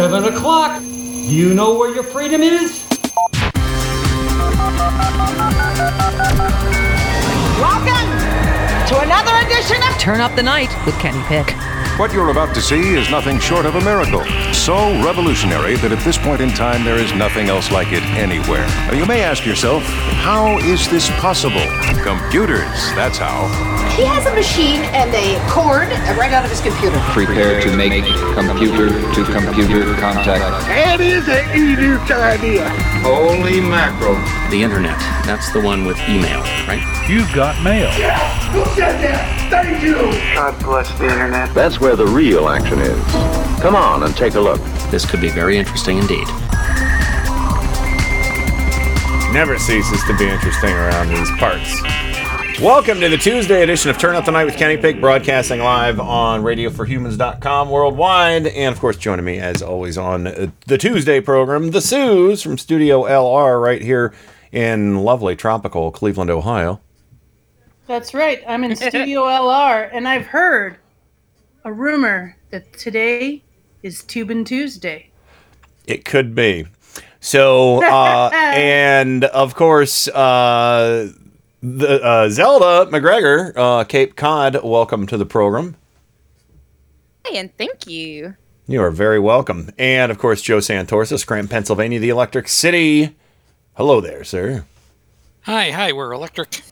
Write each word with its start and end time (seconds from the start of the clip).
7 0.00 0.32
o'clock. 0.32 0.82
You 1.26 1.52
know 1.52 1.76
where 1.76 1.94
your 1.94 2.02
freedom 2.02 2.40
is? 2.40 2.88
Welcome 7.60 8.08
to 8.88 8.98
another 9.02 9.46
edition 9.46 9.76
of 9.82 9.98
Turn 9.98 10.22
Up 10.22 10.34
the 10.36 10.42
Night 10.42 10.74
with 10.86 10.98
Kenny 11.00 11.22
Pick. 11.24 11.54
What 11.98 12.14
you're 12.14 12.30
about 12.30 12.54
to 12.54 12.62
see 12.62 12.94
is 12.94 13.10
nothing 13.10 13.38
short 13.40 13.66
of 13.66 13.74
a 13.74 13.80
miracle. 13.82 14.24
So 14.54 14.74
revolutionary 15.04 15.76
that 15.76 15.92
at 15.92 16.02
this 16.02 16.16
point 16.16 16.40
in 16.40 16.48
time 16.48 16.82
there 16.82 16.96
is 16.96 17.12
nothing 17.12 17.50
else 17.50 17.70
like 17.70 17.92
it 17.92 18.02
anywhere. 18.16 18.66
Now, 18.86 18.94
you 18.94 19.04
may 19.04 19.20
ask 19.20 19.44
yourself, 19.44 19.82
how 19.82 20.56
is 20.60 20.88
this 20.88 21.10
possible? 21.20 21.66
Computers, 22.02 22.64
that's 22.96 23.18
how. 23.18 23.79
He 23.96 24.06
has 24.06 24.24
a 24.26 24.34
machine 24.34 24.80
and 24.94 25.10
a 25.14 25.36
cord 25.50 25.88
right 26.16 26.32
out 26.32 26.44
of 26.44 26.50
his 26.50 26.60
computer. 26.60 26.98
Prepare 27.12 27.60
to 27.60 27.76
make 27.76 28.04
computer 28.34 28.88
to 28.88 29.24
computer 29.24 29.94
contact. 29.96 30.40
That 30.66 31.00
is 31.00 31.28
an 31.28 31.44
idiot 31.50 32.10
idea. 32.10 32.68
Holy 33.02 33.60
mackerel. 33.60 34.14
The 34.50 34.62
internet. 34.62 34.98
That's 35.26 35.52
the 35.52 35.60
one 35.60 35.84
with 35.84 35.98
email, 36.08 36.40
right? 36.66 36.82
You've 37.08 37.32
got 37.34 37.62
mail. 37.62 37.90
Yes! 37.98 38.46
Who 38.54 38.64
said 38.74 39.00
that? 39.02 39.50
Thank 39.50 39.82
you. 39.82 39.96
God 40.34 40.58
bless 40.62 40.90
the 40.98 41.04
internet. 41.10 41.52
That's 41.54 41.80
where 41.80 41.96
the 41.96 42.06
real 42.06 42.48
action 42.48 42.78
is. 42.78 43.00
Come 43.60 43.76
on 43.76 44.02
and 44.04 44.16
take 44.16 44.34
a 44.34 44.40
look. 44.40 44.60
This 44.90 45.04
could 45.04 45.20
be 45.20 45.28
very 45.28 45.58
interesting 45.58 45.98
indeed. 45.98 46.26
Never 49.32 49.58
ceases 49.58 50.02
to 50.04 50.16
be 50.16 50.28
interesting 50.28 50.70
around 50.70 51.08
these 51.08 51.30
parts. 51.38 51.80
Welcome 52.60 53.00
to 53.00 53.08
the 53.08 53.16
Tuesday 53.16 53.62
edition 53.62 53.90
of 53.90 53.96
Turn 53.96 54.14
Up 54.14 54.26
the 54.26 54.32
Night 54.32 54.44
with 54.44 54.58
Kenny 54.58 54.76
Pick, 54.76 55.00
broadcasting 55.00 55.60
live 55.60 55.98
on 55.98 56.42
RadioForHumans.com 56.42 57.70
worldwide. 57.70 58.48
And 58.48 58.74
of 58.74 58.78
course, 58.78 58.98
joining 58.98 59.24
me 59.24 59.38
as 59.38 59.62
always 59.62 59.96
on 59.96 60.24
the 60.24 60.76
Tuesday 60.76 61.22
program, 61.22 61.70
the 61.70 61.80
Sues 61.80 62.42
from 62.42 62.58
Studio 62.58 63.04
LR 63.04 63.62
right 63.62 63.80
here 63.80 64.12
in 64.52 64.98
lovely 64.98 65.36
tropical 65.36 65.90
Cleveland, 65.90 66.28
Ohio. 66.28 66.82
That's 67.86 68.12
right. 68.12 68.44
I'm 68.46 68.62
in 68.64 68.76
Studio 68.76 69.22
LR, 69.24 69.88
and 69.90 70.06
I've 70.06 70.26
heard 70.26 70.76
a 71.64 71.72
rumor 71.72 72.36
that 72.50 72.74
today 72.74 73.42
is 73.82 74.02
Tubin 74.02 74.44
Tuesday. 74.44 75.08
It 75.86 76.04
could 76.04 76.34
be. 76.34 76.66
So, 77.20 77.82
uh, 77.82 78.28
and 78.34 79.24
of 79.24 79.54
course, 79.54 80.08
uh, 80.08 81.10
the 81.62 82.02
uh, 82.02 82.28
Zelda 82.30 82.90
McGregor, 82.90 83.52
uh, 83.56 83.84
Cape 83.84 84.16
Cod, 84.16 84.62
welcome 84.62 85.06
to 85.06 85.16
the 85.16 85.26
program. 85.26 85.76
Hi, 87.26 87.36
and 87.36 87.56
thank 87.56 87.86
you. 87.86 88.36
You 88.66 88.82
are 88.82 88.90
very 88.90 89.18
welcome. 89.18 89.70
And 89.78 90.10
of 90.10 90.18
course, 90.18 90.42
Joe 90.42 90.58
Santorsa, 90.58 91.18
Scranton, 91.18 91.48
Pennsylvania, 91.48 91.98
the 91.98 92.08
Electric 92.08 92.48
City. 92.48 93.16
Hello 93.74 94.00
there, 94.00 94.24
sir. 94.24 94.64
Hi, 95.42 95.70
hi, 95.70 95.92
we're 95.92 96.12
electric. 96.12 96.62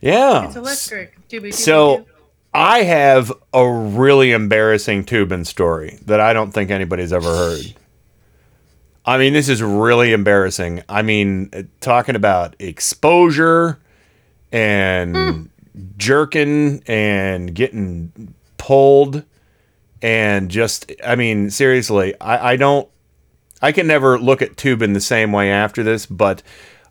Yeah. 0.00 0.46
It's 0.46 0.56
electric. 0.56 1.28
Doobie, 1.28 1.48
doobie, 1.48 1.54
So. 1.54 2.06
I 2.54 2.84
have 2.84 3.30
a 3.52 3.68
really 3.70 4.32
embarrassing 4.32 5.04
Tubin 5.04 5.44
story 5.44 5.98
that 6.06 6.18
I 6.18 6.32
don't 6.32 6.50
think 6.50 6.70
anybody's 6.70 7.12
ever 7.12 7.28
heard. 7.28 7.74
I 9.04 9.18
mean, 9.18 9.34
this 9.34 9.50
is 9.50 9.62
really 9.62 10.12
embarrassing. 10.12 10.82
I 10.88 11.02
mean, 11.02 11.50
uh, 11.52 11.64
talking 11.80 12.16
about 12.16 12.56
exposure 12.58 13.78
and 14.52 15.50
jerking 15.96 16.82
and 16.86 17.54
getting 17.54 18.34
pulled 18.56 19.24
and 20.00 20.50
just, 20.50 20.92
I 21.04 21.16
mean, 21.16 21.50
seriously, 21.50 22.18
I, 22.20 22.52
I 22.52 22.56
don't, 22.56 22.88
I 23.60 23.72
can 23.72 23.86
never 23.86 24.18
look 24.18 24.42
at 24.42 24.56
Tubin 24.56 24.92
the 24.92 25.00
same 25.00 25.32
way 25.32 25.50
after 25.50 25.82
this, 25.82 26.06
but 26.06 26.42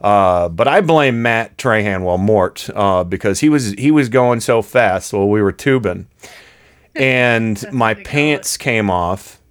uh, 0.01 0.49
but 0.49 0.67
I 0.67 0.81
blame 0.81 1.21
Matt 1.21 1.57
Trahan, 1.57 2.03
well 2.03 2.17
Mort, 2.17 2.69
uh, 2.75 3.03
because 3.03 3.39
he 3.39 3.49
was 3.49 3.71
he 3.71 3.89
was 3.89 4.09
going 4.09 4.41
so 4.41 4.61
fast 4.61 5.11
while 5.11 5.27
we 5.27 5.41
were 5.41 5.51
tubing, 5.51 6.07
and 6.95 7.63
my 7.71 7.93
pants 7.93 8.57
came 8.57 8.89
off. 8.89 9.41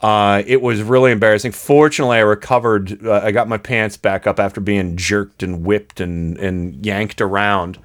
Uh, 0.00 0.42
it 0.46 0.60
was 0.60 0.82
really 0.82 1.10
embarrassing. 1.10 1.52
Fortunately, 1.52 2.18
I 2.18 2.20
recovered. 2.20 3.04
Uh, 3.04 3.20
I 3.24 3.32
got 3.32 3.48
my 3.48 3.56
pants 3.58 3.96
back 3.96 4.26
up 4.26 4.38
after 4.38 4.60
being 4.60 4.96
jerked 4.96 5.42
and 5.42 5.64
whipped 5.64 6.00
and, 6.00 6.36
and 6.38 6.84
yanked 6.84 7.20
around 7.20 7.78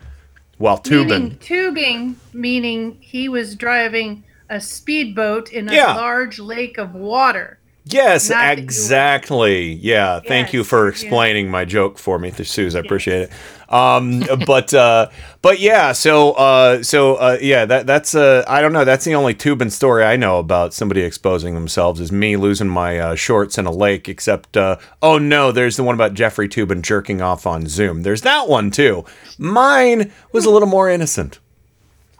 while 0.57 0.77
tubing. 0.77 1.07
Meaning 1.23 1.37
tubing, 1.39 2.15
meaning 2.33 2.97
he 2.99 3.29
was 3.29 3.55
driving 3.55 4.23
a 4.49 4.59
speedboat 4.59 5.51
in 5.53 5.69
a 5.69 5.73
Yeah. 5.73 5.95
large 5.95 6.37
lake 6.37 6.77
of 6.77 6.93
water. 6.93 7.57
Yes, 7.85 8.29
Not 8.29 8.57
exactly. 8.59 9.73
Yeah, 9.73 10.19
thank 10.19 10.53
you 10.53 10.59
Yes, 10.59 10.69
for 10.69 10.85
yeah. 10.85 10.89
explaining 10.91 11.49
my 11.49 11.65
joke 11.65 11.97
for 11.97 12.19
me, 12.19 12.31
Suze. 12.31 12.75
I 12.75 12.79
appreciate 12.79 13.23
it. 13.23 13.31
Um, 13.73 14.23
but 14.45 14.71
uh, 14.73 15.09
but 15.41 15.59
yeah, 15.59 15.91
so 15.91 16.33
uh, 16.33 16.83
so 16.83 17.15
uh, 17.15 17.37
yeah, 17.41 17.65
that 17.65 17.87
that's 17.87 18.13
uh, 18.13 18.43
I 18.47 18.61
don't 18.61 18.71
know. 18.73 18.85
That's 18.85 19.03
the 19.05 19.15
only 19.15 19.33
tubing 19.33 19.71
story 19.71 20.03
I 20.03 20.15
know 20.15 20.37
about 20.37 20.73
somebody 20.75 21.01
exposing 21.01 21.55
themselves 21.55 21.99
is 21.99 22.11
me 22.11 22.37
losing 22.37 22.69
my 22.69 22.99
uh, 22.99 23.15
shorts 23.15 23.57
in 23.57 23.65
a 23.65 23.71
lake. 23.71 24.07
Except 24.07 24.55
uh, 24.55 24.77
oh 25.01 25.17
no, 25.17 25.51
there's 25.51 25.75
the 25.77 25.83
one 25.83 25.95
about 25.95 26.13
Jeffrey 26.13 26.47
Toobin 26.47 26.83
jerking 26.83 27.21
off 27.21 27.47
on 27.47 27.65
Zoom. 27.67 28.03
There's 28.03 28.21
that 28.21 28.47
one 28.47 28.69
too. 28.69 29.05
Mine 29.39 30.11
was 30.31 30.45
a 30.45 30.51
little 30.51 30.67
more 30.69 30.87
innocent. 30.89 31.39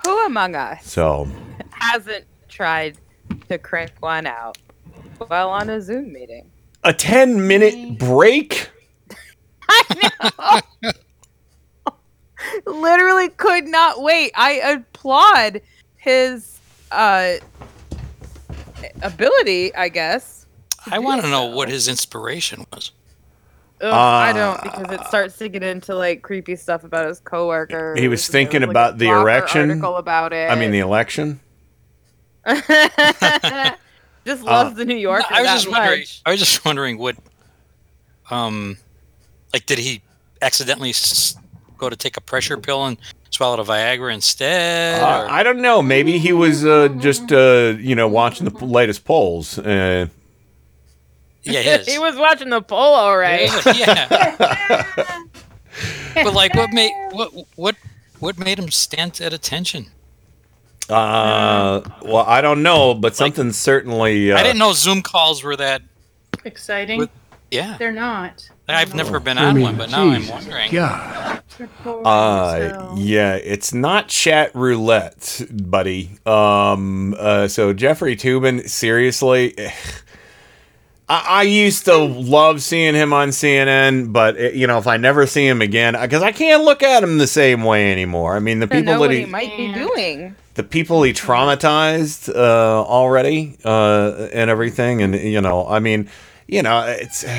Who 0.05 0.25
among 0.25 0.55
us 0.55 0.83
So 0.87 1.27
hasn't 1.69 2.25
tried 2.49 2.97
to 3.49 3.59
crank 3.59 3.91
one 3.99 4.25
out 4.25 4.57
while 5.27 5.49
on 5.49 5.69
a 5.69 5.81
Zoom 5.81 6.13
meeting? 6.13 6.51
a 6.83 6.93
ten 6.93 7.47
minute 7.47 7.97
break. 7.97 8.69
I 9.69 10.61
know. 10.81 10.91
Literally 12.65 13.29
could 13.29 13.67
not 13.67 14.01
wait. 14.01 14.31
I 14.35 14.53
applaud 14.53 15.61
his 15.97 16.59
uh 16.91 17.35
ability, 19.03 19.73
I 19.75 19.89
guess. 19.89 20.47
I 20.87 20.99
want 20.99 21.21
to 21.21 21.29
know 21.29 21.45
what 21.45 21.69
his 21.69 21.87
inspiration 21.87 22.65
was. 22.73 22.91
Ugh, 23.81 23.93
I 23.93 24.33
don't 24.33 24.61
because 24.61 24.91
it 24.91 25.05
starts 25.07 25.37
to 25.37 25.49
get 25.49 25.63
into 25.63 25.95
like 25.95 26.21
creepy 26.21 26.55
stuff 26.55 26.83
about 26.83 27.07
his 27.07 27.19
coworker. 27.19 27.95
He 27.97 28.07
was 28.07 28.27
thinking 28.27 28.63
about 28.63 28.97
the 28.97 29.09
erection. 29.09 29.69
Article 29.69 29.97
about 29.97 30.33
it. 30.33 30.51
I 30.51 30.55
mean 30.55 30.71
the 30.71 30.79
election. 30.79 31.39
just 34.25 34.43
loves 34.43 34.75
the 34.75 34.85
New 34.85 34.95
Yorker. 34.95 35.25
I 35.29 35.41
was 35.41 35.47
that 35.47 35.53
just 35.55 35.69
wondering. 35.69 35.99
much. 36.01 36.21
I 36.25 36.31
was 36.31 36.39
just 36.39 36.63
wondering 36.65 36.97
what, 36.97 37.15
um, 38.29 38.77
like, 39.53 39.65
did 39.65 39.79
he 39.79 40.01
accidentally 40.41 40.89
s- 40.91 41.35
go 41.77 41.89
to 41.89 41.95
take 41.95 42.17
a 42.17 42.21
pressure 42.21 42.57
pill 42.57 42.85
and 42.85 42.97
swallowed 43.31 43.59
a 43.59 43.63
Viagra 43.63 44.13
instead? 44.13 45.01
Uh, 45.01 45.23
or- 45.25 45.29
I 45.31 45.43
don't 45.43 45.61
know. 45.61 45.81
Maybe 45.81 46.17
he 46.19 46.33
was 46.33 46.65
uh, 46.65 46.89
just 46.99 47.31
uh, 47.31 47.75
you 47.79 47.95
know 47.95 48.07
watching 48.07 48.47
the 48.47 48.65
latest 48.65 49.05
polls. 49.05 49.57
Uh, 49.59 50.07
yeah, 51.43 51.61
his. 51.61 51.87
he 51.91 51.97
was 51.99 52.15
watching 52.15 52.49
the 52.49 52.61
poll, 52.61 52.93
all 52.93 53.17
right. 53.17 53.49
yeah. 53.75 54.85
but 56.15 56.33
like, 56.33 56.53
what 56.55 56.71
made 56.71 56.91
what 57.11 57.31
what 57.55 57.75
what 58.19 58.37
made 58.37 58.59
him 58.59 58.69
stand 58.69 59.19
at 59.21 59.33
attention? 59.33 59.87
Uh, 60.91 61.81
well, 62.03 62.25
I 62.27 62.41
don't 62.41 62.63
know, 62.63 62.93
but 62.93 63.15
something 63.15 63.51
certainly. 63.53 64.31
Uh, 64.31 64.37
I 64.37 64.43
didn't 64.43 64.59
know 64.59 64.73
Zoom 64.73 65.01
calls 65.01 65.43
were 65.43 65.55
that. 65.55 65.81
Exciting. 66.45 66.99
What- 66.99 67.09
Yeah, 67.51 67.75
They're 67.77 67.91
not. 67.91 68.49
I've 68.69 68.95
never 68.95 69.19
been 69.19 69.37
on 69.37 69.59
one, 69.59 69.75
but 69.75 69.91
now 69.91 70.09
I'm 70.09 70.25
wondering. 70.29 70.71
God. 70.71 71.41
They're 71.57 71.67
boring, 71.83 72.05
Uh, 72.05 72.57
so- 72.69 72.95
yeah, 72.97 73.33
it's 73.35 73.73
not 73.73 74.07
chat 74.07 74.55
roulette, 74.55 75.41
buddy. 75.51 76.11
Um, 76.25 77.13
uh, 77.19 77.49
so 77.49 77.73
Jeffrey 77.73 78.15
Toobin, 78.15 78.69
seriously, 78.69 79.53
I, 81.11 81.25
I 81.27 81.41
used 81.43 81.83
to 81.85 81.97
love 81.97 82.61
seeing 82.61 82.95
him 82.95 83.11
on 83.11 83.29
CNN, 83.29 84.13
but 84.13 84.39
uh, 84.39 84.43
you 84.51 84.65
know, 84.65 84.77
if 84.77 84.87
I 84.87 84.95
never 84.95 85.27
see 85.27 85.45
him 85.45 85.61
again, 85.61 85.93
because 85.99 86.23
I 86.23 86.31
can't 86.31 86.63
look 86.63 86.81
at 86.81 87.03
him 87.03 87.17
the 87.17 87.27
same 87.27 87.63
way 87.63 87.91
anymore. 87.91 88.37
I 88.37 88.39
mean, 88.39 88.59
the 88.59 88.67
people 88.67 88.85
know 88.85 88.91
that 88.93 88.99
what 88.99 89.11
he, 89.11 89.19
he 89.19 89.25
might 89.25 89.57
be 89.57 89.73
doing. 89.73 90.37
the 90.53 90.63
people 90.63 91.03
he 91.03 91.11
traumatized 91.11 92.33
uh, 92.33 92.83
already 92.85 93.57
uh, 93.65 94.29
and 94.31 94.49
everything, 94.49 95.01
and 95.01 95.13
you 95.15 95.41
know, 95.41 95.67
I 95.67 95.79
mean, 95.79 96.09
you 96.47 96.63
know, 96.63 96.85
it's. 96.87 97.25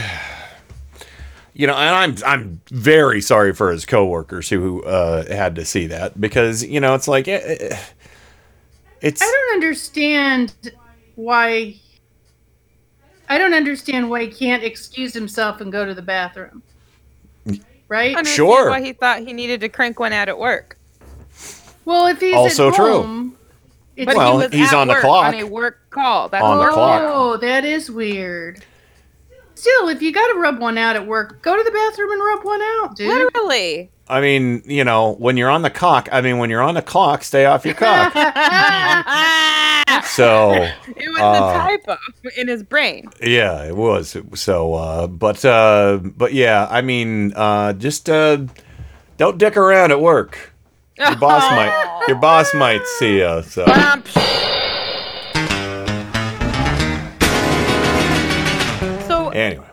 You 1.54 1.66
know, 1.66 1.74
and 1.74 1.94
I'm 1.94 2.16
I'm 2.26 2.62
very 2.70 3.20
sorry 3.20 3.52
for 3.52 3.70
his 3.70 3.84
coworkers 3.84 4.48
who 4.48 4.82
uh, 4.84 5.26
had 5.26 5.54
to 5.56 5.66
see 5.66 5.86
that 5.88 6.18
because 6.18 6.64
you 6.64 6.80
know 6.80 6.94
it's 6.94 7.06
like 7.06 7.28
eh, 7.28 7.42
eh, 7.44 7.78
it's 9.02 9.20
I 9.20 9.26
don't 9.26 9.52
understand 9.56 10.54
why. 11.14 11.76
I 13.32 13.38
don't 13.38 13.54
understand 13.54 14.10
why 14.10 14.26
he 14.26 14.28
can't 14.28 14.62
excuse 14.62 15.14
himself 15.14 15.62
and 15.62 15.72
go 15.72 15.86
to 15.86 15.94
the 15.94 16.02
bathroom. 16.02 16.62
Right? 17.88 18.14
Understand 18.14 18.26
Sure. 18.36 18.68
Why 18.68 18.82
he 18.82 18.92
thought 18.92 19.20
he 19.20 19.32
needed 19.32 19.62
to 19.62 19.70
crank 19.70 19.98
one 19.98 20.12
out 20.12 20.28
at 20.28 20.38
work. 20.38 20.76
Well, 21.86 22.08
if 22.08 22.20
he's 22.20 22.34
Also 22.34 22.68
at 22.68 22.74
true. 22.74 23.02
home, 23.02 23.36
It's 23.96 24.04
But 24.04 24.16
Well, 24.16 24.38
he 24.40 24.44
was 24.44 24.52
he's 24.52 24.68
at 24.72 24.78
on 24.78 24.88
the 24.88 24.96
clock. 24.96 25.28
on 25.28 25.34
a 25.34 25.44
work 25.44 25.78
call. 25.88 26.28
That's 26.28 26.44
On 26.44 26.58
the 26.58 26.70
clock. 26.72 27.00
Oh, 27.06 27.38
that 27.38 27.64
is 27.64 27.90
weird. 27.90 28.62
Still, 29.54 29.88
if 29.88 30.02
you 30.02 30.12
got 30.12 30.26
to 30.30 30.38
rub 30.38 30.60
one 30.60 30.76
out 30.76 30.96
at 30.96 31.06
work, 31.06 31.40
go 31.40 31.56
to 31.56 31.62
the 31.62 31.70
bathroom 31.70 32.10
and 32.12 32.20
rub 32.22 32.44
one 32.44 32.60
out, 32.60 32.96
dude. 32.96 33.08
Literally. 33.08 33.90
I 34.08 34.20
mean, 34.20 34.62
you 34.66 34.84
know, 34.84 35.12
when 35.14 35.38
you're 35.38 35.48
on 35.48 35.62
the 35.62 35.70
cock, 35.70 36.10
I 36.12 36.20
mean, 36.20 36.36
when 36.36 36.50
you're 36.50 36.60
on 36.60 36.74
the 36.74 36.82
clock, 36.82 37.22
stay 37.24 37.46
off 37.46 37.64
your 37.64 37.74
cock. 37.74 38.12
so, 40.04 40.52
It 40.96 41.08
was 41.08 41.20
uh, 41.20 41.52
a 41.54 41.78
typo 41.78 41.96
in 42.36 42.48
his 42.48 42.62
brain. 42.62 43.08
yeah, 43.22 43.64
it 43.64 43.76
was. 43.76 44.16
So, 44.34 44.74
uh, 44.74 45.06
but, 45.06 45.44
uh, 45.44 46.00
but 46.02 46.32
yeah, 46.32 46.66
I 46.70 46.82
mean, 46.82 47.32
uh, 47.34 47.72
just, 47.74 48.08
uh, 48.10 48.38
don't 49.16 49.38
dick 49.38 49.56
around 49.56 49.90
at 49.92 50.00
work. 50.00 50.52
Your 50.98 51.16
boss 51.16 51.42
might, 51.50 52.04
your 52.08 52.18
boss 52.18 52.52
might 52.54 52.84
see 52.98 53.18
you. 53.18 53.42
So, 53.42 53.64
So 59.06 59.28
anyway, 59.30 59.66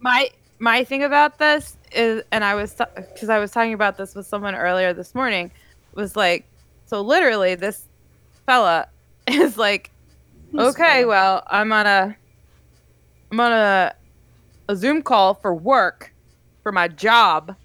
my 0.00 0.30
my 0.58 0.84
thing 0.84 1.02
about 1.02 1.38
this 1.38 1.76
is, 1.92 2.22
and 2.32 2.44
I 2.44 2.54
was 2.54 2.74
because 2.96 3.28
I 3.28 3.38
was 3.38 3.50
talking 3.50 3.72
about 3.74 3.96
this 3.96 4.14
with 4.14 4.26
someone 4.26 4.54
earlier 4.54 4.92
this 4.92 5.14
morning, 5.14 5.50
was 5.94 6.16
like, 6.16 6.46
so 6.86 7.00
literally 7.00 7.54
this 7.54 7.86
fella 8.46 8.88
is 9.30 9.58
like, 9.58 9.90
okay, 10.56 11.04
well, 11.04 11.42
I'm 11.46 11.72
on 11.72 11.86
a, 11.86 12.16
I'm 13.32 13.40
on 13.40 13.52
a, 13.52 13.94
a 14.68 14.76
Zoom 14.76 15.02
call 15.02 15.34
for 15.34 15.54
work, 15.54 16.12
for 16.62 16.72
my 16.72 16.88
job, 16.88 17.56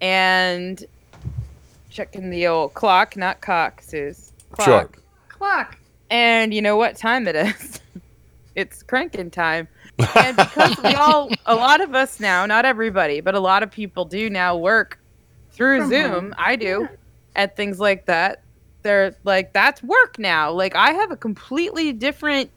and 0.00 0.84
checking 1.90 2.30
the 2.30 2.46
old 2.46 2.74
clock, 2.74 3.16
not 3.16 3.40
cock, 3.40 3.82
Suze. 3.82 4.32
Clock. 4.52 4.66
sure. 4.66 4.90
Clock. 5.28 5.78
And 6.10 6.54
you 6.54 6.62
know 6.62 6.76
what 6.76 6.96
time 6.96 7.26
it 7.26 7.34
is? 7.34 7.80
it's 8.54 8.82
cranking 8.82 9.30
time. 9.30 9.68
And 10.14 10.36
because 10.36 10.76
we 10.84 10.92
all, 10.92 11.30
a 11.46 11.54
lot 11.54 11.80
of 11.80 11.94
us 11.94 12.20
now, 12.20 12.44
not 12.44 12.66
everybody, 12.66 13.22
but 13.22 13.34
a 13.34 13.40
lot 13.40 13.62
of 13.62 13.70
people 13.70 14.04
do 14.04 14.28
now 14.28 14.54
work 14.54 14.98
through 15.52 15.80
From 15.80 15.88
Zoom. 15.88 16.10
home. 16.10 16.34
I 16.36 16.56
do, 16.56 16.86
at 17.34 17.56
things 17.56 17.80
like 17.80 18.04
that. 18.04 18.42
They're 18.86 19.16
like, 19.24 19.52
that's 19.52 19.82
work 19.82 20.16
now. 20.18 20.52
Like, 20.52 20.76
I 20.76 20.92
have 20.92 21.10
a 21.10 21.16
completely 21.18 21.92
different. 21.92 22.52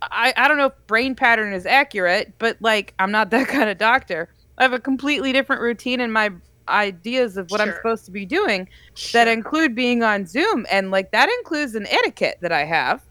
I, 0.00 0.32
I 0.36 0.46
don't 0.48 0.58
know 0.58 0.66
if 0.66 0.74
brain 0.86 1.16
pattern 1.16 1.52
is 1.52 1.66
accurate, 1.66 2.34
but 2.38 2.56
like, 2.60 2.94
I'm 3.00 3.10
not 3.10 3.30
that 3.32 3.48
kind 3.48 3.68
of 3.68 3.78
doctor. 3.78 4.28
I 4.58 4.62
have 4.62 4.72
a 4.72 4.80
completely 4.80 5.32
different 5.32 5.62
routine 5.62 6.00
in 6.00 6.12
my 6.12 6.30
ideas 6.68 7.36
of 7.36 7.50
what 7.50 7.60
I'm 7.60 7.72
supposed 7.72 8.04
to 8.06 8.12
be 8.12 8.24
doing 8.26 8.68
that 9.12 9.28
include 9.28 9.74
being 9.74 10.04
on 10.04 10.26
Zoom. 10.26 10.66
And 10.70 10.92
like 10.92 11.10
that 11.12 11.28
includes 11.40 11.74
an 11.74 11.86
etiquette 11.88 12.36
that 12.42 12.52
I 12.52 12.64
have. 12.64 13.02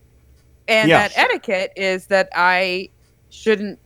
And 0.68 0.90
Yeah. 0.90 1.00
that 1.00 1.12
etiquette 1.16 1.72
is 1.76 2.08
that 2.08 2.30
I 2.36 2.90
shouldn't, 3.30 3.80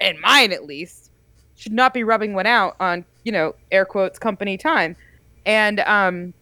in 0.00 0.20
mine 0.20 0.52
at 0.52 0.64
least, 0.64 1.10
should 1.56 1.72
not 1.72 1.94
be 1.94 2.04
rubbing 2.04 2.34
one 2.34 2.46
out 2.46 2.74
on, 2.80 3.04
you 3.24 3.32
know, 3.32 3.54
air 3.72 3.84
quotes, 3.84 4.18
company 4.18 4.56
time. 4.56 4.96
And 5.44 5.80
um, 5.80 6.34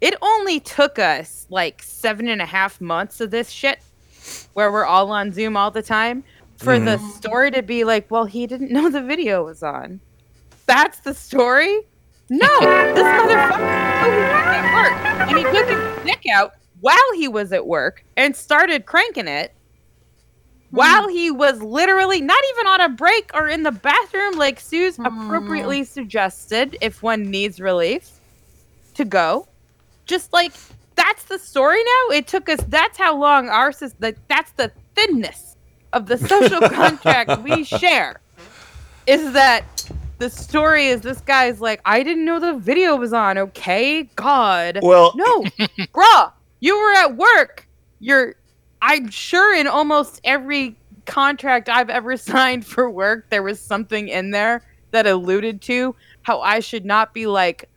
it 0.00 0.14
only 0.22 0.60
took 0.60 0.98
us 0.98 1.46
like 1.50 1.82
seven 1.82 2.28
and 2.28 2.42
a 2.42 2.46
half 2.46 2.80
months 2.80 3.20
of 3.20 3.30
this 3.30 3.50
shit 3.50 3.80
where 4.54 4.70
we're 4.72 4.84
all 4.84 5.10
on 5.10 5.32
Zoom 5.32 5.56
all 5.56 5.70
the 5.70 5.82
time 5.82 6.24
for 6.56 6.78
the 6.78 6.96
mm-hmm. 6.96 7.10
story 7.10 7.50
to 7.50 7.62
be 7.62 7.84
like, 7.84 8.10
well, 8.10 8.24
he 8.24 8.46
didn't 8.46 8.70
know 8.70 8.88
the 8.88 9.02
video 9.02 9.44
was 9.44 9.62
on. 9.62 10.00
That's 10.66 11.00
the 11.00 11.14
story? 11.14 11.82
No, 12.30 12.60
this 12.94 13.04
motherfucker 13.04 13.60
was 13.60 14.46
at 14.48 14.74
work. 14.74 15.28
And 15.28 15.38
he 15.38 15.44
took 15.44 15.68
his 15.68 16.04
dick 16.04 16.22
out 16.32 16.54
while 16.80 17.12
he 17.16 17.28
was 17.28 17.52
at 17.52 17.66
work 17.66 18.04
and 18.16 18.34
started 18.34 18.86
cranking 18.86 19.28
it 19.28 19.54
hmm. 20.70 20.76
while 20.76 21.08
he 21.08 21.30
was 21.30 21.60
literally 21.62 22.20
not 22.20 22.40
even 22.52 22.66
on 22.66 22.80
a 22.80 22.88
break 22.88 23.30
or 23.34 23.48
in 23.48 23.62
the 23.62 23.72
bathroom, 23.72 24.36
like 24.36 24.58
Sue's 24.58 24.96
hmm. 24.96 25.06
appropriately 25.06 25.84
suggested 25.84 26.76
if 26.80 27.02
one 27.02 27.30
needs 27.30 27.60
relief 27.60 28.10
to 28.94 29.04
go. 29.04 29.48
Just 30.06 30.32
like 30.32 30.52
that's 30.94 31.24
the 31.24 31.38
story 31.38 31.82
now. 31.82 32.16
It 32.16 32.26
took 32.26 32.48
us 32.48 32.60
that's 32.68 32.98
how 32.98 33.16
long 33.16 33.48
ours 33.48 33.82
is 33.82 33.94
like 34.00 34.16
that's 34.28 34.52
the 34.52 34.70
thinness 34.94 35.56
of 35.92 36.06
the 36.06 36.18
social 36.18 36.60
contract 36.68 37.42
we 37.42 37.64
share. 37.64 38.20
Is 39.06 39.32
that 39.32 39.90
the 40.18 40.30
story 40.30 40.86
is 40.86 41.00
this 41.02 41.20
guy's 41.20 41.60
like, 41.60 41.80
I 41.84 42.02
didn't 42.02 42.24
know 42.24 42.38
the 42.40 42.54
video 42.54 42.96
was 42.96 43.12
on, 43.12 43.36
okay? 43.38 44.04
God. 44.16 44.78
Well- 44.82 45.12
no, 45.16 45.42
bruh, 45.92 46.32
you 46.60 46.78
were 46.78 46.92
at 46.94 47.16
work. 47.16 47.66
You're, 48.00 48.34
I'm 48.80 49.10
sure 49.10 49.54
in 49.54 49.66
almost 49.66 50.20
every 50.24 50.76
contract 51.06 51.68
I've 51.68 51.90
ever 51.90 52.16
signed 52.18 52.64
for 52.64 52.88
work, 52.88 53.28
there 53.30 53.42
was 53.42 53.60
something 53.60 54.08
in 54.08 54.30
there 54.30 54.62
that 54.92 55.06
alluded 55.06 55.60
to 55.62 55.94
how 56.22 56.40
I 56.40 56.60
should 56.60 56.84
not 56.84 57.12
be 57.12 57.26
like 57.26 57.68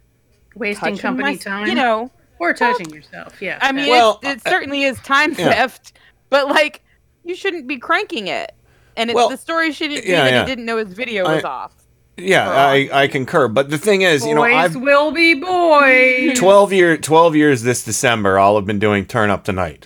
Wasting 0.55 0.97
company 0.97 1.31
my- 1.31 1.35
time. 1.37 1.67
You 1.67 1.75
know, 1.75 2.11
Or 2.39 2.53
touching 2.53 2.89
yourself. 2.91 3.41
Yeah. 3.41 3.57
I 3.61 3.71
mean, 3.71 3.89
Well, 3.89 4.19
it, 4.23 4.37
it 4.37 4.41
certainly 4.47 4.83
is 4.83 4.99
time 4.99 5.31
yeah. 5.31 5.49
theft, 5.51 5.93
but 6.29 6.47
like, 6.47 6.83
you 7.23 7.35
shouldn't 7.35 7.67
be 7.67 7.77
cranking 7.77 8.27
it. 8.27 8.53
And 8.95 9.09
it's, 9.09 9.15
Well, 9.15 9.29
the 9.29 9.37
story 9.37 9.71
shouldn't 9.71 10.03
be 10.03 10.09
yeah, 10.09 10.23
that 10.23 10.31
yeah. 10.33 10.39
he 10.41 10.45
didn't 10.45 10.65
know 10.65 10.77
his 10.77 10.93
video 10.93 11.25
I- 11.25 11.35
was 11.35 11.43
off. 11.43 11.73
Yeah, 12.19 12.49
I, 12.49 12.89
I 12.91 13.07
concur. 13.07 13.47
But 13.47 13.69
the 13.69 13.77
thing 13.77 14.01
is, 14.01 14.25
you 14.25 14.33
know, 14.33 14.41
boys 14.41 14.53
I've 14.55 14.75
will 14.75 15.11
be 15.11 15.35
boys. 15.35 16.35
12 16.39 16.73
year 16.73 16.97
12 16.97 17.35
years 17.35 17.61
this 17.61 17.83
December 17.83 18.39
I'll 18.39 18.55
have 18.55 18.65
been 18.65 18.79
doing 18.79 19.05
turn 19.05 19.29
up 19.29 19.43
tonight 19.43 19.85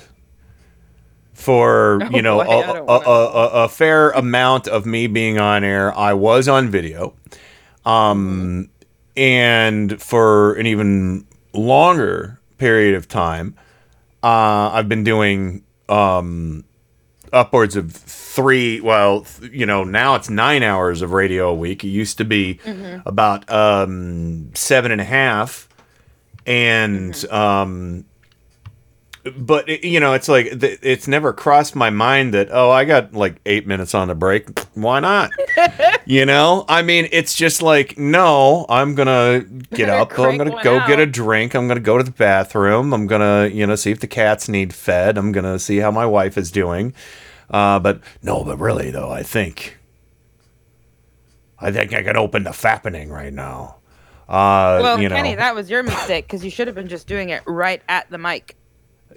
for 1.33 1.99
Oh, 2.03 2.09
you 2.09 2.21
know 2.21 2.37
boy, 2.43 2.49
I 2.49 2.77
a, 2.77 2.83
a, 2.83 2.99
a, 2.99 3.25
a, 3.25 3.47
a 3.65 3.69
fair 3.69 4.11
amount 4.11 4.67
of 4.67 4.85
me 4.85 5.07
being 5.07 5.39
on 5.39 5.63
air 5.63 5.93
I 5.97 6.13
was 6.13 6.47
on 6.47 6.69
video 6.69 7.15
um 7.85 8.69
and 9.17 10.01
for 10.01 10.53
an 10.53 10.67
even 10.67 11.25
longer 11.53 12.39
period 12.61 12.93
of 12.95 13.07
time 13.07 13.55
uh 14.23 14.69
I've 14.75 14.87
been 14.87 15.03
doing 15.03 15.63
um 15.89 16.63
upwards 17.33 17.75
of 17.75 17.91
three 17.91 18.79
well 18.81 19.21
th- 19.21 19.51
you 19.51 19.65
know 19.65 19.83
now 19.83 20.13
it's 20.15 20.29
nine 20.29 20.61
hours 20.63 21.01
of 21.01 21.11
radio 21.11 21.49
a 21.49 21.53
week. 21.55 21.83
It 21.83 21.87
used 21.89 22.17
to 22.19 22.25
be 22.25 22.59
about 23.05 23.49
um 23.51 24.51
seven 24.53 24.91
and 24.91 25.01
a 25.01 25.09
half 25.19 25.67
and 26.45 27.13
um 27.31 28.05
but 29.37 29.69
it- 29.69 29.83
you 29.87 29.99
know 29.99 30.13
it's 30.13 30.27
like 30.27 30.47
it's 30.51 31.07
never 31.07 31.31
crossed 31.33 31.75
my 31.75 31.89
mind 31.89 32.33
that 32.33 32.47
oh 32.51 32.71
i 32.71 32.85
got 32.85 33.13
like 33.13 33.35
eight 33.45 33.67
minutes 33.67 33.93
on 33.93 34.07
the 34.07 34.15
break. 34.15 34.59
Why 34.73 34.99
not? 34.99 35.31
You 36.05 36.25
know? 36.25 36.65
I 36.67 36.81
mean 36.81 37.07
it's 37.11 37.35
just 37.35 37.61
like 37.61 37.97
no 37.97 38.65
i'm 38.69 38.95
gonna 38.95 39.41
get 39.73 39.87
up. 39.87 40.11
I'm 40.17 40.37
gonna 40.37 40.49
go 40.63 40.79
get 40.87 40.99
a 40.99 41.05
drink. 41.05 41.53
I'm 41.53 41.67
gonna 41.67 41.79
go 41.79 41.97
to 41.97 42.03
the 42.03 42.11
bathroom. 42.11 42.93
I'm 42.93 43.05
gonna 43.07 43.47
you 43.47 43.67
know 43.67 43.75
see 43.75 43.91
if 43.91 43.99
the 43.99 44.07
cats 44.07 44.49
need 44.49 44.73
fed. 44.73 45.17
I'm 45.17 45.31
gonna 45.31 45.59
see 45.59 45.77
how 45.77 45.91
my 45.91 46.05
wife 46.05 46.37
is 46.37 46.49
doing. 46.51 46.93
Uh, 47.49 47.79
but 47.79 48.01
no 48.23 48.43
but 48.43 48.57
really 48.59 48.89
though 48.91 49.11
i 49.11 49.21
think 49.23 49.77
i 51.59 51.71
think 51.71 51.93
i 51.93 52.01
can 52.01 52.17
open 52.17 52.43
the 52.43 52.49
fappening 52.51 53.09
right 53.09 53.33
now. 53.33 53.75
Uh, 54.27 54.79
Well, 54.81 55.01
you 55.01 55.09
know, 55.09 55.15
Kenny, 55.17 55.35
that 55.35 55.53
was 55.53 55.69
your 55.69 55.83
mistake 55.83 56.25
because 56.25 56.43
you 56.43 56.49
should 56.49 56.67
have 56.67 56.75
been 56.75 56.87
just 56.87 57.05
doing 57.05 57.29
it 57.29 57.43
right 57.45 57.81
at 57.89 58.09
the 58.09 58.17
mic. 58.17 58.55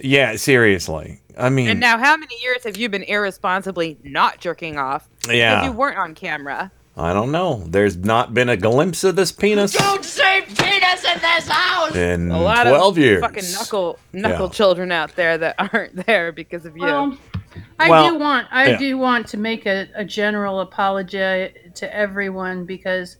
Yeah, 0.01 0.35
seriously. 0.35 1.21
I 1.37 1.49
mean, 1.49 1.67
And 1.67 1.79
now, 1.79 1.97
how 1.97 2.15
many 2.15 2.35
years 2.41 2.63
have 2.63 2.77
you 2.77 2.87
been 2.89 3.03
irresponsibly 3.03 3.97
not 4.03 4.39
jerking 4.39 4.77
off? 4.77 5.07
Yeah. 5.29 5.55
Because 5.55 5.65
you 5.65 5.77
weren't 5.77 5.97
on 5.97 6.15
camera. 6.15 6.71
I 6.97 7.11
don't 7.11 7.31
know. 7.31 7.61
There's 7.67 7.97
not 7.97 8.33
been 8.33 8.47
a 8.47 8.55
glimpse 8.55 9.03
of 9.03 9.17
this 9.17 9.31
penis 9.33 9.73
Don't 9.73 10.05
say 10.05 10.43
penis 10.43 11.03
in 11.03 11.19
this 11.19 11.47
house! 11.49 11.93
in 11.93 12.31
A 12.31 12.39
lot 12.39 12.63
12 12.63 12.93
of 12.93 12.97
years. 12.97 13.19
fucking 13.21 13.51
knuckle 13.51 13.99
knuckle 14.13 14.45
Yeah. 14.45 14.51
children 14.53 14.91
out 14.93 15.13
there 15.17 15.37
that 15.37 15.55
aren't 15.73 16.05
there 16.05 16.31
because 16.31 16.65
of 16.65 16.77
you. 16.77 16.83
Well, 16.83 17.17
I 17.79 17.89
Well, 17.89 18.11
do 18.13 18.17
want 18.19 18.47
I 18.49 18.69
yeah. 18.71 18.77
do 18.77 18.97
want 18.97 19.27
to 19.27 19.37
make 19.37 19.65
a, 19.65 19.89
a 19.93 20.05
general 20.05 20.61
apology 20.61 21.17
to 21.73 21.93
everyone 21.93 22.63
because 22.65 23.17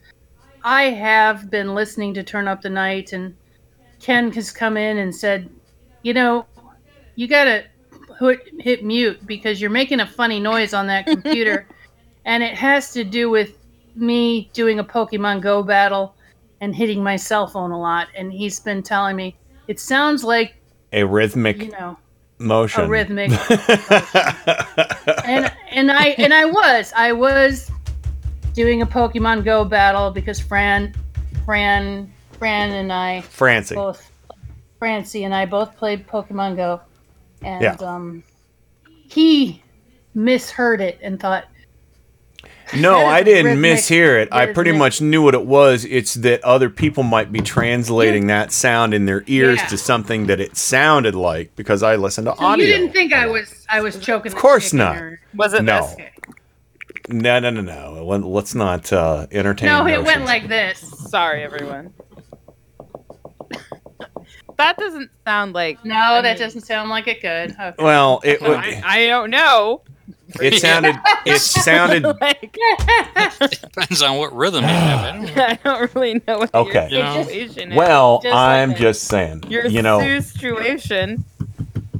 I 0.64 0.84
have 0.84 1.50
been 1.50 1.74
listening 1.74 2.14
to 2.14 2.22
Turn 2.22 2.48
Up 2.48 2.62
the 2.62 2.70
Night 2.70 3.12
and 3.12 3.34
Ken 4.00 4.32
has 4.32 4.50
come 4.52 4.78
in 4.78 4.96
and 4.96 5.14
said, 5.14 5.50
you 6.02 6.14
know, 6.14 6.46
you 7.16 7.26
gotta 7.26 7.64
hit, 8.20 8.40
hit 8.60 8.84
mute 8.84 9.26
because 9.26 9.60
you're 9.60 9.70
making 9.70 10.00
a 10.00 10.06
funny 10.06 10.38
noise 10.38 10.72
on 10.72 10.86
that 10.86 11.06
computer, 11.06 11.66
and 12.24 12.42
it 12.42 12.54
has 12.54 12.92
to 12.92 13.04
do 13.04 13.28
with 13.28 13.58
me 13.96 14.50
doing 14.52 14.78
a 14.78 14.84
Pokemon 14.84 15.40
Go 15.42 15.62
battle 15.62 16.14
and 16.60 16.74
hitting 16.74 17.02
my 17.02 17.16
cell 17.16 17.46
phone 17.46 17.70
a 17.72 17.80
lot. 17.80 18.08
And 18.14 18.32
he's 18.32 18.60
been 18.60 18.82
telling 18.82 19.16
me 19.16 19.36
it 19.66 19.80
sounds 19.80 20.22
like 20.22 20.54
a 20.92 21.04
rhythmic 21.04 21.62
you 21.62 21.70
know 21.72 21.98
motion. 22.38 22.84
a 22.84 22.88
rhythmic 22.88 23.30
and 25.26 25.52
and 25.70 25.90
I 25.90 26.14
and 26.18 26.32
I 26.32 26.44
was 26.44 26.92
I 26.94 27.12
was 27.12 27.70
doing 28.52 28.82
a 28.82 28.86
Pokemon 28.86 29.44
Go 29.44 29.64
battle 29.64 30.10
because 30.10 30.38
Fran 30.40 30.94
Fran 31.44 32.12
Fran 32.38 32.70
and 32.72 32.92
I 32.92 33.22
Francie. 33.22 33.74
both 33.74 34.10
Francie 34.78 35.24
and 35.24 35.34
I 35.34 35.46
both 35.46 35.76
played 35.76 36.06
Pokemon 36.06 36.56
Go, 36.56 36.80
and 37.46 37.62
Yeah. 37.62 37.76
um, 37.80 38.22
he 39.08 39.62
misheard 40.14 40.80
it 40.80 40.98
and 41.02 41.18
thought, 41.20 41.44
No, 42.76 43.06
I 43.06 43.22
didn't 43.22 43.60
Rhythmic- 43.60 43.78
mishear 43.78 44.20
it. 44.22 44.28
I 44.32 44.46
pretty 44.46 44.72
much 44.72 45.00
knew 45.00 45.22
what 45.22 45.34
it 45.34 45.46
was. 45.46 45.84
It's 45.84 46.14
that 46.14 46.42
other 46.44 46.68
people 46.68 47.02
might 47.04 47.30
be 47.30 47.40
translating 47.40 48.26
that 48.26 48.50
sound 48.52 48.92
in 48.94 49.06
their 49.06 49.22
ears 49.28 49.58
Yeah. 49.60 49.66
to 49.68 49.78
something 49.78 50.26
that 50.26 50.40
it 50.40 50.56
sounded 50.56 51.14
like 51.14 51.54
because 51.54 51.82
I 51.84 51.94
listened 51.96 52.26
to 52.26 52.34
"So 52.36 52.44
audio. 52.44 52.66
you 52.66 52.72
didn't 52.72 52.92
think 52.92 53.12
I 53.12 53.26
was 53.28 53.64
I 53.68 53.80
was 53.80 53.98
choking?" 53.98 54.32
Of 54.32 54.38
course 54.38 54.72
not. 54.72 55.00
Was 55.34 55.54
it 55.54 55.62
no. 55.62 55.86
this? 55.96 55.96
No, 57.08 57.38
no, 57.38 57.50
no, 57.50 57.60
no. 57.60 58.04
Let- 58.04 58.24
Let's 58.24 58.54
not 58.56 58.92
uh, 58.92 59.28
entertain. 59.30 59.68
No, 59.68 59.86
it 59.86 60.02
went 60.02 60.24
like 60.24 60.48
this. 60.48 60.78
Sorry, 61.08 61.44
everyone. 61.44 61.92
That 64.58 64.76
doesn't 64.78 65.10
sound 65.24 65.52
like. 65.54 65.84
No, 65.84 66.20
that 66.22 66.38
doesn't 66.38 66.62
sound 66.62 66.90
like 66.90 67.06
it 67.08 67.20
could. 67.20 67.52
Okay. 67.52 67.74
Well, 67.78 68.20
it 68.24 68.40
would. 68.42 68.56
I, 68.58 68.82
I 68.84 69.06
don't 69.06 69.30
know. 69.30 69.82
It 70.40 70.54
sounded. 70.60 70.96
It 71.24 71.38
sounded. 71.38 72.02
like, 72.20 72.56
Depends 73.60 74.02
on 74.02 74.18
what 74.18 74.34
rhythm 74.34 74.62
you 74.62 74.68
have. 74.68 75.04
I 75.04 75.12
don't. 75.26 75.38
I 75.38 75.58
don't 75.64 75.94
really 75.94 76.22
know 76.26 76.38
what 76.38 76.54
Okay. 76.54 76.88
your 76.90 76.98
You 76.98 77.04
know? 77.04 77.22
situation 77.24 77.72
is. 77.72 77.76
Well, 77.76 78.20
Just 78.22 78.34
I'm 78.34 78.70
that. 78.70 78.78
just 78.78 79.04
saying. 79.04 79.44
your 79.48 79.66
You 79.66 79.82
know, 79.82 80.00
situation. 80.20 81.24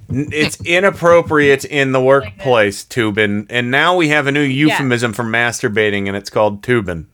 it's 0.09 0.61
inappropriate 0.65 1.65
in 1.65 1.93
the 1.93 2.01
workplace, 2.01 2.85
Tubin, 2.85 3.47
and 3.51 3.71
now 3.71 3.97
we 3.97 4.09
have 4.09 4.27
a 4.27 4.33
new 4.33 4.41
euphemism 4.43 5.13
for 5.13 5.23
masturbating, 5.25 6.07
and 6.09 6.17
it's 6.17 6.31
called 6.31 6.63
tubin. 6.63 7.07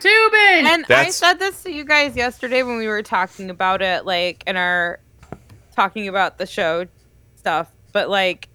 Tubin. 0.00 0.66
And 0.66 0.86
I 0.90 1.10
said 1.10 1.34
this 1.34 1.62
to 1.62 1.72
you 1.72 1.84
guys 1.84 2.16
yesterday 2.16 2.62
when 2.62 2.78
we 2.78 2.86
were 2.86 3.02
talking 3.02 3.50
about 3.50 3.82
it, 3.82 4.04
like 4.04 4.44
in 4.46 4.56
our 4.56 5.00
talking 5.74 6.08
about 6.08 6.38
the 6.38 6.46
show 6.46 6.86
stuff. 7.36 7.70
But 7.92 8.08
like, 8.08 8.48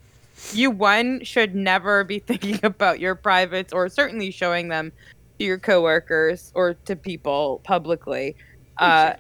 you 0.53 0.71
one 0.71 1.24
should 1.24 1.55
never 1.55 2.03
be 2.03 2.19
thinking 2.27 2.60
about 2.63 3.00
your 3.00 3.15
privates 3.15 3.74
or 3.74 3.89
certainly 3.89 4.31
showing 4.31 4.67
them 4.67 4.91
to 5.39 5.45
your 5.45 5.57
coworkers 5.57 6.51
or 6.55 6.75
to 6.86 6.95
people 6.95 7.62
publicly. 7.63 8.36
Uh, 8.77 9.13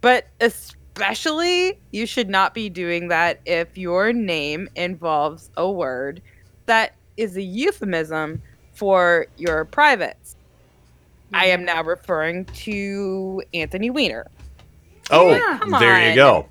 but 0.00 0.26
especially, 0.40 1.78
you 1.92 2.06
should 2.06 2.28
not 2.28 2.54
be 2.54 2.68
doing 2.68 3.08
that 3.08 3.40
if 3.44 3.76
your 3.76 4.12
name 4.12 4.68
involves 4.76 5.50
a 5.56 5.70
word 5.70 6.22
that 6.66 6.94
is 7.16 7.36
a 7.36 7.42
euphemism 7.42 8.42
for 8.72 9.26
your 9.36 9.64
privates. 9.64 10.35
I 11.32 11.46
am 11.46 11.64
now 11.64 11.82
referring 11.82 12.44
to 12.46 13.42
Anthony 13.54 13.90
Weiner. 13.90 14.26
Oh, 15.10 15.30
Yeah. 15.30 15.58
Come 15.58 15.70
there 15.80 16.08
you 16.10 16.14
go. 16.14 16.48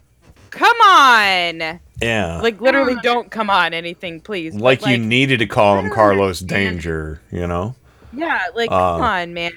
Come 0.52 0.78
on. 0.82 1.80
Yeah. 2.02 2.40
Like 2.42 2.62
literally 2.62 2.96
don't 3.02 3.30
come 3.32 3.50
on 3.50 3.74
anything, 3.74 4.22
please. 4.22 4.54
But, 4.54 4.64
like, 4.64 4.86
you 4.86 4.98
needed 4.98 5.40
to 5.40 5.48
call 5.48 5.78
him 5.80 5.90
Carlos 5.92 6.40
Danger, 6.40 7.22
you 7.32 7.48
know? 7.48 7.76
Yeah, 8.14 8.40
like 8.54 8.72
Uh, 8.72 8.94
come 8.96 9.02
on, 9.02 9.34
man. 9.34 9.52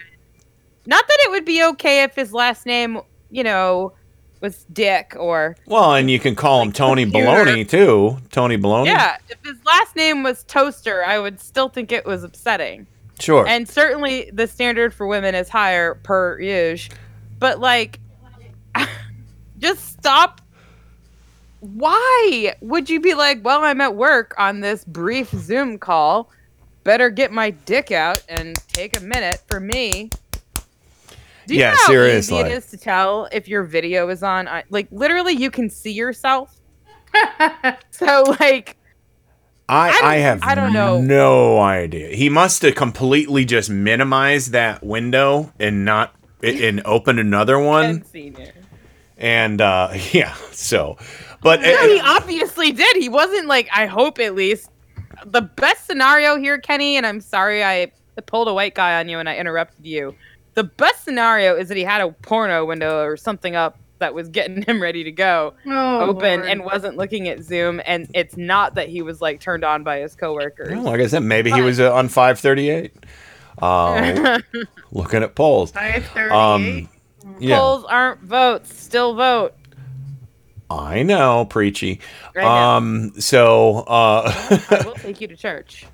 Not 0.87 1.07
that 1.07 1.19
it 1.27 1.31
would 1.31 1.45
be 1.45 1.63
okay 1.65 2.03
if 2.03 2.15
his 2.15 2.33
last 2.33 2.67
name, 2.67 3.01
you 3.31 3.45
know, 3.45 3.93
was 4.41 4.65
Dick 4.73 5.15
or 5.19 5.57
Well, 5.67 5.95
and 5.95 6.11
you 6.11 6.19
can 6.19 6.35
call 6.35 6.63
him 6.63 6.73
Tony 6.73 7.05
computer. 7.05 7.27
Baloney 7.29 7.69
too. 7.69 8.19
Tony 8.31 8.57
Baloney. 8.57 8.87
Yeah, 8.87 9.17
if 9.29 9.39
his 9.45 9.57
last 9.65 9.95
name 9.97 10.23
was 10.23 10.45
Toaster, 10.45 11.05
I 11.05 11.19
would 11.19 11.41
still 11.41 11.69
think 11.69 11.93
it 11.93 12.07
was 12.07 12.25
upsetting. 12.25 12.87
Sure. 13.21 13.47
And 13.47 13.69
certainly 13.69 14.31
the 14.33 14.47
standard 14.47 14.95
for 14.95 15.07
women 15.07 15.35
is 15.35 15.49
higher 15.49 15.97
per 15.97 16.39
usual. 16.41 16.97
But 17.39 17.61
like 17.61 18.01
just 19.59 19.93
stop 19.99 20.41
why 21.61 22.55
would 22.61 22.89
you 22.89 23.01
be 23.01 23.15
like, 23.15 23.45
well, 23.45 23.65
I'm 23.65 23.81
at 23.81 23.97
work 23.97 24.35
on 24.39 24.61
this 24.61 24.85
brief 24.85 25.31
Zoom 25.31 25.79
call. 25.79 26.31
Better 26.85 27.11
get 27.11 27.33
my 27.33 27.51
dick 27.51 27.91
out 27.91 28.23
and 28.29 28.57
take 28.69 28.97
a 28.97 29.01
minute 29.01 29.43
for 29.47 29.61
me. 29.61 30.11
Do 31.47 31.55
you 31.55 31.61
Yeah, 31.61 31.71
know 31.73 31.77
how 31.79 31.87
seriously. 31.89 32.39
easy 32.39 32.49
it 32.49 32.53
is 32.53 32.67
to 32.67 32.77
tell 32.77 33.29
if 33.33 33.49
your 33.49 33.65
video 33.65 34.09
is 34.09 34.23
on? 34.23 34.49
Like 34.71 34.89
literally, 34.91 35.33
you 35.35 35.51
can 35.51 35.69
see 35.69 35.93
yourself. 35.93 36.55
so 37.91 38.23
like, 38.41 38.77
I, 39.69 39.91
I 39.91 40.15
I 40.15 40.17
have 40.17 40.43
I 40.43 40.55
don't 40.55 40.73
know. 40.73 41.01
no 41.01 41.61
idea. 41.61 42.09
He 42.15 42.29
must 42.29 42.63
have 42.63 42.75
completely 42.75 43.45
just 43.45 43.69
minimized 43.69 44.53
that 44.53 44.83
window 44.83 45.53
and 45.59 45.85
not 45.85 46.15
and 46.43 46.81
opened 46.85 47.21
another 47.21 47.59
one. 47.61 48.05
And 49.19 49.61
uh 49.61 49.91
yeah, 50.13 50.35
so 50.53 50.97
but 51.43 51.61
No, 51.61 51.69
uh, 51.73 51.83
he 51.89 52.01
obviously 52.01 52.73
did. 52.73 52.97
He 52.97 53.09
wasn't 53.09 53.47
like, 53.47 53.69
I 53.73 53.87
hope 53.87 54.19
at 54.19 54.35
least. 54.35 54.71
The 55.27 55.43
best 55.43 55.87
scenario 55.87 56.37
here, 56.37 56.59
Kenny, 56.59 56.97
and 56.97 57.05
I'm 57.07 57.21
sorry 57.21 57.63
I 57.65 57.93
pulled 58.27 58.49
a 58.49 58.55
white 58.55 58.75
guy 58.75 58.99
on 59.01 59.09
you 59.09 59.19
and 59.19 59.29
I 59.29 59.37
interrupted 59.37 59.85
you. 59.85 60.15
The 60.55 60.65
best 60.65 61.05
scenario 61.05 61.57
is 61.57 61.69
that 61.69 61.77
he 61.77 61.85
had 61.85 62.01
a 62.01 62.11
porno 62.11 62.65
window 62.65 63.03
or 63.03 63.17
something 63.17 63.55
up 63.55 63.79
that 63.99 64.15
was 64.15 64.29
getting 64.29 64.63
him 64.67 64.81
ready 64.83 65.05
to 65.05 65.13
go 65.13 65.55
Oh, 65.67 66.01
open 66.11 66.41
Lord. 66.41 66.51
and 66.51 66.65
wasn't 66.65 66.97
looking 66.97 67.29
at 67.29 67.43
Zoom. 67.43 67.81
And 67.85 68.09
it's 68.15 68.37
not 68.37 68.75
that 68.77 68.89
he 68.89 69.03
was 69.03 69.21
like 69.21 69.41
turned 69.41 69.65
on 69.65 69.83
by 69.85 69.99
his 70.01 70.15
coworkers. 70.15 70.71
well, 70.73 70.83
like 70.83 71.01
I 71.01 71.07
said, 71.07 71.23
maybe 71.23 71.51
he 71.51 71.61
was 71.61 71.81
uh, 71.81 71.93
on 71.95 72.09
538. 72.09 72.93
Uh, 73.61 74.39
looking 74.93 75.23
at 75.23 75.35
polls. 75.35 75.73
538. 75.73 76.31
Um 76.33 76.89
yeah. 77.41 77.59
Polls 77.59 77.85
aren't 77.89 78.21
votes. 78.23 78.73
Still 78.81 79.15
vote. 79.15 79.55
I 80.71 81.03
know, 81.03 81.47
preachy. 81.47 82.01
I 82.37 82.41
know. 82.43 82.47
Um 82.49 83.13
so 83.21 83.79
uh 83.89 84.33
I 84.71 84.83
will 84.85 84.95
take 84.95 85.21
you 85.21 85.27
to 85.29 85.37
church. 85.37 85.87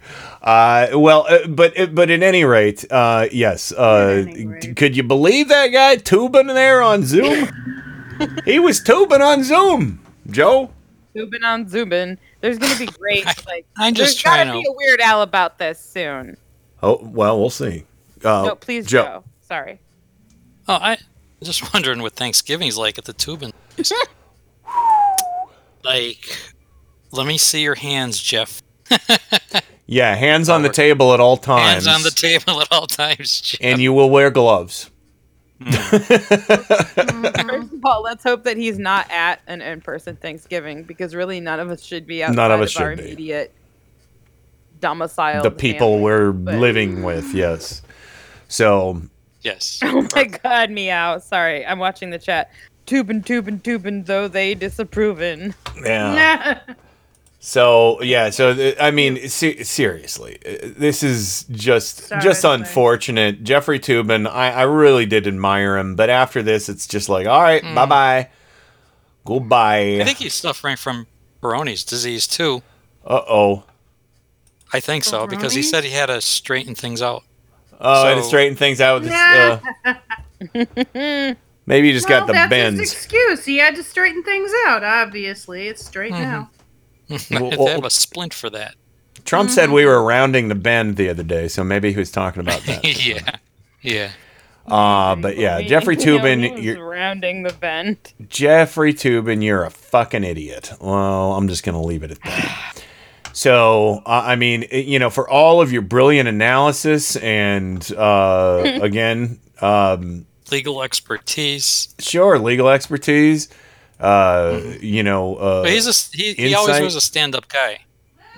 Uh, 0.42 0.88
well, 0.94 1.26
uh, 1.28 1.46
but 1.46 1.78
uh, 1.78 1.86
but 1.86 2.10
at 2.10 2.22
any 2.22 2.44
rate, 2.44 2.84
uh, 2.90 3.28
yes. 3.32 3.72
Uh, 3.72 4.24
d- 4.60 4.74
could 4.74 4.94
you 4.96 5.02
believe 5.02 5.48
that 5.48 5.68
guy 5.68 5.96
tubing 5.96 6.48
there 6.48 6.82
on 6.82 7.04
Zoom? 7.04 7.48
he 8.44 8.58
was 8.58 8.80
tubing 8.82 9.22
on 9.22 9.42
Zoom, 9.44 10.04
Joe. 10.30 10.70
Tubing 11.14 11.44
on 11.44 11.68
Zooming. 11.68 12.18
There's 12.40 12.58
gonna 12.58 12.78
be 12.78 12.86
great 12.86 13.24
like. 13.46 13.66
I'm 13.76 13.94
just 13.94 14.22
there's 14.22 14.22
gotta 14.36 14.50
trying 14.50 14.62
be 14.62 14.68
a 14.68 14.72
Weird 14.72 15.00
Al 15.00 15.22
about 15.22 15.58
this 15.58 15.78
soon. 15.80 16.36
Oh 16.82 16.98
well, 17.02 17.38
we'll 17.40 17.50
see. 17.50 17.84
Uh, 18.24 18.44
no, 18.46 18.54
please, 18.54 18.86
Joe. 18.86 19.02
Joe. 19.04 19.24
Sorry. 19.42 19.80
Oh, 20.68 20.74
I 20.74 20.92
I'm 20.92 20.98
just 21.42 21.72
wondering 21.74 22.02
what 22.02 22.14
Thanksgiving's 22.14 22.76
like 22.78 22.98
at 22.98 23.04
the 23.04 23.12
Tubin. 23.12 23.52
like, 25.84 26.36
let 27.12 27.26
me 27.26 27.38
see 27.38 27.62
your 27.62 27.74
hands, 27.74 28.20
Jeff. 28.20 28.62
Yeah, 29.86 30.14
hands 30.14 30.48
on 30.48 30.62
the 30.62 30.70
table 30.70 31.12
at 31.12 31.20
all 31.20 31.36
times, 31.36 31.84
Hands 31.84 31.98
on 31.98 32.02
the 32.02 32.10
table 32.10 32.60
at 32.62 32.68
all 32.72 32.86
times, 32.86 33.42
Jeff. 33.42 33.60
and 33.62 33.82
you 33.82 33.92
will 33.92 34.08
wear 34.08 34.30
gloves. 34.30 34.90
Mm-hmm. 35.64 37.48
First 37.48 37.72
of 37.72 37.84
all, 37.84 38.02
let's 38.02 38.22
hope 38.22 38.44
that 38.44 38.56
he's 38.56 38.78
not 38.78 39.10
at 39.10 39.40
an 39.46 39.60
in-person 39.62 40.16
Thanksgiving 40.16 40.84
because 40.84 41.14
really 41.14 41.40
none 41.40 41.60
of 41.60 41.70
us 41.70 41.82
should 41.82 42.06
be 42.06 42.22
outside 42.22 42.36
None 42.36 42.50
of 42.52 42.60
us 42.60 42.76
our 42.76 42.90
should 42.90 42.98
be. 42.98 43.04
immediate 43.12 43.52
domicile. 44.80 45.42
the 45.42 45.50
people 45.50 46.00
we're 46.00 46.30
living 46.32 47.02
with, 47.02 47.32
yes. 47.34 47.82
So 48.48 49.00
Yes. 49.42 49.78
Oh 49.84 50.06
my 50.14 50.24
god, 50.24 50.70
meow. 50.70 51.18
Sorry, 51.18 51.64
I'm 51.64 51.78
watching 51.78 52.10
the 52.10 52.18
chat. 52.18 52.50
Tubin, 52.86 53.22
tubin, 53.22 53.60
tubin, 53.60 54.04
though 54.04 54.28
they 54.28 54.54
disapproving. 54.54 55.54
yeah. 55.82 56.60
So 57.46 58.00
yeah, 58.00 58.30
so 58.30 58.72
I 58.80 58.90
mean, 58.90 59.28
se- 59.28 59.64
seriously, 59.64 60.38
uh, 60.46 60.68
this 60.78 61.02
is 61.02 61.44
just 61.50 61.98
Sorry, 62.06 62.22
just 62.22 62.40
sorry. 62.40 62.54
unfortunate. 62.60 63.44
Jeffrey 63.44 63.78
Toobin, 63.78 64.26
I, 64.26 64.50
I 64.50 64.62
really 64.62 65.04
did 65.04 65.26
admire 65.26 65.76
him, 65.76 65.94
but 65.94 66.08
after 66.08 66.42
this, 66.42 66.70
it's 66.70 66.86
just 66.86 67.10
like, 67.10 67.26
all 67.26 67.42
right, 67.42 67.62
Mm. 67.62 67.74
bye 67.74 67.84
bye, 67.84 68.28
goodbye. 69.26 70.00
I 70.00 70.04
think 70.04 70.16
he's 70.18 70.32
suffering 70.32 70.76
from 70.78 71.06
Baroni's 71.42 71.84
disease 71.84 72.26
too. 72.26 72.62
Uh 73.04 73.20
oh. 73.28 73.64
I 74.72 74.80
think 74.80 75.04
so 75.04 75.26
because 75.26 75.52
he 75.52 75.62
said 75.62 75.84
he 75.84 75.90
had 75.90 76.06
to 76.06 76.22
straighten 76.22 76.74
things 76.74 77.02
out. 77.02 77.24
Oh, 77.78 78.08
and 78.08 78.16
to 78.22 78.24
straighten 78.26 78.56
things 78.56 78.80
out 78.80 79.02
with 79.02 79.10
this, 79.10 79.60
uh, 79.84 81.34
maybe 81.66 81.88
he 81.88 81.92
just 81.92 82.08
got 82.08 82.26
the 82.26 82.32
that's 82.32 82.48
bends. 82.48 82.80
his 82.80 82.92
excuse. 82.94 83.44
He 83.44 83.58
had 83.58 83.76
to 83.76 83.82
straighten 83.82 84.22
things 84.22 84.50
out. 84.66 84.82
Obviously, 84.82 85.68
it's 85.68 85.84
straight 85.84 86.14
Mhm. 86.14 86.20
now. 86.22 86.50
I 87.10 87.18
Well, 87.30 87.50
had 87.50 87.58
well- 87.58 87.66
to 87.68 87.72
have 87.74 87.84
a 87.84 87.90
splint 87.90 88.34
for 88.34 88.50
that. 88.50 88.74
Trump 89.24 89.48
said 89.48 89.70
we 89.70 89.86
were 89.86 90.02
rounding 90.02 90.48
the 90.48 90.54
bend 90.54 90.96
the 90.96 91.08
other 91.08 91.22
day, 91.22 91.48
so 91.48 91.64
maybe 91.64 91.92
he 91.92 91.98
was 91.98 92.10
talking 92.10 92.40
about 92.40 92.60
that. 92.62 92.84
yeah. 93.06 93.36
Yeah. 93.80 94.10
Uh, 94.66 95.14
but 95.16 95.36
yeah, 95.38 95.62
Jeffrey 95.62 95.96
Toobin, 95.96 96.62
you're, 96.62 96.86
rounding 96.86 97.42
the 97.42 97.52
bend. 97.54 98.12
Jeffrey 98.28 98.92
Toobin, 98.92 99.42
you're 99.42 99.64
a 99.64 99.70
fucking 99.70 100.24
idiot. 100.24 100.72
Well, 100.80 101.32
I'm 101.34 101.48
just 101.48 101.64
going 101.64 101.74
to 101.74 101.80
leave 101.80 102.02
it 102.02 102.10
at 102.10 102.20
that. 102.22 102.82
So, 103.36 104.00
uh, 104.06 104.22
I 104.26 104.36
mean, 104.36 104.64
you 104.70 105.00
know, 105.00 105.10
for 105.10 105.28
all 105.28 105.60
of 105.60 105.72
your 105.72 105.82
brilliant 105.82 106.28
analysis 106.28 107.16
and, 107.16 107.84
uh, 107.96 108.62
again, 108.80 109.40
um, 109.60 110.26
Legal 110.52 110.84
expertise. 110.84 111.92
sure, 111.98 112.38
legal 112.38 112.68
expertise, 112.68 113.48
uh, 114.04 114.60
you 114.80 115.02
know, 115.02 115.36
uh, 115.36 115.62
But 115.62 115.72
he's 115.72 115.86
a 115.86 116.16
he, 116.16 116.34
he 116.34 116.54
always 116.54 116.80
was 116.80 116.94
a 116.94 117.00
stand-up 117.00 117.48
guy. 117.48 117.80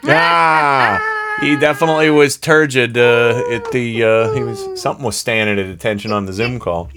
ah, 0.04 1.00
he 1.40 1.56
definitely 1.56 2.10
was 2.10 2.36
turgid 2.36 2.96
uh, 2.96 3.42
at 3.50 3.70
the. 3.72 4.04
Uh, 4.04 4.32
he 4.34 4.42
was 4.42 4.80
something 4.80 5.04
was 5.04 5.16
standing 5.16 5.58
at 5.58 5.66
attention 5.70 6.12
on 6.12 6.26
the 6.26 6.32
Zoom 6.32 6.58
call. 6.58 6.90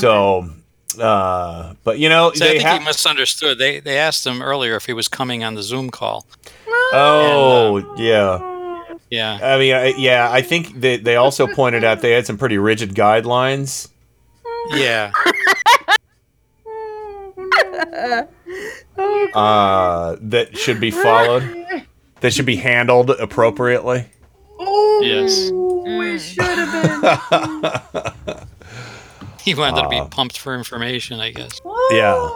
So, 0.00 0.48
uh, 1.00 1.74
but 1.84 1.98
you 1.98 2.08
know, 2.08 2.32
So 2.34 2.44
I 2.44 2.48
they 2.48 2.54
think 2.58 2.68
have. 2.68 2.80
he 2.80 2.84
misunderstood. 2.84 3.58
They 3.58 3.80
they 3.80 3.98
asked 3.98 4.26
him 4.26 4.42
earlier 4.42 4.76
if 4.76 4.84
he 4.86 4.92
was 4.92 5.08
coming 5.08 5.42
on 5.44 5.54
the 5.54 5.62
Zoom 5.62 5.90
call. 5.90 6.26
Oh, 6.92 7.94
yeah. 7.98 8.94
Yeah. 9.10 9.38
I 9.42 9.58
mean, 9.58 9.74
I, 9.74 9.94
yeah, 9.96 10.28
I 10.30 10.42
think 10.42 10.80
they, 10.80 10.96
they 10.98 11.16
also 11.16 11.46
pointed 11.46 11.82
out 11.84 12.00
they 12.02 12.12
had 12.12 12.26
some 12.26 12.36
pretty 12.38 12.58
rigid 12.58 12.94
guidelines. 12.94 13.88
Yeah. 14.72 15.12
uh, 17.78 18.24
that 20.20 20.56
should 20.56 20.80
be 20.80 20.90
followed, 20.90 21.66
that 22.20 22.32
should 22.32 22.46
be 22.46 22.56
handled 22.56 23.10
appropriately. 23.10 24.06
Yes. 24.60 25.50
We 25.52 26.18
should 26.18 26.44
have 26.44 27.82
been. 28.26 28.38
He 29.40 29.54
wanted 29.54 29.80
to 29.82 29.88
be 29.88 29.98
Uh, 29.98 30.04
pumped 30.06 30.36
for 30.36 30.54
information, 30.54 31.20
I 31.20 31.30
guess. 31.30 31.58
yeah, 31.90 32.28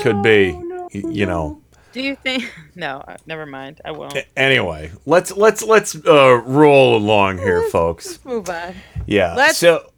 could 0.00 0.20
be. 0.20 0.50
y- 0.52 0.88
You 0.92 1.24
know. 1.26 1.60
Do 1.92 2.02
you 2.02 2.16
think? 2.16 2.52
No, 2.74 3.04
uh, 3.06 3.16
never 3.24 3.46
mind. 3.46 3.80
I 3.84 3.92
won't. 3.92 4.16
Anyway, 4.36 4.90
let's 5.06 5.30
let's 5.36 5.62
let's 5.62 5.94
uh, 6.04 6.42
roll 6.44 6.96
along 6.96 7.38
here, 7.38 7.62
folks. 7.70 8.06
Let's 8.08 8.24
move 8.24 8.48
on. 8.50 8.74
Yeah. 9.06 9.34
Let's 9.36 9.58
so, 9.58 9.92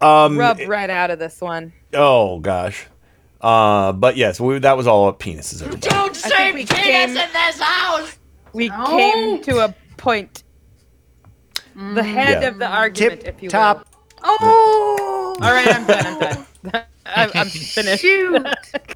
um, 0.00 0.36
Rub 0.36 0.58
right 0.66 0.90
out 0.90 1.12
of 1.12 1.20
this 1.20 1.40
one. 1.40 1.72
oh 1.94 2.40
gosh. 2.40 2.86
Uh, 3.40 3.92
but 3.92 4.16
yes, 4.16 4.40
we, 4.40 4.58
that 4.58 4.76
was 4.76 4.86
all 4.86 5.08
about 5.08 5.20
penises. 5.20 5.62
Everybody. 5.62 5.88
Don't 5.88 6.16
say 6.16 6.52
penis 6.52 6.70
came- 6.70 7.08
in 7.10 7.14
this 7.14 7.60
house. 7.60 8.18
We 8.52 8.70
came 8.70 9.42
to 9.42 9.64
a 9.64 9.74
point. 9.96 10.42
The 11.76 12.02
head 12.02 12.42
Yeah. 12.42 12.48
of 12.48 12.58
the 12.58 12.66
argument, 12.66 13.22
if 13.24 13.40
you 13.42 13.46
will. 13.46 13.50
top. 13.52 13.78
will. 13.78 13.84
Oh! 14.24 15.36
All 15.40 15.52
right, 15.52 15.68
I'm 15.72 15.86
done. 15.86 16.06
I'm 16.06 16.18
done. 16.70 16.84
I'm, 17.06 17.30
I'm 17.34 17.46
finished. 17.48 18.02
Shoot. 18.02 18.44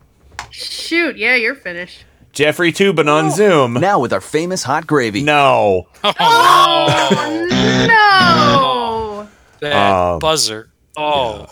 Shoot. 0.51 1.17
Yeah, 1.17 1.37
you're 1.37 1.55
finished. 1.55 2.05
Jeffrey 2.33 2.73
Toobin 2.73 3.09
on 3.09 3.31
Zoom. 3.31 3.75
Now 3.75 4.01
with 4.01 4.13
our 4.13 4.21
famous 4.21 4.63
hot 4.65 4.87
gravy. 4.87 5.23
No. 5.23 5.87
Oh, 6.03 7.47
no. 7.89 9.29
That 9.61 9.73
Um, 9.75 10.19
buzzer. 10.19 10.71
Oh. 10.97 11.47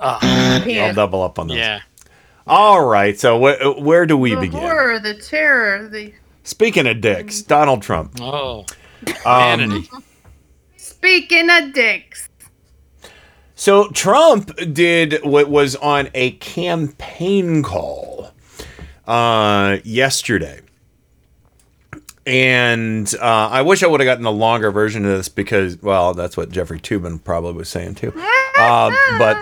I'll 0.00 0.94
double 0.94 1.22
up 1.22 1.38
on 1.38 1.48
this. 1.48 1.56
Yeah. 1.58 1.80
All 2.46 2.84
right. 2.84 3.18
So 3.18 3.38
wh- 3.38 3.78
where 3.80 4.06
do 4.06 4.16
we 4.16 4.30
The 4.34 4.40
begin? 4.40 4.60
The 4.60 4.60
horror, 4.60 4.98
the 4.98 5.14
terror, 5.14 5.88
the. 5.88 6.12
Speaking 6.42 6.86
of 6.86 7.00
dicks, 7.00 7.42
Donald 7.42 7.82
Trump. 7.82 8.14
Oh. 8.20 8.60
Um, 9.24 9.58
Vanity. 9.60 9.88
Speaking 10.76 11.48
of 11.50 11.72
dicks. 11.72 12.28
So 13.54 13.88
Trump 13.90 14.50
did 14.72 15.22
what 15.22 15.48
was 15.50 15.76
on 15.76 16.08
a 16.14 16.32
campaign 16.32 17.62
call 17.62 18.30
uh, 19.06 19.78
yesterday. 19.84 20.60
And 22.26 23.12
uh, 23.20 23.48
I 23.50 23.62
wish 23.62 23.82
I 23.82 23.86
would 23.86 24.00
have 24.00 24.06
gotten 24.06 24.24
the 24.24 24.32
longer 24.32 24.70
version 24.70 25.04
of 25.04 25.10
this 25.10 25.28
because, 25.28 25.80
well, 25.82 26.14
that's 26.14 26.36
what 26.36 26.50
Jeffrey 26.50 26.78
Toobin 26.80 27.22
probably 27.22 27.52
was 27.52 27.68
saying 27.68 27.96
too. 27.96 28.12
Uh, 28.58 28.90
but 29.18 29.38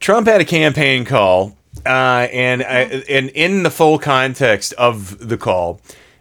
Trump 0.00 0.26
had 0.26 0.40
a 0.40 0.44
campaign 0.44 1.04
call, 1.04 1.56
uh, 1.84 2.26
and 2.32 2.62
I, 2.62 3.04
and 3.08 3.28
in 3.30 3.62
the 3.62 3.70
full 3.70 3.98
context 3.98 4.72
of 4.74 5.28
the 5.28 5.36
call, 5.36 5.80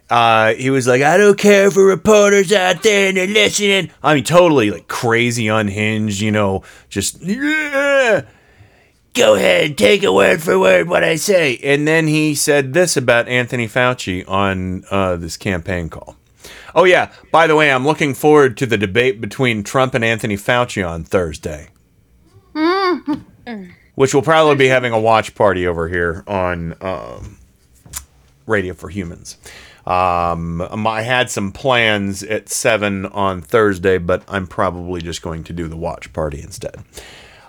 uh, 0.10 0.54
he 0.54 0.70
was 0.70 0.88
like, 0.88 1.02
"I 1.02 1.18
don't 1.18 1.38
care 1.38 1.72
for 1.72 1.86
reporters 1.86 2.52
out 2.52 2.84
there 2.84 3.10
and 3.10 3.18
they're 3.18 3.28
listening." 3.28 3.90
I 4.04 4.16
mean, 4.16 4.24
totally 4.24 4.72
like 4.72 4.88
crazy, 4.88 5.48
unhinged. 5.48 6.20
You 6.20 6.32
know, 6.32 6.64
just 6.90 7.22
yeah. 7.22 8.24
Go 9.16 9.36
ahead, 9.36 9.78
take 9.78 10.04
it 10.04 10.14
word 10.14 10.42
for 10.42 10.60
word 10.60 10.88
what 10.88 11.04
I 11.04 11.16
say. 11.16 11.58
And 11.64 11.88
then 11.88 12.08
he 12.08 12.36
said 12.36 12.74
this 12.74 12.96
about 12.96 13.28
Anthony 13.28 13.68
Fauci 13.68 14.24
on 14.30 14.84
uh, 14.92 15.16
this 15.16 15.36
campaign 15.36 15.90
call. 15.90 16.16
Oh 16.76 16.84
yeah, 16.84 17.12
by 17.32 17.48
the 17.48 17.56
way, 17.56 17.72
I'm 17.72 17.86
looking 17.86 18.14
forward 18.14 18.58
to 18.58 18.66
the 18.66 18.78
debate 18.78 19.20
between 19.22 19.64
Trump 19.64 19.94
and 19.94 20.04
Anthony 20.04 20.38
Fauci 20.38 20.88
on 20.88 21.04
Thursday 21.04 21.70
which 23.96 24.14
we'll 24.14 24.24
probably 24.24 24.56
be 24.56 24.68
having 24.68 24.94
a 24.94 25.00
watch 25.00 25.36
party 25.36 25.68
over 25.68 25.88
here 25.90 26.24
on 26.28 26.76
um, 26.82 27.38
Radio 28.46 28.74
for 28.74 28.90
Humans. 28.90 29.38
Um, 29.86 30.62
um, 30.62 30.88
I 30.88 31.02
had 31.02 31.30
some 31.30 31.52
plans 31.52 32.24
at 32.24 32.48
seven 32.48 33.08
on 33.08 33.42
Thursday, 33.42 33.98
but 33.98 34.24
I'm 34.28 34.48
probably 34.48 35.02
just 35.02 35.22
going 35.22 35.44
to 35.46 35.54
do 35.54 35.68
the 35.68 35.78
watch 35.78 36.14
party 36.14 36.42
instead. 36.42 36.76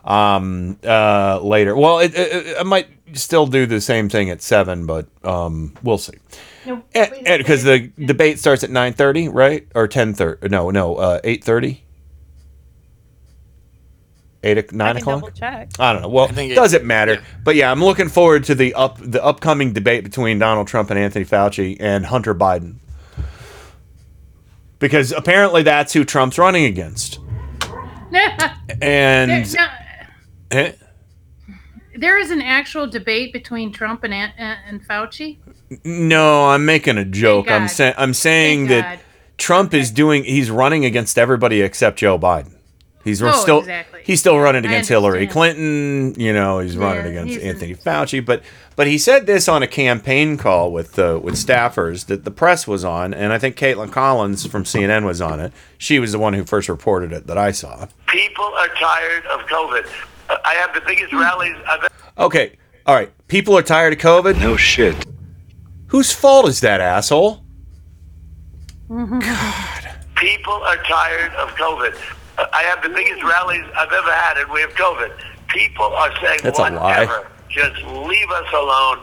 Um, 0.05 0.79
uh, 0.83 1.39
later, 1.41 1.77
well, 1.77 1.99
it, 1.99 2.15
it, 2.15 2.57
I 2.59 2.63
might 2.63 2.89
still 3.13 3.47
do 3.47 3.67
the 3.67 3.81
same 3.81 4.09
thing 4.09 4.31
at 4.31 4.43
seven, 4.43 4.87
but 4.87 5.07
um, 5.23 5.77
we'll 5.83 5.99
see. 5.99 6.19
Because 6.65 7.63
the 7.65 7.91
debate 8.05 8.39
starts 8.39 8.63
at 8.65 8.71
nine 8.71 8.93
thirty, 8.93 9.29
right, 9.29 9.67
or 9.75 9.89
ten 9.89 10.15
thirty? 10.15 10.49
No, 10.49 10.71
no, 10.71 10.97
uh, 10.97 11.21
eight 11.25 11.43
thirty. 11.45 11.85
Eight, 14.43 14.57
o- 14.59 14.63
nine 14.77 14.97
I 14.97 15.01
can 15.01 15.15
o'clock. 15.15 15.35
check. 15.35 15.69
I 15.79 15.93
don't 15.93 16.01
know. 16.03 16.09
Well, 16.09 16.31
it- 16.39 16.55
does 16.55 16.73
it 16.73 16.85
matter? 16.85 17.23
But 17.45 17.57
yeah, 17.57 17.71
I'm 17.71 17.83
looking 17.85 18.09
forward 18.09 18.45
to 18.45 18.55
the 18.55 18.73
up 18.75 18.97
the 19.01 19.23
upcoming 19.25 19.73
debate 19.73 20.03
between 20.05 20.39
Donald 20.39 20.67
Trump 20.67 20.91
and 20.91 20.99
Anthony 20.99 21.25
Fauci 21.27 21.77
and 21.81 22.07
Hunter 22.07 22.35
Biden. 22.35 22.77
Because 24.79 25.13
apparently 25.13 25.63
that's 25.63 25.93
who 25.93 26.05
Trump's 26.05 26.39
running 26.39 26.65
against. 26.65 27.19
And 28.83 29.45
There- 29.47 29.69
no, 30.53 30.59
Eh? 30.59 30.73
There 31.97 32.19
is 32.19 32.31
an 32.31 32.41
actual 32.43 32.87
debate 32.87 33.33
between 33.33 33.73
Trump 33.73 34.05
and 34.05 34.15
Ant- 34.15 34.35
and 34.39 34.59
and 34.67 34.87
Fauci. 34.89 35.39
no, 35.85 36.47
I'm 36.51 36.65
making 36.65 36.99
a 36.99 37.05
joke. 37.05 37.51
I'm 37.51 37.63
God. 37.63 37.67
saying 37.71 37.95
I'm 37.99 38.15
saying 38.15 38.69
Thank 38.69 38.83
that 38.85 38.97
God. 38.99 39.05
Trump 39.39 39.75
is 39.75 39.91
doing 39.91 40.25
he's 40.25 40.51
running 40.51 40.85
against 40.85 41.19
everybody 41.19 41.63
except 41.63 41.99
Joe 41.99 42.19
Biden. 42.19 42.53
He's 43.03 43.23
Oh, 43.23 43.33
still 43.33 43.61
exactly. 43.61 44.03
he's 44.05 44.21
still 44.21 44.39
running 44.39 44.67
against 44.67 44.91
Hillary. 44.91 45.27
Clinton. 45.27 46.15
You 46.19 46.35
know, 46.35 46.59
he's 46.59 46.77
running 46.77 47.07
against 47.07 47.33
he's- 47.35 47.43
Anthony 47.43 47.75
Fauci. 47.75 48.23
But 48.25 48.43
but 48.77 48.87
he 48.87 48.99
said 48.99 49.25
this 49.27 49.49
on 49.49 49.63
a 49.63 49.67
campaign 49.67 50.37
call 50.37 50.71
with 50.71 50.99
uh, 50.99 51.19
with 51.23 51.35
staffers 51.37 52.07
that 52.07 52.25
the 52.25 52.31
press 52.31 52.67
was 52.69 52.85
on, 52.85 53.15
and 53.15 53.33
I 53.33 53.39
think 53.39 53.57
Kaitlan 53.57 53.91
Collins 53.91 54.47
from 54.47 54.65
CNN 54.65 55.05
was 55.07 55.21
on 55.23 55.41
it. 55.41 55.53
She 55.79 55.99
was 55.99 56.13
the 56.13 56.19
one 56.19 56.35
who 56.35 56.45
first 56.45 56.69
reported 56.69 57.11
it 57.13 57.27
that 57.27 57.39
I 57.39 57.53
saw. 57.53 57.87
People 58.09 58.45
are 58.45 58.69
tired 58.79 59.25
of 59.27 59.41
COVID. 59.47 59.87
I 60.45 60.55
have 60.55 60.75
the 60.75 60.81
biggest 60.87 61.13
rallies 61.13 61.57
I've 61.69 61.81
ever. 61.85 61.95
Okay, 62.19 62.57
all 62.87 62.95
right. 62.95 63.11
People 63.29 63.57
are 63.57 63.63
tired 63.63 63.93
of 63.93 63.99
COVID. 63.99 64.41
No 64.41 64.57
shit. 64.57 64.97
Whose 65.89 66.13
fault 66.13 66.49
is 66.49 66.61
that, 66.61 66.81
asshole? 66.81 67.43
God. 68.89 69.89
People 70.17 70.53
are 70.53 70.77
tired 70.85 71.33
of 71.35 71.51
COVID. 71.51 71.95
Uh, 72.39 72.47
I 72.53 72.63
have 72.63 72.83
the 72.83 72.89
biggest 72.89 73.23
rallies 73.23 73.65
I've 73.77 73.93
ever 73.93 74.13
had, 74.13 74.37
and 74.39 74.51
we 74.51 74.61
have 74.61 74.71
COVID. 74.71 75.13
People 75.49 75.85
are 75.87 76.11
saying 76.21 76.41
That's 76.43 76.59
a 76.59 76.63
lie. 76.63 76.71
whatever. 77.05 77.27
Just 77.49 77.83
leave 77.85 78.31
us 78.31 78.53
alone. 78.53 78.99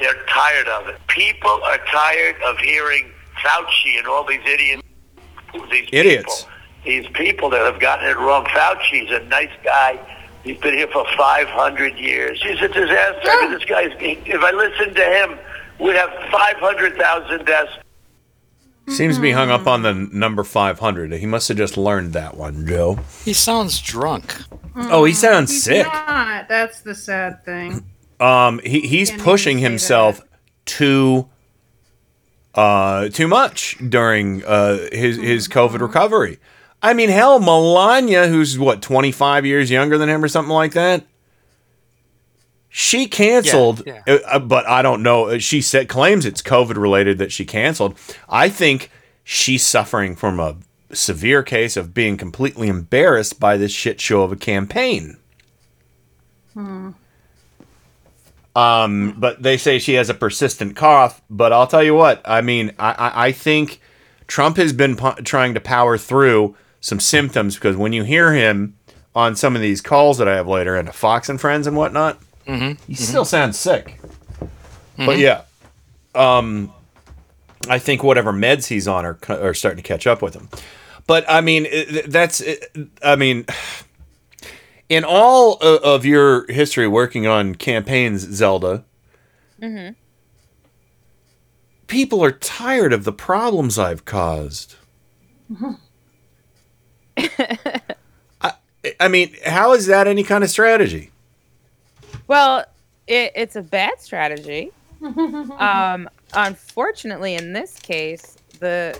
They're 0.00 0.24
tired 0.28 0.68
of 0.68 0.88
it. 0.88 0.96
People 1.08 1.50
are 1.64 1.78
tired 1.90 2.36
of 2.42 2.58
hearing 2.58 3.10
Fauci 3.42 3.98
and 3.98 4.06
all 4.06 4.24
these 4.24 4.40
idiots. 4.46 4.82
These 5.70 5.88
Idiots. 5.92 6.42
People, 6.44 6.52
these 6.84 7.06
people 7.14 7.50
that 7.50 7.62
have 7.70 7.80
gotten 7.80 8.06
it 8.08 8.16
wrong. 8.18 8.44
Fauci's 8.46 9.10
a 9.10 9.24
nice 9.26 9.50
guy. 9.64 9.98
He's 10.46 10.58
been 10.58 10.74
here 10.74 10.86
for 10.86 11.04
500 11.16 11.96
years. 11.98 12.40
He's 12.40 12.60
a 12.62 12.68
disaster. 12.68 13.28
I 13.28 13.40
mean, 13.42 13.50
this 13.50 13.64
guy's. 13.64 13.90
If 13.98 14.40
I 14.40 14.52
listened 14.52 14.94
to 14.94 15.04
him, 15.04 15.38
we'd 15.80 15.96
have 15.96 16.10
500,000 16.30 17.44
deaths. 17.44 17.72
Seems 18.88 19.16
to 19.16 19.22
be 19.22 19.32
hung 19.32 19.50
up 19.50 19.66
on 19.66 19.82
the 19.82 19.92
number 19.92 20.44
500. 20.44 21.12
He 21.14 21.26
must 21.26 21.48
have 21.48 21.56
just 21.56 21.76
learned 21.76 22.12
that 22.12 22.36
one, 22.36 22.64
Joe. 22.64 23.00
He 23.24 23.32
sounds 23.32 23.80
drunk. 23.82 24.36
Oh, 24.76 25.04
he 25.04 25.12
sounds 25.12 25.50
He's 25.50 25.64
sick. 25.64 25.86
not. 25.86 26.48
That's 26.48 26.82
the 26.82 26.94
sad 26.94 27.44
thing. 27.44 27.84
Um, 28.20 28.60
he, 28.62 28.82
he's 28.82 29.10
Can't 29.10 29.22
pushing 29.22 29.58
even 29.58 29.62
say 29.62 29.70
himself 29.72 30.22
too 30.64 31.28
uh 32.54 33.08
too 33.10 33.28
much 33.28 33.76
during 33.88 34.42
uh 34.44 34.78
his 34.92 35.16
his 35.16 35.48
COVID 35.48 35.80
recovery. 35.80 36.38
I 36.86 36.92
mean, 36.94 37.08
hell, 37.08 37.40
Melania, 37.40 38.28
who's 38.28 38.56
what 38.58 38.80
25 38.80 39.44
years 39.44 39.70
younger 39.72 39.98
than 39.98 40.08
him 40.08 40.22
or 40.22 40.28
something 40.28 40.52
like 40.54 40.72
that. 40.74 41.04
She 42.68 43.08
canceled, 43.08 43.82
Yeah, 43.84 44.02
uh, 44.06 44.18
uh, 44.26 44.38
but 44.38 44.68
I 44.68 44.82
don't 44.82 45.02
know. 45.02 45.30
uh, 45.30 45.38
She 45.38 45.60
said 45.62 45.88
claims 45.88 46.24
it's 46.24 46.42
COVID 46.42 46.76
related 46.76 47.18
that 47.18 47.32
she 47.32 47.44
canceled. 47.44 47.98
I 48.28 48.48
think 48.48 48.90
she's 49.24 49.66
suffering 49.66 50.14
from 50.14 50.38
a 50.38 50.56
severe 50.92 51.42
case 51.42 51.76
of 51.76 51.92
being 51.92 52.16
completely 52.16 52.68
embarrassed 52.68 53.40
by 53.40 53.56
this 53.56 53.72
shit 53.72 54.00
show 54.00 54.22
of 54.22 54.30
a 54.30 54.36
campaign. 54.36 55.16
Hmm. 56.54 56.90
Um, 58.54 59.14
but 59.18 59.42
they 59.42 59.56
say 59.56 59.78
she 59.80 59.94
has 59.94 60.08
a 60.08 60.14
persistent 60.14 60.76
cough. 60.76 61.20
But 61.28 61.52
I'll 61.52 61.66
tell 61.66 61.82
you 61.82 61.94
what, 61.94 62.22
I 62.24 62.42
mean, 62.42 62.72
I, 62.78 62.92
I, 62.92 63.26
I 63.26 63.32
think 63.32 63.80
Trump 64.28 64.56
has 64.58 64.72
been 64.72 64.94
po- 64.96 65.16
trying 65.24 65.54
to 65.54 65.60
power 65.60 65.98
through 65.98 66.54
some 66.80 67.00
symptoms 67.00 67.54
because 67.56 67.76
when 67.76 67.92
you 67.92 68.02
hear 68.04 68.32
him 68.32 68.76
on 69.14 69.34
some 69.36 69.56
of 69.56 69.62
these 69.62 69.80
calls 69.80 70.18
that 70.18 70.28
I 70.28 70.36
have 70.36 70.46
later 70.46 70.76
and 70.76 70.94
Fox 70.94 71.28
and 71.28 71.40
Friends 71.40 71.66
and 71.66 71.76
whatnot, 71.76 72.20
Mhm, 72.46 72.78
he 72.86 72.94
mhm. 72.94 72.98
still 72.98 73.24
sounds 73.24 73.58
sick. 73.58 73.98
But 74.96 75.16
Mhm. 75.16 75.18
yeah, 75.20 75.40
um, 76.14 76.72
I 77.68 77.78
think 77.78 78.02
whatever 78.04 78.32
meds 78.32 78.66
he's 78.68 78.86
on 78.86 79.04
are, 79.04 79.18
are 79.28 79.54
starting 79.54 79.82
to 79.82 79.86
catch 79.88 80.06
up 80.06 80.22
with 80.22 80.34
him. 80.34 80.48
But 81.06 81.24
I 81.28 81.40
mean, 81.40 81.66
that's, 82.06 82.42
I 83.02 83.16
mean, 83.16 83.46
in 84.88 85.02
all 85.04 85.54
of 85.54 86.04
your 86.04 86.50
history 86.52 86.86
working 86.86 87.26
on 87.26 87.54
campaigns, 87.54 88.20
Zelda, 88.22 88.84
Mm-hmm. 89.60 89.94
people 91.86 92.22
are 92.22 92.32
tired 92.32 92.92
of 92.92 93.04
the 93.04 93.12
problems 93.12 93.78
I've 93.78 94.04
caused. 94.04 94.74
I, 97.16 98.52
I 99.00 99.08
mean, 99.08 99.34
how 99.44 99.72
is 99.72 99.86
that 99.86 100.06
any 100.06 100.22
kind 100.22 100.44
of 100.44 100.50
strategy? 100.50 101.10
Well, 102.26 102.64
it, 103.06 103.32
it's 103.34 103.56
a 103.56 103.62
bad 103.62 104.00
strategy. 104.00 104.72
um, 105.02 106.08
unfortunately, 106.34 107.34
in 107.34 107.52
this 107.52 107.78
case, 107.78 108.36
the 108.60 108.98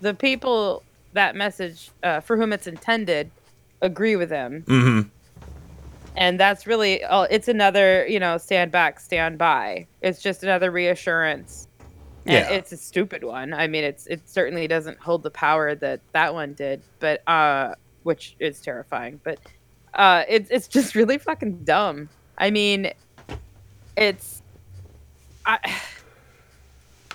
the 0.00 0.14
people 0.14 0.82
that 1.12 1.36
message 1.36 1.90
uh, 2.02 2.20
for 2.20 2.36
whom 2.36 2.52
it's 2.52 2.66
intended 2.66 3.30
agree 3.82 4.16
with 4.16 4.30
him, 4.30 4.62
Mm-hmm. 4.66 5.08
and 6.16 6.40
that's 6.40 6.66
really 6.66 7.04
all. 7.04 7.26
It's 7.30 7.48
another, 7.48 8.06
you 8.06 8.18
know, 8.18 8.38
stand 8.38 8.72
back, 8.72 8.98
stand 9.00 9.38
by. 9.38 9.86
It's 10.00 10.20
just 10.22 10.42
another 10.42 10.70
reassurance. 10.70 11.67
And 12.28 12.48
Yeah. 12.48 12.50
it's 12.56 12.72
a 12.72 12.76
stupid 12.76 13.24
one. 13.24 13.54
I 13.54 13.66
mean, 13.68 13.84
it's 13.84 14.06
it 14.06 14.28
certainly 14.28 14.68
doesn't 14.68 14.98
hold 15.00 15.22
the 15.22 15.30
power 15.30 15.74
that 15.76 16.02
that 16.12 16.34
one 16.34 16.54
did, 16.54 16.82
but 17.00 17.26
uh, 17.28 17.74
which 18.02 18.36
is 18.38 18.60
terrifying. 18.60 19.20
But 19.24 19.40
uh, 19.94 20.24
it's 20.28 20.50
it's 20.50 20.68
just 20.68 20.94
really 20.94 21.18
fucking 21.18 21.64
dumb. 21.64 22.10
I 22.36 22.50
mean, 22.50 22.92
it's 23.96 24.42
I 25.46 25.58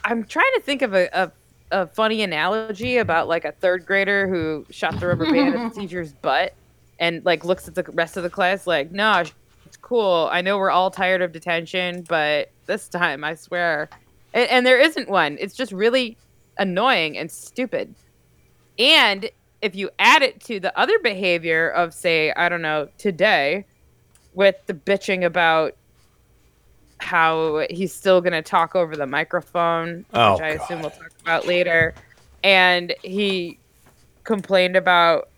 I'm 0.03 0.25
trying 0.25 0.51
to 0.55 0.61
think 0.61 0.81
of 0.81 0.93
a, 0.93 1.09
a 1.13 1.31
a 1.71 1.87
funny 1.87 2.21
analogy 2.23 2.97
about 2.97 3.27
like 3.27 3.45
a 3.45 3.51
third 3.51 3.85
grader 3.85 4.27
who 4.27 4.65
shot 4.71 4.99
the 4.99 5.07
rubber 5.07 5.25
band 5.31 5.55
at 5.55 5.73
the 5.73 5.79
teacher's 5.81 6.13
butt 6.13 6.55
and 6.99 7.23
like 7.25 7.45
looks 7.45 7.67
at 7.67 7.75
the 7.75 7.83
rest 7.93 8.17
of 8.17 8.23
the 8.23 8.29
class 8.29 8.67
like, 8.67 8.91
no, 8.91 9.23
it's 9.65 9.77
cool. 9.77 10.29
I 10.31 10.41
know 10.41 10.57
we're 10.57 10.69
all 10.71 10.91
tired 10.91 11.21
of 11.21 11.31
detention, 11.31 12.03
but 12.07 12.51
this 12.67 12.89
time 12.89 13.23
I 13.23 13.35
swear. 13.35 13.89
And, 14.33 14.49
and 14.49 14.65
there 14.65 14.79
isn't 14.79 15.09
one. 15.09 15.37
It's 15.39 15.55
just 15.55 15.71
really 15.71 16.17
annoying 16.57 17.17
and 17.17 17.31
stupid. 17.31 17.93
And 18.79 19.29
if 19.61 19.75
you 19.75 19.89
add 19.99 20.21
it 20.21 20.41
to 20.41 20.59
the 20.59 20.77
other 20.77 20.99
behavior 20.99 21.69
of, 21.69 21.93
say, 21.93 22.31
I 22.33 22.49
don't 22.49 22.61
know, 22.61 22.89
today, 22.97 23.65
with 24.33 24.55
the 24.65 24.73
bitching 24.73 25.25
about 25.25 25.75
how 26.97 27.65
he's 27.69 27.93
still 27.93 28.21
going 28.21 28.33
to 28.33 28.41
talk 28.41 28.75
over 28.75 28.95
the 28.95 29.05
microphone, 29.05 30.05
Oh, 30.13 30.33
which 30.33 30.41
I 30.41 30.47
assume 30.49 30.81
we'll 30.81 30.89
talk 30.89 31.11
about 31.21 31.45
later. 31.45 31.93
And 32.43 32.93
he 33.03 33.59
complained 34.23 34.75
about, 34.75 35.29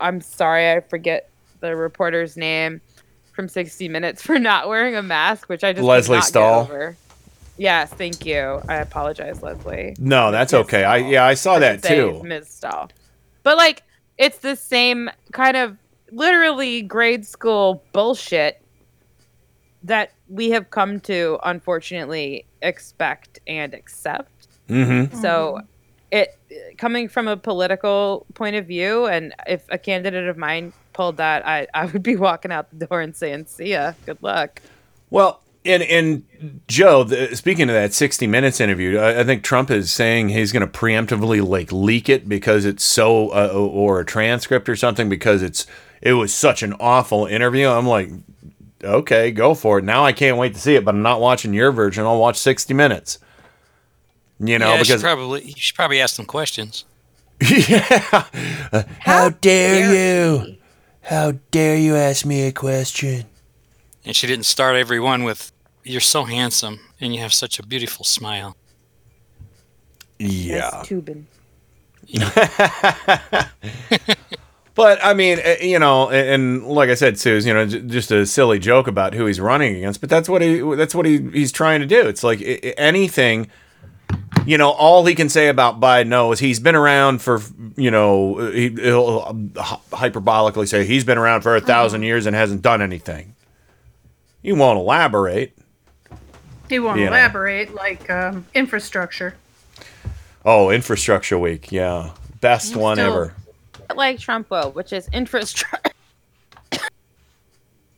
I'm 0.00 0.20
sorry, 0.20 0.70
I 0.72 0.80
forget 0.80 1.30
the 1.60 1.76
reporter's 1.76 2.36
name 2.36 2.80
from 3.32 3.48
60 3.48 3.88
Minutes 3.88 4.22
for 4.22 4.38
not 4.38 4.68
wearing 4.68 4.96
a 4.96 5.02
mask, 5.02 5.48
which 5.48 5.64
I 5.64 5.72
just 5.72 5.84
Lesley 5.84 6.20
Stahl. 6.20 6.94
Yes, 7.58 7.90
thank 7.90 8.26
you. 8.26 8.60
I 8.68 8.76
apologize, 8.76 9.42
Lesley. 9.42 9.96
No, 9.98 10.30
that's 10.30 10.52
okay. 10.52 10.84
I 10.84 10.98
yeah, 10.98 11.24
I 11.24 11.34
saw 11.34 11.58
that 11.58 11.82
too. 11.82 12.22
Ms. 12.22 12.48
Stahl. 12.48 12.90
But 13.42 13.56
like, 13.56 13.82
it's 14.18 14.38
the 14.38 14.56
same 14.56 15.10
kind 15.32 15.56
of 15.56 15.76
literally 16.10 16.82
grade 16.82 17.26
school 17.26 17.82
bullshit 17.92 18.62
that 19.82 20.12
we 20.28 20.50
have 20.50 20.70
come 20.70 21.00
to 21.00 21.38
unfortunately 21.44 22.44
expect 22.62 23.38
and 23.46 23.72
accept. 23.72 24.48
Mm-hmm. 24.68 25.20
So 25.20 25.60
it 26.10 26.38
coming 26.78 27.08
from 27.08 27.28
a 27.28 27.36
political 27.36 28.26
point 28.34 28.56
of 28.56 28.66
view 28.66 29.06
and 29.06 29.34
if 29.46 29.64
a 29.70 29.78
candidate 29.78 30.28
of 30.28 30.36
mine 30.36 30.72
pulled 30.92 31.16
that 31.16 31.46
I, 31.46 31.66
I 31.74 31.86
would 31.86 32.02
be 32.02 32.16
walking 32.16 32.52
out 32.52 32.70
the 32.70 32.86
door 32.86 33.00
and 33.00 33.14
saying 33.14 33.46
see 33.46 33.72
ya 33.72 33.92
good 34.06 34.18
luck 34.22 34.62
Well, 35.10 35.40
and 35.66 35.82
and 35.82 36.60
Joe, 36.68 37.04
the, 37.04 37.34
speaking 37.36 37.68
of 37.68 37.74
that 37.74 37.92
60 37.92 38.26
Minutes 38.26 38.60
interview, 38.60 38.98
I, 38.98 39.20
I 39.20 39.24
think 39.24 39.42
Trump 39.42 39.70
is 39.70 39.90
saying 39.90 40.30
he's 40.30 40.52
going 40.52 40.60
to 40.60 40.78
preemptively 40.78 41.46
like 41.46 41.72
leak 41.72 42.08
it 42.08 42.28
because 42.28 42.64
it's 42.64 42.84
so, 42.84 43.30
uh, 43.30 43.48
or 43.52 44.00
a 44.00 44.04
transcript 44.04 44.68
or 44.68 44.76
something 44.76 45.08
because 45.08 45.42
it's 45.42 45.66
it 46.00 46.14
was 46.14 46.32
such 46.32 46.62
an 46.62 46.74
awful 46.80 47.26
interview. 47.26 47.68
I'm 47.68 47.86
like, 47.86 48.10
okay, 48.82 49.30
go 49.30 49.54
for 49.54 49.78
it. 49.78 49.84
Now 49.84 50.04
I 50.04 50.12
can't 50.12 50.36
wait 50.36 50.54
to 50.54 50.60
see 50.60 50.76
it, 50.76 50.84
but 50.84 50.94
I'm 50.94 51.02
not 51.02 51.20
watching 51.20 51.52
your 51.54 51.72
version. 51.72 52.04
I'll 52.04 52.18
watch 52.18 52.36
60 52.38 52.74
Minutes. 52.74 53.18
You 54.38 54.58
know, 54.58 54.68
yeah, 54.68 54.76
you 54.76 54.82
because 54.82 55.02
probably 55.02 55.44
you 55.44 55.54
should 55.56 55.76
probably 55.76 56.00
ask 56.00 56.14
some 56.14 56.26
questions. 56.26 56.84
yeah. 57.40 58.26
Uh, 58.72 58.82
how 59.00 59.30
dare 59.30 59.94
you? 59.94 60.56
How 61.02 61.32
dare 61.50 61.76
you 61.76 61.96
ask 61.96 62.26
me 62.26 62.42
a 62.46 62.52
question? 62.52 63.24
And 64.04 64.14
she 64.14 64.26
didn't 64.26 64.44
start 64.44 64.76
every 64.76 65.00
one 65.00 65.24
with 65.24 65.52
"You're 65.86 66.00
so 66.00 66.24
handsome 66.24 66.80
and 67.00 67.14
you 67.14 67.20
have 67.20 67.32
such 67.32 67.58
a 67.58 67.62
beautiful 67.66 68.04
smile." 68.04 68.56
Yeah. 70.18 70.82
tubing 70.84 71.26
But 74.74 75.02
I 75.02 75.14
mean, 75.14 75.38
uh, 75.44 75.54
you 75.62 75.78
know, 75.78 76.10
and, 76.10 76.28
and 76.28 76.66
like 76.66 76.90
I 76.90 76.94
said, 76.94 77.18
Suze, 77.18 77.46
you 77.46 77.54
know, 77.54 77.64
j- 77.66 77.80
just 77.80 78.10
a 78.10 78.26
silly 78.26 78.58
joke 78.58 78.86
about 78.86 79.14
who 79.14 79.24
he's 79.24 79.40
running 79.40 79.74
against. 79.76 80.02
But 80.02 80.10
that's 80.10 80.28
what 80.28 80.42
he 80.42 80.60
that's 80.76 80.94
what 80.94 81.06
he, 81.06 81.18
he's 81.30 81.50
trying 81.50 81.80
to 81.80 81.86
do. 81.86 82.06
It's 82.06 82.22
like 82.22 82.40
i- 82.42 82.60
i- 82.62 82.74
anything. 82.76 83.48
You 84.44 84.58
know, 84.58 84.70
all 84.70 85.04
he 85.06 85.14
can 85.14 85.30
say 85.30 85.48
about 85.48 85.80
Biden 85.80 86.08
no, 86.08 86.30
is 86.30 86.40
he's 86.40 86.60
been 86.60 86.76
around 86.76 87.22
for, 87.22 87.40
you 87.76 87.90
know, 87.90 88.36
he, 88.52 88.68
he'll 88.68 89.24
um, 89.26 89.48
hyperbolically 89.54 90.68
say 90.68 90.84
he's 90.84 91.04
been 91.04 91.18
around 91.18 91.40
for 91.40 91.56
a 91.56 91.60
1000 91.60 92.02
years 92.02 92.26
and 92.26 92.36
hasn't 92.36 92.60
done 92.62 92.80
anything. 92.82 93.34
He 94.42 94.52
won't 94.52 94.78
elaborate. 94.78 95.56
He 96.68 96.78
won't 96.78 96.98
You 96.98 97.04
know. 97.06 97.12
elaborate 97.12 97.74
like 97.74 98.08
um, 98.10 98.46
infrastructure. 98.54 99.34
Oh, 100.44 100.70
infrastructure 100.70 101.38
week, 101.38 101.70
yeah, 101.72 102.10
best 102.40 102.76
one 102.76 102.98
ever. 102.98 103.34
like 103.94 104.18
Trump 104.18 104.50
will 104.50 104.70
which 104.72 104.92
is 104.92 105.08
infrastructure 105.12 105.80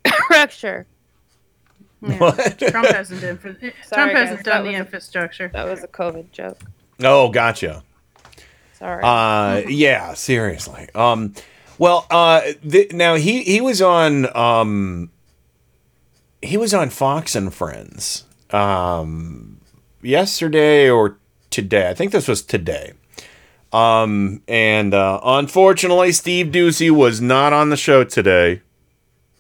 What? 2.01 2.59
Trump 2.59 2.87
hasn't 2.89 3.23
infra- 3.25 3.57
Sorry, 3.61 3.73
Trump 3.91 4.13
hasn't 4.13 4.45
that 4.45 4.45
done 4.45 4.65
the 4.65 4.75
a- 4.75 4.79
infrastructure. 4.79 5.49
that 5.53 5.67
was 5.67 5.83
a 5.83 5.89
covid 5.89 6.31
joke 6.31 6.59
Oh, 7.03 7.29
gotcha. 7.29 7.83
sorry 8.79 9.03
Uh, 9.05 9.63
yeah, 9.69 10.15
seriously. 10.15 10.89
Um, 10.95 11.35
well, 11.79 12.07
uh, 12.11 12.43
th- 12.69 12.93
now 12.93 13.15
he 13.15 13.43
he 13.45 13.61
was 13.61 13.81
on 13.83 14.35
um, 14.37 15.11
he 16.43 16.57
was 16.57 16.73
on 16.75 16.91
Fox 16.91 17.35
and 17.37 17.53
Friends 17.55 18.25
um, 18.51 19.61
yesterday 20.03 20.91
or 20.91 21.19
today. 21.51 21.89
I 21.89 21.95
think 21.95 22.13
this 22.13 22.29
was 22.29 22.43
today. 22.43 22.93
Um, 23.73 24.43
and 24.49 24.95
uh, 24.95 25.21
unfortunately, 25.23 26.13
Steve 26.13 26.47
Doocy 26.47 26.91
was 26.91 27.21
not 27.21 27.53
on 27.53 27.71
the 27.71 27.77
show 27.77 28.05
today. 28.05 28.63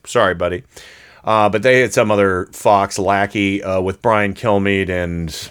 Sorry, 0.05 0.35
buddy. 0.35 0.64
Uh, 1.25 1.49
but 1.49 1.62
they 1.62 1.81
had 1.81 1.92
some 1.92 2.11
other 2.11 2.47
Fox 2.53 2.99
lackey 2.99 3.62
uh, 3.62 3.81
with 3.81 4.01
Brian 4.01 4.35
Kilmeade 4.35 4.88
and 4.88 5.51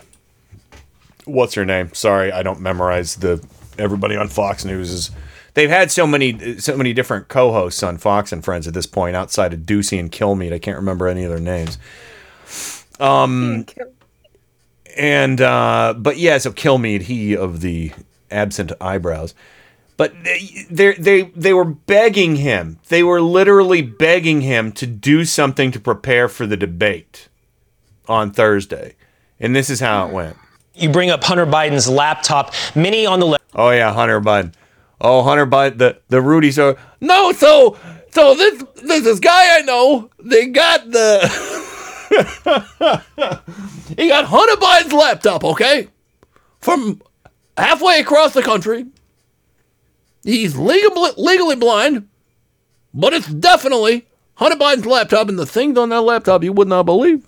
what's 1.28 1.54
her 1.56 1.66
name? 1.66 1.94
Sorry, 1.94 2.32
I 2.32 2.42
don't 2.42 2.62
memorize 2.62 3.18
the 3.18 3.46
everybody 3.78 4.16
on 4.16 4.28
Fox 4.28 4.66
News 4.66 4.92
is. 4.92 5.12
They've 5.54 5.70
had 5.70 5.92
so 5.92 6.06
many 6.06 6.60
so 6.60 6.78
many 6.78 6.94
different 6.94 7.28
co-hosts 7.28 7.82
on 7.84 7.98
Fox 7.98 8.32
and 8.32 8.44
Friends 8.44 8.68
at 8.68 8.74
this 8.74 8.86
point 8.86 9.16
outside 9.16 9.54
of 9.54 9.62
Doocy 9.62 10.00
and 10.00 10.12
Kilmeade. 10.12 10.54
I 10.54 10.60
can't 10.60 10.78
remember 10.78 11.08
any 11.08 11.24
of 11.24 11.30
their 11.30 11.40
names. 11.40 11.78
Um 13.00 13.66
and 14.98 15.42
uh 15.42 15.94
but 15.98 16.18
yeah, 16.18 16.38
so 16.38 16.52
Kilmeade, 16.52 17.04
he 17.04 17.36
of 17.36 17.62
the 17.62 17.92
absent 18.32 18.72
eyebrows. 18.82 19.34
But 19.98 20.14
they 20.24 20.66
they 20.70 20.94
they 20.94 21.22
they 21.36 21.54
were 21.54 21.66
begging 21.66 22.36
him. 22.36 22.80
They 22.90 23.02
were 23.02 23.22
literally 23.22 23.82
begging 23.82 24.42
him 24.42 24.72
to 24.74 24.86
do 24.86 25.26
something 25.26 25.72
to 25.72 25.80
prepare 25.80 26.28
for 26.28 26.46
the 26.46 26.58
debate 26.58 27.30
on 28.08 28.32
Thursday. 28.32 28.96
And 29.40 29.56
this 29.56 29.70
is 29.70 29.80
how 29.80 30.08
it 30.08 30.14
went. 30.14 30.38
You 30.76 30.90
bring 30.90 31.10
up 31.10 31.24
Hunter 31.24 31.48
Biden's 31.48 31.90
laptop. 31.90 32.54
Many 32.76 33.08
on 33.08 33.20
the 33.20 33.26
left. 33.26 33.44
Oh 33.56 33.72
yeah, 33.72 33.92
Hunter 33.92 34.22
Biden. 34.22 34.54
Oh, 35.02 35.24
Hunter 35.24 35.48
Biden. 35.48 35.80
The 35.80 36.00
the 36.10 36.22
Rudy's 36.22 36.60
are 36.60 36.78
no. 37.02 37.32
So 37.32 37.76
So 38.12 38.36
this 38.36 38.64
this 38.84 39.04
this 39.04 39.20
guy 39.20 39.58
I 39.58 39.62
know, 39.62 40.10
they 40.20 40.48
got 40.48 40.90
the 40.90 41.20
he 42.18 44.08
got 44.08 44.26
Hunter 44.26 44.56
Biden's 44.60 44.94
laptop, 44.94 45.44
okay, 45.44 45.90
from 46.60 47.02
halfway 47.58 48.00
across 48.00 48.34
the 48.34 48.42
country. 48.42 48.86
He's 50.24 50.58
legal, 50.58 51.10
legally 51.18 51.56
blind, 51.56 52.08
but 52.94 53.14
it's 53.14 53.28
definitely 53.28 54.08
Hunter 54.36 54.58
Biden's 54.58 54.86
laptop, 54.86 55.30
and 55.30 55.38
the 55.38 55.46
things 55.46 55.78
on 55.78 55.90
that 55.90 56.02
laptop 56.02 56.44
you 56.44 56.54
would 56.54 56.68
not 56.68 56.84
believe. 56.84 57.26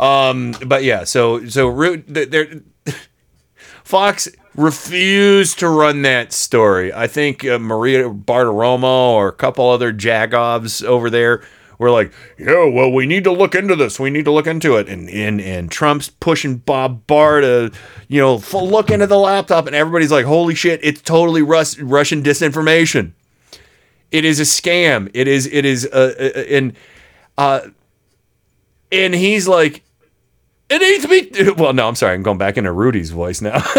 Um, 0.00 0.54
but 0.64 0.84
yeah, 0.84 1.04
so 1.04 1.46
so 1.48 1.96
there, 2.06 2.62
Fox 3.84 4.28
refused 4.54 5.58
to 5.60 5.68
run 5.68 6.02
that 6.02 6.32
story. 6.32 6.92
I 6.92 7.06
think 7.06 7.44
uh, 7.44 7.58
Maria 7.58 8.08
Bartiromo 8.10 9.12
or 9.12 9.28
a 9.28 9.32
couple 9.32 9.68
other 9.68 9.92
Jagovs 9.92 10.84
over 10.84 11.10
there 11.10 11.42
were 11.78 11.90
like, 11.90 12.12
"Yeah, 12.38 12.64
well, 12.64 12.92
we 12.92 13.06
need 13.06 13.24
to 13.24 13.32
look 13.32 13.54
into 13.54 13.76
this. 13.76 13.98
We 13.98 14.10
need 14.10 14.24
to 14.24 14.30
look 14.32 14.46
into 14.46 14.76
it." 14.76 14.88
And 14.88 15.08
and 15.08 15.40
and 15.40 15.70
Trump's 15.70 16.08
pushing 16.08 16.56
Bob 16.56 17.06
Barr 17.06 17.40
to, 17.40 17.72
you 18.08 18.20
know, 18.20 18.42
look 18.52 18.90
into 18.90 19.06
the 19.06 19.18
laptop, 19.18 19.66
and 19.66 19.74
everybody's 19.74 20.12
like, 20.12 20.26
"Holy 20.26 20.54
shit! 20.54 20.80
It's 20.82 21.00
totally 21.00 21.42
Rus- 21.42 21.78
Russian 21.78 22.22
disinformation. 22.22 23.12
It 24.10 24.24
is 24.24 24.40
a 24.40 24.44
scam. 24.44 25.10
It 25.14 25.28
is. 25.28 25.46
It 25.46 25.64
is. 25.64 25.86
Uh, 25.86 26.14
uh, 26.18 26.40
and 26.50 26.72
uh, 27.36 27.60
and 28.90 29.14
he's 29.14 29.46
like, 29.46 29.82
it 30.70 30.78
needs 30.80 31.02
to 31.04 31.08
be. 31.08 31.52
Well, 31.58 31.72
no, 31.72 31.88
I'm 31.88 31.94
sorry. 31.94 32.14
I'm 32.14 32.22
going 32.22 32.38
back 32.38 32.56
into 32.56 32.72
Rudy's 32.72 33.10
voice 33.10 33.40
now. 33.40 33.58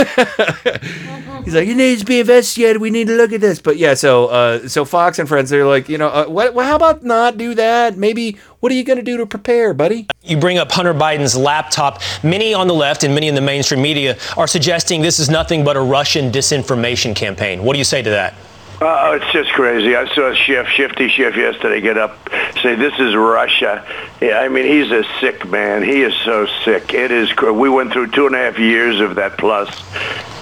He's 1.45 1.56
like, 1.56 1.67
it 1.67 1.75
needs 1.75 2.02
to 2.02 2.06
be 2.06 2.19
investigated. 2.19 2.82
We 2.82 2.89
need 2.89 3.08
to 3.08 3.15
look 3.15 3.32
at 3.32 3.41
this. 3.41 3.62
But 3.62 3.78
yeah, 3.78 3.93
so 3.93 4.28
uh, 4.28 4.67
so 4.67 4.86
Fox 4.86 5.19
and 5.19 5.28
friends, 5.28 5.49
they're 5.49 5.65
like, 5.65 5.88
you 5.88 5.97
know, 5.97 6.10
uh, 6.10 6.25
what? 6.25 6.54
Well, 6.54 6.65
how 6.65 6.75
about 6.75 7.04
not 7.04 7.38
do 7.38 7.54
that? 7.56 7.97
Maybe 7.97 8.38
what 8.60 8.71
are 8.71 8.75
you 8.75 8.84
going 8.84 8.97
to 8.97 9.04
do 9.04 9.17
to 9.17 9.25
prepare, 9.25 9.73
buddy? 9.73 10.08
You 10.23 10.38
bring 10.38 10.58
up 10.58 10.71
Hunter 10.71 10.93
Biden's 10.93 11.36
laptop. 11.36 12.02
Many 12.23 12.54
on 12.54 12.67
the 12.67 12.73
left 12.73 13.04
and 13.04 13.13
many 13.13 13.28
in 13.28 13.36
the 13.36 13.41
mainstream 13.41 13.82
media 13.82 14.17
are 14.36 14.47
suggesting 14.47 15.02
this 15.02 15.19
is 15.19 15.30
nothing 15.30 15.63
but 15.63 15.78
a 15.78 15.82
Russian 15.82 16.32
disinformation 16.32 17.15
campaign. 17.15 17.63
What 17.63 17.73
do 17.73 17.80
you 17.80 17.86
say 17.86 18.02
to 18.02 18.10
that? 18.10 18.34
Oh, 18.82 19.12
it's 19.12 19.30
just 19.34 19.52
crazy. 19.52 19.94
I 19.94 20.08
saw 20.15 20.34
Schiff, 20.34 20.68
Shifty 20.68 21.10
Schiff 21.10 21.36
yesterday 21.36 21.82
get 21.82 21.98
up, 21.98 22.18
say 22.62 22.76
this 22.76 22.98
is 22.98 23.13
Russia. 23.13 23.86
Yeah, 24.22 24.39
I 24.39 24.48
mean, 24.48 24.65
he's 24.65 24.89
a 24.89 25.04
sick 25.20 25.46
man. 25.50 25.84
He 25.84 26.02
is 26.02 26.13
so 26.24 26.46
sick. 26.63 26.94
It 26.94 27.12
is. 27.12 27.30
We 27.36 27.70
went 27.70 27.92
through 27.92 28.12
two 28.12 28.26
and 28.26 28.36
a 28.36 28.38
half 28.38 28.58
years 28.58 29.02
of 29.02 29.15
that 29.15 29.38
plus, 29.38 29.70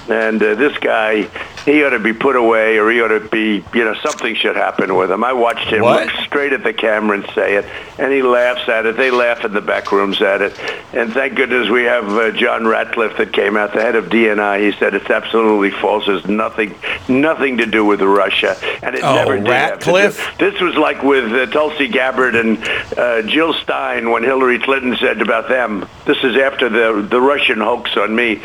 and 0.10 0.42
uh, 0.42 0.56
this 0.56 0.78
guy, 0.78 1.24
he 1.66 1.84
ought 1.84 1.90
to 1.92 2.00
be 2.00 2.14
put 2.14 2.36
away, 2.36 2.78
or 2.78 2.90
he 2.90 3.02
ought 3.02 3.10
to 3.10 3.20
be, 3.20 3.64
you 3.74 3.84
know, 3.84 3.94
something 3.96 4.36
should 4.36 4.56
happen 4.56 4.96
with 4.96 5.12
him. 5.12 5.24
I 5.24 5.34
watched 5.34 5.68
him 5.68 5.82
What? 5.82 6.06
look 6.08 6.16
straight 6.26 6.54
at 6.54 6.64
the 6.64 6.74
camera 6.74 7.18
and 7.20 7.30
say 7.36 7.56
it, 7.56 7.66
and 8.00 8.12
he 8.14 8.22
laughs 8.22 8.68
at 8.70 8.86
it. 8.86 8.98
They 8.98 9.12
laugh 9.12 9.44
in 9.46 9.54
the 9.54 9.62
back 9.62 9.92
rooms 9.92 10.22
at 10.22 10.42
it, 10.42 10.58
and 10.94 11.12
thank 11.14 11.36
goodness 11.36 11.70
we 11.70 11.84
have 11.84 12.08
uh, 12.10 12.32
John 12.32 12.66
Ratcliffe 12.66 13.18
that 13.18 13.34
came 13.34 13.58
out, 13.58 13.74
the 13.74 13.82
head 13.82 13.96
of 13.96 14.06
DNI. 14.06 14.72
He 14.72 14.78
said 14.80 14.94
it's 14.94 15.10
absolutely 15.10 15.72
false. 15.72 16.06
There's 16.06 16.28
nothing, 16.28 16.76
nothing 17.10 17.58
to 17.58 17.66
do 17.66 17.84
with 17.86 18.02
Russia, 18.02 18.56
and 18.82 18.96
it 18.96 19.04
Oh, 19.04 19.16
never 19.16 19.38
did 19.38 19.48
Ratcliffe? 19.48 20.38
This 20.38 20.60
was 20.62 20.76
like 20.76 21.04
with 21.04 21.32
uh, 21.32 21.46
Tulsi 21.48 21.88
Gabbard 21.88 22.36
and 22.36 22.58
uh, 22.98 23.22
Jill 23.24 23.54
Stein 23.54 24.10
when 24.12 24.24
Hillary 24.24 24.60
Clinton 24.60 24.96
said 25.00 25.22
about 25.22 25.50
them. 25.50 25.88
This 26.06 26.24
is 26.24 26.36
after 26.38 26.70
the 26.70 27.02
the 27.08 27.20
Russian 27.22 27.60
hoax 27.60 27.96
on 27.98 28.16
me 28.16 28.36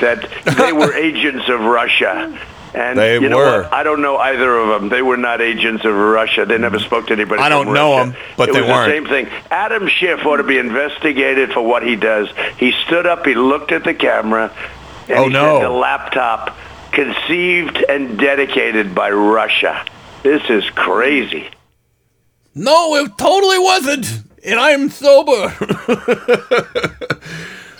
that 0.00 0.28
they 0.56 0.72
were 0.72 0.92
agents 1.14 1.48
of 1.48 1.60
Russia. 1.60 2.38
And 2.74 2.98
They 2.98 3.18
you 3.20 3.28
know 3.28 3.36
were. 3.36 3.62
what? 3.62 3.72
I 3.72 3.82
don't 3.82 4.00
know 4.00 4.16
either 4.16 4.56
of 4.56 4.80
them. 4.80 4.88
They 4.88 5.02
were 5.02 5.18
not 5.18 5.42
agents 5.42 5.84
of 5.84 5.94
Russia. 5.94 6.46
They 6.46 6.56
never 6.56 6.78
spoke 6.78 7.08
to 7.08 7.12
anybody. 7.12 7.42
I 7.42 7.50
don't 7.50 7.74
know 7.74 7.96
them, 7.98 8.16
but 8.38 8.48
it 8.48 8.54
they 8.54 8.62
was 8.62 8.70
weren't. 8.70 9.04
the 9.04 9.10
same 9.10 9.26
thing. 9.26 9.42
Adam 9.50 9.88
Schiff 9.88 10.24
ought 10.24 10.38
to 10.38 10.42
be 10.42 10.56
investigated 10.56 11.52
for 11.52 11.60
what 11.60 11.82
he 11.82 11.96
does. 11.96 12.28
He 12.56 12.72
stood 12.86 13.06
up. 13.06 13.26
He 13.26 13.34
looked 13.34 13.72
at 13.72 13.84
the 13.84 13.92
camera. 13.92 14.50
And 15.08 15.18
Oh, 15.18 15.24
he 15.24 15.30
no. 15.34 15.58
Said 15.58 15.66
the 15.66 15.70
laptop 15.70 16.56
conceived 16.92 17.76
and 17.88 18.18
dedicated 18.18 18.94
by 18.94 19.10
Russia. 19.10 19.84
This 20.22 20.42
is 20.48 20.64
crazy. 20.70 21.50
No, 22.54 22.94
it 22.96 23.18
totally 23.18 23.58
wasn't. 23.58 24.06
And 24.44 24.58
I'm 24.58 24.88
sober. 24.88 25.54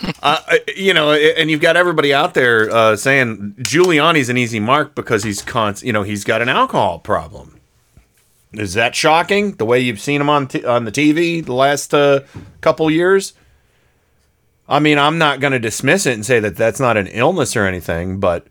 uh, 0.23 0.39
you 0.75 0.93
know, 0.93 1.11
and 1.13 1.49
you've 1.51 1.61
got 1.61 1.75
everybody 1.77 2.13
out 2.13 2.33
there 2.33 2.69
uh, 2.69 2.95
saying 2.95 3.55
Giuliani's 3.59 4.29
an 4.29 4.37
easy 4.37 4.59
mark 4.59 4.95
because 4.95 5.23
he's 5.23 5.41
con- 5.41 5.75
you 5.81 5.93
know, 5.93 6.03
he's 6.03 6.23
got 6.23 6.41
an 6.41 6.49
alcohol 6.49 6.99
problem. 6.99 7.59
Is 8.53 8.73
that 8.75 8.95
shocking? 8.95 9.53
The 9.53 9.65
way 9.65 9.79
you've 9.79 9.99
seen 9.99 10.21
him 10.21 10.29
on 10.29 10.47
t- 10.47 10.63
on 10.65 10.85
the 10.85 10.91
TV 10.91 11.43
the 11.43 11.53
last 11.53 11.93
uh, 11.93 12.21
couple 12.61 12.89
years. 12.91 13.33
I 14.69 14.79
mean, 14.79 14.97
I'm 14.97 15.17
not 15.17 15.39
going 15.39 15.53
to 15.53 15.59
dismiss 15.59 16.05
it 16.05 16.13
and 16.13 16.25
say 16.25 16.39
that 16.39 16.55
that's 16.55 16.79
not 16.79 16.95
an 16.95 17.07
illness 17.07 17.55
or 17.55 17.65
anything, 17.65 18.19
but 18.19 18.47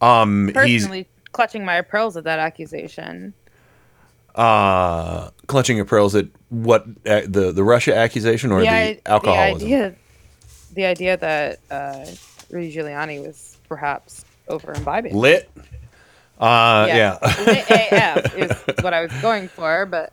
um, 0.00 0.48
he's 0.64 0.82
Personally, 0.84 1.08
clutching 1.32 1.64
my 1.64 1.80
pearls 1.82 2.16
at 2.16 2.24
that 2.24 2.38
accusation. 2.38 3.34
uh, 4.34 5.30
clutching 5.46 5.76
your 5.76 5.86
pearls 5.86 6.14
at 6.14 6.26
what 6.48 6.86
uh, 7.06 7.22
the 7.26 7.52
the 7.52 7.62
Russia 7.62 7.94
accusation 7.96 8.50
or 8.50 8.60
the, 8.62 8.68
i- 8.68 9.00
alcoholism. 9.06 9.68
The 9.68 9.74
idea, 9.74 9.94
the 10.74 10.84
idea 10.84 11.16
that 11.16 11.60
uh, 11.70 12.04
Rudy 12.50 12.74
Giuliani 12.74 13.24
was 13.24 13.58
perhaps 13.68 14.24
over 14.48 14.72
imbibing. 14.72 15.14
Lit. 15.14 15.50
Uh, 16.38 16.86
yeah. 16.88 17.18
Lit 17.46 17.64
AF 17.70 18.36
is 18.36 18.52
what 18.82 18.92
I 18.92 19.02
was 19.02 19.12
going 19.22 19.48
for, 19.48 19.86
but 19.86 20.12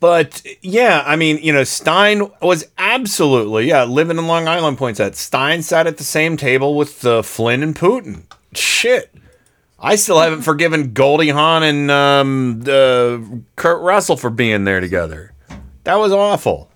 But 0.00 0.44
yeah, 0.62 1.02
I 1.06 1.16
mean, 1.16 1.38
you 1.42 1.52
know, 1.52 1.64
Stein 1.64 2.30
was 2.42 2.66
absolutely 2.76 3.68
yeah 3.68 3.84
living 3.84 4.18
in 4.18 4.26
Long 4.26 4.48
Island. 4.48 4.78
Points 4.78 5.00
out 5.00 5.14
Stein 5.14 5.62
sat 5.62 5.86
at 5.86 5.96
the 5.96 6.04
same 6.04 6.36
table 6.36 6.74
with 6.76 7.04
uh, 7.04 7.22
Flynn 7.22 7.62
and 7.62 7.74
Putin. 7.74 8.24
Shit, 8.54 9.14
I 9.78 9.96
still 9.96 10.20
haven't 10.20 10.42
forgiven 10.42 10.92
Goldie 10.92 11.28
Hawn 11.28 11.62
and 11.62 11.90
um, 11.90 12.62
uh, 12.66 13.18
Kurt 13.56 13.80
Russell 13.82 14.16
for 14.16 14.30
being 14.30 14.64
there 14.64 14.80
together. 14.80 15.32
That 15.84 15.96
was 15.96 16.12
awful. 16.12 16.70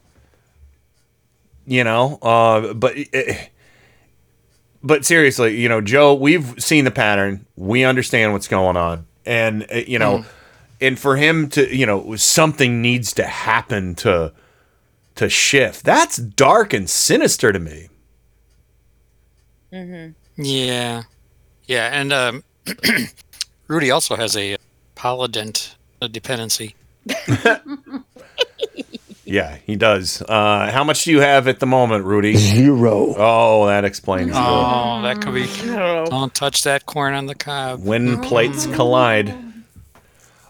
You 1.66 1.84
know, 1.84 2.18
uh, 2.22 2.74
but 2.74 2.96
eh, 3.12 3.46
but 4.82 5.04
seriously, 5.04 5.60
you 5.60 5.68
know, 5.68 5.80
Joe, 5.80 6.14
we've 6.14 6.62
seen 6.62 6.84
the 6.84 6.90
pattern. 6.90 7.46
We 7.56 7.84
understand 7.84 8.32
what's 8.32 8.48
going 8.48 8.76
on, 8.76 9.06
and 9.24 9.66
uh, 9.72 9.76
you 9.86 9.98
know, 9.98 10.24
and 10.80 10.98
for 10.98 11.16
him 11.16 11.48
to, 11.50 11.74
you 11.74 11.86
know, 11.86 12.16
something 12.16 12.82
needs 12.82 13.12
to 13.14 13.24
happen 13.24 13.94
to 13.96 14.32
to 15.14 15.28
shift. 15.28 15.84
That's 15.84 16.16
dark 16.16 16.72
and 16.72 16.90
sinister 16.90 17.52
to 17.52 17.58
me. 17.58 17.88
Yeah, 20.36 21.02
yeah, 21.66 21.90
and 21.92 22.12
um, 22.12 22.44
Rudy 23.68 23.90
also 23.90 24.16
has 24.16 24.36
a 24.36 24.56
Polident 24.96 25.76
dependency. 26.10 26.74
Yeah, 29.32 29.56
he 29.64 29.76
does. 29.76 30.20
Uh, 30.20 30.70
how 30.70 30.84
much 30.84 31.04
do 31.04 31.10
you 31.10 31.20
have 31.20 31.48
at 31.48 31.58
the 31.58 31.64
moment, 31.64 32.04
Rudy? 32.04 32.36
Zero. 32.36 33.14
Oh, 33.16 33.66
that 33.66 33.82
explains. 33.82 34.32
Oh, 34.34 35.00
that 35.00 35.22
could 35.22 35.32
be. 35.32 35.46
Don't 35.64 36.34
touch 36.34 36.64
that 36.64 36.84
corn 36.84 37.14
on 37.14 37.24
the 37.24 37.34
cob. 37.34 37.82
when 37.82 38.20
plates 38.20 38.66
collide. 38.66 39.34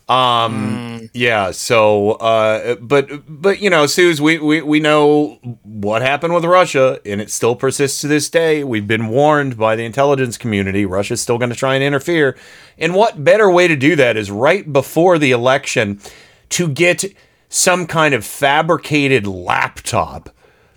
Um. 0.09 1.09
Yeah. 1.15 1.53
So. 1.53 2.13
Uh. 2.15 2.75
But. 2.75 3.23
But 3.29 3.61
you 3.61 3.71
know, 3.71 3.87
Suze, 3.87 4.21
we, 4.21 4.41
we 4.41 4.63
we 4.63 4.81
know 4.81 5.39
what 5.63 6.03
happened 6.03 6.35
with 6.35 6.45
Russia, 6.45 7.01
and 7.07 7.21
it 7.21 7.31
still 7.31 7.55
persists 7.55 8.01
to 8.01 8.09
this 8.09 8.29
day. 8.29 8.65
We've 8.65 8.89
been 8.89 9.07
warned 9.07 9.57
by 9.57 9.77
the 9.77 9.85
intelligence 9.85 10.37
community. 10.37 10.87
Russia's 10.87 11.21
still 11.21 11.39
going 11.39 11.51
to 11.51 11.57
try 11.57 11.77
and 11.77 11.85
interfere. 11.85 12.37
And 12.79 12.97
what 12.97 13.23
better 13.23 13.49
way 13.49 13.69
to 13.69 13.77
do 13.77 13.95
that 13.95 14.17
is 14.17 14.29
right 14.29 14.71
before 14.71 15.19
the 15.19 15.31
election 15.31 16.01
to 16.49 16.67
get 16.67 17.05
some 17.53 17.87
kind 17.87 18.15
of 18.15 18.25
fabricated 18.25 19.27
laptop 19.27 20.31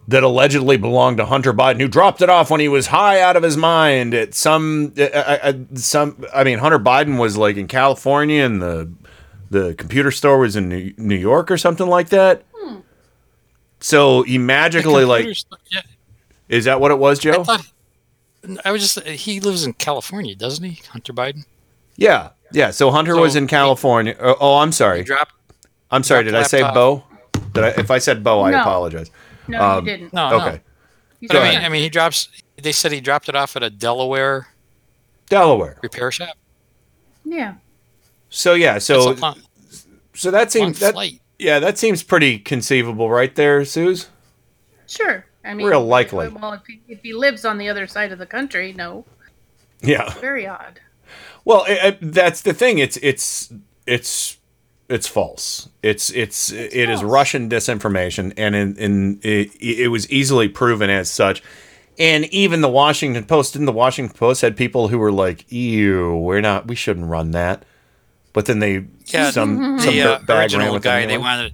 that 0.10 0.24
allegedly 0.24 0.76
belonged 0.76 1.16
to 1.18 1.26
Hunter 1.26 1.54
Biden, 1.54 1.80
who 1.80 1.88
dropped 1.88 2.22
it 2.22 2.30
off 2.30 2.52
when 2.52 2.60
he 2.60 2.68
was 2.68 2.88
high 2.88 3.22
out 3.22 3.38
of 3.38 3.44
his 3.44 3.56
mind 3.56 4.14
at 4.14 4.36
some 4.36 4.94
uh, 4.98 5.04
uh, 5.04 5.54
some. 5.76 6.24
I 6.34 6.44
mean, 6.44 6.60
Hunter 6.60 6.78
Biden 6.78 7.18
was 7.18 7.38
like 7.38 7.56
in 7.56 7.68
California, 7.68 8.44
and 8.44 8.62
the 8.62 8.92
the 9.50 9.74
computer 9.76 10.12
store 10.12 10.38
was 10.38 10.58
in 10.58 10.68
New, 10.68 10.94
New 10.98 11.16
York 11.16 11.50
or 11.50 11.58
something 11.58 11.88
like 11.88 12.10
that. 12.10 12.44
So 13.80 14.24
he 14.24 14.38
magically 14.38 15.06
like 15.06 15.28
yeah, 15.72 15.82
is 16.50 16.66
that 16.66 16.82
what 16.82 16.92
it 16.92 17.00
was, 17.00 17.20
I 17.20 17.22
Joe? 17.22 17.44
thought. 17.46 17.72
I 18.66 18.72
was 18.72 18.82
just. 18.82 19.08
He 19.08 19.40
lives 19.40 19.66
in 19.66 19.74
California, 19.74 20.36
doesn't 20.36 20.64
he, 20.64 20.82
Hunter 20.90 21.14
Biden? 21.14 21.46
Yeah, 21.96 22.32
yeah. 22.52 22.72
So 22.72 22.92
Hunter 22.92 23.16
was 23.16 23.38
in 23.38 23.48
California. 23.48 24.16
Oh, 24.20 24.36
oh, 24.40 24.58
I'm 24.58 24.74
sorry. 24.74 25.04
Dropped. 25.04 25.32
I'm 25.96 26.04
sorry. 26.04 26.24
Did 26.24 26.36
I 26.36 26.44
say. 26.44 26.62
Bo? 26.62 27.04
Did 27.54 27.64
I? 27.64 27.68
If 27.70 27.90
I 27.92 27.98
said 28.00 28.24
Bo, 28.24 28.42
I 28.44 28.52
No. 28.52 28.62
apologize. 28.62 29.10
No, 29.48 29.62
Um, 29.62 29.86
you 29.86 29.92
didn't. 29.98 30.14
No, 30.14 30.30
no. 30.30 30.36
Okay, 30.48 30.62
You 31.20 31.28
But 31.28 31.38
I 31.38 31.44
mean, 31.44 31.54
that. 31.54 31.64
I 31.66 31.70
mean, 31.70 31.82
he 31.84 31.90
drops. 31.90 32.30
They 32.62 32.72
said 32.72 32.92
he 32.92 33.00
dropped 33.02 33.30
it 33.30 33.36
off 33.36 33.56
at 33.56 33.64
a 33.64 33.70
Delaware 33.70 34.48
Delaware. 35.30 35.78
repair 35.82 36.12
shop. 36.12 36.36
yeah. 37.24 37.56
So 38.30 38.54
yeah, 38.54 38.78
so 38.80 39.06
That's 39.10 39.20
a 39.20 39.22
lot. 39.22 39.38
So 40.14 40.32
that 40.32 40.52
seems 40.52 40.80
that 40.80 40.94
flight. 40.94 41.22
yeah, 41.40 41.60
that 41.60 41.78
seems 41.78 42.04
pretty 42.04 42.40
conceivable, 42.40 43.10
right 43.10 43.34
there, 43.36 43.64
Suze. 43.66 44.08
Sure. 44.88 45.26
I 45.44 45.54
mean, 45.54 45.68
Real 45.68 45.86
likely. 45.86 46.28
Well, 46.30 46.54
if 46.54 46.62
he, 46.68 46.82
if 46.88 47.02
he 47.04 47.14
lives 47.14 47.46
on 47.46 47.58
the 47.58 47.70
other 47.70 47.86
side 47.88 48.12
of 48.12 48.18
the 48.20 48.26
country, 48.26 48.74
no. 48.74 49.06
Yeah. 49.82 50.12
Very 50.16 50.48
odd. 50.48 50.80
Well, 51.44 51.66
it, 51.68 52.02
it- 52.02 52.12
that's 52.14 52.42
the 52.42 52.54
thing. 52.54 52.80
It's 52.80 52.98
it's 52.98 53.54
it's 53.86 54.38
it's 54.90 55.08
false. 55.08 55.70
It's 55.82 56.10
it's, 56.12 56.52
it 56.52 56.90
is 56.90 57.04
Russian 57.04 57.50
disinformation, 57.50 58.34
and 58.38 58.56
in, 58.56 58.76
in 58.78 59.20
it, 59.24 59.50
it 59.62 59.88
was 59.90 60.10
easily 60.12 60.48
proven 60.50 60.90
as 60.90 61.10
such. 61.10 61.42
And 61.98 62.26
even 62.26 62.60
the 62.62 62.70
Washington 62.70 63.24
Post, 63.24 63.54
didn't 63.54 63.68
the 63.68 63.72
Washington 63.72 64.16
Post 64.18 64.42
had 64.42 64.58
people 64.58 64.90
who 64.90 64.98
were 65.00 65.12
like, 65.14 65.50
"Ew, 65.52 66.16
we're 66.18 66.42
not, 66.42 66.68
we 66.68 66.76
shouldn't 66.76 67.08
run 67.08 67.32
that." 67.32 67.64
But 68.34 68.48
then 68.48 68.60
they 68.60 68.86
Yeah, 69.06 69.32
some 69.32 69.80
some 69.80 69.94
the 69.96 70.02
uh, 70.02 70.20
dirtbag 70.20 70.42
original 70.42 70.80
guy, 70.80 71.02
them 71.02 71.10
they 71.10 71.18
wanted 71.18 71.54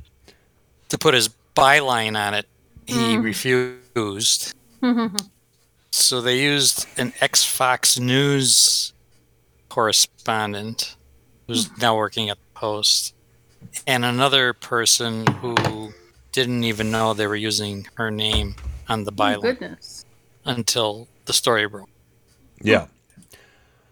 to 0.89 0.97
put 0.97 1.13
his 1.13 1.29
byline 1.55 2.17
on 2.19 2.33
it. 2.33 2.47
He 2.87 3.17
Mm. 3.17 3.23
refused. 3.23 4.55
So 5.91 6.21
they 6.21 6.39
used 6.41 6.87
an 6.97 7.13
ex 7.21 7.45
Fox 7.45 7.99
News 7.99 8.93
correspondent 9.69 10.95
who's 11.47 11.69
now 11.77 11.95
working 11.95 12.29
at 12.29 12.37
the 12.37 12.59
Post, 12.59 13.13
and 13.87 14.03
another 14.05 14.53
person 14.53 15.25
who 15.27 15.93
didn't 16.31 16.63
even 16.63 16.91
know 16.91 17.13
they 17.13 17.27
were 17.27 17.35
using 17.35 17.87
her 17.95 18.09
name 18.11 18.55
on 18.87 19.03
the 19.03 19.11
Oh, 19.11 19.15
byline 19.15 19.41
goodness. 19.41 20.05
until 20.45 21.07
the 21.25 21.33
story 21.33 21.67
broke. 21.67 21.89
Yeah. 22.61 22.87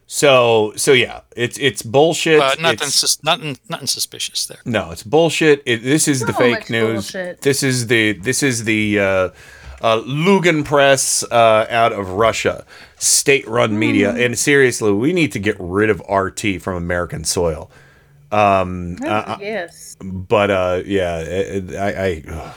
So 0.07 0.73
so 0.75 0.91
yeah, 0.93 1.21
it's 1.35 1.57
it's 1.59 1.83
bullshit. 1.83 2.39
But 2.39 2.59
nothing, 2.59 2.73
It's- 2.75 2.95
sus- 2.95 3.23
nothing, 3.23 3.57
nothing 3.69 3.87
suspicious 3.87 4.45
there. 4.47 4.57
No, 4.65 4.89
it's 4.91 5.03
bullshit. 5.03 5.61
It, 5.65 5.83
this 5.83 6.07
is 6.07 6.21
the 6.21 6.33
fake 6.33 6.69
news. 6.69 7.11
bullshit. 7.11 7.41
This 7.41 7.61
is 7.61 7.87
the 7.87 8.13
this 8.13 8.41
is 8.41 8.63
the 8.63 8.99
uh, 8.99 9.29
uh, 9.81 10.01
Lugan 10.01 10.65
Press 10.65 11.23
uh, 11.31 11.67
out 11.69 11.93
of 11.93 12.09
Russia, 12.09 12.65
state-run 12.97 13.77
media. 13.77 14.11
And 14.13 14.37
seriously, 14.37 14.91
we 14.91 15.13
need 15.13 15.31
to 15.33 15.39
get 15.39 15.55
rid 15.59 15.89
of 15.91 16.01
RT 16.09 16.59
from 16.59 16.75
American 16.75 17.23
soil. 17.23 17.69
Um, 18.31 18.97
uh, 19.05 19.37
yes. 19.41 19.97
but 20.01 20.51
uh, 20.51 20.81
yeah, 20.85 21.19
it, 21.19 21.71
it- 21.71 21.75
I, 21.75 21.89
I 21.89 22.23
ugh, 22.31 22.55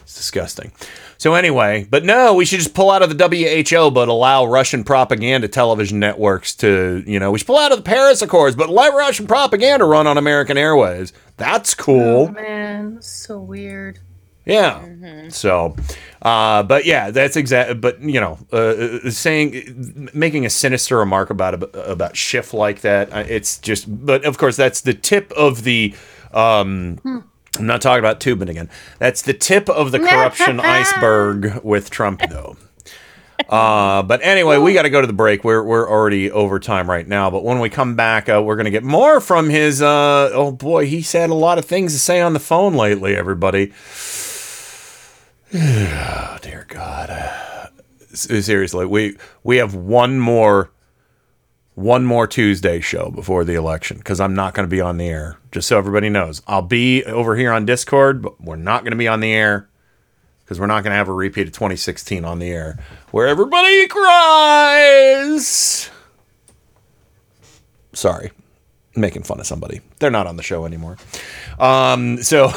it's 0.00 0.14
disgusting. 0.16 0.72
So 1.20 1.34
anyway, 1.34 1.84
but 1.90 2.04
no, 2.04 2.34
we 2.34 2.44
should 2.44 2.60
just 2.60 2.74
pull 2.74 2.90
out 2.92 3.02
of 3.02 3.16
the 3.18 3.24
WHO, 3.28 3.90
but 3.90 4.06
allow 4.06 4.44
Russian 4.44 4.84
propaganda 4.84 5.48
television 5.48 5.98
networks 5.98 6.54
to, 6.56 7.02
you 7.06 7.18
know, 7.18 7.32
we 7.32 7.38
should 7.38 7.48
pull 7.48 7.58
out 7.58 7.72
of 7.72 7.78
the 7.78 7.82
Paris 7.82 8.22
Accords, 8.22 8.54
but 8.54 8.68
let 8.70 8.94
Russian 8.94 9.26
propaganda 9.26 9.84
run 9.84 10.06
on 10.06 10.16
American 10.16 10.56
airways. 10.56 11.12
That's 11.36 11.74
cool. 11.74 12.28
Oh, 12.28 12.32
man, 12.32 13.02
so 13.02 13.40
weird. 13.40 13.98
Yeah. 14.48 15.28
So, 15.28 15.76
uh, 16.22 16.62
but 16.62 16.84
yeah, 16.86 17.10
that's 17.10 17.36
exact. 17.36 17.80
But 17.80 18.00
you 18.00 18.20
know, 18.20 18.38
uh, 18.52 18.56
uh, 18.56 19.10
saying, 19.10 20.08
making 20.14 20.46
a 20.46 20.50
sinister 20.50 20.96
remark 20.96 21.30
about 21.30 21.74
about 21.74 22.16
Schiff 22.16 22.54
like 22.54 22.80
that, 22.80 23.12
uh, 23.12 23.24
it's 23.28 23.58
just. 23.58 23.84
But 24.04 24.24
of 24.24 24.38
course, 24.38 24.56
that's 24.56 24.80
the 24.80 24.94
tip 24.94 25.30
of 25.32 25.64
the. 25.64 25.94
Um, 26.32 26.98
I'm 27.58 27.66
not 27.66 27.80
talking 27.80 28.00
about 28.00 28.20
Toobin 28.20 28.48
again. 28.48 28.68
That's 28.98 29.22
the 29.22 29.34
tip 29.34 29.68
of 29.68 29.92
the 29.92 29.98
corruption 29.98 30.60
iceberg 30.64 31.62
with 31.64 31.90
Trump, 31.90 32.22
though. 32.28 32.56
Uh, 33.48 34.02
but 34.02 34.20
anyway, 34.22 34.58
we 34.58 34.74
got 34.74 34.82
to 34.82 34.90
go 34.90 35.00
to 35.00 35.06
the 35.06 35.12
break. 35.12 35.44
We're 35.44 35.62
we're 35.62 35.88
already 35.88 36.30
over 36.30 36.58
time 36.58 36.88
right 36.88 37.06
now. 37.06 37.30
But 37.30 37.44
when 37.44 37.60
we 37.60 37.70
come 37.70 37.96
back, 37.96 38.28
uh, 38.28 38.42
we're 38.42 38.56
gonna 38.56 38.70
get 38.70 38.84
more 38.84 39.20
from 39.20 39.48
his. 39.48 39.80
Uh, 39.80 40.30
oh 40.32 40.52
boy, 40.52 40.86
he's 40.86 41.12
had 41.12 41.30
a 41.30 41.34
lot 41.34 41.58
of 41.58 41.64
things 41.64 41.92
to 41.92 41.98
say 41.98 42.20
on 42.20 42.32
the 42.32 42.40
phone 42.40 42.74
lately. 42.74 43.14
Everybody. 43.16 43.72
Oh, 45.54 46.38
dear 46.42 46.66
God. 46.68 47.70
Seriously, 48.12 48.86
we 48.86 49.16
we 49.42 49.56
have 49.58 49.74
one 49.74 50.18
more 50.18 50.70
one 51.74 52.04
more 52.04 52.26
Tuesday 52.26 52.80
show 52.80 53.10
before 53.10 53.44
the 53.44 53.54
election 53.54 53.98
because 53.98 54.20
I'm 54.20 54.34
not 54.34 54.52
going 54.52 54.68
to 54.68 54.70
be 54.70 54.80
on 54.80 54.98
the 54.98 55.08
air. 55.08 55.38
Just 55.52 55.68
so 55.68 55.78
everybody 55.78 56.08
knows, 56.08 56.42
I'll 56.46 56.62
be 56.62 57.04
over 57.04 57.36
here 57.36 57.52
on 57.52 57.64
Discord, 57.64 58.20
but 58.20 58.40
we're 58.40 58.56
not 58.56 58.82
going 58.82 58.90
to 58.90 58.96
be 58.96 59.08
on 59.08 59.20
the 59.20 59.32
air 59.32 59.68
because 60.44 60.58
we're 60.58 60.66
not 60.66 60.82
going 60.82 60.92
to 60.92 60.96
have 60.96 61.08
a 61.08 61.14
repeat 61.14 61.46
of 61.46 61.52
2016 61.52 62.24
on 62.24 62.40
the 62.40 62.50
air 62.50 62.78
where 63.10 63.26
everybody 63.26 63.86
cries. 63.86 65.90
Sorry, 67.92 68.32
making 68.96 69.22
fun 69.22 69.40
of 69.40 69.46
somebody. 69.46 69.80
They're 69.98 70.10
not 70.10 70.26
on 70.26 70.36
the 70.36 70.42
show 70.42 70.66
anymore. 70.66 70.96
Um, 71.58 72.22
so. 72.22 72.48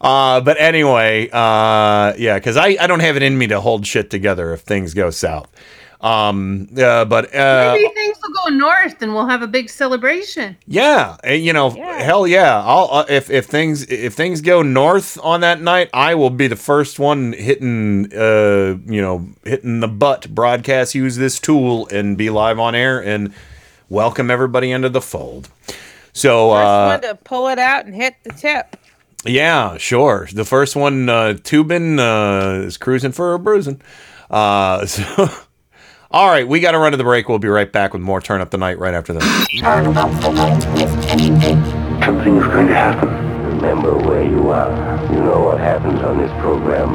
Uh, 0.00 0.40
but 0.40 0.60
anyway, 0.60 1.28
uh, 1.32 2.14
yeah, 2.16 2.38
because 2.38 2.56
I, 2.56 2.76
I 2.80 2.86
don't 2.86 3.00
have 3.00 3.16
it 3.16 3.22
in 3.22 3.36
me 3.36 3.46
to 3.48 3.60
hold 3.60 3.86
shit 3.86 4.10
together 4.10 4.52
if 4.52 4.60
things 4.60 4.94
go 4.94 5.10
south. 5.10 5.48
Um, 6.00 6.68
uh, 6.80 7.04
but 7.06 7.34
uh, 7.34 7.72
Maybe 7.74 7.92
things 7.92 8.16
will 8.22 8.32
go 8.44 8.56
north 8.56 9.02
and 9.02 9.12
we'll 9.12 9.26
have 9.26 9.42
a 9.42 9.48
big 9.48 9.68
celebration. 9.68 10.56
yeah, 10.68 11.16
uh, 11.26 11.30
you 11.32 11.52
know, 11.52 11.70
hell 11.70 12.24
yeah. 12.24 12.62
I'll 12.64 12.88
uh, 12.92 13.04
if 13.08 13.28
if 13.30 13.46
things 13.46 13.82
if 13.90 14.14
things 14.14 14.40
go 14.40 14.62
north 14.62 15.18
on 15.24 15.40
that 15.40 15.60
night, 15.60 15.90
I 15.92 16.14
will 16.14 16.30
be 16.30 16.46
the 16.46 16.54
first 16.54 17.00
one 17.00 17.32
hitting 17.32 18.14
uh 18.14 18.76
you 18.86 19.02
know 19.02 19.26
hitting 19.42 19.80
the 19.80 19.88
butt 19.88 20.32
broadcast. 20.32 20.94
Use 20.94 21.16
this 21.16 21.40
tool 21.40 21.88
and 21.88 22.16
be 22.16 22.30
live 22.30 22.60
on 22.60 22.76
air 22.76 23.02
and 23.02 23.34
welcome 23.88 24.30
everybody 24.30 24.70
into 24.70 24.88
the 24.90 25.00
fold. 25.00 25.48
So 26.12 26.52
uh, 26.52 26.98
First 27.00 27.02
one 27.02 27.16
to 27.16 27.24
pull 27.24 27.48
it 27.48 27.58
out 27.58 27.86
and 27.86 27.94
hit 27.94 28.14
the 28.22 28.30
tip. 28.30 28.76
Yeah, 29.24 29.76
sure. 29.78 30.28
The 30.32 30.44
first 30.44 30.76
one, 30.76 31.08
uh, 31.08 31.34
Toobin, 31.42 31.98
uh, 31.98 32.62
is 32.64 32.76
cruising 32.76 33.12
for 33.12 33.34
a 33.34 33.38
bruising. 33.38 33.80
Uh, 34.30 34.86
so, 34.86 35.28
all 36.10 36.28
right, 36.28 36.46
we 36.46 36.60
got 36.60 36.72
to 36.72 36.78
run 36.78 36.92
to 36.92 36.96
the 36.96 37.04
break. 37.04 37.28
We'll 37.28 37.40
be 37.40 37.48
right 37.48 37.70
back 37.70 37.92
with 37.92 38.02
more 38.02 38.20
Turn 38.20 38.40
Up 38.40 38.50
the 38.50 38.58
Night 38.58 38.78
right 38.78 38.94
after 38.94 39.12
this. 39.12 39.24
Something 42.04 42.36
is 42.36 42.46
going 42.46 42.68
to 42.68 42.74
happen. 42.74 43.08
Remember 43.56 43.96
where 43.96 44.22
you 44.22 44.50
are. 44.50 45.12
You 45.12 45.20
know 45.20 45.42
what 45.42 45.58
happens 45.58 46.00
on 46.02 46.18
this 46.18 46.30
program. 46.40 46.92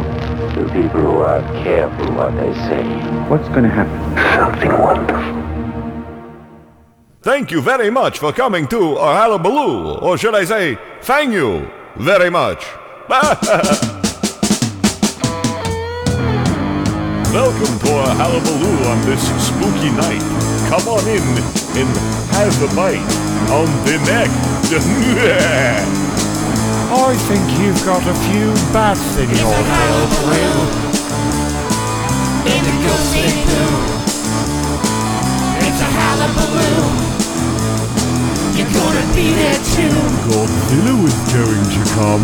The 0.55 0.63
people 0.71 1.01
who 1.01 1.17
aren't 1.17 1.45
careful 1.63 2.13
what 2.13 2.33
they 2.35 2.53
say. 2.53 2.83
What's 3.27 3.49
going 3.49 3.63
to 3.63 3.69
happen? 3.69 3.99
Something 4.39 4.71
wonderful. 4.71 5.43
Thank 7.21 7.51
you 7.51 7.61
very 7.61 7.89
much 7.89 8.19
for 8.19 8.31
coming 8.31 8.67
to 8.67 8.97
our 8.97 9.21
Hullabaloo, 9.21 9.95
or 9.99 10.17
should 10.17 10.35
I 10.35 10.45
say, 10.45 10.77
thank 11.01 11.33
you 11.33 11.69
very 11.97 12.29
much. 12.29 12.65
Welcome 17.33 17.79
to 17.79 17.93
our 17.93 18.15
Hullabaloo 18.15 18.87
on 18.89 19.01
this 19.05 19.21
spooky 19.41 19.91
night. 19.91 20.21
Come 20.69 20.87
on 20.87 21.05
in 21.07 21.23
and 21.77 21.89
have 22.33 22.55
a 22.61 22.67
bite 22.75 22.97
on 23.51 23.67
the 23.85 23.97
neck. 24.05 24.29
I 26.95 27.15
think 27.27 27.59
you've 27.59 27.83
got 27.85 28.01
a 28.07 28.13
few 28.13 28.53
bats 28.71 29.17
in 29.17 29.29
your 29.29 29.37
tail, 29.37 30.07
Thrill. 30.17 30.61
In 32.45 32.61
the 32.63 32.73
ghostly 32.85 33.33
poo. 33.45 33.93
It's 35.65 35.81
a 35.81 35.89
hullabaloo. 35.89 37.12
You're 38.53 38.69
gonna 38.69 39.05
be 39.17 39.33
there 39.33 39.59
too. 39.73 39.93
Godzilla 40.29 40.93
was 41.01 41.17
going 41.33 41.65
to 41.73 41.81
come, 41.97 42.23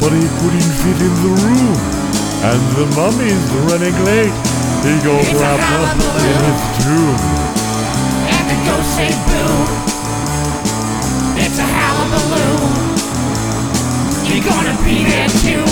but 0.00 0.10
he 0.14 0.22
couldn't 0.38 0.72
fit 0.82 0.98
in 1.02 1.14
the 1.26 1.32
room. 1.42 1.76
And 2.46 2.62
the 2.76 2.86
mummy's 2.94 3.44
running 3.66 3.96
late. 4.04 4.36
He 4.84 4.92
got 5.02 5.24
wrapped 5.34 5.70
up 5.74 5.96
in 6.22 6.38
his 6.46 6.62
tomb. 6.78 7.20
And 8.30 8.44
the 8.50 8.58
ghosts 8.66 8.94
say 8.94 9.10
boo. 9.26 9.54
It's 11.42 11.58
a 11.58 11.66
hullabaloo. 11.66 12.54
You're 14.28 14.44
gonna 14.44 14.76
be 14.84 15.04
there 15.10 15.28
too. 15.42 15.64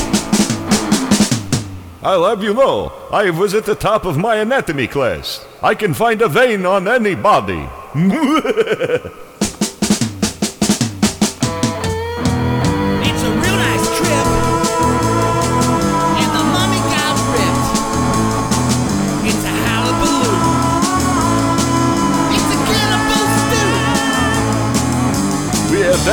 I'll 2.02 2.24
have 2.24 2.42
you 2.42 2.54
know, 2.54 2.90
I 3.12 3.30
was 3.30 3.54
at 3.54 3.64
the 3.66 3.76
top 3.76 4.04
of 4.04 4.18
my 4.18 4.36
anatomy 4.36 4.88
class. 4.88 5.46
I 5.62 5.76
can 5.76 5.94
find 5.94 6.20
a 6.20 6.28
vein 6.28 6.66
on 6.66 6.88
anybody. 6.88 7.68
It's 7.94 9.31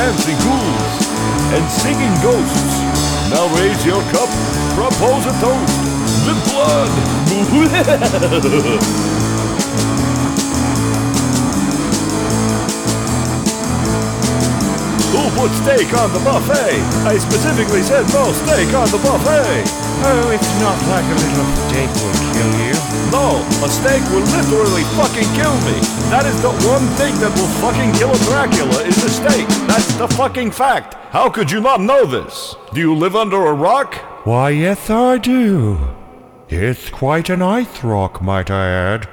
dancing 0.00 0.38
ghouls 0.38 0.96
and 1.52 1.70
singing 1.70 2.14
ghosts. 2.22 2.80
Now 3.28 3.54
raise 3.56 3.84
your 3.84 4.00
cup, 4.14 4.30
propose 4.74 5.26
a 5.26 5.32
toast. 5.42 5.76
The 6.24 6.34
blood. 6.48 6.90
put 15.40 15.52
steak 15.64 15.88
on 15.96 16.12
the 16.12 16.20
buffet. 16.20 16.76
I 17.08 17.16
specifically 17.16 17.80
said 17.80 18.04
no 18.12 18.28
steak 18.44 18.68
on 18.76 18.84
the 18.92 19.00
buffet. 19.00 19.64
Oh, 20.04 20.28
it's 20.36 20.52
not 20.60 20.76
like 20.92 21.06
a 21.08 21.16
little 21.16 21.48
steak 21.64 21.88
will 21.96 22.18
kill 22.36 22.52
you. 22.60 22.76
No, 23.08 23.40
a 23.64 23.68
steak 23.72 24.04
will 24.12 24.26
literally 24.36 24.84
fucking 25.00 25.30
kill 25.32 25.56
me. 25.64 25.80
That 26.12 26.26
is 26.28 26.36
the 26.42 26.52
one 26.68 26.84
thing 27.00 27.16
that 27.24 27.32
will 27.32 27.52
fucking 27.64 27.92
kill 27.96 28.12
a 28.12 28.18
Dracula 28.28 28.84
is 28.84 29.02
a 29.02 29.08
steak. 29.08 29.48
That's 29.66 29.96
the 29.96 30.08
fucking 30.08 30.50
fact. 30.50 30.94
How 31.08 31.30
could 31.30 31.50
you 31.50 31.62
not 31.62 31.80
know 31.80 32.04
this? 32.04 32.54
Do 32.74 32.80
you 32.80 32.94
live 32.94 33.16
under 33.16 33.46
a 33.46 33.54
rock? 33.54 33.94
Why, 34.26 34.50
yes, 34.50 34.90
I 34.90 35.16
do. 35.16 35.78
It's 36.50 36.90
quite 36.90 37.30
an 37.30 37.40
ice 37.40 37.82
rock, 37.82 38.20
might 38.20 38.50
I 38.50 38.66
add. 38.68 39.08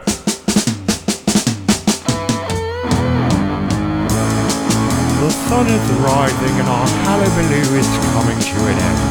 Sun 5.48 5.66
is 5.66 5.90
rising 6.04 6.60
and 6.60 6.68
our 6.68 6.88
hullabaloo 7.08 7.80
is 7.80 7.88
coming 8.12 8.38
to 8.38 8.60
an 8.68 8.76
end. 8.76 9.02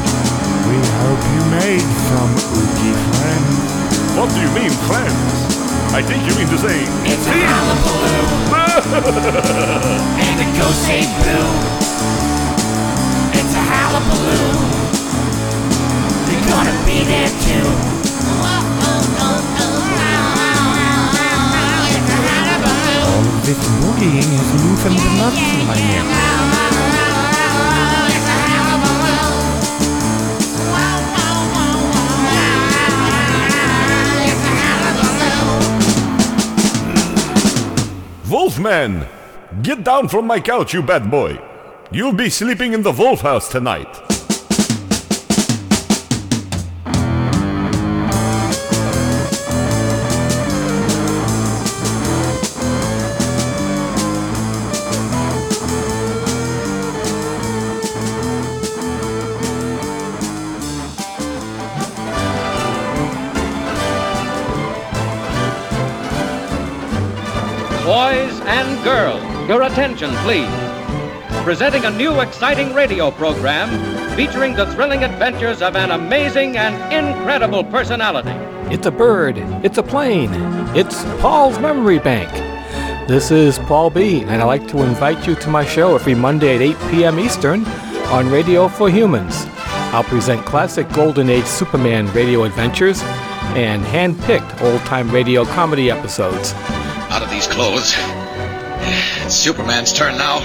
We 0.69 0.77
hope 1.01 1.23
you 1.33 1.43
made 1.49 1.89
some 2.13 2.33
oogie 2.53 2.97
friends. 3.09 3.57
What 4.17 4.29
do 4.29 4.41
you 4.45 4.53
mean, 4.53 4.73
friends? 4.85 5.57
I 5.97 6.03
think 6.03 6.29
you 6.29 6.37
mean 6.37 6.49
to 6.53 6.59
say. 6.59 6.85
It's 7.09 7.27
a 7.27 7.37
hullabaloo. 7.41 8.21
and 10.21 10.37
it 10.45 10.51
goes 10.61 10.77
say 10.85 11.09
boo. 11.25 11.49
It's 13.33 13.55
a 13.57 13.65
hullabaloo. 13.73 14.61
You're 16.29 16.47
gonna 16.53 16.77
be 16.85 16.99
there 17.09 17.33
too. 17.49 18.06
Boogieing. 23.17 24.37
Wolfman! 38.29 39.07
Get 39.63 39.83
down 39.85 40.09
from 40.09 40.27
my 40.27 40.41
couch, 40.41 40.75
you 40.75 40.83
bad 40.83 41.11
boy. 41.11 41.41
You'll 41.91 42.13
be 42.13 42.29
sleeping 42.29 42.75
in 42.75 42.83
the 42.83 42.93
Wolf 42.93 43.23
House 43.23 43.49
tonight. 43.49 44.06
Your 69.49 69.63
attention, 69.63 70.11
please. 70.25 70.51
Presenting 71.45 71.85
a 71.85 71.91
new 71.91 72.21
exciting 72.21 72.75
radio 72.75 73.11
program 73.13 73.69
featuring 74.17 74.55
the 74.55 74.67
thrilling 74.73 75.05
adventures 75.05 75.63
of 75.63 75.77
an 75.77 75.93
amazing 75.93 76.57
and 76.57 76.75
incredible 76.93 77.63
personality. 77.63 78.31
It's 78.75 78.87
a 78.87 78.91
bird. 78.91 79.39
It's 79.65 79.79
a 79.79 79.83
plane. 79.83 80.31
It's 80.75 81.05
Paul's 81.21 81.59
Memory 81.61 82.01
Bank. 82.01 82.29
This 83.09 83.31
is 83.31 83.61
Paul 83.61 83.91
B., 83.91 84.23
and 84.23 84.43
I'd 84.43 84.45
like 84.45 84.67
to 84.69 84.83
invite 84.83 85.29
you 85.29 85.37
to 85.37 85.49
my 85.49 85.65
show 85.65 85.95
every 85.95 86.17
Monday 86.17 86.57
at 86.57 86.63
8 86.63 86.77
p.m. 86.91 87.21
Eastern 87.21 87.65
on 88.07 88.29
Radio 88.29 88.67
for 88.67 88.91
Humans. 88.91 89.47
I'll 89.95 90.03
present 90.03 90.45
classic 90.45 90.91
Golden 90.93 91.31
Age 91.31 91.47
Superman 91.47 92.13
radio 92.13 92.43
adventures 92.43 93.01
and 93.55 93.83
hand-picked 93.85 94.61
old-time 94.63 95.09
radio 95.13 95.45
comedy 95.45 95.89
episodes. 95.89 96.53
Out 97.11 97.23
of 97.23 97.31
these 97.31 97.47
clothes. 97.47 97.95
It's 98.89 99.35
Superman's 99.35 99.93
turn 99.93 100.17
now. 100.17 100.39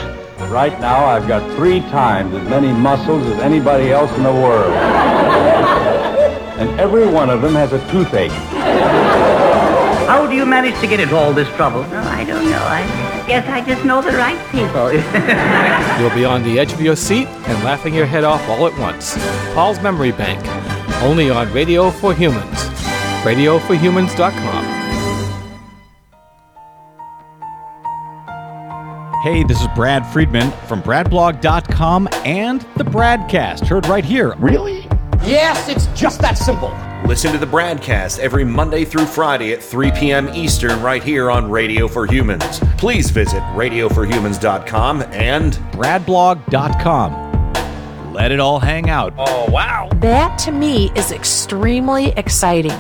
Right 0.49 0.77
now, 0.79 1.05
I've 1.05 1.27
got 1.27 1.47
three 1.55 1.81
times 1.91 2.33
as 2.33 2.49
many 2.49 2.71
muscles 2.71 3.25
as 3.27 3.39
anybody 3.39 3.91
else 3.91 4.11
in 4.17 4.23
the 4.23 4.31
world. 4.33 4.73
and 6.59 6.79
every 6.79 7.07
one 7.07 7.29
of 7.29 7.41
them 7.41 7.53
has 7.53 7.71
a 7.73 7.79
toothache. 7.91 8.31
How 10.07 10.25
do 10.27 10.35
you 10.35 10.45
manage 10.45 10.79
to 10.81 10.87
get 10.87 10.99
into 10.99 11.15
all 11.15 11.31
this 11.33 11.47
trouble? 11.55 11.85
Oh, 11.87 11.97
I 12.09 12.23
don't 12.23 12.49
know. 12.49 12.57
I 12.57 13.23
guess 13.27 13.47
I 13.47 13.61
just 13.61 13.85
know 13.85 14.01
the 14.01 14.11
right 14.11 14.39
people. 14.51 14.91
You'll 16.01 16.15
be 16.15 16.25
on 16.25 16.43
the 16.43 16.59
edge 16.59 16.73
of 16.73 16.81
your 16.81 16.95
seat 16.95 17.27
and 17.27 17.63
laughing 17.63 17.93
your 17.93 18.07
head 18.07 18.23
off 18.23 18.41
all 18.49 18.65
at 18.67 18.77
once. 18.79 19.15
Paul's 19.53 19.79
Memory 19.81 20.11
Bank, 20.11 20.43
only 21.03 21.29
on 21.29 21.53
Radio 21.53 21.91
for 21.91 22.13
Humans. 22.13 22.57
RadioForHumans.com. 23.23 24.80
Hey, 29.21 29.43
this 29.43 29.61
is 29.61 29.67
Brad 29.75 30.03
Friedman 30.07 30.49
from 30.65 30.81
BradBlog.com 30.81 32.09
and 32.25 32.61
the 32.75 32.83
Bradcast, 32.83 33.67
heard 33.67 33.85
right 33.85 34.03
here. 34.03 34.33
Really? 34.39 34.79
Yes, 35.23 35.69
it's 35.69 35.85
just 35.99 36.19
that 36.21 36.39
simple. 36.39 36.75
Listen 37.07 37.31
to 37.31 37.37
the 37.37 37.45
Bradcast 37.45 38.17
every 38.17 38.43
Monday 38.43 38.83
through 38.83 39.05
Friday 39.05 39.53
at 39.53 39.61
3 39.61 39.91
p.m. 39.91 40.27
Eastern 40.29 40.81
right 40.81 41.03
here 41.03 41.29
on 41.29 41.51
Radio 41.51 41.87
for 41.87 42.07
Humans. 42.07 42.61
Please 42.79 43.11
visit 43.11 43.41
radioforhumans.com 43.53 45.03
and 45.11 45.53
BradBlog.com. 45.53 48.13
Let 48.13 48.31
it 48.31 48.39
all 48.39 48.59
hang 48.59 48.89
out. 48.89 49.13
Oh, 49.19 49.47
wow. 49.51 49.87
That 49.97 50.39
to 50.39 50.51
me 50.51 50.89
is 50.95 51.11
extremely 51.11 52.07
exciting. 52.13 52.73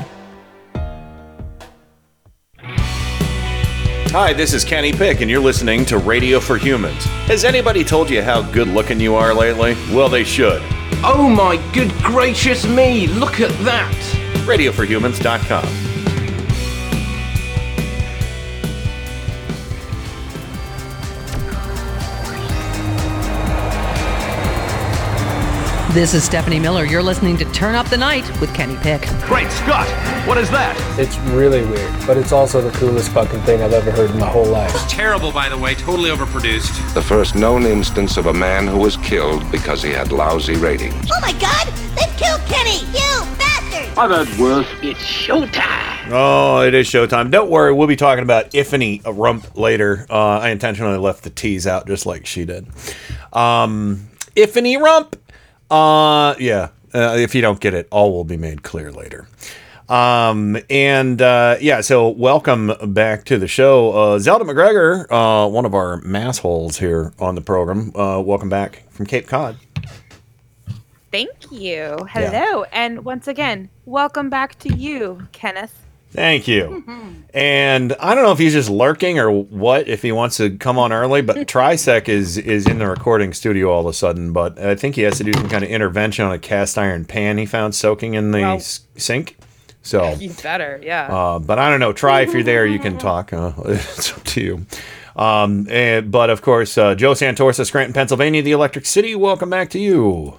Hi, 4.13 4.33
this 4.33 4.53
is 4.53 4.65
Kenny 4.65 4.91
Pick, 4.91 5.21
and 5.21 5.31
you're 5.31 5.39
listening 5.39 5.85
to 5.85 5.97
Radio 5.97 6.41
for 6.41 6.57
Humans. 6.57 7.05
Has 7.29 7.45
anybody 7.45 7.81
told 7.81 8.09
you 8.09 8.21
how 8.21 8.41
good 8.41 8.67
looking 8.67 8.99
you 8.99 9.15
are 9.15 9.33
lately? 9.33 9.73
Well, 9.89 10.09
they 10.09 10.25
should. 10.25 10.61
Oh 11.01 11.29
my 11.33 11.55
good 11.71 11.93
gracious 12.03 12.67
me, 12.67 13.07
look 13.07 13.39
at 13.39 13.51
that! 13.63 13.95
RadioForHumans.com. 14.45 15.90
This 25.93 26.13
is 26.13 26.23
Stephanie 26.23 26.59
Miller. 26.59 26.85
You're 26.85 27.03
listening 27.03 27.35
to 27.37 27.45
Turn 27.51 27.75
Up 27.75 27.85
the 27.89 27.97
Night 27.97 28.25
with 28.39 28.53
Kenny 28.53 28.77
Pick. 28.77 29.01
Great 29.23 29.51
Scott! 29.51 29.85
What 30.25 30.37
is 30.37 30.49
that? 30.51 30.73
It's 30.97 31.17
really 31.33 31.65
weird, 31.65 31.91
but 32.07 32.15
it's 32.15 32.31
also 32.31 32.61
the 32.61 32.71
coolest 32.77 33.11
fucking 33.11 33.41
thing 33.41 33.61
I've 33.61 33.73
ever 33.73 33.91
heard 33.91 34.09
in 34.09 34.17
my 34.17 34.29
whole 34.29 34.45
life. 34.45 34.73
It's 34.73 34.89
Terrible, 34.89 35.33
by 35.33 35.49
the 35.49 35.57
way, 35.57 35.75
totally 35.75 36.09
overproduced. 36.09 36.93
The 36.93 37.01
first 37.01 37.35
known 37.35 37.63
instance 37.65 38.15
of 38.15 38.27
a 38.27 38.33
man 38.33 38.67
who 38.67 38.77
was 38.77 38.95
killed 38.97 39.49
because 39.51 39.83
he 39.83 39.89
had 39.89 40.13
lousy 40.13 40.55
ratings. 40.55 41.09
oh 41.11 41.19
my 41.19 41.33
god! 41.33 41.67
They've 41.97 42.15
killed 42.17 42.39
Kenny! 42.45 42.79
You 42.97 43.25
bastard! 43.37 43.97
I've 43.97 44.27
had 44.27 44.39
worse. 44.39 44.67
It's 44.81 44.99
showtime! 45.01 46.07
Oh, 46.09 46.61
it 46.61 46.73
is 46.73 46.87
showtime. 46.87 47.31
Don't 47.31 47.49
worry, 47.49 47.73
we'll 47.73 47.87
be 47.87 47.97
talking 47.97 48.23
about 48.23 48.51
Ifany 48.51 49.01
Rump 49.05 49.57
later. 49.57 50.05
Uh, 50.09 50.39
I 50.39 50.49
intentionally 50.51 50.97
left 50.97 51.23
the 51.23 51.29
T's 51.31 51.67
out 51.67 51.85
just 51.85 52.05
like 52.05 52.25
she 52.25 52.45
did. 52.45 52.65
Um, 53.33 54.07
Ifany 54.37 54.79
Rump. 54.81 55.17
Uh, 55.71 56.35
yeah. 56.39 56.69
Uh, 56.93 57.15
if 57.17 57.33
you 57.33 57.41
don't 57.41 57.61
get 57.61 57.73
it, 57.73 57.87
all 57.89 58.11
will 58.11 58.25
be 58.25 58.35
made 58.35 58.63
clear 58.63 58.91
later. 58.91 59.25
Um, 59.87 60.57
and 60.69 61.21
uh, 61.21 61.57
yeah, 61.59 61.81
so 61.81 62.09
welcome 62.09 62.73
back 62.93 63.25
to 63.25 63.37
the 63.37 63.47
show. 63.47 63.91
Uh, 63.91 64.19
Zelda 64.19 64.45
McGregor, 64.45 65.05
uh, 65.09 65.49
one 65.49 65.65
of 65.65 65.73
our 65.73 65.97
mass 66.01 66.37
holes 66.37 66.77
here 66.77 67.13
on 67.19 67.35
the 67.35 67.41
program. 67.41 67.95
Uh, 67.95 68.21
welcome 68.21 68.49
back 68.49 68.89
from 68.91 69.05
Cape 69.05 69.27
Cod. 69.27 69.57
Thank 71.11 71.51
you. 71.51 71.97
Hello. 72.09 72.63
And 72.71 73.03
once 73.03 73.27
again, 73.27 73.69
welcome 73.85 74.29
back 74.29 74.57
to 74.59 74.73
you, 74.73 75.27
Kenneth. 75.33 75.85
Thank 76.11 76.47
you. 76.47 76.83
and 77.33 77.93
I 77.99 78.13
don't 78.15 78.23
know 78.25 78.31
if 78.33 78.37
he's 78.39 78.53
just 78.53 78.69
lurking 78.69 79.17
or 79.17 79.31
what, 79.31 79.87
if 79.87 80.01
he 80.01 80.11
wants 80.11 80.37
to 80.37 80.49
come 80.57 80.77
on 80.77 80.91
early, 80.91 81.21
but 81.21 81.37
Trisec 81.47 82.09
is 82.09 82.37
is 82.37 82.67
in 82.67 82.79
the 82.79 82.87
recording 82.87 83.33
studio 83.33 83.71
all 83.71 83.81
of 83.81 83.85
a 83.87 83.93
sudden. 83.93 84.33
But 84.33 84.59
I 84.59 84.75
think 84.75 84.95
he 84.95 85.01
has 85.03 85.17
to 85.19 85.23
do 85.23 85.31
some 85.33 85.47
kind 85.49 85.63
of 85.63 85.69
intervention 85.69 86.25
on 86.25 86.31
a 86.33 86.39
cast 86.39 86.77
iron 86.77 87.05
pan 87.05 87.37
he 87.37 87.45
found 87.45 87.73
soaking 87.75 88.13
in 88.15 88.31
the 88.31 88.41
Well- 88.41 88.55
s- 88.57 88.81
sink. 88.97 89.37
So, 89.83 90.13
You 90.19 90.29
better, 90.43 90.79
yeah. 90.83 91.07
uh, 91.07 91.39
but 91.39 91.57
I 91.57 91.69
don't 91.71 91.79
know. 91.79 91.91
Try 91.93 92.21
if 92.21 92.33
you're 92.33 92.43
there, 92.43 92.67
you 92.67 92.77
can 92.77 92.97
talk. 92.99 93.33
Uh, 93.33 93.51
it's 93.65 94.11
up 94.13 94.23
to 94.25 94.41
you. 94.41 94.65
Um, 95.15 95.67
and, 95.71 96.11
but 96.11 96.29
of 96.29 96.41
course, 96.43 96.77
uh, 96.77 96.93
Joe 96.95 97.13
Santorsa, 97.13 97.65
Scranton, 97.65 97.93
Pennsylvania, 97.93 98.41
the 98.43 98.51
Electric 98.51 98.85
City. 98.85 99.15
Welcome 99.15 99.49
back 99.49 99.69
to 99.71 99.79
you. 99.79 100.37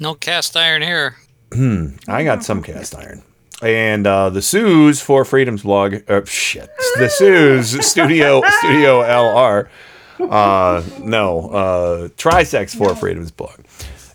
No 0.00 0.14
cast 0.14 0.56
iron 0.56 0.80
here. 0.82 1.16
Hmm. 1.52 1.96
I 2.08 2.24
got 2.24 2.44
some 2.44 2.62
cast 2.62 2.94
iron. 2.96 3.22
And 3.62 4.06
uh, 4.06 4.30
the 4.30 4.42
Sue's 4.42 5.00
for 5.00 5.24
Freedom's 5.24 5.62
blog, 5.62 5.96
uh, 6.10 6.24
shit, 6.26 6.68
the 6.96 7.08
Sue's 7.08 7.86
Studio 7.86 8.42
Studio 8.58 9.02
LR 9.02 9.68
Uh, 10.20 10.82
no, 11.00 11.48
uh, 11.50 12.08
Trisec 12.18 12.74
for 12.76 12.94
Freedom's 12.94 13.30
blog, 13.30 13.58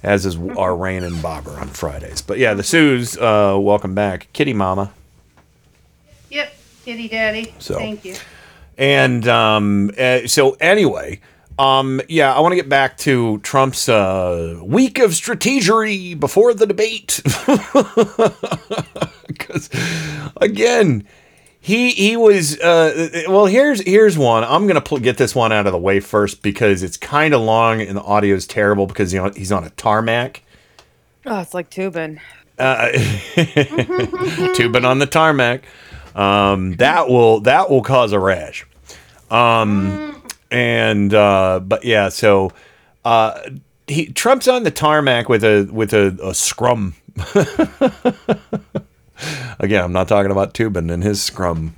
as 0.04 0.26
is 0.26 0.38
our 0.58 0.76
Rain 0.76 1.04
and 1.04 1.22
Bobber 1.24 1.52
on 1.60 1.68
Fridays. 1.70 2.22
But 2.22 2.38
yeah, 2.38 2.54
the 2.54 2.64
Sues, 2.64 3.18
uh, 3.18 3.58
welcome 3.60 3.96
back, 3.96 4.28
Kitty 4.34 4.54
Mama. 4.54 4.92
Yep, 6.30 6.54
kitty 6.86 7.08
daddy. 7.08 7.54
So- 7.60 7.76
Thank 7.78 8.06
you. 8.06 8.16
And 8.78 9.28
um, 9.28 9.92
uh, 9.98 10.26
so 10.28 10.52
anyway, 10.60 11.20
um, 11.60 12.02
yeah, 12.10 12.34
I 12.34 12.40
want 12.40 12.52
to 12.54 12.56
get 12.56 12.70
back 12.70 12.98
to 13.00 13.38
Trump's 13.40 13.88
uh, 13.90 14.60
week 14.64 14.98
of 14.98 15.12
strategery 15.12 16.20
before 16.20 16.54
the 16.56 16.66
debate. 16.66 17.22
Because 19.32 19.70
again, 20.38 21.08
he 21.60 21.92
he 21.92 22.18
was 22.18 22.60
uh, 22.60 23.26
well. 23.28 23.46
Here's 23.46 23.82
here's 23.82 24.18
one. 24.18 24.44
I'm 24.44 24.68
gonna 24.68 24.82
pl- 24.82 25.00
get 25.00 25.18
this 25.18 25.36
one 25.36 25.52
out 25.52 25.68
of 25.68 25.72
the 25.72 25.78
way 25.78 26.00
first 26.00 26.42
because 26.42 26.82
it's 26.82 26.98
kind 26.98 27.34
of 27.34 27.42
long 27.42 27.82
and 27.82 27.98
the 27.98 28.02
audio 28.02 28.36
is 28.36 28.48
terrible 28.48 28.88
because 28.88 29.14
you 29.14 29.22
know, 29.22 29.30
he's 29.30 29.52
on 29.52 29.64
a 29.64 29.70
tarmac. 29.72 30.42
Oh, 31.26 31.40
it's 31.40 31.54
like 31.54 31.70
tubing. 31.70 32.20
Uh, 32.58 32.92
tubing 34.56 34.86
on 34.86 35.00
the 35.00 35.08
tarmac. 35.10 35.64
Um, 36.16 36.76
that 36.78 37.08
will 37.10 37.42
that 37.42 37.70
will 37.70 37.84
cause 37.84 38.12
a 38.12 38.20
rash. 38.20 38.66
Um, 39.30 40.22
and 40.50 41.14
uh, 41.14 41.60
but 41.60 41.86
yeah, 41.86 42.10
so 42.10 42.52
uh, 43.06 43.40
he 43.88 44.08
Trump's 44.08 44.48
on 44.48 44.64
the 44.64 44.72
tarmac 44.72 45.30
with 45.30 45.44
a 45.44 45.70
with 45.72 45.94
a, 45.94 46.18
a 46.24 46.34
scrum. 46.34 46.96
Again, 49.60 49.84
I'm 49.84 49.94
not 49.94 50.08
talking 50.08 50.32
about 50.32 50.54
Toobin 50.54 50.92
and 50.92 51.04
his 51.04 51.22
scrum. 51.22 51.74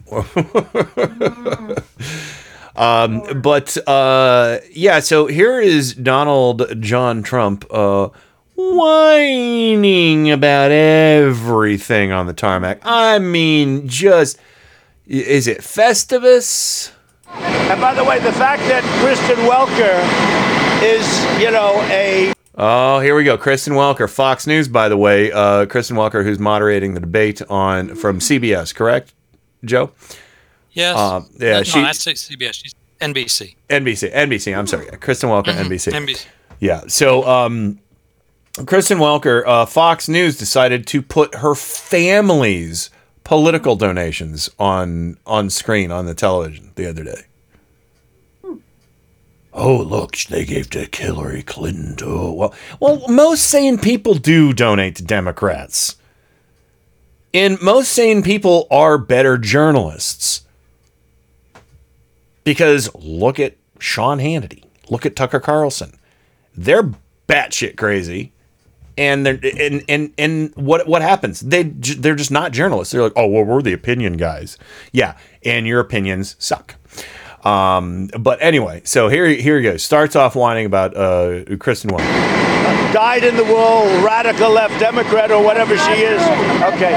um, 2.76 3.42
but 3.42 3.78
uh, 3.88 4.60
yeah, 4.72 5.00
so 5.00 5.28
here 5.28 5.60
is 5.60 5.94
Donald 5.94 6.82
John 6.82 7.24
Trump 7.24 7.66
uh, 7.72 8.10
whining 8.56 10.32
about 10.32 10.72
everything 10.72 12.12
on 12.12 12.28
the 12.28 12.34
tarmac. 12.34 12.80
I 12.84 13.20
mean, 13.20 13.88
just 13.88 14.38
is 15.08 15.48
it 15.48 15.60
Festivus? 15.60 16.92
And 17.28 17.82
by 17.82 17.94
the 17.94 18.04
way, 18.04 18.20
the 18.20 18.32
fact 18.34 18.62
that 18.64 18.84
Kristen 19.02 19.38
Welker 19.48 20.00
is, 20.84 21.42
you 21.42 21.52
know, 21.52 21.82
a 21.92 22.33
Oh, 22.56 23.00
here 23.00 23.16
we 23.16 23.24
go. 23.24 23.38
Kristen 23.38 23.74
Welker, 23.74 24.10
Fox 24.10 24.46
News, 24.46 24.68
by 24.68 24.88
the 24.88 24.98
way. 24.98 25.32
Uh, 25.32 25.66
Kristen 25.66 25.98
Welker, 25.98 26.24
who's 26.24 26.38
moderating 26.40 26.94
the 26.94 27.00
debate 27.00 27.42
on 27.50 27.96
from 27.96 28.20
CBS, 28.20 28.74
correct, 28.76 29.14
Joe? 29.66 29.92
Yes. 30.72 30.96
Uh, 30.96 31.22
yeah, 31.40 31.58
no, 31.58 31.64
she 31.64 31.82
that's 31.82 32.04
CBS. 32.06 32.54
She's 32.54 32.76
NBC. 33.02 33.56
NBC, 33.70 34.14
NBC. 34.14 34.58
I'm 34.58 34.68
sorry, 34.68 34.86
Kristen 34.98 35.30
Welker, 35.30 35.46
Mhm, 35.54 35.66
NBC. 35.66 35.92
NBC. 35.94 36.26
Yeah. 36.60 36.82
So, 36.88 37.28
um, 37.28 37.80
Kristen 38.68 39.00
Welker, 39.00 39.44
uh, 39.48 39.66
Fox 39.66 40.08
News 40.08 40.38
decided 40.38 40.86
to 40.88 41.02
put 41.02 41.36
her 41.36 41.56
family's 41.56 42.90
political 43.24 43.76
donations 43.76 44.50
on 44.60 45.18
on 45.26 45.50
screen 45.50 45.92
on 45.92 46.06
the 46.06 46.14
television 46.14 46.72
the 46.76 46.86
other 46.88 47.04
day. 47.04 47.24
Oh, 49.54 49.78
look, 49.78 50.18
they 50.18 50.46
gave 50.46 50.70
to 50.72 50.90
Hillary 50.92 51.44
Clinton. 51.44 51.96
Oh, 52.02 52.34
well, 52.34 52.54
well, 52.80 53.08
most 53.08 53.44
sane 53.44 53.78
people 53.78 54.16
do 54.16 54.52
donate 54.52 54.96
to 54.96 55.04
Democrats. 55.04 55.96
And 57.34 57.62
most 57.62 57.92
sane 57.92 58.24
people 58.24 58.68
are 58.72 58.98
better 58.98 59.38
journalists. 59.38 60.42
Because 62.44 62.94
look 62.96 63.40
at 63.40 63.56
Sean 63.80 64.20
Hannity, 64.20 64.64
look 64.90 65.06
at 65.06 65.16
Tucker 65.16 65.40
Carlson. 65.40 65.98
They're 66.56 66.92
batshit 67.28 67.78
crazy. 67.78 68.32
And 68.96 69.26
they're 69.26 69.40
and 69.58 69.84
and 69.90 70.14
and 70.20 70.54
what 70.56 70.88
what 70.88 71.02
happens? 71.02 71.40
They 71.40 71.64
they're 71.64 72.14
just 72.14 72.30
not 72.30 72.52
journalists. 72.52 72.92
They're 72.92 73.02
like, 73.02 73.14
oh 73.16 73.26
well, 73.26 73.44
we're 73.44 73.64
the 73.64 73.74
opinion 73.74 74.18
guys. 74.18 74.56
Yeah, 74.92 75.18
and 75.44 75.66
your 75.66 75.80
opinions 75.80 76.36
suck. 76.38 76.76
Um, 77.44 78.08
but 78.20 78.42
anyway, 78.42 78.82
so 78.86 79.10
here 79.10 79.28
here 79.28 79.58
he 79.58 79.64
goes. 79.64 79.84
Starts 79.84 80.16
off 80.16 80.36
whining 80.36 80.66
about 80.66 80.96
uh, 80.96 81.44
Kristen 81.60 81.92
Welker. 81.92 82.94
died 82.94 83.24
in 83.24 83.36
the 83.36 83.44
wool 83.44 83.84
radical 84.06 84.50
left 84.52 84.80
Democrat 84.80 85.32
or 85.32 85.44
whatever 85.44 85.76
she 85.78 86.04
is. 86.04 86.22
Okay. 86.74 86.96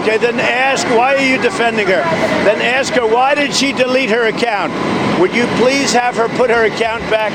Okay, 0.00 0.16
then 0.16 0.38
ask 0.40 0.86
why 0.88 1.14
are 1.16 1.20
you 1.20 1.40
defending 1.40 1.86
her? 1.86 2.02
Then 2.44 2.60
ask 2.62 2.94
her 2.94 3.06
why 3.06 3.34
did 3.34 3.52
she 3.54 3.72
delete 3.72 4.10
her 4.10 4.26
account? 4.28 4.72
Would 5.20 5.34
you 5.34 5.46
please 5.56 5.92
have 5.92 6.16
her 6.16 6.28
put 6.28 6.48
her 6.50 6.64
account 6.66 7.02
back? 7.10 7.32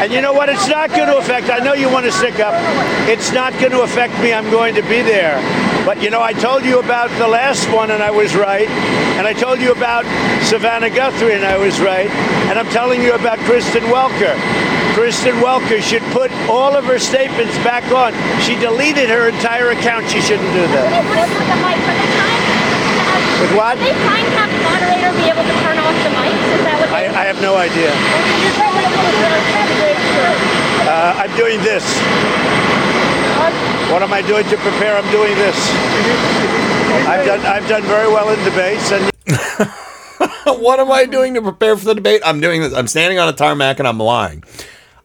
And 0.00 0.12
you 0.12 0.20
know 0.20 0.32
what? 0.32 0.48
It's 0.48 0.68
not 0.68 0.90
going 0.90 1.08
to 1.08 1.18
affect. 1.18 1.50
I 1.50 1.58
know 1.58 1.74
you 1.74 1.90
want 1.90 2.06
to 2.06 2.12
stick 2.12 2.38
up. 2.38 2.54
It's 3.08 3.32
not 3.32 3.52
going 3.54 3.72
to 3.72 3.82
affect 3.82 4.14
me. 4.22 4.32
I'm 4.32 4.48
going 4.50 4.74
to 4.76 4.82
be 4.82 5.02
there. 5.02 5.36
But 5.84 6.00
you 6.00 6.08
know, 6.08 6.22
I 6.22 6.32
told 6.32 6.64
you 6.64 6.80
about 6.80 7.10
the 7.20 7.28
last 7.28 7.68
one 7.68 7.90
and 7.90 8.02
I 8.02 8.10
was 8.10 8.34
right. 8.34 8.68
And 9.20 9.26
I 9.26 9.34
told 9.34 9.60
you 9.60 9.70
about 9.70 10.04
Savannah 10.42 10.88
Guthrie 10.88 11.34
and 11.34 11.44
I 11.44 11.58
was 11.58 11.78
right. 11.78 12.08
And 12.48 12.58
I'm 12.58 12.68
telling 12.72 13.02
you 13.02 13.12
about 13.12 13.38
Kristen 13.40 13.84
Welker. 13.92 14.32
Kristen 14.96 15.36
Welker 15.44 15.82
should 15.82 16.02
put 16.16 16.32
all 16.48 16.74
of 16.74 16.84
her 16.86 16.98
statements 16.98 17.52
back 17.60 17.84
on. 17.92 18.16
She 18.40 18.56
deleted 18.56 19.10
her 19.10 19.28
entire 19.28 19.76
account. 19.76 20.08
She 20.08 20.22
shouldn't 20.22 20.52
do 20.56 20.64
that. 20.72 20.88
With 23.42 23.52
what? 23.52 23.76
They 23.76 23.92
trying 24.08 24.24
to 24.24 24.34
have 24.40 24.48
the 24.48 24.62
moderator 24.64 25.12
be 25.20 25.28
able 25.28 25.44
to 25.44 25.56
turn 25.60 25.76
off 25.76 25.92
the 26.00 26.16
mics? 26.16 26.32
Is 26.32 26.64
that 26.64 26.80
what 26.80 26.88
I, 26.96 27.12
I 27.12 27.24
have 27.28 27.42
no 27.44 27.60
idea. 27.60 27.92
Uh, 30.88 31.20
I'm 31.20 31.36
doing 31.36 31.60
this. 31.60 31.84
What 33.94 34.02
am 34.02 34.12
I 34.12 34.22
doing 34.22 34.42
to 34.48 34.56
prepare? 34.56 34.96
I'm 34.96 35.08
doing 35.12 35.36
this. 35.36 35.56
I've 37.06 37.24
done 37.24 37.38
I've 37.46 37.68
done 37.68 37.82
very 37.82 38.08
well 38.08 38.28
in 38.28 38.44
debates 38.44 38.90
and 38.90 39.04
what 40.60 40.80
am 40.80 40.90
I 40.90 41.06
doing 41.06 41.34
to 41.34 41.40
prepare 41.42 41.76
for 41.76 41.84
the 41.84 41.94
debate? 41.94 42.20
I'm 42.24 42.40
doing 42.40 42.60
this. 42.60 42.74
I'm 42.74 42.88
standing 42.88 43.20
on 43.20 43.28
a 43.28 43.32
tarmac 43.32 43.78
and 43.78 43.86
I'm 43.86 44.00
lying. 44.00 44.42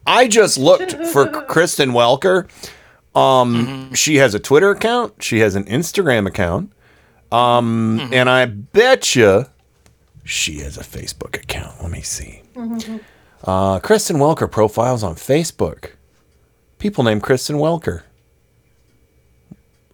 I 0.08 0.26
just 0.26 0.58
looked 0.58 0.96
for 1.12 1.28
Kristen 1.48 1.90
Welker. 1.90 2.50
Um, 3.14 3.94
she 3.94 4.16
has 4.16 4.34
a 4.34 4.40
Twitter 4.40 4.70
account. 4.70 5.22
She 5.22 5.38
has 5.38 5.54
an 5.54 5.66
Instagram 5.66 6.26
account. 6.26 6.72
Um, 7.30 8.10
and 8.12 8.28
I 8.28 8.46
bet 8.46 9.14
you 9.14 9.46
she 10.24 10.58
has 10.62 10.76
a 10.76 10.82
Facebook 10.82 11.40
account. 11.40 11.80
Let 11.80 11.92
me 11.92 12.00
see. 12.00 12.42
Uh, 13.44 13.78
Kristen 13.78 14.16
Welker 14.16 14.50
profiles 14.50 15.04
on 15.04 15.14
Facebook. 15.14 15.90
People 16.80 17.04
named 17.04 17.22
Kristen 17.22 17.54
Welker. 17.54 18.02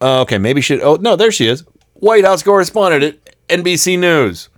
Uh, 0.00 0.20
okay, 0.22 0.38
maybe 0.38 0.60
she. 0.60 0.80
Oh 0.80 0.96
no, 0.96 1.16
there 1.16 1.32
she 1.32 1.46
is. 1.46 1.64
White 1.94 2.24
House 2.24 2.42
correspondent 2.42 3.02
at 3.04 3.38
NBC 3.48 3.98
News. 3.98 4.48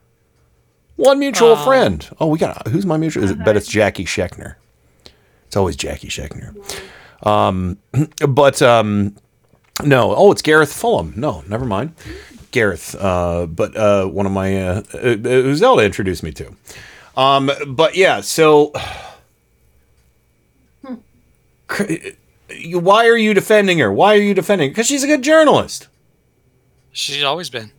One 0.96 1.20
mutual 1.20 1.54
friend. 1.56 2.08
Oh, 2.18 2.26
we 2.26 2.38
got 2.38 2.66
who's 2.66 2.84
my 2.84 2.96
mutual? 2.96 3.22
Is 3.22 3.30
it, 3.30 3.44
bet 3.44 3.56
it's 3.56 3.68
Jackie 3.68 4.04
Scheckner. 4.04 4.56
It's 5.46 5.56
always 5.56 5.76
Jackie 5.76 6.08
Scheckner. 6.08 6.56
Um, 7.24 7.78
but 8.28 8.60
um, 8.62 9.14
no. 9.84 10.14
Oh, 10.14 10.32
it's 10.32 10.42
Gareth 10.42 10.72
Fulham. 10.72 11.12
No, 11.16 11.44
never 11.48 11.64
mind. 11.64 11.94
Gareth. 12.50 12.96
Uh, 12.96 13.46
but 13.46 13.76
uh, 13.76 14.06
one 14.06 14.26
of 14.26 14.32
my 14.32 14.60
uh, 14.60 14.82
uh, 14.92 15.16
who 15.16 15.54
Zelda 15.54 15.84
introduced 15.84 16.24
me 16.24 16.32
to. 16.32 16.52
Um, 17.16 17.50
but 17.68 17.96
yeah, 17.96 18.20
so. 18.20 18.72
Cr- 22.48 22.54
you- 22.54 22.78
Why 22.78 23.06
are 23.06 23.16
you 23.16 23.34
defending 23.34 23.78
her? 23.78 23.92
Why 23.92 24.14
are 24.14 24.20
you 24.22 24.34
defending? 24.34 24.70
Because 24.70 24.86
she's 24.86 25.04
a 25.04 25.06
good 25.06 25.22
journalist. 25.22 25.88
She's 26.92 27.22
always 27.22 27.50
been. 27.50 27.70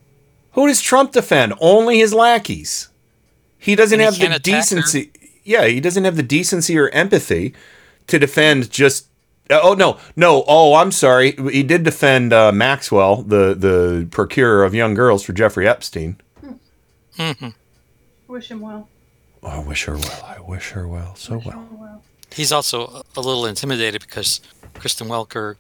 Who 0.54 0.68
does 0.68 0.82
Trump 0.82 1.12
defend? 1.12 1.54
Only 1.60 2.00
his 2.00 2.14
lackeys. 2.14 2.90
He 3.58 3.76
doesn't 3.76 4.00
he 4.00 4.06
have 4.06 4.16
the 4.16 4.20
can't 4.22 4.34
her. 4.34 4.40
decency. 4.40 5.12
Yeah, 5.44 5.66
he 5.66 5.80
doesn't 5.80 6.04
have 6.06 6.16
the 6.16 6.24
decency 6.24 6.78
or 6.78 6.90
empathy 6.90 7.54
to 8.08 8.18
defend 8.20 8.72
just. 8.72 9.08
Oh 9.52 9.74
no, 9.74 9.98
no. 10.16 10.44
Oh, 10.48 10.76
I'm 10.76 10.92
sorry. 10.92 11.32
He 11.52 11.64
did 11.64 11.84
defend 11.84 12.32
uh, 12.34 12.52
Maxwell, 12.52 13.24
the 13.24 13.54
the 13.56 14.08
procurer 14.12 14.64
of 14.64 14.74
young 14.76 14.94
girls 14.94 15.24
for 15.24 15.34
Jeffrey 15.34 15.68
Epstein. 15.68 16.18
Mm-hmm. 17.18 17.50
Wish 18.28 18.50
him 18.52 18.62
well. 18.62 18.88
Oh, 19.44 19.48
I 19.48 19.60
wish 19.60 19.86
her 19.86 19.98
well. 19.98 20.24
I 20.26 20.40
wish 20.40 20.70
her 20.72 20.88
well. 20.88 21.16
So 21.16 21.42
well. 21.44 22.02
He's 22.34 22.52
also 22.52 23.04
a 23.16 23.22
little 23.22 23.46
intimidated 23.46 24.02
because 24.02 24.42
Kristen 24.76 25.08
Welker 25.08 25.56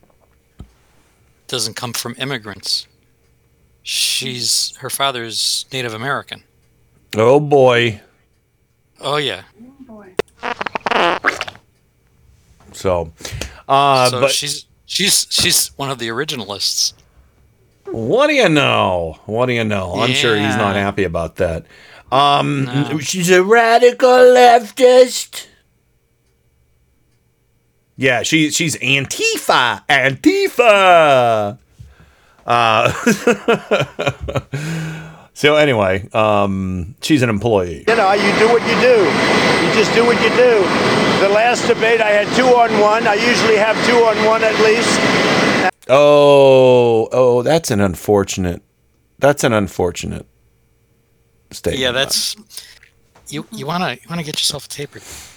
doesn't 1.48 1.76
come 1.76 1.94
from 1.94 2.16
immigrants. 2.18 2.88
She's 3.84 4.76
her 4.78 4.90
father's 4.90 5.66
Native 5.74 5.94
American. 5.94 6.44
Oh 7.16 7.40
boy. 7.40 8.02
Oh 9.02 9.18
yeah. 9.18 9.44
So, 12.72 13.12
uh, 13.68 14.10
so 14.10 14.22
but 14.22 14.32
she's 14.32 14.66
she's 14.86 15.28
she's 15.30 15.68
one 15.78 15.90
of 15.90 15.98
the 16.00 16.08
originalists. 16.10 16.94
What 17.86 18.28
do 18.28 18.34
you 18.34 18.48
know? 18.48 19.18
What 19.26 19.48
do 19.48 19.54
you 19.54 19.64
know? 19.64 19.96
I'm 19.96 20.14
sure 20.14 20.36
he's 20.36 20.56
not 20.56 20.76
happy 20.76 21.04
about 21.04 21.38
that. 21.38 21.66
Um, 22.12 23.00
she's 23.00 23.30
a 23.32 23.44
radical 23.44 24.10
leftist. 24.10 25.48
Yeah, 28.00 28.24
she 28.24 28.50
she's 28.52 28.78
Antifa. 28.78 29.86
Antifa. 29.89 31.58
Uh, 32.45 32.93
so 35.34 35.58
anyway, 35.58 36.08
um, 36.14 36.95
she's 37.02 37.22
an 37.24 37.30
employee. 37.30 37.84
You 37.86 37.95
know, 37.97 38.14
you 38.14 38.39
do 38.39 38.47
what 38.47 38.62
you 38.62 38.80
do. 38.80 39.04
You 39.04 39.74
just 39.74 39.93
do 39.93 40.06
what 40.06 40.16
you 40.24 40.30
do. 40.30 40.62
The 41.20 41.28
last 41.28 41.68
debate, 41.68 42.00
I 42.00 42.12
had 42.12 42.34
two 42.38 42.45
on 42.45 42.72
one. 42.80 43.06
I 43.06 43.16
usually 43.16 43.58
have 43.58 43.76
two 43.86 43.97
on 43.97 44.16
one 44.26 44.45
at 44.45 44.58
least. 44.64 44.97
Oh, 45.89 47.10
oh, 47.12 47.43
that's 47.43 47.70
an 47.70 47.82
unfortunate. 47.82 48.62
That's 49.18 49.43
an 49.43 49.52
unfortunate 49.52 50.26
statement. 51.52 51.82
Yeah, 51.82 51.91
that's 51.91 52.38
you. 53.28 53.45
You 53.52 53.68
wanna 53.68 53.95
you 53.95 54.08
wanna 54.10 54.24
get 54.24 54.39
yourself 54.39 54.68
a 54.68 54.70
tape 54.70 54.95
recorder. 54.95 55.29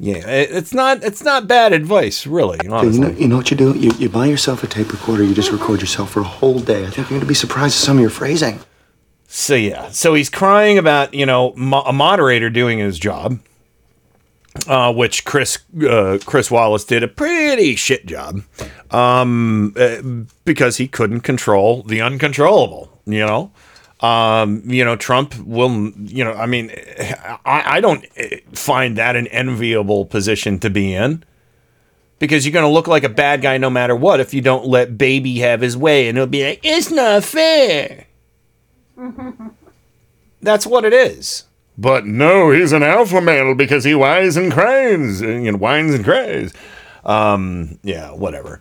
Yeah, 0.00 0.18
it's 0.26 0.72
not. 0.72 1.02
It's 1.02 1.24
not 1.24 1.48
bad 1.48 1.72
advice, 1.72 2.26
really. 2.26 2.58
You 2.62 2.68
know, 2.68 2.82
you 2.82 3.26
know 3.26 3.36
what 3.38 3.50
you 3.50 3.56
do? 3.56 3.76
You, 3.76 3.90
you 3.98 4.08
buy 4.08 4.26
yourself 4.26 4.62
a 4.62 4.68
tape 4.68 4.92
recorder, 4.92 5.24
you 5.24 5.34
just 5.34 5.50
record 5.50 5.80
yourself 5.80 6.12
for 6.12 6.20
a 6.20 6.24
whole 6.24 6.60
day. 6.60 6.82
I 6.82 6.90
think 6.90 6.96
you're 6.96 7.18
going 7.18 7.20
to 7.22 7.26
be 7.26 7.34
surprised 7.34 7.74
at 7.74 7.80
some 7.84 7.96
of 7.96 8.00
your 8.00 8.10
phrasing. 8.10 8.60
So 9.26 9.54
yeah, 9.56 9.90
so 9.90 10.14
he's 10.14 10.30
crying 10.30 10.78
about 10.78 11.12
you 11.14 11.26
know 11.26 11.52
mo- 11.56 11.82
a 11.82 11.92
moderator 11.92 12.48
doing 12.48 12.78
his 12.78 12.98
job, 12.98 13.40
uh, 14.66 14.92
which 14.92 15.24
Chris 15.24 15.58
uh, 15.86 16.18
Chris 16.24 16.50
Wallace 16.50 16.84
did 16.84 17.02
a 17.02 17.08
pretty 17.08 17.74
shit 17.76 18.06
job, 18.06 18.42
um, 18.90 19.74
uh, 19.76 20.00
because 20.44 20.76
he 20.78 20.88
couldn't 20.88 21.20
control 21.20 21.82
the 21.82 22.00
uncontrollable. 22.00 22.90
You 23.04 23.26
know, 23.26 23.50
um, 24.00 24.62
you 24.64 24.84
know 24.84 24.96
Trump 24.96 25.38
will. 25.38 25.90
You 25.96 26.24
know, 26.24 26.32
I 26.32 26.46
mean, 26.46 26.70
I, 27.44 27.62
I 27.76 27.80
don't 27.80 28.04
find 28.56 28.96
that 28.96 29.16
an 29.16 29.26
enviable 29.28 30.04
position 30.04 30.58
to 30.60 30.70
be 30.70 30.94
in. 30.94 31.24
Because 32.20 32.44
you're 32.44 32.52
going 32.52 32.64
to 32.64 32.72
look 32.72 32.88
like 32.88 33.04
a 33.04 33.08
bad 33.08 33.42
guy 33.42 33.58
no 33.58 33.70
matter 33.70 33.94
what 33.94 34.18
if 34.18 34.34
you 34.34 34.40
don't 34.40 34.66
let 34.66 34.98
baby 34.98 35.38
have 35.38 35.60
his 35.60 35.76
way, 35.76 36.08
and 36.08 36.18
he'll 36.18 36.26
be 36.26 36.44
like, 36.44 36.60
"It's 36.64 36.90
not 36.90 37.22
fair." 37.22 38.06
That's 40.42 40.66
what 40.66 40.84
it 40.84 40.92
is. 40.92 41.44
But 41.76 42.06
no, 42.06 42.50
he's 42.50 42.72
an 42.72 42.82
alpha 42.82 43.20
male 43.20 43.54
because 43.54 43.84
he 43.84 43.94
whines 43.94 44.36
and 44.36 44.52
cries, 44.52 45.20
and 45.20 45.44
you 45.44 45.52
know, 45.52 45.58
whines 45.58 45.94
and 45.94 46.04
cries. 46.04 46.52
Um, 47.04 47.78
yeah, 47.84 48.10
whatever. 48.10 48.60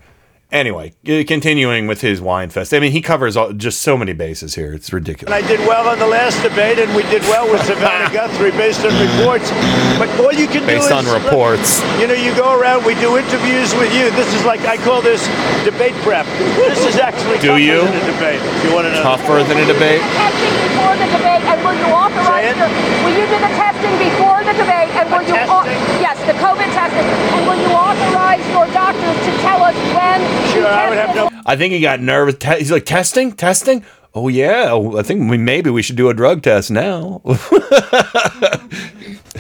Anyway, 0.50 0.94
uh, 1.10 1.28
continuing 1.28 1.88
with 1.88 2.00
his 2.00 2.22
wine 2.22 2.50
fest. 2.50 2.74
I 2.74 2.80
mean, 2.80 2.94
he 2.94 3.02
covers 3.02 3.36
all, 3.36 3.52
just 3.52 3.82
so 3.84 3.98
many 3.98 4.14
bases 4.14 4.56
here. 4.56 4.72
It's 4.72 4.94
ridiculous. 4.94 5.28
And 5.28 5.36
I 5.36 5.46
did 5.46 5.60
well 5.68 5.90
on 5.92 6.00
the 6.00 6.08
last 6.08 6.40
debate, 6.42 6.80
and 6.80 6.88
we 6.96 7.04
did 7.12 7.20
well 7.28 7.52
with 7.52 7.60
Savannah 7.68 8.08
Guthrie 8.16 8.52
based 8.56 8.86
on 8.88 8.96
reports. 8.96 9.52
But 10.00 10.08
all 10.24 10.32
you 10.32 10.48
can 10.48 10.64
do 10.64 10.68
Based 10.80 10.88
do 10.88 10.96
on 10.96 11.06
is 11.06 11.12
reports. 11.12 11.84
You 12.00 12.08
know, 12.08 12.16
you 12.16 12.32
go 12.34 12.56
around. 12.58 12.86
We 12.88 12.96
do 13.04 13.18
interviews 13.20 13.76
with 13.76 13.92
you. 13.92 14.08
This 14.16 14.32
is 14.34 14.46
like 14.48 14.62
I 14.64 14.78
call 14.88 15.02
this 15.04 15.20
debate 15.68 15.96
prep. 16.08 16.24
This 16.56 16.80
is 16.88 16.96
actually 16.96 17.44
Do 17.44 17.60
tougher 17.60 17.60
you? 17.68 17.84
than 17.84 18.00
a 18.00 18.06
debate. 18.08 18.40
If 18.40 18.64
you 18.64 18.72
want 18.72 18.88
to 18.88 18.94
know 18.96 19.04
Tougher 19.04 19.44
than 19.44 19.60
a 19.60 19.68
debate? 19.68 20.00
testing 20.16 20.56
before 20.64 20.96
the 20.96 21.08
debate, 21.12 21.44
and 21.44 21.60
were 21.60 21.76
you 21.76 21.92
authorized? 21.92 22.56
Your, 22.56 22.72
will 23.04 23.16
you 23.20 23.28
do 23.28 23.36
the 23.44 23.52
testing 23.60 23.96
before 24.00 24.40
the 24.48 24.56
debate, 24.56 24.90
and 24.96 25.12
were 25.12 25.28
you 25.28 25.36
au- 25.52 25.68
yes, 26.00 26.16
the 26.24 26.40
COVID 26.40 26.72
testing, 26.72 27.04
and 27.36 27.42
will 27.44 27.60
you 27.60 27.72
authorize 27.76 28.40
your 28.56 28.64
doctors 28.72 29.18
to 29.28 29.32
tell 29.44 29.60
us 29.60 29.76
when 29.98 30.22
you 30.22 30.64
tested? 30.64 31.42
I 31.46 31.56
think 31.56 31.74
he 31.74 31.80
got 31.80 32.02
nervous. 32.02 32.36
Te- 32.36 32.58
he's 32.58 32.72
like, 32.72 32.86
testing? 32.86 33.34
Testing? 33.34 33.86
Oh, 34.14 34.28
yeah. 34.28 34.70
Oh, 34.72 34.98
I 34.98 35.04
think 35.04 35.30
we, 35.30 35.38
maybe 35.38 35.70
we 35.70 35.82
should 35.82 35.96
do 35.96 36.10
a 36.10 36.14
drug 36.14 36.42
test 36.42 36.72
now. 36.72 37.22
How 37.26 37.34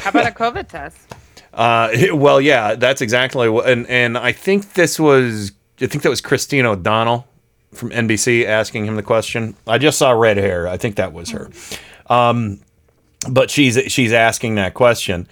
about 0.09 0.27
a 0.27 0.31
COVID 0.31 0.67
test? 0.67 0.97
Uh, 1.53 1.89
well, 2.13 2.39
yeah, 2.39 2.75
that's 2.75 3.01
exactly 3.01 3.49
what, 3.49 3.67
and 3.67 3.87
and 3.87 4.17
I 4.17 4.31
think 4.31 4.73
this 4.73 4.99
was, 4.99 5.51
I 5.81 5.87
think 5.87 6.03
that 6.03 6.09
was 6.09 6.21
Christine 6.21 6.65
O'Donnell 6.65 7.27
from 7.73 7.89
NBC 7.89 8.45
asking 8.45 8.85
him 8.85 8.95
the 8.95 9.03
question. 9.03 9.55
I 9.65 9.77
just 9.77 9.97
saw 9.97 10.11
red 10.11 10.37
hair. 10.37 10.67
I 10.67 10.77
think 10.77 10.95
that 10.95 11.13
was 11.13 11.31
her. 11.31 11.49
Um, 12.07 12.61
but 13.29 13.49
she's 13.49 13.75
she's 13.91 14.13
asking 14.13 14.55
that 14.55 14.75
question, 14.75 15.27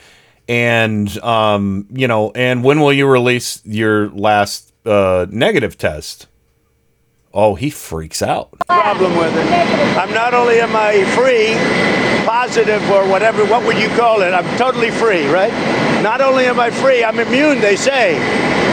and 0.49 1.15
um, 1.19 1.85
you 1.91 2.07
know, 2.07 2.31
and 2.31 2.63
when 2.63 2.81
will 2.81 2.91
you 2.91 3.07
release 3.07 3.61
your 3.63 4.09
last 4.09 4.73
uh, 4.85 5.25
negative 5.29 5.77
test? 5.77 6.27
Oh, 7.33 7.55
he 7.55 7.69
freaks 7.69 8.21
out. 8.21 8.49
problem 8.67 9.17
with 9.17 9.35
it. 9.35 9.97
I'm 9.97 10.13
not 10.13 10.33
only 10.33 10.59
am 10.61 10.75
I 10.75 11.03
free, 11.15 11.51
positive 12.25 12.81
or 12.91 13.07
whatever, 13.09 13.43
what 13.45 13.65
would 13.65 13.77
you 13.77 13.89
call 13.89 14.21
it? 14.21 14.31
I'm 14.31 14.47
totally 14.57 14.89
free, 14.89 15.27
right? 15.27 15.51
Not 16.01 16.21
only 16.21 16.45
am 16.45 16.59
I 16.59 16.69
free, 16.69 17.03
I'm 17.03 17.19
immune, 17.19 17.59
they 17.59 17.75
say. 17.75 18.15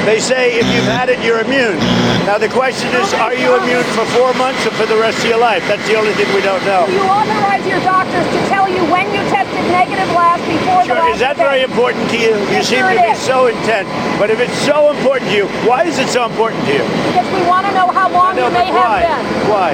They 0.06 0.18
say 0.18 0.58
if 0.58 0.66
you've 0.74 0.86
had 0.86 1.08
it, 1.08 1.22
you're 1.22 1.40
immune. 1.40 1.78
Now 2.26 2.38
the 2.38 2.48
question 2.48 2.90
is, 2.94 3.12
are 3.14 3.34
you 3.34 3.54
immune 3.58 3.84
for 3.94 4.06
four 4.14 4.32
months 4.34 4.66
or 4.66 4.70
for 4.78 4.86
the 4.86 4.96
rest 4.96 5.18
of 5.22 5.30
your 5.30 5.38
life? 5.38 5.62
That's 5.66 5.86
the 5.86 5.94
only 5.94 6.12
thing 6.14 6.26
we 6.34 6.42
don't 6.42 6.62
know. 6.64 6.86
Will 6.86 6.94
you 6.94 7.06
authorize 7.06 7.66
your 7.66 7.80
doctors 7.82 8.26
to 8.26 8.40
tell 8.46 8.68
you 8.68 8.82
when 8.90 9.06
you 9.14 9.22
tested 9.30 9.62
negative 9.70 10.06
last 10.14 10.42
before 10.46 10.82
the 10.82 10.90
Sure, 10.90 10.96
last 11.02 11.11
is 11.11 11.11
that 11.22 11.36
very 11.38 11.62
important 11.62 12.10
to 12.10 12.18
you? 12.18 12.34
You 12.50 12.58
Yes, 12.58 12.66
seem 12.68 12.82
sir, 12.82 12.92
to 12.94 13.00
be 13.00 13.14
is. 13.14 13.22
so 13.22 13.46
intent. 13.46 13.86
But 14.18 14.30
if 14.34 14.42
it's 14.42 14.58
so 14.66 14.90
important 14.90 15.30
to 15.30 15.36
you, 15.36 15.46
why 15.68 15.84
is 15.86 15.98
it 16.02 16.08
so 16.10 16.26
important 16.26 16.58
to 16.66 16.72
you? 16.74 16.84
Because 17.14 17.30
we 17.30 17.42
want 17.46 17.64
to 17.66 17.72
know 17.78 17.86
how 17.94 18.10
long 18.10 18.34
I 18.34 18.42
know, 18.42 18.48
you 18.50 18.54
may 18.58 18.68
but 18.70 18.82
why? 18.82 19.00
have 19.06 19.22
been. 19.22 19.50
Why? 19.50 19.70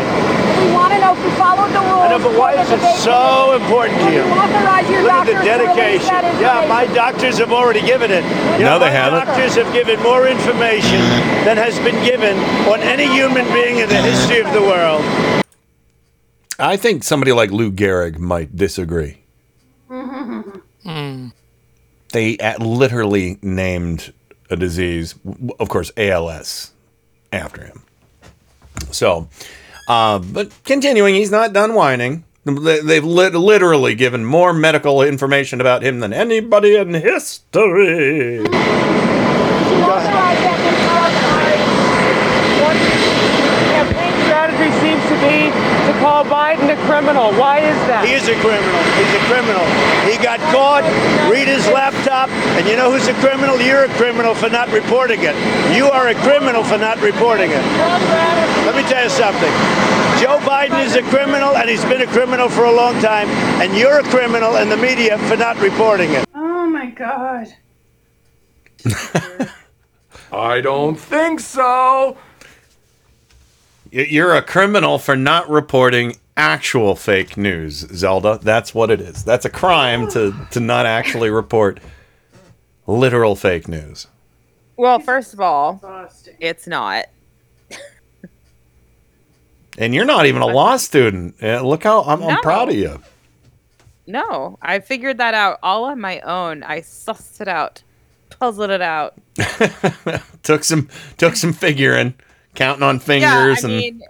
We 0.60 0.68
want 0.76 0.92
to 0.92 0.98
know 1.00 1.12
if 1.16 1.20
you 1.24 1.32
followed 1.40 1.72
the 1.72 1.80
rules. 1.88 2.04
I 2.04 2.08
know, 2.12 2.20
but 2.20 2.34
why 2.36 2.52
is 2.60 2.68
it 2.68 2.82
so 3.00 3.54
important 3.56 3.96
to 4.04 4.08
you? 4.12 4.22
authorize 4.28 4.86
your 4.90 5.02
Look 5.02 5.12
at 5.12 5.26
the 5.26 5.32
doctors 5.32 5.48
to 5.48 5.80
release 5.80 6.04
dedication. 6.04 6.42
Yeah, 6.42 6.66
my 6.68 6.84
doctors 6.92 7.38
have 7.38 7.52
already 7.52 7.80
given 7.82 8.10
it. 8.10 8.24
You 8.60 8.66
No, 8.68 8.76
know, 8.76 8.78
they 8.84 8.92
my 8.92 9.00
haven't. 9.00 9.26
Doctors 9.26 9.54
have 9.56 9.70
given 9.72 9.96
more 10.02 10.26
information 10.28 11.00
than 11.48 11.56
has 11.56 11.78
been 11.80 11.96
given 12.04 12.36
on 12.68 12.80
any 12.80 13.06
human 13.08 13.46
being 13.56 13.78
in 13.78 13.88
the 13.88 14.00
history 14.02 14.40
of 14.40 14.52
the 14.52 14.60
world. 14.62 15.00
I 16.58 16.76
think 16.76 17.04
somebody 17.04 17.32
like 17.32 17.50
Lou 17.52 17.70
Gehrig 17.70 18.18
might 18.18 18.54
disagree. 18.56 19.22
Hmm. 20.84 21.28
They 22.18 22.36
literally 22.58 23.38
named 23.42 24.12
a 24.50 24.56
disease, 24.56 25.14
of 25.60 25.68
course, 25.68 25.92
ALS, 25.96 26.72
after 27.32 27.64
him. 27.64 27.82
So, 28.90 29.28
uh, 29.86 30.18
but 30.18 30.50
continuing, 30.64 31.14
he's 31.14 31.30
not 31.30 31.52
done 31.52 31.74
whining. 31.74 32.24
They- 32.44 32.80
They've 32.80 33.04
lit- 33.04 33.34
literally 33.36 33.94
given 33.94 34.24
more 34.24 34.52
medical 34.52 35.00
information 35.00 35.60
about 35.60 35.82
him 35.84 36.00
than 36.00 36.12
anybody 36.12 36.74
in 36.74 36.92
history. 36.94 38.44
campaign 43.70 44.14
strategy 44.26 44.70
seems 44.80 45.02
to 45.08 45.16
be 45.22 45.50
to 45.86 45.98
call 46.00 46.24
Biden 46.24 46.70
a 46.72 46.76
criminal. 46.98 47.30
Why 47.38 47.60
is 47.60 47.78
that? 47.86 48.04
He 48.04 48.12
is 48.12 48.26
a 48.26 48.34
criminal. 48.42 48.82
He's 48.98 49.14
a 49.14 49.22
criminal. 49.30 49.62
He 50.02 50.18
got 50.18 50.42
caught, 50.50 50.82
read 51.30 51.46
his 51.46 51.66
laptop, 51.68 52.28
and 52.58 52.66
you 52.66 52.74
know 52.74 52.90
who's 52.90 53.06
a 53.06 53.14
criminal? 53.22 53.60
You're 53.60 53.84
a 53.84 53.94
criminal 53.94 54.34
for 54.34 54.50
not 54.50 54.66
reporting 54.72 55.20
it. 55.22 55.38
You 55.76 55.86
are 55.86 56.08
a 56.08 56.14
criminal 56.26 56.64
for 56.64 56.76
not 56.76 56.98
reporting 57.00 57.50
it. 57.54 57.62
Let 58.66 58.74
me 58.74 58.82
tell 58.90 59.04
you 59.04 59.10
something. 59.10 59.52
Joe 60.18 60.42
Biden 60.42 60.82
is 60.84 60.96
a 60.96 61.02
criminal, 61.02 61.56
and 61.56 61.70
he's 61.70 61.84
been 61.84 62.02
a 62.02 62.06
criminal 62.10 62.48
for 62.48 62.64
a 62.64 62.72
long 62.72 63.00
time, 63.00 63.28
and 63.62 63.76
you're 63.76 64.00
a 64.00 64.04
criminal 64.10 64.56
in 64.56 64.68
the 64.68 64.76
media 64.76 65.18
for 65.30 65.36
not 65.36 65.56
reporting 65.60 66.10
it. 66.10 66.26
Oh 66.34 66.66
my 66.66 66.90
god. 66.90 67.46
I 70.32 70.60
don't 70.60 70.98
think 70.98 71.38
so. 71.38 72.18
You're 73.90 74.34
a 74.34 74.42
criminal 74.42 74.98
for 74.98 75.14
not 75.16 75.48
reporting 75.48 76.16
actual 76.38 76.96
fake 76.96 77.36
news, 77.36 77.86
Zelda. 77.94 78.38
That's 78.42 78.74
what 78.74 78.90
it 78.90 79.00
is. 79.00 79.24
That's 79.24 79.44
a 79.44 79.50
crime 79.50 80.08
to, 80.12 80.34
to 80.52 80.60
not 80.60 80.86
actually 80.86 81.28
report 81.30 81.80
literal 82.86 83.36
fake 83.36 83.68
news. 83.68 84.06
Well, 84.76 85.00
first 85.00 85.34
of 85.34 85.40
all, 85.40 85.80
it's 86.40 86.66
not. 86.66 87.06
And 89.76 89.94
you're 89.94 90.04
not 90.04 90.26
even 90.26 90.42
a 90.42 90.46
law 90.46 90.76
student. 90.76 91.40
Look 91.42 91.84
how 91.84 92.02
I'm, 92.02 92.22
I'm 92.22 92.40
proud 92.40 92.70
of 92.70 92.74
you. 92.76 93.00
No, 94.06 94.58
I 94.62 94.80
figured 94.80 95.18
that 95.18 95.34
out 95.34 95.58
all 95.62 95.84
on 95.84 96.00
my 96.00 96.20
own. 96.20 96.62
I 96.62 96.80
sussed 96.80 97.40
it 97.40 97.48
out, 97.48 97.82
puzzled 98.30 98.70
it 98.70 98.80
out. 98.80 99.14
took 100.42 100.64
some 100.64 100.88
took 101.18 101.36
some 101.36 101.52
figuring, 101.52 102.14
counting 102.54 102.82
on 102.82 102.98
Yeah, 103.14 103.54
fingers, 103.54 103.64
I 103.64 103.68
and 103.68 103.76
mean, 103.76 104.02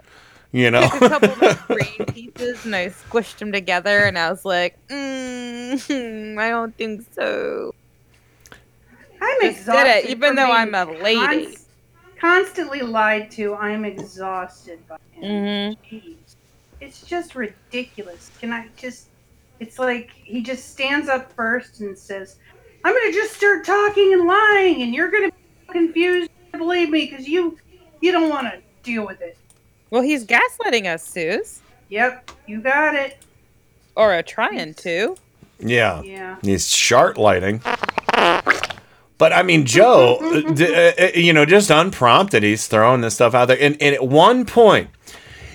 you 0.51 0.71
know. 0.71 0.81
took 0.89 1.01
a 1.01 1.09
couple 1.09 1.29
of 1.29 1.41
my 1.41 1.75
brain 1.75 2.05
pieces 2.13 2.65
and 2.65 2.75
I 2.75 2.87
squished 2.89 3.37
them 3.37 3.51
together, 3.51 3.99
and 3.99 4.17
I 4.17 4.29
was 4.29 4.45
like, 4.45 4.77
mm, 4.87 6.37
I 6.39 6.49
don't 6.49 6.75
think 6.75 7.05
so. 7.13 7.73
I'm 9.21 9.41
Just 9.41 9.59
exhausted. 9.59 9.83
did 9.83 10.05
it, 10.05 10.09
even 10.11 10.35
though 10.35 10.51
I'm 10.51 10.73
a 10.73 10.85
lady. 10.85 11.19
const- 11.45 11.67
constantly 12.19 12.81
lied 12.81 13.29
to. 13.31 13.53
I'm 13.55 13.83
exhausted 13.85 14.79
by 14.87 14.97
him. 15.11 15.75
Mm-hmm. 15.75 16.11
It's 16.81 17.01
just 17.01 17.35
ridiculous. 17.35 18.31
Can 18.39 18.53
I 18.53 18.67
just? 18.77 19.07
It's 19.59 19.77
like 19.77 20.11
he 20.23 20.41
just 20.41 20.69
stands 20.71 21.09
up 21.09 21.33
first 21.33 21.81
and 21.81 21.97
says, 21.97 22.37
"I'm 22.85 22.93
going 22.93 23.11
to 23.11 23.13
just 23.13 23.33
start 23.33 23.65
talking 23.65 24.13
and 24.13 24.25
lying, 24.25 24.81
and 24.83 24.95
you're 24.95 25.11
going 25.11 25.29
to 25.29 25.35
be 25.67 25.73
confused. 25.73 26.29
Believe 26.53 26.89
me, 26.89 27.09
because 27.09 27.27
you 27.27 27.57
you 27.99 28.13
don't 28.13 28.29
want 28.29 28.47
to 28.47 28.61
deal 28.83 29.05
with 29.05 29.19
it. 29.21 29.37
Well, 29.91 30.01
he's 30.01 30.25
gaslighting 30.25 30.85
us, 30.85 31.03
Suze. 31.03 31.61
Yep, 31.89 32.31
you 32.47 32.61
got 32.61 32.95
it. 32.95 33.17
Or 33.95 34.13
a 34.13 34.23
trying 34.23 34.73
to. 34.75 35.17
Yeah. 35.59 36.01
Yeah. 36.03 36.37
He's 36.41 36.67
chart 36.67 37.17
lighting. 37.17 37.61
But 39.17 39.33
I 39.33 39.43
mean, 39.43 39.65
Joe, 39.65 40.17
uh, 40.47 40.53
d- 40.53 40.73
uh, 40.73 40.93
uh, 40.97 41.09
you 41.13 41.33
know, 41.33 41.45
just 41.45 41.69
unprompted, 41.69 42.43
he's 42.43 42.67
throwing 42.67 43.01
this 43.01 43.15
stuff 43.15 43.33
out 43.33 43.49
there. 43.49 43.57
And, 43.59 43.75
and 43.81 43.93
at 43.93 44.07
one 44.07 44.45
point, 44.45 44.89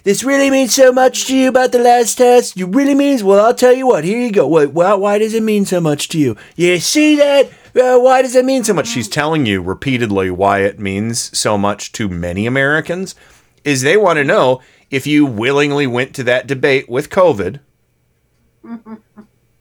this 0.03 0.23
really 0.23 0.51
means 0.51 0.75
so 0.75 0.93
much 0.93 1.27
to 1.29 1.37
you 1.37 1.49
about 1.49 1.73
the 1.73 1.79
last 1.79 2.17
test. 2.17 2.59
You 2.59 2.67
really 2.67 2.95
means? 2.95 3.25
Well, 3.25 3.43
I'll 3.43 3.55
tell 3.55 3.73
you 3.73 3.87
what. 3.87 4.05
Here 4.05 4.21
you 4.21 4.31
go. 4.31 4.47
What? 4.47 4.73
Why, 4.73 4.93
why 4.95 5.19
does 5.19 5.33
it 5.33 5.43
mean 5.43 5.65
so 5.65 5.81
much 5.81 6.09
to 6.11 6.19
you? 6.19 6.37
You 6.57 6.79
see 6.79 7.17
that? 7.17 7.47
Uh, 7.75 7.99
why 7.99 8.21
does 8.21 8.37
it 8.37 8.45
mean 8.45 8.63
so 8.65 8.75
much? 8.75 8.87
She's 8.87 9.09
telling 9.09 9.47
you 9.47 9.63
repeatedly 9.63 10.31
why 10.31 10.59
it 10.61 10.79
means 10.79 11.37
so 11.37 11.57
much 11.57 11.91
to 11.93 12.09
many 12.09 12.47
Americans. 12.47 13.15
Is 13.65 13.83
they 13.83 13.97
want 13.97 14.19
to 14.19 14.25
know 14.25 14.61
if 14.91 15.07
you 15.07 15.27
willingly 15.27 15.87
went 15.87 16.15
to 16.15 16.23
that 16.25 16.47
debate 16.47 16.89
with 16.89 17.11
COVID. 17.11 17.61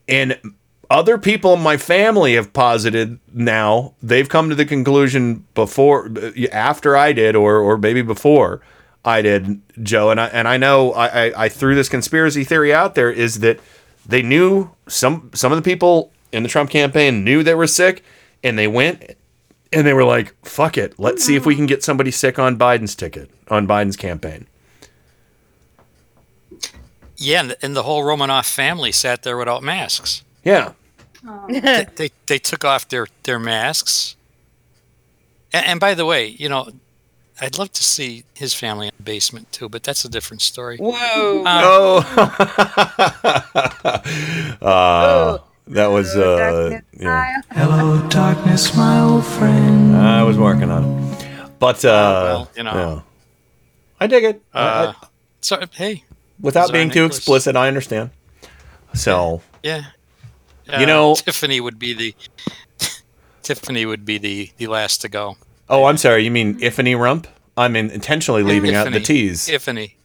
And 0.06 0.38
other 0.90 1.18
people 1.18 1.54
in 1.54 1.60
my 1.60 1.76
family 1.76 2.34
have 2.34 2.52
posited 2.52 3.18
now 3.32 3.94
they've 4.02 4.28
come 4.28 4.48
to 4.48 4.54
the 4.54 4.64
conclusion 4.64 5.44
before 5.54 6.10
after 6.52 6.96
i 6.96 7.12
did 7.12 7.34
or 7.34 7.56
or 7.58 7.78
maybe 7.78 8.02
before 8.02 8.60
i 9.04 9.22
did 9.22 9.60
joe. 9.82 10.10
And 10.10 10.20
i 10.20 10.26
and 10.28 10.46
i 10.46 10.56
know 10.56 10.92
i 10.92 11.06
i, 11.06 11.44
I 11.44 11.48
threw 11.48 11.74
this 11.74 11.88
conspiracy 11.88 12.44
theory 12.44 12.72
out 12.72 12.94
there 12.94 13.10
is 13.10 13.40
that 13.40 13.60
they 14.06 14.22
knew 14.22 14.70
some 14.86 15.30
some 15.34 15.52
of 15.52 15.56
the 15.56 15.62
people 15.62 16.12
in 16.32 16.42
the 16.42 16.48
trump 16.48 16.70
campaign 16.70 17.24
knew 17.24 17.42
they 17.42 17.54
were 17.54 17.66
sick 17.66 18.04
and 18.42 18.58
they 18.58 18.68
went 18.68 19.16
and 19.72 19.86
they 19.86 19.94
were 19.94 20.04
like 20.04 20.34
fuck 20.44 20.76
it 20.76 20.98
let's 20.98 21.24
see 21.24 21.34
if 21.34 21.46
we 21.46 21.56
can 21.56 21.66
get 21.66 21.82
somebody 21.82 22.10
sick 22.10 22.38
on 22.38 22.58
biden's 22.58 22.94
ticket 22.94 23.30
on 23.48 23.66
biden's 23.66 23.96
campaign 23.96 24.46
Yeah, 27.16 27.40
and 27.40 27.50
the, 27.50 27.64
and 27.64 27.76
the 27.76 27.82
whole 27.84 28.04
Romanoff 28.04 28.46
family 28.46 28.92
sat 28.92 29.22
there 29.22 29.36
without 29.36 29.62
masks. 29.62 30.22
yeah 30.44 30.72
they, 31.48 31.86
they 31.96 32.10
they 32.26 32.38
took 32.38 32.64
off 32.64 32.88
their 32.88 33.06
their 33.22 33.38
masks. 33.38 34.16
And, 35.52 35.66
and 35.66 35.80
by 35.80 35.94
the 35.94 36.04
way, 36.04 36.26
you 36.28 36.48
know, 36.48 36.68
I'd 37.40 37.58
love 37.58 37.72
to 37.72 37.84
see 37.84 38.24
his 38.34 38.54
family 38.54 38.88
in 38.88 38.92
the 38.96 39.02
basement 39.02 39.50
too, 39.52 39.68
but 39.68 39.82
that's 39.82 40.04
a 40.04 40.08
different 40.08 40.42
story. 40.42 40.76
Whoa! 40.78 41.42
uh, 44.62 45.38
that 45.68 45.86
was 45.86 46.14
uh 46.16 46.80
yeah. 46.98 47.40
Hello, 47.50 48.06
darkness, 48.08 48.76
my 48.76 49.00
old 49.00 49.24
friend. 49.24 49.96
I 49.96 50.22
was 50.22 50.36
working 50.38 50.70
on 50.70 50.84
it. 50.84 51.26
But 51.58 51.84
uh 51.84 51.88
well, 51.90 52.50
you 52.56 52.62
know. 52.62 52.74
yeah. 52.74 53.00
I 54.00 54.06
dig 54.06 54.24
it. 54.24 54.42
I- 54.52 54.58
Uh, 54.60 54.92
I- 55.00 55.06
so 55.40 55.60
hey, 55.72 56.04
without 56.40 56.72
being 56.72 56.88
too 56.90 57.02
Nicholas. 57.02 57.18
explicit, 57.18 57.56
I 57.56 57.68
understand. 57.68 58.10
So 58.94 59.42
Yeah. 59.62 59.82
You 60.78 60.86
know- 60.86 61.14
Tiffany 61.14 61.60
would 61.60 61.78
be 61.78 61.92
the 61.94 62.14
Tiffany 63.42 63.84
would 63.86 64.04
be 64.06 64.18
the 64.18 64.50
the 64.56 64.66
last 64.66 65.00
to 65.02 65.08
go. 65.08 65.36
Oh, 65.68 65.84
I'm 65.84 65.96
sorry. 65.98 66.24
You 66.24 66.30
mean 66.30 66.58
Ifany 66.60 66.98
Rump? 66.98 67.26
I'm 67.56 67.76
in, 67.76 67.90
intentionally 67.90 68.42
leaving 68.42 68.74
out 68.74 68.90
the 68.92 69.00
T's. 69.00 69.46
Tiffany. 69.46 69.96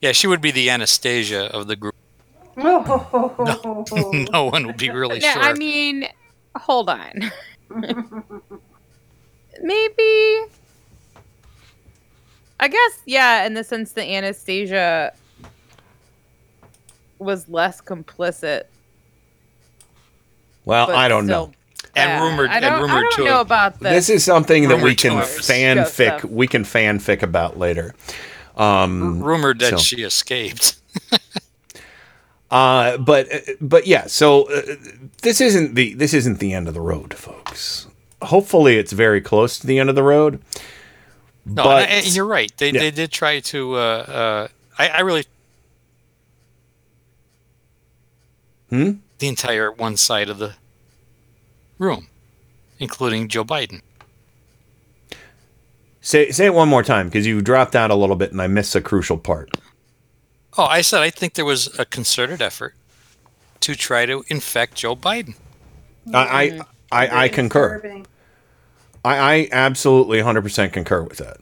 Yeah, 0.00 0.12
she 0.12 0.26
would 0.26 0.40
be 0.40 0.50
the 0.50 0.70
Anastasia 0.70 1.46
of 1.52 1.66
the 1.66 1.74
group. 1.76 1.94
Oh. 2.56 4.24
no 4.32 4.44
one 4.44 4.66
would 4.66 4.76
be 4.76 4.90
really 4.90 5.20
Yeah, 5.20 5.34
sure. 5.34 5.42
I 5.42 5.54
mean, 5.54 6.06
hold 6.56 6.88
on. 6.90 7.30
Maybe. 9.60 10.44
I 12.60 12.68
guess, 12.68 13.02
yeah, 13.06 13.46
in 13.46 13.54
the 13.54 13.62
sense 13.64 13.92
that 13.92 14.04
Anastasia 14.06 15.12
was 17.18 17.48
less 17.48 17.80
complicit. 17.80 18.64
Well, 20.64 20.90
I 20.90 21.08
don't 21.08 21.24
still 21.24 21.46
know. 21.48 21.52
And 21.96 22.08
bad. 22.10 22.22
rumored- 22.22 22.50
I 22.50 22.54
and 22.56 22.62
don't, 22.62 22.72
I 22.74 22.80
rumored 22.80 23.02
don't 23.02 23.12
to 23.16 23.24
know 23.24 23.30
have- 23.38 23.46
about 23.46 23.80
this. 23.80 23.92
This 23.92 24.10
is 24.10 24.24
something 24.24 24.68
that 24.68 24.82
we 24.82 24.94
can 24.94 25.12
fanfic. 25.12 25.86
Stuff. 26.18 26.24
We 26.24 26.46
can 26.46 26.64
fanfic 26.64 27.22
about 27.22 27.58
later. 27.58 27.94
Um, 28.56 29.22
rumored 29.22 29.60
that 29.60 29.70
so- 29.70 29.76
she 29.78 30.02
escaped. 30.02 30.76
Uh, 32.50 32.96
but 32.96 33.28
but 33.60 33.86
yeah. 33.86 34.06
So 34.06 34.44
uh, 34.50 34.62
this 35.20 35.38
isn't 35.42 35.74
the 35.74 35.92
this 35.92 36.14
isn't 36.14 36.38
the 36.38 36.54
end 36.54 36.66
of 36.66 36.72
the 36.72 36.80
road, 36.80 37.12
folks. 37.12 37.86
Hopefully, 38.22 38.78
it's 38.78 38.92
very 38.92 39.20
close 39.20 39.58
to 39.58 39.66
the 39.66 39.78
end 39.78 39.90
of 39.90 39.94
the 39.96 40.02
road. 40.02 40.40
No, 41.48 41.64
but 41.64 41.88
and, 41.88 42.04
and 42.06 42.14
you're 42.14 42.26
right. 42.26 42.52
They 42.58 42.70
Yeah. 42.70 42.80
they 42.80 42.90
did 42.90 43.10
try 43.10 43.40
to. 43.40 43.74
Uh, 43.74 43.78
uh, 43.78 44.48
I, 44.78 44.88
I 44.88 45.00
really 45.00 45.24
Hmm? 48.70 48.92
the 49.18 49.28
entire 49.28 49.72
one 49.72 49.96
side 49.96 50.28
of 50.28 50.38
the 50.38 50.54
room, 51.78 52.08
including 52.78 53.28
Joe 53.28 53.44
Biden. 53.44 53.80
say 56.00 56.30
say 56.30 56.46
it 56.46 56.54
one 56.54 56.68
more 56.68 56.82
time 56.82 57.08
because 57.08 57.26
you 57.26 57.40
dropped 57.40 57.74
out 57.74 57.90
a 57.90 57.94
little 57.94 58.16
bit 58.16 58.30
and 58.32 58.40
I 58.42 58.46
missed 58.46 58.74
a 58.76 58.80
crucial 58.80 59.16
part. 59.18 59.50
Oh, 60.56 60.64
I 60.64 60.82
said 60.82 61.00
I 61.02 61.10
think 61.10 61.34
there 61.34 61.44
was 61.44 61.78
a 61.78 61.84
concerted 61.84 62.42
effort 62.42 62.74
to 63.60 63.74
try 63.74 64.04
to 64.06 64.24
infect 64.28 64.74
Joe 64.76 64.94
Biden. 64.94 65.34
I 66.12 66.60
I, 66.90 67.06
I, 67.06 67.24
I 67.24 67.28
concur. 67.28 68.04
I, 69.08 69.34
I 69.34 69.48
absolutely 69.52 70.18
100% 70.18 70.72
concur 70.72 71.02
with 71.02 71.18
that. 71.18 71.38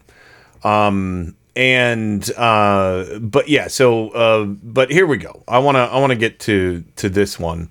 Um, 0.69 1.37
and 1.55 2.31
uh, 2.37 3.19
but 3.19 3.49
yeah, 3.49 3.69
so 3.69 4.11
uh, 4.11 4.45
but 4.45 4.91
here 4.91 5.07
we 5.07 5.17
go. 5.17 5.43
I 5.49 5.59
wanna 5.59 5.85
I 5.85 5.99
wanna 5.99 6.14
get 6.14 6.39
to 6.41 6.85
to 6.97 7.09
this 7.09 7.39
one. 7.39 7.71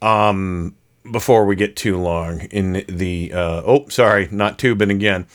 Um, 0.00 0.76
before 1.10 1.46
we 1.46 1.56
get 1.56 1.74
too 1.74 1.96
long 1.96 2.42
in 2.52 2.84
the 2.88 3.32
uh, 3.34 3.62
oh 3.64 3.88
sorry 3.88 4.28
not 4.30 4.58
tubing 4.58 4.90
again. 4.90 5.26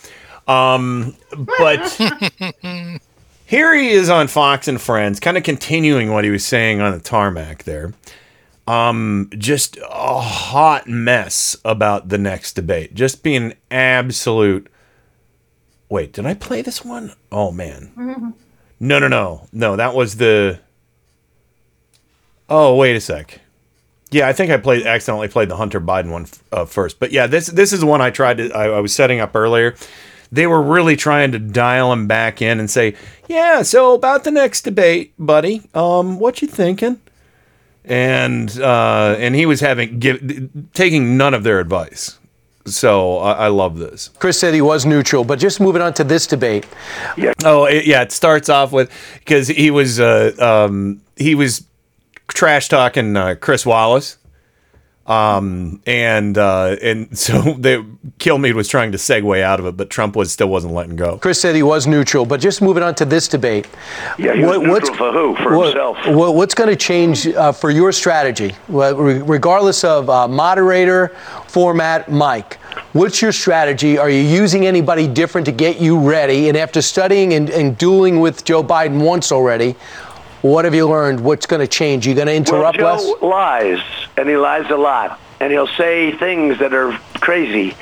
Um, 0.48 1.16
but 1.58 1.90
here 3.46 3.74
he 3.74 3.90
is 3.90 4.08
on 4.08 4.28
Fox 4.28 4.66
and 4.66 4.80
Friends, 4.80 5.20
kind 5.20 5.36
of 5.36 5.42
continuing 5.42 6.12
what 6.12 6.24
he 6.24 6.30
was 6.30 6.44
saying 6.44 6.80
on 6.80 6.92
the 6.92 7.00
tarmac 7.00 7.64
there. 7.64 7.92
Um, 8.66 9.28
just 9.36 9.76
a 9.76 10.20
hot 10.20 10.88
mess 10.88 11.56
about 11.64 12.08
the 12.08 12.16
next 12.18 12.54
debate. 12.54 12.94
Just 12.94 13.22
being 13.22 13.54
absolute. 13.70 14.68
Wait, 15.90 16.12
did 16.12 16.24
I 16.24 16.34
play 16.34 16.62
this 16.62 16.82
one? 16.84 17.12
Oh 17.30 17.52
man, 17.52 18.34
no, 18.80 18.98
no, 18.98 19.08
no, 19.08 19.48
no. 19.52 19.76
That 19.76 19.94
was 19.94 20.16
the. 20.16 20.60
Oh 22.48 22.76
wait 22.76 22.96
a 22.96 23.00
sec. 23.00 23.40
Yeah, 24.10 24.28
I 24.28 24.32
think 24.32 24.50
I 24.50 24.56
played 24.56 24.86
accidentally 24.86 25.28
played 25.28 25.48
the 25.48 25.56
Hunter 25.56 25.80
Biden 25.80 26.10
one 26.10 26.26
uh, 26.52 26.64
first. 26.64 26.98
But 26.98 27.12
yeah, 27.12 27.26
this 27.26 27.48
this 27.48 27.72
is 27.72 27.80
the 27.80 27.86
one 27.86 28.00
I 28.00 28.10
tried 28.10 28.38
to 28.38 28.50
I, 28.52 28.68
I 28.68 28.80
was 28.80 28.94
setting 28.94 29.20
up 29.20 29.36
earlier. 29.36 29.74
They 30.32 30.46
were 30.46 30.62
really 30.62 30.96
trying 30.96 31.32
to 31.32 31.38
dial 31.38 31.92
him 31.92 32.06
back 32.06 32.40
in 32.40 32.58
and 32.58 32.70
say, 32.70 32.94
"Yeah, 33.28 33.62
so 33.62 33.92
about 33.92 34.24
the 34.24 34.30
next 34.30 34.62
debate, 34.62 35.12
buddy. 35.18 35.68
Um, 35.74 36.18
what 36.18 36.40
you 36.40 36.48
thinking?" 36.48 37.00
And 37.84 38.58
uh, 38.60 39.16
and 39.18 39.34
he 39.34 39.44
was 39.44 39.60
having 39.60 39.98
give, 39.98 40.50
taking 40.72 41.16
none 41.16 41.34
of 41.34 41.42
their 41.42 41.60
advice. 41.60 42.18
So 42.66 43.18
I, 43.18 43.32
I 43.32 43.48
love 43.48 43.78
this. 43.78 44.08
Chris 44.18 44.38
said 44.38 44.54
he 44.54 44.62
was 44.62 44.86
neutral, 44.86 45.22
but 45.22 45.38
just 45.38 45.60
moving 45.60 45.82
on 45.82 45.92
to 45.94 46.04
this 46.04 46.26
debate. 46.26 46.66
Oh, 47.44 47.66
it, 47.66 47.84
yeah. 47.84 48.00
It 48.02 48.12
starts 48.12 48.48
off 48.48 48.72
with 48.72 48.90
because 49.18 49.48
he 49.48 49.70
was 49.70 50.00
uh, 50.00 50.32
um, 50.38 51.02
he 51.16 51.34
was 51.34 51.66
trash 52.28 52.68
talking 52.68 53.16
uh, 53.16 53.34
Chris 53.38 53.66
Wallace, 53.66 54.16
um, 55.06 55.82
and 55.86 56.38
uh, 56.38 56.76
and 56.80 57.16
so 57.26 57.40
they 57.58 57.78
Kilmeade 58.18 58.54
was 58.54 58.68
trying 58.68 58.92
to 58.92 58.98
segue 58.98 59.42
out 59.42 59.60
of 59.60 59.66
it, 59.66 59.76
but 59.76 59.90
Trump 59.90 60.16
was 60.16 60.32
still 60.32 60.48
wasn't 60.48 60.72
letting 60.72 60.96
go. 60.96 61.18
Chris 61.18 61.40
said 61.40 61.54
he 61.54 61.62
was 61.62 61.86
neutral, 61.86 62.24
but 62.24 62.40
just 62.40 62.62
moving 62.62 62.82
on 62.82 62.94
to 62.96 63.04
this 63.04 63.28
debate. 63.28 63.66
Yeah, 64.18 64.34
he 64.34 64.44
was 64.44 64.60
neutral 64.60 64.94
for 64.96 65.12
who? 65.12 65.36
For 65.36 65.56
what- 65.56 65.66
himself. 65.68 65.98
what- 66.08 66.34
what's 66.34 66.54
going 66.54 66.70
to 66.70 66.76
change 66.76 67.26
uh, 67.26 67.52
for 67.52 67.70
your 67.70 67.92
strategy, 67.92 68.54
regardless 68.68 69.84
of 69.84 70.08
uh, 70.08 70.26
moderator, 70.28 71.08
format, 71.48 72.10
mic? 72.10 72.54
What's 72.92 73.20
your 73.20 73.32
strategy? 73.32 73.98
Are 73.98 74.10
you 74.10 74.20
using 74.20 74.66
anybody 74.66 75.06
different 75.06 75.44
to 75.46 75.52
get 75.52 75.80
you 75.80 75.98
ready? 75.98 76.48
And 76.48 76.56
after 76.56 76.80
studying 76.82 77.34
and, 77.34 77.50
and 77.50 77.76
dueling 77.78 78.20
with 78.20 78.44
Joe 78.44 78.62
Biden 78.62 79.02
once 79.04 79.30
already, 79.32 79.74
what 80.44 80.66
have 80.66 80.74
you 80.74 80.86
learned? 80.86 81.20
What's 81.20 81.46
going 81.46 81.60
to 81.60 81.66
change? 81.66 82.06
You 82.06 82.14
going 82.14 82.26
to 82.26 82.34
interrupt 82.34 82.76
well, 82.76 82.96
less? 82.96 83.20
Joe 83.20 83.26
lies, 83.26 83.82
and 84.18 84.28
he 84.28 84.36
lies 84.36 84.70
a 84.70 84.76
lot, 84.76 85.18
and 85.40 85.50
he'll 85.50 85.66
say 85.66 86.12
things 86.12 86.58
that 86.58 86.74
are 86.74 86.92
crazy, 87.14 87.74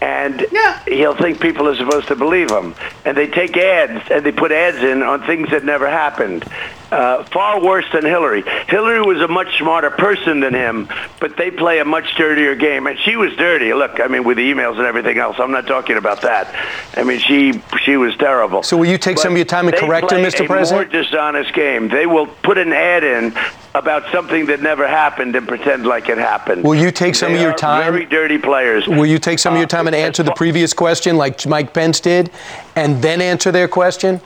and 0.00 0.44
he'll 0.88 1.14
think 1.14 1.40
people 1.40 1.68
are 1.68 1.76
supposed 1.76 2.08
to 2.08 2.16
believe 2.16 2.50
him, 2.50 2.74
and 3.04 3.16
they 3.16 3.28
take 3.28 3.56
ads 3.56 4.10
and 4.10 4.26
they 4.26 4.32
put 4.32 4.50
ads 4.50 4.78
in 4.78 5.00
on 5.04 5.24
things 5.26 5.48
that 5.50 5.64
never 5.64 5.88
happened, 5.88 6.44
Uh, 6.90 7.22
far 7.24 7.60
worse 7.60 7.84
than 7.92 8.04
Hillary. 8.04 8.42
Hillary 8.66 9.02
was 9.02 9.20
a 9.20 9.28
much 9.28 9.58
smarter 9.58 9.90
person 9.90 10.40
than 10.40 10.54
him, 10.54 10.88
but 11.20 11.36
they 11.36 11.50
play 11.50 11.80
a 11.80 11.84
much 11.84 12.14
dirtier 12.16 12.54
game. 12.54 12.86
And 12.86 12.98
she 12.98 13.14
was 13.16 13.34
dirty. 13.36 13.74
Look, 13.74 14.00
I 14.00 14.08
mean, 14.08 14.24
with 14.24 14.38
the 14.38 14.52
emails 14.52 14.78
and 14.78 14.86
everything 14.86 15.18
else. 15.18 15.36
I'm 15.38 15.50
not 15.50 15.66
talking 15.66 15.98
about 15.98 16.22
that. 16.22 16.48
I 16.96 17.02
mean, 17.02 17.18
she 17.18 17.60
she 17.84 17.96
was 17.98 18.16
terrible. 18.16 18.62
So 18.62 18.76
will 18.78 18.86
you 18.86 18.96
take 18.96 19.18
some 19.18 19.32
of 19.32 19.36
your 19.36 19.44
time 19.44 19.68
and 19.68 19.76
correct 19.76 20.10
her, 20.10 20.16
play 20.16 20.24
Mr. 20.24 20.44
a 20.44 20.46
President? 20.46 20.92
more 20.92 21.02
dishonest 21.02 21.52
game. 21.52 21.88
They 21.88 22.06
will 22.06 22.26
put 22.26 22.56
an 22.56 22.72
ad 22.72 23.04
in 23.04 23.36
about 23.74 24.10
something 24.10 24.46
that 24.46 24.62
never 24.62 24.88
happened 24.88 25.36
and 25.36 25.46
pretend 25.46 25.86
like 25.86 26.08
it 26.08 26.16
happened. 26.18 26.64
Will 26.64 26.74
you 26.74 26.90
take 26.90 27.14
some 27.14 27.32
They 27.32 27.38
of 27.38 27.42
your 27.42 27.54
time? 27.54 27.92
Very 27.92 28.06
dirty 28.06 28.38
players. 28.38 28.88
Will 28.88 29.06
you 29.06 29.18
take 29.18 29.38
some 29.38 29.52
of 29.52 29.58
your 29.58 29.68
time 29.68 29.86
and 29.86 29.94
answer 29.94 30.22
the 30.22 30.32
previous 30.32 30.72
question 30.72 31.16
like 31.16 31.46
Mike 31.46 31.74
Pence 31.74 32.00
did 32.00 32.30
and 32.76 33.02
then 33.02 33.20
answer 33.20 33.52
their 33.52 33.68
question? 33.68 34.20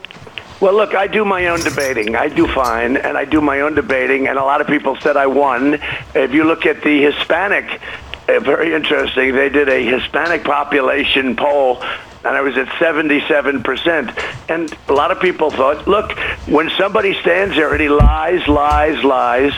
Well, 0.63 0.75
look, 0.75 0.95
I 0.95 1.09
do 1.09 1.25
my 1.25 1.49
own 1.49 1.59
debating. 1.59 2.15
I 2.15 2.29
do 2.29 2.47
fine, 2.47 2.97
and 2.97 3.19
I 3.19 3.25
do 3.25 3.41
my 3.41 3.63
own 3.63 3.75
debating, 3.75 4.29
and 4.29 4.39
a 4.39 4.45
lot 4.45 4.61
of 4.61 4.69
people 4.69 4.95
said 5.01 5.17
I 5.17 5.27
won. 5.27 5.81
If 6.15 6.33
you 6.33 6.45
look 6.45 6.67
at 6.67 6.85
the 6.85 7.03
Hispanic, 7.03 7.83
uh, 8.29 8.39
very 8.39 8.73
interesting, 8.73 9.35
they 9.35 9.49
did 9.49 9.69
a 9.69 9.85
Hispanic 9.85 10.45
population 10.45 11.35
poll, 11.35 11.83
and 11.83 12.37
I 12.37 12.43
was 12.43 12.57
at 12.57 12.69
77%. 12.69 14.17
And 14.49 14.73
a 14.89 14.93
lot 14.93 15.11
of 15.11 15.19
people 15.19 15.51
thought, 15.51 15.89
look, 15.89 16.17
when 16.47 16.71
somebody 16.79 17.21
stands 17.23 17.57
there 17.57 17.73
and 17.73 17.81
he 17.81 17.89
lies, 17.89 18.47
lies, 18.47 19.03
lies, 19.03 19.55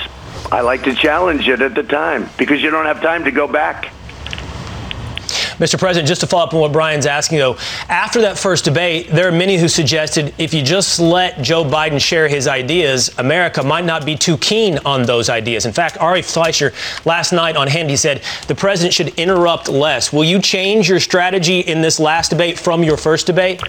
I 0.50 0.62
like 0.62 0.84
to 0.84 0.94
challenge 0.94 1.46
it 1.46 1.60
at 1.60 1.74
the 1.74 1.82
time 1.82 2.30
because 2.38 2.62
you 2.62 2.70
don't 2.70 2.86
have 2.86 3.02
time 3.02 3.24
to 3.24 3.30
go 3.30 3.46
back. 3.46 3.92
Mr. 5.58 5.78
President, 5.78 6.08
just 6.08 6.20
to 6.20 6.26
follow 6.26 6.44
up 6.44 6.54
on 6.54 6.60
what 6.60 6.72
Brian's 6.72 7.06
asking, 7.06 7.38
though, 7.38 7.56
after 7.88 8.20
that 8.22 8.38
first 8.38 8.64
debate, 8.64 9.08
there 9.08 9.28
are 9.28 9.32
many 9.32 9.56
who 9.56 9.68
suggested 9.68 10.34
if 10.36 10.52
you 10.52 10.62
just 10.62 10.98
let 10.98 11.40
Joe 11.42 11.64
Biden 11.64 12.00
share 12.00 12.26
his 12.26 12.48
ideas, 12.48 13.16
America 13.18 13.62
might 13.62 13.84
not 13.84 14.04
be 14.04 14.16
too 14.16 14.36
keen 14.38 14.78
on 14.84 15.02
those 15.02 15.28
ideas. 15.28 15.64
In 15.64 15.72
fact, 15.72 15.96
Ari 15.98 16.22
Fleischer 16.22 16.72
last 17.04 17.32
night 17.32 17.56
on 17.56 17.68
Hannity 17.68 17.96
said 17.96 18.22
the 18.48 18.54
president 18.54 18.94
should 18.94 19.08
interrupt 19.18 19.68
less. 19.68 20.12
Will 20.12 20.24
you 20.24 20.40
change 20.40 20.88
your 20.88 21.00
strategy 21.00 21.60
in 21.60 21.82
this 21.82 22.00
last 22.00 22.30
debate 22.30 22.58
from 22.58 22.82
your 22.82 22.96
first 22.96 23.26
debate? 23.26 23.62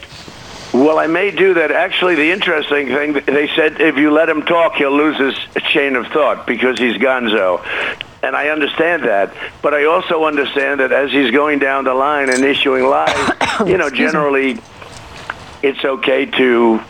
Well, 0.75 0.99
I 0.99 1.07
may 1.07 1.31
do 1.31 1.53
that. 1.53 1.71
Actually, 1.71 2.15
the 2.15 2.31
interesting 2.31 2.87
thing, 2.87 3.13
they 3.13 3.47
said 3.55 3.79
if 3.79 3.95
you 3.95 4.11
let 4.11 4.27
him 4.27 4.41
talk, 4.41 4.75
he'll 4.75 4.95
lose 4.95 5.17
his 5.17 5.63
chain 5.63 5.95
of 5.95 6.07
thought 6.07 6.45
because 6.45 6.77
he's 6.77 6.97
gonzo. 6.97 7.63
And 8.21 8.35
I 8.35 8.49
understand 8.49 9.03
that. 9.03 9.33
But 9.61 9.73
I 9.73 9.85
also 9.85 10.25
understand 10.25 10.81
that 10.81 10.91
as 10.91 11.11
he's 11.11 11.31
going 11.31 11.59
down 11.59 11.85
the 11.85 11.93
line 11.93 12.29
and 12.29 12.43
issuing 12.43 12.83
lies, 12.83 13.31
you 13.65 13.77
know, 13.77 13.89
generally 13.89 14.59
it's 15.63 15.85
okay 15.85 16.25
to, 16.25 16.81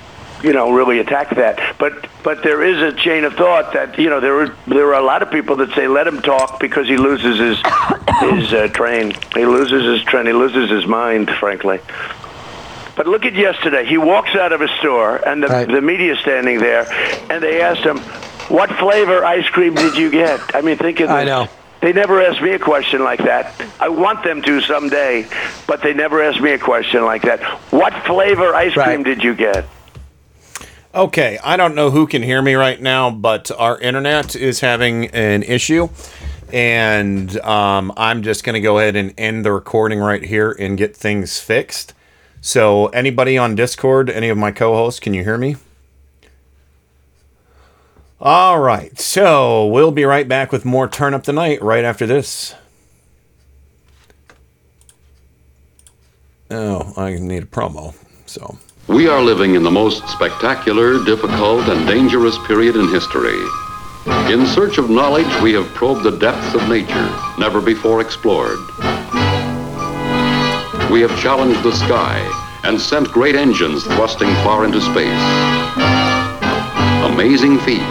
you 0.42 0.54
know, 0.54 0.72
really 0.72 0.98
attack 0.98 1.36
that. 1.36 1.78
But 1.78 2.08
but 2.24 2.42
there 2.42 2.64
is 2.64 2.82
a 2.82 2.98
chain 2.98 3.24
of 3.24 3.36
thought 3.36 3.74
that, 3.74 4.00
you 4.00 4.10
know, 4.10 4.20
there 4.20 4.42
are, 4.42 4.56
there 4.66 4.88
are 4.88 5.00
a 5.00 5.06
lot 5.06 5.22
of 5.22 5.30
people 5.30 5.58
that 5.58 5.72
say 5.76 5.88
let 5.88 6.08
him 6.08 6.24
talk 6.24 6.60
because 6.60 6.88
he 6.88 6.98
loses 6.98 7.38
his, 7.38 7.58
his 8.22 8.52
uh, 8.52 8.68
train. 8.70 9.14
He 9.36 9.46
loses 9.46 9.84
his 9.84 10.02
train. 10.08 10.26
He 10.26 10.34
loses 10.34 10.72
his 10.72 10.88
mind, 10.88 11.30
frankly. 11.30 11.82
But 12.96 13.08
look 13.08 13.26
at 13.26 13.34
yesterday. 13.34 13.86
He 13.86 13.98
walks 13.98 14.36
out 14.36 14.54
of 14.54 14.62
a 14.62 14.68
store, 14.80 15.18
and 15.18 15.44
the, 15.44 15.66
the 15.70 15.82
media's 15.82 16.20
standing 16.20 16.60
there, 16.60 16.90
and 17.30 17.44
they 17.44 17.62
asked 17.62 17.82
him, 17.82 18.00
"What 18.48 18.70
flavor 18.72 19.26
ice 19.26 19.48
cream 19.50 19.76
did 19.76 19.98
you 19.98 20.10
get?" 20.10 20.40
I 20.56 20.62
mean, 20.62 20.78
think 20.78 21.00
of 21.02 21.10
this. 21.10 21.16
I 21.16 21.24
know. 21.26 21.50
They 21.82 21.94
never 21.94 22.22
asked 22.22 22.42
me 22.42 22.52
a 22.52 22.60
question 22.60 23.04
like 23.04 23.20
that. 23.26 23.54
I 23.80 23.90
want 23.90 24.24
them 24.24 24.42
to 24.42 24.62
someday, 24.62 25.28
but 25.68 25.84
they 25.84 25.94
never 25.94 26.24
asked 26.24 26.42
me 26.42 26.52
a 26.52 26.58
question 26.58 27.06
like 27.06 27.22
that. 27.24 27.44
What 27.72 27.94
flavor 28.06 28.56
ice 28.56 28.74
cream 28.74 29.04
did 29.04 29.24
you 29.24 29.36
get? 29.36 29.66
Okay, 30.96 31.38
I 31.44 31.58
don't 31.58 31.76
know 31.76 31.92
who 31.92 32.08
can 32.08 32.24
hear 32.24 32.42
me 32.42 32.56
right 32.56 32.82
now, 32.82 33.12
but 33.12 33.52
our 33.52 33.78
internet 33.80 34.36
is 34.36 34.62
having 34.62 35.08
an 35.08 35.44
issue. 35.44 35.90
And 36.54 37.38
um, 37.42 37.92
I'm 37.98 38.24
just 38.24 38.46
going 38.46 38.54
to 38.54 38.62
go 38.62 38.80
ahead 38.80 38.96
and 38.96 39.14
end 39.18 39.44
the 39.44 39.52
recording 39.52 40.00
right 40.00 40.24
here 40.24 40.56
and 40.58 40.78
get 40.78 40.96
things 40.96 41.40
fixed. 41.40 41.94
So, 42.46 42.90
anybody 42.90 43.40
on 43.40 43.56
Discord, 43.56 44.08
any 44.08 44.30
of 44.30 44.38
my 44.38 44.52
co 44.52 44.76
hosts, 44.76 45.00
can 45.00 45.16
you 45.16 45.24
hear 45.24 45.36
me? 45.36 45.56
All 48.22 48.60
right, 48.60 49.00
so 49.00 49.66
we'll 49.66 49.92
be 49.92 50.06
right 50.06 50.28
back 50.28 50.52
with 50.52 50.64
more 50.64 50.88
Turn 50.88 51.16
Up 51.16 51.24
the 51.24 51.34
Night 51.34 51.60
right 51.64 51.84
after 51.84 52.06
this. 52.06 52.54
Oh, 56.52 56.94
I 56.96 57.16
need 57.16 57.42
a 57.42 57.48
promo. 57.48 57.96
So. 58.28 58.60
We 58.86 59.08
are 59.08 59.24
living 59.24 59.56
in 59.56 59.64
the 59.64 59.72
most 59.72 60.08
spectacular, 60.08 61.04
difficult, 61.04 61.68
and 61.68 61.88
dangerous 61.88 62.38
period 62.46 62.76
in 62.76 62.90
history. 62.90 63.42
In 64.32 64.46
search 64.46 64.78
of 64.78 64.92
knowledge, 64.92 65.42
we 65.42 65.54
have 65.54 65.66
probed 65.70 66.04
the 66.04 66.16
depths 66.20 66.54
of 66.54 66.70
nature, 66.70 67.10
never 67.40 67.60
before 67.60 68.02
explored. 68.02 68.60
We 70.92 71.02
have 71.02 71.20
challenged 71.20 71.64
the 71.64 71.74
sky 71.74 72.20
and 72.64 72.80
sent 72.80 73.12
great 73.12 73.36
engines 73.36 73.84
thrusting 73.84 74.30
far 74.44 74.66
into 74.66 74.80
space. 74.80 75.22
Amazing 77.12 77.60
feats. 77.60 77.82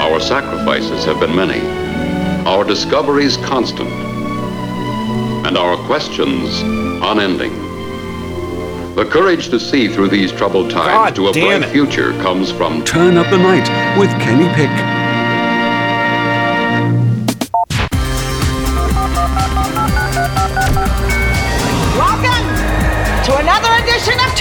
Our 0.00 0.20
sacrifices 0.20 1.04
have 1.04 1.20
been 1.20 1.34
many, 1.34 1.60
our 2.46 2.64
discoveries 2.64 3.36
constant, 3.38 3.90
and 5.46 5.56
our 5.56 5.76
questions 5.86 6.60
unending. 7.02 7.52
The 8.94 9.04
courage 9.04 9.48
to 9.48 9.58
see 9.58 9.88
through 9.88 10.08
these 10.08 10.30
troubled 10.30 10.70
times 10.70 11.16
to 11.16 11.28
a 11.28 11.32
bright 11.32 11.62
it. 11.62 11.70
future 11.70 12.12
comes 12.22 12.50
from 12.50 12.84
Turn 12.84 13.16
Up 13.16 13.28
the 13.30 13.38
Night 13.38 13.98
with 13.98 14.10
Kenny 14.20 14.48
Pick. 14.54 15.03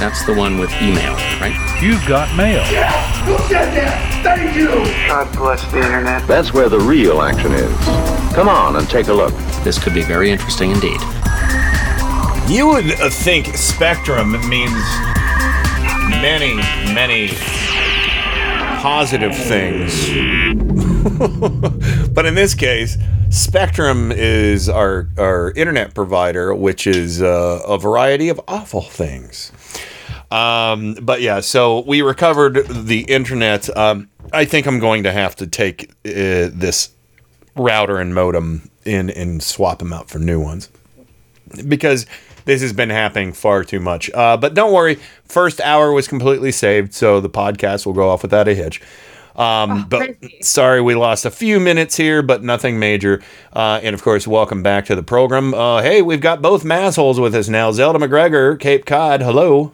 That's 0.00 0.24
the 0.24 0.32
one 0.32 0.56
with 0.56 0.72
email, 0.80 1.12
right? 1.42 1.54
You've 1.82 2.04
got 2.08 2.34
mail. 2.34 2.64
Who 2.64 3.36
said 3.48 3.74
that? 3.76 4.22
Thank 4.24 4.56
you. 4.56 4.68
God 5.06 5.30
bless 5.36 5.62
the 5.70 5.76
internet. 5.76 6.26
That's 6.26 6.54
where 6.54 6.70
the 6.70 6.78
real 6.78 7.20
action 7.20 7.52
is. 7.52 7.70
Come 8.34 8.48
on 8.48 8.76
and 8.76 8.88
take 8.88 9.08
a 9.08 9.12
look. 9.12 9.34
This 9.62 9.78
could 9.78 9.92
be 9.92 10.00
very 10.00 10.30
interesting 10.30 10.70
indeed. 10.70 11.02
You 12.48 12.68
would 12.68 12.92
uh, 12.92 13.10
think 13.10 13.48
Spectrum 13.48 14.32
means 14.48 14.72
many, 16.08 16.56
many 16.94 17.28
positive 18.80 19.36
things. 19.36 20.08
but 22.14 22.24
in 22.24 22.34
this 22.34 22.54
case, 22.54 22.96
Spectrum 23.28 24.10
is 24.10 24.70
our, 24.70 25.10
our 25.18 25.52
internet 25.52 25.94
provider, 25.94 26.54
which 26.54 26.86
is 26.86 27.20
uh, 27.20 27.60
a 27.66 27.78
variety 27.78 28.30
of 28.30 28.40
awful 28.48 28.80
things. 28.80 29.52
Um, 30.30 30.94
but 31.02 31.20
yeah, 31.20 31.40
so 31.40 31.80
we 31.80 32.02
recovered 32.02 32.66
the 32.68 33.00
internet. 33.02 33.74
Um, 33.76 34.08
I 34.32 34.44
think 34.44 34.66
I'm 34.66 34.78
going 34.78 35.02
to 35.02 35.12
have 35.12 35.34
to 35.36 35.46
take 35.46 35.90
uh, 36.04 36.50
this 36.52 36.90
router 37.56 37.98
and 37.98 38.14
modem 38.14 38.70
in 38.84 39.10
and 39.10 39.42
swap 39.42 39.80
them 39.80 39.92
out 39.92 40.08
for 40.08 40.18
new 40.18 40.40
ones 40.40 40.68
because 41.68 42.06
this 42.44 42.62
has 42.62 42.72
been 42.72 42.90
happening 42.90 43.32
far 43.32 43.64
too 43.64 43.80
much. 43.80 44.10
Uh, 44.12 44.36
but 44.36 44.54
don't 44.54 44.72
worry, 44.72 44.98
first 45.24 45.60
hour 45.60 45.92
was 45.92 46.06
completely 46.08 46.52
saved, 46.52 46.94
so 46.94 47.20
the 47.20 47.30
podcast 47.30 47.84
will 47.84 47.92
go 47.92 48.08
off 48.08 48.22
without 48.22 48.48
a 48.48 48.54
hitch. 48.54 48.80
Um, 49.36 49.88
but 49.88 50.16
sorry, 50.42 50.80
we 50.80 50.94
lost 50.94 51.24
a 51.24 51.30
few 51.30 51.60
minutes 51.60 51.96
here, 51.96 52.22
but 52.22 52.42
nothing 52.42 52.78
major. 52.78 53.22
Uh, 53.52 53.80
and 53.82 53.94
of 53.94 54.02
course, 54.02 54.26
welcome 54.26 54.62
back 54.62 54.86
to 54.86 54.96
the 54.96 55.02
program. 55.02 55.54
Uh, 55.54 55.82
hey, 55.82 56.02
we've 56.02 56.20
got 56.20 56.42
both 56.42 56.62
massholes 56.62 57.20
with 57.20 57.34
us 57.34 57.48
now. 57.48 57.72
Zelda 57.72 57.98
McGregor, 57.98 58.58
Cape 58.58 58.84
Cod, 58.84 59.22
hello. 59.22 59.72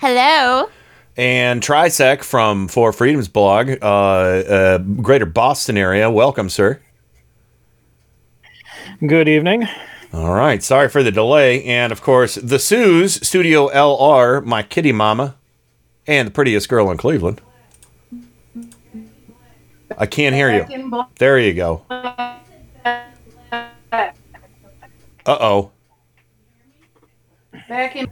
Hello. 0.00 0.70
And 1.14 1.60
Trisec 1.60 2.22
from 2.22 2.68
Four 2.68 2.94
Freedoms 2.94 3.28
blog, 3.28 3.72
uh, 3.82 3.84
uh, 3.84 4.78
Greater 4.78 5.26
Boston 5.26 5.76
area. 5.76 6.10
Welcome, 6.10 6.48
sir. 6.48 6.80
Good 9.06 9.28
evening. 9.28 9.68
All 10.14 10.32
right. 10.32 10.62
Sorry 10.62 10.88
for 10.88 11.02
the 11.02 11.12
delay. 11.12 11.62
And 11.64 11.92
of 11.92 12.00
course, 12.00 12.36
the 12.36 12.58
Sue's 12.58 13.26
Studio 13.26 13.68
LR, 13.68 14.42
my 14.42 14.62
kitty 14.62 14.92
mama, 14.92 15.36
and 16.06 16.28
the 16.28 16.32
prettiest 16.32 16.70
girl 16.70 16.90
in 16.90 16.96
Cleveland. 16.96 17.42
I 19.98 20.06
can't 20.06 20.34
hear 20.34 20.50
you. 20.50 21.04
There 21.18 21.38
you 21.38 21.52
go. 21.52 21.82
Uh 21.90 22.16
oh. 25.26 25.72
Back 27.68 27.96
in. 27.96 28.08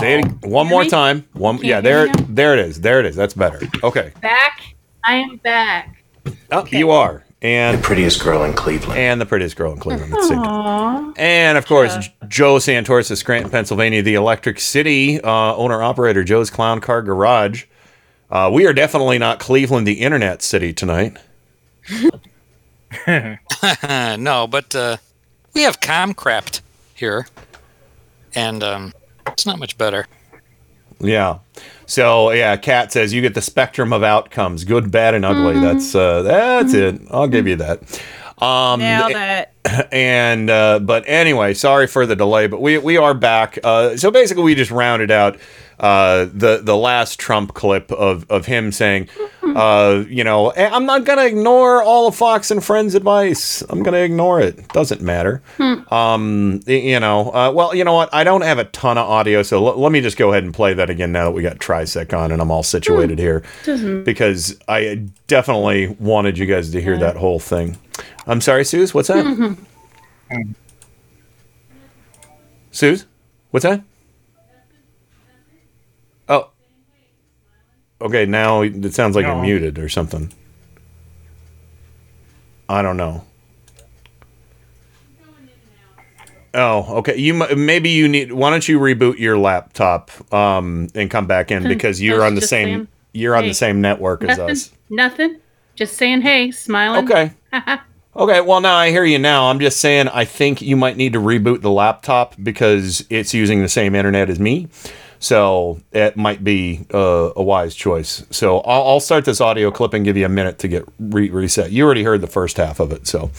Say 0.00 0.20
it 0.20 0.26
one 0.42 0.66
more 0.66 0.82
me? 0.84 0.88
time. 0.90 1.24
One. 1.32 1.56
Can't 1.56 1.66
Yeah. 1.66 1.80
hear 1.80 1.82
There. 1.82 2.06
me 2.06 2.12
now? 2.12 2.26
There 2.28 2.52
it 2.54 2.58
is. 2.60 2.80
There 2.80 3.00
it 3.00 3.06
is. 3.06 3.16
That's 3.16 3.34
better. 3.34 3.60
Okay. 3.84 4.12
Back. 4.20 4.60
I 5.04 5.16
am 5.16 5.36
back. 5.36 6.02
Oh, 6.50 6.66
you 6.70 6.90
are. 6.90 7.24
And 7.42 7.78
The 7.78 7.82
prettiest 7.82 8.22
girl 8.24 8.42
in 8.44 8.54
Cleveland. 8.54 8.98
and 8.98 9.20
the 9.20 9.26
prettiest 9.26 9.56
girl 9.56 9.72
in 9.72 9.78
Cleveland. 9.78 10.10
Let's 10.12 10.26
see. 10.28 10.34
Aww. 10.34 11.12
And 11.18 11.56
of 11.58 11.66
course, 11.66 11.96
J- 11.98 12.12
Joe 12.26 12.58
Santos 12.58 13.10
of 13.10 13.18
Scranton, 13.18 13.50
Pennsylvania, 13.50 14.02
the 14.02 14.14
Electric 14.14 14.58
City 14.58 15.20
uh, 15.20 15.54
owner 15.54 15.82
operator, 15.82 16.24
Joe's 16.24 16.50
Clown 16.50 16.80
Car 16.80 17.02
Garage. 17.02 17.64
Uh, 18.30 18.50
we 18.52 18.66
are 18.66 18.72
definitely 18.72 19.18
not 19.18 19.38
Cleveland, 19.38 19.86
the 19.86 20.00
internet 20.00 20.42
city 20.42 20.72
tonight. 20.72 21.18
no, 23.06 24.46
but 24.46 24.74
uh, 24.74 24.96
we 25.54 25.62
have 25.62 25.80
Comcast 25.80 26.60
here, 26.94 27.26
and 28.34 28.62
um, 28.64 28.92
it's 29.28 29.46
not 29.46 29.58
much 29.58 29.76
better. 29.78 30.06
Yeah. 31.00 31.38
So 31.86 32.30
yeah, 32.30 32.56
Kat 32.56 32.92
says 32.92 33.12
you 33.12 33.20
get 33.20 33.34
the 33.34 33.42
spectrum 33.42 33.92
of 33.92 34.02
outcomes, 34.02 34.64
good, 34.64 34.90
bad, 34.90 35.14
and 35.14 35.24
ugly. 35.24 35.54
Mhm. 35.54 35.62
That's 35.62 35.94
uh, 35.94 36.22
that's 36.22 36.74
it. 36.74 37.00
I'll 37.10 37.28
give 37.28 37.46
you 37.46 37.56
that. 37.56 37.80
Um, 38.38 38.80
Nailed 38.80 39.12
it. 39.14 39.50
and 39.92 40.50
uh, 40.50 40.78
but 40.80 41.04
anyway, 41.06 41.54
sorry 41.54 41.86
for 41.86 42.06
the 42.06 42.16
delay, 42.16 42.46
but 42.46 42.60
we 42.60 42.78
we 42.78 42.96
are 42.96 43.14
back. 43.14 43.58
Uh, 43.62 43.96
so 43.96 44.10
basically, 44.10 44.42
we 44.42 44.54
just 44.54 44.70
rounded 44.70 45.10
out 45.10 45.38
uh, 45.78 46.26
the 46.32 46.60
the 46.62 46.76
last 46.76 47.18
Trump 47.18 47.54
clip 47.54 47.92
of 47.92 48.24
of 48.30 48.46
him 48.46 48.72
saying, 48.72 49.08
uh, 49.42 50.04
you 50.08 50.24
know, 50.24 50.50
"Eh, 50.50 50.68
I'm 50.72 50.86
not 50.86 51.04
gonna 51.04 51.24
ignore 51.26 51.82
all 51.82 52.08
of 52.08 52.14
Fox 52.16 52.50
and 52.50 52.64
Friends 52.64 52.94
advice. 52.94 53.62
I'm 53.68 53.82
gonna 53.82 53.98
ignore 53.98 54.40
it. 54.40 54.68
Doesn't 54.68 55.00
matter. 55.02 55.42
Um, 55.90 56.60
you 56.66 56.98
know, 57.00 57.30
uh, 57.32 57.52
well, 57.54 57.74
you 57.74 57.84
know 57.84 57.92
what? 57.94 58.08
I 58.12 58.24
don't 58.24 58.40
have 58.42 58.58
a 58.58 58.64
ton 58.64 58.98
of 58.98 59.08
audio, 59.08 59.42
so 59.42 59.64
l- 59.66 59.78
let 59.80 59.92
me 59.92 60.00
just 60.00 60.16
go 60.16 60.30
ahead 60.32 60.44
and 60.44 60.52
play 60.54 60.74
that 60.74 60.88
again 60.90 61.12
now 61.12 61.24
that 61.26 61.32
we 61.32 61.42
got 61.42 61.58
Trisec 61.58 62.16
on 62.16 62.32
and 62.32 62.40
I'm 62.42 62.50
all 62.50 62.62
situated 62.62 63.18
here 63.18 63.42
Doesn't- 63.64 64.04
because 64.04 64.58
I 64.68 65.06
definitely 65.28 65.88
wanted 66.00 66.38
you 66.38 66.46
guys 66.46 66.70
to 66.72 66.80
hear 66.82 66.96
that 66.98 67.16
whole 67.16 67.38
thing. 67.38 67.76
I'm 68.26 68.40
sorry, 68.40 68.64
Suze. 68.64 68.92
What's 68.94 69.08
that? 69.08 69.56
Suze, 72.70 73.06
what's 73.50 73.62
that? 73.64 73.82
Okay, 78.00 78.26
now 78.26 78.62
it 78.62 78.92
sounds 78.94 79.16
like 79.16 79.24
you're 79.24 79.40
muted 79.40 79.78
or 79.78 79.88
something. 79.88 80.32
I 82.68 82.82
don't 82.82 82.96
know. 82.96 83.24
Oh, 86.54 86.96
okay. 86.98 87.16
You 87.16 87.34
maybe 87.34 87.90
you 87.90 88.08
need. 88.08 88.32
Why 88.32 88.50
don't 88.50 88.66
you 88.66 88.78
reboot 88.80 89.18
your 89.18 89.36
laptop 89.38 90.10
um, 90.32 90.88
and 90.94 91.10
come 91.10 91.26
back 91.26 91.50
in 91.50 91.62
Hmm, 91.62 91.68
because 91.68 92.00
you're 92.00 92.24
on 92.24 92.34
the 92.34 92.40
same. 92.40 92.66
saying, 92.68 92.88
You're 93.12 93.36
on 93.36 93.42
hey, 93.44 93.50
the 93.50 93.54
same 93.54 93.80
network 93.80 94.24
as 94.24 94.38
us. 94.38 94.70
Nothing. 94.88 95.36
Just 95.74 95.96
saying 95.96 96.22
hey, 96.22 96.50
smiling. 96.50 97.04
Okay. 97.04 97.32
Okay, 98.18 98.40
well 98.40 98.62
now 98.62 98.74
I 98.76 98.88
hear 98.88 99.04
you 99.04 99.18
now. 99.18 99.50
I'm 99.50 99.60
just 99.60 99.78
saying 99.78 100.08
I 100.08 100.24
think 100.24 100.62
you 100.62 100.74
might 100.74 100.96
need 100.96 101.12
to 101.12 101.18
reboot 101.18 101.60
the 101.60 101.70
laptop 101.70 102.34
because 102.42 103.04
it's 103.10 103.34
using 103.34 103.60
the 103.60 103.68
same 103.68 103.94
internet 103.94 104.30
as 104.30 104.40
me. 104.40 104.68
So 105.18 105.80
it 105.92 106.16
might 106.16 106.44
be 106.44 106.86
uh, 106.92 107.32
a 107.36 107.42
wise 107.42 107.74
choice. 107.74 108.24
So 108.30 108.58
I'll, 108.60 108.82
I'll 108.88 109.00
start 109.00 109.24
this 109.24 109.40
audio 109.40 109.70
clip 109.70 109.94
and 109.94 110.04
give 110.04 110.16
you 110.16 110.26
a 110.26 110.30
minute 110.30 110.58
to 110.60 110.68
get 110.68 110.84
re- 110.98 111.30
reset. 111.30 111.72
You 111.72 111.84
already 111.84 112.02
heard 112.04 112.20
the 112.20 112.26
first 112.26 112.56
half 112.56 112.80
of 112.80 112.92
it. 112.92 113.06
So, 113.06 113.30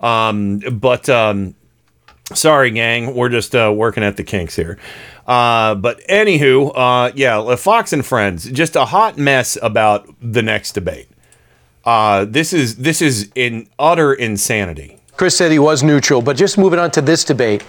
um, 0.00 0.58
but 0.58 1.08
um, 1.08 1.54
sorry, 2.32 2.70
gang, 2.70 3.14
we're 3.14 3.30
just 3.30 3.54
uh, 3.54 3.72
working 3.74 4.02
at 4.02 4.16
the 4.16 4.24
kinks 4.24 4.56
here. 4.56 4.78
Uh, 5.26 5.74
but 5.74 6.00
anywho, 6.08 6.72
uh, 6.74 7.12
yeah, 7.14 7.56
Fox 7.56 7.92
and 7.92 8.04
Friends, 8.04 8.50
just 8.50 8.76
a 8.76 8.84
hot 8.84 9.16
mess 9.16 9.56
about 9.62 10.08
the 10.20 10.42
next 10.42 10.72
debate. 10.72 11.08
Uh, 11.84 12.24
this 12.24 12.52
is 12.52 12.76
this 12.76 13.02
is 13.02 13.30
in 13.34 13.68
utter 13.78 14.12
insanity. 14.12 14.98
Chris 15.16 15.36
said 15.36 15.52
he 15.52 15.60
was 15.60 15.84
neutral, 15.84 16.20
but 16.20 16.36
just 16.36 16.58
moving 16.58 16.80
on 16.80 16.90
to 16.90 17.00
this 17.00 17.22
debate. 17.22 17.62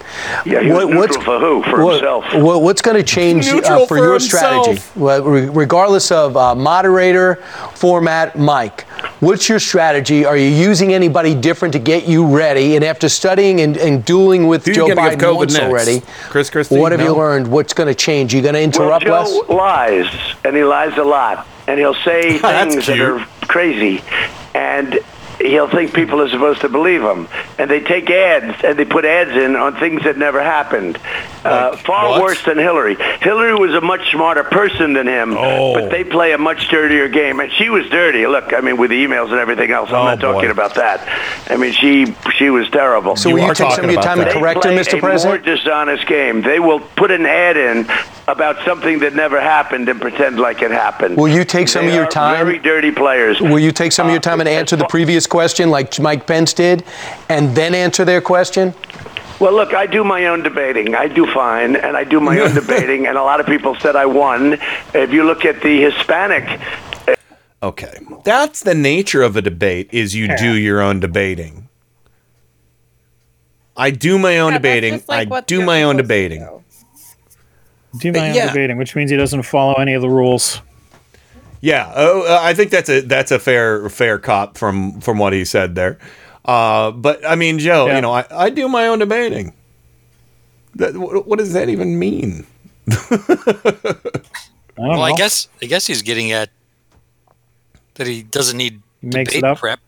Yeah, 0.48 0.62
he 0.62 0.72
was 0.72 0.88
neutral 0.88 1.22
for 1.24 1.40
who? 1.40 1.62
For 1.64 1.84
what- 1.86 1.94
himself. 2.02 2.26
what- 2.34 2.64
what's 2.64 2.82
going 2.82 2.98
to 2.98 3.04
change 3.04 3.48
uh, 3.48 3.82
for, 3.82 3.88
for 3.88 3.98
your 3.98 4.14
himself. 4.14 4.64
strategy? 4.66 4.82
Well, 4.96 5.22
re- 5.24 5.50
regardless 5.50 6.10
of 6.12 6.36
uh, 6.36 6.56
moderator, 6.56 7.36
format, 7.76 8.36
Mike, 8.36 8.86
what's 9.20 9.48
your 9.48 9.60
strategy? 9.60 10.26
Are 10.26 10.36
you 10.36 10.48
using 10.48 10.92
anybody 10.92 11.36
different 11.36 11.74
to 11.74 11.80
get 11.80 12.08
you 12.08 12.26
ready? 12.26 12.76
And 12.78 12.84
after 12.84 13.08
studying 13.10 13.62
and, 13.62 13.78
and 13.78 14.04
dueling 14.04 14.48
with 14.48 14.66
Who 14.66 14.72
you 14.72 14.76
Joe 14.76 14.88
gonna 14.96 15.12
give 15.12 15.20
Biden 15.20 15.24
COVID 15.24 15.36
once 15.38 15.54
next? 15.54 15.66
already, 15.66 16.02
Chris 16.30 16.50
Christie? 16.50 16.80
what 16.80 16.94
have 16.94 17.02
you 17.02 17.14
learned? 17.16 17.48
What's 17.48 17.74
going 17.74 17.88
to 17.90 17.96
change? 17.96 18.34
You 18.34 18.42
going 18.42 18.56
to 18.56 18.62
interrupt 18.62 19.06
well, 19.06 19.24
Wes? 19.24 19.48
Joe 19.48 19.56
lies, 19.56 20.36
and 20.44 20.56
he 20.56 20.64
lies 20.64 20.98
a 20.98 21.04
lot, 21.04 21.46
and 21.68 21.78
he'll 21.80 21.94
say 21.94 22.40
things 22.40 22.88
that 22.88 23.00
are 23.00 23.20
crazy, 23.48 24.02
and 24.56 24.98
he'll 25.40 25.68
think 25.70 25.94
people 25.94 26.22
are 26.22 26.30
supposed 26.30 26.62
to 26.62 26.70
believe 26.70 27.02
him. 27.02 27.28
And 27.58 27.70
they 27.70 27.80
take 27.80 28.10
ads 28.10 28.64
and 28.64 28.78
they 28.78 28.86
put 28.86 29.06
ads 29.06 29.32
in 29.32 29.56
on 29.56 29.76
things 29.80 30.04
that 30.04 30.18
never 30.18 30.42
happened. 30.42 30.98
Uh, 31.44 31.76
far 31.78 32.10
what? 32.10 32.22
worse 32.24 32.44
than 32.44 32.58
Hillary. 32.58 32.96
Hillary 33.22 33.54
was 33.56 33.74
a 33.76 33.82
much 33.82 34.10
smarter 34.12 34.44
person 34.44 34.94
than 34.94 35.08
him, 35.08 35.36
Oh. 35.38 35.74
but 35.76 35.92
they 35.92 36.04
play 36.04 36.32
a 36.34 36.38
much 36.38 36.70
dirtier 36.70 37.08
game. 37.08 37.40
And 37.40 37.52
she 37.52 37.70
was 37.70 37.88
dirty. 37.90 38.26
Look, 38.26 38.52
I 38.54 38.62
mean, 38.62 38.78
with 38.78 38.90
the 38.90 39.06
emails 39.06 39.30
and 39.32 39.40
everything 39.40 39.72
else. 39.72 39.90
I'm 39.90 39.96
Oh, 39.96 40.04
not 40.06 40.20
talking 40.20 40.48
boy. 40.48 40.52
about 40.52 40.76
that. 40.76 41.08
I 41.50 41.58
mean, 41.58 41.72
she 41.74 42.16
she 42.38 42.50
was 42.50 42.68
terrible. 42.70 43.16
So 43.16 43.30
will 43.32 43.40
you 43.48 43.54
take 43.54 43.72
some 43.74 43.86
of 43.86 43.92
your 43.92 44.02
time 44.02 44.18
to 44.20 44.32
correct 44.32 44.64
her, 44.64 44.72
play 44.72 44.78
Mr. 44.78 44.98
a 44.98 45.02
President? 45.02 45.46
more 45.46 45.56
dishonest 45.56 46.08
game. 46.08 46.42
They 46.42 46.60
will 46.60 46.80
put 46.80 47.12
an 47.12 47.26
ad 47.26 47.58
in 47.58 47.88
about 48.28 48.58
something 48.66 49.00
that 49.00 49.14
never 49.14 49.40
happened 49.40 49.88
and 49.88 50.02
pretend 50.02 50.40
like 50.40 50.64
it 50.64 50.72
happened. 50.72 51.16
Will 51.16 51.28
you 51.28 51.44
take 51.46 51.68
some 51.68 51.84
They 51.86 51.90
of 51.90 51.96
your 51.96 52.06
are 52.06 52.10
time? 52.10 52.44
Very 52.44 52.58
dirty 52.58 52.90
players. 52.92 53.40
Will 53.40 53.60
you 53.60 53.72
take 53.72 53.92
some 53.92 54.08
of 54.08 54.12
your 54.12 54.20
time 54.22 54.40
and 54.40 54.50
answer 54.50 54.76
the 54.76 54.86
previous 54.88 55.25
question 55.28 55.70
like 55.70 56.00
Mike 56.00 56.28
Pence 56.28 56.54
did, 56.54 56.84
and 57.30 57.56
then 57.56 57.74
answer 57.76 58.06
their 58.06 58.22
question? 58.22 58.74
Well, 59.40 59.54
look, 59.54 59.74
I 59.74 59.86
do 59.86 60.04
my 60.04 60.28
own 60.28 60.44
debating. 60.44 60.96
I 60.96 61.08
do 61.08 61.26
fine, 61.34 61.76
and 61.76 61.98
I 61.98 62.04
do 62.06 62.20
my 62.22 62.40
own 62.40 62.54
debating, 62.62 63.06
and 63.08 63.18
a 63.18 63.24
lot 63.24 63.40
of 63.40 63.46
people 63.46 63.76
said 63.76 63.96
I 63.96 64.06
won. 64.06 64.58
If 64.94 65.12
you 65.12 65.24
look 65.24 65.44
at 65.46 65.62
the 65.62 65.82
Hispanic 65.82 66.62
uh, 67.08 67.16
Okay, 67.64 67.98
that's 68.24 68.62
the 68.62 68.76
nature 68.76 69.24
of 69.24 69.36
a 69.36 69.42
debate. 69.42 69.90
Is 69.92 70.16
you 70.16 70.36
do 70.38 70.54
your 70.56 70.82
own 70.82 71.00
debating. 71.00 71.68
I 73.78 73.92
do 73.92 74.18
my 74.18 74.40
own 74.40 74.54
debating. 74.54 75.02
I 75.10 75.26
do 75.26 75.66
my 75.66 75.84
own 75.84 75.98
debating. 75.98 76.48
Do 77.98 78.12
my 78.12 78.30
own 78.30 78.36
Yeah. 78.36 78.48
debating, 78.48 78.78
which 78.78 78.96
means 78.96 79.12
he 79.12 79.18
doesn't 79.18 79.44
follow 79.44 79.74
any 79.76 79.94
of 79.94 80.02
the 80.02 80.10
rules. 80.10 80.62
Yeah, 81.66 81.92
oh, 81.96 82.22
uh, 82.32 82.40
I 82.44 82.54
think 82.54 82.70
that's 82.70 82.90
a 82.90 83.02
that's 83.02 83.32
a 83.32 83.40
fair 83.40 83.90
fair 83.90 84.20
cop 84.20 84.56
from 84.56 85.02
from 85.02 85.18
what 85.18 85.34
he 85.34 85.44
said 85.44 85.74
there. 85.74 85.98
Uh, 86.46 86.92
but 86.92 87.28
I 87.28 87.34
mean, 87.34 87.58
Joe, 87.58 87.88
you 87.88 88.02
know, 88.02 88.14
I, 88.14 88.24
I 88.30 88.52
do 88.52 88.68
my 88.68 88.86
own 88.86 89.00
debating. 89.00 89.52
That, 90.76 90.96
what, 90.96 91.26
what 91.26 91.40
does 91.40 91.54
that 91.54 91.70
even 91.70 91.98
mean? 91.98 92.46
well, 94.78 95.02
I 95.02 95.14
guess 95.18 95.48
I 95.60 95.66
guess 95.66 95.88
he's 95.88 96.04
getting 96.04 96.32
at 96.32 96.52
that 97.96 98.06
he 98.06 98.22
doesn't 98.22 98.58
need 98.58 98.84
Makes 99.02 99.34
it 99.34 99.42
debate 99.42 99.58
prep 99.58 99.80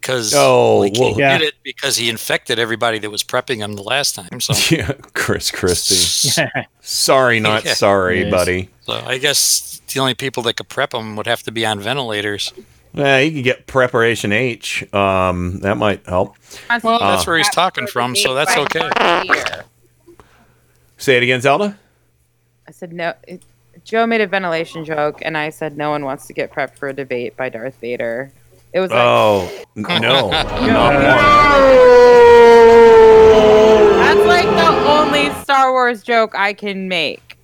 because 0.00 0.32
Oh, 0.34 0.82
he 0.82 0.92
well- 0.98 1.14
did 1.14 1.42
it 1.42 1.54
because 1.62 1.96
he 1.96 2.08
infected 2.08 2.58
everybody 2.58 2.98
that 2.98 3.10
was 3.10 3.22
prepping 3.22 3.56
him 3.58 3.74
the 3.74 3.82
last 3.82 4.14
time. 4.14 4.40
So 4.40 4.54
Yeah, 4.76 4.92
Chris 5.14 5.50
Christie. 5.50 6.42
sorry, 6.80 7.40
not 7.50 7.64
Yeah. 7.64 7.74
sorry, 7.74 8.22
Yes. 8.22 8.30
buddy. 8.30 8.70
So 8.86 8.94
I 8.94 9.18
guess 9.18 9.80
the 9.92 10.00
only 10.00 10.14
people 10.14 10.42
that 10.44 10.56
could 10.56 10.68
prep 10.68 10.94
him 10.94 11.16
would 11.16 11.26
have 11.26 11.42
to 11.44 11.52
be 11.52 11.66
on 11.66 11.80
ventilators. 11.80 12.52
Yeah, 12.92 13.18
you 13.18 13.30
could 13.32 13.44
get 13.44 13.66
preparation 13.68 14.32
H. 14.32 14.82
Um, 14.92 15.60
that 15.60 15.76
might 15.76 16.04
help. 16.06 16.34
Well, 16.82 16.98
that's 16.98 17.22
Uh, 17.22 17.24
where 17.26 17.38
he's 17.38 17.50
talking 17.50 17.86
from, 17.86 18.16
so 18.16 18.34
that's 18.34 18.56
okay. 18.56 18.88
Say 20.96 21.16
it 21.16 21.22
again, 21.22 21.40
Zelda. 21.40 21.78
I 22.68 22.72
said 22.72 22.92
no. 22.92 23.14
It, 23.28 23.42
Joe 23.84 24.06
made 24.06 24.20
a 24.20 24.26
ventilation 24.26 24.84
joke, 24.84 25.20
and 25.22 25.38
I 25.38 25.50
said 25.50 25.76
no 25.76 25.90
one 25.90 26.04
wants 26.04 26.26
to 26.26 26.32
get 26.32 26.52
prepped 26.52 26.76
for 26.76 26.88
a 26.88 26.92
debate 26.92 27.36
by 27.36 27.48
Darth 27.48 27.76
Vader. 27.80 28.32
It 28.72 28.80
was 28.80 28.90
like, 28.90 29.00
Oh 29.00 29.50
n- 29.76 29.82
no, 29.82 30.30
not 30.30 30.50
that's 34.00 34.26
like 34.26 34.46
the 34.46 34.90
only 34.90 35.30
Star 35.42 35.72
Wars 35.72 36.02
joke 36.02 36.34
I 36.36 36.52
can 36.52 36.88
make. 36.88 37.36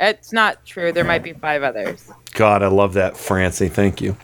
It's 0.00 0.32
not 0.32 0.64
true. 0.64 0.92
There 0.92 1.04
might 1.04 1.22
be 1.24 1.32
five 1.32 1.62
others. 1.62 2.10
God, 2.34 2.62
I 2.62 2.68
love 2.68 2.94
that, 2.94 3.16
Francie. 3.16 3.68
Thank 3.68 4.00
you. 4.00 4.16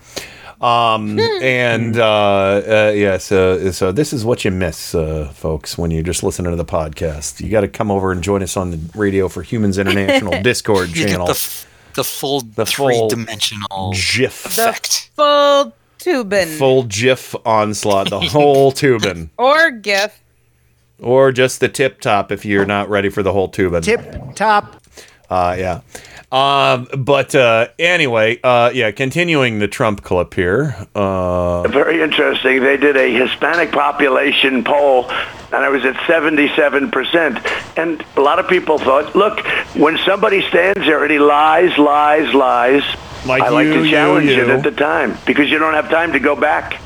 Um, 0.61 1.19
and 1.43 1.99
uh, 1.99 2.05
uh, 2.07 2.93
yeah, 2.95 3.19
so, 3.19 3.71
so 3.73 3.91
this 3.91 4.13
is 4.13 4.25
what 4.25 4.45
you 4.45 4.51
miss, 4.53 4.95
uh, 4.95 5.31
folks, 5.35 5.77
when 5.77 5.91
you're 5.91 6.05
just 6.05 6.23
listening 6.23 6.53
to 6.53 6.57
the 6.57 6.65
podcast. 6.65 7.41
You 7.41 7.51
got 7.51 7.63
to 7.63 7.69
come 7.69 7.91
over 7.91 8.13
and 8.13 8.23
join 8.23 8.43
us 8.43 8.57
on 8.57 8.71
the 8.71 8.79
Radio 8.97 9.29
for 9.29 9.43
Humans 9.43 9.79
International 9.79 10.41
Discord 10.43 10.91
You 10.91 10.95
get 11.07 11.09
channel. 11.11 11.27
the, 11.27 11.33
f- 11.33 11.67
the 11.95 12.05
full 12.05 12.41
The 12.43 12.67
full 12.67 13.09
three-dimensional 13.11 13.93
GIF 13.95 14.55
The 14.57 15.11
full 15.17 15.75
Toobin 16.05 16.59
Full 16.59 16.85
GIF 16.85 17.35
onslaught, 17.47 18.11
the 18.11 18.21
whole 18.21 18.73
Toobin. 18.81 19.31
or 19.39 19.71
GIF. 19.71 20.21
Or 21.01 21.33
just 21.33 21.61
the 21.61 21.69
tip 21.69 22.01
top 22.01 22.31
if 22.31 22.45
you're 22.45 22.67
not 22.67 22.89
ready 22.89 23.09
for 23.09 23.23
the 23.23 23.33
whole 23.33 23.51
Toobin. 23.51 23.83
Tip 23.83 24.35
top. 24.35 24.84
Uh, 25.31 25.57
yeah. 25.59 25.81
Um, 26.31 26.89
but 26.99 27.35
uh, 27.35 27.69
anyway, 27.79 28.41
uh, 28.43 28.71
yeah, 28.75 28.91
continuing 28.91 29.61
the 29.61 29.69
Trump 29.69 30.03
clip 30.03 30.35
here. 30.35 30.75
Uh, 30.95 31.63
Very 31.69 32.03
interesting. 32.03 32.61
They 32.63 32.77
did 32.77 32.97
a 32.97 33.13
Hispanic 33.13 33.71
population 33.71 34.65
poll, 34.65 35.09
and 35.11 35.65
it 35.65 35.71
was 35.71 35.85
at 35.85 35.95
77%. 35.95 37.79
And 37.79 38.05
a 38.17 38.21
lot 38.21 38.39
of 38.39 38.49
people 38.49 38.79
thought, 38.79 39.15
look, 39.15 39.41
when 39.77 39.97
somebody 39.99 40.43
stands 40.49 40.81
there 40.81 41.03
and 41.05 41.13
he 41.13 41.19
lies, 41.21 41.79
lies, 41.79 42.35
lies, 42.35 42.83
Like 43.27 43.43
I 43.43 43.49
like 43.51 43.67
you, 43.67 43.75
to 43.75 43.85
you, 43.85 43.91
challenge 43.91 44.31
it 44.31 44.49
at 44.49 44.63
the 44.65 44.73
time 44.73 45.17
because 45.27 45.51
you 45.51 45.59
don't 45.59 45.75
have 45.75 45.89
time 45.89 46.13
to 46.13 46.19
go 46.19 46.35
back. 46.35 46.81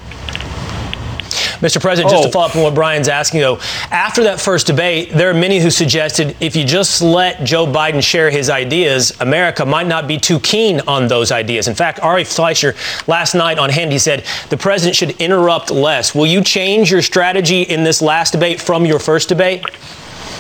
Mr. 1.61 1.81
President, 1.81 2.11
just 2.11 2.23
Oh. 2.23 2.27
to 2.27 2.33
follow 2.33 2.47
up 2.47 2.57
on 2.57 2.63
what 2.63 2.75
Brian's 2.75 3.09
asking, 3.09 3.41
though, 3.41 3.59
after 3.91 4.23
that 4.25 4.41
first 4.41 4.67
debate, 4.67 5.13
there 5.13 5.29
are 5.29 5.35
many 5.35 5.59
who 5.59 5.71
suggested 5.71 6.37
if 6.41 6.55
you 6.55 6.65
just 6.65 7.03
let 7.03 7.43
Joe 7.45 7.67
Biden 7.67 8.03
share 8.03 8.31
his 8.31 8.49
ideas, 8.49 9.13
America 9.21 9.67
might 9.67 9.89
not 9.89 10.07
be 10.07 10.19
too 10.19 10.39
keen 10.41 10.81
on 10.87 11.09
those 11.09 11.33
ideas. 11.33 11.67
In 11.67 11.75
fact, 11.75 11.99
Ari 12.01 12.25
Fleischer 12.25 12.75
last 13.09 13.35
night 13.35 13.59
on 13.59 13.71
Hannity 13.71 14.01
said 14.01 14.23
the 14.51 14.57
president 14.57 14.95
should 14.97 15.11
interrupt 15.21 15.71
less. 15.71 16.15
Will 16.15 16.27
you 16.27 16.43
change 16.43 16.91
your 16.91 17.03
strategy 17.03 17.63
in 17.63 17.83
this 17.85 18.01
last 18.01 18.31
debate 18.33 18.61
from 18.61 18.87
your 18.87 18.99
first 19.01 19.29
debate? 19.29 19.65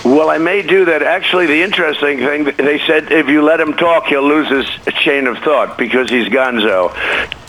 Well, 0.04 0.30
I 0.30 0.38
may 0.38 0.62
do 0.62 0.84
that. 0.86 1.02
Actually, 1.02 1.46
the 1.46 1.62
interesting 1.62 2.18
thing, 2.18 2.44
they 2.44 2.78
said 2.86 3.10
if 3.10 3.28
you 3.28 3.42
let 3.42 3.60
him 3.60 3.74
talk, 3.74 4.06
he'll 4.06 4.26
lose 4.26 4.48
his 4.48 4.94
chain 4.94 5.26
of 5.26 5.38
thought 5.38 5.76
because 5.76 6.08
he's 6.08 6.28
gonzo. 6.28 6.94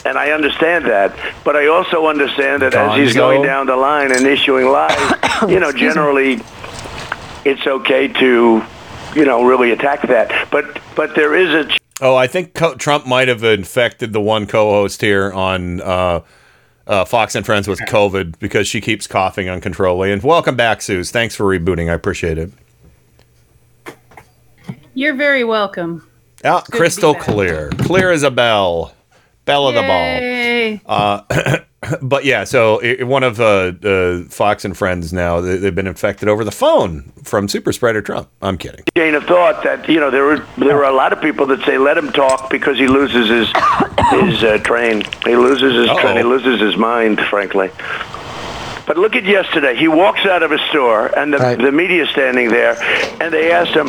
And 0.05 0.17
I 0.17 0.31
understand 0.31 0.85
that. 0.85 1.15
But 1.43 1.55
I 1.55 1.67
also 1.67 2.07
understand 2.07 2.61
that 2.63 2.73
as 2.73 2.97
he's 2.97 3.13
going 3.13 3.43
down 3.43 3.67
the 3.67 3.75
line 3.75 4.11
and 4.11 4.25
issuing 4.25 4.67
lies, 4.67 5.13
you 5.47 5.59
know, 5.59 5.71
generally 5.71 6.41
it's 7.45 7.65
okay 7.65 8.07
to, 8.07 8.63
you 9.15 9.25
know, 9.25 9.43
really 9.43 9.71
attack 9.71 10.07
that. 10.07 10.49
But 10.49 10.79
but 10.95 11.15
there 11.15 11.35
is 11.35 11.67
a 11.67 11.77
oh, 12.01 12.15
I 12.15 12.27
think 12.27 12.53
co- 12.53 12.75
Trump 12.75 13.05
might 13.05 13.27
have 13.27 13.43
infected 13.43 14.11
the 14.13 14.21
one 14.21 14.47
co-host 14.47 15.01
here 15.01 15.31
on 15.31 15.81
uh, 15.81 16.21
uh, 16.89 17.05
Fox 17.05 17.35
and 17.35 17.45
Friends 17.45 17.67
with 17.67 17.79
COVID 17.81 18.39
because 18.39 18.67
she 18.67 18.81
keeps 18.81 19.07
coughing 19.07 19.47
uncontrollably. 19.47 20.11
And 20.11 20.21
welcome 20.23 20.55
back, 20.55 20.81
Suze. 20.81 21.11
Thanks 21.11 21.35
for 21.35 21.45
rebooting. 21.45 21.89
I 21.89 21.93
appreciate 21.93 22.37
it. 22.37 22.51
You're 24.95 25.15
very 25.15 25.43
welcome. 25.43 26.05
Ah, 26.43 26.61
crystal 26.71 27.13
clear, 27.13 27.69
clear 27.77 28.11
as 28.11 28.23
a 28.23 28.31
bell, 28.31 28.93
bell 29.45 29.67
of 29.67 29.75
the 29.75 29.81
ball. 29.81 30.79
Uh, 30.85 31.57
but 32.01 32.25
yeah, 32.25 32.43
so 32.43 32.81
i 32.81 33.03
one 33.03 33.23
of 33.23 33.39
uh, 33.39 33.71
uh, 33.83 34.23
Fox 34.23 34.65
and 34.65 34.75
Friends 34.75 35.13
now 35.13 35.39
they, 35.39 35.57
they've 35.57 35.75
been 35.75 35.87
infected 35.87 36.27
over 36.27 36.43
the 36.43 36.51
phone 36.51 37.11
from 37.23 37.47
super 37.47 37.71
spreader 37.71 38.01
Trump. 38.01 38.29
I'm 38.41 38.57
kidding. 38.57 38.83
chain 38.97 39.15
of 39.15 39.23
thought 39.23 39.63
that 39.63 39.87
you 39.87 39.99
know 39.99 40.11
there 40.11 40.23
were 40.23 40.45
there 40.57 40.77
are 40.77 40.91
a 40.91 40.95
lot 40.95 41.13
of 41.13 41.21
people 41.21 41.45
that 41.47 41.63
say 41.65 41.77
let 41.77 41.97
him 41.97 42.11
talk 42.11 42.49
because 42.49 42.77
he 42.77 42.87
loses 42.87 43.29
his 43.29 43.47
his 44.11 44.43
uh, 44.43 44.57
train. 44.63 45.03
He 45.25 45.35
loses 45.35 45.75
his 45.75 45.97
train. 45.97 46.17
He 46.17 46.23
loses 46.23 46.59
his 46.59 46.75
mind, 46.75 47.19
frankly. 47.21 47.69
But 48.85 48.97
look 48.97 49.15
at 49.15 49.23
yesterday. 49.23 49.75
He 49.75 49.87
walks 49.87 50.25
out 50.25 50.41
of 50.41 50.51
a 50.51 50.57
store, 50.69 51.15
and 51.15 51.31
the, 51.31 51.37
the 51.61 51.71
media's 51.71 52.09
standing 52.09 52.49
there, 52.49 52.75
and 53.21 53.31
they 53.31 53.51
asked 53.51 53.75
him, 53.75 53.87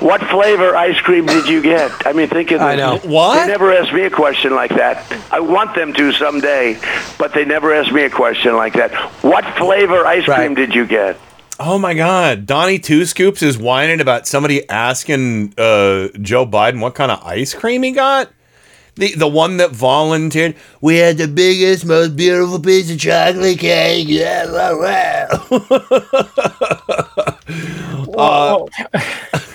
"What 0.00 0.20
flavor 0.22 0.76
ice 0.76 1.00
cream 1.00 1.26
did 1.26 1.48
you 1.48 1.62
get?" 1.62 2.06
I 2.06 2.12
mean, 2.12 2.28
think 2.28 2.50
of 2.50 2.60
this. 2.60 2.66
I 2.66 2.76
know. 2.76 2.98
What? 2.98 3.40
They 3.40 3.46
never 3.46 3.72
asked 3.72 3.92
me 3.92 4.02
a 4.02 4.10
question 4.10 4.54
like 4.54 4.74
that. 4.76 5.04
I 5.30 5.40
want 5.40 5.74
them 5.74 5.92
to 5.94 6.12
someday, 6.12 6.78
but 7.18 7.34
they 7.34 7.44
never 7.44 7.72
asked 7.72 7.92
me 7.92 8.02
a 8.02 8.10
question 8.10 8.56
like 8.56 8.74
that. 8.74 8.92
What 9.22 9.44
flavor 9.56 10.06
ice 10.06 10.24
cream 10.24 10.54
did 10.54 10.74
you 10.74 10.86
get? 10.86 11.16
Oh 11.62 11.78
my 11.78 11.92
God, 11.92 12.46
Donnie 12.46 12.78
Two 12.78 13.04
Scoops 13.04 13.42
is 13.42 13.58
whining 13.58 14.00
about 14.00 14.26
somebody 14.26 14.66
asking 14.70 15.52
uh, 15.58 16.08
Joe 16.20 16.46
Biden 16.46 16.80
what 16.80 16.94
kind 16.94 17.12
of 17.12 17.22
ice 17.22 17.52
cream 17.52 17.82
he 17.82 17.92
got. 17.92 18.30
The 18.94 19.14
the 19.14 19.28
one 19.28 19.58
that 19.58 19.70
volunteered. 19.70 20.56
We 20.80 20.96
had 20.96 21.18
the 21.18 21.28
biggest, 21.28 21.84
most 21.84 22.16
beautiful 22.16 22.60
piece 22.60 22.90
of 22.90 22.98
chocolate 22.98 23.58
cake. 23.58 24.08
Yeah, 24.08 24.46
Whoa. 28.06 28.68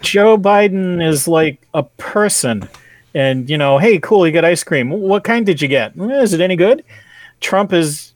Joe 0.00 0.36
Biden 0.38 1.04
is 1.06 1.26
like 1.28 1.60
a 1.74 1.82
person. 1.82 2.68
And, 3.14 3.50
you 3.50 3.58
know, 3.58 3.78
hey, 3.78 3.98
cool, 3.98 4.26
you 4.26 4.32
got 4.32 4.44
ice 4.44 4.62
cream. 4.62 4.90
What 4.90 5.24
kind 5.24 5.44
did 5.44 5.60
you 5.60 5.66
get? 5.68 5.92
"Eh, 6.00 6.22
Is 6.22 6.32
it 6.32 6.40
any 6.40 6.54
good? 6.56 6.84
Trump 7.40 7.72
is 7.72 8.12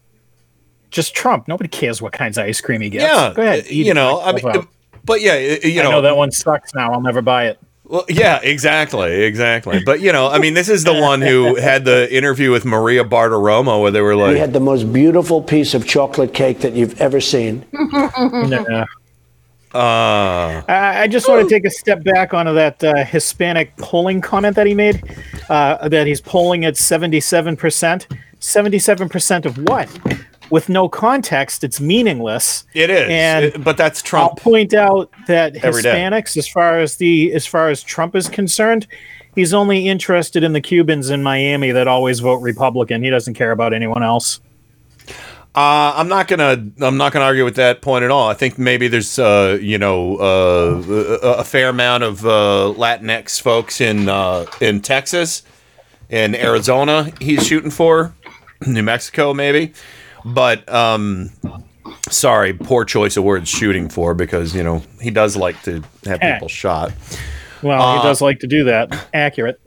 just 0.90 1.14
Trump. 1.14 1.48
Nobody 1.48 1.68
cares 1.68 2.00
what 2.00 2.12
kinds 2.12 2.38
of 2.38 2.44
ice 2.46 2.60
cream 2.60 2.80
he 2.80 2.90
gets. 2.90 3.04
Yeah, 3.04 3.32
Go 3.34 3.42
ahead. 3.42 3.64
eat 3.68 3.86
you 3.86 3.90
it, 3.90 3.94
know, 3.94 4.20
I 4.20 4.32
mean, 4.32 4.46
out. 4.46 4.68
but 5.04 5.20
yeah, 5.20 5.34
you 5.36 5.80
I 5.80 5.84
know, 5.84 5.90
know 5.92 6.00
that 6.02 6.16
one 6.16 6.30
sucks 6.30 6.74
now. 6.74 6.92
I'll 6.92 7.00
never 7.00 7.22
buy 7.22 7.46
it. 7.48 7.58
Well, 7.86 8.04
yeah, 8.08 8.38
exactly, 8.42 9.24
exactly. 9.24 9.82
But 9.84 10.00
you 10.00 10.10
know, 10.12 10.28
I 10.30 10.38
mean, 10.38 10.54
this 10.54 10.68
is 10.70 10.84
the 10.84 10.94
one 10.94 11.20
who 11.20 11.56
had 11.56 11.84
the 11.84 12.08
interview 12.14 12.50
with 12.52 12.64
Maria 12.64 13.04
Bartiromo 13.04 13.82
where 13.82 13.90
they 13.90 14.00
were 14.00 14.14
like, 14.16 14.32
we 14.34 14.38
had 14.38 14.52
the 14.54 14.60
most 14.60 14.90
beautiful 14.92 15.42
piece 15.42 15.74
of 15.74 15.86
chocolate 15.86 16.32
cake 16.32 16.60
that 16.60 16.72
you've 16.74 16.98
ever 17.00 17.20
seen. 17.20 17.64
Yeah. 18.16 18.84
Uh, 19.74 20.62
I 20.68 21.02
I 21.02 21.06
just 21.08 21.28
want 21.28 21.46
to 21.48 21.52
take 21.54 21.64
a 21.64 21.70
step 21.70 22.04
back 22.04 22.32
onto 22.32 22.54
that 22.54 22.82
uh, 22.84 23.04
Hispanic 23.04 23.76
polling 23.76 24.20
comment 24.20 24.56
that 24.56 24.66
he 24.66 24.74
made. 24.74 25.02
Uh, 25.48 25.88
that 25.88 26.06
he's 26.06 26.20
polling 26.20 26.64
at 26.64 26.76
seventy-seven 26.76 27.56
percent. 27.56 28.06
Seventy-seven 28.38 29.08
percent 29.08 29.46
of 29.46 29.56
what? 29.68 29.88
With 30.50 30.68
no 30.68 30.88
context, 30.88 31.64
it's 31.64 31.80
meaningless. 31.80 32.64
It 32.74 32.90
is, 32.90 33.08
and 33.10 33.44
It- 33.46 33.64
but 33.64 33.76
that's 33.76 34.02
Trump 34.02 34.32
I'll 34.32 34.36
point 34.36 34.74
out 34.74 35.10
that. 35.26 35.54
Hispanics, 35.54 36.36
as 36.36 36.46
far 36.46 36.78
as 36.78 36.96
the 36.96 37.32
as 37.32 37.46
far 37.46 37.70
as 37.70 37.82
Trump 37.82 38.14
is 38.14 38.28
concerned, 38.28 38.86
he's 39.34 39.52
only 39.54 39.88
interested 39.88 40.44
in 40.44 40.52
the 40.52 40.60
Cubans 40.60 41.10
in 41.10 41.22
Miami 41.22 41.72
that 41.72 41.88
always 41.88 42.20
vote 42.20 42.36
Republican. 42.42 43.02
He 43.02 43.10
doesn't 43.10 43.34
care 43.34 43.50
about 43.52 43.72
anyone 43.72 44.02
else. 44.02 44.40
Uh, 45.54 45.92
I'm 45.96 46.08
not 46.08 46.26
gonna. 46.26 46.66
I'm 46.80 46.96
not 46.96 47.12
gonna 47.12 47.24
argue 47.26 47.44
with 47.44 47.54
that 47.56 47.80
point 47.80 48.04
at 48.04 48.10
all. 48.10 48.28
I 48.28 48.34
think 48.34 48.58
maybe 48.58 48.88
there's, 48.88 49.20
uh, 49.20 49.56
you 49.60 49.78
know, 49.78 50.16
uh, 50.16 50.82
a, 51.22 51.28
a 51.40 51.44
fair 51.44 51.68
amount 51.68 52.02
of 52.02 52.26
uh, 52.26 52.74
Latinx 52.76 53.40
folks 53.40 53.80
in 53.80 54.08
uh, 54.08 54.46
in 54.60 54.80
Texas, 54.80 55.42
in 56.10 56.34
Arizona. 56.34 57.12
He's 57.20 57.46
shooting 57.46 57.70
for 57.70 58.12
New 58.66 58.82
Mexico, 58.82 59.32
maybe. 59.32 59.74
But 60.24 60.68
um, 60.72 61.30
sorry, 62.10 62.52
poor 62.52 62.84
choice 62.84 63.16
of 63.16 63.22
words. 63.22 63.48
Shooting 63.48 63.88
for 63.88 64.12
because 64.12 64.56
you 64.56 64.64
know 64.64 64.82
he 65.00 65.10
does 65.12 65.36
like 65.36 65.62
to 65.62 65.84
have 66.04 66.18
Eh. 66.20 66.32
people 66.34 66.48
shot. 66.48 66.92
Well, 67.62 67.80
Uh, 67.80 67.96
he 67.98 68.02
does 68.02 68.20
like 68.20 68.40
to 68.40 68.48
do 68.48 68.64
that. 68.64 69.06
Accurate. 69.14 69.60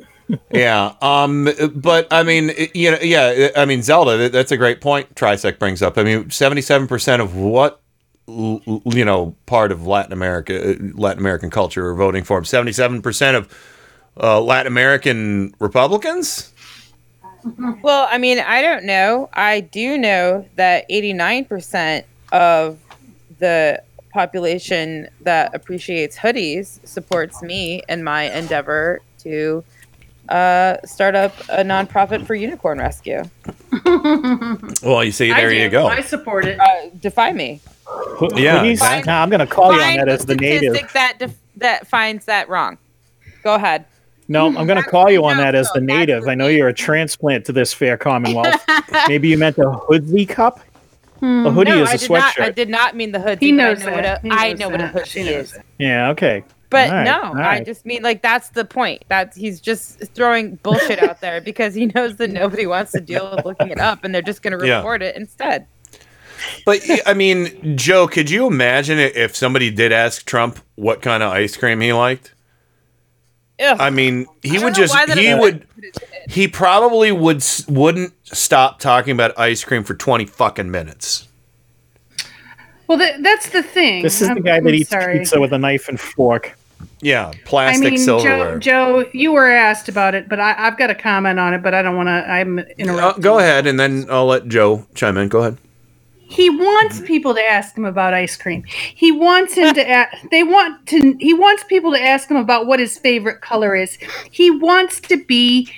Yeah. 0.51 0.93
Um. 1.01 1.49
But 1.75 2.07
I 2.11 2.23
mean, 2.23 2.51
you 2.73 2.91
know, 2.91 2.99
yeah. 3.01 3.49
I 3.55 3.65
mean, 3.65 3.81
Zelda. 3.81 4.29
That's 4.29 4.51
a 4.51 4.57
great 4.57 4.81
point. 4.81 5.15
Trisec 5.15 5.59
brings 5.59 5.81
up. 5.81 5.97
I 5.97 6.03
mean, 6.03 6.29
seventy-seven 6.29 6.87
percent 6.87 7.21
of 7.21 7.35
what 7.35 7.81
you 8.27 9.05
know 9.05 9.35
part 9.45 9.71
of 9.71 9.87
Latin 9.87 10.13
America, 10.13 10.71
uh, 10.71 10.75
Latin 10.93 11.19
American 11.19 11.49
culture, 11.49 11.87
are 11.87 11.95
voting 11.95 12.23
for 12.23 12.37
him. 12.37 12.45
Seventy-seven 12.45 13.01
percent 13.01 13.37
of 13.37 13.53
uh, 14.21 14.41
Latin 14.41 14.67
American 14.67 15.53
Republicans. 15.59 16.51
Well, 17.81 18.07
I 18.09 18.17
mean, 18.17 18.39
I 18.39 18.61
don't 18.61 18.83
know. 18.83 19.29
I 19.33 19.61
do 19.61 19.97
know 19.97 20.45
that 20.55 20.89
89% 20.89 22.03
of 22.31 22.79
the 23.39 23.81
population 24.11 25.07
that 25.21 25.53
appreciates 25.53 26.17
hoodies 26.17 26.85
supports 26.85 27.41
me 27.41 27.81
in 27.87 28.03
my 28.03 28.23
endeavor 28.31 29.01
to 29.19 29.63
uh, 30.29 30.77
start 30.85 31.15
up 31.15 31.33
a 31.49 31.63
nonprofit 31.63 32.25
for 32.25 32.35
unicorn 32.35 32.79
rescue. 32.79 33.23
Well, 34.83 35.03
you 35.03 35.11
see, 35.11 35.31
I 35.31 35.39
there 35.41 35.49
do. 35.49 35.55
you 35.55 35.69
go. 35.69 35.87
I 35.87 36.01
support 36.01 36.45
it. 36.45 36.59
Uh, 36.59 36.89
defy 36.99 37.31
me. 37.31 37.61
Yeah, 38.35 38.63
Hoodies? 38.63 38.71
exactly. 38.71 39.11
Nah, 39.11 39.21
I'm 39.21 39.29
going 39.29 39.39
to 39.39 39.47
call 39.47 39.73
you 39.73 39.81
on 39.81 39.95
that 39.97 40.05
the 40.05 40.11
as 40.11 40.25
the 40.25 40.35
native. 40.35 40.73
statistic 40.75 40.91
that 40.93 41.19
def- 41.19 41.37
that 41.57 41.87
finds 41.87 42.25
that 42.25 42.49
wrong. 42.49 42.77
Go 43.43 43.55
ahead. 43.55 43.85
No, 44.27 44.47
I'm 44.47 44.67
going 44.67 44.81
to 44.81 44.89
call 44.89 45.09
you 45.09 45.23
on 45.25 45.37
that 45.37 45.55
as 45.55 45.71
the 45.71 45.79
native. 45.79 46.27
I 46.27 46.35
know 46.35 46.47
you're 46.47 46.67
a 46.67 46.73
transplant 46.73 47.45
to 47.45 47.53
this 47.53 47.73
fair 47.73 47.95
commonwealth. 47.97 48.61
Maybe 49.07 49.29
you 49.29 49.37
meant 49.37 49.57
a 49.57 49.71
hoodie 49.71 50.25
cup. 50.25 50.59
A 51.21 51.49
hoodie 51.49 51.71
no, 51.71 51.83
is 51.83 51.89
I 51.89 51.93
a 51.93 51.97
did 51.97 52.09
not. 52.11 52.39
I 52.39 52.49
did 52.51 52.69
not 52.69 52.95
mean 52.95 53.11
the 53.13 53.19
hoodie. 53.21 53.45
He 53.45 53.51
but 53.53 53.61
I 53.61 53.63
knows 53.69 53.85
know 53.85 53.91
what 53.93 54.03
that. 54.03 54.19
a- 54.19 54.27
He 54.27 54.29
I 54.31 54.53
know 54.53 54.69
what 54.69 54.81
a 54.81 54.87
hoodie 54.87 55.05
She 55.09 55.23
knows 55.23 55.53
is. 55.53 55.59
Yeah. 55.79 56.09
Okay. 56.09 56.43
But 56.69 56.89
All 56.89 56.95
right, 56.95 57.03
no, 57.06 57.22
all 57.22 57.38
I 57.38 57.64
just 57.64 57.85
mean 57.85 58.03
like 58.03 58.22
that's 58.22 58.49
the 58.49 58.65
point. 58.65 59.03
That 59.07 59.34
he's 59.35 59.61
just 59.61 59.99
throwing 60.14 60.56
bullshit 60.56 60.99
out 60.99 61.22
there 61.22 61.39
because 61.39 61.73
he 61.73 61.85
knows 61.88 62.18
that 62.18 62.30
nobody 62.30 62.65
wants 62.65 62.91
to 62.91 62.99
deal 62.99 63.34
with 63.35 63.45
looking 63.45 63.69
it 63.69 63.80
up, 63.80 64.03
and 64.03 64.14
they're 64.14 64.22
just 64.22 64.41
going 64.41 64.57
to 64.57 64.65
Yeah. 64.65 64.77
report 64.77 65.02
it 65.02 65.15
instead. 65.15 65.65
But 66.65 66.81
I 67.06 67.14
mean, 67.14 67.77
Joe, 67.77 68.07
could 68.07 68.30
you 68.30 68.48
imagine 68.48 68.99
it 68.99 69.15
if 69.15 69.35
somebody 69.35 69.72
did 69.72 69.91
ask 69.91 70.26
Trump 70.26 70.60
what 70.76 71.02
kind 71.02 71.23
of 71.23 71.31
ice 71.31 71.56
cream 71.57 71.80
he 71.81 71.94
liked? 71.94 72.34
Ugh. 73.60 73.77
I 73.80 73.89
mean, 73.89 74.27
he 74.44 74.60
I 74.60 74.64
would 74.64 74.76
just 74.76 74.95
he 75.18 75.34
would 75.34 75.65
he 76.30 76.48
probably 76.48 77.11
would 77.11 77.44
wouldn't 77.68 78.14
stop 78.23 78.80
talking 78.80 79.14
about 79.14 79.38
ice 79.39 79.64
cream 79.64 79.84
for 79.84 79.95
20 79.95 80.26
fucking 80.26 80.69
minutes. 80.69 81.27
Well, 82.88 82.97
th- 82.97 83.18
that's 83.22 83.49
the 83.49 83.64
thing. 83.64 84.01
This 84.03 84.22
is 84.22 84.27
the 84.27 84.34
I'm- 84.35 84.41
guy 84.43 84.59
that 84.59 84.69
I'm 84.69 84.76
eats 84.76 84.89
sorry. 84.89 85.19
pizza 85.19 85.39
with 85.39 85.53
a 85.53 85.57
knife 85.57 85.89
and 85.89 85.99
fork. 85.99 86.57
Yeah, 87.01 87.27
I 87.30 87.34
plastic 87.45 87.91
mean, 87.93 87.97
silverware. 87.99 88.57
Joe, 88.59 89.03
Joe, 89.03 89.09
you 89.14 89.31
were 89.31 89.49
asked 89.49 89.88
about 89.89 90.15
it, 90.15 90.27
but 90.30 90.39
I, 90.39 90.55
I've 90.57 90.77
got 90.77 90.89
a 90.89 90.95
comment 90.95 91.39
on 91.39 91.53
it, 91.53 91.61
but 91.61 91.73
I 91.73 91.81
don't 91.84 91.95
want 91.95 92.07
to. 92.07 92.11
I'm 92.11 92.59
Uh, 92.59 92.64
interrupting. 92.77 93.22
go 93.22 93.38
ahead, 93.39 93.68
and 93.68 93.80
then 93.80 94.05
I'll 94.09 94.26
let 94.26 94.47
Joe 94.47 94.85
chime 94.95 95.18
in. 95.18 95.27
Go 95.27 95.39
ahead. 95.41 95.57
He 96.30 96.49
wants 96.49 96.99
people 97.01 97.34
to 97.35 97.41
ask 97.41 97.77
him 97.77 97.85
about 97.85 98.14
ice 98.14 98.35
cream. 98.35 98.64
He 98.65 99.11
wants 99.11 99.53
him 99.53 99.73
to. 99.76 99.81
A- 99.81 100.09
they 100.31 100.43
want 100.43 100.85
to. 100.88 101.15
He 101.19 101.34
wants 101.34 101.64
people 101.65 101.91
to 101.93 102.01
ask 102.01 102.30
him 102.30 102.38
about 102.38 102.65
what 102.68 102.80
his 102.80 102.97
favorite 102.97 103.41
color 103.41 103.76
is. 103.76 103.97
He 104.31 104.49
wants 104.51 104.99
to 105.01 105.23
be 105.23 105.72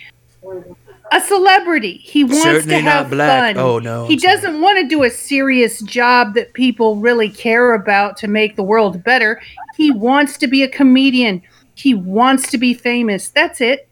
a 1.11 1.21
celebrity. 1.21 1.97
He 2.03 2.23
wants 2.23 2.43
Certainly 2.43 2.75
to 2.77 2.81
not 2.83 2.91
have 2.93 3.09
black. 3.09 3.55
fun. 3.55 3.63
Oh, 3.63 3.79
no, 3.79 4.05
He 4.07 4.13
I'm 4.13 4.19
doesn't 4.19 4.61
want 4.61 4.77
to 4.79 4.87
do 4.87 5.03
a 5.03 5.09
serious 5.09 5.81
job 5.81 6.33
that 6.35 6.53
people 6.53 6.97
really 6.97 7.29
care 7.29 7.73
about 7.73 8.17
to 8.17 8.27
make 8.27 8.55
the 8.55 8.63
world 8.63 9.03
better. 9.03 9.41
He 9.77 9.91
wants 9.91 10.37
to 10.37 10.47
be 10.47 10.63
a 10.63 10.67
comedian. 10.67 11.41
He 11.75 11.93
wants 11.93 12.51
to 12.51 12.57
be 12.57 12.73
famous. 12.73 13.29
That's 13.29 13.61
it. 13.61 13.87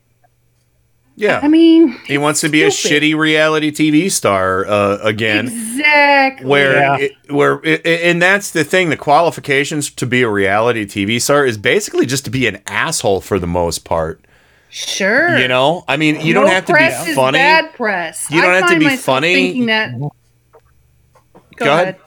Yeah. 1.20 1.40
I 1.42 1.48
mean, 1.48 1.94
He 2.06 2.20
wants 2.20 2.42
to 2.42 2.50
be 2.50 2.62
a 2.62 2.68
shitty 2.68 3.18
reality 3.18 3.72
TV 3.72 4.12
star 4.12 4.68
uh, 4.68 5.00
again. 5.02 5.48
exactly. 5.48 6.46
Where, 6.46 7.02
it, 7.02 7.12
where, 7.30 7.60
it, 7.64 7.84
and 7.86 8.22
that's 8.22 8.52
the 8.52 8.64
thing. 8.64 8.92
The 8.92 8.98
qualifications 8.98 9.90
to 9.92 10.06
be 10.06 10.22
a 10.22 10.30
reality 10.30 10.86
TV 10.86 11.20
star 11.20 11.44
is 11.44 11.58
basically 11.58 12.06
just 12.06 12.24
to 12.26 12.30
be 12.30 12.46
an 12.46 12.62
asshole 12.68 13.22
for 13.22 13.40
the 13.40 13.48
most 13.48 13.84
part. 13.84 14.22
Sure. 14.70 15.38
You 15.38 15.48
know, 15.48 15.84
I 15.88 15.98
mean, 15.98 16.20
you 16.22 16.34
don't 16.34 16.46
No 16.46 16.52
have 16.52 16.66
to 16.66 16.74
be 16.74 16.84
is 16.84 17.16
funny. 17.16 17.38
bad 17.38 17.74
press. 17.74 18.30
You 18.30 18.42
don't 18.42 18.52
I 18.52 18.58
have 18.58 18.70
to 18.72 18.80
be 18.80 18.96
funny. 18.98 19.34
Thinking 19.34 19.66
that. 19.68 19.98
Go, 19.98 20.12
Go 21.58 21.74
ahead. 21.74 21.88
ahead. 21.90 22.02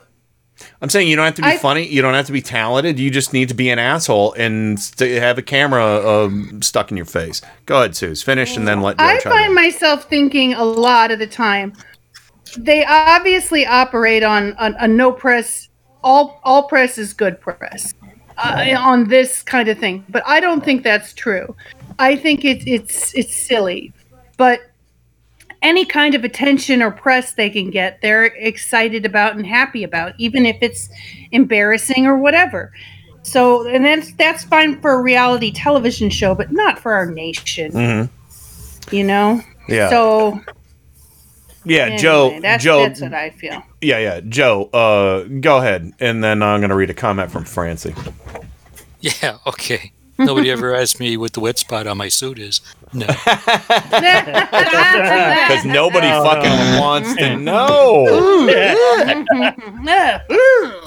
I'm 0.79 0.89
saying 0.89 1.07
you 1.07 1.15
don't 1.15 1.25
have 1.25 1.35
to 1.35 1.41
be 1.41 1.47
I- 1.49 1.57
funny. 1.57 1.87
You 1.87 2.01
don't 2.03 2.13
have 2.13 2.27
to 2.27 2.31
be 2.31 2.41
talented. 2.41 2.99
You 2.99 3.09
just 3.09 3.33
need 3.33 3.49
to 3.49 3.55
be 3.55 3.69
an 3.69 3.79
asshole 3.79 4.33
and 4.33 4.79
st- 4.79 5.19
have 5.21 5.37
a 5.39 5.41
camera 5.41 5.83
um, 6.07 6.61
stuck 6.61 6.91
in 6.91 6.97
your 6.97 7.05
face. 7.07 7.41
Go 7.65 7.79
ahead, 7.79 7.95
Suze. 7.95 8.21
Finish 8.21 8.55
and 8.55 8.67
then 8.67 8.81
let 8.81 8.97
Joe 8.99 9.05
I 9.05 9.17
chime 9.19 9.31
find 9.33 9.45
in. 9.47 9.55
myself 9.55 10.03
thinking 10.03 10.53
a 10.53 10.63
lot 10.63 11.09
of 11.11 11.17
the 11.19 11.25
time. 11.27 11.73
They 12.57 12.85
obviously 12.85 13.65
operate 13.65 14.23
on, 14.23 14.53
on 14.57 14.75
a 14.79 14.87
no 14.87 15.11
press. 15.11 15.67
All 16.03 16.39
all 16.43 16.63
press 16.67 16.97
is 16.97 17.13
good 17.13 17.39
press 17.39 17.93
uh, 18.37 18.75
on 18.77 19.07
this 19.07 19.43
kind 19.43 19.67
of 19.67 19.77
thing, 19.77 20.03
but 20.09 20.23
I 20.25 20.39
don't 20.39 20.63
think 20.65 20.83
that's 20.83 21.13
true. 21.13 21.55
I 22.01 22.15
think 22.15 22.43
it's 22.43 22.63
it's 22.65 23.13
it's 23.13 23.35
silly, 23.35 23.93
but 24.35 24.59
any 25.61 25.85
kind 25.85 26.15
of 26.15 26.23
attention 26.23 26.81
or 26.81 26.89
press 26.89 27.33
they 27.33 27.49
can 27.49 27.69
get, 27.69 28.01
they're 28.01 28.25
excited 28.25 29.05
about 29.05 29.35
and 29.35 29.45
happy 29.45 29.83
about, 29.83 30.13
even 30.17 30.47
if 30.47 30.57
it's 30.61 30.89
embarrassing 31.31 32.07
or 32.07 32.17
whatever. 32.17 32.73
So, 33.21 33.67
and 33.67 33.85
that's 33.85 34.13
that's 34.13 34.43
fine 34.43 34.81
for 34.81 34.93
a 34.93 35.01
reality 35.01 35.51
television 35.51 36.09
show, 36.09 36.33
but 36.33 36.51
not 36.51 36.79
for 36.79 36.93
our 36.93 37.05
nation. 37.05 37.71
Mhm. 37.71 38.09
You 38.91 39.03
know. 39.03 39.41
Yeah. 39.69 39.89
So 39.91 40.41
Yeah, 41.63 41.83
anyway, 41.83 41.97
Joe. 41.99 42.39
That's, 42.41 42.63
Joe. 42.63 42.79
that's 42.79 43.01
what 43.01 43.13
I 43.13 43.29
feel. 43.29 43.61
Yeah, 43.79 43.99
yeah, 43.99 44.21
Joe. 44.21 44.63
Uh, 44.73 45.25
go 45.39 45.59
ahead, 45.59 45.93
and 45.99 46.23
then 46.23 46.41
I'm 46.41 46.61
gonna 46.61 46.75
read 46.75 46.89
a 46.89 46.95
comment 46.95 47.31
from 47.31 47.45
Francie. 47.45 47.93
Yeah, 49.03 49.39
okay. 49.47 49.91
Nobody 50.25 50.49
ever 50.51 50.75
asked 50.75 50.99
me 50.99 51.17
what 51.17 51.33
the 51.33 51.39
wet 51.39 51.57
spot 51.57 51.87
on 51.87 51.97
my 51.97 52.09
suit 52.09 52.39
is. 52.39 52.61
No. 52.93 53.07
Because 55.51 55.65
nobody 55.65 56.07
Oh, 56.09 56.23
fucking 56.23 56.79
wants 56.79 57.15
to 57.15 57.35
know. 57.47 58.05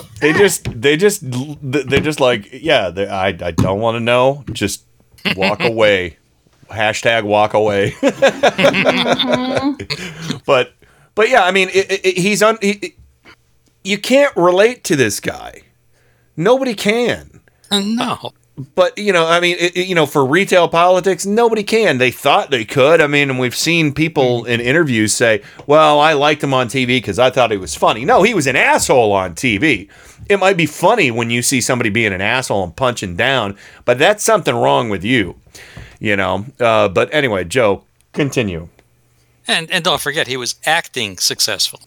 They 0.20 0.32
just, 0.32 0.80
they 0.80 0.96
just, 0.96 1.20
they're 1.22 2.00
just 2.00 2.18
like, 2.20 2.48
yeah. 2.52 2.90
I, 3.10 3.26
I 3.40 3.50
don't 3.50 3.80
want 3.80 3.96
to 3.96 4.00
know. 4.00 4.42
Just 4.52 4.84
walk 5.36 5.60
away. 5.62 6.16
Hashtag 6.70 7.24
walk 7.24 7.52
away. 7.52 7.94
but, 10.46 10.72
but 11.14 11.28
yeah. 11.28 11.44
I 11.44 11.50
mean, 11.50 11.68
it, 11.74 12.04
it, 12.06 12.16
he's 12.18 12.42
on. 12.42 12.56
He, 12.62 12.94
you 13.82 13.98
can't 13.98 14.34
relate 14.36 14.82
to 14.84 14.96
this 14.96 15.20
guy. 15.20 15.60
Nobody 16.36 16.74
can. 16.74 17.40
no. 17.70 18.32
But 18.76 18.96
you 18.96 19.12
know, 19.12 19.26
I 19.26 19.40
mean, 19.40 19.56
it, 19.58 19.76
it- 19.76 19.86
you 19.88 19.94
know, 19.96 20.06
for 20.06 20.24
retail 20.24 20.68
politics, 20.68 21.26
nobody 21.26 21.64
can. 21.64 21.98
They 21.98 22.12
thought 22.12 22.50
they 22.52 22.64
could. 22.64 23.00
I 23.00 23.08
mean, 23.08 23.28
and 23.30 23.38
we've 23.40 23.54
seen 23.54 23.92
people 23.92 24.44
in 24.44 24.60
interviews 24.60 25.12
say, 25.12 25.42
"Well, 25.66 25.98
I 25.98 26.12
liked 26.12 26.42
him 26.44 26.54
on 26.54 26.68
TV 26.68 26.86
because 26.98 27.18
I 27.18 27.30
thought 27.30 27.50
he 27.50 27.56
was 27.56 27.74
funny." 27.74 28.04
No, 28.04 28.22
he 28.22 28.32
was 28.32 28.46
an 28.46 28.54
asshole 28.54 29.10
on 29.12 29.34
TV. 29.34 29.88
It 30.28 30.38
might 30.38 30.56
be 30.56 30.66
funny 30.66 31.10
when 31.10 31.30
you 31.30 31.42
see 31.42 31.60
somebody 31.60 31.90
being 31.90 32.12
an 32.12 32.20
asshole 32.20 32.62
and 32.62 32.76
punching 32.76 33.16
down, 33.16 33.56
but 33.84 33.98
that's 33.98 34.22
something 34.22 34.54
wrong 34.54 34.88
with 34.88 35.02
you. 35.02 35.34
You 35.98 36.14
know. 36.16 36.46
Uh, 36.60 36.88
but 36.88 37.12
anyway, 37.12 37.42
Joe, 37.44 37.82
continue. 38.12 38.68
And 39.48 39.68
and 39.72 39.82
don't 39.82 40.00
forget, 40.00 40.28
he 40.28 40.36
was 40.36 40.54
acting 40.64 41.18
successful. 41.18 41.80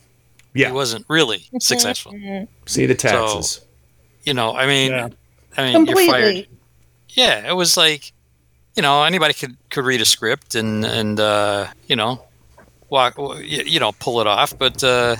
Yeah. 0.53 0.67
He 0.67 0.73
wasn't 0.73 1.05
really 1.07 1.45
successful. 1.59 2.13
See 2.65 2.85
the 2.87 2.95
taxes. 2.95 3.51
So, 3.51 3.61
you 4.23 4.33
know, 4.33 4.53
I 4.53 4.67
mean, 4.67 4.91
I 5.55 5.71
mean, 5.71 5.85
you're 5.85 5.95
fired. 5.95 6.33
Completely. 6.35 6.47
Yeah, 7.17 7.49
it 7.49 7.53
was 7.55 7.75
like, 7.75 8.13
you 8.75 8.83
know, 8.83 9.03
anybody 9.03 9.33
could 9.33 9.57
could 9.71 9.83
read 9.83 10.01
a 10.01 10.05
script 10.05 10.53
and 10.53 10.85
and 10.85 11.19
uh, 11.19 11.65
you 11.87 11.95
know, 11.95 12.23
walk, 12.89 13.17
you, 13.17 13.63
you 13.65 13.79
know, 13.79 13.91
pull 13.93 14.21
it 14.21 14.27
off. 14.27 14.55
But 14.55 14.83
uh, 14.83 15.15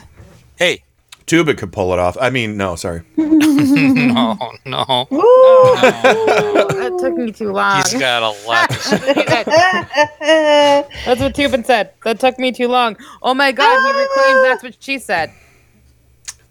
hey, 0.58 0.84
Tuba 1.26 1.56
could 1.56 1.72
pull 1.72 1.92
it 1.94 2.00
off. 2.00 2.16
I 2.22 2.30
mean, 2.30 2.56
no, 2.56 2.76
sorry. 2.76 3.02
no, 3.18 4.38
no, 4.64 5.08
that 5.10 6.98
took 7.00 7.18
me 7.18 7.32
too 7.32 7.52
long. 7.52 7.78
he's 7.78 7.96
got 7.96 8.22
a 8.22 8.48
lot. 8.48 8.70
That's 10.20 11.20
what 11.20 11.34
Toobin 11.34 11.66
said. 11.66 11.94
That 12.04 12.20
took 12.20 12.38
me 12.38 12.52
too 12.52 12.68
long. 12.68 12.96
Oh 13.24 13.34
my 13.34 13.52
god, 13.52 13.76
he 13.88 14.00
reclaimed 14.00 14.46
that's 14.46 14.62
what 14.62 14.78
she 14.80 15.00
said. 15.00 15.32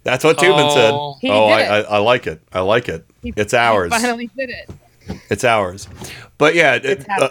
That's 0.02 0.24
what 0.24 0.38
Toobin 0.38 0.72
said. 0.72 0.92
Oh. 0.92 1.16
He 1.20 1.30
oh, 1.30 1.46
did 1.50 1.52
I, 1.52 1.60
it. 1.60 1.86
I, 1.88 1.96
I 1.96 1.98
like 1.98 2.26
it. 2.26 2.42
I 2.52 2.60
like 2.60 2.88
it. 2.88 3.06
He- 3.22 3.32
It's 3.36 3.52
he 3.52 3.58
ours. 3.58 3.92
finally 3.92 4.28
did 4.36 4.50
it. 4.50 4.70
It's 5.30 5.44
ours. 5.44 5.88
But 6.38 6.54
yeah, 6.54 6.74
it- 6.74 7.06
uh, 7.08 7.30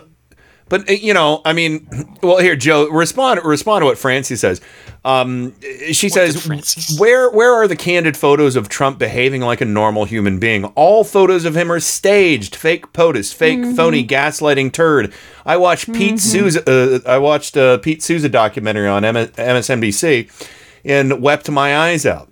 but 0.68 0.90
uh, 0.90 0.94
you 0.94 1.14
know, 1.14 1.42
I 1.46 1.54
mean, 1.54 1.88
well, 2.24 2.40
here, 2.40 2.56
Joe, 2.56 2.90
respond 2.90 3.40
respond 3.44 3.82
to 3.84 3.86
what 3.86 3.98
Francie 4.00 4.36
says. 4.36 4.62
Um, 5.04 5.54
she 5.92 6.10
says, 6.10 6.48
"Where 7.00 7.30
where 7.30 7.54
are 7.54 7.68
the 7.68 7.76
candid 7.76 8.18
photos 8.18 8.56
of 8.56 8.68
Trump 8.68 8.98
behaving 8.98 9.42
like 9.42 9.62
a 9.62 9.66
normal 9.66 10.06
human 10.06 10.40
being? 10.40 10.66
All 10.74 11.04
photos 11.04 11.46
of 11.46 11.56
him 11.56 11.72
are 11.72 11.80
staged, 11.80 12.56
fake 12.56 12.92
POTUS, 12.94 13.32
fake 13.32 13.60
phony 13.76 14.04
gaslighting 14.04 14.72
turd. 14.74 15.14
I 15.46 15.58
watched 15.58 15.94
Pete 15.94 16.20
Souza. 16.20 16.64
Uh, 16.68 17.00
I 17.08 17.20
watched 17.20 17.56
uh, 17.56 17.78
Pete 17.78 18.02
Souza 18.02 18.28
documentary 18.30 18.88
on 18.88 19.06
M- 19.06 19.16
MSNBC, 19.28 20.32
and 20.84 21.22
wept 21.22 21.50
my 21.52 21.78
eyes 21.78 22.08
out." 22.08 22.28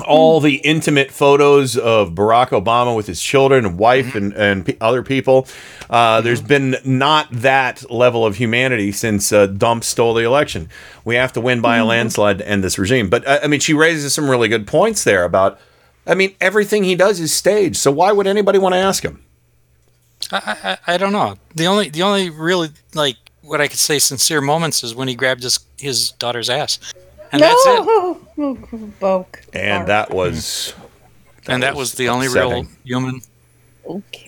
All 0.00 0.40
the 0.40 0.56
intimate 0.56 1.10
photos 1.10 1.76
of 1.76 2.12
Barack 2.12 2.48
Obama 2.48 2.96
with 2.96 3.06
his 3.06 3.20
children 3.20 3.66
and 3.66 3.78
wife 3.78 4.14
and, 4.14 4.32
and 4.32 4.64
pe 4.64 4.76
other 4.80 5.02
people. 5.02 5.46
Uh, 5.90 6.20
There's 6.22 6.40
been 6.40 6.76
not 6.84 7.28
that 7.30 7.90
level 7.90 8.24
of 8.24 8.36
humanity 8.36 8.90
since 8.92 9.32
uh, 9.32 9.46
Dump 9.46 9.84
stole 9.84 10.14
the 10.14 10.24
election. 10.24 10.70
We 11.04 11.16
have 11.16 11.32
to 11.34 11.40
win 11.40 11.60
by 11.60 11.76
a 11.76 11.84
landslide 11.84 12.38
to 12.38 12.48
end 12.48 12.64
this 12.64 12.78
regime. 12.78 13.10
But 13.10 13.26
uh, 13.26 13.40
I 13.42 13.48
mean, 13.48 13.60
she 13.60 13.74
raises 13.74 14.14
some 14.14 14.30
really 14.30 14.48
good 14.48 14.66
points 14.66 15.04
there 15.04 15.24
about. 15.24 15.60
I 16.06 16.14
mean, 16.14 16.34
everything 16.40 16.84
he 16.84 16.96
does 16.96 17.20
is 17.20 17.32
staged. 17.32 17.76
So 17.76 17.92
why 17.92 18.12
would 18.12 18.26
anybody 18.26 18.58
want 18.58 18.74
to 18.74 18.78
ask 18.78 19.04
him? 19.04 19.22
I, 20.30 20.78
I 20.86 20.94
I 20.94 20.96
don't 20.96 21.12
know. 21.12 21.36
The 21.54 21.66
only 21.66 21.90
the 21.90 22.02
only 22.02 22.30
really 22.30 22.70
like 22.94 23.16
what 23.42 23.60
I 23.60 23.68
could 23.68 23.78
say 23.78 23.98
sincere 23.98 24.40
moments 24.40 24.82
is 24.82 24.94
when 24.94 25.08
he 25.08 25.14
grabbed 25.14 25.42
his 25.42 25.60
his 25.78 26.12
daughter's 26.12 26.48
ass, 26.48 26.78
and 27.32 27.42
that's 27.42 27.66
it. 27.66 27.84
no. 28.36 28.58
Boke. 29.00 29.42
And 29.52 29.88
that 29.88 30.10
was. 30.10 30.74
and 31.48 31.62
that 31.62 31.74
was 31.74 31.92
the 31.94 32.08
only 32.08 32.28
real 32.28 32.52
upsetting. 32.52 32.68
human, 32.84 33.20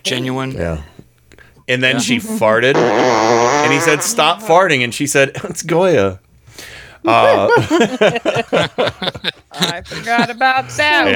genuine. 0.03 0.53
Yeah. 0.53 0.83
And 1.67 1.83
then 1.83 1.99
she 2.01 2.19
farted, 2.19 2.75
and 2.77 3.73
he 3.73 3.81
said, 3.81 4.03
"Stop 4.03 4.43
farting," 4.43 4.85
and 4.85 4.93
she 4.93 5.07
said, 5.07 5.31
"It's 5.45 5.63
Goya." 5.63 6.21
Uh, 7.07 7.49
I 9.53 9.83
forgot 9.85 10.31
about 10.31 10.71
that. 10.71 11.07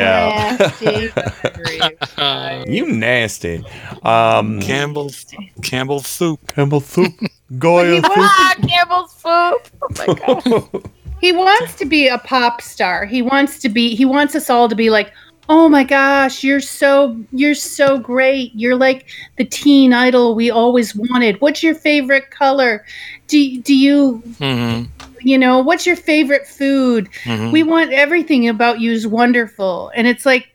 Yeah. 0.81 2.65
you 2.67 2.93
nasty. 2.93 3.65
Um, 4.03 4.61
Campbell 4.61 5.11
Campbell 5.63 6.01
soup. 6.01 6.47
Campbell 6.49 6.81
soup. 6.81 7.15
Goya 7.59 8.03
soup. 8.03 8.13
Ah, 8.17 8.55
Campbell's 8.69 9.13
Soup. 9.13 9.23
Oh 9.83 9.89
my 9.97 10.07
god. 10.15 10.91
He 11.21 11.33
wants 11.33 11.75
to 11.77 11.85
be 11.85 12.09
a 12.09 12.19
pop 12.19 12.63
star. 12.63 13.05
He 13.05 13.23
wants 13.23 13.59
to 13.61 13.69
be. 13.69 13.95
He 13.95 14.05
wants 14.05 14.35
us 14.35 14.49
all 14.51 14.69
to 14.69 14.75
be 14.75 14.91
like, 14.91 15.13
"Oh 15.49 15.69
my 15.69 15.83
gosh, 15.85 16.45
you're 16.45 16.61
so 16.61 17.19
you're 17.33 17.55
so 17.55 17.99
great. 17.99 18.53
You're 18.55 18.77
like 18.77 19.07
the 19.37 19.45
teen 19.45 19.93
idol 19.93 20.35
we 20.35 20.51
always 20.51 20.95
wanted. 20.95 21.41
What's 21.41 21.63
your 21.63 21.75
favorite 21.75 22.31
color? 22.31 22.85
Do 23.27 23.61
do 23.63 23.75
you 23.75 24.23
hmm 24.39 24.85
you 25.21 25.37
know, 25.37 25.59
what's 25.59 25.85
your 25.85 25.97
favorite 25.97 26.47
food? 26.47 27.09
Mhm. 27.25 27.51
We 27.51 27.65
want 27.65 27.93
everything 27.93 28.49
about 28.49 28.81
you 28.81 28.93
is 28.93 29.07
wonderful." 29.07 29.91
And 29.97 30.07
it's 30.07 30.25
like 30.25 30.49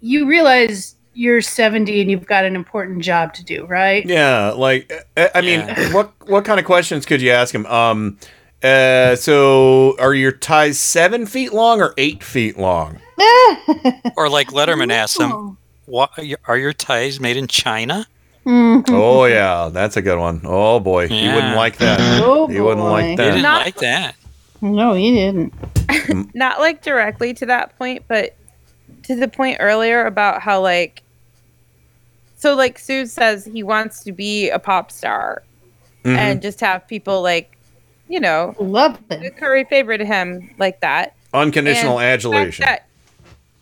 you 0.00 0.26
realize 0.26 0.94
you're 1.14 1.40
70 1.40 2.00
and 2.00 2.10
you've 2.10 2.26
got 2.26 2.44
an 2.44 2.54
important 2.54 3.02
job 3.02 3.34
to 3.34 3.44
do, 3.44 3.64
right? 3.66 4.06
Yeah, 4.06 4.50
like 4.50 4.92
I 5.16 5.30
I 5.36 5.40
mean, 5.40 5.66
what 5.92 6.12
what 6.28 6.44
kind 6.44 6.60
of 6.60 6.66
questions 6.66 7.06
could 7.06 7.22
you 7.22 7.30
ask 7.30 7.54
him? 7.54 7.66
Um, 7.66 8.18
uh, 8.62 9.14
so 9.16 9.96
are 9.98 10.14
your 10.14 10.32
ties 10.32 10.78
seven 10.78 11.26
feet 11.26 11.52
long 11.52 11.80
or 11.80 11.94
eight 11.98 12.22
feet 12.22 12.58
long? 12.58 12.98
Or 14.16 14.28
like 14.28 14.48
Letterman 14.48 14.92
asked 14.92 15.20
him, 15.20 15.56
"What 15.86 16.10
are 16.16 16.24
your- 16.24 16.38
are 16.46 16.56
your 16.56 16.72
ties 16.72 17.20
made 17.20 17.36
in 17.36 17.46
China?" 17.46 18.06
Oh 18.46 19.24
yeah, 19.26 19.68
that's 19.72 19.96
a 19.96 20.02
good 20.02 20.18
one. 20.18 20.40
Oh 20.44 20.80
boy, 20.80 21.06
he 21.08 21.28
wouldn't 21.28 21.54
like 21.56 21.76
that. 21.78 22.00
Oh, 22.22 22.46
he 22.46 22.60
wouldn't 22.60 22.80
boy. 22.80 22.90
like 22.90 23.06
He 23.10 23.16
that. 23.16 23.24
didn't 23.24 23.42
Not- 23.42 23.64
like 23.66 23.76
that. 23.76 24.14
No, 24.60 24.94
he 24.94 25.12
didn't. 25.12 25.52
not 26.34 26.58
like 26.60 26.82
directly 26.82 27.34
to 27.34 27.46
that 27.46 27.76
point, 27.78 28.04
but 28.08 28.34
to 29.04 29.14
the 29.16 29.28
point 29.28 29.58
earlier 29.60 30.06
about 30.06 30.40
how 30.42 30.60
like 30.60 31.02
so 32.36 32.54
like 32.54 32.78
Sue 32.78 33.04
says 33.06 33.44
he 33.44 33.62
wants 33.62 34.02
to 34.04 34.12
be 34.12 34.48
a 34.50 34.58
pop 34.58 34.90
star 34.90 35.42
Mhm. 36.04 36.16
and 36.16 36.42
just 36.42 36.60
have 36.60 36.86
people 36.88 37.20
like 37.22 37.57
you 38.08 38.18
know 38.20 38.54
love 38.58 38.98
him. 39.10 39.30
curry 39.36 39.64
favorite 39.64 40.00
him 40.00 40.54
like 40.58 40.80
that. 40.80 41.14
Unconditional 41.34 41.98
And 42.00 42.08
adulation. 42.08 42.64
that- 42.64 42.86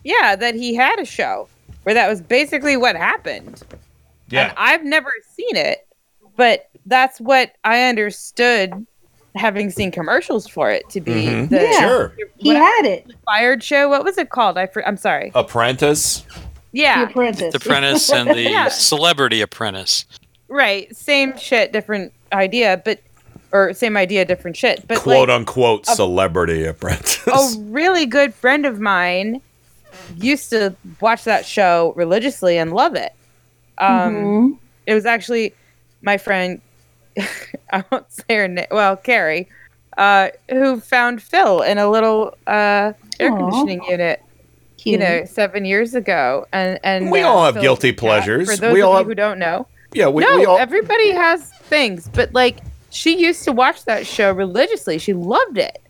yeah, 0.03 0.35
that 0.37 0.55
he 0.55 0.73
had 0.73 0.99
a 0.99 1.05
show 1.05 1.49
where 1.83 1.93
that 1.93 2.07
was 2.07 2.21
basically 2.21 2.77
what 2.77 2.95
happened. 2.95 3.61
Yeah. 4.29 4.49
And 4.49 4.53
I've 4.57 4.83
never 4.85 5.11
seen 5.35 5.55
it, 5.57 5.85
but 6.37 6.69
that's 6.85 7.19
what 7.19 7.53
I 7.65 7.83
understood 7.83 8.85
having 9.35 9.69
seen 9.69 9.91
commercials 9.91 10.47
for 10.47 10.71
it 10.71 10.89
to 10.91 11.01
be. 11.01 11.11
Mhm. 11.27 11.49
The, 11.49 11.61
Yeah, 11.61 11.79
Sure. 11.79 12.13
he 12.37 12.49
had 12.55 12.85
it. 12.85 13.05
Fired 13.25 13.63
show. 13.63 13.89
What 13.89 14.03
was 14.03 14.17
it 14.17 14.29
called? 14.29 14.57
I, 14.57 14.67
I'm 14.85 14.97
sorry. 14.97 15.31
Apprentice. 15.35 16.23
Yeah. 16.71 17.03
The 17.05 17.11
Apprentice. 17.11 17.51
The 17.53 17.57
Apprentice 17.57 18.09
and 18.11 18.29
the 18.29 18.41
Yeah. 18.49 18.69
Celebrity 18.69 19.41
Apprentice. 19.41 20.05
Right. 20.47 20.95
Same 20.95 21.37
shit, 21.37 21.71
different 21.73 22.13
idea, 22.31 22.81
but 22.83 22.99
or 23.51 23.73
same 23.73 23.95
idea, 23.97 24.25
different 24.25 24.57
shit. 24.57 24.87
But 24.87 24.99
quote 24.99 25.29
like, 25.29 25.37
unquote 25.37 25.87
a- 25.87 25.91
celebrity 25.95 26.65
apprentice. 26.65 27.25
a 27.27 27.59
really 27.61 28.05
good 28.05 28.33
friend 28.33 28.65
of 28.65 28.79
mine 28.79 29.41
used 30.17 30.49
to 30.51 30.75
watch 31.01 31.23
that 31.23 31.45
show 31.45 31.93
religiously 31.95 32.57
and 32.57 32.73
love 32.73 32.95
it. 32.95 33.13
Um, 33.77 34.15
Mhm. 34.15 34.57
It 34.85 34.93
was 34.93 35.05
actually 35.05 35.53
my 36.01 36.17
friend, 36.17 36.61
I 37.71 37.83
won't 37.91 38.11
say 38.11 38.35
her 38.35 38.47
name, 38.47 38.67
well, 38.71 38.95
Carrie, 38.95 39.49
uh, 39.97 40.29
who 40.49 40.79
found 40.79 41.21
Phil 41.21 41.61
in 41.61 41.77
a 41.77 41.89
little 41.89 42.37
uh, 42.47 42.93
air 43.19 43.31
Aw. 43.31 43.37
conditioning 43.37 43.83
unit. 43.89 44.21
You 44.83 44.97
know, 44.97 45.25
seven 45.25 45.65
years 45.65 45.95
ago, 45.95 46.47
and 46.53 46.79
and 46.81 47.11
We 47.11 47.21
uh, 47.21 47.27
all 47.27 47.43
have 47.45 47.55
Phil 47.55 47.63
guilty 47.63 47.89
was 47.89 47.91
a 47.91 47.95
cat, 47.95 47.99
pleasures. 47.99 48.49
For 48.51 48.55
those 48.61 48.73
We 48.73 48.79
of 48.81 48.87
all 48.87 48.93
you 48.93 48.97
have- 48.99 49.07
who 49.07 49.15
don't 49.15 49.37
know, 49.39 49.67
Yeah, 49.93 50.07
we, 50.07 50.23
no, 50.23 50.37
we 50.37 50.45
all. 50.45 50.57
everybody 50.59 51.11
has 51.11 51.51
things, 51.63 52.07
but 52.13 52.33
like 52.33 52.59
she 52.97 53.23
used 53.23 53.43
to 53.43 53.51
watch 53.51 53.85
that 53.85 54.07
show 54.07 54.31
religiously. 54.31 54.97
She 54.97 55.13
loved 55.13 55.59
it, 55.59 55.83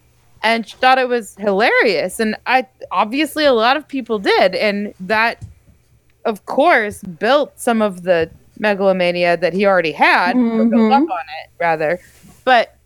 and 0.44 0.68
she 0.68 0.76
thought 0.76 0.98
it 0.98 1.08
was 1.08 1.36
hilarious. 1.40 2.20
And 2.20 2.36
I 2.46 2.68
obviously 2.92 3.46
a 3.46 3.54
lot 3.54 3.78
of 3.78 3.88
people 3.88 4.20
did, 4.20 4.54
and 4.56 4.94
that, 5.00 5.42
of 6.26 6.46
course, 6.46 7.02
built 7.04 7.58
some 7.58 7.82
of 7.82 8.04
the 8.04 8.30
megalomania 8.60 9.38
that 9.38 9.54
he 9.54 9.66
already 9.66 9.94
had, 9.94 10.36
or 10.36 10.66
built 10.66 10.92
up 10.92 11.04
on 11.04 11.26
it 11.42 11.50
rather. 11.62 11.98
But 12.44 12.78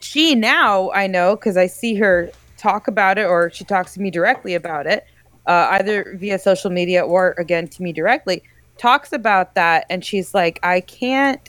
she 0.00 0.34
now 0.34 0.90
I 0.90 1.06
know 1.06 1.36
because 1.36 1.56
I 1.56 1.68
see 1.68 1.94
her 1.94 2.32
talk 2.56 2.88
about 2.88 3.18
it, 3.18 3.26
or 3.26 3.50
she 3.50 3.64
talks 3.64 3.94
to 3.94 4.00
me 4.00 4.10
directly 4.10 4.56
about 4.56 4.88
it, 4.88 5.06
uh, 5.46 5.68
either 5.78 6.16
via 6.18 6.40
social 6.40 6.70
media 6.72 7.06
or 7.06 7.36
again 7.38 7.68
to 7.68 7.82
me 7.84 7.92
directly. 7.92 8.42
Talks 8.78 9.12
about 9.12 9.54
that, 9.54 9.86
and 9.88 10.04
she's 10.04 10.34
like, 10.34 10.58
I 10.64 10.80
can't 10.80 11.48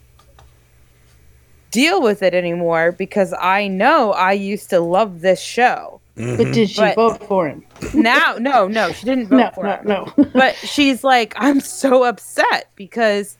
deal 1.71 2.01
with 2.01 2.21
it 2.23 2.33
anymore 2.33 2.91
because 2.91 3.33
I 3.39 3.67
know 3.67 4.11
I 4.13 4.33
used 4.33 4.69
to 4.71 4.79
love 4.79 5.21
this 5.21 5.41
show. 5.41 6.01
But 6.15 6.51
did 6.51 6.69
she 6.69 6.81
But- 6.81 6.95
vote 6.95 7.23
for 7.27 7.47
him? 7.47 7.63
Now, 7.93 8.35
no, 8.39 8.67
no, 8.67 8.91
she 8.91 9.05
didn't 9.05 9.27
vote 9.27 9.37
No, 9.37 9.51
for 9.55 9.63
no, 9.63 9.71
him. 9.71 9.83
no. 10.17 10.25
but 10.33 10.55
she's 10.55 11.03
like, 11.03 11.33
I'm 11.37 11.61
so 11.61 12.03
upset 12.03 12.67
because 12.75 13.37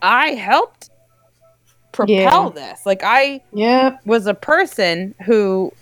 I 0.00 0.28
helped 0.30 0.88
propel 1.92 2.50
this. 2.50 2.84
Like 2.86 3.02
I 3.04 3.40
Yep. 3.52 4.00
was 4.06 4.26
a 4.26 4.34
person 4.34 5.14
who 5.24 5.72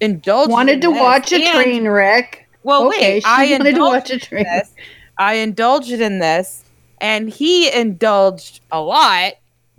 indulged 0.00 0.50
Wanted 0.50 0.80
to 0.82 0.90
watch 0.90 1.32
a 1.32 1.50
train 1.52 1.86
wreck. 1.88 2.46
Well, 2.62 2.86
Okay, 2.88 3.14
wait, 3.14 3.24
I 3.26 3.50
wanted 3.52 3.74
to 3.74 3.80
watch 3.80 4.10
a 4.10 4.14
in 4.14 4.20
train. 4.20 4.44
this. 4.44 4.70
I 5.18 5.34
indulged 5.34 5.90
in 5.92 6.20
this, 6.20 6.64
and 7.00 7.28
he 7.28 7.70
indulged 7.72 8.60
a 8.70 8.80
lot, 8.80 9.32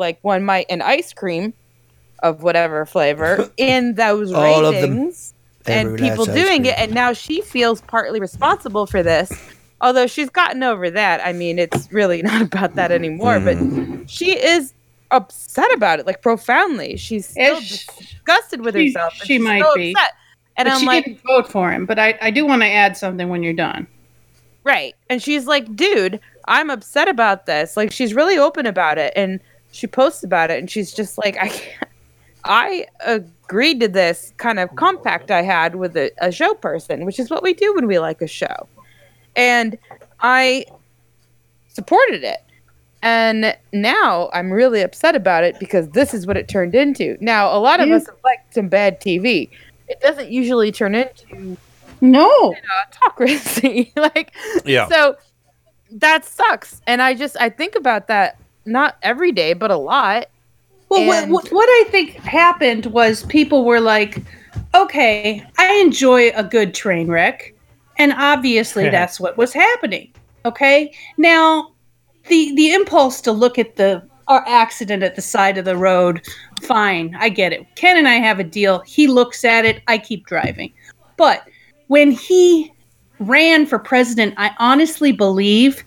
like 0.03 0.19
one 0.21 0.43
might 0.43 0.65
in 0.69 0.81
ice 0.81 1.13
cream 1.13 1.53
of 2.21 2.43
whatever 2.43 2.85
flavor 2.85 3.49
in 3.57 3.95
those 3.95 4.31
All 4.31 4.65
of 4.65 4.73
them. 4.75 4.91
ratings 4.91 5.33
and 5.65 5.97
people 5.97 6.25
doing 6.25 6.65
it, 6.65 6.77
and 6.77 6.93
now 6.93 7.13
she 7.13 7.41
feels 7.41 7.81
partly 7.81 8.19
responsible 8.19 8.85
for 8.85 9.01
this. 9.01 9.31
Although 9.81 10.07
she's 10.07 10.29
gotten 10.29 10.61
over 10.63 10.89
that. 10.89 11.25
I 11.25 11.33
mean, 11.33 11.57
it's 11.59 11.91
really 11.91 12.21
not 12.31 12.41
about 12.41 12.75
that 12.75 12.91
anymore. 12.91 13.37
Mm-hmm. 13.39 13.95
But 14.01 14.09
she 14.09 14.31
is 14.37 14.73
upset 15.11 15.71
about 15.73 15.99
it, 15.99 16.05
like 16.05 16.21
profoundly. 16.21 16.95
She's 16.97 17.27
still 17.27 17.59
disgusted 17.59 18.61
with 18.61 18.75
She- 18.75 18.87
herself. 18.93 19.13
she 19.13 19.25
she's 19.25 19.41
might 19.41 19.61
so 19.63 19.73
be. 19.75 19.91
upset. 19.93 20.11
And 20.57 20.67
but 20.67 20.73
I'm 20.73 20.79
she 20.81 20.85
like, 20.85 21.05
didn't 21.05 21.21
vote 21.25 21.49
for 21.51 21.71
him. 21.71 21.85
But 21.85 21.97
I, 21.99 22.17
I 22.21 22.29
do 22.31 22.45
want 22.45 22.61
to 22.61 22.67
add 22.67 22.95
something 22.95 23.27
when 23.29 23.41
you're 23.43 23.53
done. 23.53 23.87
Right. 24.63 24.95
And 25.09 25.21
she's 25.21 25.47
like, 25.47 25.75
dude, 25.75 26.19
I'm 26.47 26.69
upset 26.69 27.07
about 27.09 27.45
this. 27.45 27.75
Like, 27.75 27.91
she's 27.91 28.13
really 28.13 28.37
open 28.37 28.65
about 28.65 28.97
it. 28.97 29.11
And 29.15 29.39
she 29.73 29.87
posts 29.87 30.23
about 30.23 30.51
it. 30.51 30.59
And 30.59 30.69
she's 30.69 30.93
just 30.93 31.17
like, 31.17 31.35
I 31.37 31.49
can't. 31.49 31.89
I 32.45 32.87
agreed 33.05 33.79
to 33.79 33.87
this 33.87 34.33
kind 34.37 34.59
of 34.59 34.75
compact 34.75 35.31
I 35.31 35.41
had 35.43 35.75
with 35.75 35.95
a, 35.95 36.11
a 36.19 36.29
show 36.31 36.53
person, 36.55 37.05
which 37.05 37.17
is 37.17 37.29
what 37.29 37.41
we 37.41 37.53
do 37.53 37.73
when 37.73 37.87
we 37.87 37.99
like 37.99 38.21
a 38.21 38.27
show. 38.27 38.67
And 39.35 39.77
I 40.19 40.65
supported 41.69 42.23
it. 42.23 42.43
And 43.01 43.57
now 43.71 44.29
I'm 44.33 44.51
really 44.51 44.81
upset 44.81 45.15
about 45.15 45.43
it 45.45 45.57
because 45.59 45.89
this 45.89 46.13
is 46.13 46.27
what 46.27 46.35
it 46.37 46.47
turned 46.49 46.75
into. 46.75 47.17
Now, 47.21 47.55
a 47.55 47.59
lot 47.59 47.79
of 47.81 47.87
Yeah. 47.87 47.95
us 47.95 48.05
have 48.07 48.15
liked 48.23 48.53
some 48.53 48.67
bad 48.67 48.99
TV. 49.01 49.49
It 49.87 49.99
doesn't 50.01 50.29
usually 50.29 50.71
turn 50.71 50.95
into 50.95 51.57
No. 52.01 52.53
autocracy. 52.85 53.91
like, 53.97 54.33
Yeah. 54.65 54.87
so 54.89 55.15
that 55.91 56.25
sucks. 56.25 56.81
And 56.87 57.01
I 57.01 57.13
just, 57.13 57.37
I 57.39 57.49
think 57.49 57.75
about 57.75 58.07
that 58.07 58.37
not 58.65 58.97
every 59.01 59.31
day, 59.31 59.53
but 59.53 59.71
a 59.71 59.77
lot. 59.77 60.27
Well, 60.89 61.07
what, 61.07 61.23
And- 61.23 61.31
what, 61.31 61.49
what 61.49 61.67
I 61.67 61.89
think 61.89 62.11
happened 62.15 62.87
was 62.87 63.23
people 63.25 63.65
were 63.65 63.81
like, 63.81 64.21
okay, 64.75 65.43
I 65.57 65.73
enjoy 65.75 66.29
a 66.29 66.43
good 66.43 66.73
train 66.73 67.07
wreck. 67.07 67.53
And 67.97 68.13
obviously 68.13 68.89
that's 68.89 69.19
what 69.19 69.37
was 69.37 69.53
happening. 69.53 70.11
Okay. 70.45 70.93
Now, 71.17 71.71
the, 72.27 72.53
the 72.55 72.73
impulse 72.73 73.21
to 73.21 73.31
look 73.31 73.59
at 73.59 73.75
the 73.75 74.07
our 74.27 74.43
accident 74.47 75.03
at 75.03 75.15
the 75.15 75.21
side 75.21 75.57
of 75.57 75.65
the 75.65 75.75
road, 75.75 76.21
fine. 76.61 77.15
I 77.19 77.29
get 77.29 77.53
it. 77.53 77.65
Ken 77.75 77.97
and 77.97 78.07
I 78.07 78.15
have 78.15 78.39
a 78.39 78.43
deal. 78.43 78.79
He 78.81 79.07
looks 79.07 79.43
at 79.43 79.65
it. 79.65 79.83
I 79.87 79.97
keep 79.97 80.25
driving. 80.25 80.73
But 81.17 81.47
when 81.87 82.11
he 82.11 82.71
ran 83.19 83.65
for 83.65 83.79
president, 83.79 84.33
I 84.37 84.51
honestly 84.59 85.11
believe 85.11 85.83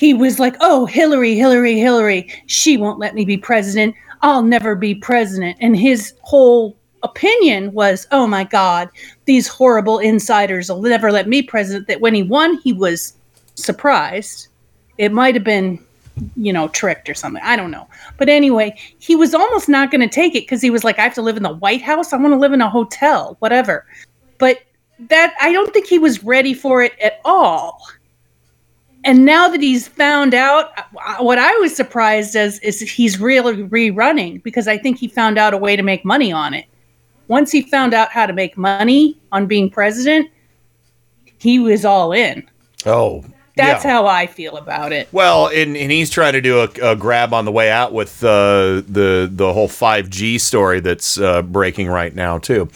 he 0.00 0.14
was 0.14 0.38
like, 0.38 0.56
"Oh, 0.60 0.86
Hillary, 0.86 1.34
Hillary, 1.34 1.78
Hillary, 1.78 2.26
she 2.46 2.78
won't 2.78 2.98
let 2.98 3.14
me 3.14 3.26
be 3.26 3.36
president. 3.36 3.94
I'll 4.22 4.42
never 4.42 4.74
be 4.74 4.94
president." 4.94 5.58
And 5.60 5.76
his 5.76 6.14
whole 6.22 6.74
opinion 7.02 7.70
was, 7.72 8.06
"Oh 8.10 8.26
my 8.26 8.44
god, 8.44 8.88
these 9.26 9.46
horrible 9.46 9.98
insiders 9.98 10.70
will 10.70 10.80
never 10.80 11.12
let 11.12 11.28
me 11.28 11.42
president." 11.42 11.86
That 11.86 12.00
when 12.00 12.14
he 12.14 12.22
won, 12.22 12.58
he 12.64 12.72
was 12.72 13.12
surprised. 13.56 14.48
It 14.96 15.12
might 15.12 15.34
have 15.34 15.44
been, 15.44 15.78
you 16.34 16.50
know, 16.50 16.68
tricked 16.68 17.10
or 17.10 17.14
something. 17.14 17.42
I 17.44 17.54
don't 17.54 17.70
know. 17.70 17.86
But 18.16 18.30
anyway, 18.30 18.74
he 19.00 19.14
was 19.14 19.34
almost 19.34 19.68
not 19.68 19.90
going 19.90 20.00
to 20.00 20.08
take 20.08 20.34
it 20.34 20.44
because 20.44 20.62
he 20.62 20.70
was 20.70 20.82
like, 20.82 20.98
"I 20.98 21.02
have 21.02 21.14
to 21.16 21.22
live 21.22 21.36
in 21.36 21.42
the 21.42 21.56
White 21.56 21.82
House. 21.82 22.14
I 22.14 22.16
want 22.16 22.32
to 22.32 22.38
live 22.38 22.54
in 22.54 22.62
a 22.62 22.70
hotel, 22.70 23.36
whatever." 23.40 23.84
But 24.38 24.60
that 25.10 25.34
I 25.42 25.52
don't 25.52 25.74
think 25.74 25.86
he 25.86 25.98
was 25.98 26.24
ready 26.24 26.54
for 26.54 26.82
it 26.82 26.98
at 27.00 27.20
all. 27.26 27.82
And 29.04 29.24
now 29.24 29.48
that 29.48 29.62
he's 29.62 29.88
found 29.88 30.34
out, 30.34 30.72
uh, 30.78 31.16
what 31.18 31.38
I 31.38 31.52
was 31.56 31.74
surprised 31.74 32.36
as 32.36 32.58
is 32.58 32.80
he's 32.80 33.18
really 33.18 33.64
rerunning 33.64 34.42
because 34.42 34.68
I 34.68 34.76
think 34.76 34.98
he 34.98 35.08
found 35.08 35.38
out 35.38 35.54
a 35.54 35.56
way 35.56 35.74
to 35.74 35.82
make 35.82 36.04
money 36.04 36.32
on 36.32 36.52
it. 36.52 36.66
Once 37.28 37.50
he 37.50 37.62
found 37.62 37.94
out 37.94 38.10
how 38.10 38.26
to 38.26 38.32
make 38.32 38.58
money 38.58 39.16
on 39.32 39.46
being 39.46 39.70
president, 39.70 40.28
he 41.38 41.58
was 41.58 41.84
all 41.84 42.12
in. 42.12 42.46
Oh, 42.84 43.24
That's 43.56 43.84
yeah. 43.84 43.90
how 43.90 44.06
I 44.06 44.26
feel 44.26 44.56
about 44.56 44.92
it. 44.92 45.08
Well, 45.12 45.46
and, 45.46 45.76
and 45.76 45.90
he's 45.90 46.10
trying 46.10 46.34
to 46.34 46.40
do 46.40 46.60
a, 46.60 46.68
a 46.82 46.96
grab 46.96 47.32
on 47.32 47.44
the 47.44 47.52
way 47.52 47.70
out 47.70 47.92
with 47.92 48.22
uh, 48.22 48.82
the 48.86 49.30
the 49.30 49.52
whole 49.52 49.68
5G 49.68 50.40
story 50.40 50.80
that's 50.80 51.18
uh, 51.18 51.42
breaking 51.42 51.88
right 51.88 52.14
now 52.14 52.38
too. 52.38 52.68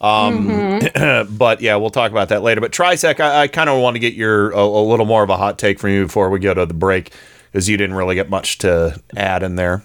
Um, 0.00 0.80
but 1.36 1.60
yeah, 1.60 1.76
we'll 1.76 1.90
talk 1.90 2.10
about 2.10 2.30
that 2.30 2.42
later. 2.42 2.60
But 2.60 2.72
Trisec, 2.72 3.20
I, 3.20 3.42
I 3.42 3.48
kind 3.48 3.68
of 3.68 3.80
want 3.82 3.96
to 3.96 3.98
get 3.98 4.14
your 4.14 4.50
a, 4.52 4.60
a 4.60 4.82
little 4.84 5.06
more 5.06 5.22
of 5.22 5.30
a 5.30 5.36
hot 5.36 5.58
take 5.58 5.78
from 5.78 5.90
you 5.90 6.04
before 6.04 6.30
we 6.30 6.38
go 6.38 6.54
to 6.54 6.64
the 6.66 6.74
break 6.74 7.12
because 7.52 7.68
you 7.68 7.76
didn't 7.76 7.96
really 7.96 8.14
get 8.14 8.30
much 8.30 8.58
to 8.58 9.00
add 9.16 9.42
in 9.42 9.56
there. 9.56 9.82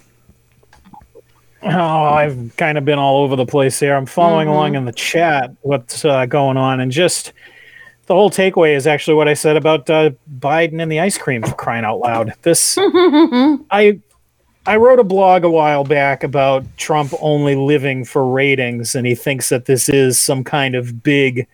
Oh, 1.63 1.69
I've 1.69 2.55
kind 2.57 2.77
of 2.77 2.85
been 2.85 2.99
all 2.99 3.23
over 3.23 3.35
the 3.35 3.45
place 3.45 3.79
here. 3.79 3.95
I'm 3.95 4.05
following 4.05 4.47
Mhm. 4.47 4.51
along 4.51 4.75
in 4.75 4.85
the 4.85 4.91
chat 4.91 5.51
what's 5.61 6.05
uh, 6.05 6.27
going 6.27 6.57
on, 6.57 6.79
and 6.79 6.91
just 6.91 7.33
the 8.05 8.13
whole 8.13 8.29
takeaway 8.29 8.75
is 8.75 8.85
actually 8.85 9.15
what 9.15 9.27
I 9.27 9.33
said 9.33 9.57
about 9.57 9.89
uh, 9.89 10.11
Biden 10.39 10.79
and 10.79 10.91
the 10.91 10.99
ice 10.99 11.17
cream 11.17 11.41
for 11.41 11.55
crying 11.55 11.83
out 11.83 11.99
loud. 11.99 12.33
This 12.43 12.77
I 12.79 13.99
I 14.67 14.77
wrote 14.77 14.99
a 14.99 15.03
blog 15.03 15.43
a 15.43 15.49
while 15.49 15.83
back 15.83 16.23
about 16.23 16.65
Trump 16.77 17.13
only 17.21 17.55
living 17.55 18.03
for 18.03 18.27
ratings, 18.27 18.95
and 18.95 19.05
he 19.05 19.13
thinks 19.15 19.49
that 19.49 19.65
this 19.65 19.89
is 19.89 20.19
some 20.19 20.43
kind 20.43 20.75
of 20.75 21.03
big 21.03 21.47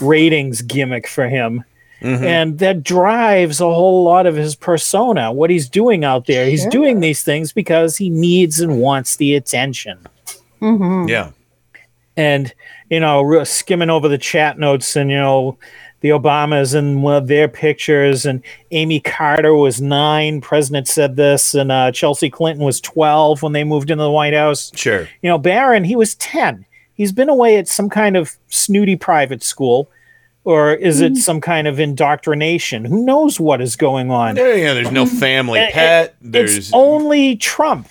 ratings 0.00 0.62
gimmick 0.62 1.08
for 1.08 1.28
him. 1.28 1.64
Mm-hmm. 2.00 2.24
And 2.24 2.58
that 2.58 2.82
drives 2.82 3.60
a 3.60 3.64
whole 3.64 4.02
lot 4.04 4.26
of 4.26 4.34
his 4.34 4.56
persona, 4.56 5.32
what 5.32 5.50
he's 5.50 5.68
doing 5.68 6.04
out 6.04 6.26
there. 6.26 6.46
He's 6.46 6.62
Sure. 6.62 6.70
doing 6.70 7.00
these 7.00 7.22
things 7.22 7.52
because 7.52 7.96
he 7.96 8.10
needs 8.10 8.58
and 8.58 8.80
wants 8.80 9.16
the 9.16 9.36
attention. 9.36 9.98
Mm-hmm. 10.60 11.08
Yeah. 11.08 11.30
And, 12.16 12.52
you 12.90 12.98
know, 12.98 13.44
skimming 13.44 13.88
over 13.88 14.08
the 14.08 14.18
chat 14.18 14.58
notes 14.58 14.96
and, 14.96 15.10
you 15.10 15.16
know, 15.16 15.56
the 16.02 16.10
Obamas 16.10 16.74
and 16.74 17.02
one 17.02 17.14
of 17.14 17.28
their 17.28 17.48
pictures, 17.48 18.26
and 18.26 18.42
Amy 18.72 19.00
Carter 19.00 19.54
was 19.54 19.80
nine. 19.80 20.40
President 20.40 20.86
said 20.86 21.16
this, 21.16 21.54
and 21.54 21.72
uh, 21.72 21.90
Chelsea 21.92 22.28
Clinton 22.28 22.64
was 22.64 22.80
12 22.80 23.42
when 23.42 23.52
they 23.52 23.64
moved 23.64 23.90
into 23.90 24.02
the 24.04 24.10
White 24.10 24.34
House. 24.34 24.70
Sure. 24.74 25.08
You 25.22 25.30
know, 25.30 25.38
Barron, 25.38 25.84
he 25.84 25.96
was 25.96 26.14
10. 26.16 26.66
He's 26.94 27.12
been 27.12 27.28
away 27.30 27.56
at 27.56 27.68
some 27.68 27.88
kind 27.88 28.16
of 28.16 28.36
snooty 28.48 28.96
private 28.96 29.42
school, 29.42 29.90
or 30.44 30.74
is 30.74 31.00
it 31.00 31.16
some 31.16 31.40
kind 31.40 31.66
of 31.68 31.78
indoctrination? 31.80 32.84
Who 32.84 33.04
knows 33.04 33.38
what 33.40 33.60
is 33.60 33.76
going 33.76 34.10
on? 34.10 34.36
Yeah, 34.36 34.54
yeah, 34.54 34.74
there's 34.74 34.90
no 34.90 35.06
family 35.06 35.60
Eh, 35.60 35.66
eh, 35.66 35.70
pet. 35.72 36.16
There's 36.20 36.56
It's 36.56 36.70
only 36.72 37.36
Trump. 37.36 37.88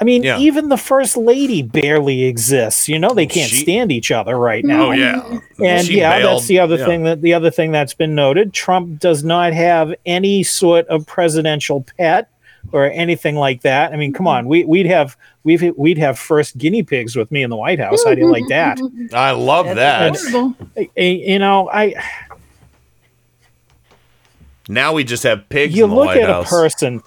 I 0.00 0.04
mean, 0.04 0.22
Yeah. 0.22 0.38
even 0.38 0.68
the 0.68 0.76
first 0.76 1.16
lady 1.16 1.60
barely 1.62 2.24
exists. 2.24 2.88
You 2.88 2.98
know, 2.98 3.14
they 3.14 3.26
can't 3.26 3.50
She- 3.50 3.62
stand 3.62 3.90
each 3.90 4.10
other 4.12 4.38
right 4.38 4.64
now. 4.64 4.88
Oh, 4.88 4.90
yeah. 4.92 5.22
And 5.62 5.86
she 5.86 5.98
yeah, 5.98 6.18
bailed. 6.20 6.36
that's 6.38 6.46
the 6.46 6.60
other 6.60 6.76
Yeah. 6.76 6.86
thing 6.86 7.02
that 7.04 7.20
the 7.22 7.34
other 7.34 7.50
thing 7.50 7.72
that's 7.72 7.94
been 7.94 8.14
noted. 8.14 8.52
Trump 8.52 9.00
does 9.00 9.24
not 9.24 9.52
have 9.52 9.92
any 10.06 10.42
sort 10.44 10.86
of 10.86 11.04
presidential 11.06 11.84
pet 11.98 12.28
or 12.70 12.90
anything 12.92 13.34
like 13.34 13.62
that. 13.62 13.92
I 13.92 13.96
mean, 13.96 14.12
come 14.12 14.26
on, 14.28 14.46
we, 14.46 14.64
we'd 14.64 14.86
have 14.86 15.16
we'd 15.42 15.72
we'd 15.76 15.98
have 15.98 16.16
first 16.18 16.58
guinea 16.58 16.82
pigs 16.84 17.16
with 17.16 17.32
me 17.32 17.42
in 17.42 17.50
the 17.50 17.56
White 17.56 17.80
House. 17.80 18.04
How 18.04 18.14
do 18.14 18.20
you 18.20 18.30
like 18.30 18.46
that? 18.50 18.78
I 19.12 19.32
love 19.32 19.74
that. 19.74 20.16
Eh, 20.76 20.84
eh, 20.96 21.02
You 21.32 21.38
know, 21.40 21.68
I 21.72 21.94
Now 24.68 24.92
we 24.92 25.02
just 25.04 25.22
have 25.22 25.48
pigs 25.48 25.74
you 25.74 25.84
in 25.84 25.90
the 25.90 25.96
look 25.96 26.06
White 26.06 26.18
at 26.20 26.28
House. 26.28 26.46
a 26.46 26.50
person. 26.50 27.02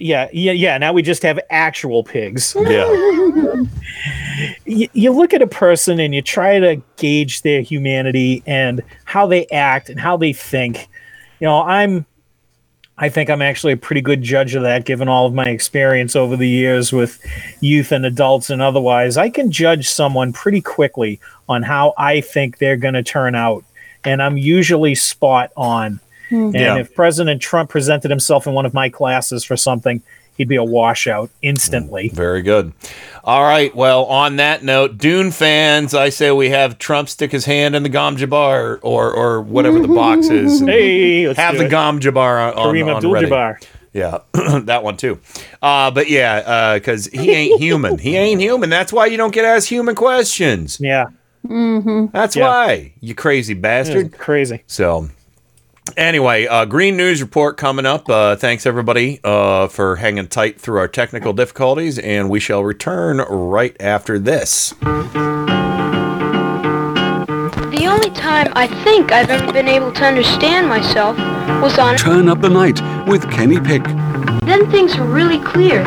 Yeah, 0.00 0.28
yeah, 0.32 0.52
yeah. 0.52 0.78
Now 0.78 0.92
we 0.92 1.02
just 1.02 1.22
have 1.22 1.38
actual 1.50 2.02
pigs. 2.02 2.56
Yeah. 2.56 2.86
you, 4.64 4.88
you 4.92 5.12
look 5.12 5.34
at 5.34 5.42
a 5.42 5.46
person 5.46 6.00
and 6.00 6.14
you 6.14 6.22
try 6.22 6.58
to 6.58 6.80
gauge 6.96 7.42
their 7.42 7.60
humanity 7.60 8.42
and 8.46 8.82
how 9.04 9.26
they 9.26 9.46
act 9.48 9.90
and 9.90 10.00
how 10.00 10.16
they 10.16 10.32
think. 10.32 10.88
You 11.38 11.46
know, 11.46 11.62
I'm 11.62 12.06
I 12.96 13.08
think 13.08 13.30
I'm 13.30 13.42
actually 13.42 13.72
a 13.72 13.78
pretty 13.78 14.02
good 14.02 14.22
judge 14.22 14.54
of 14.54 14.62
that 14.62 14.84
given 14.84 15.08
all 15.08 15.26
of 15.26 15.32
my 15.32 15.46
experience 15.46 16.14
over 16.14 16.36
the 16.36 16.48
years 16.48 16.92
with 16.92 17.18
youth 17.60 17.92
and 17.92 18.04
adults 18.04 18.50
and 18.50 18.60
otherwise. 18.60 19.16
I 19.16 19.30
can 19.30 19.50
judge 19.50 19.88
someone 19.88 20.32
pretty 20.32 20.60
quickly 20.60 21.18
on 21.48 21.62
how 21.62 21.94
I 21.96 22.20
think 22.20 22.58
they're 22.58 22.76
going 22.76 22.94
to 22.94 23.02
turn 23.02 23.34
out 23.34 23.64
and 24.04 24.22
I'm 24.22 24.36
usually 24.36 24.94
spot 24.94 25.50
on. 25.56 26.00
And 26.30 26.54
Yeah. 26.54 26.78
if 26.78 26.94
President 26.94 27.42
Trump 27.42 27.70
presented 27.70 28.10
himself 28.10 28.46
in 28.46 28.52
one 28.54 28.66
of 28.66 28.72
my 28.74 28.88
classes 28.88 29.44
for 29.44 29.56
something, 29.56 30.00
he'd 30.38 30.48
be 30.48 30.56
a 30.56 30.64
washout 30.64 31.28
instantly. 31.42 32.08
Very 32.14 32.40
good. 32.42 32.72
All 33.24 33.42
right. 33.42 33.74
Well, 33.76 34.04
on 34.06 34.36
that 34.36 34.62
note, 34.64 34.96
Dune 34.96 35.30
fans, 35.30 35.94
I 35.94 36.08
say 36.08 36.30
we 36.30 36.50
have 36.50 36.78
Trump 36.78 37.08
stick 37.08 37.30
his 37.32 37.44
hand 37.44 37.74
in 37.76 37.82
the 37.82 37.88
Gom 37.88 38.16
Jabbar 38.16 38.78
or 38.82 39.12
or 39.12 39.40
whatever 39.42 39.78
the 39.80 39.88
box 39.88 40.28
is. 40.30 40.60
Hey, 40.60 41.26
let's 41.26 41.38
have 41.38 41.52
do 41.52 41.58
the 41.58 41.66
it. 41.66 41.70
Gom 41.70 42.00
Jabbar 42.00 42.52
on, 42.52 42.54
on, 42.58 42.74
Kareem 42.74 42.94
on 42.94 43.10
ready. 43.10 43.26
Abdul-Jabbar. 43.26 43.62
Yeah, 43.92 44.18
that 44.60 44.84
one 44.84 44.96
too. 44.96 45.18
Uh, 45.60 45.90
but 45.90 46.08
yeah, 46.08 46.74
because 46.78 47.06
he 47.08 47.32
ain't 47.32 47.60
human. 47.60 47.98
He 47.98 48.16
ain't 48.16 48.40
human. 48.40 48.70
That's 48.70 48.92
why 48.92 49.06
you 49.06 49.16
don't 49.16 49.34
get 49.34 49.44
asked 49.44 49.68
human 49.68 49.96
questions. 49.96 50.78
Yeah. 50.80 51.06
Mm-hmm. 51.46 52.06
That's 52.12 52.36
Yeah. 52.36 52.46
why 52.48 52.92
you 53.00 53.14
crazy 53.16 53.54
bastard. 53.54 54.16
crazy. 54.16 54.62
So, 54.68 55.08
anyway, 55.96 56.46
uh, 56.46 56.64
Green 56.64 56.96
News 56.96 57.20
Report 57.20 57.56
coming 57.56 57.86
up. 57.86 58.08
Uh, 58.08 58.36
thanks 58.36 58.66
everybody 58.66 59.20
uh, 59.24 59.68
for 59.68 59.96
hanging 59.96 60.28
tight 60.28 60.60
through 60.60 60.78
our 60.78 60.88
technical 60.88 61.32
difficulties, 61.32 61.98
and 61.98 62.28
we 62.30 62.40
shall 62.40 62.64
return 62.64 63.18
right 63.18 63.76
after 63.80 64.18
this. 64.18 64.74
The 67.70 67.86
only 67.86 68.10
time 68.10 68.52
I 68.54 68.66
think 68.84 69.12
I've 69.12 69.30
ever 69.30 69.52
been 69.52 69.68
able 69.68 69.92
to 69.92 70.04
understand 70.04 70.68
myself 70.68 71.16
was 71.62 71.78
on. 71.78 71.96
Turn 71.96 72.28
up 72.28 72.40
the 72.40 72.48
night 72.48 72.80
with 73.06 73.30
Kenny 73.30 73.60
Pick. 73.60 73.84
Then 74.44 74.70
things 74.70 74.96
were 74.96 75.06
really 75.06 75.38
clear. 75.38 75.80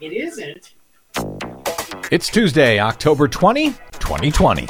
It 0.00 0.12
isn't. 0.12 0.74
It's 2.10 2.30
Tuesday, 2.30 2.80
October 2.80 3.28
20, 3.28 3.68
2020. 3.68 4.66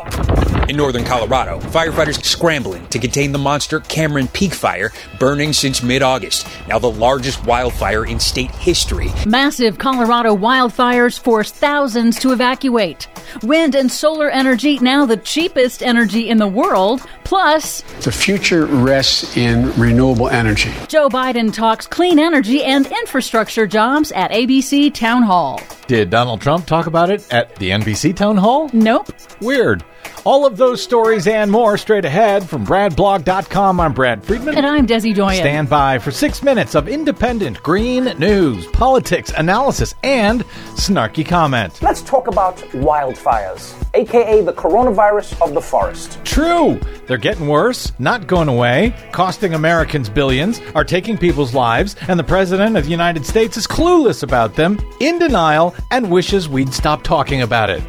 In 0.69 0.77
northern 0.77 1.05
Colorado, 1.05 1.60
firefighters 1.60 2.20
scrambling 2.24 2.85
to 2.89 2.98
contain 2.98 3.31
the 3.31 3.39
monster 3.39 3.78
Cameron 3.78 4.27
Peak 4.27 4.52
Fire, 4.52 4.90
burning 5.20 5.52
since 5.52 5.81
mid 5.81 6.02
August. 6.02 6.48
Now 6.66 6.81
the 6.81 6.90
largest 6.90 7.44
wildfire 7.47 8.05
in 8.06 8.19
state 8.19 8.51
history. 8.51 9.12
Massive 9.24 9.78
Colorado 9.78 10.36
wildfires 10.36 11.16
force 11.16 11.52
thousands 11.52 12.19
to 12.19 12.32
evacuate. 12.32 13.06
Wind 13.44 13.77
and 13.77 13.90
solar 13.90 14.28
energy, 14.28 14.81
now 14.81 15.06
the 15.06 15.16
cheapest 15.16 15.85
energy 15.85 16.28
in 16.28 16.39
the 16.39 16.48
world. 16.48 17.02
Plus, 17.23 17.82
The 18.02 18.10
future 18.10 18.66
rests 18.66 19.36
in 19.36 19.73
renewable 19.74 20.28
energy. 20.28 20.73
Joe 20.89 21.09
Biden 21.09 21.55
talks 21.55 21.86
clean 21.86 22.19
energy 22.19 22.65
and 22.65 22.85
infrastructure 22.85 23.69
jobs 23.69 24.10
at 24.10 24.32
ABC 24.32 24.93
Town 24.93 25.23
Hall. 25.23 25.60
Did 25.89 26.10
Donald 26.10 26.43
Trump 26.43 26.66
talk 26.66 26.86
about 26.86 27.09
it 27.09 27.27
at 27.32 27.56
the 27.56 27.70
NBC 27.70 28.15
town 28.15 28.36
hall? 28.36 28.69
Nope. 28.74 29.09
Weird. 29.40 29.82
All 30.24 30.44
of 30.44 30.56
those 30.56 30.82
stories 30.82 31.26
and 31.26 31.50
more 31.50 31.78
straight 31.78 32.04
ahead 32.04 32.48
from 32.48 32.66
BradBlog.com. 32.66 33.80
I'm 33.80 33.94
Brad 33.94 34.24
Friedman. 34.24 34.56
And 34.56 34.66
I'm 34.66 34.86
Desi 34.86 35.14
Doyen. 35.14 35.40
Stand 35.40 35.70
by 35.70 35.98
for 35.98 36.10
six 36.10 36.42
minutes 36.42 36.74
of 36.74 36.88
independent 36.88 37.62
green 37.62 38.04
news, 38.18 38.66
politics, 38.68 39.32
analysis, 39.36 39.94
and 40.02 40.44
snarky 40.74 41.26
comment. 41.26 41.80
Let's 41.80 42.02
talk 42.02 42.26
about 42.26 42.56
wildfires, 42.72 43.74
aka 43.94 44.42
the 44.42 44.52
coronavirus 44.52 45.40
of 45.40 45.54
the 45.54 45.62
forest. 45.62 46.18
True. 46.24 46.78
They're 47.06 47.16
getting 47.16 47.48
worse, 47.48 47.92
not 47.98 48.26
going 48.26 48.48
away, 48.48 48.94
costing 49.12 49.54
Americans 49.54 50.10
billions, 50.10 50.60
are 50.74 50.84
taking 50.84 51.16
people's 51.16 51.54
lives, 51.54 51.96
and 52.06 52.20
the 52.20 52.24
President 52.24 52.76
of 52.76 52.84
the 52.84 52.90
United 52.90 53.24
States 53.24 53.56
is 53.56 53.66
clueless 53.66 54.22
about 54.22 54.54
them, 54.56 54.78
in 55.00 55.18
denial, 55.18 55.74
and 55.90 56.10
wishes 56.10 56.48
we'd 56.48 56.74
stop 56.74 57.02
talking 57.02 57.40
about 57.40 57.70
it. 57.70 57.82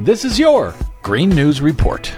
This 0.00 0.24
is 0.24 0.38
your 0.38 0.74
Green 1.02 1.30
News 1.30 1.62
Report. 1.62 2.12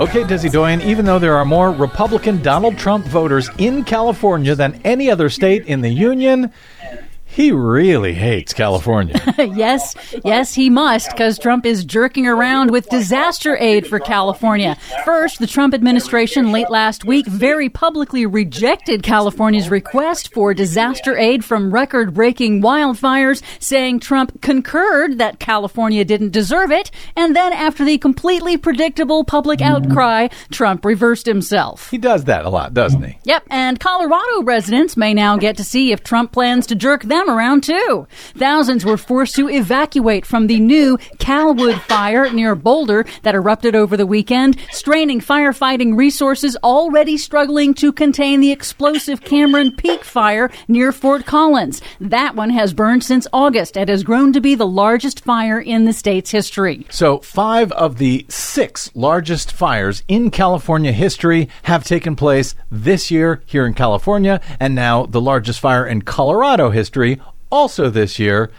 Okay, 0.00 0.22
Desi 0.22 0.50
Doyen, 0.50 0.80
even 0.82 1.04
though 1.04 1.18
there 1.18 1.36
are 1.36 1.44
more 1.44 1.70
Republican 1.70 2.42
Donald 2.42 2.78
Trump 2.78 3.04
voters 3.06 3.48
in 3.58 3.84
California 3.84 4.54
than 4.54 4.80
any 4.84 5.08
other 5.10 5.28
state 5.28 5.66
in 5.66 5.80
the 5.80 5.90
Union, 5.90 6.52
He 7.38 7.52
really 7.52 8.14
hates 8.14 8.52
California. 8.52 9.14
yes, 9.38 9.94
yes, 10.24 10.54
he 10.54 10.68
must, 10.68 11.12
because 11.12 11.38
Trump 11.38 11.64
is 11.66 11.84
jerking 11.84 12.26
around 12.26 12.72
with 12.72 12.88
disaster 12.88 13.56
aid 13.58 13.86
for 13.86 14.00
California. 14.00 14.76
First, 15.04 15.38
the 15.38 15.46
Trump 15.46 15.72
administration 15.72 16.50
late 16.50 16.68
last 16.68 17.04
week 17.04 17.28
very 17.28 17.68
publicly 17.68 18.26
rejected 18.26 19.04
California's 19.04 19.70
request 19.70 20.34
for 20.34 20.52
disaster 20.52 21.16
aid 21.16 21.44
from 21.44 21.70
record 21.72 22.12
breaking 22.12 22.60
wildfires, 22.60 23.40
saying 23.60 24.00
Trump 24.00 24.42
concurred 24.42 25.18
that 25.18 25.38
California 25.38 26.04
didn't 26.04 26.32
deserve 26.32 26.72
it. 26.72 26.90
And 27.14 27.36
then, 27.36 27.52
after 27.52 27.84
the 27.84 27.98
completely 27.98 28.56
predictable 28.56 29.22
public 29.22 29.60
outcry, 29.60 30.26
Trump 30.50 30.84
reversed 30.84 31.26
himself. 31.26 31.88
He 31.88 31.98
does 31.98 32.24
that 32.24 32.46
a 32.46 32.50
lot, 32.50 32.74
doesn't 32.74 33.04
he? 33.04 33.16
Yep, 33.22 33.44
and 33.48 33.78
Colorado 33.78 34.42
residents 34.42 34.96
may 34.96 35.14
now 35.14 35.36
get 35.36 35.56
to 35.58 35.62
see 35.62 35.92
if 35.92 36.02
Trump 36.02 36.32
plans 36.32 36.66
to 36.66 36.74
jerk 36.74 37.04
them 37.04 37.27
around 37.28 37.62
too. 37.62 38.06
Thousands 38.34 38.84
were 38.84 38.96
forced 38.96 39.36
to 39.36 39.48
evacuate 39.48 40.26
from 40.26 40.46
the 40.46 40.58
new 40.58 40.98
Calwood 41.18 41.80
fire 41.82 42.30
near 42.32 42.54
Boulder 42.54 43.04
that 43.22 43.34
erupted 43.34 43.74
over 43.74 43.96
the 43.96 44.06
weekend, 44.06 44.56
straining 44.70 45.20
firefighting 45.20 45.96
resources 45.96 46.56
already 46.64 47.16
struggling 47.16 47.74
to 47.74 47.92
contain 47.92 48.40
the 48.40 48.52
explosive 48.52 49.22
Cameron 49.22 49.74
Peak 49.76 50.04
fire 50.04 50.50
near 50.66 50.92
Fort 50.92 51.26
Collins. 51.26 51.80
That 52.00 52.34
one 52.34 52.50
has 52.50 52.72
burned 52.72 53.04
since 53.04 53.26
August 53.32 53.76
and 53.76 53.88
has 53.88 54.02
grown 54.02 54.32
to 54.32 54.40
be 54.40 54.54
the 54.54 54.66
largest 54.66 55.24
fire 55.24 55.60
in 55.60 55.84
the 55.84 55.92
state's 55.92 56.30
history. 56.30 56.86
So, 56.90 57.18
five 57.18 57.72
of 57.72 57.98
the 57.98 58.26
six 58.28 58.90
largest 58.94 59.52
fires 59.52 60.02
in 60.08 60.30
California 60.30 60.92
history 60.92 61.48
have 61.64 61.84
taken 61.84 62.16
place 62.16 62.54
this 62.70 63.10
year 63.10 63.42
here 63.46 63.66
in 63.66 63.74
California, 63.74 64.40
and 64.58 64.74
now 64.74 65.06
the 65.06 65.20
largest 65.20 65.60
fire 65.60 65.86
in 65.86 66.02
Colorado 66.02 66.70
history 66.70 67.17
also 67.50 67.90
this 67.90 68.18
year. 68.18 68.50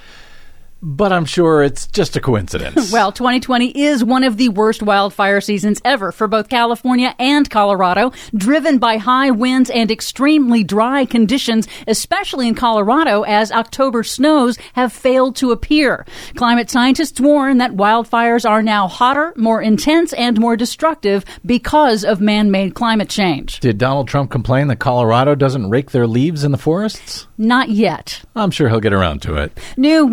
But 0.82 1.12
I'm 1.12 1.26
sure 1.26 1.62
it's 1.62 1.88
just 1.88 2.16
a 2.16 2.22
coincidence. 2.22 2.92
Well, 3.00 3.12
2020 3.12 3.80
is 3.80 4.04
one 4.04 4.24
of 4.24 4.38
the 4.38 4.50
worst 4.50 4.82
wildfire 4.82 5.42
seasons 5.42 5.80
ever 5.86 6.12
for 6.12 6.28
both 6.28 6.50
California 6.50 7.14
and 7.20 7.50
Colorado, 7.50 8.12
driven 8.36 8.78
by 8.78 8.98
high 8.98 9.32
winds 9.32 9.70
and 9.70 9.92
extremely 9.92 10.64
dry 10.64 11.06
conditions, 11.06 11.68
especially 11.88 12.48
in 12.48 12.56
Colorado 12.56 13.22
as 13.24 13.52
October 13.52 14.04
snows 14.04 14.58
have 14.74 14.92
failed 14.92 15.36
to 15.38 15.52
appear. 15.52 16.06
Climate 16.36 16.70
scientists 16.70 17.22
warn 17.22 17.60
that 17.60 17.74
wildfires 17.74 18.50
are 18.50 18.64
now 18.64 18.88
hotter, 18.88 19.34
more 19.38 19.62
intense, 19.62 20.12
and 20.14 20.40
more 20.40 20.58
destructive 20.58 21.24
because 21.46 22.04
of 22.04 22.20
man-made 22.20 22.74
climate 22.74 23.10
change. 23.10 23.60
Did 23.60 23.78
Donald 23.78 24.08
Trump 24.08 24.32
complain 24.32 24.68
that 24.68 24.80
Colorado 24.80 25.36
doesn't 25.36 25.70
rake 25.70 25.92
their 25.92 26.08
leaves 26.08 26.44
in 26.44 26.52
the 26.52 26.58
forests? 26.58 27.28
Not 27.38 27.70
yet. 27.70 28.22
I'm 28.36 28.52
sure 28.52 28.68
he'll 28.68 28.82
get 28.82 28.92
around 28.94 29.22
to 29.22 29.36
it. 29.36 29.58
New 29.78 30.06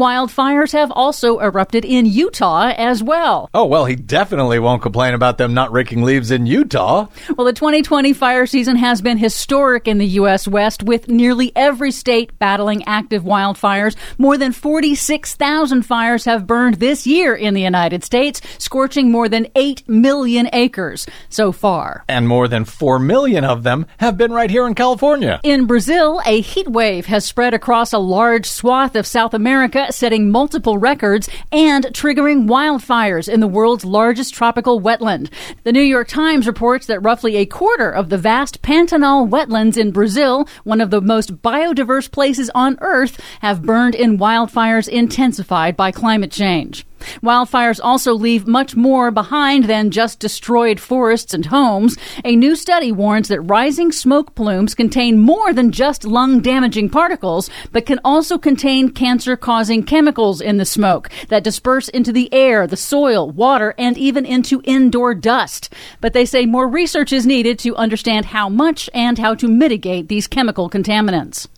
wildfires 0.57 0.73
have 0.73 0.91
also 0.91 1.39
erupted 1.39 1.85
in 1.85 2.07
Utah 2.07 2.73
as 2.77 3.03
well. 3.03 3.51
Oh, 3.55 3.65
well, 3.65 3.85
he 3.85 3.97
definitely 3.97 4.59
won't 4.59 4.83
complain 4.83 5.15
about 5.15 5.39
them 5.39 5.55
not 5.55 5.73
raking 5.73 6.03
leaves 6.03 6.31
in 6.31 6.47
Utah. 6.47 7.07
Well, 7.37 7.47
the 7.47 7.53
2020 7.53 8.13
fire 8.13 8.47
season 8.47 8.77
has 8.77 9.01
been 9.01 9.19
historic 9.19 9.87
in 9.89 9.99
the 9.99 10.07
U.S. 10.07 10.49
West, 10.49 10.83
with 10.83 11.09
nearly 11.09 11.53
every 11.55 11.91
state 11.91 12.39
battling 12.39 12.85
active 12.87 13.23
wildfires. 13.23 13.97
More 14.19 14.39
than 14.39 14.53
46,000 14.53 15.83
fires 15.83 16.25
have 16.25 16.47
burned 16.47 16.77
this 16.77 17.07
year 17.07 17.35
in 17.35 17.55
the 17.55 17.63
United 17.63 18.05
States, 18.05 18.41
scorching 18.59 19.11
more 19.11 19.29
than 19.29 19.47
8 19.55 19.89
million 19.89 20.49
acres 20.53 21.07
so 21.29 21.53
far. 21.53 22.05
And 22.09 22.29
more 22.29 22.49
than 22.49 22.65
4 22.65 22.99
million 22.99 23.45
of 23.45 23.63
them 23.63 23.87
have 23.99 24.17
been 24.17 24.33
right 24.33 24.51
here 24.51 24.67
in 24.67 24.75
California. 24.75 25.41
In 25.43 25.67
Brazil, 25.67 26.21
a 26.25 26.41
heat 26.41 26.69
wave 26.69 27.07
has 27.07 27.25
spread 27.25 27.55
across 27.55 27.93
a 27.93 27.99
large 27.99 28.47
swath 28.47 28.97
of 28.97 29.07
South 29.07 29.35
America, 29.35 29.93
setting 29.93 30.31
multiple 30.31 30.46
records 30.79 31.29
and 31.53 31.85
triggering 31.87 32.47
wildfires 32.49 33.29
in 33.33 33.41
the 33.41 33.49
world's 33.49 33.85
largest 33.85 34.33
tropical 34.33 34.81
wetland. 34.81 35.31
The 35.65 35.73
New 35.73 35.83
York 35.83 36.09
Times 36.09 36.47
reports 36.47 36.87
that 36.87 37.01
roughly 37.01 37.37
a 37.37 37.47
quarter 37.47 37.91
of 37.91 38.09
the 38.09 38.19
vast 38.19 38.63
Pantanal 38.63 39.29
wetlands 39.29 39.77
in 39.77 39.91
Brazil, 39.91 40.49
one 40.65 40.81
of 40.81 40.91
the 40.91 41.01
most 41.01 41.43
biodiverse 41.43 42.11
places 42.11 42.51
on 42.55 42.79
Earth, 42.81 43.21
have 43.41 43.63
burned 43.63 43.95
in 43.95 44.19
wildfires 44.19 44.89
intensified 44.89 45.77
by 45.77 45.91
climate 45.91 46.31
change. 46.31 46.87
Wildfires 47.23 47.81
also 47.83 48.15
leave 48.15 48.47
much 48.47 48.77
more 48.77 49.11
behind 49.11 49.65
than 49.65 49.91
just 49.91 50.19
destroyed 50.19 50.81
forests 50.81 51.35
and 51.35 51.47
homes. 51.47 51.97
A 52.25 52.37
new 52.37 52.57
study 52.57 52.93
warns 52.93 53.29
that 53.29 53.41
rising 53.41 53.93
smoke 53.93 54.35
plumes 54.35 54.75
contain 54.75 55.19
more 55.19 55.53
than 55.53 55.73
just 55.73 56.05
lung 56.05 56.41
damaging 56.41 56.91
particles, 56.91 57.51
but 57.73 57.87
can 57.87 58.01
also 58.05 58.39
contain 58.39 58.91
cancer 58.91 59.37
causing 59.37 59.83
chemicals 59.83 60.41
in 60.41 60.57
the 60.57 60.65
smoke 60.65 61.11
that 61.29 61.45
disperse 61.45 61.89
into 61.89 62.13
the 62.13 62.33
air, 62.33 62.67
the 62.67 62.77
soil, 62.77 63.31
water, 63.31 63.75
and 63.79 63.97
even 63.99 64.25
into 64.27 64.63
indoor 64.65 65.15
dust. 65.15 65.73
But 66.01 66.13
they 66.13 66.25
say 66.25 66.47
more 66.47 66.69
research 66.69 67.13
is 67.13 67.27
needed 67.27 67.59
to 67.61 67.77
understand 67.77 68.27
how 68.27 68.49
much 68.49 68.91
and 68.95 69.19
how 69.19 69.35
to 69.35 69.49
mitigate 69.49 70.09
these 70.09 70.27
chemical 70.27 70.69
contaminants. 70.69 71.49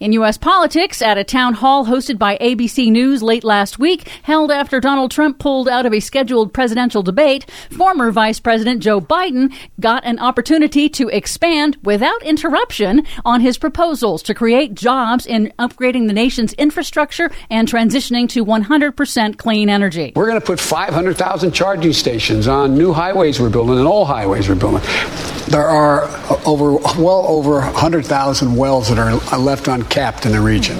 In 0.00 0.12
U.S. 0.12 0.38
politics, 0.38 1.02
at 1.02 1.18
a 1.18 1.24
town 1.24 1.54
hall 1.54 1.86
hosted 1.86 2.18
by 2.18 2.36
ABC 2.38 2.90
News 2.90 3.22
late 3.22 3.44
last 3.44 3.78
week, 3.78 4.08
held 4.22 4.50
after 4.50 4.80
Donald 4.80 5.10
Trump 5.10 5.38
pulled 5.38 5.68
out 5.68 5.86
of 5.86 5.92
a 5.92 6.00
scheduled 6.00 6.52
presidential 6.52 7.02
debate, 7.02 7.50
former 7.70 8.10
Vice 8.10 8.40
President 8.40 8.82
Joe 8.82 9.00
Biden 9.00 9.54
got 9.80 10.04
an 10.04 10.18
opportunity 10.18 10.88
to 10.88 11.08
expand 11.08 11.76
without 11.82 12.22
interruption 12.22 13.04
on 13.24 13.40
his 13.40 13.58
proposals 13.58 14.22
to 14.24 14.34
create 14.34 14.74
jobs 14.74 15.26
in 15.26 15.52
upgrading 15.58 16.06
the 16.06 16.12
nation's 16.12 16.52
infrastructure 16.54 17.30
and 17.50 17.68
transitioning 17.68 18.28
to 18.28 18.44
100% 18.44 19.38
clean 19.38 19.68
energy. 19.68 20.12
We're 20.16 20.26
going 20.26 20.40
to 20.40 20.46
put 20.46 20.60
500,000 20.60 21.52
charging 21.52 21.92
stations 21.92 22.48
on 22.48 22.76
new 22.76 22.92
highways 22.92 23.40
we're 23.40 23.50
building 23.50 23.78
and 23.78 23.86
all 23.86 24.04
highways 24.04 24.48
we're 24.48 24.54
building. 24.54 24.82
There 25.48 25.66
are 25.66 26.08
over 26.44 26.72
well 27.00 27.24
over 27.28 27.60
100,000 27.60 28.56
wells 28.56 28.88
that 28.88 28.98
are 28.98 29.38
left 29.38 29.65
uncapped 29.68 30.26
in 30.26 30.32
the 30.32 30.40
region. 30.40 30.76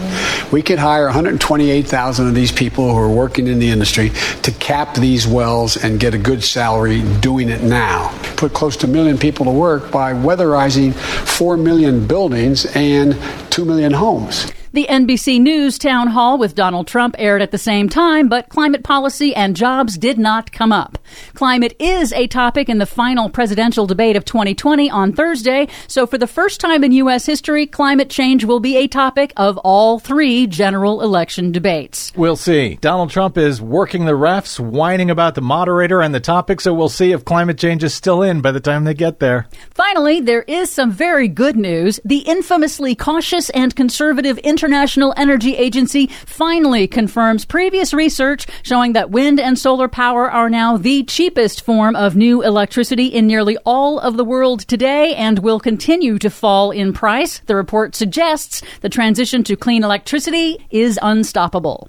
We 0.53 0.63
could 0.63 0.79
hire 0.79 1.07
128,000 1.07 2.29
of 2.29 2.35
these 2.35 2.53
people 2.53 2.93
who 2.93 2.99
are 2.99 3.09
working 3.11 3.47
in 3.47 3.59
the 3.59 3.69
industry 3.69 4.11
to 4.43 4.53
cap 4.53 4.95
these 4.95 5.27
wells 5.27 5.77
and 5.77 5.99
get 5.99 6.15
a 6.15 6.19
good 6.19 6.43
salary 6.43 7.03
doing 7.21 7.49
it 7.49 7.63
now. 7.63 8.17
Put 8.37 8.53
close 8.53 8.77
to 8.79 8.87
a 8.87 8.91
million 8.91 9.19
people 9.19 9.45
to 9.47 9.53
work 9.53 9.91
by 9.91 10.13
weatherizing 10.13 10.95
4 10.95 11.57
million 11.57 12.07
buildings 12.07 12.67
and 12.77 13.17
2 13.51 13.65
million 13.65 13.93
homes. 13.93 14.53
The 14.77 14.89
NBC 14.91 15.41
News 15.41 15.79
town 15.79 16.09
hall 16.09 16.37
with 16.37 16.55
Donald 16.55 16.87
Trump 16.87 17.17
aired 17.19 17.41
at 17.41 17.51
the 17.51 17.57
same 17.57 17.89
time, 17.89 18.29
but 18.29 18.51
climate 18.51 18.85
policy 18.85 19.35
and 19.35 19.57
jobs 19.57 19.97
did 19.97 20.19
not 20.19 20.53
come 20.53 20.71
up. 20.71 20.99
Climate 21.33 21.75
is 21.79 22.13
a 22.13 22.27
topic 22.27 22.69
in 22.69 22.77
the 22.77 22.85
final 22.85 23.31
presidential 23.31 23.87
debate 23.87 24.17
of 24.17 24.27
2020 24.27 24.91
on 24.91 25.15
Thursday, 25.15 25.69
so 25.89 26.07
for 26.07 26.19
the 26.19 26.27
first 26.27 26.61
time 26.61 26.85
in 26.85 26.93
U.S. 26.93 27.25
history, 27.25 27.65
climate 27.65 28.11
change 28.11 28.45
will 28.45 28.61
be 28.61 28.77
a 28.77 28.87
topic 28.87 29.33
of 29.39 29.57
all 29.57 29.99
three 29.99 30.47
general 30.47 31.01
election 31.01 31.53
debates. 31.53 32.13
We'll 32.15 32.37
see. 32.37 32.77
Donald 32.83 33.09
Trump 33.09 33.39
is 33.39 33.63
working 33.63 34.05
the 34.05 34.13
refs, 34.13 34.61
whining 34.61 35.11
about 35.11 35.37
the 35.37 35.41
moderator 35.41 36.03
and 36.03 36.15
the 36.15 36.21
topic, 36.21 36.61
so 36.61 36.75
we'll 36.75 36.91
see 36.91 37.13
if 37.13 37.25
climate 37.25 37.57
change 37.57 37.83
is 37.83 37.95
still 37.95 38.21
in 38.21 38.43
by 38.43 38.53
the 38.53 38.61
time 38.61 38.85
they 38.85 38.93
get 38.93 39.21
there. 39.21 39.49
Finally, 39.73 40.21
there 40.21 40.43
is 40.43 40.71
some 40.71 40.93
very 40.93 41.29
good 41.29 41.57
news. 41.57 41.99
The 42.05 42.19
infamously 42.19 42.95
cautious 42.95 43.49
and 43.49 43.75
conservative 43.75 44.39
International 44.67 45.15
Energy 45.17 45.55
Agency 45.55 46.09
finally 46.09 46.89
confirms 46.89 47.45
previous 47.45 47.95
research 47.95 48.49
showing 48.65 48.95
that 48.95 49.13
wind 49.13 49.39
and 49.39 49.57
solar 49.57 49.87
power 49.87 50.29
are 50.29 50.51
now 50.51 50.77
the 50.77 51.05
cheapest 51.05 51.65
form 51.65 51.95
of 51.95 52.17
new 52.17 52.43
electricity 52.43 53.07
in 53.07 53.29
nearly 53.29 53.57
all 53.65 54.01
of 54.01 54.17
the 54.17 54.25
world 54.25 54.67
today 54.67 55.15
and 55.15 55.39
will 55.39 55.61
continue 55.61 56.19
to 56.19 56.29
fall 56.29 56.73
in 56.73 56.93
price. 56.93 57.39
The 57.47 57.55
report 57.55 57.95
suggests 57.95 58.61
the 58.81 58.89
transition 58.89 59.45
to 59.45 59.57
clean 59.57 59.85
electricity 59.85 60.67
is 60.71 60.99
unstoppable. 61.01 61.89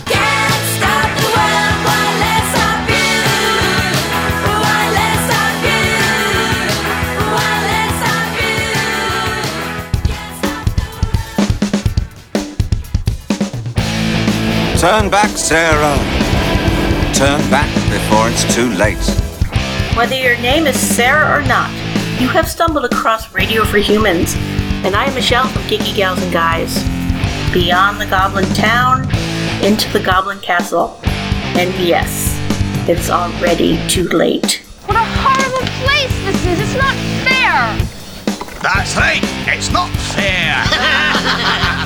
Turn 14.81 15.11
back, 15.11 15.37
Sarah. 15.37 15.95
Turn 17.13 17.39
back 17.51 17.69
before 17.91 18.31
it's 18.31 18.51
too 18.55 18.67
late. 18.71 18.97
Whether 19.95 20.15
your 20.15 20.35
name 20.37 20.65
is 20.65 20.75
Sarah 20.75 21.37
or 21.37 21.45
not, 21.45 21.69
You 22.19 22.27
have 22.29 22.49
stumbled 22.49 22.85
across 22.85 23.31
Radio 23.31 23.63
for 23.63 23.77
Humans, 23.77 24.33
and 24.83 24.95
I 24.95 25.05
am 25.05 25.13
Michelle 25.13 25.47
from 25.49 25.61
Geeky 25.63 25.95
Gals 25.95 26.19
and 26.23 26.33
Guys. 26.33 26.83
Beyond 27.53 28.01
the 28.01 28.07
Goblin 28.07 28.51
Town, 28.55 29.03
into 29.63 29.87
the 29.93 29.99
Goblin 30.03 30.39
Castle. 30.39 30.99
And 31.03 31.71
yes, 31.75 32.35
it's 32.89 33.11
already 33.11 33.79
too 33.87 34.07
late. 34.07 34.63
What 34.87 34.97
a 34.97 35.05
horrible 35.05 35.67
place 35.83 36.25
this 36.25 36.43
is! 36.47 36.59
It's 36.59 36.75
not 36.75 36.95
fair! 37.23 37.77
That's 38.63 38.95
right, 38.95 39.21
it's 39.47 39.71
not 39.71 39.91
fair. 40.15 41.77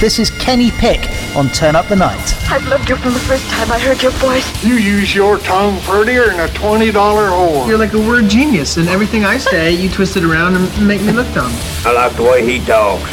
This 0.00 0.20
is 0.20 0.30
Kenny 0.30 0.70
Pick 0.70 1.10
on 1.34 1.48
Turn 1.48 1.74
Up 1.74 1.88
the 1.88 1.96
Night. 1.96 2.32
I've 2.48 2.64
loved 2.68 2.88
you 2.88 2.94
from 2.94 3.14
the 3.14 3.18
first 3.18 3.44
time 3.50 3.72
I 3.72 3.80
heard 3.80 4.00
your 4.00 4.12
voice. 4.12 4.64
You 4.64 4.74
use 4.74 5.12
your 5.12 5.38
tongue 5.38 5.80
prettier 5.80 6.26
than 6.26 6.38
a 6.38 6.46
$20 6.46 6.92
whore. 6.92 7.66
You're 7.66 7.78
like 7.78 7.94
a 7.94 7.98
word 7.98 8.28
genius, 8.28 8.76
and 8.76 8.88
everything 8.88 9.24
I 9.24 9.38
say, 9.38 9.72
you 9.72 9.90
twist 9.90 10.16
it 10.16 10.22
around 10.22 10.54
and 10.54 10.86
make 10.86 11.02
me 11.02 11.10
look 11.10 11.26
dumb. 11.34 11.50
I 11.84 11.92
like 11.92 12.12
the 12.12 12.22
way 12.22 12.46
he 12.46 12.64
talks. 12.64 13.12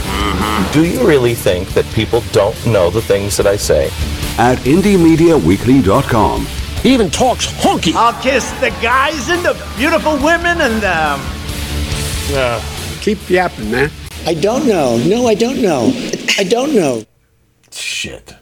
Do 0.73 0.85
you 0.85 1.07
really 1.07 1.33
think 1.33 1.69
that 1.69 1.85
people 1.95 2.21
don't 2.31 2.55
know 2.67 2.91
the 2.91 3.01
things 3.01 3.35
that 3.37 3.47
I 3.47 3.55
say? 3.55 3.87
At 4.37 4.59
IndieMediaWeekly.com. 4.59 6.45
He 6.83 6.93
even 6.93 7.09
talks 7.09 7.47
honky. 7.47 7.95
I'll 7.95 8.21
kiss 8.21 8.51
the 8.59 8.69
guys 8.79 9.27
and 9.29 9.43
the 9.43 9.53
beautiful 9.75 10.17
women 10.17 10.61
and 10.61 10.83
um. 10.83 11.19
Uh, 12.31 12.61
keep 13.01 13.27
yapping, 13.27 13.71
man. 13.71 13.89
I 14.27 14.33
don't 14.33 14.67
know. 14.67 14.97
No, 14.97 15.27
I 15.27 15.35
don't 15.35 15.61
know. 15.61 15.91
I 16.37 16.43
don't 16.43 16.73
know. 16.75 17.03
Shit. 17.71 18.35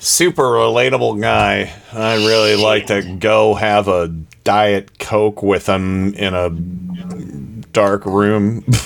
Super 0.00 0.42
relatable 0.44 1.20
guy. 1.20 1.72
I 1.92 2.14
really 2.16 2.56
like 2.56 2.86
to 2.86 3.16
go 3.18 3.54
have 3.54 3.88
a 3.88 4.08
Diet 4.44 4.98
Coke 4.98 5.42
with 5.42 5.68
him 5.68 6.14
in 6.14 6.34
a 6.34 6.50
dark 7.72 8.06
room. 8.06 8.64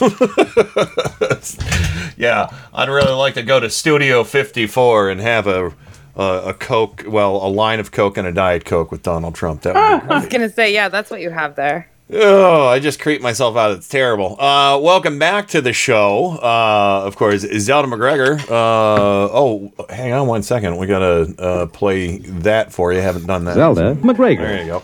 yeah, 2.17 2.49
I'd 2.73 2.89
really 2.89 3.12
like 3.12 3.35
to 3.35 3.43
go 3.43 3.61
to 3.61 3.69
Studio 3.69 4.25
54 4.25 5.11
and 5.11 5.21
have 5.21 5.47
a 5.47 5.75
a, 6.17 6.43
a 6.47 6.55
Coke, 6.55 7.05
well, 7.07 7.37
a 7.37 7.49
line 7.49 7.81
of 7.81 7.93
Coke 7.93 8.17
and 8.17 8.27
a 8.27 8.33
Diet 8.33 8.65
Coke 8.65 8.91
with 8.91 9.03
Donald 9.03 9.35
Trump. 9.35 9.62
That 9.62 9.75
would 9.75 10.01
be 10.07 10.12
ah, 10.12 10.17
I 10.17 10.19
was 10.21 10.29
gonna 10.29 10.51
say, 10.51 10.73
yeah, 10.73 10.89
that's 10.89 11.11
what 11.11 11.21
you 11.21 11.31
have 11.31 11.57
there. 11.57 11.90
Oh, 12.12 12.66
I 12.66 12.81
just 12.81 12.99
creeped 12.99 13.23
myself 13.23 13.57
out. 13.57 13.70
It's 13.73 13.87
terrible. 13.89 14.41
Uh, 14.41 14.78
welcome 14.82 15.19
back 15.19 15.47
to 15.49 15.61
the 15.61 15.73
show. 15.73 16.39
Uh, 16.43 17.03
of 17.05 17.15
course, 17.15 17.43
Zelda 17.43 17.87
McGregor. 17.87 18.41
Uh, 18.51 19.28
oh, 19.32 19.73
hang 19.89 20.12
on 20.12 20.27
one 20.27 20.43
second. 20.43 20.77
We 20.77 20.89
gotta 20.89 21.35
uh, 21.39 21.66
play 21.66 22.19
that 22.19 22.73
for 22.73 22.93
you. 22.93 23.01
Haven't 23.01 23.27
done 23.27 23.45
that. 23.45 23.55
Zelda 23.55 23.95
McGregor. 23.97 24.39
There 24.39 24.61
you 24.61 24.66
go. 24.66 24.82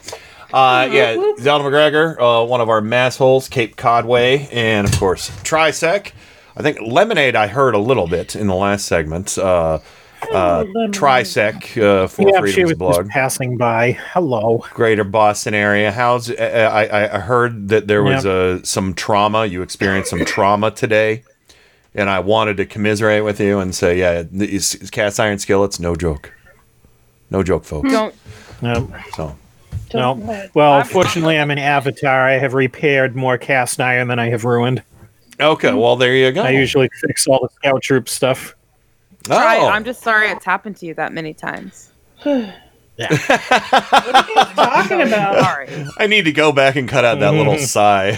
Uh, 0.53 0.89
yeah, 0.93 1.17
Zelda 1.41 1.65
McGregor, 1.65 2.17
uh, 2.21 2.47
one 2.47 2.61
of 2.61 2.69
our 2.69 2.81
massholes, 2.81 3.51
Cape 3.51 3.75
Codway, 3.75 4.49
and 4.53 4.87
of 4.87 4.97
course 4.97 5.31
Trisec. 5.43 6.13
I 6.57 6.63
think 6.63 6.79
Lemonade. 6.81 7.35
I 7.35 7.49
heard 7.49 7.75
a 7.75 7.79
little 7.79 8.07
bit 8.07 8.37
in 8.37 8.47
the 8.47 8.55
last 8.55 8.87
segment. 8.87 9.37
Uh, 10.33 10.37
uh, 10.37 10.65
Trisec 10.89 11.81
uh, 11.83 12.07
for 12.07 12.23
yeah, 12.23 12.37
she 12.47 12.53
Freedom's 12.53 12.71
was 12.71 12.79
blog. 12.79 12.97
just 12.97 13.11
passing 13.11 13.57
by. 13.57 13.93
Hello. 13.93 14.65
Greater 14.71 15.05
Boston 15.05 15.55
area. 15.55 15.93
How's 15.93 16.31
uh, 16.31 16.71
I? 16.73 17.17
I 17.17 17.19
heard 17.21 17.69
that 17.69 17.87
there 17.87 18.03
was 18.03 18.27
uh, 18.27 18.63
some 18.63 18.95
trauma. 18.95 19.47
You 19.47 19.63
experienced 19.63 20.11
some 20.11 20.25
trauma 20.25 20.71
today, 20.71 21.23
and 21.95 22.11
I 22.11 22.21
wanted 22.21 22.57
to 22.59 22.67
commiserate 22.67 23.25
with 23.25 23.41
you 23.41 23.59
and 23.59 23.75
say, 23.75 23.99
yeah, 23.99 24.25
these 24.31 24.91
cast 24.91 25.21
iron 25.21 25.39
skillets, 25.39 25.79
no 25.81 25.97
joke, 25.97 26.33
no 27.31 27.43
joke, 27.43 27.65
folks. 27.65 27.91
Don't. 27.91 28.15
No. 28.63 28.93
So. 29.15 29.37
No. 29.95 30.49
Well, 30.55 30.83
fortunately, 30.85 31.39
I'm 31.39 31.51
an 31.51 31.59
avatar. 31.59 32.27
I 32.29 32.33
have 32.33 32.55
repaired 32.55 33.15
more 33.15 33.39
cast 33.39 33.81
iron 33.81 34.09
than 34.09 34.19
I 34.19 34.29
have 34.29 34.45
ruined. 34.45 34.83
Okay, 35.39 35.73
well 35.73 35.97
there 35.97 36.15
you 36.15 36.33
go. 36.33 36.43
I 36.43 36.51
usually 36.51 36.89
fix 37.01 37.27
all 37.27 37.41
the 37.43 37.49
scout 37.55 37.83
troop 37.83 38.09
stuff. 38.09 38.55
Try 39.27 39.57
it. 39.57 39.61
Oh. 39.63 39.69
I'm 39.69 39.85
just 39.85 40.03
sorry 40.03 40.29
it's 40.31 40.45
happened 40.45 40.77
to 40.79 40.87
you 40.87 40.95
that 40.95 41.13
many 41.13 41.35
times. 41.35 41.91
Yeah. 42.99 43.09
what 43.11 44.15
are 44.15 44.29
you 44.31 44.35
talking 44.55 45.03
about? 45.03 45.39
Sorry. 45.45 45.69
I 45.99 46.07
need 46.07 46.25
to 46.25 46.33
go 46.33 46.51
back 46.51 46.77
and 46.77 46.89
cut 46.89 47.05
out 47.05 47.21
that 47.21 47.35
little 47.35 47.59
sigh. 47.69 48.17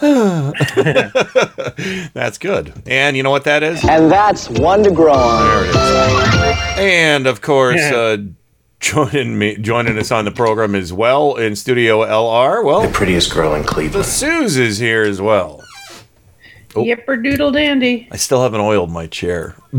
That's 2.14 2.38
good. 2.38 2.72
And 2.86 3.16
you 3.16 3.22
know 3.22 3.30
what 3.30 3.44
that 3.44 3.62
is? 3.62 3.84
And 3.86 4.10
that's 4.10 4.48
one 4.48 4.82
to 4.84 4.90
grow 4.90 5.12
on. 5.12 5.46
There 5.46 5.64
it 5.64 6.50
is. 6.50 6.56
And 6.78 7.26
of 7.26 7.40
course, 7.42 7.80
uh, 7.80 8.18
joining 8.80 9.38
me, 9.38 9.56
joining 9.56 9.98
us 9.98 10.10
on 10.10 10.24
the 10.24 10.30
program 10.30 10.74
as 10.74 10.92
well 10.92 11.36
in 11.36 11.56
Studio 11.56 12.00
LR. 12.00 12.64
Well, 12.64 12.82
the 12.82 12.92
prettiest 12.92 13.32
girl 13.32 13.54
in 13.54 13.64
Cleveland. 13.64 14.04
The 14.04 14.08
Suze 14.08 14.56
is 14.56 14.78
here 14.78 15.02
as 15.02 15.20
well. 15.20 15.62
Oh. 16.76 16.82
Yipper 16.84 17.22
doodle 17.22 17.52
dandy. 17.52 18.08
I 18.10 18.16
still 18.16 18.42
haven't 18.42 18.60
oiled 18.60 18.90
my 18.90 19.06
chair. 19.06 19.54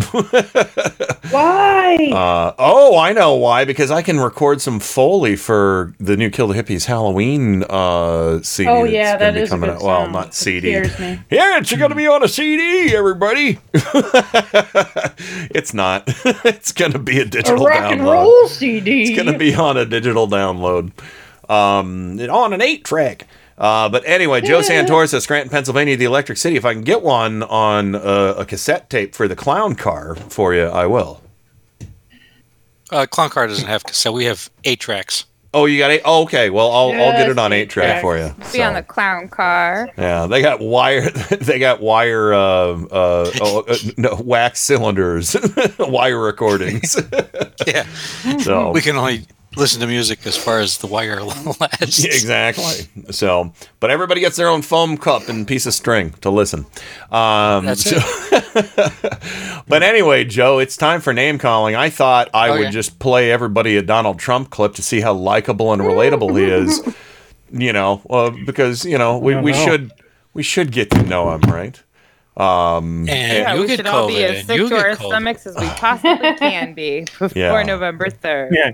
Why? 1.32 1.98
Uh, 2.12 2.54
oh, 2.60 2.98
I 2.98 3.14
know 3.14 3.34
why. 3.36 3.66
Because 3.66 3.92
I 3.92 4.02
can 4.02 4.20
record 4.20 4.62
some 4.62 4.80
foley 4.80 5.36
for 5.36 5.94
the 6.00 6.16
new 6.16 6.30
Kill 6.30 6.48
the 6.48 6.62
Hippies 6.62 6.86
Halloween 6.86 7.64
uh, 7.64 8.42
CD. 8.44 8.70
Oh, 8.70 8.84
yeah, 8.84 9.18
that 9.18 9.36
is 9.36 9.50
a 9.50 9.52
coming 9.52 9.70
good 9.70 9.78
out. 9.78 9.84
Well, 9.84 10.10
not 10.10 10.34
CD. 10.34 10.80
me. 10.82 11.22
Yeah, 11.30 11.58
it's 11.58 11.76
going 11.76 11.90
to 11.90 11.96
be 11.96 12.08
on 12.08 12.24
a 12.24 12.28
CD, 12.28 12.96
everybody. 12.96 13.60
it's 15.54 15.74
not. 15.74 16.04
it's 16.46 16.72
going 16.72 16.92
to 16.92 17.00
be 17.00 17.20
a 17.20 17.26
digital 17.26 17.66
A 17.66 17.70
rock 17.70 17.80
download. 17.80 17.92
and 17.92 18.04
roll 18.04 18.48
CD. 18.48 19.04
It's 19.04 19.16
going 19.16 19.32
to 19.32 19.38
be 19.38 19.56
on 19.56 19.78
a 19.78 19.86
digital 19.86 20.28
download, 20.28 20.92
um, 21.50 22.20
on 22.30 22.54
an 22.54 22.62
eight 22.62 22.84
track. 22.86 23.28
Uh, 23.58 23.88
but 23.88 24.04
anyway, 24.06 24.42
Joe 24.42 24.60
Santoris 24.62 25.14
of 25.14 25.22
Scranton, 25.22 25.50
Pennsylvania, 25.50 25.96
the 25.96 26.06
Electric 26.06 26.38
City. 26.38 26.58
If 26.58 26.66
I 26.66 26.74
can 26.74 26.84
get 26.84 27.02
one 27.02 27.44
on 27.44 27.96
uh, 27.96 28.36
a 28.38 28.46
cassette 28.46 28.90
tape 28.90 29.16
for 29.16 29.28
the 29.28 29.36
clown 29.36 29.76
car 29.76 30.16
for 30.16 30.54
you, 30.54 30.66
I 30.66 30.86
will. 30.88 31.22
Uh, 32.92 33.06
Clown 33.08 33.30
Car 33.30 33.48
doesn't 33.48 33.68
have 33.68 33.84
cassette. 33.84 34.14
We 34.14 34.26
have 34.26 34.50
eight 34.64 34.80
tracks. 34.80 35.26
Oh, 35.56 35.66
you 35.66 35.78
got 35.78 35.90
eight? 35.90 36.02
Oh, 36.04 36.24
okay. 36.24 36.50
Well, 36.50 36.70
I'll, 36.70 36.92
I'll 36.92 37.14
get 37.14 37.30
it 37.30 37.40
on 37.40 37.54
eight 37.54 37.70
track 37.70 38.02
for 38.02 38.18
you. 38.18 38.36
Be 38.52 38.62
on 38.62 38.74
the 38.74 38.84
clown 38.84 39.30
car. 39.30 39.90
Yeah, 39.98 40.28
they 40.28 40.42
got 40.42 40.60
wire. 40.60 41.10
They 41.40 41.60
got 41.60 41.80
wire. 41.80 42.34
Uh, 42.34 42.84
uh, 42.84 43.32
oh, 43.40 43.64
uh, 43.66 43.76
no, 43.96 44.20
wax 44.22 44.60
cylinders, 44.60 45.36
wire 45.80 46.20
recordings. 46.20 47.02
Yeah. 47.66 47.86
So 48.40 48.72
we 48.72 48.82
can 48.82 48.98
only 48.98 49.26
listen 49.58 49.80
to 49.82 49.88
music 49.88 50.26
as 50.28 50.36
far 50.38 50.60
as 50.60 50.78
the 50.78 50.88
wire 50.88 51.22
lasts. 51.60 52.04
exactly. 52.04 52.88
So, 53.12 53.54
but 53.80 53.90
everybody 53.92 54.22
gets 54.22 54.36
their 54.38 54.48
own 54.48 54.62
foam 54.62 54.98
cup 54.98 55.30
and 55.30 55.48
piece 55.48 55.66
of 55.66 55.74
string 55.74 56.12
to 56.22 56.30
listen. 56.30 56.66
Um, 57.12 57.66
That's 57.66 57.84
so- 57.90 59.62
but 59.68 59.84
anyway, 59.84 60.24
Joe, 60.26 60.60
it's 60.60 60.78
time 60.78 61.02
for 61.02 61.14
name 61.14 61.38
calling. 61.38 61.76
I 61.76 61.90
thought 61.90 62.30
I 62.34 62.50
would 62.52 62.60
Okay. 62.62 62.72
just 62.72 63.00
play 63.00 63.32
everybody 63.32 63.78
a 63.78 63.82
Donald 63.82 64.20
Trump 64.20 64.50
clip 64.50 64.74
to 64.76 64.82
see 64.82 65.02
how 65.02 65.14
likable 65.14 65.74
and 65.74 65.82
relatable 65.82 66.38
he 66.38 66.46
is. 66.46 66.82
You 67.52 67.72
know, 67.72 68.02
uh, 68.10 68.32
because 68.46 68.84
you 68.86 68.98
know 68.98 69.20
we, 69.20 69.36
we 69.36 69.52
know. 69.52 69.66
should 69.66 69.92
we 70.34 70.42
should 70.42 70.72
get 70.72 70.90
to 70.92 71.04
know 71.04 71.32
him, 71.32 71.42
right? 71.42 71.80
Um, 72.36 73.06
yeah, 73.08 73.54
you 73.54 73.62
we 73.62 73.68
get 73.68 73.78
should 73.78 73.88
all 73.88 74.08
be 74.08 74.22
as 74.26 74.46
sick 74.48 74.58
to 74.68 74.76
our 74.76 74.90
COVID. 74.96 74.98
stomachs 75.08 75.46
as 75.46 75.56
we 75.56 75.68
possibly 75.68 76.34
can 76.36 76.74
be 76.74 77.02
before 77.20 77.30
Yeah. 77.36 77.62
November 77.64 78.08
3rd. 78.10 78.50
Yeah. 78.52 78.72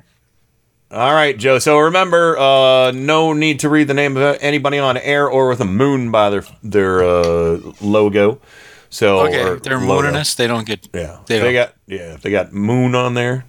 All 0.92 1.14
right, 1.14 1.38
Joe. 1.38 1.58
So 1.60 1.80
remember, 1.80 2.38
uh, 2.38 2.92
no 2.92 3.32
need 3.32 3.62
to 3.62 3.70
read 3.70 3.88
the 3.88 3.94
name 3.94 4.18
of 4.18 4.38
anybody 4.42 4.78
on 4.78 4.98
air 4.98 5.30
or 5.30 5.48
with 5.48 5.62
a 5.62 5.66
moon 5.66 6.12
by 6.12 6.30
their 6.30 6.44
their 6.64 7.02
uh, 7.04 7.60
logo. 7.80 8.42
So 8.90 9.22
Okay, 9.28 9.58
they're 9.64 9.80
mooning 9.80 10.16
us. 10.18 10.36
They 10.36 10.48
don't 10.48 10.68
get. 10.68 10.90
Yeah, 10.94 11.20
They 11.28 11.40
they, 11.40 11.54
got 11.54 11.76
yeah, 11.88 12.16
if 12.16 12.22
they 12.24 12.30
got 12.32 12.52
moon 12.52 12.94
on 12.94 13.14
there. 13.14 13.46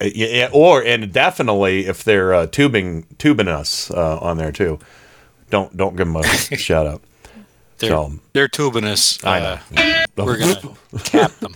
Uh, 0.00 0.06
Yeah, 0.14 0.26
yeah, 0.28 0.48
or 0.52 0.82
and 0.82 1.12
definitely 1.12 1.86
if 1.86 2.02
they're 2.02 2.32
uh, 2.32 2.46
tubing 2.46 3.04
tubing 3.18 3.48
us 3.48 3.90
uh, 3.90 4.18
on 4.20 4.38
there 4.38 4.52
too. 4.52 4.78
Don't 5.50 5.76
don't 5.76 5.96
give 5.96 6.06
them 6.06 6.16
a 6.16 6.22
shout 6.56 6.86
out. 6.86 7.02
They're, 7.76 7.90
So 7.90 8.12
they're 8.32 8.48
tubing 8.48 8.84
us. 8.84 9.22
I 9.22 9.40
uh, 9.40 9.58
know. 10.16 10.24
We're 10.24 10.38
gonna 10.38 10.74
cap 11.04 11.32
them. 11.40 11.54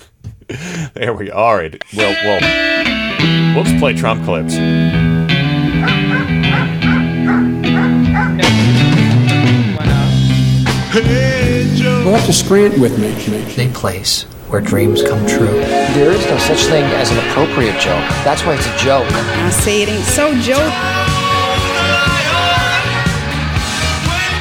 there 0.95 1.13
we 1.13 1.27
go. 1.27 1.33
All 1.33 1.57
right. 1.57 1.83
Well, 1.97 2.15
well, 2.25 3.55
we'll 3.55 3.65
just 3.65 3.79
play 3.79 3.95
Trump 3.95 4.25
clips. 4.25 4.55
Go 12.05 12.15
up 12.15 12.25
to 12.27 12.33
Scranton 12.33 12.81
with 12.81 12.97
me. 12.99 13.65
A 13.65 13.69
place 13.73 14.23
where 14.49 14.61
dreams 14.61 15.03
come 15.03 15.27
true. 15.27 15.47
There 15.47 16.13
is 16.13 16.25
no 16.27 16.39
such 16.39 16.67
thing 16.67 16.85
as 16.85 17.11
an 17.11 17.19
appropriate 17.29 17.81
joke. 17.81 18.09
That's 18.23 18.45
why 18.45 18.55
it's 18.55 18.67
a 18.67 18.77
joke. 18.79 19.11
I 19.11 19.51
say 19.51 19.83
it 19.83 19.89
ain't 19.89 20.05
so, 20.05 20.33
Joe. 20.41 21.06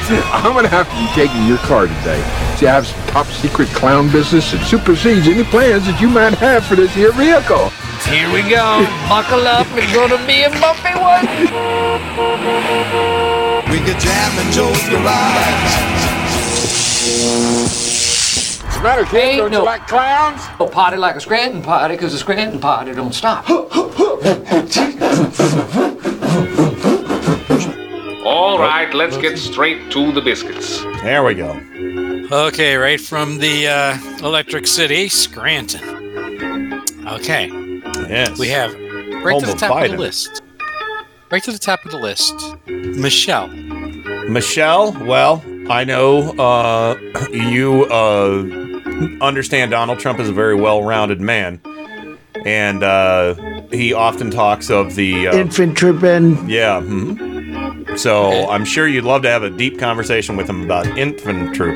I'm 0.32 0.54
gonna 0.54 0.68
have 0.68 0.88
to 0.88 0.94
be 0.96 1.06
taking 1.18 1.46
your 1.46 1.58
car 1.58 1.86
today. 1.86 2.22
See, 2.56 2.66
I 2.66 2.74
have 2.74 2.86
some 2.86 3.06
top 3.08 3.26
secret 3.26 3.68
clown 3.70 4.10
business 4.12 4.52
that 4.52 4.64
supersedes 4.64 5.26
any 5.26 5.42
plans 5.44 5.84
that 5.86 6.00
you 6.00 6.08
might 6.08 6.34
have 6.34 6.64
for 6.64 6.76
this 6.76 6.94
here 6.94 7.12
vehicle. 7.12 7.70
Here 8.06 8.30
we 8.30 8.42
go. 8.48 8.86
Buckle 9.10 9.46
up. 9.50 9.66
It's 9.74 9.90
gonna 9.92 10.20
be 10.26 10.44
a 10.46 10.50
bumpy 10.62 10.94
one. 10.94 11.26
We 13.66 13.78
could 13.82 13.98
jam 13.98 14.30
in 14.38 14.46
Joe's 14.54 14.78
garage. 14.88 15.74
What's 18.62 18.76
the 18.76 18.82
matter, 18.82 19.04
kid? 19.06 19.18
Ain't 19.18 19.38
Don't 19.38 19.50
no- 19.50 19.60
you 19.60 19.64
like 19.66 19.88
clowns? 19.88 20.40
A 20.60 20.66
party 20.66 20.96
like 20.98 21.16
a 21.16 21.20
Scranton 21.20 21.62
party, 21.62 21.94
because 21.96 22.14
a 22.14 22.18
Scranton 22.18 22.60
party 22.60 22.94
don't 22.94 23.12
stop. 23.14 23.44
All 28.26 28.58
right, 28.58 28.92
let's 28.92 29.16
get 29.16 29.38
straight 29.38 29.88
to 29.92 30.10
the 30.10 30.20
biscuits. 30.20 30.82
There 31.02 31.22
we 31.22 31.34
go. 31.34 31.60
Okay, 32.32 32.74
right 32.74 33.00
from 33.00 33.38
the 33.38 33.68
uh, 33.68 33.98
Electric 34.26 34.66
City, 34.66 35.08
Scranton. 35.08 36.82
Okay. 37.06 37.46
Yes. 38.08 38.36
We 38.36 38.48
have 38.48 38.72
right 38.74 39.32
Home 39.32 39.40
to 39.42 39.46
the 39.46 39.54
top 39.54 39.70
of 39.70 39.76
Biden. 39.76 39.90
the 39.92 39.98
list. 39.98 40.42
Right 41.30 41.42
to 41.44 41.52
the 41.52 41.58
top 41.58 41.84
of 41.84 41.92
the 41.92 41.98
list, 41.98 42.34
Michelle. 42.66 43.46
Michelle, 44.28 44.92
well, 45.04 45.44
I 45.70 45.84
know 45.84 46.30
uh, 46.32 46.96
you 47.30 47.84
uh, 47.84 48.44
understand 49.24 49.70
Donald 49.70 50.00
Trump 50.00 50.18
is 50.18 50.28
a 50.28 50.32
very 50.32 50.56
well-rounded 50.56 51.20
man, 51.20 51.60
and 52.46 52.82
uh, 52.82 53.34
he 53.70 53.92
often 53.92 54.30
talks 54.30 54.70
of 54.70 54.94
the 54.94 55.28
uh, 55.28 55.36
Infantry 55.36 55.92
men. 55.92 56.48
Yeah. 56.48 56.80
mhm. 56.80 57.98
So 57.98 58.48
I'm 58.50 58.64
sure 58.64 58.86
you'd 58.86 59.04
love 59.04 59.22
to 59.22 59.28
have 59.30 59.42
a 59.42 59.50
deep 59.50 59.78
conversation 59.78 60.36
with 60.36 60.48
him 60.48 60.62
about 60.64 60.86
infantry. 60.98 61.72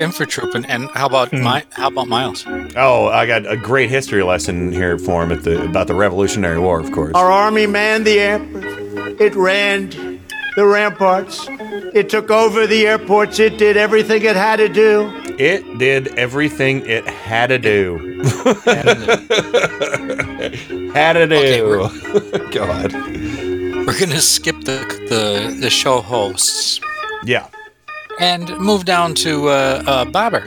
Infantryman, 0.00 0.64
and 0.64 0.88
how 0.90 1.06
about 1.06 1.32
my? 1.32 1.64
How 1.72 1.88
about 1.88 2.08
Miles? 2.08 2.44
Oh, 2.76 3.06
I 3.08 3.26
got 3.26 3.46
a 3.46 3.56
great 3.56 3.90
history 3.90 4.22
lesson 4.24 4.72
here 4.72 4.98
for 4.98 5.22
him 5.22 5.30
at 5.30 5.44
the 5.44 5.62
about 5.64 5.86
the 5.86 5.94
Revolutionary 5.94 6.58
War, 6.58 6.80
of 6.80 6.90
course. 6.90 7.12
Our 7.14 7.30
army 7.30 7.66
manned 7.66 8.04
the 8.06 8.18
airports. 8.18 8.66
It 9.20 9.34
ran 9.36 10.20
the 10.56 10.66
ramparts. 10.66 11.46
It 11.94 12.08
took 12.08 12.30
over 12.30 12.66
the 12.66 12.86
airports. 12.86 13.38
It 13.38 13.58
did 13.58 13.76
everything 13.76 14.22
it 14.24 14.36
had 14.36 14.56
to 14.56 14.68
do. 14.68 15.12
It 15.38 15.78
did 15.78 16.08
everything 16.18 16.86
it 16.86 17.04
had 17.06 17.48
to 17.48 17.58
do. 17.58 17.98
had 20.94 21.14
to 21.14 21.26
do. 21.26 21.88
God. 22.52 22.92
We're 22.92 23.98
gonna 23.98 24.20
skip 24.20 24.60
the 24.62 24.78
the 25.10 25.56
the 25.60 25.70
show 25.70 26.00
hosts 26.00 26.80
Yeah. 27.24 27.48
and 28.20 28.48
move 28.58 28.84
down 28.84 29.14
to 29.16 29.48
uh, 29.48 29.82
uh, 29.86 30.04
Bobber. 30.06 30.42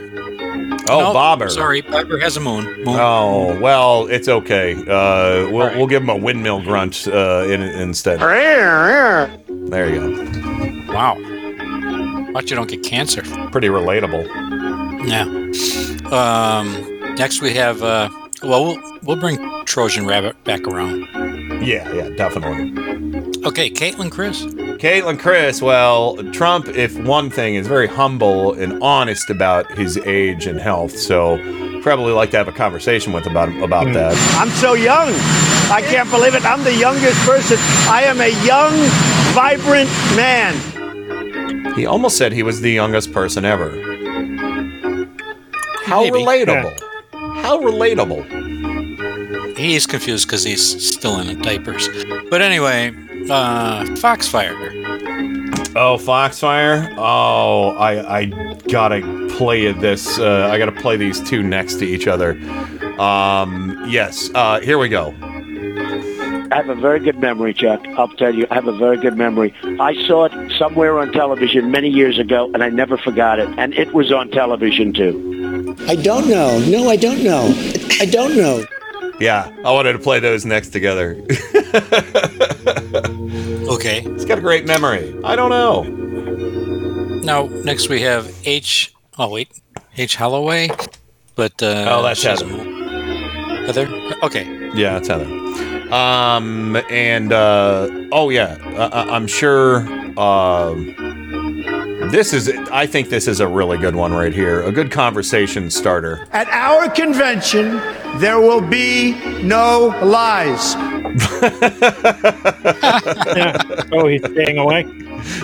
Oh, 0.90 1.00
Nope, 1.00 1.12
Bobber. 1.14 1.50
Sorry, 1.50 1.82
Bobber 1.82 2.18
has 2.18 2.36
a 2.36 2.40
moon. 2.40 2.64
moon. 2.64 2.96
Oh 2.98 3.58
well, 3.60 4.06
it's 4.06 4.26
okay. 4.28 4.72
Uh, 4.74 5.48
we'll 5.52 5.70
we'll 5.76 5.86
give 5.86 6.02
him 6.02 6.08
a 6.10 6.16
windmill 6.16 6.62
grunt 6.62 7.06
uh, 7.06 7.44
in, 7.46 7.60
instead. 7.62 8.18
There 9.68 9.94
you 9.94 10.00
go. 10.00 10.92
Wow. 10.92 11.16
Watch 12.32 12.50
you 12.50 12.56
don't 12.56 12.68
get 12.68 12.82
cancer. 12.82 13.22
Pretty 13.50 13.68
relatable. 13.68 14.26
Yeah. 15.08 15.24
Um, 16.10 17.14
next 17.16 17.40
we 17.42 17.52
have. 17.54 17.82
Uh, 17.82 18.08
well, 18.42 18.64
we'll 18.64 18.98
we'll 19.02 19.16
bring 19.16 19.64
Trojan 19.64 20.06
Rabbit 20.06 20.42
back 20.44 20.66
around. 20.66 21.06
Yeah, 21.62 21.92
yeah, 21.92 22.08
definitely. 22.10 23.27
Okay, 23.44 23.70
Caitlin 23.70 24.10
Chris. 24.10 24.44
Caitlin 24.44 25.18
Chris, 25.18 25.62
well, 25.62 26.16
Trump, 26.32 26.68
if 26.68 26.98
one 26.98 27.30
thing, 27.30 27.54
is 27.54 27.66
very 27.66 27.86
humble 27.86 28.52
and 28.54 28.82
honest 28.82 29.30
about 29.30 29.70
his 29.72 29.96
age 29.98 30.46
and 30.46 30.60
health, 30.60 30.98
so 30.98 31.38
probably 31.82 32.12
like 32.12 32.30
to 32.32 32.36
have 32.36 32.48
a 32.48 32.52
conversation 32.52 33.12
with 33.12 33.26
about 33.26 33.48
about 33.62 33.86
mm. 33.86 33.94
that. 33.94 34.12
I'm 34.38 34.50
so 34.50 34.74
young. 34.74 35.08
I 35.70 35.82
can't 35.82 36.10
believe 36.10 36.34
it. 36.34 36.44
I'm 36.44 36.64
the 36.64 36.74
youngest 36.74 37.18
person. 37.26 37.56
I 37.88 38.02
am 38.04 38.20
a 38.20 38.28
young, 38.44 38.72
vibrant 39.34 39.90
man. 40.16 40.54
He 41.74 41.86
almost 41.86 42.16
said 42.16 42.32
he 42.32 42.42
was 42.42 42.60
the 42.60 42.72
youngest 42.72 43.12
person 43.12 43.44
ever. 43.44 43.70
How 45.84 46.02
Maybe. 46.02 46.18
relatable. 46.18 46.78
How 47.42 47.60
relatable. 47.60 49.56
He's 49.56 49.86
confused 49.86 50.26
because 50.26 50.44
he's 50.44 50.94
still 50.94 51.18
in 51.20 51.40
diapers. 51.40 51.88
But 52.30 52.42
anyway, 52.42 52.94
uh, 53.30 53.84
Foxfire. 53.96 54.54
Oh, 55.76 55.96
Foxfire. 55.98 56.94
Oh, 56.96 57.70
I 57.76 58.20
I 58.20 58.24
gotta 58.68 59.28
play 59.36 59.70
this. 59.72 60.18
Uh, 60.18 60.48
I 60.50 60.58
gotta 60.58 60.72
play 60.72 60.96
these 60.96 61.20
two 61.28 61.42
next 61.42 61.76
to 61.76 61.86
each 61.86 62.06
other. 62.06 62.32
Um, 63.00 63.84
yes. 63.88 64.30
Uh, 64.34 64.60
here 64.60 64.78
we 64.78 64.88
go. 64.88 65.14
I 66.50 66.56
have 66.56 66.70
a 66.70 66.74
very 66.74 66.98
good 66.98 67.18
memory, 67.18 67.52
Chuck. 67.52 67.84
I'll 67.98 68.08
tell 68.08 68.34
you, 68.34 68.46
I 68.50 68.54
have 68.54 68.66
a 68.66 68.76
very 68.76 68.96
good 68.96 69.16
memory. 69.18 69.54
I 69.78 69.94
saw 70.06 70.24
it 70.24 70.52
somewhere 70.58 70.98
on 70.98 71.12
television 71.12 71.70
many 71.70 71.90
years 71.90 72.18
ago, 72.18 72.50
and 72.54 72.64
I 72.64 72.70
never 72.70 72.96
forgot 72.96 73.38
it. 73.38 73.48
And 73.58 73.74
it 73.74 73.92
was 73.92 74.10
on 74.10 74.30
television, 74.30 74.94
too. 74.94 75.76
I 75.86 75.94
don't 75.94 76.26
know. 76.28 76.58
No, 76.60 76.88
I 76.88 76.96
don't 76.96 77.22
know. 77.22 77.52
I 78.00 78.06
don't 78.06 78.34
know. 78.34 78.64
Yeah, 79.20 79.52
I 79.64 79.72
wanted 79.72 79.92
to 79.92 79.98
play 79.98 80.20
those 80.20 80.46
next 80.46 80.70
together. 80.70 81.22
Okay. 83.68 84.00
He's 84.00 84.24
got 84.24 84.38
a 84.38 84.40
great 84.40 84.66
memory. 84.66 85.14
I 85.24 85.36
don't 85.36 85.50
know. 85.50 85.82
Now, 87.22 87.46
next 87.64 87.88
we 87.88 88.02
have 88.02 88.32
H. 88.44 88.94
Oh, 89.18 89.30
wait. 89.30 89.50
H. 89.96 90.16
Holloway. 90.16 90.68
But, 91.34 91.62
uh. 91.62 91.86
Oh, 91.88 92.02
that's 92.02 92.22
Heather. 92.22 92.46
Heather? 93.66 93.86
Okay. 94.22 94.70
Yeah, 94.74 94.94
that's 94.94 95.08
Heather. 95.08 95.48
Um, 95.92 96.76
and 96.90 97.32
uh, 97.32 97.88
oh 98.12 98.28
yeah, 98.28 98.58
uh, 98.76 99.06
I'm 99.08 99.26
sure. 99.26 99.78
Um, 100.18 100.94
this 102.10 102.32
is. 102.32 102.48
I 102.70 102.86
think 102.86 103.08
this 103.08 103.26
is 103.28 103.40
a 103.40 103.46
really 103.48 103.78
good 103.78 103.94
one 103.96 104.12
right 104.12 104.32
here. 104.32 104.62
A 104.62 104.72
good 104.72 104.90
conversation 104.90 105.70
starter. 105.70 106.26
At 106.32 106.48
our 106.48 106.88
convention, 106.90 107.76
there 108.18 108.40
will 108.40 108.60
be 108.60 109.14
no 109.42 109.88
lies. 110.02 110.74
Oh, 113.90 114.06
he's 114.06 114.22
staying 114.30 114.58
away. 114.58 114.84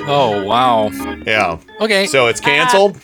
Oh, 0.07 0.45
wow. 0.45 0.91
Yeah. 1.27 1.59
Okay. 1.81 2.07
So 2.07 2.27
it's 2.27 2.41
canceled. 2.41 2.99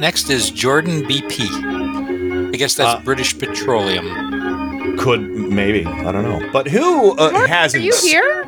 Next 0.00 0.30
is 0.30 0.50
Jordan 0.50 1.02
BP. 1.02 2.48
I 2.54 2.56
guess 2.56 2.74
that's 2.74 2.94
Uh, 2.94 3.00
British 3.04 3.38
Petroleum. 3.38 4.96
Could 4.98 5.20
maybe 5.20 5.84
I 5.86 6.10
don't 6.12 6.24
know. 6.24 6.48
But 6.52 6.68
who 6.68 7.12
uh, 7.18 7.30
Are 7.32 7.46
hasn't? 7.46 7.84
you 7.84 7.94
here? 8.02 8.44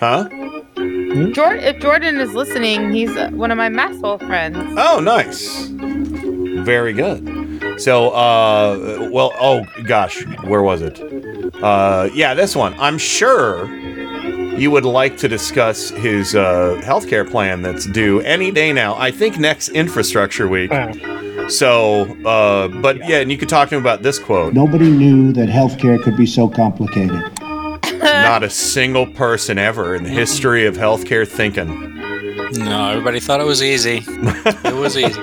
Huh? 0.00 0.28
Jordan, 1.10 1.64
if 1.64 1.80
Jordan 1.80 2.20
is 2.20 2.34
listening, 2.34 2.92
he's 2.92 3.16
uh, 3.16 3.30
one 3.30 3.50
of 3.50 3.58
my 3.58 3.68
masshole 3.68 4.24
friends. 4.26 4.56
Oh, 4.76 5.00
nice. 5.00 5.66
Very 6.64 6.92
good. 6.92 7.80
So, 7.80 8.10
uh, 8.10 9.08
well, 9.10 9.32
oh 9.40 9.66
gosh, 9.84 10.24
where 10.44 10.62
was 10.62 10.82
it? 10.82 11.00
Uh, 11.62 12.08
yeah, 12.14 12.34
this 12.34 12.54
one. 12.54 12.78
I'm 12.78 12.96
sure 12.96 13.68
you 14.56 14.70
would 14.70 14.84
like 14.84 15.16
to 15.18 15.28
discuss 15.28 15.90
his 15.90 16.36
uh, 16.36 16.80
healthcare 16.84 17.28
plan 17.28 17.62
that's 17.62 17.86
due 17.86 18.20
any 18.20 18.52
day 18.52 18.72
now. 18.72 18.94
I 18.96 19.10
think 19.10 19.38
next 19.38 19.70
infrastructure 19.70 20.46
week. 20.46 20.72
So, 21.48 22.02
uh, 22.24 22.68
but 22.68 22.98
yeah, 23.08 23.18
and 23.18 23.32
you 23.32 23.38
could 23.38 23.48
talk 23.48 23.70
to 23.70 23.74
him 23.74 23.80
about 23.80 24.02
this 24.02 24.18
quote. 24.18 24.54
Nobody 24.54 24.90
knew 24.90 25.32
that 25.32 25.48
healthcare 25.48 26.00
could 26.00 26.16
be 26.16 26.26
so 26.26 26.48
complicated. 26.48 27.20
Not 28.02 28.42
a 28.42 28.50
single 28.50 29.06
person 29.06 29.58
ever 29.58 29.94
in 29.94 30.02
the 30.04 30.10
history 30.10 30.66
of 30.66 30.76
healthcare 30.76 31.26
thinking. 31.26 31.96
No, 32.52 32.90
everybody 32.90 33.20
thought 33.20 33.40
it 33.40 33.46
was 33.46 33.62
easy. 33.62 34.02
it 34.06 34.74
was 34.74 34.96
easy. 34.96 35.20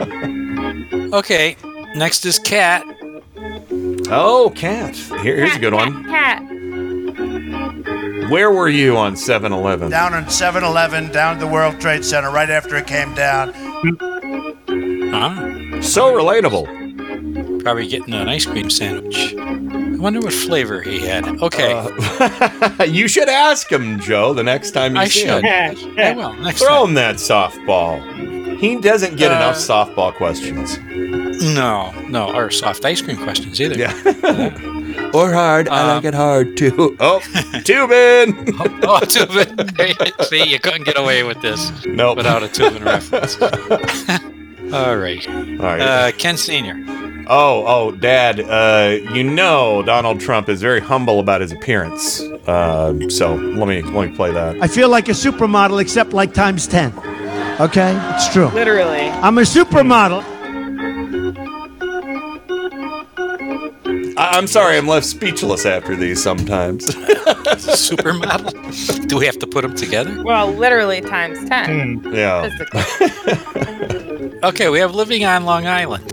Okay. 1.13 1.55
Next 1.95 2.25
is 2.25 2.37
Cat. 2.39 2.83
Oh, 4.09 4.51
cat. 4.55 4.95
Here, 4.95 5.35
here's 5.37 5.55
a 5.55 5.59
good 5.59 5.73
one. 5.73 6.03
Cat. 6.05 6.43
Where 8.29 8.51
were 8.51 8.69
you 8.69 8.97
on 8.97 9.15
7 9.15 9.51
Eleven? 9.51 9.89
Down 9.89 10.13
on 10.13 10.29
7 10.29 10.63
Eleven, 10.63 11.11
down 11.11 11.35
at 11.35 11.39
the 11.39 11.47
World 11.47 11.79
Trade 11.79 12.03
Center, 12.05 12.29
right 12.31 12.49
after 12.49 12.75
it 12.75 12.85
came 12.87 13.13
down. 13.15 13.51
Ah, 15.13 15.35
So 15.81 16.13
relatable. 16.13 17.63
probably 17.63 17.87
getting 17.87 18.13
an 18.13 18.27
ice 18.29 18.45
cream 18.45 18.69
sandwich. 18.69 19.33
I 19.97 19.99
wonder 19.99 20.19
what 20.19 20.31
flavor 20.33 20.81
he 20.81 20.99
had. 20.99 21.25
Okay. 21.41 21.73
Uh, 21.73 22.83
you 22.87 23.07
should 23.07 23.29
ask 23.29 23.71
him, 23.71 23.99
Joe, 23.99 24.33
the 24.33 24.43
next 24.43 24.71
time 24.71 24.93
you 24.95 25.01
I 25.01 25.07
see 25.07 25.21
should. 25.21 25.43
him. 25.43 25.93
I 25.97 26.13
will. 26.13 26.33
Next 26.33 26.59
Throw 26.61 26.69
time. 26.81 26.89
him 26.89 26.93
that 26.95 27.15
softball. 27.15 28.57
He 28.59 28.75
doesn't 28.79 29.17
get 29.17 29.31
Uh, 29.31 29.35
enough 29.35 29.55
softball 29.55 30.13
questions. 30.13 30.77
No, 31.53 31.91
no, 32.09 32.33
or 32.35 32.49
soft 32.51 32.85
ice 32.85 33.01
cream 33.01 33.17
questions 33.17 33.59
either. 33.59 33.75
Yeah. 33.75 35.11
or 35.13 35.31
hard. 35.33 35.67
I 35.69 35.95
like 35.95 36.05
it 36.05 36.13
hard 36.13 36.57
too. 36.57 36.95
Oh, 36.99 37.19
Toobin. 37.63 38.33
oh, 38.83 38.99
Toobin. 39.01 40.25
See, 40.25 40.43
you 40.47 40.59
couldn't 40.59 40.83
get 40.85 40.97
away 40.97 41.23
with 41.23 41.39
this 41.41 41.71
Nope. 41.85 42.17
without 42.17 42.43
a 42.43 42.47
Toobin 42.47 42.83
reference. 42.85 43.35
All 44.73 44.97
right. 44.97 45.27
All 45.29 45.65
right. 45.65 45.81
Uh, 45.81 46.11
Ken 46.17 46.37
Senior. 46.37 46.75
Oh, 47.29 47.63
oh, 47.67 47.91
Dad. 47.91 48.39
Uh, 48.39 48.97
you 49.13 49.23
know 49.23 49.83
Donald 49.83 50.19
Trump 50.19 50.47
is 50.49 50.61
very 50.61 50.79
humble 50.79 51.19
about 51.19 51.41
his 51.41 51.51
appearance. 51.51 52.21
Uh, 52.21 52.93
so 53.09 53.35
let 53.35 53.67
me 53.67 53.81
let 53.81 54.09
me 54.09 54.15
play 54.15 54.31
that. 54.31 54.57
I 54.61 54.67
feel 54.67 54.89
like 54.89 55.07
a 55.09 55.11
supermodel, 55.13 55.81
except 55.81 56.13
like 56.13 56.33
times 56.33 56.67
10. 56.67 56.93
Okay? 57.59 57.97
It's 58.15 58.31
true. 58.31 58.47
Literally. 58.49 59.09
I'm 59.09 59.37
a 59.37 59.41
supermodel. 59.41 60.23
I- 64.19 64.29
I'm 64.37 64.47
sorry, 64.47 64.77
I'm 64.77 64.87
left 64.87 65.05
speechless 65.05 65.65
after 65.65 65.95
these 65.95 66.21
sometimes. 66.21 66.85
Supermodel. 67.57 69.07
Do 69.07 69.17
we 69.17 69.25
have 69.25 69.37
to 69.39 69.47
put 69.47 69.61
them 69.63 69.75
together? 69.75 70.23
Well, 70.23 70.51
literally 70.51 71.01
times 71.01 71.47
10. 71.49 72.01
yeah. 72.13 72.49
Physically. 72.49 73.63
Okay, 74.43 74.69
we 74.69 74.77
have 74.77 74.93
living 74.93 75.25
on 75.25 75.45
Long 75.45 75.65
Island. 75.65 76.03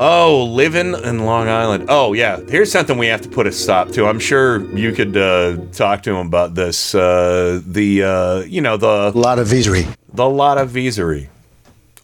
Oh, 0.00 0.44
living 0.44 0.94
in 0.94 1.24
Long 1.24 1.48
Island. 1.48 1.86
Oh, 1.88 2.12
yeah. 2.12 2.38
Here's 2.48 2.70
something 2.70 2.96
we 2.98 3.08
have 3.08 3.20
to 3.22 3.28
put 3.28 3.48
a 3.48 3.52
stop 3.52 3.88
to. 3.90 4.06
I'm 4.06 4.20
sure 4.20 4.60
you 4.76 4.92
could 4.92 5.16
uh, 5.16 5.56
talk 5.72 6.04
to 6.04 6.10
him 6.14 6.24
about 6.28 6.54
this. 6.54 6.94
Uh, 6.94 7.60
the, 7.66 8.04
uh, 8.04 8.38
you 8.42 8.60
know, 8.60 8.76
the. 8.76 9.10
Lot 9.12 9.40
of 9.40 9.48
visery. 9.48 9.86
The 10.12 10.28
lot 10.28 10.56
of 10.56 10.70
visery. 10.70 11.28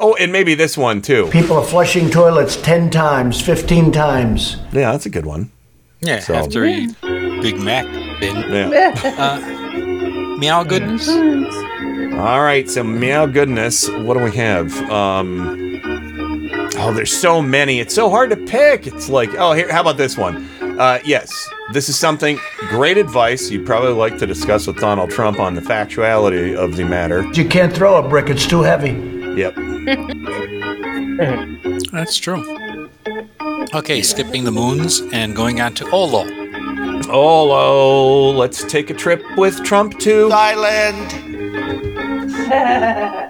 Oh, 0.00 0.14
and 0.16 0.32
maybe 0.32 0.56
this 0.56 0.76
one 0.76 1.02
too. 1.02 1.28
People 1.30 1.56
are 1.56 1.64
flushing 1.64 2.10
toilets 2.10 2.56
10 2.56 2.90
times, 2.90 3.40
15 3.40 3.92
times. 3.92 4.56
Yeah, 4.72 4.90
that's 4.90 5.06
a 5.06 5.10
good 5.10 5.24
one. 5.24 5.52
Yeah, 6.00 6.18
So- 6.18 6.34
after 6.34 6.66
he 6.66 6.88
Big 7.40 7.60
Mac 7.60 7.84
bin. 8.20 8.36
Yeah. 8.72 8.92
Uh, 10.36 10.36
meow 10.38 10.64
goodness. 10.64 11.08
All 11.08 12.42
right, 12.42 12.68
so 12.68 12.82
meow 12.82 13.26
goodness. 13.26 13.88
What 13.88 14.18
do 14.18 14.24
we 14.24 14.32
have? 14.32 14.74
Um. 14.90 15.63
Oh, 16.76 16.92
there's 16.92 17.12
so 17.12 17.40
many. 17.40 17.80
It's 17.80 17.94
so 17.94 18.10
hard 18.10 18.30
to 18.30 18.36
pick. 18.36 18.86
It's 18.86 19.08
like, 19.08 19.30
oh, 19.38 19.52
here. 19.52 19.70
How 19.70 19.80
about 19.80 19.96
this 19.96 20.16
one? 20.16 20.48
Uh, 20.78 20.98
yes, 21.04 21.48
this 21.72 21.88
is 21.88 21.98
something. 21.98 22.38
Great 22.68 22.98
advice. 22.98 23.50
You'd 23.50 23.64
probably 23.64 23.92
like 23.92 24.18
to 24.18 24.26
discuss 24.26 24.66
with 24.66 24.78
Donald 24.78 25.10
Trump 25.10 25.38
on 25.38 25.54
the 25.54 25.60
factuality 25.60 26.56
of 26.56 26.76
the 26.76 26.84
matter. 26.84 27.22
You 27.32 27.48
can't 27.48 27.72
throw 27.72 27.96
a 27.96 28.08
brick, 28.08 28.28
it's 28.28 28.46
too 28.46 28.62
heavy. 28.62 28.90
Yep. 29.40 29.54
That's 31.92 32.16
true. 32.16 32.88
Okay, 33.72 34.02
skipping 34.02 34.44
the 34.44 34.52
moons 34.52 35.00
and 35.12 35.34
going 35.36 35.60
on 35.60 35.74
to 35.74 35.88
Olo. 35.90 36.26
Olo, 37.08 38.30
let's 38.30 38.64
take 38.64 38.90
a 38.90 38.94
trip 38.94 39.22
with 39.36 39.62
Trump 39.62 39.98
to 40.00 40.28
Thailand. 40.28 41.22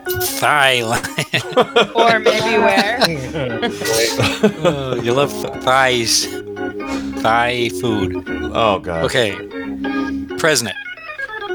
Thailand. 0.41 1.95
or 1.95 2.19
maybe 2.19 2.59
where? 2.59 2.99
Oh, 4.65 4.95
you 5.03 5.13
love 5.13 5.33
thighs. 5.63 6.27
Thai 7.23 7.71
food. 7.81 8.25
Oh 8.55 8.79
God. 8.79 9.05
Okay. 9.05 9.35
President. 10.39 10.77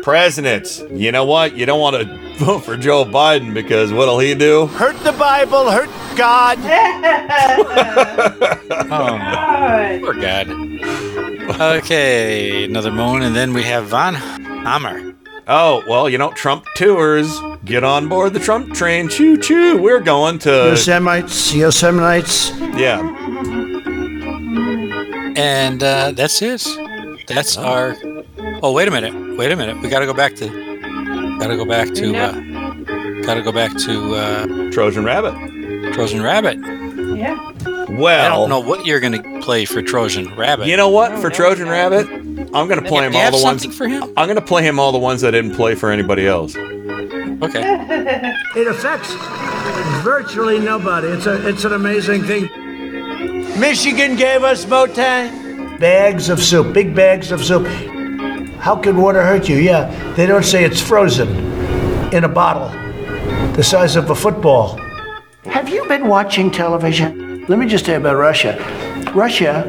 President. 0.04 0.84
You 0.92 1.12
know 1.12 1.26
what? 1.26 1.56
You 1.56 1.66
don't 1.66 1.80
want 1.80 1.96
to 1.98 2.06
vote 2.46 2.60
for 2.60 2.78
Joe 2.78 3.06
Biden 3.06 3.54
because 3.54 3.92
what'll 3.94 4.20
he 4.20 4.34
do? 4.34 4.68
Hurt 4.68 4.98
the 5.04 5.12
Bible, 5.12 5.70
hurt 5.70 5.90
God. 6.16 6.58
Oh, 8.92 10.00
poor 10.02 10.14
God. 10.14 10.50
Okay, 11.62 12.66
another 12.66 12.92
moon, 12.92 13.22
and 13.22 13.36
then 13.36 13.54
we 13.54 13.64
have 13.64 13.88
Von 13.88 14.16
Hammer. 14.16 15.14
Oh, 15.52 15.84
well, 15.88 16.08
you 16.08 16.20
know, 16.20 16.32
Trump 16.34 16.66
tours. 16.76 17.40
Get 17.66 17.84
on 17.84 18.08
board 18.08 18.34
the 18.34 18.40
Trump 18.40 18.76
train. 18.76 19.10
Choo 19.10 19.36
choo. 19.36 19.82
We're 19.82 20.00
going 20.00 20.38
to. 20.40 20.50
Yosemites, 20.50 21.54
Yosemites. 21.54 22.52
Yeah. 22.78 23.00
And 25.36 25.82
uh, 25.82 26.12
that's 26.12 26.42
it. 26.44 26.68
That's 27.28 27.58
our. 27.58 27.96
Oh, 28.62 28.74
wait 28.74 28.88
a 28.88 28.92
minute. 28.92 29.38
Wait 29.38 29.52
a 29.52 29.56
minute. 29.56 29.82
We 29.82 29.90
got 29.90 30.00
to 30.00 30.06
go 30.06 30.14
back 30.14 30.36
to. 30.36 30.48
Got 31.40 31.48
to 31.48 31.58
go 31.58 31.66
back 31.66 31.94
to. 31.96 32.16
Uh, 32.16 32.32
got 33.24 33.34
to 33.34 33.42
go 33.42 33.52
back 33.52 33.76
to 33.78 34.16
uh, 34.16 34.72
Trojan 34.72 35.04
Rabbit. 35.04 35.34
Trojan 35.94 36.22
Rabbit. 36.22 36.60
Yeah. 37.18 37.54
Well, 37.90 38.26
I 38.26 38.30
don't 38.30 38.50
know 38.50 38.60
what 38.60 38.86
you're 38.86 39.00
going 39.00 39.14
to 39.14 39.42
play 39.42 39.66
for 39.66 39.82
Trojan 39.82 40.36
Rabbit. 40.36 40.68
You 40.68 40.78
know 40.78 40.90
what? 40.90 41.20
For 41.20 41.32
Trojan 41.32 41.68
Rabbit, 41.68 42.19
I'm 42.54 42.68
going 42.68 42.82
to 42.82 42.88
play 42.88 43.06
him 43.06 43.16
all 43.16 43.32
the 43.38 43.44
ones. 43.44 43.66
for 43.76 43.88
him? 43.88 44.04
I'm 44.18 44.28
going 44.28 44.36
to 44.36 44.42
play 44.42 44.64
him 44.64 44.80
all 44.80 44.92
the 44.92 44.98
ones 44.98 45.24
I 45.24 45.32
didn't 45.32 45.56
play 45.56 45.76
for 45.76 45.92
anybody 45.92 46.28
else. 46.28 46.56
Okay. 46.56 47.62
It 48.56 48.68
affects 48.68 49.14
virtually 50.04 50.60
nobody. 50.60 51.08
It's 51.08 51.26
a 51.26 51.48
it's 51.48 51.64
an 51.64 51.74
amazing 51.74 52.24
thing. 52.24 52.50
Michigan 53.60 54.16
gave 54.16 54.44
us 54.44 54.66
Motown. 54.66 55.80
Bags 55.80 56.30
of 56.30 56.42
soup, 56.42 56.74
big 56.74 56.94
bags 56.94 57.32
of 57.32 57.44
soup. 57.44 57.66
How 58.58 58.76
can 58.76 58.98
water 58.98 59.22
hurt 59.22 59.48
you? 59.48 59.56
Yeah, 59.58 59.86
they 60.16 60.26
don't 60.26 60.44
say 60.44 60.66
it's 60.66 60.82
frozen 60.82 61.30
in 62.14 62.26
a 62.26 62.28
bottle, 62.28 62.68
the 63.54 63.64
size 63.64 63.96
of 63.96 64.10
a 64.10 64.16
football. 64.16 64.78
Have 65.46 65.70
you 65.70 65.88
been 65.88 66.08
watching 66.08 66.52
television? 66.52 67.46
Let 67.48 67.60
me 67.60 67.66
just 67.68 67.86
tell 67.86 67.96
you 67.96 68.02
about 68.02 68.18
Russia. 68.18 68.58
Russia 69.16 69.64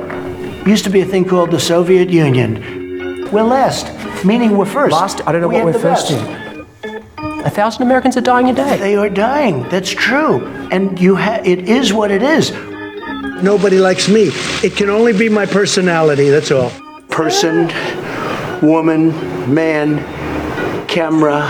used 0.67 0.85
to 0.85 0.91
be 0.91 1.01
a 1.01 1.05
thing 1.05 1.25
called 1.25 1.51
the 1.51 1.61
Soviet 1.61 2.11
Union. 2.11 3.29
We're 3.33 3.43
last, 3.43 3.87
meaning 4.25 4.57
we're 4.57 4.67
first. 4.67 4.93
Lost? 4.93 5.21
I 5.27 5.33
don't 5.33 5.41
know 5.41 5.49
We 5.49 5.57
what 5.57 5.65
we're 5.67 5.73
first 5.79 6.11
best. 6.11 6.13
in. 6.85 7.41
A 7.47 7.51
thousand 7.51 7.83
Americans 7.85 8.17
are 8.17 8.21
dying 8.23 8.49
a 8.51 8.55
day. 8.55 8.77
They 8.77 8.97
are 8.97 9.09
dying. 9.09 9.63
That's 9.69 9.91
true. 9.91 10.47
And 10.71 11.01
you 11.01 11.17
ha- 11.17 11.41
it 11.45 11.69
is 11.69 11.93
what 11.93 12.11
it 12.11 12.23
is. 12.23 12.51
Nobody 13.43 13.79
likes 13.79 14.09
me. 14.09 14.31
It 14.63 14.77
can 14.77 14.91
only 14.91 15.13
be 15.13 15.29
my 15.29 15.47
personality, 15.47 16.29
that's 16.29 16.51
all. 16.51 16.71
Person, 17.09 17.67
woman, 18.61 19.09
man, 19.53 19.99
camera, 20.87 21.41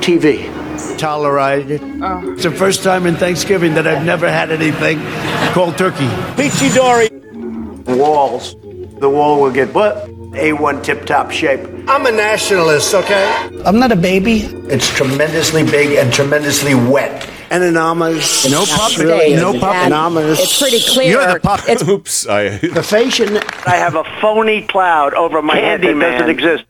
TV. 0.00 0.54
Tolerated. 0.98 1.80
Oh. 2.02 2.32
It's 2.32 2.42
the 2.42 2.50
first 2.50 2.82
time 2.82 3.06
in 3.06 3.14
Thanksgiving 3.16 3.74
that 3.74 3.86
I've 3.86 4.04
never 4.04 4.28
had 4.28 4.50
anything 4.50 4.98
called 5.52 5.78
turkey. 5.78 6.08
Peachy 6.36 6.70
Dory. 6.74 7.08
Walls. 7.88 8.54
The 9.00 9.08
wall 9.08 9.40
will 9.40 9.50
get 9.50 9.72
what? 9.74 9.96
A1 10.32 10.84
tip 10.84 11.06
top 11.06 11.30
shape. 11.30 11.60
I'm 11.88 12.04
a 12.04 12.10
nationalist, 12.12 12.94
okay? 12.94 13.48
I'm 13.64 13.78
not 13.78 13.92
a 13.92 13.96
baby. 13.96 14.40
It's 14.68 14.88
tremendously 14.94 15.64
big 15.64 15.96
and 15.96 16.12
tremendously 16.12 16.74
wet. 16.74 17.28
And 17.50 17.62
enamas. 17.64 18.50
No 18.50 18.66
puppet. 18.66 18.98
Really, 18.98 19.34
no 19.36 19.52
and 19.52 19.60
puppet. 19.60 19.90
Enamas. 19.92 20.38
it's 20.38 20.58
pretty 20.60 20.80
clear. 20.80 21.12
You're 21.12 21.32
the 21.34 21.40
puppet. 21.40 21.88
Oops. 21.88 22.26
I. 22.28 22.58
The 22.58 22.82
fashion. 22.82 23.38
I 23.66 23.76
have 23.76 23.94
a 23.94 24.04
phony 24.20 24.66
cloud 24.66 25.14
over 25.14 25.40
my 25.40 25.56
head 25.56 25.80
that 25.80 25.94
doesn't 25.98 26.28
exist. 26.28 26.64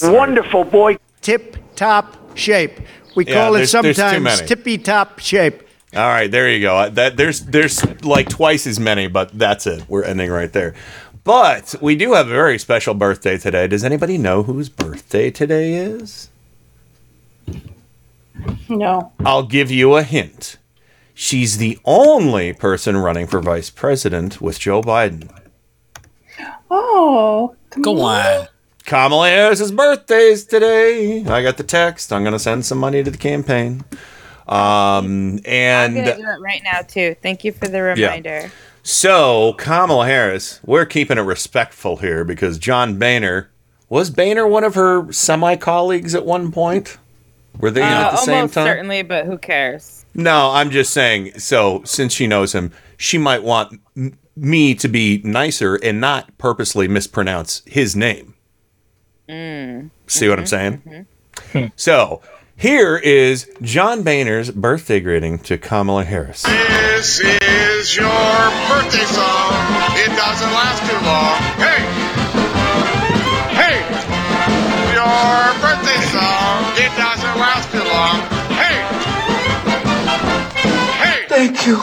Wonderful 0.04 0.64
boy. 0.64 0.98
Tip 1.20 1.56
top 1.74 2.36
shape. 2.38 2.78
We 3.16 3.26
Yeah, 3.26 3.34
call 3.34 3.54
it 3.56 3.58
there's- 3.58 3.72
there's 3.72 3.96
too 3.96 4.00
sometimes 4.02 4.42
tippy 4.42 4.78
top 4.78 5.18
shape. 5.18 5.62
All 5.94 6.08
right, 6.08 6.30
there 6.30 6.50
you 6.50 6.60
go. 6.60 6.76
Uh, 6.76 6.88
that 6.90 7.16
there's 7.18 7.40
there's 7.40 7.84
like 8.02 8.28
twice 8.30 8.66
as 8.66 8.80
many, 8.80 9.08
but 9.08 9.36
that's 9.38 9.66
it. 9.66 9.84
We're 9.88 10.04
ending 10.04 10.30
right 10.30 10.52
there. 10.52 10.74
But 11.24 11.74
we 11.80 11.94
do 11.96 12.14
have 12.14 12.26
a 12.26 12.30
very 12.30 12.58
special 12.58 12.94
birthday 12.94 13.36
today. 13.36 13.68
Does 13.68 13.84
anybody 13.84 14.18
know 14.18 14.42
whose 14.42 14.68
birthday 14.68 15.30
today 15.30 15.74
is? 15.74 16.30
No. 18.68 19.12
I'll 19.20 19.44
give 19.44 19.70
you 19.70 19.94
a 19.94 20.02
hint. 20.02 20.56
She's 21.14 21.58
the 21.58 21.78
only 21.84 22.52
person 22.54 22.96
running 22.96 23.26
for 23.26 23.40
vice 23.40 23.70
president 23.70 24.40
with 24.40 24.58
Joe 24.58 24.80
Biden. 24.82 25.30
Oh. 26.70 27.54
Go 27.82 28.00
on. 28.00 28.48
Kamala 28.84 29.28
Harris's 29.28 29.70
birthday's 29.70 30.44
today. 30.44 31.24
I 31.24 31.42
got 31.42 31.56
the 31.56 31.62
text. 31.64 32.12
I'm 32.12 32.24
gonna 32.24 32.38
send 32.38 32.64
some 32.64 32.78
money 32.78 33.04
to 33.04 33.10
the 33.10 33.18
campaign. 33.18 33.84
Um, 34.52 35.40
and 35.44 35.96
I'm 35.98 36.04
gonna 36.04 36.16
do 36.16 36.22
it 36.22 36.40
right 36.40 36.62
now 36.64 36.80
too. 36.82 37.16
Thank 37.22 37.44
you 37.44 37.52
for 37.52 37.68
the 37.68 37.82
reminder. 37.82 38.40
Yeah. 38.44 38.50
So, 38.84 39.52
Kamala 39.58 40.06
Harris, 40.06 40.60
we're 40.66 40.84
keeping 40.86 41.16
it 41.16 41.22
respectful 41.22 41.98
here 41.98 42.24
because 42.24 42.58
John 42.58 42.98
Boehner 42.98 43.48
was 43.88 44.10
Boehner 44.10 44.46
one 44.46 44.64
of 44.64 44.74
her 44.74 45.10
semi 45.12 45.54
colleagues 45.56 46.14
at 46.14 46.26
one 46.26 46.50
point? 46.50 46.98
Were 47.60 47.70
they 47.70 47.82
Uh, 47.82 47.86
at 48.06 48.10
the 48.12 48.16
same 48.16 48.48
time? 48.48 48.66
certainly, 48.66 49.02
but 49.02 49.26
who 49.26 49.38
cares? 49.38 50.04
No, 50.14 50.50
I'm 50.50 50.70
just 50.70 50.92
saying. 50.92 51.38
So, 51.38 51.82
since 51.84 52.12
she 52.12 52.26
knows 52.26 52.52
him, 52.54 52.72
she 52.96 53.18
might 53.18 53.42
want 53.42 53.78
m- 53.96 54.18
me 54.36 54.74
to 54.76 54.88
be 54.88 55.20
nicer 55.24 55.76
and 55.76 56.00
not 56.00 56.36
purposely 56.38 56.88
mispronounce 56.88 57.62
his 57.66 57.94
name. 57.94 58.34
Mm. 59.28 59.90
See 60.08 60.28
what 60.28 60.38
I'm 60.38 60.46
saying? 60.46 61.06
So, 61.76 62.20
Here 62.56 62.96
is 62.96 63.50
John 63.60 64.02
Boehner's 64.02 64.50
birthday 64.50 65.00
greeting 65.00 65.38
to 65.40 65.58
Kamala 65.58 66.04
Harris. 66.04 66.42
This 66.42 67.18
is 67.18 67.96
your 67.96 68.04
birthday 68.06 69.04
song. 69.10 69.52
It 69.98 70.14
doesn't 70.14 70.52
last 70.52 70.80
too 70.86 71.00
long. 71.02 71.38
Hey! 71.58 71.82
Hey! 73.56 73.78
Your 74.94 75.52
birthday 75.60 76.00
song. 76.12 76.62
It 76.78 76.92
doesn't 76.96 77.36
last 77.40 77.70
too 77.72 77.82
long. 77.82 78.20
Hey! 78.56 78.78
Hey! 81.02 81.26
Thank 81.28 81.66
you. 81.66 81.78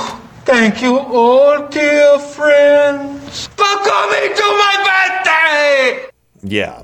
Thank 0.46 0.82
you, 0.82 0.98
all 0.98 1.68
dear 1.68 2.18
friends, 2.18 3.48
for 3.48 3.66
coming 3.66 4.34
to 4.36 4.44
my 4.44 4.76
birthday! 5.22 6.10
Yeah. 6.42 6.84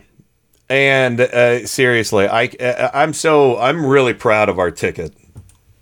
And 0.70 1.22
uh, 1.22 1.68
seriously, 1.68 2.28
I 2.28 2.46
uh, 2.60 2.90
I'm 2.94 3.14
so 3.14 3.58
I'm 3.60 3.86
really 3.86 4.14
proud 4.14 4.50
of 4.50 4.58
our 4.58 4.72
ticket 4.72 5.14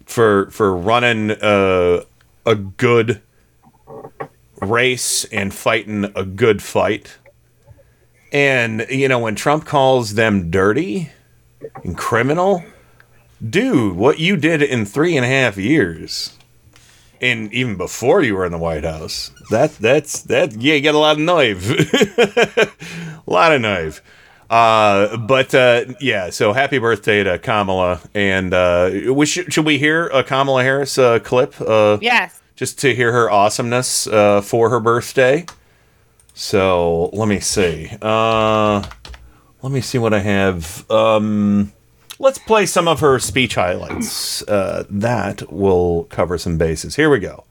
for 0.06 0.50
for 0.52 0.76
running 0.76 1.32
uh, 1.32 2.02
a 2.46 2.56
good 2.56 3.22
race 4.62 5.26
and 5.26 5.54
fighting 5.54 6.12
a 6.16 6.26
good 6.26 6.62
fight. 6.62 7.18
And 8.34 8.86
you 8.90 9.08
know 9.08 9.20
when 9.20 9.36
Trump 9.36 9.66
calls 9.66 10.16
them 10.16 10.52
dirty 10.52 11.12
and 11.84 11.98
criminal, 11.98 12.64
dude, 13.48 13.96
what 13.96 14.20
you 14.20 14.36
did 14.36 14.62
in 14.62 14.86
three 14.86 15.16
and 15.16 15.26
a 15.26 15.30
half 15.30 15.56
years, 15.56 16.38
and 17.22 17.54
even 17.54 17.78
before 17.78 18.22
you 18.22 18.36
were 18.36 18.46
in 18.46 18.52
the 18.52 18.58
White 18.58 18.84
House, 18.84 19.32
that 19.50 19.78
that's 19.78 20.24
that 20.24 20.62
yeah, 20.62 20.74
you 20.74 20.82
got 20.82 20.96
a 20.96 20.98
lot 20.98 21.16
of 21.16 21.22
knife, 21.22 21.70
a 23.28 23.32
lot 23.32 23.54
of 23.54 23.62
knife. 23.62 24.02
Uh, 24.54 25.18
but 25.18 25.56
uh, 25.56 25.84
yeah, 26.00 26.30
so 26.30 26.54
happy 26.54 26.78
birthday 26.78 27.24
to 27.24 27.40
Kamala, 27.40 28.00
and 28.14 28.54
uh, 28.54 28.92
we 29.12 29.26
should, 29.26 29.52
should 29.52 29.66
we 29.66 29.80
hear 29.80 30.06
a 30.10 30.24
Kamala 30.24 30.62
Harris 30.62 30.96
uh, 31.00 31.18
clip? 31.18 31.60
Uh, 31.60 31.98
Yes. 32.02 32.40
just 32.56 32.78
to 32.82 32.94
hear 32.94 33.12
her 33.12 33.32
awesomeness 33.32 34.06
uh, 34.06 34.42
for 34.42 34.70
her 34.70 34.80
birthday. 34.80 35.44
So 36.36 37.10
let 37.14 37.28
me 37.28 37.40
see. 37.40 37.90
Uh, 38.00 38.84
let 39.64 39.72
me 39.72 39.82
see 39.82 39.98
what 39.98 40.14
I 40.14 40.20
have. 40.20 40.86
Um, 40.92 41.72
let's 42.20 42.38
play 42.38 42.68
some 42.68 42.88
of 42.88 43.00
her 43.00 43.18
speech 43.18 43.56
highlights. 43.56 44.44
Uh, 44.48 44.84
that 44.88 45.52
will 45.52 46.04
cover 46.12 46.38
some 46.38 46.60
bases. 46.60 46.96
Here 46.96 47.10
we 47.10 47.18
go. 47.18 47.44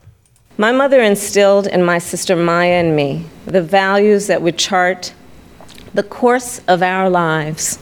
My 0.57 0.71
mother 0.71 1.03
instilled 1.03 1.67
in 1.67 1.83
my 1.85 1.99
sister 1.99 2.37
Maya 2.37 2.75
and 2.75 2.95
me 2.95 3.25
the 3.47 3.63
values 3.63 4.29
that 4.29 4.41
would 4.41 4.57
chart 4.57 5.13
the 5.95 6.03
course 6.03 6.61
of 6.69 6.83
our 6.83 7.09
lives. 7.11 7.79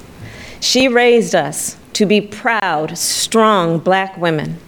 She 0.61 0.89
raised 0.89 1.35
us 1.35 1.77
to 1.95 2.07
be 2.07 2.21
proud, 2.21 2.97
strong 2.97 3.79
black 3.79 4.17
women, 4.17 4.59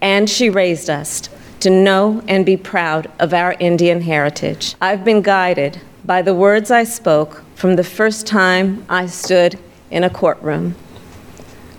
and 0.00 0.28
she 0.28 0.50
raised 0.50 0.90
us 0.90 1.28
to 1.60 1.70
know 1.70 2.22
and 2.28 2.46
be 2.46 2.56
proud 2.56 3.10
of 3.18 3.34
our 3.34 3.56
Indian 3.58 4.00
heritage. 4.00 4.76
I've 4.80 5.04
been 5.04 5.22
guided 5.22 5.80
by 6.04 6.22
the 6.22 6.34
words 6.34 6.70
I 6.70 6.84
spoke 6.84 7.42
from 7.54 7.76
the 7.76 7.84
first 7.84 8.26
time 8.26 8.84
I 8.88 9.06
stood 9.06 9.58
in 9.90 10.04
a 10.04 10.10
courtroom. 10.10 10.76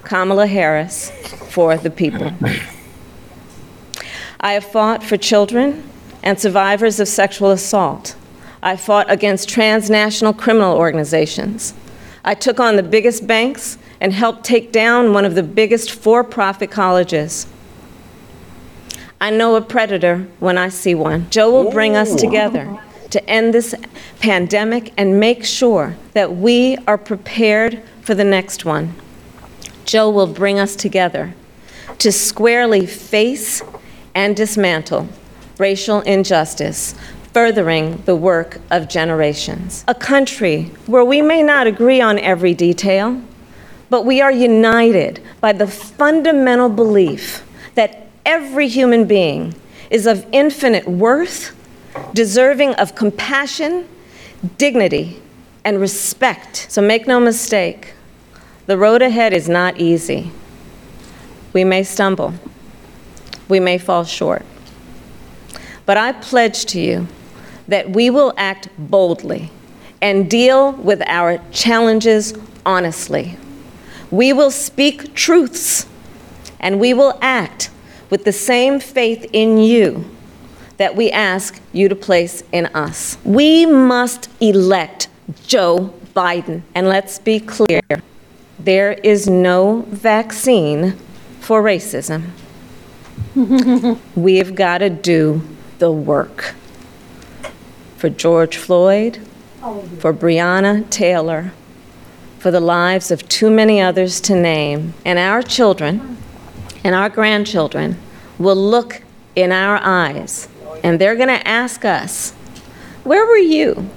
Kamala 0.04 0.48
Harris 0.48 1.12
for 1.52 1.78
the 1.78 1.90
people. 1.90 2.32
I 4.40 4.54
have 4.54 4.66
fought 4.66 5.04
for 5.04 5.18
children 5.18 5.88
and 6.24 6.40
survivors 6.40 7.00
of 7.00 7.08
sexual 7.08 7.52
assault. 7.52 8.16
I 8.62 8.76
fought 8.76 9.10
against 9.10 9.50
transnational 9.50 10.34
criminal 10.34 10.78
organizations. 10.78 11.74
I 12.26 12.34
took 12.34 12.60
on 12.60 12.76
the 12.76 12.84
biggest 12.84 13.26
banks 13.26 13.78
and 14.02 14.14
helped 14.14 14.44
take 14.44 14.72
down 14.72 15.14
one 15.14 15.26
of 15.26 15.36
the 15.36 15.44
biggest 15.44 15.92
for 15.92 16.24
profit 16.24 16.72
colleges. 16.72 17.48
I 19.22 19.30
know 19.30 19.56
a 19.56 19.62
predator 19.62 20.28
when 20.40 20.58
I 20.58 20.70
see 20.70 20.96
one. 20.96 21.30
Joe 21.30 21.52
will 21.52 21.72
bring 21.72 21.96
us 21.96 22.16
together 22.16 22.80
to 23.10 23.30
end 23.30 23.54
this 23.54 23.76
pandemic 24.20 24.94
and 24.98 25.20
make 25.20 25.44
sure 25.44 25.96
that 26.14 26.36
we 26.36 26.78
are 26.88 26.98
prepared 26.98 27.82
for 28.02 28.14
the 28.14 28.24
next 28.24 28.66
one. 28.66 28.94
Joe 29.86 30.10
will 30.10 30.28
bring 30.28 30.60
us 30.60 30.76
together 30.76 31.34
to 31.98 32.12
squarely 32.12 32.86
face 32.86 33.62
and 34.16 34.36
dismantle 34.36 35.10
racial 35.60 36.00
injustice, 36.02 36.96
furthering 37.34 38.02
the 38.06 38.16
work 38.16 38.60
of 38.72 38.90
generations. 38.90 39.84
A 39.88 39.94
country 39.94 40.64
where 40.88 41.06
we 41.06 41.22
may 41.22 41.44
not 41.44 41.68
agree 41.68 42.02
on 42.02 42.18
every 42.20 42.54
detail, 42.54 43.22
but 43.90 44.06
we 44.06 44.22
are 44.22 44.32
united 44.32 45.22
by 45.40 45.54
the 45.54 45.68
fundamental 45.68 46.70
belief 46.70 47.44
that 47.76 48.08
every 48.26 48.68
human 48.68 49.06
being 49.06 49.54
is 49.90 50.06
of 50.06 50.26
infinite 50.32 50.88
worth, 50.88 51.56
deserving 52.14 52.74
of 52.76 52.96
compassion, 52.96 53.88
dignity, 54.58 55.22
and 55.64 55.80
respect. 55.80 56.68
So 56.70 56.82
make 56.82 57.08
no 57.08 57.20
mistake, 57.20 57.94
the 58.66 58.78
road 58.78 59.02
ahead 59.02 59.34
is 59.34 59.50
not 59.50 59.80
easy. 59.80 60.32
We 61.54 61.64
may 61.64 61.84
stumble, 61.84 62.34
we 63.48 63.60
may 63.60 63.78
fall 63.78 64.04
short. 64.04 64.46
But 65.86 65.98
I 65.98 66.12
pledge 66.12 66.66
to 66.66 66.80
you 66.80 67.08
that 67.70 67.92
we 67.92 68.10
will 68.10 68.34
act 68.36 68.68
boldly 68.78 69.52
and 70.02 70.30
deal 70.30 70.74
with 70.74 71.02
our 71.06 71.40
challenges 71.52 72.34
honestly. 72.66 73.38
We 74.12 74.34
will 74.34 74.52
speak 74.52 75.14
truths 75.14 75.86
and 76.60 76.80
we 76.80 76.94
will 76.94 77.18
act 77.22 77.70
with 78.10 78.26
the 78.26 78.32
same 78.32 78.80
faith 78.80 79.30
in 79.32 79.60
you 79.60 80.06
that 80.78 80.96
we 80.96 81.12
ask 81.12 81.62
you 81.72 81.90
to 81.90 81.96
place 81.96 82.42
in 82.52 82.66
us. 82.68 83.18
We 83.24 83.66
must 83.66 84.30
elect 84.42 85.10
Joe 85.46 85.94
Biden. 86.16 86.64
And 86.74 86.88
let's 86.88 87.20
be 87.20 87.40
clear 87.40 87.82
there 88.58 88.94
is 88.94 89.30
no 89.30 89.86
vaccine 89.90 90.98
for 91.40 91.62
racism. 91.62 92.30
We've 94.16 94.56
got 94.56 94.80
to 94.80 94.90
do 94.90 95.42
the 95.78 95.92
work 95.92 96.56
for 98.00 98.10
George 98.10 98.56
Floyd, 98.56 99.20
for 100.00 100.14
Breonna 100.14 100.90
Taylor, 100.90 101.52
for 102.38 102.50
the 102.50 102.62
lives 102.62 103.12
of 103.12 103.28
too 103.28 103.52
many 103.52 103.82
others 103.82 104.22
to 104.22 104.36
name. 104.36 104.94
And 105.04 105.20
our 105.20 105.42
children 105.42 106.18
and 106.82 106.96
our 106.96 107.10
grandchildren 107.10 107.98
will 108.38 108.56
look 108.56 109.02
in 109.36 109.52
our 109.52 109.82
eyes 109.84 110.48
and 110.82 110.98
they're 110.98 111.18
going 111.18 111.28
to 111.28 111.46
ask 111.46 111.84
us, 111.84 112.32
Where 113.04 113.26
were 113.26 113.36
you 113.36 113.90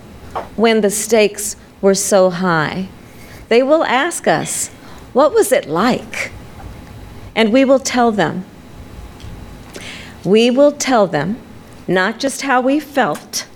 when 0.57 0.81
the 0.81 0.91
stakes 0.91 1.55
were 1.81 1.95
so 1.95 2.31
high? 2.31 2.89
They 3.49 3.63
will 3.63 3.85
ask 3.85 4.27
us, 4.27 4.71
What 5.13 5.33
was 5.33 5.53
it 5.53 5.69
like? 5.69 6.33
And 7.37 7.53
we 7.53 7.65
will 7.65 7.79
tell 7.79 8.11
them. 8.11 8.47
We 10.25 10.51
will 10.51 10.73
tell 10.73 11.07
them 11.07 11.37
not 11.87 12.19
just 12.19 12.43
how 12.43 12.61
we 12.61 12.81
felt, 12.81 13.47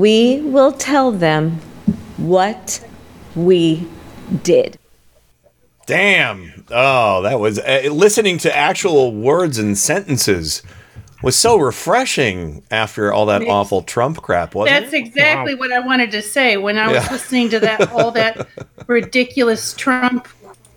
we 0.00 0.40
will 0.40 0.72
tell 0.72 1.10
them 1.12 1.60
what 2.16 2.84
we 3.34 3.86
did. 4.42 4.78
Damn. 5.86 6.64
Oh, 6.70 7.22
that 7.22 7.40
was 7.40 7.58
uh, 7.58 7.88
listening 7.90 8.38
to 8.38 8.56
actual 8.56 9.12
words 9.14 9.58
and 9.58 9.76
sentences 9.76 10.62
was 11.22 11.36
so 11.36 11.56
refreshing 11.56 12.62
after 12.70 13.12
all 13.12 13.26
that 13.26 13.42
awful 13.42 13.82
Trump 13.82 14.20
crap, 14.22 14.54
wasn't 14.54 14.80
That's 14.80 14.92
it? 14.92 14.98
exactly 14.98 15.54
what 15.54 15.72
I 15.72 15.78
wanted 15.80 16.10
to 16.12 16.22
say 16.22 16.56
when 16.56 16.78
I 16.78 16.88
was 16.88 17.04
Yeah. 17.04 17.12
listening 17.12 17.48
to 17.50 17.60
that 17.60 17.92
all 17.92 18.10
that 18.12 18.46
ridiculous 18.86 19.72
Trump 19.74 20.26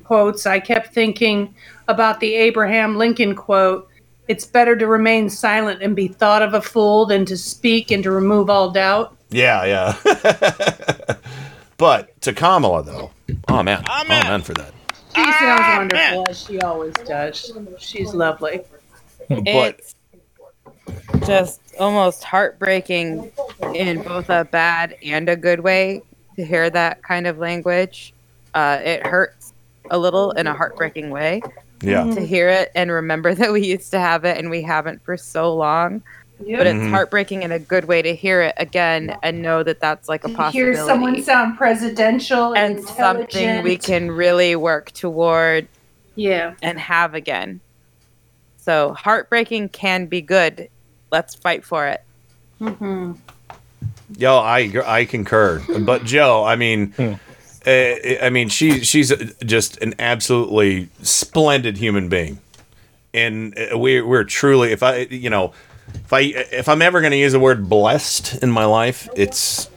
quotes. 0.04 0.46
I 0.46 0.60
kept 0.60 0.94
thinking 0.94 1.54
about 1.88 2.20
the 2.20 2.34
Abraham 2.36 2.96
Lincoln 2.98 3.36
quote. 3.36 3.88
It's 4.28 4.46
better 4.46 4.76
to 4.76 4.88
remain 4.88 5.30
silent 5.30 5.82
and 5.82 5.96
be 5.96 6.08
thought 6.08 6.42
of 6.42 6.54
a 6.54 6.62
fool 6.62 7.06
than 7.06 7.26
to 7.26 7.38
speak 7.38 7.92
and 7.92 8.04
to 8.04 8.12
remove 8.12 8.50
all 8.50 8.72
doubt. 8.72 9.16
Yeah, 9.30 9.66
yeah. 9.66 11.18
but 11.78 12.20
to 12.22 12.34
Kamala 12.34 12.84
though, 12.84 13.12
oh 13.48 13.64
man, 13.64 13.84
amen 13.90 14.42
for 14.42 14.54
that. 14.54 14.74
She 15.16 15.24
sounds 15.24 15.78
wonderful 15.78 16.26
as 16.30 16.42
she 16.42 16.60
always 16.60 16.94
does. 17.06 17.54
She's 17.80 18.14
lovely. 18.14 18.62
But 19.30 19.82
just 21.26 21.62
almost 21.80 22.24
heartbreaking 22.24 23.32
in 23.74 24.02
both 24.04 24.30
a 24.30 24.46
bad 24.46 24.96
and 25.04 25.30
a 25.30 25.36
good 25.36 25.62
way 25.62 26.02
to 26.36 26.46
hear 26.46 26.70
that 26.70 27.02
kind 27.04 27.28
of 27.28 27.38
language. 27.38 28.14
Uh, 28.54 28.80
it 28.84 29.06
hurts 29.06 29.54
a 29.90 29.98
little 29.98 30.32
in 30.32 30.48
a 30.48 30.54
heartbreaking 30.54 31.10
way. 31.10 31.42
Yeah. 31.86 32.04
To 32.14 32.22
hear 32.26 32.50
it 32.50 32.72
and 32.76 32.92
remember 32.92 33.34
that 33.36 33.52
we 33.52 33.66
used 33.66 33.92
to 33.92 34.00
have 34.00 34.26
it 34.26 34.38
and 34.38 34.50
we 34.50 34.62
haven't 34.62 35.04
for 35.04 35.18
so 35.18 35.54
long. 35.54 36.02
Yep. 36.46 36.58
But 36.58 36.68
it's 36.68 36.76
Mhm. 36.80 36.90
heartbreaking 36.90 37.44
in 37.44 37.52
a 37.54 37.60
good 37.60 37.86
way 37.86 38.02
to 38.02 38.14
hear 38.14 38.42
it 38.42 38.56
again 38.58 39.16
and 39.24 39.42
know 39.42 39.64
that 39.64 39.80
that's 39.80 40.10
like 40.10 40.26
a 40.26 40.30
possibility. 40.30 40.76
Hear 40.78 40.86
someone 40.86 41.24
sound 41.24 41.58
presidential 41.58 42.54
and, 42.54 42.78
and 42.80 42.88
something 42.90 43.64
we 43.64 43.78
can 43.78 44.12
really 44.12 44.56
work 44.58 44.92
toward 44.92 45.68
Yeah. 46.16 46.56
and 46.62 46.78
have 46.78 47.14
again. 47.14 47.62
So 48.58 48.94
heartbreaking 48.94 49.70
can 49.70 50.08
be 50.08 50.22
good. 50.22 50.68
Let's 51.10 51.36
fight 51.36 51.64
for 51.64 51.88
it. 51.88 52.04
Mm-hmm. 52.60 53.14
Yo, 54.18 54.38
I 54.38 54.72
I 54.86 55.06
concur. 55.06 55.62
But 55.80 56.04
Joe, 56.04 56.44
I 56.44 56.56
mean, 56.58 56.94
uh, 57.00 57.16
I 57.66 58.30
mean, 58.32 58.50
she 58.50 58.84
she's 58.84 59.12
just 59.44 59.78
an 59.82 59.96
absolutely 59.98 60.90
splendid 61.02 61.78
human 61.78 62.10
being, 62.10 62.40
and 63.14 63.58
uh, 63.58 63.78
we 63.78 64.02
we're 64.02 64.24
truly. 64.24 64.72
If 64.72 64.84
I 64.84 65.00
you 65.10 65.30
know, 65.30 65.54
if 65.94 66.14
I 66.14 66.20
if 66.20 66.70
I'm 66.70 66.82
ever 66.82 67.02
going 67.02 67.12
to 67.12 67.18
use 67.18 67.32
the 67.32 67.40
word 67.40 67.68
blessed 67.68 68.44
in 68.44 68.52
my 68.52 68.66
life, 68.66 69.10
it's 69.16 69.70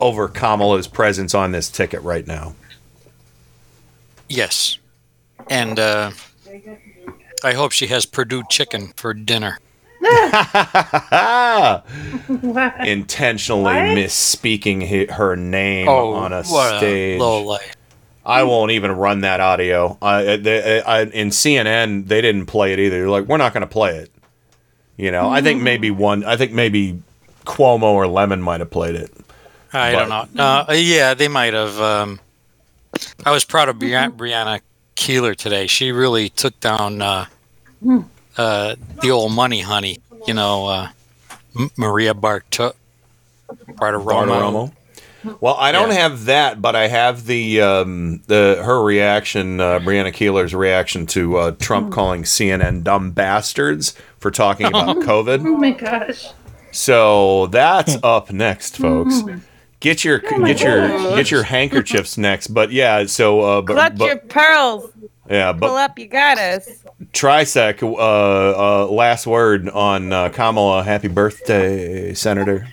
over 0.00 0.28
Kamala's 0.28 0.86
presence 0.86 1.34
on 1.34 1.52
this 1.52 1.68
ticket 1.68 2.02
right 2.02 2.26
now. 2.26 2.54
Yes. 4.28 4.78
And 5.50 5.78
uh, 5.78 6.12
I 7.42 7.52
hope 7.52 7.72
she 7.72 7.88
has 7.88 8.06
Perdue 8.06 8.44
chicken 8.48 8.92
for 8.96 9.12
dinner. 9.12 9.58
Intentionally 12.86 13.62
What? 13.64 13.74
misspeaking 13.96 15.10
her 15.10 15.36
name 15.36 15.88
Oh, 15.88 16.12
on 16.14 16.32
a 16.32 16.42
what 16.44 16.74
a 16.74 16.78
stage. 16.78 17.20
lowlife. 17.20 17.74
I 18.26 18.42
won't 18.44 18.70
even 18.70 18.92
run 18.92 19.20
that 19.20 19.40
audio. 19.40 19.98
I, 20.00 20.36
they, 20.36 20.80
I, 20.82 21.02
in 21.02 21.28
CNN, 21.28 22.08
they 22.08 22.22
didn't 22.22 22.46
play 22.46 22.72
it 22.72 22.78
either. 22.78 23.00
They're 23.00 23.10
like, 23.10 23.26
we're 23.26 23.36
not 23.36 23.52
going 23.52 23.60
to 23.62 23.66
play 23.66 23.96
it. 23.98 24.10
You 24.96 25.10
know, 25.10 25.28
I 25.28 25.42
think 25.42 25.60
maybe 25.60 25.90
one. 25.90 26.24
I 26.24 26.36
think 26.36 26.52
maybe 26.52 27.02
Cuomo 27.44 27.82
or 27.82 28.06
Lemon 28.06 28.40
might 28.40 28.60
have 28.60 28.70
played 28.70 28.94
it. 28.94 29.10
I 29.72 29.92
But- 29.92 30.08
don't 30.08 30.34
know. 30.34 30.64
Uh, 30.68 30.72
yeah, 30.72 31.14
they 31.14 31.28
might 31.28 31.52
have. 31.52 31.78
Um, 31.80 32.20
I 33.26 33.30
was 33.32 33.44
proud 33.44 33.68
of 33.68 33.78
Bri- 33.78 33.90
Brianna 33.90 34.60
Keilar 34.96 35.34
today. 35.36 35.66
She 35.66 35.90
really 35.92 36.28
took 36.28 36.58
down 36.60 37.02
uh, 37.02 37.26
uh, 38.36 38.76
the 39.02 39.10
old 39.10 39.32
money 39.32 39.60
honey. 39.60 39.98
You 40.26 40.34
know, 40.34 40.66
uh, 40.66 40.88
M- 41.58 41.70
Maria 41.76 42.14
Barto- 42.14 42.74
Bartiromo. 43.48 44.04
Bartiromo. 44.04 44.72
Well, 45.40 45.56
I 45.58 45.72
don't 45.72 45.90
have 45.90 46.26
that, 46.26 46.60
but 46.60 46.76
I 46.76 46.86
have 46.88 47.24
the 47.24 47.62
um, 47.62 48.20
the 48.26 48.60
her 48.62 48.82
reaction, 48.82 49.58
uh, 49.58 49.78
Brianna 49.78 50.12
Keilar's 50.12 50.54
reaction 50.54 51.06
to 51.06 51.36
uh, 51.38 51.50
Trump 51.52 51.92
calling 51.92 52.24
CNN 52.24 52.82
dumb 52.82 53.10
bastards 53.12 53.94
for 54.18 54.30
talking 54.30 54.66
about 54.66 54.96
COVID. 54.98 55.40
Oh 55.46 55.56
my 55.56 55.70
gosh. 55.70 56.28
So 56.72 57.46
that's 57.46 57.96
up 58.02 58.32
next, 58.32 58.76
folks. 58.76 59.22
Get 59.80 60.04
your 60.04 60.20
Oh 60.30 60.38
my 60.38 60.48
get 60.48 60.60
your 60.62 60.88
get 61.16 61.30
your 61.30 61.42
handkerchiefs 61.44 62.18
next. 62.18 62.48
But 62.48 62.70
yeah, 62.70 63.06
so 63.06 63.40
uh, 63.40 63.60
but, 63.62 63.74
Clutch 63.74 63.96
but 63.96 64.06
your 64.06 64.16
pearls. 64.18 64.90
Yeah, 65.28 65.52
but 65.52 65.66
Pull 65.68 65.76
but 65.76 65.90
up, 65.90 65.98
you 65.98 66.06
got 66.06 66.38
us. 66.38 66.68
Trisec, 67.12 67.82
uh, 67.82 67.96
uh, 67.96 68.86
last 68.86 69.26
word 69.26 69.68
on 69.70 70.12
uh, 70.12 70.28
Kamala. 70.30 70.82
Happy 70.82 71.08
birthday, 71.08 72.12
Senator. 72.14 72.66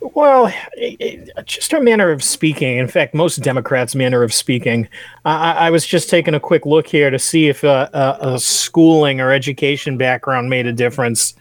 Well, 0.00 0.52
it- 0.74 0.96
it- 1.00 1.46
just 1.46 1.70
her 1.72 1.80
manner 1.80 2.10
of 2.10 2.22
speaking. 2.22 2.78
In 2.78 2.88
fact, 2.88 3.14
most 3.14 3.36
Democrats' 3.36 3.94
manner 3.94 4.22
of 4.22 4.32
speaking. 4.32 4.88
I, 5.24 5.52
I 5.52 5.66
I 5.66 5.70
was 5.70 5.86
just 5.86 6.10
taking 6.10 6.34
a 6.34 6.40
quick 6.40 6.66
look 6.66 6.86
here 6.86 7.10
to 7.10 7.18
see 7.18 7.48
if 7.48 7.62
uh, 7.64 7.88
a, 7.92 8.34
a 8.34 8.38
schooling 8.38 9.20
or 9.20 9.30
education 9.32 9.96
background 9.96 10.50
made 10.50 10.66
a 10.66 10.72
difference. 10.72 11.34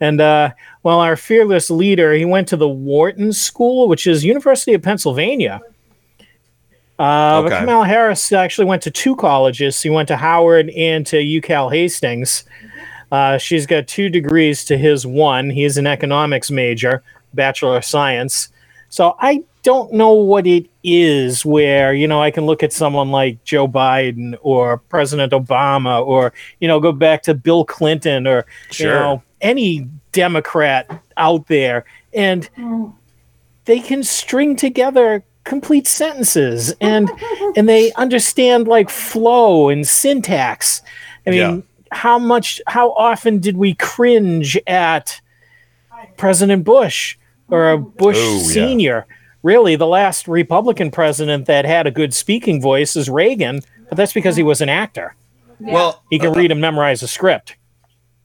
And 0.00 0.20
uh, 0.20 0.50
well, 0.82 1.00
our 1.00 1.16
fearless 1.16 1.70
leader, 1.70 2.12
he 2.12 2.24
went 2.24 2.48
to 2.48 2.56
the 2.56 2.68
Wharton 2.68 3.32
School, 3.32 3.88
which 3.88 4.06
is 4.06 4.24
University 4.24 4.74
of 4.74 4.82
Pennsylvania. 4.82 5.60
Uh, 7.02 7.42
But 7.42 7.52
Okay. 7.52 7.60
Kamala 7.60 7.86
Harris 7.86 8.32
actually 8.32 8.66
went 8.66 8.82
to 8.82 8.90
two 8.90 9.16
colleges. 9.16 9.80
She 9.80 9.90
went 9.90 10.08
to 10.08 10.16
Howard 10.16 10.70
and 10.70 11.06
to 11.08 11.16
UCal 11.18 11.72
Hastings. 11.72 12.44
Uh, 13.10 13.38
she's 13.38 13.66
got 13.66 13.88
two 13.88 14.08
degrees 14.08 14.64
to 14.66 14.78
his 14.78 15.06
one. 15.06 15.50
He's 15.50 15.76
an 15.78 15.86
economics 15.86 16.50
major, 16.50 17.02
Bachelor 17.34 17.76
of 17.78 17.84
Science. 17.84 18.48
So 18.88 19.16
I 19.20 19.42
don't 19.62 19.92
know 19.92 20.12
what 20.12 20.46
it 20.46 20.66
is 20.84 21.44
where, 21.44 21.94
you 21.94 22.08
know, 22.08 22.22
I 22.22 22.30
can 22.30 22.46
look 22.46 22.62
at 22.62 22.72
someone 22.72 23.10
like 23.10 23.42
Joe 23.44 23.68
Biden 23.68 24.34
or 24.42 24.78
President 24.78 25.32
Obama 25.32 26.04
or, 26.06 26.32
you 26.60 26.68
know, 26.68 26.80
go 26.80 26.92
back 26.92 27.22
to 27.24 27.34
Bill 27.34 27.64
Clinton 27.64 28.26
or, 28.26 28.46
Sure. 28.70 28.88
you 28.88 28.94
know, 28.94 29.22
any 29.40 29.88
Democrat 30.12 30.90
out 31.16 31.46
there 31.48 31.84
and 32.14 32.48
they 33.64 33.80
can 33.80 34.02
string 34.02 34.56
together 34.56 35.24
complete 35.44 35.86
sentences 35.86 36.74
and 36.80 37.10
and 37.56 37.68
they 37.68 37.92
understand 37.96 38.68
like 38.68 38.90
flow 38.90 39.68
and 39.68 39.86
syntax. 39.86 40.82
I 41.26 41.30
mean, 41.30 41.38
Yeah. 41.38 41.60
how 41.90 42.18
much 42.18 42.60
how 42.66 42.92
often 42.92 43.38
did 43.38 43.56
we 43.56 43.74
cringe 43.74 44.58
at 44.66 45.20
President 46.16 46.64
Bush 46.64 47.16
or 47.48 47.70
a 47.70 47.78
Bush 47.78 48.16
Oh, 48.18 48.42
yeah. 48.44 48.48
senior? 48.52 49.06
Really, 49.42 49.74
the 49.74 49.86
last 49.88 50.28
Republican 50.28 50.90
president 50.92 51.46
that 51.46 51.64
had 51.64 51.86
a 51.86 51.90
good 51.90 52.14
speaking 52.14 52.60
voice 52.62 52.94
is 52.94 53.10
Reagan, 53.10 53.60
but 53.88 53.96
that's 53.96 54.12
because 54.12 54.36
he 54.36 54.44
was 54.44 54.60
an 54.60 54.68
actor. 54.68 55.16
Well, 55.58 56.02
He 56.10 56.18
can 56.18 56.28
uh, 56.30 56.34
read 56.34 56.52
and 56.52 56.60
memorize 56.60 57.02
a 57.02 57.08
script. 57.08 57.56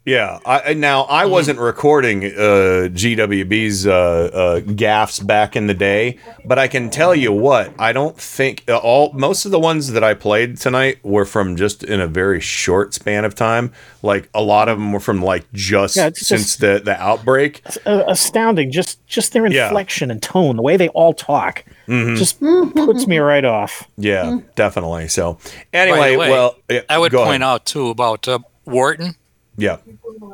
Yeah. 0.07 0.39
I, 0.45 0.61
I- 0.69 0.73
now 0.73 1.05
I 1.09 1.23
Mm-hmm. 1.23 1.31
wasn't 1.33 1.59
recording 1.59 2.23
uh, 2.23 2.87
GWB's 2.93 3.85
uh, 3.85 3.91
uh, 3.91 4.59
gaffs 4.61 5.19
back 5.19 5.57
in 5.57 5.67
the 5.67 5.73
day, 5.73 6.17
but 6.45 6.57
I 6.57 6.69
can 6.69 6.89
tell 6.89 7.13
you 7.13 7.33
what 7.33 7.73
I 7.77 7.91
don't 7.91 8.17
think 8.17 8.63
uh, 8.69 8.77
all 8.77 9.11
most 9.13 9.43
of 9.45 9.51
the 9.51 9.59
ones 9.59 9.91
that 9.91 10.05
I 10.05 10.13
played 10.13 10.55
tonight 10.57 10.99
were 11.03 11.25
from 11.25 11.57
just 11.57 11.83
in 11.83 11.99
a 11.99 12.07
very 12.07 12.39
short 12.39 12.93
span 12.93 13.25
of 13.25 13.35
time. 13.35 13.73
Like 14.01 14.29
a 14.33 14.41
lot 14.41 14.69
of 14.69 14.77
them 14.79 14.93
were 14.93 15.01
from 15.01 15.21
like 15.21 15.45
just 15.51 15.97
Yeah, 15.97 16.07
it's 16.07 16.25
since 16.25 16.55
the 16.55 16.81
the 16.83 16.95
outbreak. 17.01 17.61
It's 17.65 17.77
uh, 17.85 18.05
astounding. 18.07 18.71
Just 18.71 19.05
just 19.07 19.33
their 19.33 19.45
Yeah. 19.47 19.65
inflection 19.67 20.09
and 20.09 20.23
tone, 20.23 20.55
the 20.55 20.61
way 20.61 20.77
they 20.77 20.87
all 20.89 21.13
talk, 21.13 21.65
Mhm. 21.89 22.15
just 22.17 22.39
puts 22.39 23.07
me 23.07 23.17
right 23.17 23.43
off. 23.43 23.83
Yeah, 23.97 24.39
definitely. 24.55 25.09
So 25.09 25.37
anyway, 25.73 26.15
way, 26.15 26.29
well, 26.29 26.55
yeah, 26.69 26.81
I 26.87 26.97
would 26.97 27.11
point 27.11 27.27
ahead. 27.27 27.41
out 27.43 27.65
too 27.65 27.89
about 27.89 28.25
uh, 28.29 28.39
Wharton. 28.65 29.15
Yeah. 29.57 29.77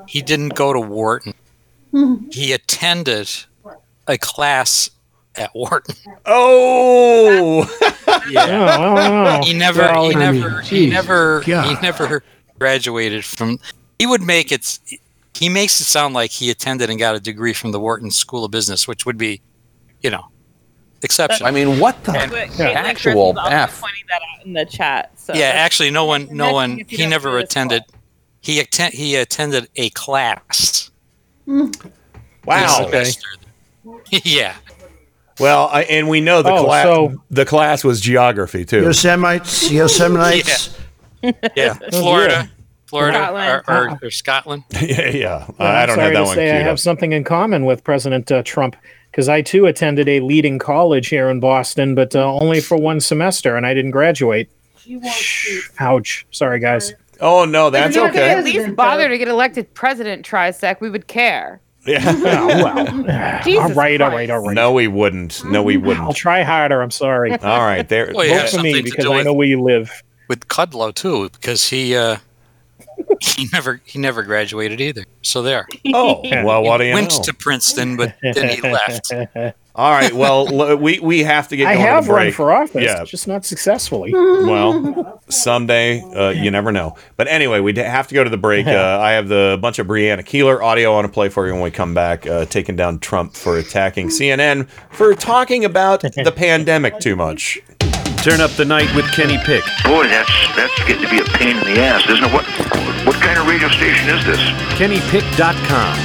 He 0.07 0.21
didn't 0.21 0.49
go 0.49 0.73
to 0.73 0.79
Wharton. 0.79 1.33
Mm-hmm. 1.93 2.29
He 2.31 2.51
attended 2.51 3.29
a 4.07 4.17
class 4.17 4.89
at 5.35 5.51
Wharton. 5.55 5.95
Oh, 6.25 7.65
yeah. 8.29 9.41
He 9.41 9.53
never, 9.53 9.81
Well, 9.81 10.09
he 10.09 10.15
I 10.15 10.31
mean, 10.31 10.41
never, 10.41 10.61
he 10.61 10.85
geez, 10.85 10.93
never, 10.93 11.41
he 11.41 11.51
never 11.81 12.23
graduated 12.59 13.25
from. 13.25 13.59
He 13.99 14.05
would 14.05 14.21
make 14.21 14.51
it. 14.51 14.79
He 15.35 15.49
makes 15.49 15.79
it 15.79 15.85
sound 15.85 16.13
like 16.13 16.31
he 16.31 16.51
attended 16.51 16.89
and 16.89 16.99
got 16.99 17.15
a 17.15 17.19
degree 17.19 17.53
from 17.53 17.71
the 17.71 17.79
Wharton 17.79 18.11
School 18.11 18.45
of 18.45 18.51
Business, 18.51 18.87
which 18.87 19.05
would 19.05 19.17
be, 19.17 19.41
you 20.01 20.09
know, 20.09 20.25
exceptional. 21.01 21.47
I 21.47 21.51
mean, 21.51 21.79
what 21.79 22.03
the 22.03 22.11
Wait, 22.11 22.31
wait, 22.31 22.49
Caitlin 22.51 22.75
actual 22.75 23.33
Griffith's 23.33 23.53
F? 23.53 23.81
pointing 23.81 24.03
that 24.09 24.21
out 24.21 24.45
in 24.45 24.53
the 24.53 24.65
chat. 24.65 25.11
So 25.19 25.33
yeah, 25.33 25.45
actually, 25.45 25.89
no 25.89 26.05
one, 26.05 26.27
no 26.31 26.53
one. 26.53 26.83
He 26.87 27.05
never 27.07 27.31
do 27.31 27.35
this 27.37 27.45
attended. 27.45 27.83
He 28.43 28.59
attend, 28.59 28.93
He 28.93 29.15
attended 29.15 29.69
a 29.77 29.89
class. 29.91 30.91
Wow. 31.47 32.85
Okay. 32.87 33.05
yeah. 34.23 34.55
Well, 35.39 35.69
I, 35.71 35.83
and 35.83 36.07
we 36.09 36.21
know 36.21 36.41
the 36.43 36.51
Oh, 36.51 36.65
class. 36.65 36.83
so- 36.85 37.15
the 37.31 37.45
class 37.45 37.83
was 37.83 37.99
geography 37.99 38.65
too. 38.65 38.83
Yosemites, 38.83 39.69
Yosemites. 39.69 40.77
Yeah, 41.55 41.77
Oh, 41.93 42.01
Florida, 42.01 42.51
Florida, 42.85 43.17
Scotland. 43.17 43.63
Or, 43.69 43.73
or, 43.73 43.99
or 44.03 44.11
Scotland. 44.11 44.63
yeah, 44.81 45.07
yeah. 45.09 45.45
Well, 45.57 45.67
I 45.73 45.85
don't 45.85 45.95
sorry 45.95 46.07
have 46.07 46.13
that 46.15 46.19
to 46.19 46.25
one 46.25 46.35
say 46.35 46.49
I 46.51 46.55
queued 46.55 46.65
have 46.65 46.79
something 46.81 47.13
in 47.13 47.23
common 47.23 47.63
with 47.63 47.81
President 47.85 48.29
uh, 48.29 48.43
Trump 48.43 48.75
because 49.09 49.29
I 49.29 49.41
too 49.41 49.65
attended 49.65 50.09
a 50.09 50.19
leading 50.19 50.59
college 50.59 51.07
here 51.07 51.29
in 51.29 51.39
Boston, 51.39 51.95
but 51.95 52.13
uh, 52.13 52.29
only 52.41 52.59
for 52.59 52.75
one 52.75 52.99
semester, 52.99 53.55
and 53.55 53.65
I 53.65 53.73
didn't 53.73 53.91
graduate. 53.91 54.49
Ouch! 55.79 56.25
Sorry, 56.31 56.59
guys. 56.59 56.93
Oh 57.21 57.45
no, 57.45 57.69
that's 57.69 57.95
If 57.95 58.01
you 58.01 58.09
could 58.09 58.19
okay. 58.19 58.29
At 58.31 58.43
least 58.43 58.75
bother 58.75 59.07
to 59.09 59.17
get 59.17 59.27
elected 59.27 59.73
president, 59.73 60.25
Trisec. 60.25 60.81
We 60.81 60.89
would 60.89 61.07
care. 61.07 61.61
Yeah. 61.85 61.99
Oh, 62.25 62.47
well. 62.47 63.41
Jesus 63.43 63.61
all 63.63 63.69
right, 63.73 63.99
all 64.01 64.09
Christ. 64.09 64.15
right, 64.17 64.29
all 64.29 64.39
right. 64.39 64.53
No, 64.55 64.71
we 64.71 64.87
wouldn't. 64.87 65.43
No, 65.45 65.61
we 65.63 65.75
wouldn't. 65.77 66.05
I'll 66.05 66.13
try 66.13 66.41
harder. 66.43 66.81
I'm 66.81 66.91
sorry. 66.91 67.31
All 67.41 67.59
right, 67.59 67.87
there. 67.87 68.11
Well, 68.15 68.25
you 68.25 68.39
Vote 68.39 68.49
for 68.49 68.61
me 68.61 68.81
because 68.81 69.05
I 69.05 69.23
know 69.23 69.33
where 69.33 69.47
you 69.47 69.61
live. 69.61 69.91
with 70.29 70.47
Kudlow 70.47 70.93
too, 70.95 71.29
because 71.29 71.69
he 71.69 71.95
uh, 71.95 72.17
he 73.19 73.47
never 73.51 73.81
he 73.83 73.99
never 73.99 74.23
graduated 74.23 74.79
either. 74.79 75.03
So 75.23 75.41
there. 75.41 75.67
Oh, 75.93 76.21
well, 76.43 76.63
what 76.63 76.77
do 76.77 76.85
you 76.85 76.93
Went 76.93 77.11
know? 77.11 77.21
to 77.23 77.33
Princeton, 77.33 77.97
but 77.97 78.15
then 78.21 78.49
he 78.49 78.61
left. 78.61 79.11
All 79.75 79.91
right. 79.91 80.13
Well, 80.13 80.47
l- 80.71 80.77
we 80.77 80.99
we 80.99 81.23
have 81.23 81.47
to 81.47 81.55
get. 81.57 81.67
I 81.67 81.73
going 81.75 81.85
have 81.87 82.07
run 82.07 82.31
for 82.31 82.51
office, 82.51 82.83
Yeah. 82.83 83.03
just 83.05 83.27
not 83.27 83.45
successfully. 83.45 84.13
Well, 84.43 85.21
someday 85.29 86.01
uh, 86.01 86.29
you 86.29 86.51
never 86.51 86.71
know. 86.71 86.95
But 87.17 87.27
anyway, 87.27 87.59
we 87.61 87.73
have 87.77 88.07
to 88.09 88.13
go 88.15 88.23
to 88.23 88.29
the 88.29 88.37
break. 88.37 88.67
Uh, 88.67 88.99
I 89.01 89.11
have 89.13 89.29
the 89.29 89.57
bunch 89.61 89.79
of 89.79 89.87
Brianna 89.87 90.19
Keilar 90.19 90.61
audio 90.61 90.91
I 90.91 90.95
want 90.95 91.07
to 91.07 91.11
play 91.13 91.29
for 91.29 91.47
you 91.47 91.53
when 91.53 91.61
we 91.61 91.71
come 91.71 91.93
back, 91.93 92.27
uh, 92.27 92.45
taking 92.45 92.75
down 92.75 92.99
Trump 92.99 93.33
for 93.33 93.57
attacking 93.57 94.09
CNN 94.09 94.67
for 94.91 95.13
talking 95.15 95.63
about 95.65 96.01
the 96.01 96.33
pandemic 96.35 96.99
too 96.99 97.15
much. 97.15 97.59
Turn 98.21 98.41
up 98.41 98.51
the 98.51 98.65
night 98.65 98.93
with 98.95 99.05
Kenny 99.13 99.37
Pick. 99.45 99.63
Boy, 99.85 100.07
that's 100.07 100.29
that's 100.55 100.77
getting 100.85 101.03
to 101.03 101.09
be 101.09 101.19
a 101.19 101.25
pain 101.37 101.57
in 101.57 101.63
the 101.63 101.81
ass, 101.81 102.03
isn't 102.09 102.23
it? 102.23 102.31
What 102.33 102.45
what 103.05 103.15
kind 103.21 103.39
of 103.39 103.47
radio 103.47 103.69
station 103.69 104.09
is 104.09 104.25
this? 104.25 104.39
KennyPick.com. 104.77 105.97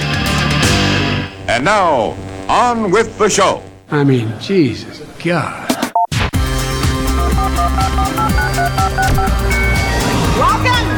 And 1.49 1.65
now, 1.65 2.17
on 2.49 2.91
with 2.91 3.19
the 3.19 3.29
show. 3.29 3.63
I 3.91 4.05
mean, 4.05 4.33
Jesus, 4.41 5.01
God. 5.23 5.69
Welcome 10.37 10.89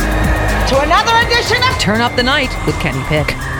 to 0.69 0.81
another 0.81 1.27
edition 1.27 1.63
of 1.69 1.79
Turn 1.79 2.01
Up 2.01 2.15
the 2.17 2.23
Night 2.23 2.51
with 2.67 2.79
Kenny 2.81 3.03
Pick. 3.05 3.60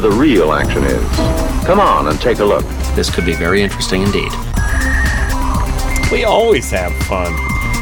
the 0.00 0.10
real 0.10 0.52
action 0.52 0.84
is. 0.84 1.16
Come 1.66 1.80
on 1.80 2.08
and 2.08 2.20
take 2.20 2.38
a 2.38 2.44
look. 2.44 2.64
This 2.94 3.14
could 3.14 3.24
be 3.24 3.34
very 3.34 3.62
interesting 3.62 4.02
indeed. 4.02 4.32
We 6.12 6.24
always 6.24 6.70
have 6.70 6.92
fun. 7.04 7.32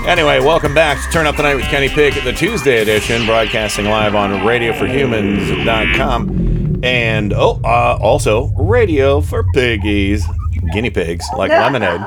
Anyway, 0.06 0.40
welcome 0.40 0.74
back 0.74 1.02
to 1.04 1.10
Turn 1.10 1.26
Up 1.26 1.36
the 1.36 1.42
Night 1.42 1.54
with 1.54 1.64
Kenny 1.66 1.88
Pick, 1.88 2.14
the 2.24 2.32
Tuesday 2.32 2.82
edition, 2.82 3.24
broadcasting 3.24 3.86
live 3.86 4.14
on 4.14 4.30
radioforhumans.com 4.40 6.80
and 6.82 7.32
oh, 7.32 7.60
uh, 7.64 7.98
also 8.00 8.48
Radio 8.58 9.20
for 9.20 9.44
Piggies, 9.54 10.24
guinea 10.72 10.90
pigs 10.90 11.24
like 11.36 11.50
lemonade. 11.60 12.00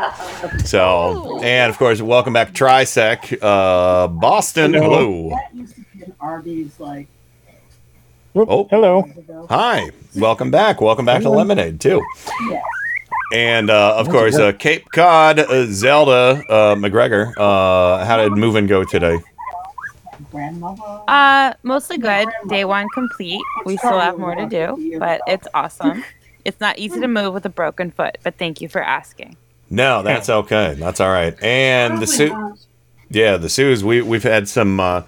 So, 0.65 1.40
and 1.41 1.69
of 1.69 1.77
course, 1.77 2.02
welcome 2.02 2.34
back 2.34 2.52
Trisec, 2.52 3.38
uh, 3.41 4.10
Boston. 4.10 4.73
Hello. 4.73 5.32
Arby's 6.19 6.80
like. 6.80 7.07
Oh, 8.37 8.67
hello. 8.69 9.07
Hi. 9.49 9.91
Welcome 10.13 10.51
back. 10.51 10.81
Welcome 10.81 11.05
back 11.05 11.21
to 11.21 11.29
Lemonade 11.29 11.79
too. 11.79 12.05
And 13.33 13.69
uh, 13.69 13.95
of 13.95 14.09
course, 14.09 14.35
uh, 14.35 14.51
Cape 14.51 14.91
Cod, 14.93 15.39
uh, 15.39 15.65
Zelda 15.67 16.43
uh, 16.49 16.75
McGregor. 16.75 17.33
Uh, 17.37 18.03
how 18.03 18.17
did 18.17 18.33
moving 18.33 18.67
go 18.67 18.83
today? 18.83 19.19
Uh, 21.07 21.53
mostly 21.63 21.97
good. 21.97 22.27
Day 22.49 22.65
one 22.65 22.89
complete. 22.89 23.41
We 23.65 23.77
still 23.77 23.99
have 23.99 24.19
more 24.19 24.35
to 24.35 24.45
do, 24.47 24.97
but 24.99 25.21
it's 25.27 25.47
awesome. 25.53 26.03
It's 26.43 26.61
not 26.61 26.77
easy 26.77 26.99
to 26.99 27.07
move 27.07 27.33
with 27.33 27.43
a 27.47 27.49
broken 27.49 27.89
foot, 27.89 28.19
but 28.21 28.37
thank 28.37 28.61
you 28.61 28.69
for 28.69 28.79
asking. 28.79 29.35
No, 29.71 30.03
that's 30.03 30.29
okay. 30.29 30.75
That's 30.77 31.01
all 31.01 31.09
right. 31.09 31.35
And 31.41 31.99
the 31.99 32.05
Sioux, 32.05 32.55
yeah, 33.09 33.37
the 33.37 33.49
Sue's. 33.49 33.83
We 33.83 34.03
we've 34.03 34.21
had 34.21 34.47
some 34.47 34.79
uh, 34.79 35.01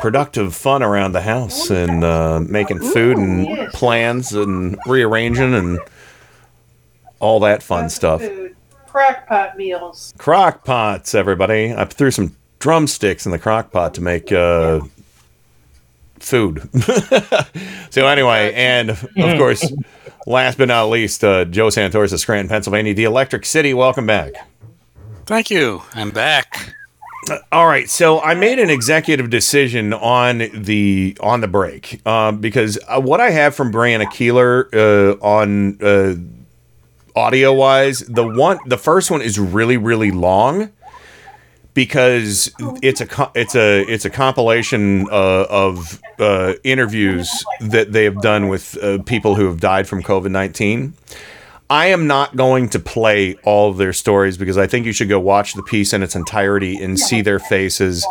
productive 0.00 0.54
fun 0.54 0.82
around 0.82 1.12
the 1.12 1.22
house 1.22 1.70
and 1.70 2.04
uh, 2.04 2.40
making 2.40 2.80
food 2.80 3.16
and 3.16 3.68
plans 3.72 4.32
and 4.32 4.78
rearranging 4.86 5.54
and 5.54 5.78
all 7.20 7.40
that 7.40 7.62
fun 7.62 7.88
stuff. 7.88 8.22
Crackpot 8.86 9.56
meals. 9.56 10.14
Crock 10.18 10.64
pots, 10.64 11.14
everybody. 11.14 11.74
I 11.74 11.84
threw 11.84 12.10
some 12.10 12.36
drumsticks 12.58 13.26
in 13.26 13.32
the 13.32 13.38
crock 13.38 13.72
pot 13.72 13.94
to 13.94 14.00
make 14.00 14.30
uh, 14.30 14.80
food. 16.18 16.68
so 17.90 18.06
anyway, 18.06 18.52
and 18.54 18.90
of 18.90 19.06
course, 19.16 19.70
last 20.26 20.58
but 20.58 20.68
not 20.68 20.84
least, 20.90 21.24
uh, 21.24 21.44
Joe 21.44 21.68
Santoris 21.68 22.12
of 22.12 22.20
Scranton, 22.20 22.48
Pennsylvania, 22.48 22.94
the 22.94 23.04
Electric 23.04 23.44
City. 23.44 23.74
Welcome 23.74 24.06
back. 24.06 24.34
Thank 25.26 25.50
you. 25.50 25.82
I'm 25.94 26.10
back. 26.10 26.74
Uh, 27.30 27.38
All 27.52 27.66
right, 27.66 27.88
so 27.88 28.20
I 28.20 28.34
made 28.34 28.58
an 28.58 28.68
executive 28.70 29.30
decision 29.30 29.92
on 29.94 30.38
the 30.52 31.16
on 31.20 31.40
the 31.40 31.48
break 31.48 32.00
uh, 32.04 32.32
because 32.32 32.78
what 32.98 33.20
I 33.20 33.30
have 33.30 33.54
from 33.54 33.72
Brianna 33.72 34.04
Keilar 34.06 34.68
uh, 34.74 35.16
on 35.24 35.82
uh, 35.82 36.16
audio 37.18 37.52
wise, 37.52 38.00
the 38.00 38.26
one 38.26 38.58
the 38.66 38.76
first 38.76 39.10
one 39.10 39.22
is 39.22 39.38
really 39.38 39.76
really 39.76 40.10
long 40.10 40.70
because 41.72 42.52
it's 42.82 43.00
a 43.00 43.30
it's 43.34 43.54
a 43.54 43.80
it's 43.90 44.04
a 44.04 44.10
compilation 44.10 45.08
uh, 45.10 45.46
of 45.48 46.00
uh, 46.18 46.54
interviews 46.62 47.44
that 47.60 47.92
they 47.92 48.04
have 48.04 48.20
done 48.20 48.48
with 48.48 48.76
people 49.06 49.34
who 49.34 49.46
have 49.46 49.60
died 49.60 49.88
from 49.88 50.02
COVID 50.02 50.30
nineteen. 50.30 50.94
I 51.70 51.86
am 51.86 52.06
not 52.06 52.36
going 52.36 52.68
to 52.70 52.78
play 52.78 53.34
all 53.42 53.70
of 53.70 53.78
their 53.78 53.92
stories 53.92 54.36
because 54.36 54.58
I 54.58 54.66
think 54.66 54.84
you 54.86 54.92
should 54.92 55.08
go 55.08 55.18
watch 55.18 55.54
the 55.54 55.62
piece 55.62 55.92
in 55.92 56.02
its 56.02 56.14
entirety 56.14 56.76
and 56.82 56.98
see 56.98 57.22
their 57.22 57.38
faces. 57.38 58.06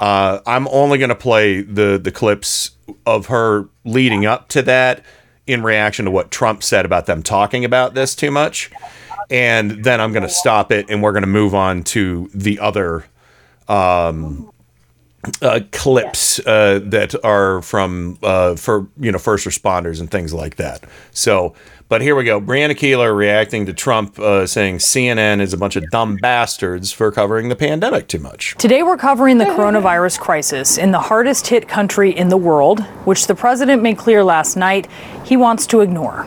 Uh, 0.00 0.40
I'm 0.46 0.68
only 0.68 0.98
going 0.98 1.08
to 1.08 1.14
play 1.14 1.62
the 1.62 1.98
the 1.98 2.12
clips 2.12 2.70
of 3.04 3.26
her 3.26 3.68
leading 3.84 4.24
up 4.24 4.48
to 4.50 4.62
that 4.62 5.04
in 5.46 5.62
reaction 5.62 6.04
to 6.04 6.10
what 6.10 6.30
Trump 6.30 6.62
said 6.62 6.84
about 6.86 7.06
them 7.06 7.22
talking 7.22 7.64
about 7.64 7.94
this 7.94 8.14
too 8.14 8.30
much, 8.30 8.70
and 9.30 9.84
then 9.84 10.00
I'm 10.00 10.12
going 10.12 10.22
to 10.22 10.28
stop 10.28 10.70
it 10.70 10.86
and 10.88 11.02
we're 11.02 11.12
going 11.12 11.24
to 11.24 11.28
move 11.28 11.54
on 11.54 11.82
to 11.84 12.30
the 12.32 12.60
other 12.60 13.04
um, 13.68 14.52
uh, 15.40 15.60
clips 15.70 16.40
uh, 16.46 16.80
that 16.84 17.14
are 17.24 17.62
from 17.62 18.18
uh, 18.22 18.56
for 18.56 18.86
you 18.98 19.12
know 19.12 19.18
first 19.18 19.46
responders 19.46 20.00
and 20.00 20.10
things 20.10 20.32
like 20.32 20.56
that. 20.56 20.84
So, 21.12 21.54
but 21.92 22.00
here 22.00 22.16
we 22.16 22.24
go. 22.24 22.40
Brianna 22.40 22.70
Keilar 22.70 23.14
reacting 23.14 23.66
to 23.66 23.74
Trump 23.74 24.18
uh, 24.18 24.46
saying 24.46 24.78
CNN 24.78 25.42
is 25.42 25.52
a 25.52 25.58
bunch 25.58 25.76
of 25.76 25.84
dumb 25.90 26.16
bastards 26.16 26.90
for 26.90 27.12
covering 27.12 27.50
the 27.50 27.54
pandemic 27.54 28.08
too 28.08 28.18
much. 28.18 28.54
Today, 28.56 28.82
we're 28.82 28.96
covering 28.96 29.36
the 29.36 29.44
coronavirus 29.44 30.18
crisis 30.18 30.78
in 30.78 30.90
the 30.90 30.98
hardest 30.98 31.48
hit 31.48 31.68
country 31.68 32.10
in 32.10 32.30
the 32.30 32.38
world, 32.38 32.80
which 33.04 33.26
the 33.26 33.34
president 33.34 33.82
made 33.82 33.98
clear 33.98 34.24
last 34.24 34.56
night 34.56 34.88
he 35.26 35.36
wants 35.36 35.66
to 35.66 35.82
ignore. 35.82 36.26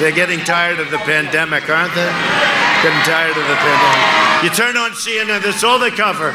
They're 0.00 0.12
getting 0.12 0.40
tired 0.40 0.80
of 0.80 0.90
the 0.90 0.98
pandemic, 0.98 1.68
aren't 1.68 1.94
they? 1.94 2.10
Getting 2.82 3.04
tired 3.06 3.36
of 3.36 3.46
the 3.46 3.54
pandemic. 3.54 4.44
You 4.44 4.50
turn 4.50 4.76
on 4.76 4.90
CNN, 4.90 5.42
that's 5.42 5.62
all 5.62 5.78
they 5.78 5.90
cover. 5.90 6.32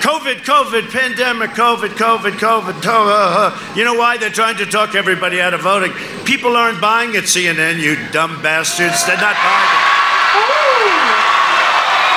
COVID, 0.00 0.46
COVID, 0.46 0.90
pandemic, 0.90 1.50
COVID, 1.50 1.98
COVID, 1.98 2.32
COVID. 2.38 2.86
uh, 2.86 2.90
uh. 2.90 3.74
You 3.74 3.84
know 3.84 3.94
why? 3.94 4.16
They're 4.16 4.30
trying 4.30 4.56
to 4.58 4.66
talk 4.66 4.94
everybody 4.94 5.40
out 5.40 5.52
of 5.54 5.62
voting. 5.62 5.92
People 6.24 6.56
aren't 6.56 6.80
buying 6.80 7.16
at 7.16 7.24
CNN, 7.24 7.80
you 7.80 7.96
dumb 8.12 8.40
bastards. 8.42 9.04
They're 9.06 9.16
not 9.16 9.34
buying 9.34 9.70
it. 9.74 9.90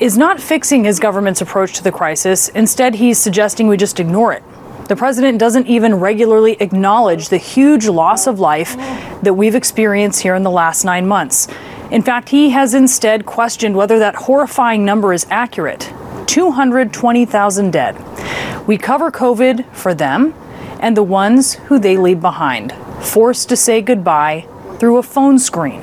is 0.00 0.18
not 0.18 0.40
fixing 0.40 0.82
his 0.82 0.98
government's 0.98 1.40
approach 1.40 1.74
to 1.74 1.84
the 1.84 1.92
crisis. 1.92 2.48
Instead, 2.48 2.96
he's 2.96 3.20
suggesting 3.20 3.68
we 3.68 3.76
just 3.76 4.00
ignore 4.00 4.32
it. 4.32 4.42
The 4.88 4.96
president 4.96 5.38
doesn't 5.38 5.68
even 5.68 5.94
regularly 5.94 6.56
acknowledge 6.58 7.28
the 7.28 7.36
huge 7.36 7.86
loss 7.86 8.26
of 8.26 8.40
life 8.40 8.74
that 9.22 9.34
we've 9.34 9.54
experienced 9.54 10.22
here 10.22 10.34
in 10.34 10.42
the 10.42 10.50
last 10.50 10.84
nine 10.84 11.06
months. 11.06 11.46
In 11.92 12.00
fact, 12.00 12.30
he 12.30 12.48
has 12.50 12.72
instead 12.72 13.26
questioned 13.26 13.76
whether 13.76 13.98
that 13.98 14.14
horrifying 14.14 14.82
number 14.82 15.12
is 15.12 15.26
accurate 15.30 15.92
220,000 16.26 17.70
dead. 17.70 18.66
We 18.66 18.78
cover 18.78 19.10
COVID 19.10 19.66
for 19.74 19.92
them 19.92 20.32
and 20.80 20.96
the 20.96 21.02
ones 21.02 21.54
who 21.54 21.78
they 21.78 21.98
leave 21.98 22.22
behind, 22.22 22.72
forced 23.02 23.50
to 23.50 23.56
say 23.56 23.82
goodbye 23.82 24.48
through 24.78 24.96
a 24.96 25.02
phone 25.02 25.38
screen. 25.38 25.82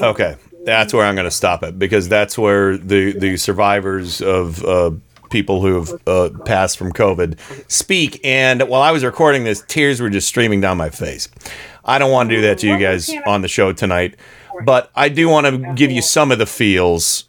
Okay, 0.00 0.36
that's 0.64 0.94
where 0.94 1.04
I'm 1.04 1.14
going 1.14 1.26
to 1.26 1.30
stop 1.30 1.62
it 1.62 1.78
because 1.78 2.08
that's 2.08 2.38
where 2.38 2.78
the 2.78 3.12
the 3.12 3.36
survivors 3.36 4.22
of 4.22 4.64
uh, 4.64 4.92
people 5.30 5.60
who 5.60 5.74
have 5.74 6.02
uh, 6.06 6.30
passed 6.44 6.76
from 6.76 6.92
COVID 6.92 7.38
speak. 7.70 8.20
And 8.24 8.62
while 8.68 8.82
I 8.82 8.90
was 8.90 9.04
recording 9.04 9.44
this, 9.44 9.64
tears 9.66 10.00
were 10.00 10.10
just 10.10 10.28
streaming 10.28 10.60
down 10.60 10.76
my 10.76 10.90
face. 10.90 11.28
I 11.84 11.98
don't 11.98 12.10
want 12.10 12.28
to 12.30 12.36
do 12.36 12.42
that 12.42 12.58
to 12.58 12.66
you 12.68 12.78
guys 12.78 13.10
on 13.26 13.40
the 13.40 13.48
show 13.48 13.72
tonight, 13.72 14.16
but 14.64 14.90
I 14.94 15.08
do 15.08 15.28
want 15.28 15.46
to 15.46 15.72
give 15.74 15.90
you 15.90 16.02
some 16.02 16.30
of 16.30 16.38
the 16.38 16.46
feels. 16.46 17.24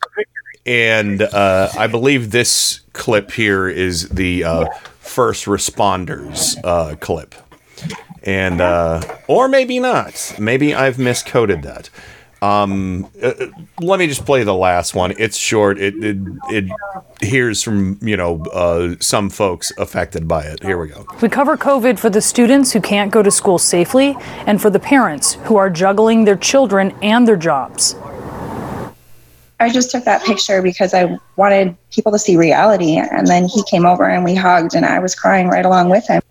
And 0.65 1.21
uh, 1.21 1.69
I 1.77 1.87
believe 1.87 2.31
this 2.31 2.81
clip 2.93 3.31
here 3.31 3.67
is 3.67 4.09
the 4.09 4.43
uh, 4.43 4.65
first 4.99 5.45
responders 5.45 6.57
uh, 6.63 6.95
clip. 6.97 7.33
And, 8.23 8.61
uh, 8.61 9.01
or 9.27 9.47
maybe 9.47 9.79
not. 9.79 10.35
Maybe 10.37 10.75
I've 10.75 10.97
miscoded 10.97 11.63
that. 11.63 11.89
Um, 12.41 13.07
uh, 13.21 13.27
uh, 13.27 13.47
let 13.81 13.99
me 13.99 14.07
just 14.07 14.25
play 14.25 14.43
the 14.43 14.55
last 14.55 14.95
one. 14.95 15.13
It's 15.19 15.37
short. 15.37 15.77
It 15.79 15.93
it, 16.03 16.17
it 16.49 16.71
hears 17.21 17.61
from 17.61 17.99
you 18.01 18.17
know 18.17 18.43
uh, 18.45 18.95
some 18.99 19.29
folks 19.29 19.71
affected 19.77 20.27
by 20.27 20.45
it. 20.45 20.63
Here 20.63 20.79
we 20.79 20.87
go. 20.87 21.05
We 21.21 21.29
cover 21.29 21.55
COVID 21.55 21.99
for 21.99 22.09
the 22.09 22.21
students 22.21 22.71
who 22.71 22.81
can't 22.81 23.11
go 23.11 23.21
to 23.21 23.29
school 23.29 23.59
safely 23.59 24.17
and 24.47 24.59
for 24.59 24.71
the 24.71 24.79
parents 24.79 25.33
who 25.43 25.57
are 25.57 25.69
juggling 25.69 26.25
their 26.25 26.35
children 26.35 26.95
and 27.03 27.27
their 27.27 27.37
jobs. 27.37 27.95
I 29.59 29.69
just 29.69 29.91
took 29.91 30.05
that 30.05 30.23
picture 30.23 30.63
because 30.63 30.95
I 30.95 31.15
wanted 31.35 31.77
people 31.91 32.11
to 32.11 32.17
see 32.17 32.35
reality. 32.35 32.97
And 32.97 33.27
then 33.27 33.47
he 33.47 33.61
came 33.69 33.85
over 33.85 34.03
and 34.09 34.23
we 34.23 34.33
hugged, 34.33 34.73
and 34.73 34.83
I 34.83 34.97
was 34.97 35.13
crying 35.13 35.47
right 35.47 35.63
along 35.63 35.89
with 35.89 36.07
him. 36.07 36.23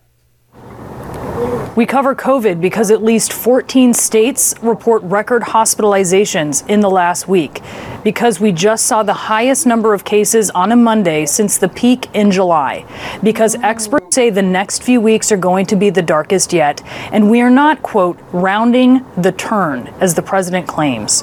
We 1.80 1.86
cover 1.86 2.14
COVID 2.14 2.60
because 2.60 2.90
at 2.90 3.02
least 3.02 3.32
14 3.32 3.94
states 3.94 4.54
report 4.60 5.02
record 5.02 5.40
hospitalizations 5.40 6.68
in 6.68 6.80
the 6.80 6.90
last 6.90 7.26
week, 7.26 7.62
because 8.02 8.40
we 8.40 8.52
just 8.52 8.86
saw 8.86 9.02
the 9.02 9.12
highest 9.12 9.66
number 9.66 9.94
of 9.94 10.04
cases 10.04 10.50
on 10.50 10.72
a 10.72 10.76
Monday 10.76 11.26
since 11.26 11.58
the 11.58 11.68
peak 11.68 12.08
in 12.14 12.30
July, 12.30 12.84
because 13.22 13.54
experts 13.56 14.14
say 14.14 14.30
the 14.30 14.42
next 14.42 14.82
few 14.82 15.00
weeks 15.00 15.30
are 15.30 15.36
going 15.36 15.64
to 15.66 15.76
be 15.76 15.90
the 15.90 16.02
darkest 16.02 16.52
yet, 16.52 16.82
and 17.12 17.30
we 17.30 17.40
are 17.40 17.50
not, 17.50 17.82
quote, 17.82 18.18
rounding 18.32 19.04
the 19.16 19.32
turn, 19.32 19.86
as 20.00 20.14
the 20.14 20.22
president 20.22 20.66
claims. 20.66 21.22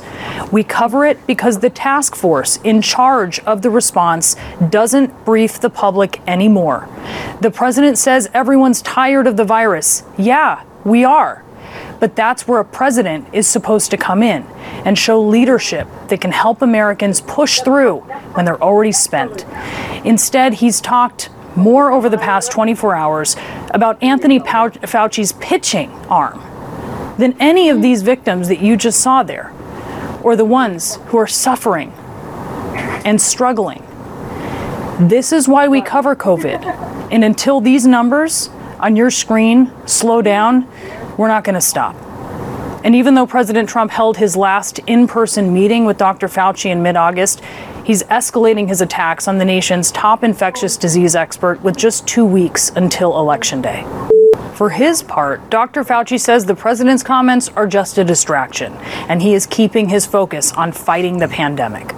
We 0.52 0.64
cover 0.64 1.06
it 1.06 1.26
because 1.28 1.60
the 1.60 1.70
task 1.70 2.16
force 2.16 2.58
in 2.64 2.82
charge 2.82 3.40
of 3.40 3.62
the 3.62 3.70
response 3.70 4.36
doesn't 4.70 5.26
brief 5.26 5.60
the 5.60 5.70
public 5.70 6.22
anymore. 6.28 6.88
The 7.41 7.52
president 7.52 7.98
says 7.98 8.30
everyone's 8.34 8.82
tired 8.82 9.28
of 9.28 9.36
the 9.38 9.45
virus. 9.45 10.04
Yeah, 10.18 10.64
we 10.86 11.04
are. 11.04 11.44
But 11.99 12.15
that's 12.15 12.48
where 12.48 12.60
a 12.60 12.65
president 12.65 13.27
is 13.34 13.48
supposed 13.48 13.91
to 13.91 13.98
come 13.98 14.22
in 14.22 14.44
and 14.85 14.98
show 14.98 15.22
leadership 15.22 15.88
that 16.07 16.22
can 16.22 16.31
help 16.31 16.61
Americans 16.61 17.22
push 17.22 17.61
through 17.61 17.99
when 18.34 18.45
they're 18.45 18.61
already 18.61 18.91
spent. 18.91 19.45
Instead, 20.06 20.56
he's 20.56 20.80
talked 20.80 21.30
more 21.56 21.91
over 21.91 22.07
the 22.07 22.18
past 22.18 22.52
24 22.52 22.95
hours 22.95 23.35
about 23.72 24.02
Anthony 24.02 24.39
Fauci's 24.39 25.34
pitching 25.34 25.89
arm 26.07 26.39
than 27.18 27.35
any 27.39 27.69
of 27.69 27.81
these 27.81 28.03
victims 28.03 28.48
that 28.48 28.61
you 28.61 28.77
just 28.77 29.02
saw 29.02 29.23
there, 29.23 29.52
or 30.22 30.35
the 30.35 30.45
ones 30.45 30.98
who 31.07 31.18
are 31.18 31.27
suffering 31.27 31.91
and 33.03 33.19
struggling. 33.19 33.84
This 34.99 35.31
is 35.31 35.48
why 35.48 35.68
we 35.68 35.81
cover 35.81 36.15
COVID. 36.15 36.64
And 37.11 37.23
until 37.23 37.60
these 37.60 37.88
numbers 37.88 38.49
on 38.80 38.95
your 38.95 39.10
screen 39.10 39.72
slow 39.88 40.22
down, 40.22 40.68
we're 41.18 41.27
not 41.27 41.44
going 41.44 41.56
to 41.56 41.61
stop. 41.61 41.95
And 42.84 42.95
even 42.95 43.15
though 43.15 43.27
President 43.27 43.68
Trump 43.68 43.91
held 43.91 44.18
his 44.18 44.38
last 44.38 44.80
in 44.80 45.07
person 45.07 45.53
meeting 45.53 45.85
with 45.85 45.98
Dr. 45.98 46.27
Fauci 46.27 46.69
in 46.69 46.81
mid 46.84 46.95
August, 46.95 47.41
he's 47.84 48.03
escalating 48.03 48.68
his 48.68 48.81
attacks 48.81 49.27
on 49.27 49.38
the 49.39 49.45
nation's 49.45 49.91
top 49.91 50.23
infectious 50.23 50.77
disease 50.77 51.15
expert 51.15 51.61
with 51.64 51.76
just 51.76 52.07
two 52.07 52.26
weeks 52.26 52.69
until 52.76 53.19
Election 53.19 53.61
Day. 53.61 53.84
For 54.53 54.69
his 54.69 55.03
part, 55.03 55.49
Dr. 55.49 55.84
Fauci 55.84 56.19
says 56.19 56.45
the 56.45 56.56
president's 56.56 57.03
comments 57.03 57.49
are 57.49 57.68
just 57.68 57.98
a 57.98 58.03
distraction, 58.03 58.73
and 59.10 59.22
he 59.22 59.34
is 59.34 59.45
keeping 59.45 59.89
his 59.89 60.06
focus 60.06 60.52
on 60.53 60.72
fighting 60.72 61.18
the 61.18 61.27
pandemic. 61.27 61.94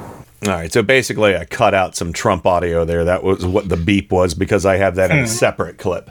All 0.46 0.54
right, 0.54 0.72
so 0.72 0.82
basically, 0.82 1.36
I 1.36 1.46
cut 1.46 1.74
out 1.74 1.96
some 1.96 2.14
Trump 2.14 2.46
audio 2.46 2.84
there. 2.86 3.04
That 3.06 3.24
was 3.24 3.46
what 3.46 3.70
the 3.70 3.78
beep 3.78 4.12
was 4.12 4.34
because 4.34 4.66
I 4.66 4.78
have 4.78 4.96
that 4.96 5.12
in 5.12 5.20
a 5.20 5.22
Hmm. 5.22 5.28
separate 5.28 5.78
clip. 5.78 6.10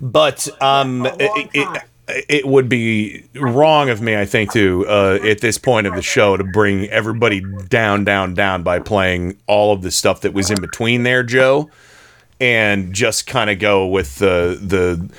But 0.00 0.48
um, 0.62 1.06
it, 1.06 1.50
it, 1.54 1.82
it 2.28 2.46
would 2.46 2.68
be 2.68 3.24
wrong 3.34 3.90
of 3.90 4.00
me, 4.00 4.16
I 4.16 4.24
think, 4.24 4.52
to 4.52 4.86
uh, 4.88 5.18
at 5.24 5.40
this 5.40 5.58
point 5.58 5.86
of 5.86 5.94
the 5.94 6.02
show 6.02 6.36
to 6.36 6.44
bring 6.44 6.86
everybody 6.88 7.42
down, 7.68 8.04
down, 8.04 8.34
down 8.34 8.62
by 8.62 8.78
playing 8.78 9.38
all 9.46 9.72
of 9.72 9.82
the 9.82 9.90
stuff 9.90 10.20
that 10.22 10.32
was 10.32 10.50
in 10.50 10.60
between 10.60 11.02
there, 11.02 11.22
Joe, 11.22 11.70
and 12.40 12.92
just 12.94 13.26
kind 13.26 13.50
of 13.50 13.58
go 13.58 13.86
with 13.86 14.16
the 14.16 14.58
the 14.60 15.10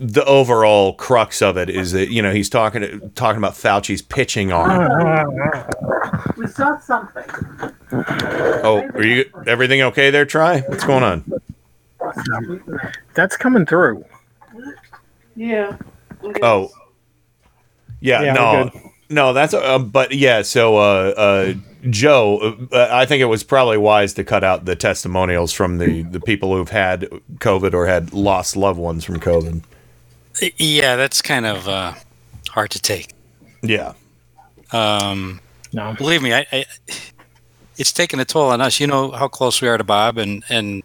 the 0.00 0.24
overall 0.24 0.94
crux 0.94 1.42
of 1.42 1.58
it 1.58 1.68
is 1.68 1.92
that 1.92 2.10
you 2.10 2.22
know 2.22 2.32
he's 2.32 2.48
talking 2.48 3.12
talking 3.14 3.38
about 3.38 3.52
Fauci's 3.52 4.00
pitching 4.00 4.50
arm. 4.50 5.26
We 6.38 6.46
saw 6.46 6.78
something. 6.78 7.24
Oh, 7.92 8.88
are 8.94 9.02
you 9.02 9.30
everything 9.46 9.82
okay 9.82 10.10
there? 10.10 10.24
Try. 10.24 10.60
What's 10.62 10.84
going 10.84 11.02
on? 11.02 11.24
That's 13.14 13.36
coming 13.36 13.66
through. 13.66 14.04
Yeah. 15.36 15.76
Oh, 16.42 16.70
yeah, 18.00 18.22
Yeah, 18.22 18.32
no, 18.32 18.70
no, 19.08 19.32
that's 19.32 19.54
uh, 19.54 19.78
but 19.78 20.12
yeah. 20.12 20.42
So, 20.42 20.76
uh, 20.76 21.14
uh, 21.16 21.54
Joe, 21.90 22.56
uh, 22.72 22.88
I 22.90 23.06
think 23.06 23.20
it 23.20 23.26
was 23.26 23.42
probably 23.42 23.76
wise 23.76 24.14
to 24.14 24.24
cut 24.24 24.44
out 24.44 24.64
the 24.64 24.76
testimonials 24.76 25.52
from 25.52 25.78
the 25.78 26.02
the 26.02 26.20
people 26.20 26.54
who've 26.54 26.70
had 26.70 27.02
COVID 27.38 27.74
or 27.74 27.86
had 27.86 28.12
lost 28.12 28.56
loved 28.56 28.78
ones 28.78 29.04
from 29.04 29.18
COVID. 29.18 29.62
Yeah, 30.56 30.96
that's 30.96 31.20
kind 31.20 31.44
of 31.44 31.68
uh, 31.68 31.94
hard 32.50 32.70
to 32.70 32.80
take. 32.80 33.12
Yeah. 33.62 33.94
Um, 34.72 35.40
no. 35.72 35.94
Believe 35.94 36.22
me, 36.22 36.32
I, 36.32 36.46
I, 36.52 36.64
it's 37.76 37.92
taken 37.92 38.20
a 38.20 38.24
toll 38.24 38.50
on 38.50 38.60
us. 38.60 38.80
You 38.80 38.86
know 38.86 39.10
how 39.10 39.28
close 39.28 39.60
we 39.60 39.68
are 39.68 39.76
to 39.76 39.84
Bob, 39.84 40.18
and 40.18 40.44
and 40.48 40.82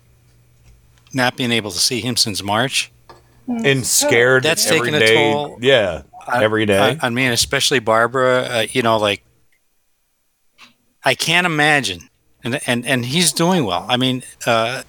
not 1.13 1.37
being 1.37 1.51
able 1.51 1.71
to 1.71 1.79
see 1.79 2.01
him 2.01 2.15
since 2.15 2.43
March. 2.43 2.91
And 3.47 3.85
scared 3.85 4.43
That's 4.43 4.65
every 4.65 4.91
taken 4.91 4.95
a 4.95 4.99
day. 4.99 5.31
toll. 5.33 5.57
Yeah, 5.61 6.01
on- 6.27 6.41
every 6.43 6.65
day. 6.65 6.97
I, 7.01 7.05
on 7.05 7.13
me, 7.13 7.27
especially 7.27 7.79
Barbara. 7.79 8.41
Uh, 8.41 8.65
you 8.71 8.81
know, 8.81 8.97
like 8.97 9.23
I 11.03 11.13
can't 11.15 11.45
imagine, 11.45 12.09
and 12.43 12.59
and 12.65 12.85
and 12.85 13.05
he's 13.05 13.31
doing 13.31 13.65
well. 13.65 13.85
I 13.87 13.97
mean, 13.97 14.23
uh, 14.47 14.81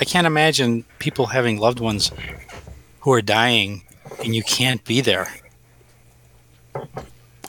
I 0.00 0.04
can't 0.04 0.26
imagine 0.26 0.84
people 0.98 1.26
having 1.26 1.58
loved 1.58 1.78
ones 1.78 2.10
who 3.00 3.12
are 3.12 3.22
dying, 3.22 3.82
and 4.24 4.34
you 4.34 4.42
can't 4.42 4.82
be 4.84 5.00
there. 5.00 5.28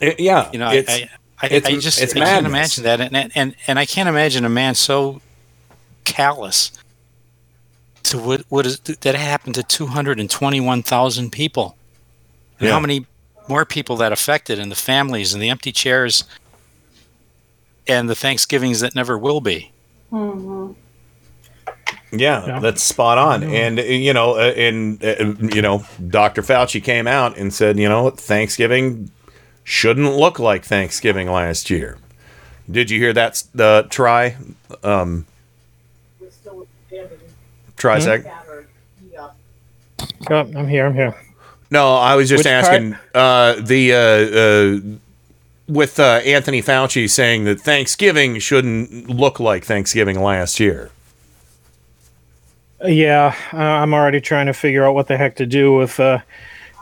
It- 0.00 0.20
yeah, 0.20 0.50
You 0.52 0.58
know, 0.58 0.70
it's- 0.72 0.88
I, 0.88 1.10
I, 1.42 1.46
I, 1.50 1.54
it's- 1.56 1.72
I 1.72 1.80
just 1.80 2.00
it's 2.00 2.14
I 2.14 2.20
can't 2.20 2.46
imagine 2.46 2.84
that, 2.84 3.00
and, 3.00 3.16
and 3.16 3.32
and 3.34 3.56
and 3.66 3.78
I 3.78 3.86
can't 3.86 4.08
imagine 4.08 4.44
a 4.44 4.48
man 4.48 4.74
so 4.74 5.20
callous 6.04 6.70
to 8.16 8.22
what 8.26 8.40
what 8.48 8.66
is 8.66 8.78
that 8.80 9.14
happened 9.14 9.54
to 9.56 9.62
two 9.62 9.86
hundred 9.86 10.18
and 10.20 10.28
twenty 10.30 10.60
one 10.60 10.82
thousand 10.82 11.30
people, 11.30 11.76
and 12.58 12.66
Yeah. 12.68 12.72
how 12.72 12.80
many 12.80 13.06
more 13.48 13.64
people 13.64 13.96
that 13.96 14.12
affected, 14.12 14.58
and 14.58 14.70
the 14.70 14.76
families, 14.76 15.32
and 15.32 15.42
the 15.42 15.48
empty 15.50 15.72
chairs, 15.72 16.24
and 17.86 18.08
the 18.08 18.14
Thanksgivings 18.14 18.80
that 18.80 18.94
never 18.94 19.16
will 19.16 19.40
be. 19.40 19.70
Mm-hmm. 20.12 20.72
Yeah, 22.12 22.60
that's 22.60 22.82
spot 22.82 23.18
on. 23.18 23.42
And 23.42 23.78
you 23.78 24.12
know, 24.12 24.36
uh, 24.36 24.52
and 24.56 25.02
uh, 25.04 25.34
you 25.54 25.60
know, 25.62 25.84
Dr. 26.08 26.42
Fauci 26.42 26.82
came 26.82 27.06
out 27.06 27.36
and 27.36 27.52
said, 27.52 27.78
you 27.78 27.88
know, 27.88 28.10
Thanksgiving 28.10 29.10
shouldn't 29.64 30.14
look 30.14 30.38
like 30.38 30.64
Thanksgiving 30.64 31.30
last 31.30 31.68
year. 31.68 31.98
Did 32.70 32.90
you 32.90 32.98
hear 33.00 33.12
that? 33.12 33.42
Uh, 33.58 33.82
try, 33.82 34.36
um, 34.82 35.26
try 37.76 38.00
Hmm? 38.00 38.28
Oh, 40.30 40.40
I'm 40.56 40.68
here. 40.68 40.86
I'm 40.86 40.94
here. 40.94 41.14
No, 41.70 41.94
I 41.96 42.14
was 42.14 42.28
just 42.28 42.40
Which 42.44 42.46
asking 42.46 42.96
uh, 43.14 43.54
the 43.60 43.92
uh, 43.92 43.98
uh, 44.38 44.96
with 45.68 45.98
uh, 45.98 46.20
Anthony 46.24 46.62
Fauci 46.62 47.08
saying 47.10 47.44
that 47.44 47.60
Thanksgiving 47.60 48.38
shouldn't 48.38 49.08
look 49.10 49.40
like 49.40 49.64
Thanksgiving 49.64 50.20
last 50.20 50.60
year. 50.60 50.90
Yeah, 52.84 53.34
uh, 53.52 53.56
I'm 53.56 53.94
already 53.94 54.20
trying 54.20 54.46
to 54.46 54.52
figure 54.52 54.84
out 54.84 54.94
what 54.94 55.08
the 55.08 55.16
heck 55.16 55.36
to 55.36 55.46
do 55.46 55.74
with 55.74 55.98
uh, 55.98 56.18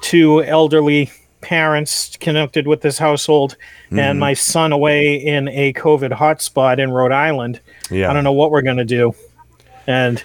two 0.00 0.42
elderly 0.42 1.10
parents 1.40 2.16
connected 2.20 2.66
with 2.66 2.80
this 2.80 2.98
household 2.98 3.56
Mhm. 3.90 4.00
and 4.00 4.18
my 4.18 4.34
son 4.34 4.72
away 4.72 5.14
in 5.14 5.48
a 5.48 5.72
COVID 5.74 6.10
hotspot 6.10 6.78
in 6.78 6.90
Rhode 6.90 7.12
Island. 7.12 7.60
Yeah. 7.90 8.10
I 8.10 8.14
don't 8.14 8.24
know 8.24 8.32
what 8.32 8.50
we're 8.50 8.62
going 8.62 8.78
to 8.78 8.84
do. 8.84 9.14
And 9.86 10.22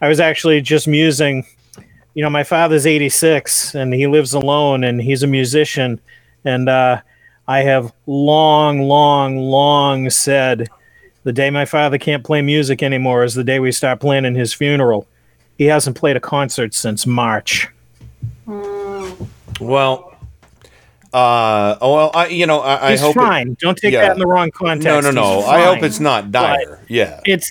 I 0.00 0.08
was 0.08 0.20
actually 0.20 0.60
just 0.60 0.86
musing, 0.86 1.46
you 2.14 2.22
know, 2.22 2.30
my 2.30 2.44
father's 2.44 2.86
86 2.86 3.74
and 3.74 3.94
he 3.94 4.06
lives 4.06 4.34
alone 4.34 4.84
and 4.84 5.00
he's 5.00 5.22
a 5.22 5.26
musician. 5.26 6.00
And 6.44 6.68
uh, 6.68 7.00
I 7.48 7.60
have 7.60 7.92
long, 8.06 8.82
long, 8.82 9.38
long 9.38 10.10
said 10.10 10.68
the 11.24 11.32
day 11.32 11.50
my 11.50 11.64
father 11.64 11.98
can't 11.98 12.22
play 12.24 12.42
music 12.42 12.82
anymore 12.82 13.24
is 13.24 13.34
the 13.34 13.44
day 13.44 13.58
we 13.58 13.72
start 13.72 14.00
planning 14.00 14.34
his 14.34 14.52
funeral. 14.52 15.06
He 15.58 15.64
hasn't 15.64 15.96
played 15.96 16.16
a 16.16 16.20
concert 16.20 16.74
since 16.74 17.06
March. 17.06 17.68
Well, 19.58 20.14
uh, 21.12 21.76
oh, 21.80 21.94
well, 21.94 22.10
I, 22.14 22.26
you 22.28 22.46
know, 22.46 22.60
I, 22.60 22.88
I 22.88 22.90
He's 22.92 23.00
hope 23.00 23.16
it- 23.16 23.20
fine. 23.20 23.56
Don't 23.58 23.76
take 23.78 23.94
yeah. 23.94 24.02
that 24.02 24.12
in 24.12 24.18
the 24.18 24.26
wrong 24.26 24.50
context. 24.50 24.84
No, 24.84 25.00
no, 25.00 25.10
no. 25.10 25.40
I 25.46 25.64
hope 25.64 25.82
it's 25.82 25.98
not 25.98 26.30
dire. 26.30 26.84
yeah. 26.88 27.20
It's 27.24 27.50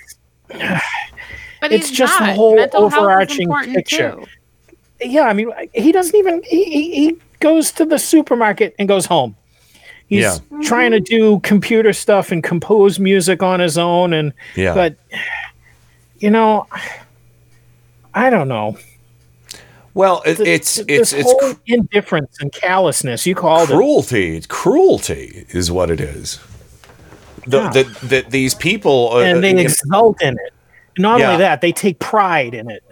But 1.70 1.74
it's 1.74 1.90
he's 1.90 1.98
just 1.98 2.18
the 2.20 2.34
whole 2.34 2.56
Mental 2.56 2.84
overarching 2.86 3.52
picture. 3.74 4.12
too. 4.12 4.26
Yeah, 5.02 5.24
I 5.24 5.34
mean, 5.34 5.52
he 5.74 5.92
doesn't 5.92 6.16
even 6.16 6.42
he, 6.44 6.64
he, 6.66 6.92
he 6.96 7.18
goes 7.40 7.72
to 7.74 7.86
the 7.86 7.98
supermarket 8.00 8.76
and 8.80 8.88
goes 8.88 9.06
home. 9.06 9.36
He's 10.08 10.22
Yeah. 10.24 10.38
trying 10.64 10.92
to 10.92 11.00
do 11.00 11.40
computer 11.40 11.92
stuff 11.92 12.32
and 12.32 12.44
compose 12.44 13.00
music 13.00 13.42
on 13.44 13.60
his 13.60 13.78
own, 13.78 14.14
and 14.14 14.32
Yeah. 14.56 14.74
but 14.74 14.96
you 16.20 16.30
know, 16.30 16.68
I 18.14 18.30
don't 18.30 18.48
know. 18.48 18.78
Well, 19.94 20.22
it, 20.26 20.40
it's 20.40 20.76
This 20.76 20.86
it's 20.88 21.14
it's 21.14 21.32
whole 21.32 21.54
indifference 21.68 22.38
and 22.42 22.52
callousness. 22.52 23.26
You 23.26 23.34
called 23.36 23.70
it. 23.70 23.74
cruelty. 23.74 24.36
It's 24.38 24.46
cruelty 24.48 25.46
is 25.50 25.72
what 25.72 25.90
it 25.90 26.00
is. 26.02 26.40
The, 27.48 27.58
Yeah. 27.62 27.70
that 27.72 27.96
that 28.10 28.30
these 28.32 28.54
people 28.56 29.12
uh, 29.14 29.20
and 29.22 29.44
they 29.44 29.56
uh, 29.56 29.60
exult 29.60 30.22
in 30.22 30.34
it. 30.34 30.54
Not 30.98 31.20
Yeah. 31.20 31.28
only 31.34 31.38
that, 31.40 31.62
they 31.62 31.72
take 31.72 32.00
pride 32.00 32.54
in 32.54 32.70
it. 32.70 32.84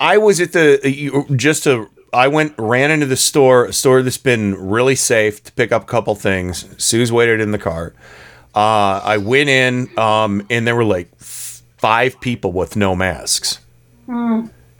I 0.00 0.18
was 0.18 0.40
at 0.40 0.52
the 0.52 1.24
just 1.36 1.64
to 1.64 1.88
I 2.12 2.26
went 2.28 2.54
ran 2.58 2.90
into 2.90 3.06
the 3.06 3.16
store, 3.16 3.66
a 3.66 3.72
store 3.72 4.02
that's 4.02 4.16
been 4.18 4.54
really 4.68 4.94
safe 4.94 5.42
to 5.44 5.52
pick 5.52 5.72
up 5.72 5.82
a 5.82 5.86
couple 5.86 6.14
things. 6.14 6.64
Sue's 6.82 7.12
waited 7.12 7.40
in 7.40 7.52
the 7.52 7.58
car. 7.58 7.92
Uh, 8.54 9.00
I 9.04 9.18
went 9.18 9.50
in, 9.50 9.90
um, 9.98 10.44
and 10.48 10.66
there 10.66 10.74
were 10.74 10.84
like 10.84 11.10
f- 11.20 11.62
five 11.76 12.18
people 12.20 12.50
with 12.50 12.76
no 12.76 12.96
masks. 12.96 13.58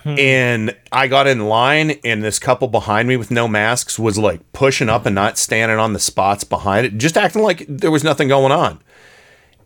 And 0.05 0.75
I 0.91 1.07
got 1.07 1.27
in 1.27 1.49
line, 1.49 1.99
and 2.03 2.25
this 2.25 2.39
couple 2.39 2.67
behind 2.69 3.09
me 3.09 3.19
with 3.19 3.31
no 3.31 3.47
masks 3.47 3.99
was 3.99 4.17
like 4.17 4.41
pushing 4.55 4.89
up 4.89 5.05
and 5.05 5.15
not 5.15 5.37
standing 5.37 5.79
on 5.79 5.93
the 5.93 5.99
spots 5.99 6.45
behind 6.45 6.87
it, 6.87 6.97
just 6.97 7.19
acting 7.19 7.43
like 7.43 7.67
there 7.69 7.91
was 7.91 8.03
nothing 8.03 8.29
going 8.29 8.51
on. 8.53 8.79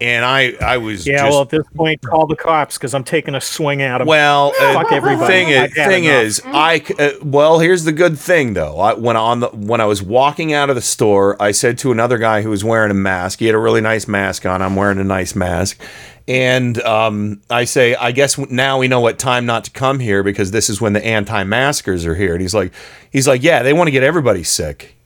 And 0.02 0.24
I, 0.24 0.54
I 0.60 0.78
was 0.78 1.06
Yeah, 1.06 1.18
just 1.18 1.30
well, 1.30 1.42
at 1.42 1.48
this 1.50 1.66
point, 1.74 2.02
call 2.02 2.26
the 2.26 2.36
cops 2.36 2.76
because 2.76 2.92
I'm 2.94 3.04
taking 3.04 3.34
a 3.34 3.40
swing 3.40 3.82
at 3.82 3.98
them. 3.98 4.06
well, 4.08 4.52
uh, 4.60 4.84
everybody. 4.90 5.26
Thing 5.32 5.48
is, 5.48 5.60
I've 5.62 5.72
thing 5.72 6.04
enough. 6.04 6.22
is, 6.22 6.42
I 6.44 6.80
c- 6.80 6.94
uh, 6.98 7.12
well, 7.22 7.58
here's 7.60 7.84
the 7.84 7.92
good 7.92 8.18
thing 8.18 8.54
though. 8.54 8.78
I, 8.80 8.94
when 8.94 9.16
on 9.16 9.40
the 9.40 9.48
when 9.48 9.80
I 9.80 9.84
was 9.84 10.02
walking 10.02 10.52
out 10.52 10.70
of 10.70 10.76
the 10.76 10.82
store, 10.82 11.40
I 11.40 11.52
said 11.52 11.78
to 11.78 11.92
another 11.92 12.18
guy 12.18 12.42
who 12.42 12.50
was 12.50 12.64
wearing 12.64 12.90
a 12.90 12.94
mask. 12.94 13.38
He 13.38 13.46
had 13.46 13.54
a 13.54 13.58
really 13.58 13.80
nice 13.80 14.08
mask 14.08 14.44
on. 14.44 14.60
I'm 14.60 14.74
wearing 14.76 14.98
a 14.98 15.04
nice 15.04 15.34
mask, 15.36 15.80
and 16.26 16.80
um, 16.82 17.40
I 17.50 17.64
say, 17.64 17.94
I 17.94 18.10
guess 18.12 18.36
now 18.38 18.78
we 18.78 18.88
know 18.88 19.00
what 19.00 19.18
time 19.18 19.46
not 19.46 19.64
to 19.64 19.70
come 19.70 20.00
here 20.00 20.22
because 20.22 20.50
this 20.50 20.68
is 20.68 20.80
when 20.80 20.92
the 20.94 21.04
anti-maskers 21.04 22.04
are 22.06 22.14
here. 22.14 22.32
And 22.32 22.40
he's 22.42 22.54
like, 22.54 22.72
he's 23.10 23.28
like, 23.28 23.42
yeah, 23.42 23.62
they 23.62 23.72
want 23.72 23.86
to 23.88 23.92
get 23.92 24.02
everybody 24.02 24.42
sick. 24.42 24.96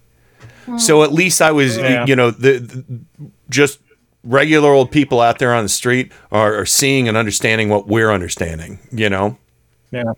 So 0.78 1.04
at 1.04 1.12
least 1.12 1.40
I 1.40 1.52
was, 1.52 1.76
Yeah. 1.78 2.04
you 2.06 2.16
know, 2.16 2.32
the, 2.32 2.58
the 2.58 2.84
just 3.48 3.78
regular 4.26 4.70
old 4.70 4.90
people 4.90 5.20
out 5.20 5.38
there 5.38 5.54
on 5.54 5.62
the 5.62 5.68
street 5.68 6.12
are, 6.32 6.54
are 6.54 6.66
seeing 6.66 7.08
and 7.08 7.16
understanding 7.16 7.68
what 7.68 7.86
we're 7.86 8.10
understanding. 8.10 8.78
You 8.92 9.08
know, 9.08 9.38
yeah. 9.92 10.12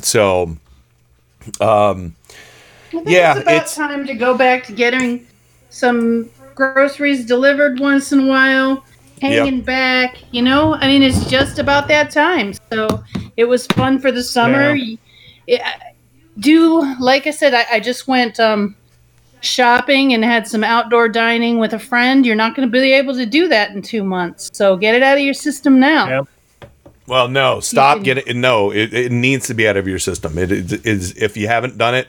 so 0.00 0.56
um, 1.60 2.14
yeah, 2.92 3.32
it's 3.34 3.42
about 3.42 3.62
it's 3.62 3.74
time 3.74 4.06
to 4.06 4.14
go 4.14 4.36
back 4.36 4.64
to 4.64 4.72
getting 4.72 5.26
some 5.70 6.30
groceries 6.54 7.26
delivered 7.26 7.78
once 7.80 8.12
in 8.12 8.20
a 8.20 8.26
while, 8.26 8.84
hanging 9.20 9.60
back. 9.60 10.22
You 10.32 10.42
know, 10.42 10.74
I 10.74 10.86
mean, 10.86 11.02
it's 11.02 11.28
just 11.28 11.58
about 11.58 11.88
that 11.88 12.10
time. 12.10 12.54
So 12.72 13.02
it 13.36 13.44
was 13.44 13.66
fun 13.68 13.98
for 13.98 14.10
the 14.12 14.22
summer. 14.22 14.74
Yeah. 14.74 14.94
Y- 14.94 14.98
It, 15.46 15.62
do 16.38 16.84
like 17.00 17.26
I 17.26 17.30
said, 17.30 17.54
I, 17.54 17.64
I 17.72 17.80
just 17.80 18.06
went 18.06 18.38
um, 18.38 18.76
shopping 19.44 20.12
and 20.14 20.24
had 20.24 20.46
some 20.46 20.64
outdoor 20.64 21.08
dining 21.08 21.58
with 21.58 21.72
a 21.72 21.78
friend. 21.78 22.24
You're 22.26 22.36
not 22.36 22.54
going 22.54 22.66
to 22.68 22.72
be 22.72 22.92
able 22.92 23.14
to 23.14 23.26
do 23.26 23.48
that 23.48 23.70
in 23.72 23.82
two 23.82 24.04
months. 24.04 24.50
So 24.52 24.76
get 24.76 24.94
it 24.94 25.02
out 25.02 25.16
of 25.18 25.24
your 25.24 25.34
system 25.34 25.78
now. 25.80 26.26
well, 27.06 27.28
no, 27.28 27.60
stop 27.60 28.02
getting 28.02 28.40
no. 28.40 28.70
It, 28.70 28.92
it 28.92 29.12
needs 29.12 29.46
to 29.48 29.54
be 29.54 29.66
out 29.68 29.76
of 29.76 29.86
your 29.88 29.98
system. 29.98 30.36
It 30.38 30.50
is 30.52 30.72
is- 30.72 31.16
if 31.16 31.36
you 31.36 31.46
haven't 31.48 31.78
done 31.78 31.94
it, 31.94 32.08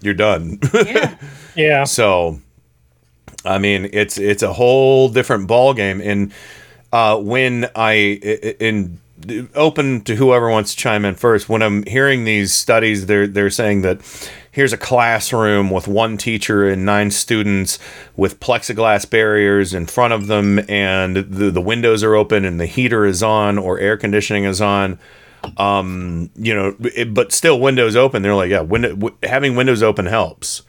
you're 0.00 0.14
done. 0.14 0.58
Yeah. 0.74 1.14
yeah. 1.54 1.84
So, 1.84 2.40
I 3.44 3.58
mean, 3.58 3.90
it's 3.92 4.18
it's 4.18 4.42
a 4.42 4.52
whole 4.52 5.08
different 5.08 5.46
ball 5.48 5.74
game. 5.74 6.00
And 6.00 6.32
uh, 6.92 7.18
when 7.18 7.66
I 7.76 7.92
i- 8.22 8.56
in 8.60 8.98
open 9.54 10.02
to 10.02 10.16
whoever 10.16 10.50
wants 10.50 10.74
to 10.74 10.76
chime 10.76 11.04
in 11.04 11.14
first, 11.14 11.48
when 11.48 11.62
I'm 11.62 11.84
hearing 11.84 12.24
these 12.24 12.52
studies, 12.52 13.06
they're 13.06 13.26
they're 13.26 13.50
saying 13.50 13.82
that 13.82 14.00
here's 14.50 14.72
a 14.72 14.78
classroom 14.78 15.70
with 15.70 15.88
one 15.88 16.16
teacher 16.16 16.68
and 16.68 16.84
nine 16.84 17.10
students 17.10 17.78
with 18.16 18.40
plexiglass 18.40 19.08
barriers 19.08 19.74
in 19.74 19.86
front 19.86 20.12
of 20.12 20.26
them, 20.26 20.60
and 20.68 21.16
the 21.16 21.50
the 21.50 21.60
windows 21.60 22.02
are 22.02 22.14
open 22.14 22.44
and 22.44 22.60
the 22.60 22.66
heater 22.66 23.04
is 23.04 23.22
on 23.22 23.58
or 23.58 23.78
air 23.78 23.96
conditioning 23.96 24.44
is 24.44 24.60
on. 24.60 24.98
Um 25.56 26.30
you 26.36 26.54
know 26.54 26.76
it, 26.80 27.12
but 27.12 27.32
still 27.32 27.58
windows 27.58 27.96
open. 27.96 28.22
They're 28.22 28.34
like 28.34 28.50
yeah 28.50 28.60
window 28.60 28.90
w- 28.90 29.16
having 29.22 29.56
windows 29.56 29.82
open 29.82 30.06
helps. 30.06 30.62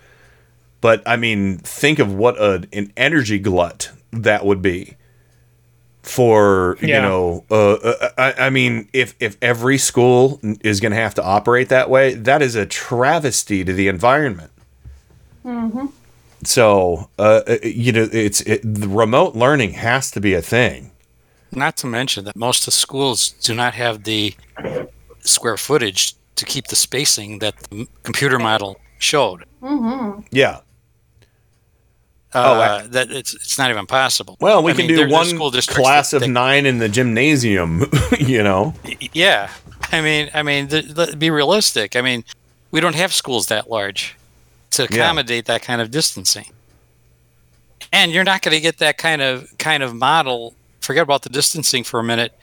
But 0.81 1.01
i 1.05 1.15
mean 1.15 1.59
think 1.59 1.99
of 1.99 2.13
what 2.13 2.37
a, 2.37 2.67
an 2.73 2.91
energy 2.97 3.39
glut 3.39 3.91
that 4.11 4.45
would 4.45 4.61
be 4.61 4.97
for 6.03 6.77
you 6.81 6.99
know 7.01 7.45
uh, 7.49 7.73
uh, 7.75 8.09
I, 8.17 8.33
I 8.47 8.49
mean 8.49 8.89
if 8.93 9.15
if 9.19 9.37
every 9.41 9.77
school 9.77 10.39
is 10.61 10.79
going 10.81 10.91
to 10.91 10.97
have 10.97 11.15
to 11.15 11.23
operate 11.23 11.69
that 11.69 11.89
way 11.89 12.13
that 12.13 12.41
is 12.41 12.55
a 12.55 12.65
travesty 12.65 13.63
to 13.63 13.73
the 13.73 13.87
environment 13.87 14.51
Mm-hmm. 15.45 15.87
so 16.45 17.09
uh, 17.19 17.41
uh, 17.47 17.57
you 17.63 17.91
know 17.91 18.07
it's 18.11 18.39
it, 18.41 18.61
the 18.63 18.87
remote 18.87 19.35
learning 19.35 19.73
has 19.73 20.09
to 20.11 20.21
be 20.21 20.33
a 20.33 20.41
thing 20.41 20.91
Not 21.51 21.75
to 21.77 21.87
mention 21.87 22.23
that 22.25 22.35
most 22.35 22.61
of 22.61 22.65
the 22.73 22.79
schools 22.79 23.31
do 23.41 23.53
not 23.53 23.73
have 23.73 24.03
the 24.03 24.33
square 25.19 25.57
footage 25.57 26.15
to 26.35 26.45
keep 26.45 26.67
the 26.67 26.75
spacing 26.75 27.39
that 27.39 27.55
the 27.69 27.87
computer 28.03 28.39
model 28.39 28.79
showed. 28.99 29.43
Mm-hmm. 29.61 30.21
yeah 30.31 30.59
Uh, 32.35 32.87
that 32.87 33.11
it's 33.11 33.33
it's 33.33 33.57
not 33.57 33.69
even 33.69 33.85
possible. 33.85 34.37
Oh, 34.41 34.45
well 34.45 34.63
we 34.63 34.71
I 34.71 34.75
can 34.75 34.87
mean, 34.87 34.95
do 34.95 35.09
one 35.09 35.37
class 35.61 36.13
of 36.13 36.21
that- 36.21 36.27
nine 36.29 36.65
in 36.65 36.79
the 36.79 36.89
gymnasium 36.89 37.89
you 38.19 38.41
know 38.43 38.73
Yeah, 39.13 39.49
I 39.91 40.01
mean, 40.01 40.29
I 40.33 40.41
mean, 40.43 40.67
th- 40.67 40.95
th- 40.95 41.19
be 41.19 41.29
realistic. 41.29 41.95
I 41.95 42.01
mean, 42.01 42.23
we 42.71 42.79
don't 42.79 42.95
have 42.95 43.13
schools 43.13 43.47
that 43.47 43.69
large 43.69 44.15
to 44.71 44.83
accommodate 44.85 45.45
that 45.45 45.61
kind 45.61 45.81
of 45.81 45.91
distancing, 45.91 46.47
and 47.91 48.11
you're 48.11 48.23
not 48.23 48.41
going 48.41 48.55
to 48.55 48.61
get 48.61 48.77
that 48.79 48.97
kind 48.97 49.21
of 49.21 49.55
kind 49.57 49.83
of 49.83 49.93
model. 49.93 50.55
Forget 50.81 51.03
about 51.03 51.21
the 51.21 51.29
distancing 51.29 51.83
for 51.83 51.99
a 51.99 52.03
minute. 52.03 52.33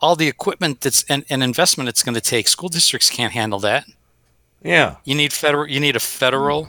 All 0.00 0.16
the 0.16 0.28
equipment 0.28 0.80
that's 0.80 1.04
and, 1.08 1.24
and 1.30 1.42
investment 1.42 1.88
it's 1.88 2.02
going 2.02 2.14
to 2.14 2.20
take, 2.20 2.48
school 2.48 2.68
districts 2.68 3.08
can't 3.10 3.32
handle 3.32 3.58
that. 3.60 3.84
yeah 4.62 4.96
You 5.04 5.14
need 5.14 5.32
federal. 5.32 5.66
You 5.68 5.80
need 5.80 5.96
a 5.96 6.00
federal 6.00 6.68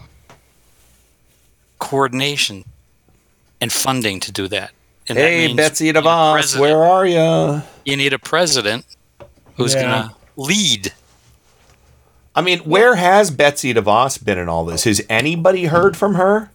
coordination 1.79 2.65
and 3.61 3.71
funding 3.71 4.19
to 4.21 4.31
do 4.31 4.47
that. 4.47 4.71
And 5.09 5.17
hey 5.17 5.47
means 5.47 5.57
betsy 5.57 5.85
you 5.85 5.93
need 5.93 5.99
a 5.99 6.01
devos 6.01 6.59
where 6.59 6.83
are 6.83 7.05
you 7.05 7.61
You 7.85 7.95
need 7.97 8.13
a 8.13 8.19
president 8.19 8.85
who's 9.55 9.73
Yeah. 9.73 9.81
going 9.81 10.09
to 10.09 10.15
lead. 10.37 10.93
I 12.35 12.41
mean, 12.41 12.59
where 12.59 12.93
has 12.95 13.31
Betsy 13.31 13.73
DeVos 13.73 14.23
been 14.23 14.37
in 14.37 14.47
all 14.47 14.63
this? 14.63 14.83
Has 14.83 15.01
anybody 15.09 15.65
heard 15.65 15.97
from 15.97 16.13
her? 16.15 16.51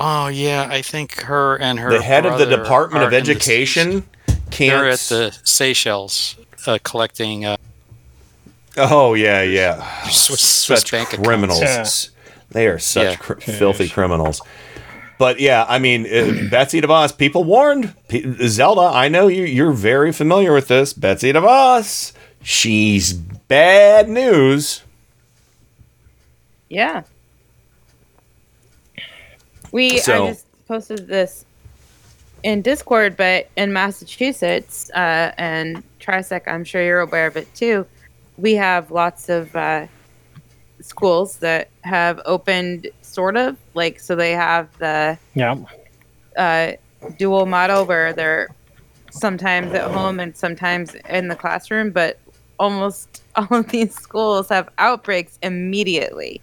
Oh 0.00 0.26
yeah, 0.26 0.66
I 0.70 0.82
think 0.82 1.20
her 1.22 1.56
and 1.56 1.78
her 1.78 1.90
the 1.90 2.02
head 2.02 2.26
of 2.26 2.38
the 2.38 2.46
Department 2.46 3.04
of 3.04 3.12
are 3.12 3.16
in 3.16 3.24
the- 3.24 3.30
Education 3.30 4.08
can't. 4.50 4.72
They're 4.82 4.88
at 4.90 4.98
the 5.00 5.36
Seychelles 5.44 6.36
uh, 6.66 6.78
collecting 6.82 7.44
uh, 7.44 7.56
oh 8.76 9.14
yeah, 9.14 9.42
yeah. 9.42 10.02
Swiss, 10.10 10.40
Swiss 10.64 10.80
such 10.80 10.90
bank 10.90 11.12
accounts. 11.12 11.26
criminals. 11.28 11.60
Yeah. 11.62 11.84
They 12.50 12.66
are 12.68 12.78
such 12.78 13.04
Yeah. 13.12 13.16
cr- 13.16 13.40
filthy 13.40 13.88
criminals. 13.88 14.40
But 15.18 15.40
yeah, 15.40 15.64
I 15.68 15.78
mean, 15.78 16.04
uh, 16.06 16.48
Betsy 16.50 16.80
DeVos. 16.80 17.16
People 17.16 17.42
warned. 17.44 17.94
P- 18.08 18.24
Zelda, 18.48 18.82
I 18.94 19.08
know 19.08 19.28
you. 19.28 19.44
You're 19.44 19.72
very 19.72 20.12
familiar 20.12 20.52
with 20.52 20.68
this. 20.68 20.92
Betsy 20.92 21.32
DeVos. 21.32 22.12
She's 22.42 23.12
bad 23.14 24.08
news. 24.08 24.82
Yeah. 26.68 27.02
We 29.72 29.98
So- 29.98 30.26
I 30.26 30.28
just 30.30 30.46
posted 30.68 31.06
this 31.08 31.44
in 32.42 32.62
Discord, 32.62 33.16
but 33.16 33.48
in 33.56 33.72
Massachusetts 33.72 34.90
uh, 34.94 35.32
and 35.38 35.82
Trisec, 36.00 36.42
I'm 36.46 36.64
sure 36.64 36.82
you're 36.82 37.00
aware 37.00 37.26
of 37.26 37.36
it 37.36 37.52
too. 37.54 37.86
We 38.36 38.54
have 38.54 38.90
lots 38.90 39.28
of 39.28 39.54
uh, 39.56 39.86
schools 40.86 41.36
that 41.38 41.68
have 41.82 42.20
opened, 42.24 42.88
sort 43.02 43.36
of 43.36 43.56
like 43.74 44.00
so 44.00 44.14
they 44.16 44.32
have 44.32 44.68
the 44.78 45.18
Yeah. 45.34 45.56
uh, 46.36 46.72
dual 47.18 47.46
model 47.46 47.84
where 47.84 48.12
they're 48.12 48.48
sometimes 49.10 49.72
at 49.72 49.90
home 49.90 50.20
and 50.20 50.36
sometimes 50.36 50.94
in 51.08 51.28
the 51.28 51.36
classroom, 51.36 51.90
but 51.90 52.18
almost 52.58 53.22
all 53.36 53.48
of 53.50 53.68
these 53.68 53.94
schools 53.94 54.48
have 54.48 54.68
outbreaks 54.78 55.38
immediately. 55.42 56.40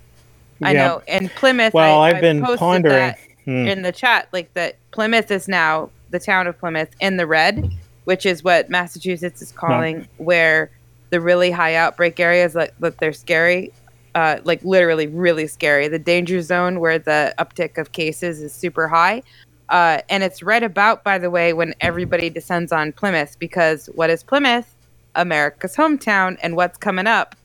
I 0.62 0.74
know. 0.74 1.02
In 1.08 1.30
Plymouth, 1.30 1.74
Well, 1.74 2.00
I, 2.02 2.10
I've 2.10 2.16
I 2.18 2.22
been 2.22 2.42
pondering. 2.44 2.94
that 2.96 3.20
Hmm. 3.46 3.68
in 3.68 3.82
the 3.82 3.92
chat, 3.92 4.30
like 4.32 4.54
that 4.54 4.78
Plymouth 4.92 5.30
is 5.30 5.50
now 5.50 5.90
the 6.12 6.20
town 6.20 6.48
of 6.48 6.58
Plymouth 6.58 6.96
in 7.02 7.18
the 7.18 7.28
red, 7.28 7.70
which 8.06 8.26
is 8.26 8.42
what 8.42 8.70
Massachusetts 8.70 9.42
is 9.42 9.52
calling 9.52 10.08
where 10.18 10.72
the 11.10 11.20
really 11.20 11.52
high 11.52 11.76
outbreak 11.76 12.22
areas 12.22 12.54
that, 12.54 12.72
that 12.80 13.00
they're 13.00 13.12
scary 13.12 13.74
uh, 14.16 14.40
like 14.44 14.64
literally 14.64 15.08
really 15.08 15.48
scary. 15.48 15.88
The 15.88 16.00
danger 16.00 16.42
zone 16.42 16.80
where 16.80 17.00
the 17.00 17.34
uptick 17.40 17.78
of 17.78 17.92
cases 17.92 18.42
is 18.42 18.54
super 18.54 18.88
high. 18.88 19.24
Uh, 19.70 20.00
and 20.10 20.24
it's 20.24 20.44
right 20.44 20.64
about, 20.64 21.04
by 21.04 21.18
the 21.18 21.30
way, 21.30 21.54
when 21.54 21.74
everybody 21.82 22.30
descends 22.30 22.72
on 22.72 22.92
Plymouth 22.92 23.38
because 23.40 23.88
what 23.96 24.10
is 24.10 24.24
Plymouth? 24.24 24.76
America's 25.16 25.76
hometown. 25.76 26.38
And 26.44 26.56
what's 26.56 26.78
coming 26.78 27.08
up? 27.08 27.36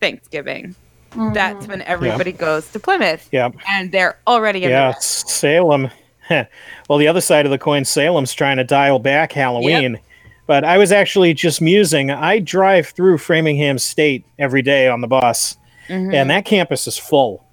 Thanksgiving. 0.00 0.74
That's 1.32 1.66
when 1.66 1.82
everybody 1.82 2.32
goes 2.32 2.70
to 2.72 2.80
Plymouth. 2.80 3.28
Yep. 3.32 3.56
And 3.68 3.92
they're 3.92 4.18
already 4.26 4.64
in 4.64 4.70
Yeah, 4.70 4.94
Salem. 4.98 5.90
well, 6.30 6.98
the 6.98 7.08
other 7.08 7.20
side 7.20 7.46
of 7.46 7.50
the 7.50 7.58
coin, 7.58 7.84
Salem's 7.84 8.34
trying 8.34 8.58
to 8.58 8.64
dial 8.64 8.98
back 8.98 9.32
Halloween. 9.32 9.98
But 10.46 10.64
I 10.64 10.78
was 10.78 10.92
actually 10.92 11.34
just 11.34 11.60
musing. 11.60 12.10
I 12.10 12.38
drive 12.38 12.88
through 12.88 13.18
Framingham 13.18 13.78
State 13.78 14.24
every 14.38 14.62
day 14.62 14.88
on 14.88 15.02
the 15.02 15.06
bus, 15.06 15.58
Mhm. 15.88 16.14
and 16.14 16.30
that 16.30 16.44
campus 16.44 16.86
is 16.86 16.98
full. 16.98 17.44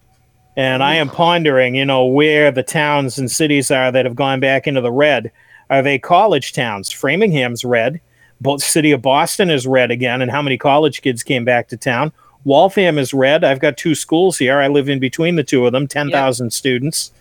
And 0.57 0.81
I 0.83 0.95
am 0.95 1.09
pondering, 1.09 1.75
you 1.75 1.85
know, 1.85 2.05
where 2.05 2.49
the 2.51 2.63
towns 2.63 3.17
and 3.17 3.29
cities 3.29 3.71
are 3.71 3.91
that 3.91 4.05
have 4.05 4.15
gone 4.15 4.39
back 4.39 4.67
into 4.67 4.79
the 4.81 4.91
red. 4.91 5.31
Are 5.69 5.81
they 5.81 5.97
college 5.99 6.53
towns? 6.53 6.91
Framingham's 6.91 7.65
red. 7.65 7.99
Both 8.39 8.63
city 8.63 8.91
of 8.91 9.01
Boston 9.01 9.49
is 9.49 9.65
red 9.67 9.91
again, 9.91 10.21
and 10.21 10.29
how 10.31 10.41
many 10.41 10.57
college 10.57 11.01
kids 11.01 11.23
came 11.23 11.43
back 11.45 11.67
to 11.69 11.77
town? 11.77 12.11
Waltham 12.43 12.97
is 12.97 13.13
red. 13.13 13.43
I've 13.43 13.59
got 13.59 13.75
two 13.75 13.95
schools 13.95 14.37
here. 14.37 14.59
I 14.59 14.67
live 14.67 14.87
in 14.87 14.99
between 14.99 15.35
the 15.35 15.43
two 15.43 15.65
of 15.65 15.71
them, 15.71 15.87
ten 15.87 16.09
thousand 16.11 16.51
students. 16.51 17.11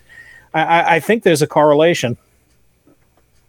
I, 0.52 0.62
I, 0.62 0.94
I 0.96 1.00
think 1.00 1.22
there's 1.22 1.40
a 1.42 1.46
correlation. 1.46 2.16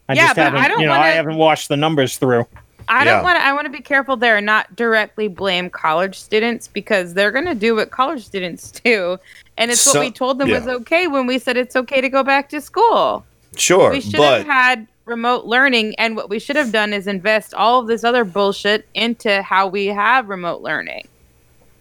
I 0.08 0.14
Yeah, 0.14 0.22
just 0.28 0.36
but 0.36 0.42
I 0.42 0.46
haven't, 0.46 0.70
don't 0.70 0.80
you 0.82 0.86
know, 0.88 0.94
I 0.94 1.00
wanna- 1.00 1.12
haven't 1.14 1.38
watched 1.38 1.68
the 1.70 1.78
numbers 1.78 2.18
through. 2.18 2.48
I 2.88 3.04
Yeah. 3.04 3.14
don't 3.16 3.24
want 3.24 3.38
to. 3.38 3.44
I 3.46 3.54
want 3.54 3.66
to 3.66 3.72
be 3.72 3.82
careful 3.82 4.16
there 4.18 4.38
and 4.38 4.46
not 4.46 4.76
directly 4.76 5.28
blame 5.28 5.70
college 5.70 6.20
students 6.20 6.68
because 6.68 7.14
they're 7.14 7.32
going 7.32 7.46
to 7.46 7.56
do 7.56 7.76
what 7.76 7.90
college 7.92 8.26
students 8.26 8.72
do, 8.84 9.18
and 9.58 9.72
it's 9.72 9.82
So- 9.82 10.00
what 10.00 10.06
we 10.06 10.12
told 10.12 10.38
them 10.40 10.50
yeah. 10.50 10.60
was 10.60 10.68
okay 10.68 11.08
when 11.08 11.26
we 11.28 11.40
said 11.40 11.58
it's 11.58 11.76
okay 11.76 12.02
to 12.02 12.10
go 12.10 12.24
back 12.24 12.50
to 12.50 12.62
school. 12.62 13.26
Sure, 13.58 13.90
we 13.92 14.02
should 14.02 14.18
but 14.18 14.40
have 14.40 14.48
had 14.48 14.88
remote 15.06 15.46
learning, 15.46 15.96
and 15.98 16.16
what 16.16 16.30
we 16.30 16.40
should 16.40 16.56
have 16.58 16.72
done 16.72 16.92
is 16.94 17.08
invest 17.08 17.54
all 17.54 17.80
of 17.80 17.88
this 17.88 18.04
other 18.04 18.24
bullshit 18.26 18.88
into 18.94 19.42
how 19.42 19.68
we 19.68 19.86
have 19.88 20.28
remote 20.30 20.62
learning. 20.62 21.08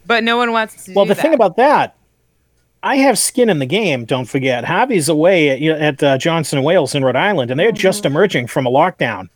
But 0.07 0.23
no 0.25 0.37
one 0.37 0.53
wants 0.53 0.85
to 0.85 0.93
Well, 0.95 1.05
do 1.07 1.09
the 1.09 1.15
that. 1.15 1.23
thing 1.23 1.35
about 1.35 1.57
that, 1.57 1.95
I 2.83 2.97
have 2.97 3.19
skin 3.19 3.49
in 3.49 3.59
the 3.61 3.67
game. 3.67 4.05
Don't 4.05 4.27
forget, 4.27 4.65
Javi's 4.65 5.09
away 5.09 5.49
at, 5.71 5.81
at 5.81 6.03
uh, 6.03 6.19
Johnson 6.19 6.59
and 6.59 6.67
Wales 6.67 6.95
in 6.95 7.03
Rhode 7.03 7.17
Island, 7.17 7.51
and 7.51 7.59
they're 7.59 7.73
just 7.73 8.05
emerging 8.05 8.47
from 8.49 8.67
a 8.67 8.71
lockdown. 8.71 9.29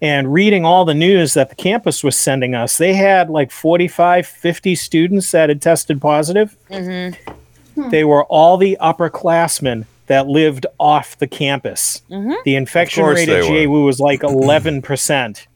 And 0.00 0.32
reading 0.32 0.64
all 0.64 0.84
the 0.84 0.94
news 0.94 1.34
that 1.34 1.48
the 1.48 1.56
campus 1.56 2.04
was 2.04 2.16
sending 2.16 2.54
us, 2.54 2.78
they 2.78 2.94
had 2.94 3.30
like 3.30 3.50
45, 3.50 4.26
50 4.26 4.74
students 4.76 5.30
that 5.32 5.48
had 5.48 5.60
tested 5.60 6.00
positive. 6.00 6.56
Mm-hmm. 6.70 7.90
They 7.90 8.04
were 8.04 8.24
all 8.24 8.56
the 8.56 8.76
upperclassmen 8.80 9.86
that 10.06 10.26
lived 10.26 10.66
off 10.80 11.18
the 11.18 11.26
campus. 11.26 12.02
Mhm. 12.10 12.34
The 12.44 12.54
infection 12.56 13.04
rate 13.04 13.28
at 13.28 13.44
were. 13.44 13.50
JWU 13.50 13.84
was 13.84 14.00
like 14.00 14.20
11%. 14.22 15.46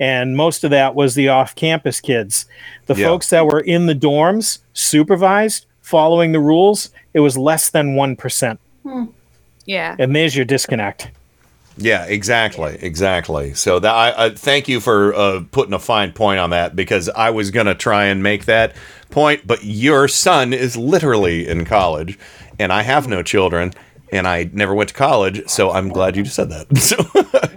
And 0.00 0.36
most 0.36 0.62
of 0.64 0.70
that 0.70 0.94
was 0.94 1.14
the 1.14 1.28
off 1.28 1.54
campus 1.54 2.00
kids. 2.00 2.46
The 2.86 2.94
Yeah. 2.94 3.06
folks 3.06 3.30
that 3.30 3.46
were 3.46 3.60
in 3.60 3.86
the 3.86 3.94
dorms, 3.94 4.58
supervised, 4.72 5.66
following 5.80 6.32
the 6.32 6.40
rules, 6.40 6.90
it 7.14 7.20
was 7.20 7.36
less 7.36 7.70
than 7.70 7.96
1%. 7.96 8.60
Yeah. 9.66 9.96
And 9.98 10.14
there's 10.14 10.36
your 10.36 10.44
disconnect. 10.44 11.10
Yeah, 11.78 12.04
exactly, 12.04 12.76
exactly. 12.80 13.54
So 13.54 13.78
that 13.78 13.94
I, 13.94 14.26
I 14.26 14.30
thank 14.30 14.68
you 14.68 14.80
for 14.80 15.14
uh, 15.14 15.42
putting 15.50 15.72
a 15.72 15.78
fine 15.78 16.12
point 16.12 16.40
on 16.40 16.50
that 16.50 16.76
because 16.76 17.08
I 17.08 17.30
was 17.30 17.50
gonna 17.50 17.74
try 17.74 18.06
and 18.06 18.22
make 18.22 18.44
that 18.46 18.74
point, 19.10 19.46
but 19.46 19.64
your 19.64 20.08
son 20.08 20.52
is 20.52 20.76
literally 20.76 21.48
in 21.48 21.64
college, 21.64 22.18
and 22.58 22.72
I 22.72 22.82
have 22.82 23.08
no 23.08 23.22
children, 23.22 23.72
and 24.12 24.26
I 24.26 24.50
never 24.52 24.74
went 24.74 24.88
to 24.90 24.94
college, 24.94 25.48
so 25.48 25.70
I'm 25.70 25.88
glad 25.88 26.16
you 26.16 26.24
just 26.24 26.36
said 26.36 26.50
that. 26.50 26.66
So 26.78 26.96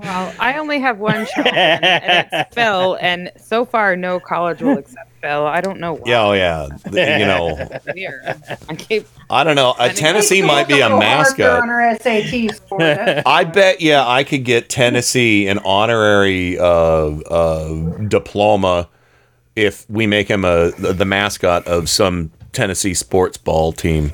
Well, 0.02 0.34
I 0.39 0.57
only 0.57 0.80
have 0.80 0.99
one 0.99 1.26
child, 1.26 1.48
and 1.56 2.30
it's 2.31 2.53
Phil, 2.56 2.98
and 3.02 3.31
so 3.38 3.65
far 3.65 3.95
no 3.95 4.19
college 4.19 4.61
will 4.61 4.77
accept 4.77 5.11
Phil. 5.22 5.45
I 5.45 5.61
don't 5.61 5.80
know 5.80 5.93
why. 5.93 6.10
yeah, 6.10 6.23
oh 6.26 6.34
yeah, 6.34 7.18
you 7.18 7.26
know, 7.26 7.69
Weird. 7.93 8.23
I 8.69 8.76
keep 8.76 9.07
I 9.30 9.43
don't 9.43 9.56
know. 9.56 9.72
Uh, 9.77 9.89
Tennessee 9.89 10.41
might 10.41 10.68
be 10.68 10.81
a 10.81 10.89
mascot. 10.89 11.61
on 11.61 11.69
her 11.69 11.95
SATs 11.98 12.60
for. 12.68 12.81
I 13.26 13.43
bet, 13.43 13.81
yeah, 13.81 14.07
I 14.07 14.23
could 14.23 14.43
get 14.43 14.69
Tennessee 14.69 15.48
an 15.48 15.60
honorary 15.60 16.57
uh, 16.60 16.64
uh, 16.65 17.98
diploma 18.07 18.89
if 19.56 19.89
we 19.89 20.07
make 20.07 20.27
him 20.27 20.45
a 20.45 20.72
the, 20.72 21.06
mascot 21.06 21.68
of 21.68 21.89
some 21.89 22.31
Tennessee 22.53 22.93
sports 22.93 23.38
ball 23.38 23.72
team. 23.72 24.11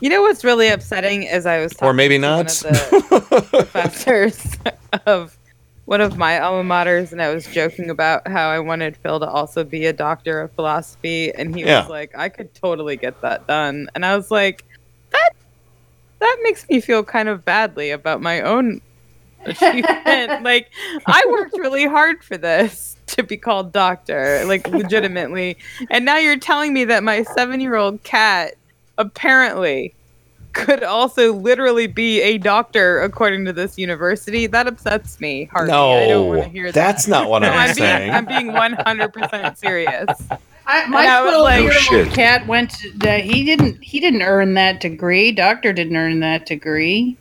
You 0.00 0.08
know 0.10 0.22
what's 0.22 0.42
really 0.42 0.68
upsetting 0.68 1.22
is 1.22 1.46
I 1.46 1.60
was 1.60 1.74
Or 1.80 1.92
maybe 1.92 2.18
to 2.18 2.26
one 2.26 2.46
not. 2.46 2.64
of 2.64 2.72
the 2.72 3.46
professors 3.50 4.58
of 5.06 5.36
one 5.92 6.00
of 6.00 6.16
my 6.16 6.40
alma 6.40 6.66
maters, 6.66 7.12
and 7.12 7.20
I 7.20 7.34
was 7.34 7.46
joking 7.48 7.90
about 7.90 8.26
how 8.26 8.48
I 8.48 8.60
wanted 8.60 8.96
Phil 8.96 9.20
to 9.20 9.28
also 9.28 9.62
be 9.62 9.84
a 9.84 9.92
doctor 9.92 10.40
of 10.40 10.50
philosophy, 10.54 11.30
and 11.34 11.54
he 11.54 11.64
Yeah. 11.64 11.80
was 11.82 11.90
like, 11.90 12.16
"I 12.16 12.30
could 12.30 12.54
totally 12.54 12.96
get 12.96 13.20
that 13.20 13.46
done," 13.46 13.90
and 13.94 14.06
I 14.06 14.16
was 14.16 14.30
like, 14.30 14.64
"That 15.10 15.32
that 16.20 16.38
makes 16.44 16.66
me 16.70 16.80
feel 16.80 17.04
kind 17.04 17.28
of 17.28 17.44
badly 17.44 17.90
about 17.90 18.22
my 18.22 18.40
own 18.40 18.80
achievement. 19.44 20.42
like, 20.42 20.68
I 21.04 21.22
worked 21.28 21.58
really 21.58 21.84
hard 21.84 22.24
for 22.24 22.38
this." 22.38 22.96
To 23.08 23.22
be 23.22 23.36
called 23.36 23.74
doctor, 23.74 24.42
like 24.46 24.66
legitimately. 24.66 25.58
And 25.90 26.06
now 26.06 26.16
you're 26.16 26.38
telling 26.38 26.72
me 26.72 26.86
that 26.86 27.04
my 27.04 27.22
seven 27.24 27.60
year 27.60 27.74
old 27.74 28.02
cat 28.02 28.54
apparently 28.96 29.94
could 30.52 30.82
also 30.82 31.32
literally 31.32 31.86
be 31.86 32.20
a 32.22 32.38
doctor 32.38 33.00
according 33.02 33.44
to 33.46 33.52
this 33.52 33.78
university. 33.78 34.46
That 34.46 34.66
upsets 34.66 35.20
me. 35.20 35.44
Harvey. 35.46 35.72
I 35.72 36.08
don't 36.08 36.28
want 36.28 36.40
to 36.42 36.46
No, 36.48 36.52
hear 36.52 36.66
that. 36.66 36.74
that's 36.74 37.08
not 37.08 37.28
what 37.30 37.40
No, 37.40 37.50
I'm 37.50 37.66
being, 37.68 37.74
saying. 37.76 38.10
I'm 38.10 38.24
being 38.26 38.48
100% 38.48 39.56
serious. 39.56 40.06
I, 40.66 40.86
my 40.86 41.00
And 41.02 41.10
I 41.10 41.24
was 41.24 41.42
like- 41.42 41.62
year 41.62 41.72
shit. 41.72 42.06
old 42.06 42.14
cat 42.14 42.46
went. 42.46 42.70
To, 42.70 42.90
the, 42.98 43.18
he 43.18 43.44
didn't. 43.44 43.82
He 43.82 43.98
didn't 43.98 44.22
earn 44.22 44.54
that 44.54 44.80
degree. 44.80 45.32
Doctor 45.32 45.72
didn't 45.72 45.96
earn 45.96 46.20
that 46.20 46.46
degree. 46.46 47.16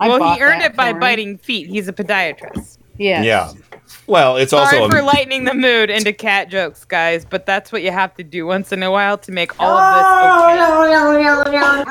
I 0.00 0.08
well, 0.08 0.34
he 0.34 0.42
earned 0.42 0.62
it 0.62 0.74
by 0.76 0.90
him. 0.90 0.98
biting 1.00 1.38
feet. 1.38 1.68
He's 1.68 1.88
a 1.88 1.92
podiatrist. 1.92 2.78
Yes. 2.98 3.24
Yeah. 3.24 3.75
Well, 4.06 4.36
it's 4.36 4.50
Sorry 4.50 4.78
also 4.78 4.88
for 4.88 4.98
a, 4.98 5.04
lightening 5.04 5.44
the 5.44 5.54
mood 5.54 5.90
into 5.90 6.12
cat 6.12 6.48
jokes, 6.48 6.84
guys, 6.84 7.24
but 7.24 7.44
that's 7.44 7.72
what 7.72 7.82
you 7.82 7.90
have 7.90 8.14
to 8.16 8.22
do 8.22 8.46
once 8.46 8.70
in 8.70 8.82
a 8.82 8.90
while 8.90 9.18
to 9.18 9.32
make 9.32 9.58
all 9.60 9.76
of 9.76 9.94
this 9.96 10.06
okay. 10.44 10.56
no, 10.56 11.12
no, 11.20 11.42
no, 11.42 11.50
no. 11.50 11.84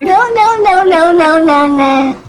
No, 0.00 0.34
no, 0.34 0.62
no, 0.62 0.84
no, 0.84 1.12
no, 1.12 1.44
no, 1.44 1.76
no. 1.76 2.22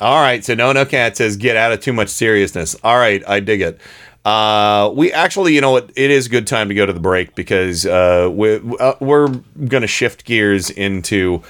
all 0.00 0.22
right. 0.22 0.44
So 0.44 0.54
no, 0.54 0.72
no 0.72 0.84
cat 0.84 1.16
says 1.16 1.36
get 1.36 1.56
out 1.56 1.72
of 1.72 1.80
too 1.80 1.92
much 1.92 2.08
seriousness. 2.08 2.76
All 2.84 2.96
right, 2.96 3.22
I 3.28 3.40
dig 3.40 3.60
it. 3.60 3.80
Uh, 4.24 4.92
we 4.94 5.12
actually, 5.12 5.54
you 5.54 5.60
know 5.60 5.72
what? 5.72 5.90
It 5.96 6.10
is 6.12 6.26
a 6.26 6.28
good 6.28 6.46
time 6.46 6.68
to 6.68 6.74
go 6.74 6.86
to 6.86 6.92
the 6.92 7.00
break 7.00 7.34
because 7.34 7.84
uh, 7.84 8.30
we, 8.32 8.60
uh, 8.78 8.94
we're 9.00 9.28
going 9.28 9.80
to 9.80 9.88
shift 9.88 10.24
gears 10.24 10.70
into, 10.70 11.42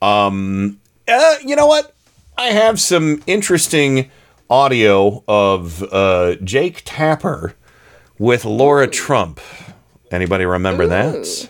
um, 0.00 0.80
uh, 1.06 1.34
you 1.44 1.54
know 1.54 1.66
what? 1.66 1.94
I 2.38 2.46
have 2.46 2.80
some 2.80 3.22
interesting 3.26 4.10
audio 4.48 5.22
of 5.26 5.82
uh, 5.92 6.36
Jake 6.36 6.82
Tapper 6.84 7.54
with 8.18 8.44
Laura 8.44 8.86
Trump. 8.86 9.40
Anybody 10.10 10.44
remember 10.44 10.86
that? 10.86 11.48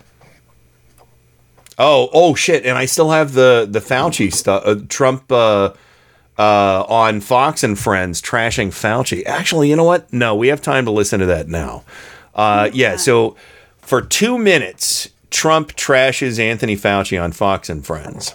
Oh, 1.79 2.09
oh 2.13 2.35
shit! 2.35 2.65
And 2.65 2.79
I 2.79 2.87
still 2.87 3.11
have 3.11 3.33
the 3.33 3.67
the 3.69 3.81
Fauci 3.81 4.33
stuff. 4.33 4.63
Uh, 4.65 4.77
Trump 4.89 5.31
uh, 5.31 5.73
uh, 6.39 6.85
on 6.89 7.21
Fox 7.21 7.63
and 7.65 7.79
Friends 7.79 8.23
trashing 8.23 8.69
Fauci. 8.69 9.25
Actually, 9.27 9.71
you 9.71 9.77
know 9.77 9.85
what? 9.85 10.13
No, 10.13 10.35
we 10.35 10.49
have 10.49 10.63
time 10.63 10.85
to 10.85 10.91
listen 10.91 11.21
to 11.21 11.27
that 11.27 11.49
now. 11.49 11.83
Uh, 12.35 12.71
yeah. 12.73 12.97
So 12.97 13.37
for 13.79 14.01
two 14.01 14.39
minutes, 14.39 15.11
Trump 15.31 15.73
trashes 15.73 16.39
Anthony 16.39 16.77
Fauci 16.77 17.23
on 17.23 17.33
Fox 17.33 17.69
and 17.69 17.85
Friends. 17.85 18.35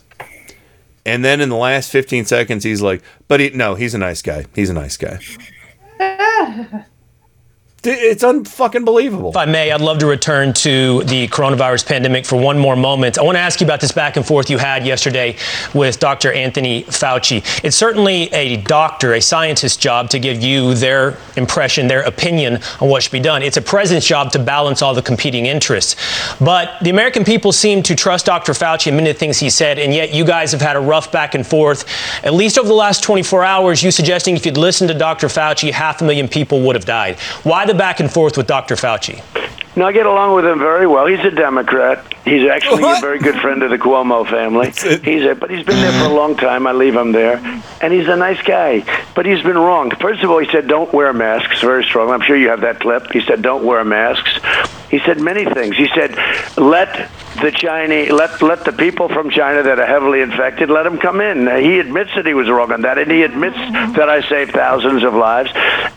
And 1.06 1.24
then 1.24 1.42
in 1.42 1.50
the 1.50 1.56
last 1.56 1.92
15 1.92 2.26
seconds, 2.26 2.64
he's 2.64 2.82
like, 2.82 3.02
but 3.28 3.40
he, 3.40 3.50
no, 3.52 3.76
he's 3.76 3.94
a 3.94 3.98
nice 3.98 4.22
guy. 4.22 4.46
He's 4.54 4.70
a 4.70 4.74
nice 4.74 4.98
guy. 4.98 5.20
It's 7.82 8.24
unfucking 8.24 8.84
believable. 8.84 9.30
If 9.30 9.38
I 9.38 9.46
may, 9.46 9.72
I'd 9.72 9.80
love 9.80 10.00
to 10.00 10.06
return 10.06 10.52
to 10.56 11.02
the 11.04 11.30
coronavirus 11.30 11.86
pandemic 11.86 12.26
for 12.26 12.36
one 12.36 12.60
more 12.60 12.76
moment. 12.76 13.18
I 13.18 13.22
want 13.22 13.38
to 13.38 13.40
ask 13.40 13.62
you 13.62 13.66
about 13.66 13.80
this 13.80 13.94
back 13.94 14.18
and 14.18 14.26
forth 14.26 14.50
you 14.50 14.58
had 14.58 14.86
yesterday 14.86 15.38
with 15.74 15.98
Dr. 15.98 16.34
Anthony 16.34 16.84
Fauci. 16.84 17.38
It's 17.64 17.78
certainly 17.78 18.24
a 18.34 18.58
doctor, 18.58 19.14
a 19.14 19.22
scientist's 19.22 19.78
job 19.78 20.10
to 20.10 20.20
give 20.20 20.44
you 20.44 20.74
their 20.74 21.18
impression, 21.38 21.88
their 21.88 22.02
opinion 22.02 22.60
on 22.82 22.90
what 22.90 23.02
should 23.02 23.14
be 23.14 23.20
done. 23.22 23.42
It's 23.42 23.56
a 23.56 23.62
president's 23.62 24.06
job 24.06 24.34
to 24.34 24.40
balance 24.40 24.82
all 24.82 24.94
the 24.94 25.02
competing 25.02 25.46
interests. 25.46 25.96
But 26.42 26.80
the 26.82 26.90
American 26.90 27.24
people 27.24 27.54
seem 27.54 27.82
to 27.84 27.96
trust 27.96 28.26
Dr. 28.26 28.52
Fauci 28.52 28.88
and 28.88 28.98
many 28.98 29.12
of 29.12 29.16
the 29.16 29.20
things 29.20 29.40
he 29.40 29.50
said, 29.50 29.80
and 29.80 29.94
yet 29.94 30.14
you 30.14 30.26
guys 30.26 30.52
have 30.52 30.62
had 30.62 30.76
a 30.76 30.82
rough 30.82 31.14
back 31.14 31.34
and 31.34 31.48
forth. 31.48 31.86
At 32.26 32.34
least 32.34 32.58
over 32.58 32.68
the 32.68 32.74
last 32.74 33.04
24 33.04 33.46
hours, 33.46 33.82
you 33.82 33.90
suggesting 33.90 34.36
if 34.36 34.46
you'd 34.46 34.58
listened 34.58 34.90
to 34.90 34.98
Dr. 34.98 35.28
Fauci, 35.28 35.72
half 35.72 36.02
a 36.02 36.04
million 36.04 36.28
people 36.28 36.60
would 36.64 36.76
have 36.76 36.86
died. 36.86 37.18
Why 37.44 37.69
the 37.70 37.76
back 37.76 38.00
and 38.00 38.12
forth 38.12 38.36
with 38.36 38.48
Dr. 38.48 38.76
Fauci? 38.76 39.22
No, 39.80 39.86
I 39.86 39.94
get 39.94 40.06
along 40.06 40.36
with 40.36 40.44
him 40.44 40.60
very 40.60 40.86
well. 40.86 41.06
He's 41.06 41.22
a 41.22 41.32
Democrat. 41.32 42.06
He's 42.26 42.46
actually 42.50 42.84
a 42.84 43.00
very 43.00 43.18
good 43.18 43.40
friend 43.40 43.64
of 43.64 43.70
the 43.70 43.78
Cuomo 43.78 44.30
family. 44.30 44.72
He's 45.06 45.24
a, 45.24 45.36
but 45.36 45.50
he's 45.50 45.66
been 45.66 45.78
there 45.78 45.94
for 45.94 46.12
a 46.12 46.14
long 46.14 46.36
time. 46.36 46.68
I 46.68 46.74
leave 46.74 46.94
him 46.94 47.14
there, 47.14 47.38
and 47.82 47.94
he's 47.94 48.10
a 48.10 48.18
nice 48.18 48.42
guy. 48.42 48.84
But 49.16 49.26
he's 49.26 49.42
been 49.42 49.58
wrong. 49.58 49.92
First 49.92 50.22
of 50.22 50.32
all, 50.32 50.40
he 50.40 50.52
said 50.52 50.68
don't 50.68 50.94
wear 50.94 51.14
masks 51.14 51.62
very 51.62 51.86
strong. 51.86 52.10
I'm 52.10 52.20
sure 52.20 52.36
you 52.36 52.50
have 52.50 52.60
that 52.60 52.82
clip. 52.82 53.10
He 53.14 53.22
said 53.22 53.42
don't 53.42 53.64
wear 53.64 53.86
masks. 53.86 54.30
He 54.92 55.00
said 55.00 55.22
many 55.22 55.46
things. 55.46 55.78
He 55.78 55.88
said 55.96 56.12
let 56.58 57.10
the 57.42 57.52
Chinese 57.52 58.12
let 58.12 58.42
let 58.42 58.66
the 58.66 58.74
people 58.74 59.08
from 59.08 59.30
China 59.30 59.64
that 59.64 59.80
are 59.80 59.86
heavily 59.86 60.20
infected 60.20 60.70
let 60.70 60.84
them 60.84 60.98
come 60.98 61.22
in. 61.22 61.48
He 61.64 61.80
admits 61.80 62.12
that 62.16 62.26
he 62.26 62.34
was 62.34 62.50
wrong 62.50 62.74
on 62.74 62.82
that, 62.82 62.98
and 62.98 63.10
he 63.10 63.24
admits 63.24 63.56
that 63.96 64.10
I 64.10 64.28
saved 64.28 64.52
thousands 64.52 65.06
of 65.06 65.14
lives. 65.14 65.52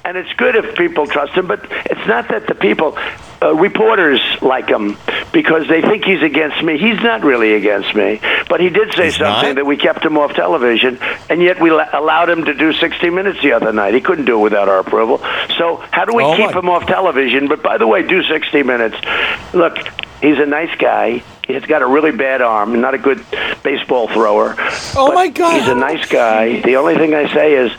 And 0.05 0.17
it's 0.17 0.33
good 0.35 0.55
if 0.55 0.77
people 0.77 1.09
trust 1.09 1.33
him, 1.33 1.49
but 1.49 1.67
it's 1.87 2.07
not 2.07 2.29
that 2.29 2.47
the 2.47 2.55
people. 2.55 2.97
Uh, 3.43 3.55
reporters 3.57 4.21
like 4.41 4.69
him 4.69 4.97
because 5.33 5.67
they 5.67 5.81
think 5.83 6.05
he's 6.05 6.23
against 6.23 6.63
me. 6.63 6.79
He's 6.79 7.01
not 7.03 7.25
really 7.25 7.55
against 7.55 7.93
me, 7.93 8.21
but 8.49 8.61
he 8.61 8.69
did 8.69 8.95
say 8.95 9.11
something 9.11 9.57
that 9.57 9.67
we 9.67 9.77
kept 9.77 10.05
him 10.05 10.17
off 10.17 10.33
television, 10.35 10.99
and 11.29 11.43
yet 11.43 11.61
we 11.61 11.73
la- 11.73 11.89
allowed 11.93 12.31
him 12.31 12.45
to 12.45 12.55
do 12.55 12.73
60 12.73 13.11
Minutes 13.11 13.43
the 13.43 13.55
other 13.55 13.73
night. 13.73 13.95
He 13.95 14.01
couldn't 14.01 14.27
do 14.27 14.39
it 14.39 14.43
without 14.43 14.69
our 14.69 14.79
approval. 14.79 15.19
So 15.59 15.83
how 15.91 16.05
do 16.05 16.15
we 16.15 16.23
Oh, 16.23 16.37
keep 16.37 16.53
my- 16.55 16.59
him 16.61 16.69
off 16.69 16.87
television? 16.87 17.49
But 17.49 17.65
by 17.65 17.79
the 17.79 17.87
way, 17.87 18.03
do 18.03 18.23
60 18.23 18.63
Minutes. 18.63 18.97
Look, 19.53 19.77
he's 20.21 20.39
a 20.39 20.47
nice 20.47 20.75
guy. 20.79 21.25
He's 21.45 21.65
got 21.65 21.83
a 21.83 21.87
really 21.87 22.13
bad 22.13 22.43
arm, 22.43 22.81
not 22.81 22.95
a 22.95 22.99
good 22.99 23.25
baseball 23.65 24.07
thrower. 24.07 24.55
Oh 24.97 25.11
my 25.13 25.27
God! 25.29 25.55
He's 25.59 25.69
a 25.69 25.75
nice 25.75 26.07
guy. 26.07 26.61
The 26.61 26.77
only 26.77 26.95
thing 26.95 27.13
I 27.15 27.33
say 27.35 27.55
is 27.55 27.73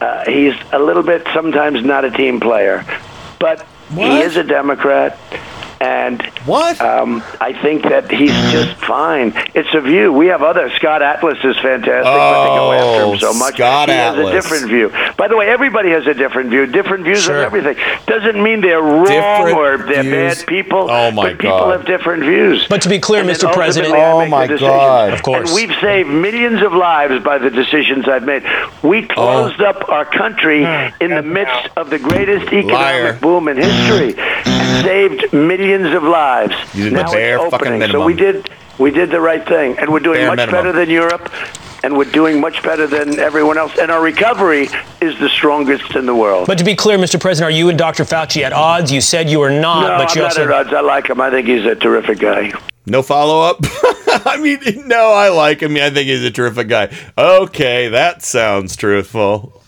uh, 0.00 0.24
he's 0.26 0.54
a 0.72 0.78
little 0.78 1.02
bit 1.02 1.26
sometimes 1.34 1.84
not 1.84 2.06
a 2.06 2.10
team 2.10 2.40
player, 2.40 2.86
but 3.38 3.66
he 3.94 4.20
is 4.20 4.36
a 4.36 4.42
Democrat. 4.42 5.18
And 5.84 6.22
what? 6.46 6.80
Um, 6.80 7.22
I 7.40 7.52
think 7.52 7.82
that 7.82 8.10
he's 8.10 8.32
just 8.50 8.74
fine. 8.80 9.32
It's 9.54 9.68
a 9.74 9.80
view. 9.82 10.12
We 10.12 10.28
have 10.28 10.42
other. 10.42 10.70
Scott 10.76 11.02
Atlas 11.02 11.36
is 11.44 11.56
fantastic, 11.58 12.04
but 12.04 12.42
they 12.44 12.56
go 12.56 12.72
after 12.72 13.12
him 13.12 13.18
so 13.18 13.28
Oh, 13.30 13.38
much. 13.38 13.54
Scott 13.56 13.88
he 13.90 13.94
has 13.94 14.16
a 14.16 14.30
different 14.32 14.68
view. 14.68 14.90
By 15.18 15.28
the 15.28 15.36
way, 15.36 15.48
everybody 15.48 15.90
has 15.90 16.06
a 16.06 16.14
different 16.14 16.48
view. 16.50 16.66
Different 16.66 17.04
views 17.04 17.22
Sure. 17.24 17.38
on 17.40 17.44
everything 17.44 17.76
doesn't 18.06 18.42
mean 18.42 18.62
they're 18.62 18.80
wrong 18.80 19.04
Different 19.04 19.56
or 19.58 19.76
they're 19.78 20.02
views. 20.02 20.38
bad 20.38 20.46
people. 20.46 20.90
Oh, 20.90 21.10
my 21.10 21.22
but 21.30 21.38
people 21.38 21.58
God. 21.58 21.72
have 21.78 21.86
different 21.86 22.22
views. 22.22 22.66
But 22.68 22.80
to 22.82 22.88
be 22.88 22.98
clear, 22.98 23.20
And 23.20 23.28
then 23.28 23.36
Mr. 23.36 23.52
President- 23.52 23.92
ultimately 23.94 24.00
I 24.00 24.12
Oh, 24.12 24.18
make 24.20 24.26
the 24.26 24.30
my 24.30 24.46
decision. 24.46 24.68
God. 24.68 25.12
Of 25.12 25.22
course. 25.22 25.50
And 25.50 25.54
we've 25.68 25.76
saved 25.80 26.08
millions 26.08 26.62
of 26.62 26.72
lives 26.72 27.22
by 27.22 27.36
the 27.38 27.50
decisions 27.50 28.08
I've 28.08 28.24
made. 28.24 28.42
We 28.82 29.02
closed 29.02 29.60
up 29.60 29.88
our 29.90 30.06
country 30.06 30.64
in 31.00 31.10
the 31.14 31.22
midst 31.22 31.68
of 31.76 31.90
the 31.90 31.98
greatest 31.98 32.46
economic 32.52 32.72
Liar. 32.72 33.12
boom 33.20 33.48
in 33.48 33.56
history 33.58 34.14
and 34.46 34.84
saved 34.84 35.32
millions 35.32 35.73
of 35.82 36.02
lives. 36.02 36.54
You 36.74 36.84
did 36.84 36.92
the 36.98 37.02
now 37.02 37.12
bare 37.12 37.36
it's 37.38 37.50
fucking 37.50 37.72
opening. 37.74 37.90
So 37.90 38.04
we 38.04 38.14
did 38.14 38.50
we 38.78 38.90
did 38.90 39.10
the 39.10 39.20
right 39.20 39.46
thing, 39.46 39.78
and 39.78 39.92
we're 39.92 40.00
doing 40.00 40.18
Bare 40.20 40.28
much 40.28 40.36
minimum. 40.38 40.64
better 40.64 40.72
than 40.72 40.90
Europe. 40.90 41.30
And 41.82 41.98
we're 41.98 42.10
doing 42.10 42.40
much 42.40 42.62
better 42.62 42.86
than 42.86 43.18
everyone 43.18 43.58
else. 43.58 43.76
And 43.78 43.90
our 43.90 44.00
recovery 44.00 44.68
is 45.02 45.18
the 45.18 45.28
strongest 45.28 45.94
in 45.94 46.06
the 46.06 46.14
world. 46.14 46.46
But 46.46 46.56
to 46.56 46.64
be 46.64 46.74
clear, 46.74 46.96
Mr. 46.96 47.20
President, 47.20 47.52
are 47.52 47.54
you 47.54 47.68
and 47.68 47.76
Dr. 47.78 48.04
Fauci 48.04 48.40
at 48.42 48.54
odds? 48.54 48.90
You 48.90 49.02
said 49.02 49.28
you 49.28 49.38
were 49.40 49.50
not, 49.50 49.82
no, 49.82 49.88
but 49.98 50.10
I'm 50.12 50.16
you 50.16 50.22
not 50.22 50.38
at 50.38 50.50
odds. 50.50 50.72
I 50.72 50.80
like 50.80 51.10
him. 51.10 51.20
I 51.20 51.28
think 51.28 51.46
he's 51.46 51.66
a 51.66 51.74
terrific 51.74 52.20
guy. 52.20 52.54
No 52.86 53.02
follow 53.02 53.42
up. 53.42 53.58
I 54.26 54.38
mean, 54.40 54.88
no, 54.88 55.12
I 55.12 55.28
like 55.28 55.60
him. 55.60 55.76
I 55.76 55.90
think 55.90 56.06
he's 56.08 56.24
a 56.24 56.30
terrific 56.30 56.68
guy. 56.68 56.90
Okay, 57.18 57.88
that 57.88 58.22
sounds 58.22 58.76
truthful. 58.76 59.62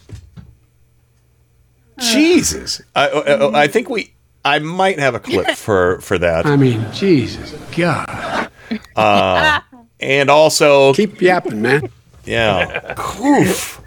Jesus, 1.99 2.81
I, 2.95 3.09
I, 3.09 3.63
I 3.63 3.67
think 3.69 3.89
we. 3.89 4.15
I 4.47 4.59
might 4.61 4.99
have 4.99 5.15
a 5.15 5.21
clip 5.21 5.49
for 5.57 6.01
for 6.01 6.19
that. 6.19 6.47
I 6.47 6.57
mean, 6.57 6.87
Jesus, 6.93 7.53
God. 7.77 8.51
Uh, 8.95 9.61
and 10.01 10.31
also 10.31 10.93
keep 10.95 11.21
yapping, 11.21 11.63
man. 11.63 11.91
Yeah. 12.25 12.95
Oof. 13.21 13.81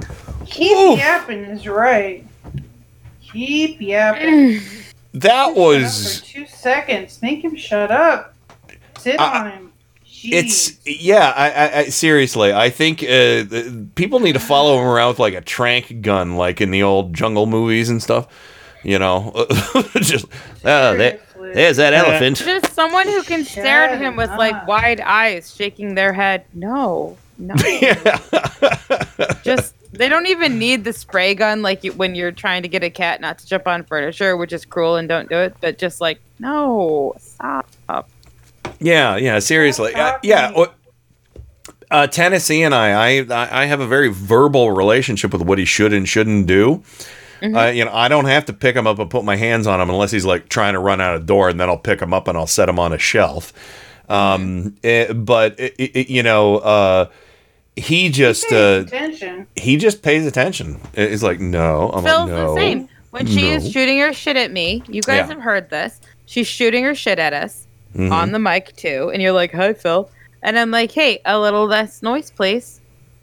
Keep 0.45 0.97
yapping 0.97 1.43
is 1.45 1.67
right. 1.67 2.25
Keep 3.21 3.81
yapping. 3.81 4.61
That 5.15 5.55
was. 5.55 6.21
Two 6.21 6.45
seconds. 6.45 7.19
Make 7.23 7.43
him 7.43 7.55
shut 7.55 7.89
up. 7.89 8.35
Sit 8.99 9.19
I- 9.19 9.39
on 9.39 9.51
him. 9.51 9.73
It's 10.21 10.77
yeah. 10.85 11.33
I, 11.35 11.49
I, 11.49 11.77
I 11.79 11.83
seriously, 11.85 12.51
I 12.53 12.69
think 12.69 13.01
uh, 13.03 13.45
people 13.95 14.19
need 14.19 14.33
to 14.33 14.39
follow 14.39 14.77
him 14.77 14.85
around 14.85 15.09
with 15.09 15.19
like 15.19 15.33
a 15.33 15.41
trank 15.41 16.01
gun, 16.01 16.35
like 16.35 16.59
in 16.59 16.71
the 16.71 16.83
old 16.83 17.13
jungle 17.13 17.45
movies 17.45 17.89
and 17.89 18.03
stuff. 18.03 18.27
You 18.83 18.97
know, 18.99 19.45
just 19.95 20.25
oh, 20.63 20.95
there, 20.95 21.19
there's 21.53 21.77
that 21.77 21.93
elephant. 21.93 22.37
Just 22.37 22.73
someone 22.73 23.07
who 23.07 23.21
can 23.23 23.43
stare 23.43 23.83
at 23.83 23.99
him 23.99 24.15
with 24.15 24.29
like 24.29 24.67
wide 24.67 25.01
eyes, 25.01 25.53
shaking 25.53 25.95
their 25.95 26.13
head. 26.13 26.45
No, 26.53 27.17
no. 27.37 27.55
Just 29.43 29.73
they 29.91 30.07
don't 30.07 30.27
even 30.27 30.59
need 30.59 30.83
the 30.83 30.93
spray 30.93 31.33
gun 31.35 31.61
like 31.61 31.83
you, 31.83 31.91
when 31.93 32.15
you're 32.15 32.31
trying 32.31 32.61
to 32.61 32.67
get 32.69 32.83
a 32.83 32.89
cat 32.89 33.21
not 33.21 33.39
to 33.39 33.47
jump 33.47 33.67
on 33.67 33.83
furniture, 33.83 34.37
which 34.37 34.53
is 34.53 34.63
cruel 34.65 34.95
and 34.95 35.09
don't 35.09 35.27
do 35.29 35.37
it. 35.37 35.55
But 35.59 35.77
just 35.77 35.99
like 35.99 36.19
no, 36.39 37.15
stop. 37.19 37.67
Yeah, 38.79 39.17
yeah, 39.17 39.39
seriously. 39.39 39.93
Uh, 39.93 40.17
yeah. 40.23 40.51
what- 40.51 40.75
Uh, 41.91 42.05
Tennessee 42.07 42.61
and 42.61 42.73
I, 42.75 43.19
I, 43.19 43.63
I 43.63 43.65
have 43.65 43.79
a 43.79 43.87
very 43.87 44.09
verbal 44.09 44.71
relationship 44.71 45.33
with 45.33 45.41
what 45.41 45.57
he 45.57 45.65
should 45.65 45.91
and 45.91 46.07
shouldn't 46.07 46.45
do. 46.45 46.83
Mm-hmm. 47.41 47.55
Uh, 47.55 47.65
you 47.67 47.85
know, 47.85 47.93
I 47.93 48.07
don't 48.07 48.25
have 48.25 48.45
to 48.45 48.53
pick 48.53 48.75
him 48.75 48.85
up 48.87 48.99
and 48.99 49.09
put 49.09 49.23
my 49.23 49.35
hands 49.35 49.65
on 49.67 49.79
him 49.79 49.89
unless 49.89 50.11
he's 50.11 50.25
like 50.25 50.49
trying 50.49 50.73
to 50.73 50.79
run 50.79 50.99
out 51.01 51.15
a 51.15 51.19
door, 51.19 51.49
and 51.49 51.59
then 51.59 51.69
I'll 51.69 51.77
pick 51.77 52.01
him 52.01 52.13
up 52.13 52.27
and 52.27 52.37
I'll 52.37 52.47
set 52.47 52.67
him 52.69 52.79
on 52.79 52.93
a 52.93 52.97
shelf. 52.97 53.53
Um, 54.09 54.75
eh, 54.83 55.13
but 55.13 55.59
it, 55.59 55.73
it, 55.77 56.09
you 56.09 56.23
know, 56.23 56.57
uh, 56.57 57.05
he 57.75 58.09
just 58.09 58.51
uh, 58.51 58.83
Attention. 58.85 59.47
he 59.55 59.77
just 59.77 60.01
pays 60.01 60.25
attention. 60.25 60.79
He's 60.95 61.23
like, 61.23 61.39
no, 61.39 61.89
I'm 61.93 62.03
Phil's 62.03 62.19
like, 62.21 62.29
no, 62.29 62.53
the 62.55 62.59
same. 62.59 62.89
When 63.11 63.25
she 63.25 63.49
is 63.49 63.71
shooting 63.71 63.99
her 63.99 64.13
shit 64.13 64.35
at 64.35 64.51
me, 64.51 64.83
you 64.87 65.01
guys 65.01 65.19
Yeah. 65.19 65.27
have 65.27 65.41
heard 65.41 65.69
this. 65.69 65.99
She's 66.25 66.45
shooting 66.47 66.83
her 66.83 66.93
shit 66.93 67.17
at 67.19 67.33
us 67.33 67.65
Mhm. 67.95 68.11
on 68.11 68.31
the 68.33 68.39
mic 68.39 68.75
too, 68.75 69.09
and 69.11 69.19
you're 69.21 69.31
like, 69.31 69.51
"Hi, 69.53 69.73
Phil," 69.73 70.09
and 70.43 70.59
I'm 70.59 70.69
like, 70.69 70.91
"Hey, 70.91 71.19
a 71.25 71.39
little 71.39 71.65
less 71.65 72.03
noise, 72.03 72.29
please." 72.29 72.81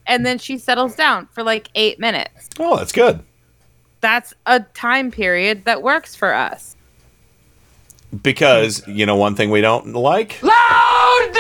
And 0.08 0.24
then 0.26 0.38
she 0.38 0.58
settles 0.58 0.96
down 0.96 1.28
for 1.32 1.42
like 1.44 1.68
eight 1.76 2.00
minutes. 2.00 2.48
Oh, 2.58 2.76
that's 2.76 2.90
good. 2.92 3.20
That's 4.00 4.34
a 4.46 4.60
time 4.60 5.10
period 5.10 5.64
that 5.64 5.82
works 5.82 6.14
for 6.14 6.32
us. 6.34 6.76
Because 8.22 8.86
you 8.86 9.04
know 9.04 9.16
one 9.16 9.34
thing 9.34 9.50
we 9.50 9.60
don't 9.60 9.92
like. 9.92 10.40
Loud 10.42 11.32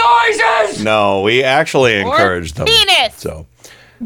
noises. 0.66 0.82
No, 0.82 1.22
we 1.22 1.42
actually 1.42 2.00
encourage 2.00 2.52
them. 2.54 2.66
penis. 2.66 3.14
So, 3.16 3.46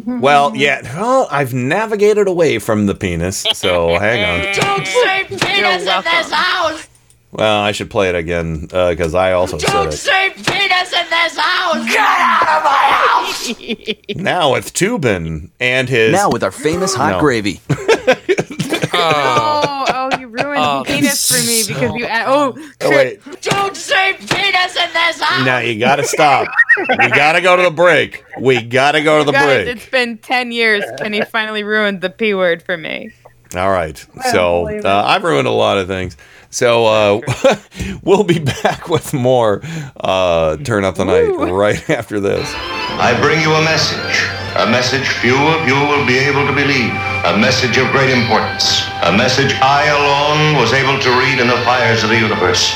well, 0.05 0.55
yeah. 0.55 0.83
Well, 1.01 1.27
I've 1.31 1.55
navigated 1.55 2.29
away 2.29 2.59
from 2.59 2.87
the 2.87 2.95
penis, 2.95 3.47
so 3.55 3.99
hang 3.99 4.25
on. 4.25 4.55
Don't 4.61 4.87
say 4.87 5.25
penis 5.25 5.81
in 5.83 6.05
this 6.05 6.31
house! 6.31 6.87
Well, 7.33 7.61
I 7.61 7.73
should 7.73 7.91
play 7.91 8.09
it 8.09 8.15
again 8.17 8.69
uh, 8.73 8.91
because 8.91 9.15
I 9.15 9.33
also 9.33 9.57
said 9.59 9.73
Don't 9.73 9.89
it. 9.89 9.93
say 9.93 10.31
penis 10.31 10.93
in 10.93 11.09
this 11.11 11.37
house! 11.39 11.87
Get 11.87 11.99
out 11.99 12.43
of 12.59 12.65
my 12.65 12.87
house! 12.93 14.17
Now 14.17 14.53
with 14.53 14.73
Toobin 14.75 15.51
and 15.59 15.89
his 15.89 16.13
Now 16.13 16.31
with 16.31 16.43
our 16.45 16.51
famous 16.53 16.95
hot 16.95 17.13
No. 17.13 17.21
gravy. 17.21 17.61
Oh, 18.93 19.85
oh, 19.89 20.19
you 20.19 20.27
ruined 20.27 20.59
Oh, 20.59 20.83
penis 20.85 21.29
for 21.31 21.39
me 21.47 21.63
because 21.67 21.95
you. 21.95 22.07
Oh, 22.11 22.55
Oh, 22.83 22.91
wait. 22.91 23.21
Don't 23.41 23.77
say 23.77 24.15
penis 24.15 24.77
in 24.77 24.93
this 24.93 25.21
house! 25.21 25.47
Now 25.47 25.59
you 25.59 25.79
got 25.79 25.97
to 25.97 26.05
stop. 26.05 26.49
we 26.77 27.09
got 27.09 27.33
to 27.35 27.41
go 27.41 27.57
to 27.57 27.63
the 27.63 27.71
break. 27.71 28.25
We 28.39 28.61
got 28.63 28.93
to 28.93 29.03
go 29.03 29.21
to 29.21 29.25
the 29.25 29.33
Guys, 29.33 29.45
break. 29.65 29.77
it's 29.77 29.89
been 29.89 30.19
ten 30.19 30.51
years, 30.51 30.85
and 31.03 31.15
he 31.15 31.23
finally 31.23 31.63
ruined 31.63 32.01
the 32.01 32.11
p 32.11 32.35
word 32.35 32.63
for 32.63 32.77
me. 32.77 33.11
All 33.55 33.71
right. 33.71 33.97
So 34.33 34.69
uh, 34.69 35.03
I've 35.07 35.23
ruined 35.25 35.47
a 35.49 35.53
lot 35.53 35.79
of 35.79 35.87
things. 35.87 36.17
So 36.51 36.87
uh, 36.87 37.57
we'll 38.03 38.25
be 38.25 38.41
back 38.41 38.89
with 38.89 39.15
more 39.15 39.61
uh, 39.97 40.57
Turn 40.59 40.85
Up 40.85 40.97
the 40.97 41.05
Night 41.05 41.29
right 41.53 41.89
after 41.91 42.19
this. 42.19 42.53
I 42.57 43.17
bring 43.23 43.41
you 43.41 43.53
a 43.53 43.63
message. 43.63 44.40
A 44.59 44.67
message 44.67 45.07
few 45.23 45.37
of 45.37 45.67
you 45.67 45.75
will 45.75 46.05
be 46.07 46.19
able 46.19 46.45
to 46.45 46.53
believe. 46.53 46.91
A 47.25 47.39
message 47.39 47.79
of 47.79 47.91
great 47.93 48.11
importance. 48.11 48.83
A 49.05 49.13
message 49.13 49.55
I 49.63 49.87
alone 49.87 50.61
was 50.61 50.73
able 50.73 50.99
to 50.99 51.11
read 51.23 51.39
in 51.39 51.47
the 51.47 51.63
fires 51.63 52.03
of 52.03 52.11
the 52.11 52.19
universe. 52.19 52.75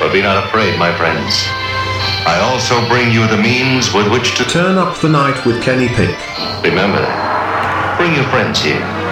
But 0.00 0.12
be 0.12 0.22
not 0.22 0.44
afraid, 0.44 0.76
my 0.76 0.90
friends. 0.98 1.46
I 2.26 2.40
also 2.42 2.86
bring 2.88 3.12
you 3.12 3.28
the 3.28 3.36
means 3.36 3.94
with 3.94 4.10
which 4.10 4.36
to 4.38 4.44
turn 4.44 4.76
up 4.76 4.98
the 4.98 5.08
night 5.08 5.46
with 5.46 5.62
Kenny 5.62 5.86
Pick. 5.86 6.18
Remember 6.64 6.98
that. 6.98 7.96
Bring 7.96 8.14
your 8.14 8.24
friends 8.24 8.60
here. 8.60 9.03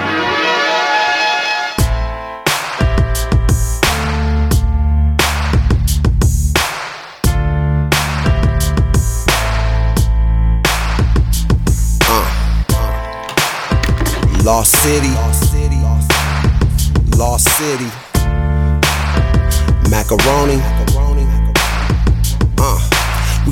Lost 14.45 14.75
City. 14.83 15.15
Lost 17.17 17.49
City. 17.57 17.91
macaroni. 19.89 20.61
Uh. 22.59 22.92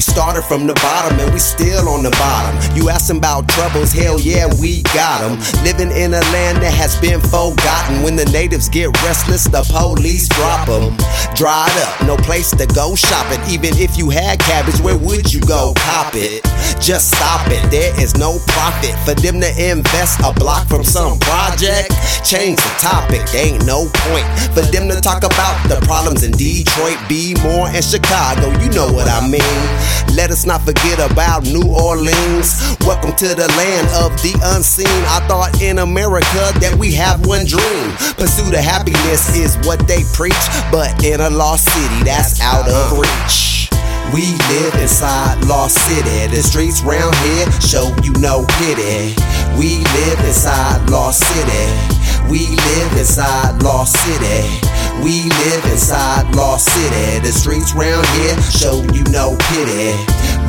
We 0.00 0.04
started 0.04 0.44
from 0.44 0.66
the 0.66 0.72
bottom 0.80 1.20
and 1.20 1.30
we 1.30 1.38
still 1.38 1.86
on 1.86 2.02
the 2.02 2.10
bottom. 2.16 2.56
You 2.74 2.88
asking 2.88 3.18
about 3.18 3.46
troubles? 3.50 3.92
Hell 3.92 4.18
yeah, 4.18 4.48
we 4.56 4.80
got 4.96 5.20
them. 5.20 5.36
Living 5.60 5.92
in 5.92 6.16
a 6.16 6.24
land 6.32 6.64
that 6.64 6.72
has 6.72 6.96
been 7.04 7.20
forgotten. 7.20 8.00
When 8.00 8.16
the 8.16 8.24
natives 8.32 8.70
get 8.70 8.88
restless, 9.04 9.44
the 9.44 9.60
police 9.68 10.26
drop 10.26 10.72
them. 10.72 10.96
Dried 11.36 11.76
up, 11.84 11.92
no 12.08 12.16
place 12.16 12.48
to 12.56 12.64
go 12.72 12.96
shopping. 12.96 13.44
Even 13.52 13.76
if 13.76 13.98
you 13.98 14.08
had 14.08 14.40
cabbage, 14.40 14.80
where 14.80 14.96
would 14.96 15.28
you 15.34 15.40
go 15.44 15.74
cop 15.76 16.16
it? 16.16 16.48
Just 16.80 17.12
stop 17.12 17.44
it, 17.52 17.60
there 17.68 17.92
is 18.00 18.16
no 18.16 18.40
profit 18.56 18.96
for 19.04 19.12
them 19.20 19.36
to 19.44 19.52
invest 19.52 20.16
a 20.24 20.32
block 20.32 20.64
from 20.64 20.82
some 20.82 21.20
project. 21.20 21.92
Change 22.24 22.56
the 22.56 22.72
topic, 22.80 23.20
ain't 23.36 23.68
no 23.68 23.84
point 24.08 24.24
for 24.56 24.64
them 24.72 24.88
to 24.88 24.96
talk 25.04 25.28
about 25.28 25.60
the 25.68 25.76
problems 25.84 26.24
in 26.24 26.32
Detroit, 26.32 26.96
B 27.04 27.36
more, 27.44 27.68
and 27.68 27.84
Chicago. 27.84 28.48
You 28.64 28.72
know 28.72 28.88
what 28.88 29.12
I 29.12 29.20
mean. 29.28 29.89
Let 30.14 30.30
us 30.30 30.44
not 30.44 30.62
forget 30.62 30.98
about 30.98 31.44
New 31.44 31.66
Orleans. 31.66 32.76
Welcome 32.80 33.14
to 33.16 33.28
the 33.34 33.48
land 33.56 33.86
of 34.02 34.10
the 34.22 34.34
unseen. 34.54 35.00
I 35.06 35.24
thought 35.28 35.62
in 35.62 35.78
America 35.78 36.52
that 36.60 36.76
we 36.78 36.92
have 36.94 37.26
one 37.26 37.46
dream. 37.46 37.90
Pursuit 38.18 38.54
of 38.54 38.64
happiness 38.64 39.36
is 39.36 39.56
what 39.66 39.86
they 39.86 40.02
preach, 40.12 40.44
but 40.72 41.04
in 41.04 41.20
a 41.20 41.30
lost 41.30 41.68
city, 41.70 42.04
that's 42.04 42.40
out 42.40 42.66
of 42.66 42.74
uh-huh. 42.74 43.02
reach. 43.02 43.70
We 44.12 44.26
live 44.50 44.74
inside 44.82 45.44
Lost 45.46 45.78
City. 45.86 46.26
The 46.34 46.42
streets 46.42 46.82
round 46.82 47.14
here 47.22 47.46
show 47.62 47.94
you 48.02 48.12
no 48.18 48.44
pity. 48.58 49.14
We 49.56 49.78
live 49.78 50.18
inside 50.26 50.90
Lost 50.90 51.22
City. 51.22 51.99
We 52.30 52.46
live 52.46 52.92
inside 52.98 53.62
Lost 53.62 53.96
City. 53.96 54.46
We 55.02 55.24
live 55.24 55.64
inside 55.64 56.34
Lost 56.34 56.68
City. 56.70 57.18
The 57.20 57.32
streets 57.32 57.74
round 57.74 58.06
here 58.20 58.40
show 58.42 58.82
you 58.92 59.02
no 59.10 59.36
pity. 59.50 59.96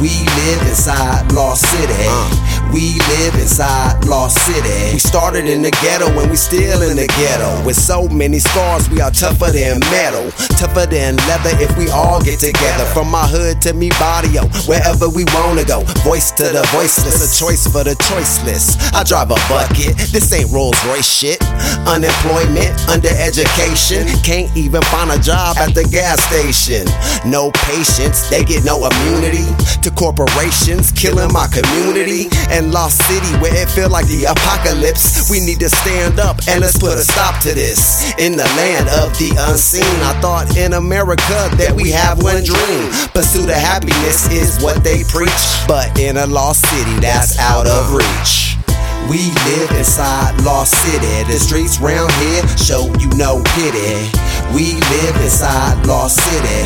We 0.01 0.25
live 0.43 0.61
inside 0.67 1.31
Lost 1.31 1.65
City. 1.69 2.05
Uh. 2.07 2.51
We 2.73 2.95
live 3.19 3.35
inside 3.35 4.05
Lost 4.05 4.39
City. 4.45 4.93
We 4.93 4.99
started 4.99 5.45
in 5.45 5.61
the 5.61 5.71
ghetto 5.83 6.07
and 6.07 6.31
we 6.31 6.37
still 6.37 6.81
in 6.81 6.95
the 6.95 7.07
ghetto. 7.19 7.65
With 7.65 7.75
so 7.75 8.07
many 8.07 8.39
scars, 8.39 8.89
we 8.89 9.01
are 9.01 9.11
tougher 9.11 9.51
than 9.51 9.79
metal. 9.91 10.31
Tougher 10.55 10.85
than 10.85 11.17
leather 11.27 11.51
if 11.59 11.77
we 11.77 11.89
all 11.89 12.21
get 12.21 12.39
together. 12.39 12.85
From 12.93 13.11
my 13.11 13.27
hood 13.27 13.61
to 13.63 13.73
me 13.73 13.89
barrio, 13.99 14.43
oh, 14.47 14.63
wherever 14.67 15.09
we 15.09 15.25
wanna 15.35 15.65
go. 15.65 15.81
Voice 16.07 16.31
to 16.39 16.43
the 16.43 16.63
voiceless, 16.71 17.19
a 17.19 17.27
choice 17.35 17.67
for 17.67 17.83
the 17.83 17.95
choiceless. 18.07 18.79
I 18.93 19.03
drive 19.03 19.31
a 19.31 19.39
bucket, 19.51 19.97
this 20.15 20.31
ain't 20.31 20.49
Rolls 20.51 20.79
Royce 20.85 21.05
shit. 21.05 21.43
Unemployment, 21.87 22.71
undereducation, 22.87 24.05
can't 24.23 24.49
even 24.55 24.81
find 24.93 25.11
a 25.11 25.19
job 25.19 25.57
at 25.57 25.73
the 25.73 25.83
gas 25.89 26.21
station. 26.29 26.85
No 27.29 27.51
patience, 27.67 28.29
they 28.29 28.43
get 28.43 28.63
no 28.63 28.77
immunity 28.85 29.47
to 29.81 29.91
corporations 29.91 30.91
killing 30.91 31.31
my 31.33 31.47
community. 31.47 32.29
And 32.49 32.71
Lost 32.71 33.01
City, 33.07 33.33
where 33.41 33.55
it 33.55 33.69
feel 33.69 33.89
like 33.89 34.07
the 34.07 34.25
apocalypse. 34.25 35.29
We 35.29 35.39
need 35.39 35.59
to 35.59 35.69
stand 35.69 36.19
up 36.19 36.37
and 36.47 36.61
let's 36.61 36.77
put 36.77 36.97
a 36.97 37.03
stop 37.03 37.41
to 37.43 37.53
this. 37.53 38.13
In 38.19 38.33
the 38.33 38.47
land 38.55 38.87
of 39.01 39.17
the 39.17 39.33
unseen, 39.49 39.95
I 40.03 40.19
thought 40.21 40.57
in 40.57 40.73
America 40.73 41.49
that 41.57 41.73
we 41.75 41.91
have 41.91 42.21
one 42.21 42.43
dream. 42.43 42.89
Pursuit 43.13 43.49
of 43.49 43.55
happiness 43.55 44.29
is 44.31 44.61
what 44.61 44.83
they 44.83 45.03
preach, 45.05 45.43
but 45.67 45.97
in 45.99 46.17
a 46.17 46.27
lost 46.27 46.65
city, 46.67 46.99
that's 46.99 47.37
out 47.39 47.67
of 47.67 47.93
reach. 47.93 48.60
We 49.09 49.31
live 49.47 49.71
inside 49.71 50.39
Lost 50.41 50.73
City. 50.83 51.23
The 51.31 51.39
streets 51.39 51.79
round 51.79 52.11
here 52.13 52.47
show 52.57 52.91
you 52.99 53.09
no 53.17 53.41
pity. 53.55 54.09
We 54.53 54.79
live 54.79 55.15
inside 55.21 55.85
Lost 55.85 56.19
City. 56.19 56.63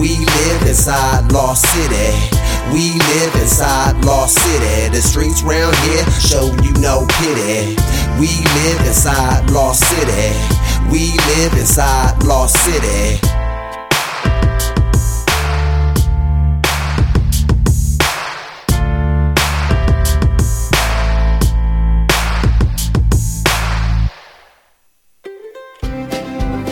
We 0.00 0.18
live 0.18 0.62
inside 0.62 1.30
Lost 1.32 1.66
City. 1.66 2.12
We 2.72 2.98
live 2.98 3.34
inside 3.36 4.04
Lost 4.04 4.38
City. 4.38 4.88
The 4.88 5.02
streets 5.02 5.42
round 5.42 5.76
here 5.86 6.04
show 6.10 6.46
you 6.62 6.72
no 6.80 7.06
pity. 7.20 7.76
We 8.18 8.28
live 8.64 8.80
inside 8.86 9.50
Lost 9.50 9.84
City. 9.84 10.32
We 10.90 11.12
live 11.36 11.52
inside 11.54 12.22
Lost 12.24 12.56
City. 12.64 13.43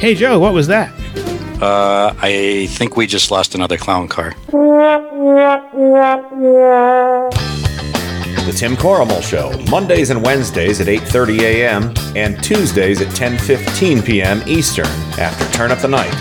Hey, 0.00 0.14
Joe, 0.14 0.38
what 0.38 0.52
was 0.52 0.66
that? 0.66 0.92
Uh, 1.62 2.12
I 2.20 2.66
think 2.70 2.96
we 2.96 3.06
just 3.06 3.30
lost 3.30 3.54
another 3.54 3.76
clown 3.76 4.08
car. 4.08 4.34
The 8.44 8.52
Tim 8.56 8.76
Corrimal 8.76 9.22
Show, 9.22 9.52
Mondays 9.70 10.10
and 10.10 10.24
Wednesdays 10.24 10.80
at 10.80 10.88
8:30 10.88 11.40
a.m. 11.42 11.94
and 12.16 12.42
Tuesdays 12.42 13.00
at 13.00 13.06
10:15 13.08 14.04
p.m. 14.04 14.42
Eastern 14.46 14.86
after 15.18 15.46
Turn 15.56 15.70
Up 15.70 15.78
the 15.78 15.86
Night 15.86 16.12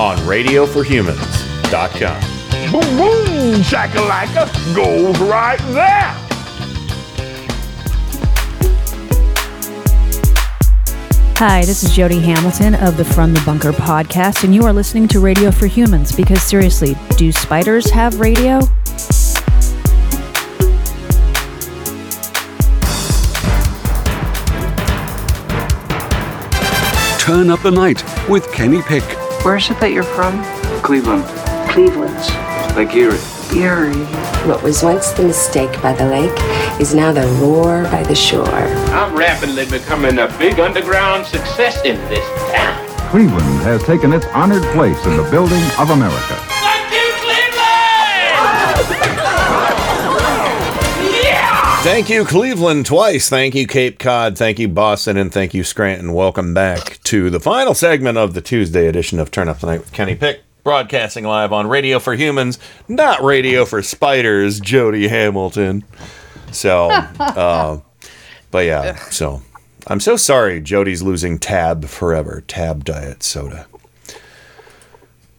on 0.00 0.16
RadioForHumans.com. 0.18 2.72
Boom, 2.72 2.96
boom, 2.96 3.60
shakalaka 3.60 4.48
goes 4.74 5.18
right 5.20 5.58
there. 5.74 6.25
Hi, 11.38 11.66
this 11.66 11.84
is 11.84 11.94
Jody 11.94 12.18
Hamilton 12.18 12.76
of 12.76 12.96
the 12.96 13.04
From 13.04 13.34
the 13.34 13.42
Bunker 13.44 13.70
podcast, 13.70 14.42
and 14.44 14.54
you 14.54 14.62
are 14.62 14.72
listening 14.72 15.06
to 15.08 15.20
Radio 15.20 15.50
for 15.50 15.66
Humans 15.66 16.16
because 16.16 16.42
seriously, 16.42 16.96
do 17.18 17.30
spiders 17.30 17.90
have 17.90 18.18
radio? 18.18 18.60
Turn 27.20 27.50
Up 27.50 27.60
the 27.60 27.70
Night 27.70 28.02
with 28.30 28.50
Kenny 28.54 28.80
Pick. 28.80 29.04
Where's 29.44 29.68
it 29.68 29.78
that 29.80 29.92
you're 29.92 30.04
from? 30.04 30.42
Cleveland. 30.82 31.24
Cleveland. 31.68 32.16
Like 32.74 32.94
Erie. 32.94 33.18
Erie. 33.54 34.06
What 34.48 34.62
was 34.62 34.82
once 34.82 35.10
the 35.10 35.24
mistake 35.24 35.82
by 35.82 35.92
the 35.92 36.06
lake 36.06 36.55
is 36.80 36.94
now 36.94 37.10
the 37.10 37.26
roar 37.40 37.84
by 37.84 38.02
the 38.02 38.14
shore. 38.14 38.46
I'm 38.46 39.16
rapidly 39.16 39.64
becoming 39.64 40.18
a 40.18 40.28
big 40.38 40.60
underground 40.60 41.24
success 41.26 41.82
in 41.84 41.96
this 42.08 42.26
town. 42.52 42.86
Cleveland 43.10 43.62
has 43.62 43.82
taken 43.84 44.12
its 44.12 44.26
honored 44.26 44.62
place 44.74 45.02
in 45.06 45.16
the 45.16 45.22
building 45.30 45.62
of 45.78 45.88
America. 45.88 46.36
Thank 46.36 46.92
you, 46.92 47.12
Cleveland, 47.22 47.54
yeah! 51.22 51.82
Thank 51.82 52.10
you, 52.10 52.24
Cleveland, 52.26 52.84
twice. 52.84 53.30
Thank 53.30 53.54
you, 53.54 53.66
Cape 53.66 53.98
Cod. 53.98 54.36
Thank 54.36 54.58
you, 54.58 54.68
Boston. 54.68 55.16
And 55.16 55.32
thank 55.32 55.54
you, 55.54 55.64
Scranton. 55.64 56.12
Welcome 56.12 56.52
back 56.52 57.00
to 57.04 57.30
the 57.30 57.40
final 57.40 57.72
segment 57.72 58.18
of 58.18 58.34
the 58.34 58.42
Tuesday 58.42 58.86
edition 58.86 59.18
of 59.18 59.30
Turn 59.30 59.48
Up 59.48 59.60
the 59.60 59.66
Night 59.68 59.80
with 59.80 59.92
Kenny 59.92 60.14
Pick, 60.14 60.42
broadcasting 60.62 61.24
live 61.24 61.54
on 61.54 61.68
Radio 61.68 61.98
for 61.98 62.14
Humans, 62.14 62.58
not 62.86 63.22
Radio 63.22 63.64
for 63.64 63.80
Spiders, 63.82 64.60
Jody 64.60 65.08
Hamilton. 65.08 65.84
So, 66.52 66.90
uh, 67.20 67.80
but 68.50 68.66
yeah, 68.66 68.96
so 68.96 69.42
I'm 69.86 70.00
so 70.00 70.16
sorry 70.16 70.60
Jody's 70.60 71.02
losing 71.02 71.38
Tab 71.38 71.84
forever. 71.86 72.42
Tab 72.46 72.84
Diet 72.84 73.22
Soda. 73.22 73.66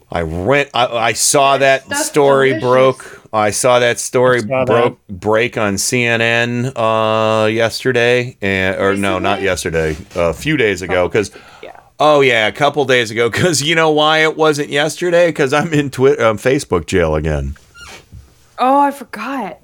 I 0.10 0.24
went. 0.24 0.70
I, 0.74 0.88
I 0.88 1.14
saw 1.14 1.58
that 1.58 1.88
That's 1.88 2.06
story 2.06 2.50
delicious. 2.50 2.70
broke. 2.70 3.30
I 3.34 3.50
saw 3.50 3.80
that 3.80 4.00
story 4.00 4.40
saw 4.40 4.64
that. 4.64 4.68
broke 4.68 5.08
break 5.10 5.58
on 5.58 5.74
CNN 5.76 6.72
uh, 6.76 7.48
yesterday, 7.48 8.38
and 8.42 8.80
or 8.80 8.96
no, 8.96 9.20
not 9.20 9.42
yesterday, 9.42 9.98
a 10.16 10.34
few 10.34 10.56
days 10.56 10.82
ago. 10.82 11.10
Because 11.10 11.32
oh 12.00 12.22
yeah, 12.22 12.48
a 12.48 12.54
couple 12.54 12.86
days 12.86 13.12
ago. 13.12 13.30
Because 13.30 13.62
you 13.62 13.76
know 13.76 13.92
why 13.92 14.20
it 14.20 14.38
wasn't 14.38 14.70
yesterday? 14.70 15.28
Because 15.28 15.52
I'm 15.52 15.74
in 15.74 15.90
Twitter, 15.90 16.24
um, 16.24 16.38
Facebook 16.38 16.86
jail 16.86 17.16
again. 17.16 17.58
Oh, 18.60 18.80
I 18.80 18.92
forgot. 18.92 19.60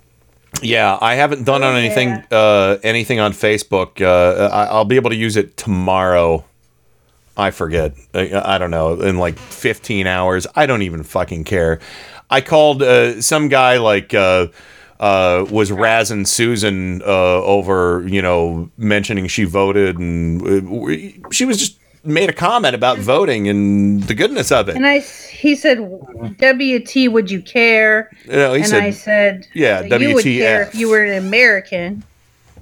Yeah, 0.62 0.98
I 1.02 1.16
haven't 1.16 1.44
done 1.44 1.64
on 1.64 1.76
anything 1.76 2.10
uh, 2.32 2.78
anything 2.84 3.20
on 3.20 3.34
Facebook. 3.34 4.02
Uh, 4.02 4.46
I, 4.48 4.66
I'll 4.66 4.86
be 4.86 4.96
able 4.96 5.10
to 5.10 5.16
use 5.16 5.36
it 5.36 5.58
tomorrow. 5.58 6.46
I 7.36 7.52
forget. 7.52 7.96
I, 8.14 8.56
I 8.56 8.58
don't 8.58 8.72
know. 8.72 9.02
In 9.02 9.18
like 9.18 9.38
15 9.38 10.06
hours. 10.08 10.46
I 10.56 10.66
don't 10.66 10.84
even 10.84 11.04
fucking 11.04 11.46
care. 11.46 11.80
I 12.30 12.42
called 12.42 12.84
uh, 12.84 13.22
some 13.22 13.48
guy 13.50 13.78
like 13.78 14.14
uh, 14.14 14.48
uh, 15.00 15.46
was 15.50 15.72
razzing 15.72 16.28
Susan 16.28 17.02
uh, 17.02 17.06
over, 17.06 18.06
you 18.08 18.22
know, 18.22 18.70
mentioning 18.78 19.28
she 19.28 19.44
voted, 19.44 19.98
and 19.98 21.26
she 21.34 21.46
was 21.46 21.58
just 21.58 21.78
made 22.04 22.30
a 22.30 22.34
comment 22.34 22.76
about 22.76 22.98
voting 23.00 23.48
and 23.48 24.04
the 24.04 24.14
goodness 24.14 24.52
of 24.52 24.70
it. 24.70 24.76
And 24.76 24.86
I, 24.86 25.00
he 25.00 25.56
said, 25.56 25.80
"WT, 25.80 27.12
would 27.12 27.32
you 27.32 27.42
care?" 27.42 28.10
You 28.26 28.32
know, 28.34 28.54
he 28.54 28.62
and 28.62 28.70
said- 28.70 28.84
I 28.84 28.90
said, 28.92 29.48
Yeah, 29.54 29.82
"You 29.82 30.14
would 30.16 30.26
WTF. 30.26 30.38
care 30.40 30.62
if 30.64 30.76
you 30.76 30.90
were 30.90 31.04
an 31.04 31.18
American." 31.26 32.04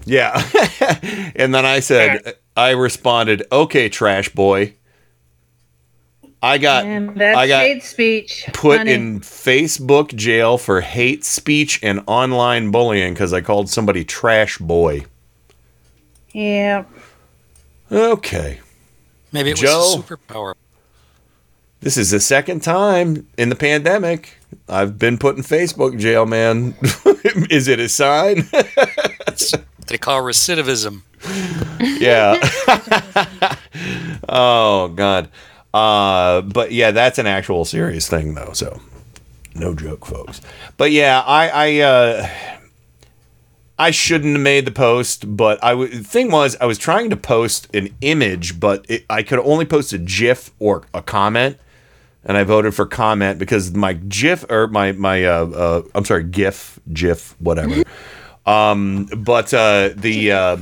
Yeah. 0.06 0.42
and 1.36 1.54
then 1.54 1.66
I 1.66 1.80
said, 1.80 2.36
I 2.56 2.72
responded, 2.72 3.44
okay, 3.52 3.90
trash 3.90 4.30
boy. 4.30 4.76
I 6.44 6.58
got, 6.58 6.86
I 6.86 7.48
got 7.48 7.62
hate 7.62 7.84
speech. 7.84 8.46
put 8.52 8.80
honey. 8.80 8.94
in 8.94 9.20
Facebook 9.20 10.16
jail 10.16 10.58
for 10.58 10.82
hate 10.82 11.24
speech 11.24 11.80
and 11.84 12.02
online 12.08 12.72
bullying 12.72 13.14
because 13.14 13.32
I 13.32 13.42
called 13.42 13.70
somebody 13.70 14.04
trash 14.04 14.58
boy. 14.58 15.06
Yeah. 16.32 16.86
Okay. 17.92 18.60
Maybe 19.32 19.50
it 19.52 19.54
was 19.54 19.62
Joe? 19.62 19.96
a 19.98 20.02
superpower. 20.02 20.54
This 21.80 21.98
is 21.98 22.12
the 22.12 22.20
second 22.20 22.62
time 22.62 23.28
in 23.38 23.50
the 23.50 23.56
pandemic 23.56 24.38
I've 24.70 25.00
been 25.00 25.18
put 25.18 25.38
in 25.38 25.44
Facebook 25.44 25.98
jail, 25.98 26.26
man. 26.26 26.76
is 27.50 27.68
it 27.68 27.80
a 27.80 27.90
sign? 27.90 28.48
They 29.88 29.98
call 29.98 30.22
recidivism. 30.22 31.02
yeah. 32.00 32.38
oh 34.30 34.88
God. 34.88 35.28
Uh, 35.74 36.42
but 36.42 36.72
yeah, 36.72 36.92
that's 36.92 37.18
an 37.20 37.28
actual 37.28 37.66
serious 37.66 38.08
thing 38.08 38.34
though. 38.36 38.54
So 38.54 38.80
no 39.54 39.76
joke, 39.76 40.06
folks. 40.06 40.40
But 40.78 40.92
yeah, 40.92 41.22
I 41.26 41.50
I 41.50 41.80
uh, 41.80 42.30
I 43.82 43.90
shouldn't 43.90 44.36
have 44.36 44.44
made 44.44 44.66
the 44.66 44.72
post, 44.72 45.36
but 45.36 45.58
I 45.64 45.72
w- 45.72 45.90
the 45.90 46.04
thing 46.04 46.30
was 46.30 46.56
I 46.62 46.66
was 46.66 46.78
trying 46.78 47.10
to 47.10 47.18
post 47.18 47.68
an 47.74 47.90
image, 48.02 48.60
but 48.60 48.86
it, 48.88 49.06
I 49.10 49.24
could 49.24 49.40
only 49.40 49.66
post 49.66 49.92
a 49.92 49.98
GIF 49.98 50.52
or 50.60 50.84
a 50.94 51.02
comment. 51.02 51.58
And 52.24 52.38
I 52.38 52.44
voted 52.44 52.76
for 52.76 52.86
comment 52.86 53.40
because 53.40 53.74
my 53.74 53.94
GIF 53.94 54.46
or 54.52 54.68
my 54.68 54.92
my 54.92 55.26
uh, 55.26 55.46
uh 55.46 55.82
I'm 55.96 56.06
sorry 56.06 56.26
GIF 56.26 56.80
GIF 56.94 57.36
whatever. 57.40 57.82
um, 58.46 59.08
but 59.18 59.52
uh, 59.52 59.90
the 59.96 60.32
uh, 60.32 60.58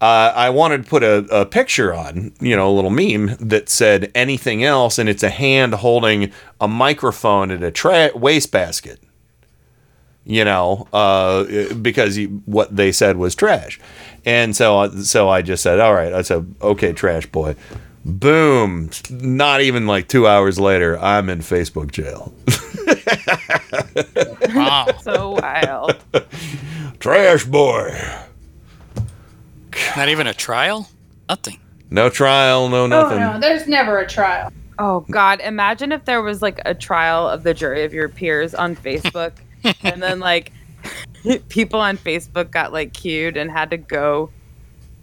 uh, 0.00 0.32
I 0.34 0.50
wanted 0.50 0.82
to 0.82 0.90
put 0.90 1.04
a, 1.04 1.18
a 1.30 1.46
picture 1.46 1.94
on, 1.94 2.32
you 2.40 2.56
know, 2.56 2.68
a 2.68 2.74
little 2.74 2.90
meme 2.90 3.36
that 3.38 3.68
said 3.68 4.10
anything 4.16 4.64
else, 4.64 4.98
and 4.98 5.08
it's 5.08 5.22
a 5.22 5.30
hand 5.30 5.74
holding 5.74 6.32
a 6.60 6.66
microphone 6.66 7.52
in 7.52 7.62
a 7.62 7.70
tra- 7.70 8.10
wastebasket. 8.16 8.98
You 10.30 10.44
know, 10.44 10.86
uh, 10.92 11.72
because 11.74 12.14
he, 12.14 12.26
what 12.26 12.76
they 12.76 12.92
said 12.92 13.16
was 13.16 13.34
trash, 13.34 13.80
and 14.26 14.54
so 14.54 14.90
so 14.90 15.30
I 15.30 15.40
just 15.40 15.62
said, 15.62 15.80
all 15.80 15.94
right, 15.94 16.12
I 16.12 16.20
said, 16.20 16.54
okay, 16.60 16.92
trash 16.92 17.24
boy. 17.26 17.56
Boom! 18.04 18.90
Not 19.10 19.62
even 19.62 19.86
like 19.86 20.06
two 20.06 20.26
hours 20.26 20.60
later, 20.60 20.98
I'm 20.98 21.30
in 21.30 21.38
Facebook 21.38 21.90
jail. 21.90 22.32
Wow. 24.54 24.86
so 25.02 25.30
wild. 25.30 25.96
Trash 27.00 27.44
boy. 27.44 27.98
Not 29.96 30.08
even 30.08 30.26
a 30.26 30.34
trial? 30.34 30.88
Nothing. 31.28 31.58
No 31.90 32.10
trial, 32.10 32.68
no 32.68 32.86
nothing. 32.86 33.18
Oh 33.18 33.32
no, 33.32 33.40
there's 33.40 33.66
never 33.66 33.98
a 33.98 34.06
trial. 34.06 34.52
Oh 34.78 35.00
God! 35.10 35.40
Imagine 35.40 35.90
if 35.90 36.04
there 36.04 36.22
was 36.22 36.42
like 36.42 36.60
a 36.64 36.74
trial 36.74 37.28
of 37.28 37.42
the 37.42 37.54
jury 37.54 37.84
of 37.84 37.92
your 37.92 38.08
peers 38.08 38.54
on 38.54 38.76
Facebook, 38.76 39.32
and 39.82 40.02
then 40.02 40.20
like 40.20 40.52
people 41.48 41.80
on 41.80 41.96
Facebook 41.98 42.50
got 42.50 42.72
like 42.72 42.92
cued 42.92 43.36
and 43.36 43.50
had 43.50 43.70
to 43.70 43.76
go 43.76 44.30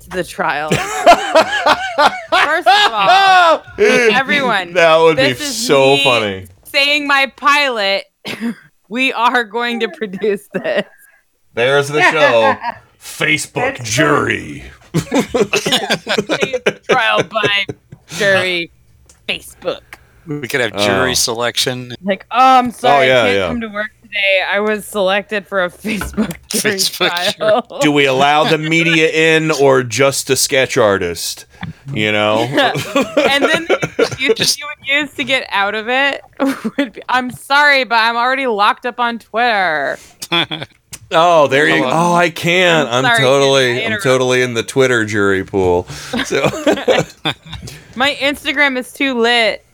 to 0.01 0.09
the 0.09 0.23
trial. 0.23 0.69
First 2.29 2.67
of 2.67 2.91
all, 2.91 3.63
everyone, 3.79 4.73
That 4.73 4.97
would 4.97 5.17
be 5.17 5.23
is 5.23 5.67
so 5.67 5.95
me 5.95 6.03
funny. 6.03 6.47
Saying 6.63 7.07
my 7.07 7.27
pilot, 7.35 8.05
we 8.89 9.13
are 9.13 9.43
going 9.43 9.79
to 9.81 9.89
produce 9.89 10.47
this. 10.53 10.85
There's 11.53 11.87
the 11.87 12.01
show. 12.11 12.55
Facebook 12.99 13.81
jury. 13.83 14.63
trial 16.83 17.23
by 17.23 17.65
jury 18.07 18.71
Facebook. 19.27 19.81
We 20.27 20.47
could 20.47 20.61
have 20.61 20.75
jury 20.75 21.11
Oh. 21.11 21.13
selection. 21.13 21.93
Like, 22.01 22.25
oh, 22.31 22.57
I'm 22.59 22.71
sorry, 22.71 23.05
oh, 23.05 23.13
yeah, 23.13 23.21
I 23.21 23.25
can't 23.25 23.37
yeah. 23.37 23.47
come 23.47 23.61
to 23.61 23.67
work 23.67 23.91
today. 24.15 24.45
I 24.47 24.59
was 24.59 24.85
selected 24.85 25.47
for 25.47 25.63
a 25.63 25.69
Facebook 25.69 26.35
jury 26.47 26.75
Facebook 26.75 27.35
trial. 27.35 27.79
Do 27.81 27.91
we 27.91 28.05
allow 28.05 28.49
the 28.49 28.57
media 28.57 29.09
in 29.35 29.51
or 29.51 29.83
just 29.83 30.29
a 30.29 30.35
sketch 30.35 30.77
artist? 30.77 31.45
You 31.93 32.11
know? 32.11 32.39
and 32.39 33.43
then 33.43 33.65
the 33.65 34.15
you, 34.19 34.33
you 34.37 34.67
would 34.67 34.87
use 34.87 35.13
to 35.15 35.23
get 35.23 35.47
out 35.49 35.75
of 35.75 35.89
it 35.89 36.23
would 36.77 36.93
be, 36.93 37.01
I'm 37.09 37.31
sorry, 37.31 37.83
but 37.83 37.95
I'm 37.95 38.15
already 38.15 38.47
locked 38.47 38.85
up 38.85 38.99
on 38.99 39.19
Twitter. 39.19 39.97
Oh, 41.11 41.47
there 41.47 41.67
you 41.67 41.81
go. 41.81 41.89
Oh, 41.91 42.13
I 42.13 42.29
can't. 42.29 42.89
I'm 42.89 43.05
I'm, 43.05 43.17
totally 43.17 43.83
I 43.83 43.89
I'm 43.93 44.01
totally 44.01 44.41
in 44.41 44.53
the 44.53 44.63
Twitter 44.63 45.05
jury 45.05 45.43
pool. 45.43 45.83
So 46.25 46.41
My 47.95 48.15
Instagram 48.15 48.77
is 48.77 48.91
too 48.91 49.19
lit. 49.19 49.64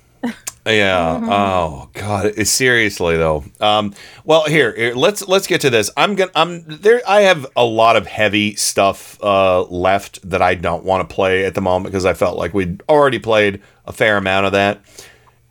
Yeah. 0.65 1.19
Oh 1.23 1.89
God. 1.93 2.33
It- 2.37 2.45
seriously 2.47 3.17
though. 3.17 3.43
Um. 3.59 3.93
Well, 4.25 4.45
here, 4.45 4.75
here, 4.75 4.93
let's 4.93 5.27
let's 5.27 5.47
get 5.47 5.61
to 5.61 5.69
this. 5.71 5.89
I'm 5.97 6.13
gonna. 6.15 6.31
I'm 6.35 6.63
there. 6.67 7.01
I 7.07 7.21
have 7.21 7.47
a 7.55 7.65
lot 7.65 7.95
of 7.95 8.05
heavy 8.05 8.55
stuff 8.55 9.17
uh, 9.23 9.63
left 9.63 10.27
that 10.29 10.41
I 10.41 10.53
don't 10.55 10.83
want 10.83 11.07
to 11.07 11.13
play 11.15 11.45
at 11.45 11.55
the 11.55 11.61
moment 11.61 11.91
because 11.91 12.05
I 12.05 12.13
felt 12.13 12.37
like 12.37 12.53
we'd 12.53 12.83
already 12.87 13.17
played 13.17 13.61
a 13.85 13.91
fair 13.91 14.17
amount 14.17 14.45
of 14.45 14.51
that, 14.51 14.81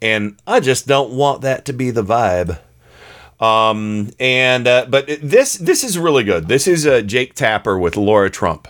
and 0.00 0.38
I 0.46 0.60
just 0.60 0.86
don't 0.86 1.10
want 1.12 1.42
that 1.42 1.64
to 1.64 1.72
be 1.72 1.90
the 1.90 2.04
vibe. 2.04 2.60
Um. 3.44 4.10
And 4.20 4.68
uh, 4.68 4.86
but 4.88 5.08
this 5.20 5.54
this 5.54 5.82
is 5.82 5.98
really 5.98 6.22
good. 6.22 6.46
This 6.46 6.68
is 6.68 6.86
uh, 6.86 7.00
Jake 7.00 7.34
Tapper 7.34 7.76
with 7.78 7.96
Laura 7.96 8.30
Trump 8.30 8.68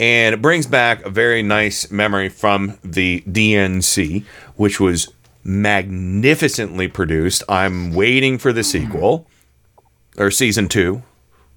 and 0.00 0.34
it 0.34 0.42
brings 0.42 0.66
back 0.66 1.04
a 1.04 1.10
very 1.10 1.42
nice 1.42 1.90
memory 1.90 2.28
from 2.28 2.78
the 2.82 3.22
DNC, 3.28 4.24
which 4.56 4.80
was 4.80 5.12
magnificently 5.44 6.88
produced. 6.88 7.42
I'm 7.48 7.92
waiting 7.92 8.38
for 8.38 8.52
the 8.52 8.64
sequel 8.64 9.28
or 10.16 10.30
season 10.30 10.68
two, 10.68 11.02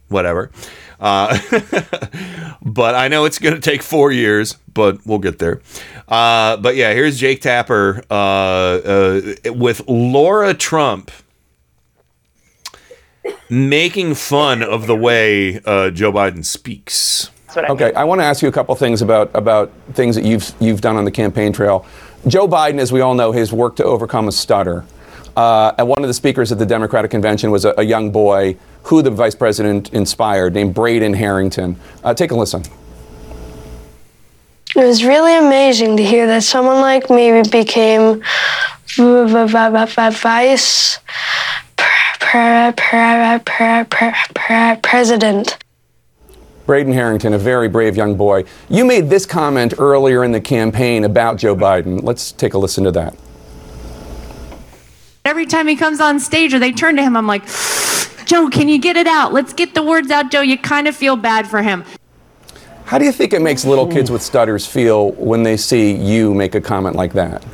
whatever. 0.09 0.51
Uh, 0.99 1.37
but 2.61 2.95
I 2.95 3.07
know 3.07 3.25
it's 3.25 3.39
going 3.39 3.55
to 3.55 3.61
take 3.61 3.81
four 3.81 4.11
years, 4.11 4.53
but 4.73 5.05
we'll 5.05 5.19
get 5.19 5.39
there. 5.39 5.61
Uh, 6.07 6.57
but 6.57 6.75
yeah, 6.75 6.93
here's 6.93 7.19
Jake 7.19 7.41
Tapper 7.41 8.03
uh, 8.09 8.13
uh, 8.13 9.21
with 9.45 9.87
Laura 9.87 10.53
Trump 10.53 11.11
making 13.49 14.15
fun 14.15 14.63
of 14.63 14.87
the 14.87 14.95
way 14.95 15.59
uh, 15.65 15.89
Joe 15.89 16.11
Biden 16.11 16.43
speaks. 16.43 17.29
Okay, 17.69 17.93
I 17.93 18.03
want 18.03 18.21
to 18.21 18.25
ask 18.25 18.41
you 18.41 18.47
a 18.47 18.51
couple 18.51 18.75
things 18.75 19.01
about 19.01 19.31
about 19.33 19.71
things 19.93 20.15
that 20.15 20.23
you've 20.23 20.53
you've 20.59 20.81
done 20.81 20.95
on 20.95 21.05
the 21.05 21.11
campaign 21.11 21.53
trail. 21.53 21.85
Joe 22.27 22.47
Biden, 22.47 22.79
as 22.79 22.91
we 22.91 23.01
all 23.01 23.15
know, 23.15 23.31
has 23.31 23.53
worked 23.53 23.77
to 23.77 23.83
overcome 23.83 24.27
a 24.27 24.31
stutter. 24.31 24.85
Uh, 25.35 25.71
and 25.77 25.87
one 25.87 26.03
of 26.03 26.07
the 26.07 26.13
speakers 26.13 26.51
at 26.51 26.57
the 26.57 26.65
Democratic 26.65 27.11
convention 27.11 27.51
was 27.51 27.63
a, 27.63 27.73
a 27.77 27.83
young 27.83 28.11
boy 28.11 28.57
who 28.83 29.03
the 29.03 29.11
vice 29.11 29.35
president 29.35 29.93
inspired, 29.93 30.53
named 30.53 30.73
Braden 30.73 31.13
Harrington. 31.13 31.77
Uh, 32.03 32.13
take 32.13 32.31
a 32.31 32.35
listen. 32.35 32.63
It 34.75 34.83
was 34.83 35.03
really 35.03 35.37
amazing 35.37 35.97
to 35.97 36.03
hear 36.03 36.25
that 36.27 36.43
someone 36.43 36.81
like 36.81 37.09
me 37.09 37.43
became 37.43 38.21
vice 38.97 40.99
pre- 41.75 42.17
pre- 42.17 43.39
pre- 43.45 43.83
pre- 43.85 44.13
pre- 44.33 44.75
president. 44.81 45.57
Braden 46.67 46.91
Harrington, 46.91 47.33
a 47.33 47.37
very 47.37 47.69
brave 47.69 47.95
young 47.95 48.15
boy. 48.15 48.43
You 48.69 48.83
made 48.83 49.09
this 49.09 49.25
comment 49.25 49.73
earlier 49.79 50.25
in 50.25 50.33
the 50.33 50.41
campaign 50.41 51.05
about 51.05 51.37
Joe 51.37 51.55
Biden. 51.55 52.03
Let's 52.03 52.33
take 52.33 52.53
a 52.53 52.57
listen 52.57 52.83
to 52.83 52.91
that. 52.91 53.15
Every 55.23 55.45
time 55.45 55.67
he 55.67 55.77
comes 55.77 56.01
on 56.01 56.19
stage 56.19 56.53
or 56.53 56.59
they 56.59 56.73
turn 56.73 56.97
to 56.97 57.01
him, 57.03 57.15
I'm 57.15 57.25
like, 57.25 57.45
Joe, 58.25 58.49
can 58.49 58.67
you 58.67 58.77
get 58.77 58.97
it 58.97 59.07
out? 59.07 59.31
Let's 59.31 59.53
get 59.53 59.73
the 59.73 59.81
words 59.81 60.11
out, 60.11 60.29
Joe. 60.29 60.41
You 60.41 60.57
kind 60.57 60.87
of 60.87 60.95
feel 60.95 61.15
bad 61.15 61.47
for 61.47 61.61
him. 61.61 61.85
How 62.83 62.97
do 62.97 63.05
you 63.05 63.11
think 63.13 63.33
it 63.33 63.41
makes 63.41 63.65
little 63.65 63.87
kids 63.87 64.11
with 64.11 64.21
stutters 64.21 64.65
feel 64.65 65.11
when 65.13 65.43
they 65.43 65.55
see 65.55 65.93
you 65.93 66.33
make 66.33 66.55
a 66.55 66.61
comment 66.61 66.95
like 66.95 67.13
that? 67.13 67.45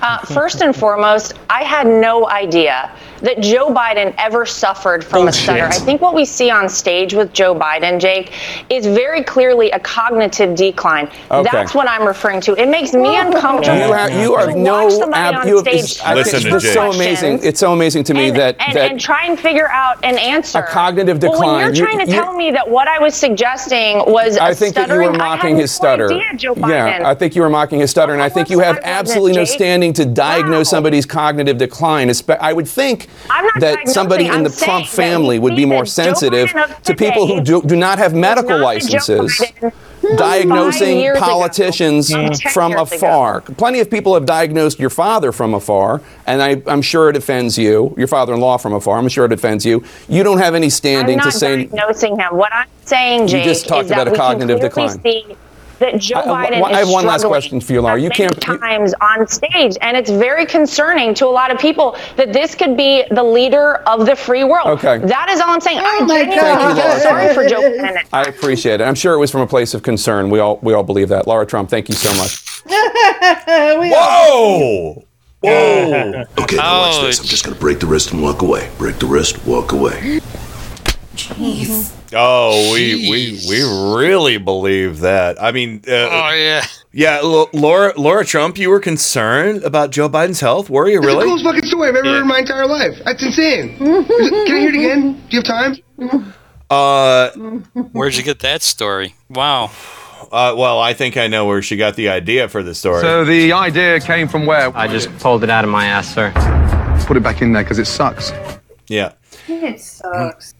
Uh, 0.00 0.18
first 0.18 0.62
and 0.62 0.74
foremost, 0.74 1.34
I 1.48 1.62
had 1.62 1.86
no 1.86 2.28
idea 2.28 2.90
that 3.22 3.40
Joe 3.40 3.68
Biden 3.72 4.14
ever 4.18 4.44
suffered 4.46 5.04
from 5.04 5.22
Bullshit. 5.24 5.40
a 5.40 5.42
stutter. 5.44 5.64
I 5.64 5.70
think 5.72 6.00
what 6.00 6.14
we 6.14 6.24
see 6.24 6.50
on 6.50 6.68
stage 6.68 7.14
with 7.14 7.32
Joe 7.32 7.54
Biden, 7.54 8.00
Jake, 8.00 8.32
is 8.70 8.86
very 8.86 9.22
clearly 9.22 9.70
a 9.70 9.78
cognitive 9.80 10.54
decline. 10.56 11.08
Okay. 11.30 11.48
That's 11.50 11.74
what 11.74 11.88
I'm 11.88 12.06
referring 12.06 12.40
to. 12.42 12.54
It 12.60 12.68
makes 12.68 12.92
me 12.92 13.16
uncomfortable. 13.16 13.76
You 13.78 13.92
have, 13.92 14.12
you 14.20 14.34
are 14.34 14.46
to 14.46 14.54
no. 14.56 14.84
watch 14.84 14.92
somebody 14.94 15.22
ab- 15.22 15.34
on 15.42 15.48
you 15.48 15.56
have, 15.56 15.66
stage 15.66 16.00
I 16.04 16.14
think 16.14 16.26
Listen 16.26 16.50
to 16.50 16.56
it's 16.56 16.64
Jake. 16.64 16.74
so 16.74 16.90
amazing. 16.92 17.40
It's 17.42 17.60
so 17.60 17.72
amazing 17.72 18.04
to 18.04 18.14
me 18.14 18.28
and, 18.28 18.36
that 18.36 18.56
and, 18.60 18.76
that 18.76 18.90
and 18.90 19.00
try 19.00 19.26
and 19.26 19.38
figure 19.38 19.68
out 19.68 20.04
an 20.04 20.18
answer. 20.18 20.58
A 20.58 20.66
cognitive 20.66 21.22
Well, 21.22 21.38
when 21.40 21.60
you're 21.60 21.74
You- 21.74 21.84
trying 21.84 21.98
to 22.04 22.06
you- 22.06 22.20
tell 22.20 22.32
me 22.34 22.50
that 22.50 22.68
what 22.68 22.88
I 22.88 22.98
was 22.98 23.14
suggesting 23.14 23.98
was 24.06 24.36
I 24.38 24.50
a 24.50 24.54
think 24.54 24.74
that 24.74 24.82
you 24.82 24.86
stuttering, 24.86 25.12
were 25.12 25.18
mocking 25.18 25.56
his 25.56 25.70
stutter. 25.72 26.06
Idea, 26.12 26.34
Joe 26.36 26.54
Biden. 26.54 26.68
Yeah, 27.00 27.08
I 27.08 27.14
think 27.14 27.34
you 27.34 27.42
were 27.42 27.50
mocking 27.50 27.80
his 27.80 27.90
stutter, 27.90 28.12
and 28.12 28.22
I 28.22 28.28
think 28.28 28.50
you 28.50 28.58
have 28.60 28.78
absolutely 28.82 29.32
no 29.32 29.44
standing 29.44 29.92
to 29.94 30.04
diagnose 30.04 30.68
somebody's 30.68 31.06
cognitive 31.06 31.58
decline. 31.58 32.10
I 32.40 32.52
would 32.52 32.68
think 32.68 33.03
I'm 33.30 33.48
that 33.60 33.88
somebody 33.88 34.26
in 34.26 34.32
I'm 34.32 34.44
the 34.44 34.50
Trump 34.50 34.86
family 34.86 35.38
would 35.38 35.56
be 35.56 35.64
more 35.64 35.86
sensitive 35.86 36.52
to 36.84 36.94
people 36.94 37.26
who 37.26 37.40
do, 37.40 37.62
do 37.62 37.76
not 37.76 37.98
have 37.98 38.14
medical 38.14 38.58
not 38.58 38.64
licenses. 38.64 39.42
Diagnosing 40.16 41.06
ago. 41.06 41.18
politicians 41.18 42.08
Ten 42.08 42.34
from 42.52 42.72
years 42.72 42.92
ago. 42.92 42.96
afar. 42.96 43.40
Plenty 43.40 43.80
of 43.80 43.90
people 43.90 44.12
have 44.14 44.26
diagnosed 44.26 44.78
your 44.78 44.90
father 44.90 45.32
from 45.32 45.54
afar, 45.54 46.02
and 46.26 46.42
I, 46.42 46.62
I'm 46.66 46.82
sure 46.82 47.08
it 47.08 47.16
offends 47.16 47.56
you. 47.56 47.94
Your 47.96 48.06
father-in-law 48.06 48.58
from 48.58 48.74
afar. 48.74 48.98
I'm 48.98 49.08
sure 49.08 49.24
it 49.24 49.32
offends 49.32 49.64
you. 49.64 49.82
You 50.08 50.22
don't 50.22 50.38
have 50.38 50.54
any 50.54 50.68
standing 50.68 51.18
I'm 51.20 51.24
not 51.24 51.32
to 51.32 51.38
say. 51.38 51.56
diagnosing 51.64 52.18
him. 52.18 52.36
What 52.36 52.52
I'm 52.52 52.68
saying, 52.84 53.28
You 53.28 53.42
just 53.42 53.66
talked 53.66 53.86
is 53.86 53.90
about 53.92 54.04
that 54.04 54.08
a 54.08 54.10
we 54.10 54.16
cognitive 54.18 54.60
decline. 54.60 55.00
See 55.00 55.36
that 55.84 55.98
Joe 56.00 56.16
I- 56.16 56.20
I- 56.20 56.50
Biden 56.50 56.62
I 56.64 56.72
have 56.78 56.88
is 56.88 56.92
one 56.92 57.04
last 57.06 57.24
question 57.24 57.60
for 57.60 57.72
you, 57.72 57.80
Laura. 57.82 58.00
You 58.00 58.10
can't- 58.10 58.40
times 58.40 58.94
on 59.00 59.26
stage, 59.26 59.76
and 59.82 59.96
it's 59.96 60.10
very 60.10 60.46
concerning 60.46 61.14
to 61.14 61.26
a 61.26 61.28
lot 61.40 61.50
of 61.50 61.58
people 61.58 61.96
that 62.16 62.32
this 62.32 62.54
could 62.54 62.76
be 62.76 63.04
the 63.10 63.22
leader 63.22 63.76
of 63.86 64.06
the 64.06 64.16
free 64.16 64.44
world. 64.44 64.66
Okay. 64.68 64.98
that 64.98 65.28
is 65.30 65.40
all 65.40 65.50
I'm 65.50 65.60
saying. 65.60 65.78
I 65.80 66.00
my 66.00 66.24
God. 66.24 66.34
Thank 66.34 66.76
you, 66.78 66.82
Laura. 66.84 67.00
sorry 67.00 67.34
for 67.34 67.46
Joe 67.46 67.60
Biden. 67.78 68.02
I 68.12 68.22
appreciate 68.22 68.80
it. 68.80 68.84
I'm 68.84 68.94
sure 68.94 69.14
it 69.14 69.18
was 69.18 69.30
from 69.30 69.42
a 69.42 69.46
place 69.46 69.74
of 69.74 69.82
concern. 69.82 70.30
We 70.30 70.38
all 70.40 70.58
we 70.62 70.72
all 70.74 70.82
believe 70.82 71.08
that. 71.10 71.26
Laura 71.26 71.44
Trump, 71.46 71.68
thank 71.70 71.88
you 71.88 71.94
so 71.94 72.12
much. 72.14 72.42
Whoa! 73.46 75.04
Whoa! 75.42 76.24
Okay, 76.40 76.56
now 76.56 76.80
watch 76.80 77.02
this. 77.02 77.20
I'm 77.20 77.26
just 77.26 77.44
gonna 77.44 77.56
break 77.56 77.78
the 77.80 77.86
wrist 77.86 78.12
and 78.12 78.22
walk 78.22 78.40
away. 78.42 78.70
Break 78.78 78.98
the 78.98 79.06
wrist, 79.06 79.44
walk 79.46 79.72
away. 79.72 80.20
Oh, 82.16 82.72
we 82.72 83.08
we 83.10 83.40
we 83.48 83.94
really 83.96 84.38
believe 84.38 85.00
that. 85.00 85.42
I 85.42 85.52
mean, 85.52 85.82
uh, 85.88 85.92
Oh 85.92 86.30
yeah. 86.34 86.64
yeah, 86.92 87.18
L- 87.22 87.50
Laura 87.52 87.92
Laura 87.96 88.24
Trump, 88.24 88.56
you 88.58 88.70
were 88.70 88.80
concerned 88.80 89.62
about 89.64 89.90
Joe 89.90 90.08
Biden's 90.08 90.40
health. 90.40 90.70
Were 90.70 90.88
you 90.88 90.98
It's 90.98 91.02
the 91.06 91.06
really? 91.12 91.24
coolest 91.26 91.44
fucking 91.44 91.64
story 91.64 91.88
I've 91.88 91.96
ever 91.96 92.08
heard 92.08 92.22
in 92.22 92.28
my 92.28 92.38
entire 92.38 92.66
life. 92.66 92.94
That's 93.04 93.22
insane. 93.22 93.76
Can 93.78 93.88
I 93.88 94.58
hear 94.60 94.68
it 94.68 94.74
again? 94.74 95.22
Do 95.28 95.36
you 95.36 95.42
have 95.42 95.44
time? 95.44 96.32
Uh, 96.70 97.30
Where'd 97.92 98.16
you 98.16 98.22
get 98.22 98.40
that 98.40 98.62
story? 98.62 99.14
Wow. 99.30 99.70
uh, 100.32 100.54
well, 100.56 100.80
I 100.80 100.94
think 100.94 101.16
I 101.16 101.26
know 101.28 101.46
where 101.46 101.62
she 101.62 101.76
got 101.76 101.94
the 101.96 102.08
idea 102.08 102.48
for 102.48 102.62
the 102.62 102.74
story. 102.74 103.00
So 103.02 103.24
the 103.24 103.52
idea 103.52 104.00
came 104.00 104.28
from 104.28 104.46
where? 104.46 104.76
I 104.76 104.88
just 104.88 105.08
pulled 105.18 105.44
it 105.44 105.50
out 105.50 105.64
of 105.64 105.70
my 105.70 105.86
ass, 105.86 106.12
sir. 106.14 106.32
Put 107.06 107.16
it 107.16 107.22
back 107.22 107.42
in 107.42 107.52
there 107.52 107.62
because 107.62 107.78
it 107.78 107.84
sucks. 107.86 108.32
yeah, 108.88 109.12
It 109.46 109.78
sucks. 109.80 110.54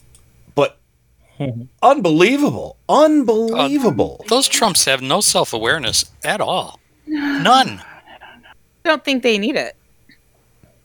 But 1.39 1.51
unbelievable, 1.83 2.77
unbelievable. 2.89 4.25
Those 4.29 4.49
Trumps 4.49 4.85
have 4.85 5.03
no 5.03 5.21
self 5.21 5.53
awareness 5.53 6.05
at 6.25 6.41
all. 6.41 6.81
None. 7.07 7.81
I 7.81 8.89
don't 8.89 9.05
think 9.05 9.23
they 9.23 9.39
need 9.39 9.57
it. 9.57 9.77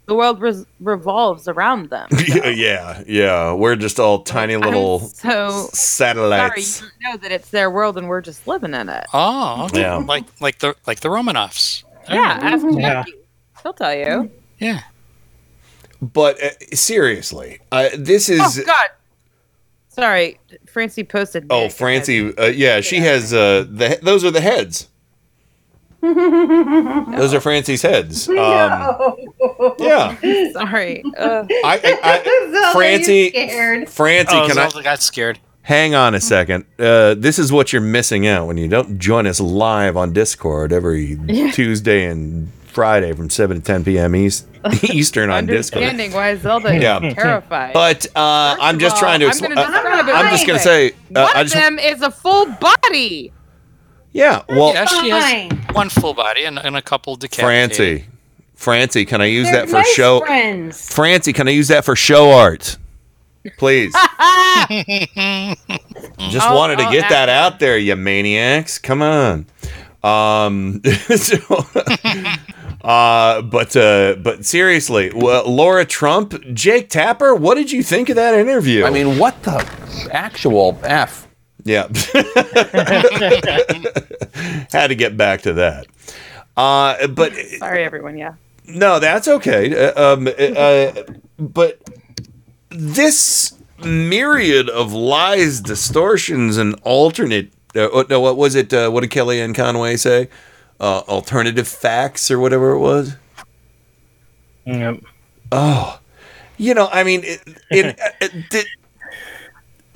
The 0.05 0.15
world 0.15 0.41
res- 0.41 0.65
revolves 0.79 1.47
around 1.47 1.91
them. 1.91 2.07
yeah, 2.27 2.47
yeah, 2.47 3.03
yeah. 3.05 3.53
We're 3.53 3.75
just 3.75 3.99
all 3.99 4.23
tiny 4.23 4.57
little 4.57 4.99
So 5.01 5.69
satellites. 5.71 6.65
sorry, 6.67 6.89
you 6.99 7.09
know 7.11 7.17
that 7.17 7.31
it's 7.31 7.51
their 7.51 7.69
world 7.69 7.95
and 7.97 8.07
we're 8.07 8.21
just 8.21 8.47
living 8.47 8.73
in 8.73 8.89
it. 8.89 9.05
Oh, 9.13 9.65
okay. 9.65 9.81
Yeah. 9.81 9.97
Like 9.97 10.25
like 10.41 10.59
the 10.59 10.75
like 10.87 11.01
the 11.01 11.09
Romanovs. 11.09 11.83
Yeah, 12.09 12.39
ask 12.41 12.65
Yeah. 12.71 12.79
Jackie. 13.03 13.13
He'll 13.61 13.73
tell 13.73 13.93
you. 13.93 14.31
Yeah. 14.57 14.81
But 16.01 16.41
uh, 16.41 16.49
seriously, 16.73 17.59
uh, 17.71 17.89
this 17.95 18.29
is. 18.29 18.39
Oh 18.41 18.63
God. 18.65 18.89
Sorry, 19.99 20.39
Francie 20.67 21.03
posted. 21.03 21.45
Oh, 21.49 21.69
Francie, 21.69 22.35
uh, 22.37 22.45
yeah, 22.47 22.81
she 22.81 22.97
has 22.97 23.33
uh, 23.33 23.65
the. 23.69 23.99
Those 24.01 24.23
are 24.23 24.31
the 24.31 24.41
heads. 24.41 24.87
Those 26.01 27.33
are 27.33 27.41
Francie's 27.41 27.81
heads. 27.81 28.29
Um, 28.39 29.75
yeah. 29.79 30.15
Sorry. 30.53 31.03
Uh, 31.17 31.45
I, 31.65 31.79
I, 31.83 31.99
I, 32.03 32.71
Francie, 32.73 33.29
Francie, 33.85 34.35
oh, 34.35 34.47
can 34.47 34.57
I 34.57 34.69
Zelda 34.69 34.83
got 34.83 35.01
scared. 35.01 35.39
hang 35.63 35.95
on 35.95 36.15
a 36.15 36.21
second? 36.21 36.65
Uh, 36.77 37.15
this 37.15 37.37
is 37.39 37.51
what 37.51 37.73
you're 37.73 37.81
missing 37.81 38.25
out 38.27 38.47
when 38.47 38.57
you 38.57 38.67
don't 38.69 38.99
join 38.99 39.27
us 39.27 39.39
live 39.41 39.97
on 39.97 40.13
Discord 40.13 40.71
every 40.71 41.17
Yeah. 41.27 41.51
Tuesday 41.51 42.05
and 42.05 42.51
Friday 42.69 43.14
from 43.14 43.30
seven 43.30 43.57
to 43.57 43.64
ten 43.64 43.83
p.m. 43.83 44.15
East, 44.15 44.48
Eastern 44.83 45.30
on 45.30 45.45
Discord. 45.45 45.83
understanding 45.83 46.14
why 46.14 46.35
Zelda 46.35 46.69
is 46.75 46.81
Yeah. 46.81 46.99
terrified. 47.14 47.73
But 47.73 48.06
uh, 48.15 48.56
I'm 48.59 48.80
just 48.80 48.95
Well, 48.95 49.01
trying 49.01 49.19
to. 49.22 49.27
I'm 49.27 49.39
gonna 49.39 49.59
uh, 49.61 49.65
describe 49.72 50.07
it 50.07 50.15
I'm 50.15 50.30
just 50.31 50.48
gonna 50.48 50.59
say. 50.59 50.91
Uh, 50.91 50.93
One 51.27 51.35
I 51.35 51.41
of 51.41 51.51
them 51.51 51.80
is 51.80 52.01
a 52.01 52.11
full 52.11 52.45
body. 52.45 53.31
Yeah. 54.11 54.41
Well, 54.49 54.73
yeah, 54.73 54.85
she 54.85 55.09
has 55.09 55.51
one 55.75 55.89
full 55.89 56.14
body 56.14 56.45
and, 56.45 56.57
and 56.57 56.75
a 56.75 56.81
couple 56.81 57.15
decapitated. 57.15 57.69
Francie, 57.77 58.06
Francie, 58.56 59.06
can 59.06 59.22
I 59.22 59.25
use 59.25 59.45
They're 59.51 59.65
that 59.65 59.69
for 59.69 59.75
nice 59.77 59.93
show? 59.93 60.19
friends. 60.22 60.91
Francie, 60.93 61.31
can 61.33 61.48
I 61.48 61.51
use 61.51 61.67
that 61.67 61.85
for 61.85 61.95
show 61.95 62.31
art? 62.31 62.77
Please. 63.57 63.93
Just 66.30 66.45
I'll- 66.48 66.56
wanted 66.57 66.77
to 66.80 66.83
I'll 66.85 66.91
get 66.91 67.09
that 67.09 67.30
out 67.30 67.59
there, 67.59 67.77
you 67.77 67.95
maniacs. 67.95 68.77
Come 68.80 69.01
on. 69.01 69.45
Um, 70.03 70.81
so, 71.15 71.37
uh, 72.83 73.41
but 73.41 73.75
uh, 73.75 74.15
but 74.15 74.45
seriously, 74.45 75.11
well, 75.13 75.49
Lara 75.49 75.85
Trump, 75.85 76.41
Jake 76.53 76.89
Tapper, 76.89 77.35
what 77.35 77.55
did 77.55 77.71
you 77.71 77.83
think 77.83 78.09
of 78.09 78.15
that 78.15 78.33
interview? 78.33 78.85
I 78.85 78.89
mean, 78.89 79.17
what 79.17 79.41
the 79.43 79.65
actual 80.11 80.79
f? 80.83 81.27
Yeah. 81.65 81.87
Had 84.71 84.87
to 84.87 84.95
get 84.95 85.17
back 85.17 85.41
to 85.41 85.53
that. 85.53 85.85
Uh, 86.55 87.07
but 87.07 87.33
Sorry, 87.57 87.83
everyone. 87.83 88.17
Yeah. 88.17 88.35
no, 88.65 88.99
that's 88.99 89.27
okay. 89.27 89.89
Uh, 89.89 90.13
um, 90.13 90.27
uh, 90.27 90.91
but 91.37 91.79
this 92.69 93.53
myriad 93.83 94.69
of 94.69 94.93
lies, 94.93 95.61
distortions, 95.61 96.57
and 96.57 96.75
alternate. 96.83 97.51
Uh, 97.75 98.03
no, 98.09 98.19
what 98.19 98.35
was 98.38 98.56
it? 98.56 98.73
Uh, 98.73 98.89
what 98.89 99.01
did 99.01 99.11
Kellyanne 99.11 99.53
Conway 99.56 99.95
say? 99.95 100.30
Uh, 100.80 100.99
alternative 101.07 101.67
facts 101.67 102.31
or 102.31 102.39
whatever 102.39 102.72
it 102.72 102.80
was. 102.80 103.15
Yep. 104.65 105.01
Oh, 105.51 105.99
you 106.57 106.73
know, 106.73 106.89
I 106.91 107.03
mean, 107.03 107.22
it, 107.23 107.41
it, 107.69 107.99
it, 108.22 108.33
it- 108.53 108.67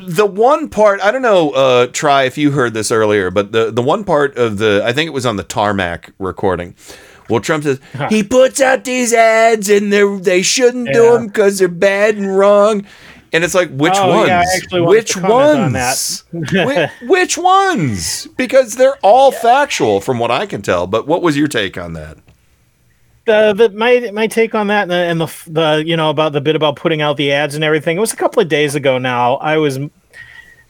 the 0.06 0.26
one 0.26 0.68
part 0.69 1.00
I 1.02 1.11
don't 1.11 1.22
know. 1.22 1.52
Uh, 1.52 1.88
try 1.88 2.24
if 2.24 2.38
you 2.38 2.52
heard 2.52 2.74
this 2.74 2.92
earlier, 2.92 3.32
but 3.32 3.53
the 3.53 3.72
the 3.72 3.82
one 3.82 4.03
part 4.03 4.35
of 4.38 4.58
the 4.58 4.82
I 4.84 4.92
think 4.92 5.08
it 5.08 5.11
was 5.14 5.26
on 5.26 5.38
the 5.38 5.43
tarmac 5.43 6.11
recording. 6.19 6.76
Well, 7.30 7.40
Trump 7.40 7.64
says 7.64 7.80
he 8.10 8.22
puts 8.22 8.60
out 8.60 8.84
these 8.84 9.14
ads 9.14 9.69
and 9.69 9.93
they 9.93 10.03
they 10.19 10.42
shouldn't 10.42 10.92
do 10.92 11.14
them 11.14 11.27
because 11.27 11.60
they're 11.60 11.69
bad 11.69 12.18
and 12.18 12.35
wrong. 12.38 12.85
And 13.34 13.44
it's 13.44 13.56
like, 13.56 13.70
which 13.72 13.94
Oh, 13.95 14.10
ones? 14.10 14.28
yeah, 14.30 14.80
which 14.80 15.18
on 15.18 15.24
ones? 15.74 16.24
that. 16.32 16.92
Whi- 17.02 17.08
which 17.08 17.36
ones? 17.38 18.28
Because 18.38 18.76
they're 18.76 18.98
all 19.02 19.32
factual, 19.32 20.00
from 20.02 20.20
what 20.20 20.30
I 20.30 20.45
can 20.45 20.62
tell. 20.62 20.86
But 20.86 21.08
what 21.08 21.22
was 21.24 21.36
your 21.36 21.48
take 21.48 21.78
on 21.78 21.94
that? 21.94 22.18
the, 23.26 23.53
the 23.53 23.70
my 23.70 24.12
my 24.14 24.28
take 24.28 24.53
on 24.53 24.68
that 24.68 24.84
and 24.84 24.92
the, 24.92 24.95
and 24.95 25.22
the 25.22 25.34
the 25.48 25.84
you 25.86 25.95
know 25.95 26.10
about 26.10 26.34
the 26.34 26.42
bit 26.42 26.56
about 26.58 26.76
putting 26.76 27.02
out 27.02 27.16
the 27.18 27.32
ads 27.32 27.56
and 27.56 27.64
everything. 27.64 27.98
It 27.98 28.02
was 28.02 28.12
a 28.14 28.18
couple 28.18 28.42
of 28.42 28.50
days 28.50 28.76
ago 28.76 28.98
now. 28.98 29.36
I 29.36 29.58
was 29.58 29.80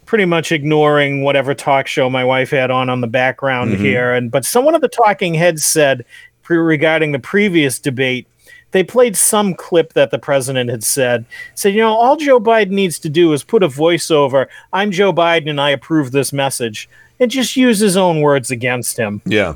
pretty 0.06 0.26
much 0.26 0.52
ignoring 0.52 1.24
whatever 1.24 1.56
talk 1.56 1.88
show 1.88 2.10
my 2.12 2.24
wife 2.24 2.52
had 2.52 2.70
on 2.72 2.90
on 2.90 3.02
the 3.02 3.08
background 3.08 3.72
Mhm. 3.74 3.80
here, 3.80 4.14
and 4.14 4.30
but 4.32 4.46
someone 4.46 4.76
of 4.76 4.82
the 4.82 4.88
talking 4.88 5.34
heads 5.34 5.66
said 5.66 6.06
pre- 6.44 6.58
regarding 6.58 7.12
the 7.12 7.20
previous 7.20 7.80
debate. 7.80 8.28
They 8.74 8.84
played 8.84 9.16
some 9.16 9.54
clip 9.54 9.94
that 9.94 10.12
the 10.12 10.20
president 10.20 10.70
had 10.70 10.84
said. 10.84 11.26
Said, 11.56 11.74
you 11.74 11.82
know, 11.82 11.94
all 11.96 12.18
Joe 12.18 12.40
Biden 12.40 12.72
needs 12.72 13.00
to 13.00 13.10
do 13.10 13.32
is 13.32 13.44
put 13.44 13.64
a 13.64 13.68
voiceover. 13.68 14.48
I'm 14.74 14.92
Joe 14.92 15.14
Biden 15.14 15.50
and 15.50 15.62
I 15.62 15.70
approve 15.70 16.12
this 16.12 16.34
message, 16.34 16.90
and 17.20 17.32
just 17.32 17.56
use 17.56 17.80
his 17.80 17.96
own 17.96 18.22
words 18.22 18.52
against 18.52 18.98
him. 18.98 19.22
Yeah. 19.26 19.56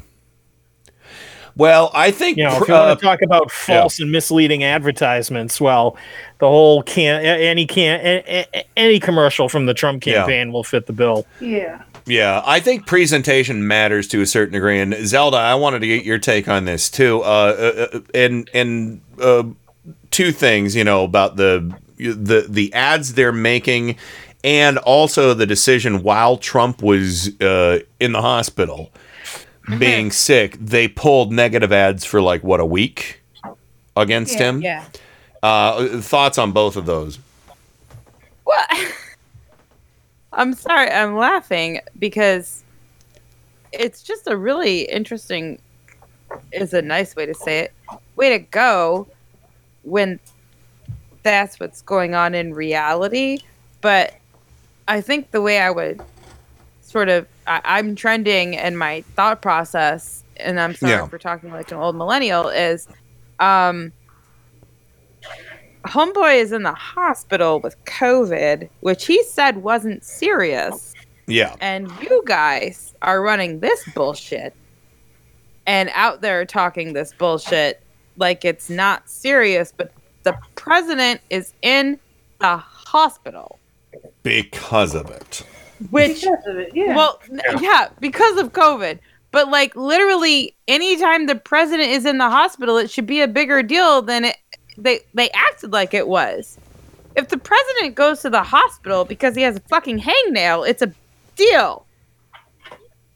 Well, 1.56 1.90
I 1.96 2.12
think 2.12 2.38
you 2.38 2.44
know, 2.44 2.52
if 2.58 2.60
pr- 2.60 2.66
you 2.68 2.74
want 2.76 2.92
uh, 2.92 2.96
to 2.96 3.02
talk 3.02 3.22
about 3.24 3.50
false 3.50 4.00
and 4.00 4.12
misleading 4.12 4.64
advertisements, 4.64 5.60
well, 5.60 5.98
the 6.38 6.46
whole 6.48 6.84
can 6.84 7.20
any 7.26 7.66
can 7.66 8.00
a- 8.00 8.46
a- 8.54 8.64
any 8.78 9.00
commercial 9.00 9.50
from 9.50 9.66
the 9.66 9.74
Trump 9.74 10.06
Yeah. 10.06 10.18
campaign 10.18 10.52
will 10.52 10.64
fit 10.64 10.86
the 10.86 10.94
bill. 10.94 11.26
Yeah. 11.40 11.82
Yeah, 12.08 12.42
I 12.46 12.62
think 12.62 12.86
presentation 12.88 13.68
matters 13.68 14.08
to 14.10 14.22
a 14.22 14.26
certain 14.26 14.54
degree. 14.54 14.80
And 14.80 14.96
Zelda, 15.06 15.38
I 15.38 15.56
wanted 15.56 15.80
to 15.80 15.88
get 15.88 16.06
your 16.06 16.18
take 16.18 16.48
on 16.48 16.66
this 16.66 16.90
too. 16.90 17.22
Uh, 17.22 17.26
uh, 17.26 17.88
uh, 17.98 18.00
and 18.16 18.50
and 18.54 19.02
uh, 19.22 19.44
two 20.10 20.32
things, 20.32 20.76
you 20.76 20.84
know, 20.86 21.04
about 21.04 21.36
the 21.36 21.76
the 21.98 22.46
the 22.48 22.74
ads 22.74 23.14
they're 23.16 23.34
making, 23.34 23.98
and 24.44 24.78
also 24.80 25.34
the 25.34 25.46
decision 25.46 26.02
while 26.02 26.38
Trump 26.38 26.82
was 26.82 27.40
uh, 27.42 27.80
in 28.00 28.14
the 28.14 28.22
hospital, 28.22 28.90
being 29.78 30.10
sick, 30.10 30.56
they 30.62 30.88
pulled 30.88 31.34
negative 31.34 31.74
ads 31.74 32.06
for 32.06 32.22
like 32.22 32.42
what 32.42 32.62
a 32.62 32.66
week 32.66 33.22
against 33.98 34.40
Yeah, 34.40 34.44
him. 34.50 34.62
yeah. 34.62 34.86
Uh, 35.44 36.00
thoughts 36.02 36.38
on 36.38 36.52
both 36.54 36.78
of 36.78 36.86
those? 36.86 37.20
What? 38.46 38.70
I'm 40.38 40.54
sorry, 40.54 40.90
I'm 40.90 41.16
laughing 41.18 41.82
because 42.00 42.64
it's 43.74 44.02
just 44.04 44.28
a 44.28 44.38
really 44.38 44.82
interesting 44.84 45.60
is 46.52 46.74
a 46.74 46.82
nice 46.82 47.16
way 47.16 47.26
to 47.26 47.34
say 47.34 47.60
it. 47.60 47.74
Way 48.16 48.30
to 48.30 48.40
go 48.40 49.08
when 49.84 50.20
that's 51.24 51.60
what's 51.60 51.82
going 51.82 52.16
on 52.16 52.34
in 52.36 52.54
reality. 52.54 53.40
But 53.82 54.14
I 54.88 55.02
think 55.02 55.32
the 55.32 55.42
way 55.42 55.60
I 55.60 55.70
would 55.72 56.02
sort 56.82 57.10
of 57.10 57.28
I, 57.48 57.62
I'm 57.66 57.96
trending 57.96 58.54
in 58.54 58.78
my 58.78 59.02
thought 59.16 59.42
process, 59.42 60.24
and 60.38 60.60
I'm 60.60 60.76
sorry 60.76 60.94
Yeah. 60.94 61.08
for 61.08 61.18
talking 61.18 61.52
like 61.52 61.72
an 61.72 61.78
old 61.78 61.96
millennial, 61.96 62.48
is 62.50 62.88
um 63.40 63.92
Homeboy 65.88 66.42
is 66.42 66.52
in 66.52 66.64
the 66.64 66.74
hospital 66.74 67.60
with 67.60 67.84
COVID, 67.86 68.70
which 68.82 69.06
he 69.06 69.24
said 69.24 69.58
wasn't 69.58 70.04
serious. 70.04 70.94
Yeah. 71.28 71.56
And 71.60 71.92
you 72.02 72.24
guys 72.26 72.94
are 73.02 73.22
running 73.22 73.60
this 73.60 73.84
bullshit 73.94 74.56
and 75.66 75.90
out 75.94 76.22
there 76.22 76.46
talking 76.46 76.94
this 76.94 77.14
bullshit 77.14 77.84
like 78.16 78.46
it's 78.46 78.70
not 78.70 79.08
serious, 79.10 79.74
but 79.76 79.92
the 80.24 80.38
president 80.56 81.22
is 81.30 81.54
in 81.62 82.00
the 82.40 82.58
hospital. 82.58 83.60
Because 84.24 84.96
of 84.96 85.10
it. 85.10 85.44
Which, 85.92 86.26
well, 86.26 87.20
n- 87.32 87.42
yeah, 87.62 87.90
because 88.00 88.38
of 88.38 88.54
COVID. 88.54 89.00
But 89.32 89.50
like 89.50 89.76
literally, 89.76 90.56
anytime 90.68 91.28
the 91.28 91.36
president 91.36 91.90
is 91.90 92.06
in 92.06 92.18
the 92.18 92.30
hospital, 92.30 92.78
it 92.78 92.90
should 92.90 93.06
be 93.06 93.22
a 93.22 93.28
bigger 93.28 93.62
deal 93.62 94.02
than 94.02 94.26
it. 94.26 94.38
They 94.78 95.02
they 95.14 95.30
acted 95.32 95.72
like 95.74 95.94
it 95.94 96.08
was. 96.08 96.58
If 97.16 97.30
the 97.30 97.38
president 97.38 97.96
goes 97.96 98.22
to 98.22 98.30
the 98.30 98.44
hospital 98.44 99.04
because 99.06 99.36
he 99.36 99.42
has 99.42 99.56
a 99.56 99.60
fucking 99.62 100.00
hangnail, 100.00 100.68
it's 100.70 100.82
a 100.84 100.94
deal. 101.36 101.86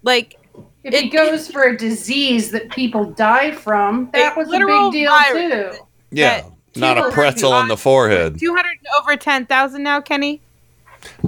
Like 0.03 0.39
If 0.83 0.93
he 0.93 1.09
goes 1.09 1.47
for 1.49 1.63
a 1.63 1.77
disease 1.77 2.49
that 2.51 2.71
people 2.71 3.05
die 3.11 3.51
from, 3.51 4.09
that 4.13 4.35
was 4.35 4.47
a 4.47 4.51
big 4.57 4.91
deal 4.91 5.11
virus. 5.11 5.77
too. 5.77 5.83
Yeah. 6.09 6.45
Not 6.75 6.97
a 6.97 7.11
pretzel 7.11 7.51
on 7.53 7.67
the 7.67 7.77
forehead. 7.77 8.39
two 8.39 8.55
hundred 8.55 8.77
over 8.99 9.15
ten 9.17 9.45
thousand 9.45 9.83
now, 9.83 10.01
Kenny. 10.01 10.41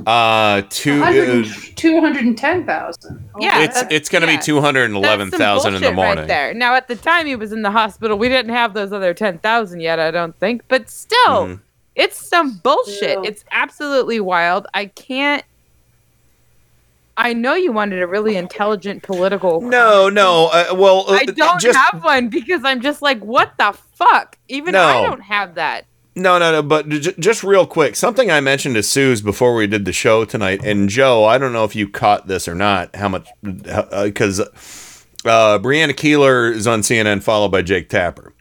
Uh, 0.05 0.61
two. 0.69 1.03
Uh, 1.03 1.43
210,000. 1.75 3.29
Yeah, 3.39 3.63
it's 3.63 3.83
it's 3.89 4.09
going 4.09 4.21
to 4.21 4.27
yeah. 4.31 4.37
be 4.37 4.43
two 4.43 4.61
hundred 4.61 4.85
and 4.85 4.95
eleven 4.95 5.31
thousand 5.31 5.75
in 5.75 5.81
the 5.81 5.87
Bullshit 5.87 5.97
right 5.97 6.05
morning. 6.15 6.27
there. 6.27 6.53
Now, 6.53 6.75
at 6.75 6.87
the 6.87 6.95
time 6.95 7.25
he 7.25 7.35
was 7.35 7.51
in 7.51 7.61
the 7.61 7.71
hospital, 7.71 8.17
we 8.17 8.29
didn't 8.29 8.51
have 8.53 8.73
those 8.73 8.91
other 8.93 9.13
ten 9.13 9.39
thousand 9.39 9.79
yet. 9.79 9.99
I 9.99 10.11
don't 10.11 10.37
think, 10.39 10.63
but 10.67 10.89
still, 10.89 11.47
Mhm. 11.47 11.59
it's 11.95 12.17
some 12.29 12.57
bullshit. 12.63 13.19
It's 13.25 13.43
absolutely 13.51 14.19
wild. 14.19 14.67
I 14.73 14.85
can't. 14.87 15.43
I 17.15 17.33
know 17.33 17.53
you 17.53 17.71
wanted 17.71 18.01
a 18.01 18.07
really 18.07 18.37
intelligent 18.37 19.03
political. 19.03 19.61
No, 19.61 20.09
no. 20.09 20.47
Uh, 20.51 20.73
well, 20.75 21.05
uh, 21.07 21.13
I 21.13 21.25
don't 21.25 21.61
just 21.61 21.77
have 21.77 22.03
one 22.03 22.27
because 22.29 22.63
I'm 22.63 22.81
just 22.81 23.03
like, 23.03 23.19
what 23.19 23.53
the 23.59 23.73
fuck? 23.93 24.37
Even 24.47 24.75
I 24.75 25.03
don't 25.03 25.21
have 25.21 25.55
that. 25.55 25.85
No, 26.15 26.37
no, 26.37 26.51
no. 26.51 26.61
But 26.61 26.89
j- 26.89 27.15
just 27.17 27.43
real 27.43 27.65
quick, 27.65 27.95
something 27.95 28.29
I 28.29 28.39
mentioned 28.39 28.75
to 28.75 28.83
Suze 28.83 29.21
before 29.21 29.55
we 29.55 29.65
did 29.67 29.85
the 29.85 29.93
show 29.93 30.25
tonight, 30.25 30.63
and 30.63 30.89
Joe, 30.89 31.25
I 31.25 31.37
don't 31.37 31.53
know 31.53 31.63
if 31.63 31.75
you 31.75 31.89
caught 31.89 32.27
this 32.27 32.47
or 32.47 32.55
not. 32.55 32.95
How 32.95 33.09
much? 33.09 33.27
Because 33.41 34.39
uh, 34.39 35.59
Brianna 35.59 35.93
Keilar 35.93 36.53
is 36.53 36.67
on 36.67 36.81
CNN, 36.81 37.23
followed 37.23 37.49
by 37.49 37.63
Jake 37.63 37.89
Tapper, 37.89 38.33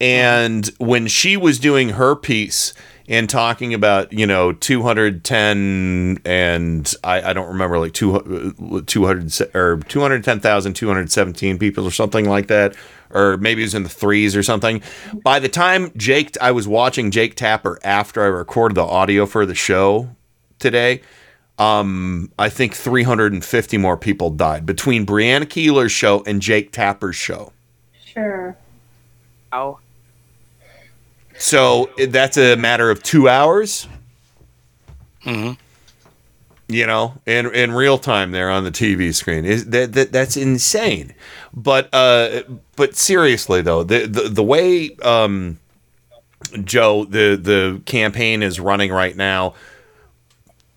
and 0.00 0.66
when 0.78 1.06
she 1.06 1.36
was 1.36 1.58
doing 1.60 1.90
her 1.90 2.16
piece 2.16 2.74
and 3.08 3.30
talking 3.30 3.72
about 3.72 4.12
you 4.12 4.26
know 4.26 4.52
210 4.52 6.20
and 6.24 6.94
I, 7.04 7.30
I 7.30 7.32
don't 7.32 7.48
remember 7.48 7.78
like 7.78 7.92
two, 7.92 8.82
200 8.86 9.54
or 9.54 9.76
210,217 9.78 11.58
people 11.58 11.86
or 11.86 11.90
something 11.90 12.28
like 12.28 12.48
that 12.48 12.74
or 13.10 13.36
maybe 13.36 13.62
it 13.62 13.66
was 13.66 13.74
in 13.74 13.82
the 13.82 13.88
threes 13.88 14.34
or 14.36 14.42
something 14.42 14.82
by 15.22 15.38
the 15.38 15.48
time 15.48 15.92
Jake 15.96 16.36
I 16.40 16.50
was 16.52 16.66
watching 16.66 17.10
Jake 17.10 17.34
Tapper 17.34 17.78
after 17.84 18.22
I 18.22 18.26
recorded 18.26 18.74
the 18.74 18.84
audio 18.84 19.26
for 19.26 19.46
the 19.46 19.54
show 19.54 20.10
today 20.58 21.02
um 21.58 22.30
I 22.38 22.48
think 22.48 22.74
350 22.74 23.78
more 23.78 23.96
people 23.96 24.30
died 24.30 24.66
between 24.66 25.06
Brianna 25.06 25.44
Keilar's 25.44 25.92
show 25.92 26.22
and 26.26 26.42
Jake 26.42 26.72
Tapper's 26.72 27.16
show 27.16 27.52
Sure. 28.16 28.56
Oh. 29.52 29.78
So 31.36 31.90
that's 32.08 32.38
a 32.38 32.56
matter 32.56 32.90
of 32.90 33.02
two 33.02 33.28
hours. 33.28 33.86
Mm-hmm. 35.26 35.52
You 36.68 36.84
know, 36.84 37.14
in 37.26 37.46
in 37.54 37.72
real 37.72 37.96
time 37.96 38.32
there 38.32 38.50
on 38.50 38.64
the 38.64 38.72
TV 38.72 39.14
screen 39.14 39.44
is 39.44 39.66
that, 39.66 39.92
that 39.92 40.10
that's 40.10 40.36
insane. 40.36 41.14
But 41.54 41.88
uh, 41.92 42.42
but 42.74 42.96
seriously 42.96 43.62
though, 43.62 43.84
the 43.84 44.06
the, 44.06 44.22
the 44.22 44.42
way 44.42 44.96
um, 45.02 45.60
Joe 46.64 47.04
the 47.04 47.36
the 47.40 47.82
campaign 47.86 48.42
is 48.42 48.58
running 48.58 48.90
right 48.90 49.16
now, 49.16 49.54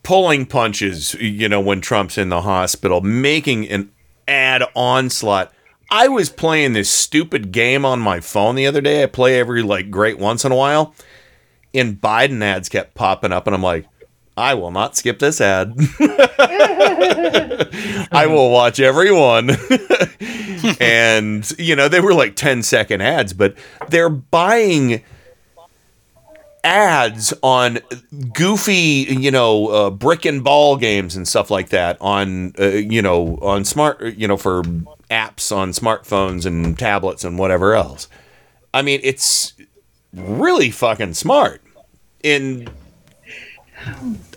pulling 0.04 0.46
punches. 0.46 1.16
You 1.16 1.50
know, 1.50 1.60
when 1.60 1.82
Trump's 1.82 2.20
in 2.20 2.30
the 2.30 2.42
hospital, 2.42 3.02
making 3.02 3.68
an 3.70 3.92
ad 4.28 4.64
onslaught. 4.76 5.52
I 5.92 6.08
was 6.08 6.30
playing 6.30 6.74
this 6.74 6.90
stupid 6.90 7.52
game 7.52 7.84
on 7.84 8.00
my 8.00 8.20
phone 8.20 8.54
the 8.54 8.68
other 8.68 8.80
day. 8.80 9.02
I 9.02 9.08
play 9.08 9.40
every 9.40 9.64
like 9.64 9.90
great 9.90 10.20
once 10.20 10.46
in 10.46 10.52
a 10.52 10.56
while, 10.56 10.94
and 11.74 12.00
Biden 12.00 12.44
ads 12.44 12.70
kept 12.70 12.94
popping 12.94 13.32
up, 13.32 13.48
and 13.48 13.56
I'm 13.56 13.64
like, 13.64 13.88
I 14.40 14.54
will 14.54 14.72
not 14.72 14.96
skip 14.96 15.20
this 15.20 15.42
ad. 15.42 15.74
I 18.12 18.26
will 18.28 18.50
watch 18.52 18.80
every 18.80 19.12
one. 19.12 19.50
and 20.80 21.52
you 21.60 21.76
know, 21.76 21.90
they 21.90 22.00
were 22.00 22.14
like 22.14 22.36
10 22.36 22.64
second 22.64 23.02
ads, 23.02 23.34
but 23.34 23.56
they're 23.90 24.10
buying 24.10 25.04
ads 26.64 27.34
on 27.44 27.80
goofy, 28.34 29.06
you 29.10 29.32
know, 29.32 29.68
uh, 29.68 29.90
brick 29.90 30.26
and 30.26 30.44
ball 30.44 30.78
games 30.78 31.16
and 31.16 31.28
stuff 31.28 31.52
like 31.52 31.70
that 31.70 31.98
on, 32.00 32.54
uh, 32.60 32.68
you 32.68 33.02
know, 33.02 33.38
on 33.42 33.66
smart, 33.66 34.16
you 34.16 34.28
know, 34.28 34.38
for 34.38 34.64
apps 35.12 35.56
on 35.56 35.72
smartphones 35.72 36.46
and 36.46 36.80
tablets 36.80 37.24
and 37.24 37.38
whatever 37.38 37.74
else. 37.76 38.08
I 38.74 38.84
mean, 38.84 39.00
it's 39.04 39.54
really 40.14 40.72
fucking 40.72 41.16
smart. 41.16 41.62
And 42.24 42.70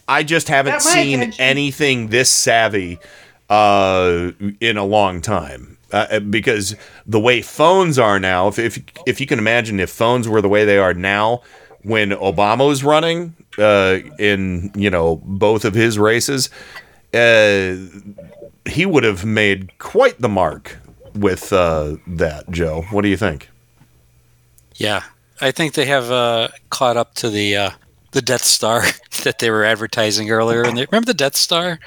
I 0.08 0.22
just 0.22 0.48
haven't 0.48 0.82
seen 0.82 1.20
attention. 1.20 1.40
anything 1.40 2.08
this 2.08 2.30
savvy 2.30 2.98
uh, 3.48 4.32
in 4.60 4.76
a 4.76 4.84
long 4.84 5.20
time. 5.20 5.78
Uh, 5.92 6.20
because 6.20 6.74
the 7.06 7.20
way 7.20 7.42
phones 7.42 7.98
are 7.98 8.18
now, 8.18 8.48
if, 8.48 8.58
if 8.58 8.82
if 9.06 9.20
you 9.20 9.26
can 9.26 9.38
imagine 9.38 9.78
if 9.78 9.90
phones 9.90 10.26
were 10.26 10.40
the 10.40 10.48
way 10.48 10.64
they 10.64 10.78
are 10.78 10.94
now, 10.94 11.42
when 11.82 12.10
Obama 12.10 12.66
was 12.66 12.82
running 12.82 13.34
uh, 13.58 13.98
in 14.18 14.72
you 14.74 14.88
know 14.88 15.16
both 15.24 15.66
of 15.66 15.74
his 15.74 15.98
races, 15.98 16.48
uh, 17.12 17.76
he 18.64 18.86
would 18.86 19.04
have 19.04 19.26
made 19.26 19.76
quite 19.78 20.18
the 20.18 20.30
mark 20.30 20.78
with 21.14 21.52
uh, 21.52 21.96
that. 22.06 22.50
Joe, 22.50 22.86
what 22.90 23.02
do 23.02 23.08
you 23.08 23.18
think? 23.18 23.50
Yeah, 24.76 25.02
I 25.42 25.50
think 25.50 25.74
they 25.74 25.84
have 25.84 26.10
uh, 26.10 26.48
caught 26.70 26.96
up 26.96 27.14
to 27.16 27.28
the 27.28 27.56
uh, 27.56 27.70
the 28.12 28.22
Death 28.22 28.44
Star 28.44 28.84
that 29.24 29.38
they 29.40 29.50
were 29.50 29.64
advertising 29.64 30.30
earlier. 30.30 30.62
And 30.62 30.76
they, 30.78 30.86
remember 30.90 31.06
the 31.06 31.14
Death 31.14 31.36
Star? 31.36 31.78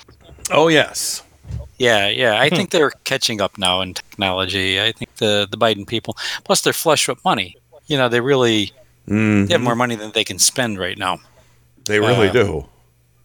Oh 0.51 0.67
yes. 0.67 1.23
Yeah, 1.77 2.07
yeah. 2.07 2.39
I 2.39 2.49
think 2.49 2.69
they're 2.69 2.91
catching 3.03 3.41
up 3.41 3.57
now 3.57 3.81
in 3.81 3.93
technology. 3.93 4.79
I 4.81 4.91
think 4.91 5.15
the 5.15 5.47
the 5.49 5.57
Biden 5.57 5.85
people, 5.87 6.15
plus 6.43 6.61
they're 6.61 6.73
flush 6.73 7.07
with 7.07 7.23
money. 7.25 7.57
You 7.87 7.97
know, 7.97 8.07
they 8.09 8.21
really 8.21 8.71
they 9.07 9.47
have 9.53 9.61
more 9.61 9.75
money 9.75 9.95
than 9.95 10.11
they 10.11 10.23
can 10.23 10.39
spend 10.39 10.79
right 10.79 10.97
now. 10.97 11.19
They 11.85 11.99
really 11.99 12.29
Uh, 12.29 12.33
do. 12.33 12.65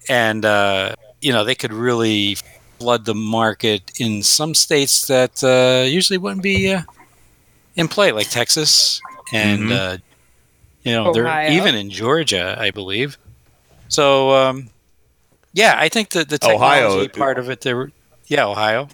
and 0.09 0.45
uh, 0.45 0.95
you 1.23 1.33
know 1.33 1.45
they 1.45 1.55
could 1.55 1.73
really 1.73 2.37
flood 2.81 3.05
the 3.05 3.15
market 3.15 3.93
in 4.01 4.23
some 4.23 4.55
states 4.55 5.07
that 5.07 5.43
uh, 5.45 5.87
usually 5.87 6.19
wouldn't 6.19 6.43
be 6.43 6.73
uh, 6.75 6.83
in 7.77 7.89
play, 7.89 8.11
like 8.13 8.29
Texas 8.31 9.01
and 9.33 9.71
Mhm. 9.71 10.01
You 10.83 10.93
know 10.93 11.13
they're 11.13 11.51
even 11.51 11.75
in 11.75 11.91
Georgia, 11.91 12.57
I 12.59 12.71
believe. 12.71 13.19
So 13.89 14.31
um, 14.35 14.71
yeah, 15.53 15.75
I 15.79 15.89
think 15.89 16.11
that 16.11 16.29
the 16.29 16.39
Ohio- 16.45 16.89
technology 16.89 17.09
part 17.09 17.39
of 17.39 17.51
it, 17.51 17.61
they're 17.61 17.91
yeah, 18.27 18.47
Ohio. 18.47 18.89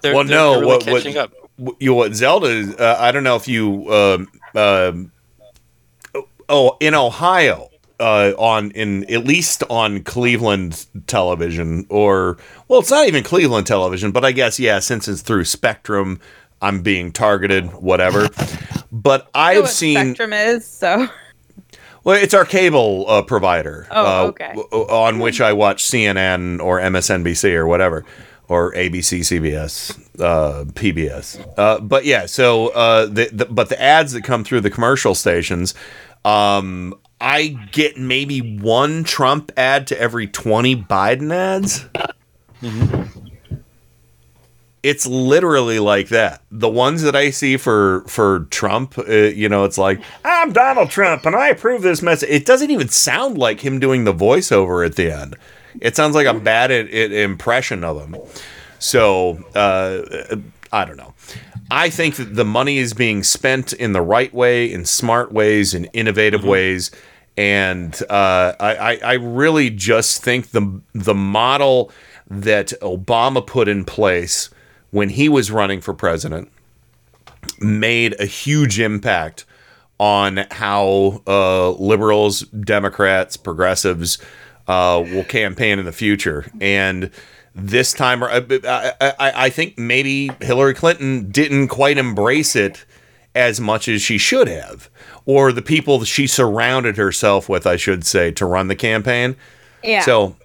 They're, 0.00 0.14
well, 0.14 0.24
they're- 0.24 0.36
no, 0.36 0.50
they're 0.52 0.60
really 0.60 0.66
what 0.66 0.86
what, 0.86 1.02
catching 1.02 1.16
up. 1.18 1.32
what- 1.56 1.76
you 1.80 1.94
what 1.94 2.14
Zelda? 2.14 2.74
Uh, 2.78 2.96
I 3.00 3.12
don't 3.12 3.24
know 3.24 3.36
if 3.36 3.48
you 3.48 3.92
um, 3.92 4.28
um, 4.54 5.12
oh, 6.48 6.76
in 6.80 6.94
Ohio, 6.94 7.68
uh, 8.00 8.32
on 8.38 8.70
in 8.72 9.10
at 9.12 9.24
least 9.24 9.62
on 9.70 10.02
Cleveland 10.02 10.86
television, 11.06 11.86
or 11.88 12.36
well, 12.68 12.80
it's 12.80 12.90
not 12.90 13.06
even 13.06 13.22
Cleveland 13.22 13.66
television, 13.66 14.10
but 14.12 14.24
I 14.24 14.32
guess 14.32 14.58
yeah, 14.58 14.78
since 14.80 15.08
it's 15.08 15.22
through 15.22 15.44
Spectrum, 15.44 16.20
I'm 16.60 16.82
being 16.82 17.12
targeted, 17.12 17.72
whatever. 17.74 18.28
But 18.94 19.30
I 19.34 19.54
know 19.54 19.58
I've 19.60 19.64
what 19.64 19.70
seen 19.70 19.96
Spectrum 20.14 20.34
is 20.34 20.66
so. 20.66 21.08
Well, 22.04 22.20
it's 22.22 22.34
our 22.34 22.44
cable 22.44 23.04
uh, 23.08 23.22
provider. 23.22 23.86
Oh, 23.90 24.24
uh, 24.24 24.26
okay. 24.28 24.52
w- 24.54 24.86
on 24.88 25.18
which 25.18 25.40
I 25.40 25.52
watch 25.52 25.84
CNN 25.84 26.60
or 26.60 26.78
MSNBC 26.80 27.54
or 27.54 27.66
whatever, 27.66 28.04
or 28.48 28.72
ABC, 28.72 29.20
CBS, 29.20 29.98
uh, 30.20 30.64
PBS. 30.72 31.44
Uh, 31.56 31.80
but 31.80 32.04
yeah, 32.04 32.26
so 32.26 32.68
uh, 32.68 33.06
the, 33.06 33.28
the 33.32 33.46
but 33.46 33.68
the 33.68 33.80
ads 33.80 34.12
that 34.12 34.24
come 34.24 34.44
through 34.44 34.60
the 34.62 34.70
commercial 34.70 35.14
stations, 35.14 35.74
um, 36.24 36.94
I 37.20 37.48
get 37.72 37.96
maybe 37.96 38.56
one 38.58 39.04
Trump 39.04 39.52
ad 39.56 39.86
to 39.88 40.00
every 40.00 40.26
twenty 40.26 40.74
Biden 40.76 41.32
ads. 41.32 41.86
It's 44.82 45.06
literally 45.06 45.78
like 45.78 46.08
that. 46.08 46.42
The 46.50 46.68
ones 46.68 47.02
that 47.02 47.14
I 47.14 47.30
see 47.30 47.56
for 47.56 48.02
for 48.08 48.48
Trump, 48.50 48.98
uh, 48.98 49.04
you 49.12 49.48
know, 49.48 49.64
it's 49.64 49.78
like 49.78 50.00
I'm 50.24 50.52
Donald 50.52 50.90
Trump 50.90 51.24
and 51.24 51.36
I 51.36 51.48
approve 51.48 51.82
this 51.82 52.02
message. 52.02 52.28
It 52.28 52.44
doesn't 52.46 52.70
even 52.70 52.88
sound 52.88 53.38
like 53.38 53.60
him 53.60 53.78
doing 53.78 54.04
the 54.04 54.12
voiceover 54.14 54.84
at 54.84 54.96
the 54.96 55.10
end. 55.12 55.36
It 55.80 55.94
sounds 55.96 56.14
like 56.16 56.26
a 56.26 56.34
bad 56.34 56.70
i- 56.72 56.74
i- 56.74 57.22
impression 57.22 57.84
of 57.84 58.00
him. 58.00 58.16
So 58.80 59.42
uh, 59.54 60.36
I 60.72 60.84
don't 60.84 60.96
know. 60.96 61.14
I 61.70 61.88
think 61.88 62.16
that 62.16 62.34
the 62.34 62.44
money 62.44 62.78
is 62.78 62.92
being 62.92 63.22
spent 63.22 63.72
in 63.72 63.92
the 63.92 64.02
right 64.02 64.34
way, 64.34 64.70
in 64.70 64.84
smart 64.84 65.32
ways, 65.32 65.72
in 65.74 65.84
innovative 65.86 66.44
ways, 66.44 66.90
and 67.36 67.94
uh, 68.10 68.52
I, 68.60 68.74
I, 68.76 68.98
I 69.04 69.12
really 69.14 69.70
just 69.70 70.22
think 70.22 70.50
the 70.50 70.80
the 70.92 71.14
model 71.14 71.90
that 72.28 72.72
Obama 72.82 73.46
put 73.46 73.68
in 73.68 73.84
place 73.84 74.50
when 74.92 75.08
he 75.08 75.28
was 75.28 75.50
running 75.50 75.80
for 75.80 75.92
president 75.92 76.52
made 77.58 78.14
a 78.20 78.26
huge 78.26 78.78
impact 78.78 79.44
on 79.98 80.46
how 80.52 81.22
uh, 81.26 81.70
liberals, 81.72 82.42
Democrats, 82.42 83.36
progressives 83.36 84.18
uh, 84.68 85.02
will 85.12 85.24
campaign 85.24 85.78
in 85.78 85.84
the 85.84 85.92
future. 85.92 86.50
And 86.60 87.10
this 87.54 87.92
time, 87.92 88.22
I, 88.22 88.44
I, 88.64 88.92
I 89.00 89.32
I 89.46 89.50
think 89.50 89.78
maybe 89.78 90.30
Hillary 90.40 90.74
Clinton 90.74 91.30
didn't 91.30 91.68
quite 91.68 91.98
embrace 91.98 92.56
it 92.56 92.84
as 93.34 93.60
much 93.60 93.88
as 93.88 94.02
she 94.02 94.18
should 94.18 94.48
have, 94.48 94.90
or 95.24 95.52
the 95.52 95.62
people 95.62 96.04
she 96.04 96.26
surrounded 96.26 96.96
herself 96.96 97.48
with, 97.48 97.66
I 97.66 97.76
should 97.76 98.04
say, 98.04 98.30
to 98.32 98.46
run 98.46 98.68
the 98.68 98.76
campaign. 98.76 99.36
Yeah. 99.82 100.02
So 100.02 100.36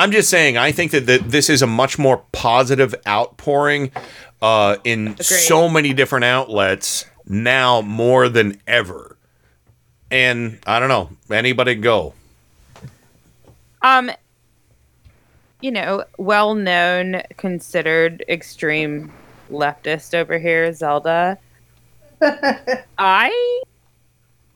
I'm 0.00 0.12
just 0.12 0.30
saying, 0.30 0.56
I 0.56 0.72
think 0.72 0.92
that, 0.92 1.04
that 1.08 1.30
this 1.30 1.50
is 1.50 1.60
a 1.60 1.66
much 1.66 1.98
more 1.98 2.24
positive 2.32 2.94
outpouring 3.06 3.92
uh, 4.40 4.78
in 4.82 5.18
so 5.18 5.68
many 5.68 5.92
different 5.92 6.24
outlets 6.24 7.04
now 7.26 7.82
more 7.82 8.30
than 8.30 8.58
ever. 8.66 9.18
And 10.10 10.58
I 10.66 10.80
don't 10.80 10.88
know, 10.88 11.10
anybody 11.30 11.74
go. 11.74 12.14
Um, 13.82 14.10
you 15.60 15.70
know, 15.70 16.04
well 16.16 16.54
known, 16.54 17.20
considered 17.36 18.24
extreme 18.26 19.12
leftist 19.50 20.14
over 20.14 20.38
here, 20.38 20.72
Zelda. 20.72 21.36
I 22.98 23.62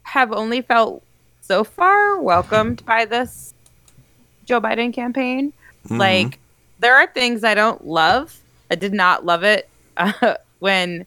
have 0.05 0.33
only 0.33 0.63
felt 0.63 1.03
so 1.43 1.65
far 1.65 2.19
welcomed 2.19 2.83
by 2.87 3.05
this 3.05 3.53
Joe 4.45 4.61
Biden 4.61 4.93
campaign. 4.93 5.53
Mhm. 5.89 5.99
Like, 5.99 6.39
there 6.79 6.95
are 6.97 7.07
things 7.07 7.45
I 7.45 7.55
don't 7.55 7.87
love. 7.87 8.39
I 8.71 8.75
did 8.75 8.93
not 8.93 9.25
love 9.25 9.45
it 9.45 9.69
uh, 9.97 10.35
when 10.59 11.07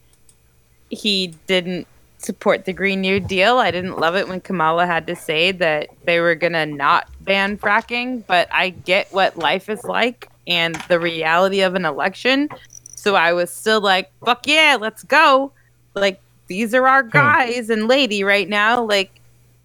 he 0.90 1.34
didn't 1.48 1.88
support 2.20 2.66
the 2.66 2.74
Green 2.74 3.02
New 3.02 3.20
Deal. 3.20 3.58
I 3.58 3.72
didn't 3.72 4.00
love 4.00 4.16
it 4.16 4.28
when 4.28 4.42
Kamala 4.42 4.86
had 4.86 5.08
to 5.08 5.16
say 5.16 5.52
that 5.54 5.90
they 6.06 6.20
were 6.20 6.36
going 6.36 6.54
to 6.54 6.66
not 6.66 7.08
ban 7.22 7.58
fracking, 7.58 8.24
but 8.26 8.48
I 8.52 8.70
get 8.70 9.12
what 9.14 9.38
life 9.38 9.70
is 9.70 9.84
like 9.84 10.30
and 10.48 10.76
the 10.88 11.00
reality 11.00 11.62
of 11.62 11.76
an 11.76 11.86
election. 11.86 12.50
So 12.96 13.16
I 13.16 13.34
was 13.34 13.52
still 13.52 13.82
like, 13.82 14.12
fuck 14.26 14.48
yeah, 14.48 14.78
let's 14.80 15.04
go. 15.04 15.52
Like, 15.94 16.20
these 16.48 16.74
are 16.74 16.88
our 16.88 17.04
guys 17.04 17.70
and 17.70 17.88
lady 17.88 18.24
right 18.24 18.48
now. 18.48 18.84
Like, 18.84 19.12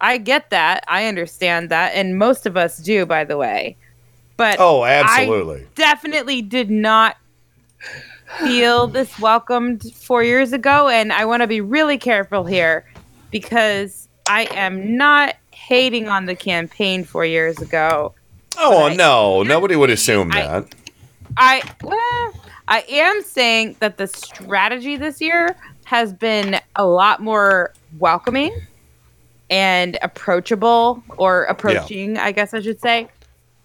I 0.03 0.17
get 0.17 0.49
that. 0.49 0.83
I 0.89 1.05
understand 1.07 1.69
that. 1.69 1.93
And 1.95 2.19
most 2.19 2.45
of 2.45 2.57
us 2.57 2.77
do, 2.77 3.05
by 3.05 3.23
the 3.23 3.37
way. 3.37 3.77
But 4.35 4.57
Oh, 4.59 4.81
I 4.81 4.91
absolutely. 4.91 5.65
definitely 5.75 6.41
did 6.41 6.69
not 6.69 7.15
feel 8.39 8.87
this 8.87 9.17
welcomed 9.17 9.83
four 9.93 10.21
years 10.21 10.51
ago. 10.51 10.89
And 10.89 11.13
I 11.13 11.23
want 11.23 11.41
to 11.41 11.47
be 11.47 11.61
really 11.61 11.97
careful 11.97 12.43
here 12.43 12.85
because 13.31 14.09
I 14.27 14.47
am 14.51 14.97
not 14.97 15.35
hating 15.51 16.09
on 16.09 16.25
the 16.25 16.35
campaign 16.35 17.05
four 17.05 17.25
years 17.25 17.59
ago. 17.59 18.13
Oh, 18.57 18.93
no, 18.93 19.41
nobody 19.43 19.77
would 19.77 19.89
assume 19.89 20.29
that. 20.29 20.65
I 21.37 21.63
well, 21.81 22.33
I 22.67 22.83
am 22.89 23.23
saying 23.23 23.77
that 23.79 23.97
the 23.97 24.07
strategy 24.07 24.97
this 24.97 25.21
year 25.21 25.55
has 25.85 26.13
been 26.13 26.59
a 26.75 26.85
lot 26.85 27.21
more 27.21 27.71
welcoming 27.99 28.53
and 29.53 29.99
approachable 30.01 31.03
or 31.17 31.43
approaching, 31.43 32.17
I 32.17 32.31
guess 32.31 32.55
I 32.55 32.59
should 32.59 32.81
say, 32.81 33.07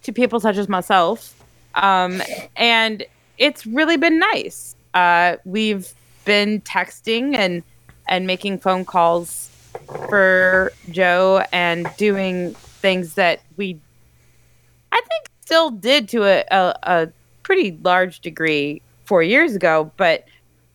to 0.02 0.12
people 0.12 0.38
such 0.38 0.58
as 0.58 0.68
myself. 0.68 1.34
Um, 1.76 2.20
and 2.56 3.06
it's 3.38 3.64
really 3.64 3.96
been 3.96 4.18
nice. 4.18 4.76
Uh, 4.92 5.36
we've 5.46 5.94
been 6.26 6.60
texting 6.60 7.34
and 7.34 7.62
and 8.06 8.26
making 8.26 8.58
phone 8.58 8.84
calls 8.84 9.50
for 10.10 10.72
Joe 10.90 11.42
and 11.52 11.88
doing 11.96 12.52
things 12.52 13.14
that 13.14 13.40
we 13.56 13.80
I 14.92 15.00
think 15.08 15.24
still 15.40 15.70
did 15.70 16.06
to 16.10 16.24
a, 16.24 16.44
a, 16.50 16.78
a 16.82 17.08
pretty 17.44 17.78
large 17.82 18.20
degree 18.20 18.82
four 19.06 19.22
years 19.22 19.54
ago, 19.56 19.90
but 19.96 20.26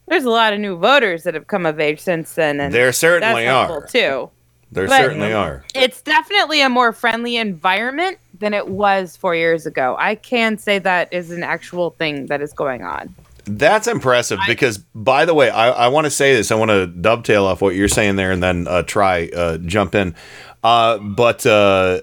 there's 0.07 0.23
a 0.23 0.31
lot 0.31 0.53
of 0.53 0.59
new 0.59 0.75
voters 0.75 1.21
that 1.23 1.35
have 1.35 1.45
come 1.45 1.67
of 1.67 1.79
age 1.79 1.99
since 1.99 2.33
then, 2.33 2.59
and 2.59 2.73
There 2.73 2.91
certainly 2.91 3.47
are. 3.47 3.85
too. 3.85 4.31
There 4.73 4.87
But- 4.87 4.97
certainly 4.97 5.33
are. 5.33 5.63
It's 5.75 6.01
definitely 6.01 6.61
a 6.61 6.69
more 6.69 6.91
friendly 6.91 7.37
environment 7.37 8.17
than 8.39 8.53
it 8.53 8.67
was 8.67 9.15
four 9.15 9.35
years 9.35 9.65
ago. 9.65 9.95
I 9.99 10.15
can 10.15 10.57
say 10.57 10.79
that 10.79 11.11
is 11.13 11.31
an 11.31 11.43
actual 11.43 11.91
thing 11.91 12.25
that 12.27 12.41
is 12.41 12.51
going 12.53 12.83
on. 12.83 13.13
That's 13.45 13.87
impressive 13.87 14.39
because, 14.47 14.77
by 14.95 15.25
the 15.25 15.33
way, 15.33 15.49
I, 15.49 15.69
I 15.69 15.87
want 15.89 16.05
to 16.05 16.11
say 16.11 16.33
this. 16.33 16.49
I 16.51 16.55
want 16.55 16.71
to 16.71 16.87
dovetail 16.87 17.45
off 17.45 17.61
what 17.61 17.75
you're 17.75 17.89
saying 17.89 18.15
there 18.15 18.31
and 18.31 18.41
then 18.41 18.67
uh, 18.67 18.83
try 18.83 19.27
uh, 19.35 19.57
jump 19.57 19.95
in. 19.95 20.15
Uh, 20.63 20.97
but 20.97 21.45
uh, 21.45 21.49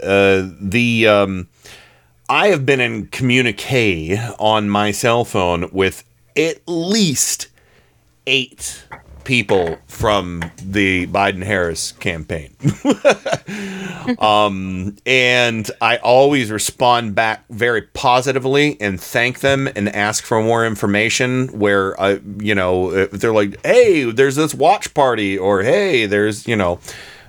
uh, 0.03 0.51
the 0.61 1.09
um, 1.09 1.49
I 2.29 2.49
have 2.49 2.67
been 2.67 2.81
in 2.81 3.07
communique 3.07 4.19
on 4.39 4.69
my 4.69 4.91
cell 4.91 5.25
phone 5.25 5.71
with 5.73 6.05
at 6.37 6.61
least 6.67 7.49
eight 8.27 8.85
people 9.25 9.79
from 9.87 10.43
the 10.63 11.07
Biden 11.09 11.43
Harris 11.45 11.93
campaign. 11.93 12.55
um, 14.19 14.97
and 15.07 15.71
I 15.81 15.97
always 15.99 16.51
respond 16.51 17.15
back 17.15 17.45
very 17.51 17.83
positively 17.83 18.77
and 18.81 19.01
thank 19.01 19.41
them 19.41 19.69
and 19.75 19.89
ask 19.89 20.25
for 20.25 20.43
more 20.43 20.67
information. 20.67 21.49
Where 21.59 22.01
I, 22.01 22.21
you 22.39 22.55
know, 22.55 23.07
they're 23.07 23.33
like, 23.33 23.65
"Hey, 23.65 24.11
there's 24.11 24.37
this 24.37 24.55
watch 24.55 24.93
party," 24.95 25.39
or 25.39 25.63
"Hey, 25.63 26.07
there's 26.07 26.47
you 26.47 26.57
know, 26.57 26.81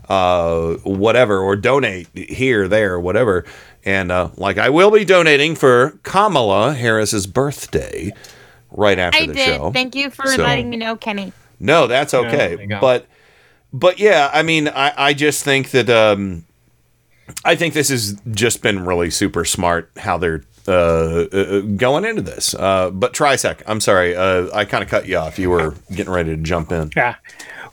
uh, 0.09 0.73
whatever," 0.83 1.39
or 1.39 1.55
donate 1.55 2.07
here, 2.15 2.67
there, 2.67 2.99
whatever. 2.99 3.45
And 3.83 4.11
uh, 4.11 4.29
like, 4.37 4.57
I 4.59 4.69
will 4.69 4.91
be 4.91 5.05
donating 5.05 5.55
for 5.55 5.97
Kamala 6.03 6.73
Harris's 6.73 7.25
birthday 7.25 8.11
right 8.69 8.99
after 8.99 9.23
I 9.23 9.25
the 9.27 9.33
did. 9.33 9.45
show. 9.57 9.71
Thank 9.71 9.95
you 9.95 10.11
for 10.11 10.27
So- 10.27 10.43
letting 10.43 10.69
me 10.69 10.77
know, 10.77 10.95
Kenny. 10.95 11.33
No, 11.61 11.87
that's 11.87 12.13
okay. 12.13 12.55
there 12.55 12.61
you 12.61 12.67
go. 12.67 12.79
but 12.79 13.07
but 13.73 13.99
yeah, 13.99 14.29
I 14.33 14.43
mean, 14.43 14.67
I, 14.67 14.93
I 14.97 15.13
just 15.13 15.43
think 15.43 15.71
that 15.71 15.89
um, 15.89 16.45
I 17.45 17.55
think 17.55 17.73
this 17.73 17.89
has 17.89 18.19
just 18.31 18.61
been 18.61 18.85
really 18.85 19.09
super 19.09 19.45
smart 19.45 19.89
how 19.97 20.17
they're 20.17 20.43
uh, 20.67 21.23
uh, 21.31 21.61
going 21.61 22.05
into 22.05 22.21
this. 22.21 22.53
Uh, 22.53 22.91
but 22.91 23.13
Trisec, 23.13 23.61
I'm 23.65 23.79
sorry, 23.79 24.15
uh, 24.15 24.47
I 24.53 24.65
kind 24.65 24.83
of 24.83 24.89
cut 24.89 25.07
you 25.07 25.17
off. 25.17 25.39
You 25.39 25.49
were 25.49 25.75
getting 25.89 26.11
ready 26.13 26.35
to 26.35 26.41
jump 26.41 26.71
in. 26.71 26.91
Yeah. 26.95 27.15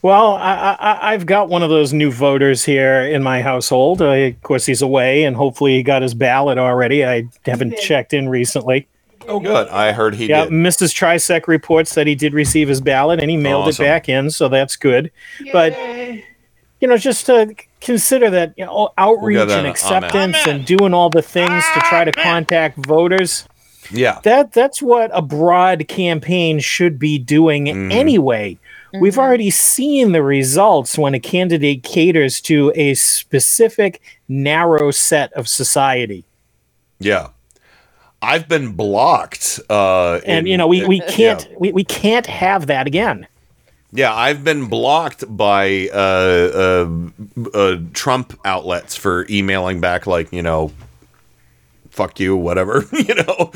Well, 0.01 0.35
I, 0.35 0.77
I, 0.79 1.13
I've 1.13 1.25
got 1.25 1.49
one 1.49 1.61
of 1.61 1.69
those 1.69 1.91
new 1.91 2.09
voters 2.09 2.63
here 2.63 3.01
in 3.01 3.21
my 3.21 3.41
household. 3.41 4.01
Uh, 4.01 4.11
of 4.11 4.41
course, 4.41 4.65
he's 4.65 4.81
away, 4.81 5.25
and 5.25 5.35
hopefully, 5.35 5.75
he 5.75 5.83
got 5.83 6.01
his 6.01 6.13
ballot 6.13 6.57
already. 6.57 7.05
I 7.05 7.27
haven't 7.45 7.77
checked 7.77 8.13
in 8.13 8.29
recently. 8.29 8.87
Oh, 9.29 9.39
good. 9.39 9.67
I 9.69 9.91
heard 9.91 10.15
he 10.15 10.27
yeah, 10.27 10.45
did. 10.45 10.53
Mrs. 10.53 10.93
Trisec 10.93 11.47
reports 11.47 11.93
that 11.95 12.07
he 12.07 12.15
did 12.15 12.33
receive 12.33 12.67
his 12.67 12.81
ballot, 12.81 13.19
and 13.21 13.29
he 13.29 13.37
mailed 13.37 13.67
Awesome. 13.67 13.85
it 13.85 13.87
back 13.87 14.09
in, 14.09 14.29
so 14.31 14.49
that's 14.49 14.75
good. 14.75 15.11
But 15.53 15.77
you 16.81 16.87
know, 16.87 16.97
just 16.97 17.25
to 17.27 17.53
consider 17.81 18.29
that 18.29 18.53
you 18.57 18.65
know, 18.65 18.89
outreach 18.97 19.37
that 19.37 19.49
and 19.49 19.51
on 19.51 19.65
acceptance 19.65 20.37
and 20.47 20.65
doing 20.65 20.93
all 20.93 21.09
the 21.09 21.21
things 21.21 21.63
to 21.73 21.79
try 21.81 22.03
to 22.03 22.11
contact 22.11 22.85
voters. 22.85 23.47
Yeah. 23.91 24.19
That 24.23 24.51
that's 24.51 24.81
what 24.81 25.09
a 25.13 25.21
broad 25.21 25.87
campaign 25.87 26.59
should 26.59 26.99
be 26.99 27.17
doing 27.17 27.65
Mm-hmm. 27.65 27.91
anyway. 27.91 28.57
We've 28.99 29.19
already 29.19 29.51
seen 29.51 30.13
the 30.13 30.23
results 30.23 30.97
when 30.97 31.13
a 31.13 31.19
candidate 31.19 31.83
caters 31.83 32.41
to 32.41 32.71
a 32.75 32.95
specific 32.95 34.01
narrow 34.27 34.89
set 34.89 35.31
of 35.33 35.47
society. 35.47 36.25
Yeah. 36.99 37.27
I've 38.21 38.47
been 38.47 38.73
blocked. 38.73 39.59
Uh, 39.69 40.15
And 40.25 40.39
in- 40.45 40.51
you 40.51 40.57
know, 40.57 40.67
we, 40.67 40.85
we 40.85 40.99
can't 41.09 41.47
we, 41.59 41.71
we 41.71 41.83
can't 41.83 42.25
have 42.27 42.67
that 42.67 42.87
again. 42.87 43.27
Yeah, 43.91 44.13
I've 44.13 44.43
been 44.43 44.67
blocked 44.67 45.23
by 45.35 45.89
uh, 45.91 45.97
uh, 45.97 46.89
uh, 47.55 47.77
Trump 47.93 48.39
outlets 48.45 48.95
for 48.95 49.25
emailing 49.31 49.81
back 49.81 50.05
like 50.05 50.31
you 50.31 50.43
know, 50.43 50.71
"fuck 51.89 52.19
you," 52.19 52.35
whatever, 52.37 52.85
you 52.93 53.15
know, 53.15 53.51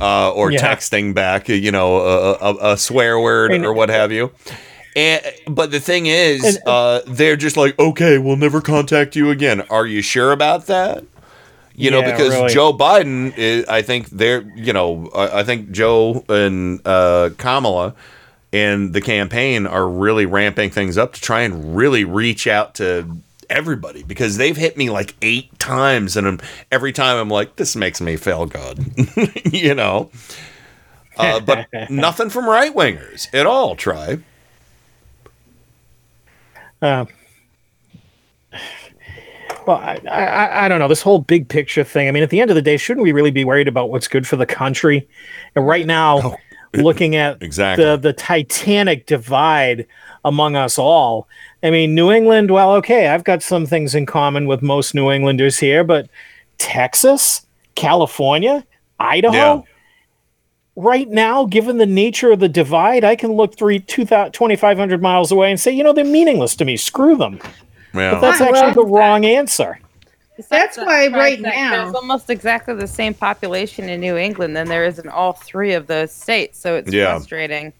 uh, 0.00 0.30
or 0.32 0.52
Yeah. 0.52 0.60
texting 0.60 1.14
back, 1.14 1.48
you 1.48 1.72
know, 1.72 1.96
a, 1.96 2.32
a, 2.34 2.72
a 2.72 2.76
swear 2.76 3.18
word 3.18 3.52
And- 3.52 3.64
or 3.66 3.72
what 3.72 3.88
have 3.88 4.12
you. 4.12 4.30
And, 4.94 5.20
but 5.48 5.70
the 5.72 5.80
thing 5.80 6.04
is, 6.06 6.44
And- 6.44 6.58
uh, 6.66 7.00
they're 7.06 7.34
just 7.36 7.56
like, 7.56 7.76
okay, 7.78 8.18
we'll 8.18 8.36
never 8.36 8.60
contact 8.60 9.16
you 9.16 9.30
again. 9.30 9.62
Are 9.62 9.86
you 9.86 10.02
sure 10.02 10.30
about 10.32 10.66
that? 10.66 11.02
You 11.74 11.90
know, 11.90 12.00
Yeah, 12.00 12.12
because 12.12 12.34
really. 12.34 12.52
Joe 12.52 12.72
Biden, 12.72 13.36
is, 13.36 13.66
I 13.66 13.82
think 13.82 14.10
they're, 14.10 14.42
you 14.54 14.72
know, 14.72 15.10
I, 15.14 15.40
I 15.40 15.44
think 15.44 15.70
Joe 15.70 16.24
and 16.28 16.80
uh, 16.86 17.30
Kamala 17.38 17.94
and 18.52 18.92
the 18.92 19.00
campaign 19.00 19.66
are 19.66 19.88
really 19.88 20.26
ramping 20.26 20.70
things 20.70 20.98
up 20.98 21.14
to 21.14 21.20
try 21.20 21.40
and 21.42 21.74
really 21.74 22.04
reach 22.04 22.46
out 22.46 22.74
to 22.74 23.16
everybody 23.48 24.02
because 24.02 24.36
they've 24.36 24.56
hit 24.56 24.76
me 24.76 24.90
like 24.90 25.14
eight 25.22 25.58
times, 25.58 26.16
and 26.16 26.26
I'm, 26.26 26.40
every 26.70 26.92
time 26.92 27.16
I'm 27.16 27.28
like, 27.28 27.56
this 27.56 27.76
makes 27.76 28.00
me 28.00 28.16
feel 28.16 28.46
good, 28.46 28.84
you 29.52 29.74
know. 29.74 30.10
Uh, 31.16 31.40
but 31.40 31.68
nothing 31.90 32.30
from 32.30 32.48
right 32.48 32.74
wingers 32.74 33.32
at 33.34 33.46
all. 33.46 33.76
Try. 33.76 34.18
Uh, 36.80 37.04
well, 39.66 39.76
I, 39.78 40.00
I, 40.10 40.64
I 40.64 40.68
don't 40.68 40.78
know 40.78 40.88
this 40.88 41.02
whole 41.02 41.20
big 41.20 41.48
picture 41.48 41.84
thing. 41.84 42.08
I 42.08 42.10
mean, 42.10 42.22
at 42.22 42.30
the 42.30 42.40
end 42.40 42.50
of 42.50 42.54
the 42.54 42.62
day, 42.62 42.76
shouldn't 42.76 43.04
we 43.04 43.12
really 43.12 43.30
be 43.30 43.44
worried 43.44 43.68
about 43.68 43.90
what's 43.90 44.08
good 44.08 44.26
for 44.26 44.36
the 44.36 44.46
country? 44.46 45.08
And 45.54 45.66
right 45.66 45.86
now, 45.86 46.20
oh, 46.22 46.36
looking 46.74 47.16
at 47.16 47.42
Exactly. 47.42 47.84
the 47.84 47.96
the 47.96 48.12
titanic 48.12 49.06
divide 49.06 49.86
among 50.24 50.56
us 50.56 50.78
all. 50.78 51.28
I 51.62 51.70
mean, 51.70 51.94
New 51.94 52.10
England. 52.10 52.50
Well, 52.50 52.72
okay, 52.74 53.08
I've 53.08 53.24
got 53.24 53.42
some 53.42 53.66
things 53.66 53.94
in 53.94 54.06
common 54.06 54.46
with 54.46 54.62
most 54.62 54.94
New 54.94 55.10
Englanders 55.10 55.58
here, 55.58 55.84
but 55.84 56.08
Texas, 56.58 57.46
California, 57.74 58.64
Idaho. 58.98 59.34
Yeah. 59.34 59.62
Right 60.74 61.08
now, 61.08 61.44
given 61.44 61.76
the 61.76 61.84
nature 61.86 62.32
of 62.32 62.40
the 62.40 62.48
divide, 62.48 63.04
I 63.04 63.14
can 63.14 63.32
look 63.32 63.56
three, 63.58 63.78
2,000 63.78 64.32
2,500 64.32 65.02
miles 65.02 65.30
away 65.30 65.50
and 65.50 65.60
say, 65.60 65.70
you 65.70 65.84
know, 65.84 65.92
they're 65.92 66.02
meaningless 66.02 66.56
to 66.56 66.64
me. 66.64 66.78
Screw 66.78 67.14
them. 67.14 67.38
Yeah. 67.94 68.12
But 68.12 68.20
that's 68.20 68.40
Well- 68.40 68.54
actually 68.54 68.74
the 68.74 68.88
wrong 68.88 69.24
answer. 69.24 69.78
That's 70.48 70.76
why 70.78 71.08
right 71.08 71.40
now 71.40 71.84
There's 71.84 71.94
almost 71.94 72.30
exactly 72.30 72.74
the 72.74 72.86
same 72.86 73.12
population 73.14 73.88
in 73.88 74.00
New 74.00 74.16
England 74.16 74.56
than 74.56 74.66
there 74.66 74.84
is 74.84 74.98
in 74.98 75.08
all 75.08 75.34
three 75.34 75.72
of 75.74 75.86
those 75.86 76.10
states. 76.10 76.58
So 76.58 76.74
it's 76.76 76.90
Yeah. 76.92 77.12
frustrating 77.14 77.72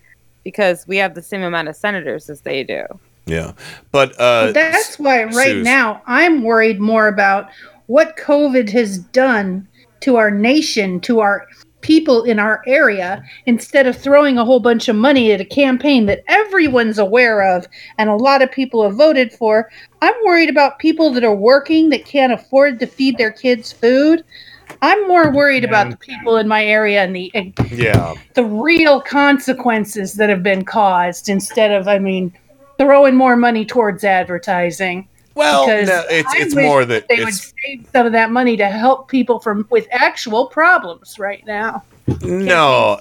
because 0.44 0.86
we 0.86 0.98
have 0.98 1.14
the 1.14 1.22
same 1.22 1.42
amount 1.42 1.68
of 1.68 1.76
senators 1.76 2.28
as 2.28 2.42
they 2.42 2.62
do. 2.62 2.84
Yeah, 3.26 3.52
but 3.90 4.18
uh, 4.20 4.52
that's 4.52 4.98
why 4.98 5.24
right 5.24 5.32
Suze. 5.46 5.64
now 5.64 6.02
I'm 6.06 6.42
worried 6.42 6.78
more 6.80 7.08
about 7.08 7.48
what 7.86 8.16
COVID 8.16 8.68
has 8.70 8.98
done 8.98 9.66
to 10.00 10.16
our 10.16 10.30
nation, 10.30 11.00
to 11.00 11.20
our 11.20 11.46
people 11.82 12.22
in 12.22 12.38
our 12.38 12.62
area, 12.66 13.22
instead 13.46 13.86
of 13.86 13.96
throwing 13.96 14.38
a 14.38 14.44
whole 14.44 14.60
bunch 14.60 14.88
of 14.88 14.96
money 14.96 15.32
at 15.32 15.40
a 15.40 15.44
campaign 15.44 16.06
that 16.06 16.24
everyone's 16.28 16.98
aware 16.98 17.42
of 17.42 17.66
and 17.98 18.08
a 18.08 18.16
lot 18.16 18.40
of 18.40 18.50
people 18.50 18.82
have 18.82 18.96
voted 18.96 19.32
for. 19.32 19.70
I'm 20.00 20.14
worried 20.24 20.48
about 20.48 20.78
people 20.78 21.10
that 21.10 21.24
are 21.24 21.34
working 21.34 21.90
that 21.90 22.06
can't 22.06 22.32
afford 22.32 22.80
to 22.80 22.86
feed 22.86 23.18
their 23.18 23.32
kids 23.32 23.72
food. 23.72 24.24
I'm 24.80 25.06
more 25.06 25.30
worried 25.30 25.64
about 25.64 25.90
the 25.90 25.96
people 25.96 26.38
in 26.38 26.48
my 26.48 26.64
area 26.64 27.04
and 27.04 27.14
the 27.14 27.30
and 27.34 27.52
yeah, 27.70 28.14
the 28.34 28.44
real 28.44 29.00
consequences 29.00 30.14
that 30.14 30.28
have 30.28 30.42
been 30.42 30.64
caused 30.64 31.28
instead 31.28 31.70
of, 31.72 31.86
I 31.86 31.98
mean, 31.98 32.32
throwing 32.78 33.14
more 33.14 33.36
money 33.36 33.64
towards 33.64 34.02
advertising. 34.02 35.08
Well, 35.34 35.66
Because 35.66 35.88
no, 35.88 36.00
it's- 36.10 36.24
I 36.28 36.42
it's 36.42 36.54
wish 36.54 36.64
more 36.64 36.84
that 36.84 37.08
they 37.08 37.14
it's- 37.14 37.26
would 37.26 37.62
save 37.64 37.86
some 37.92 38.06
of 38.06 38.12
that 38.12 38.30
money 38.30 38.56
to 38.56 38.66
help 38.66 39.08
people 39.08 39.38
from 39.40 39.66
with 39.70 39.86
actual 39.90 40.46
problems 40.46 41.18
right 41.18 41.44
now. 41.46 41.82
no, 42.22 42.98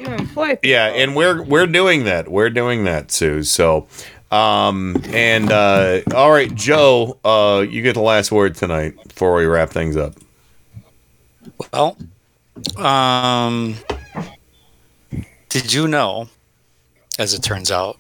yeah, 0.64 0.88
and 0.88 1.16
we're 1.16 1.42
we're 1.44 1.66
doing 1.68 2.04
that. 2.06 2.30
We're 2.30 2.52
doing 2.52 2.84
that, 2.86 3.12
Sue. 3.12 3.42
So, 3.44 3.88
um, 4.32 5.02
and 5.12 5.52
uh, 5.52 6.02
all 6.14 6.32
right, 6.32 6.54
Joe, 6.54 7.18
uh, 7.26 7.66
you 7.68 7.82
get 7.82 7.96
the 7.96 8.02
last 8.02 8.32
word 8.32 8.56
tonight 8.56 8.94
before 9.08 9.34
we 9.36 9.46
wrap 9.46 9.72
things 9.72 9.98
up. 9.98 10.14
Well, 11.74 11.98
um, 12.78 13.76
did 15.50 15.74
you 15.74 15.88
know, 15.88 16.30
as 17.18 17.34
it 17.34 17.42
turns 17.42 17.72
out, 17.72 17.98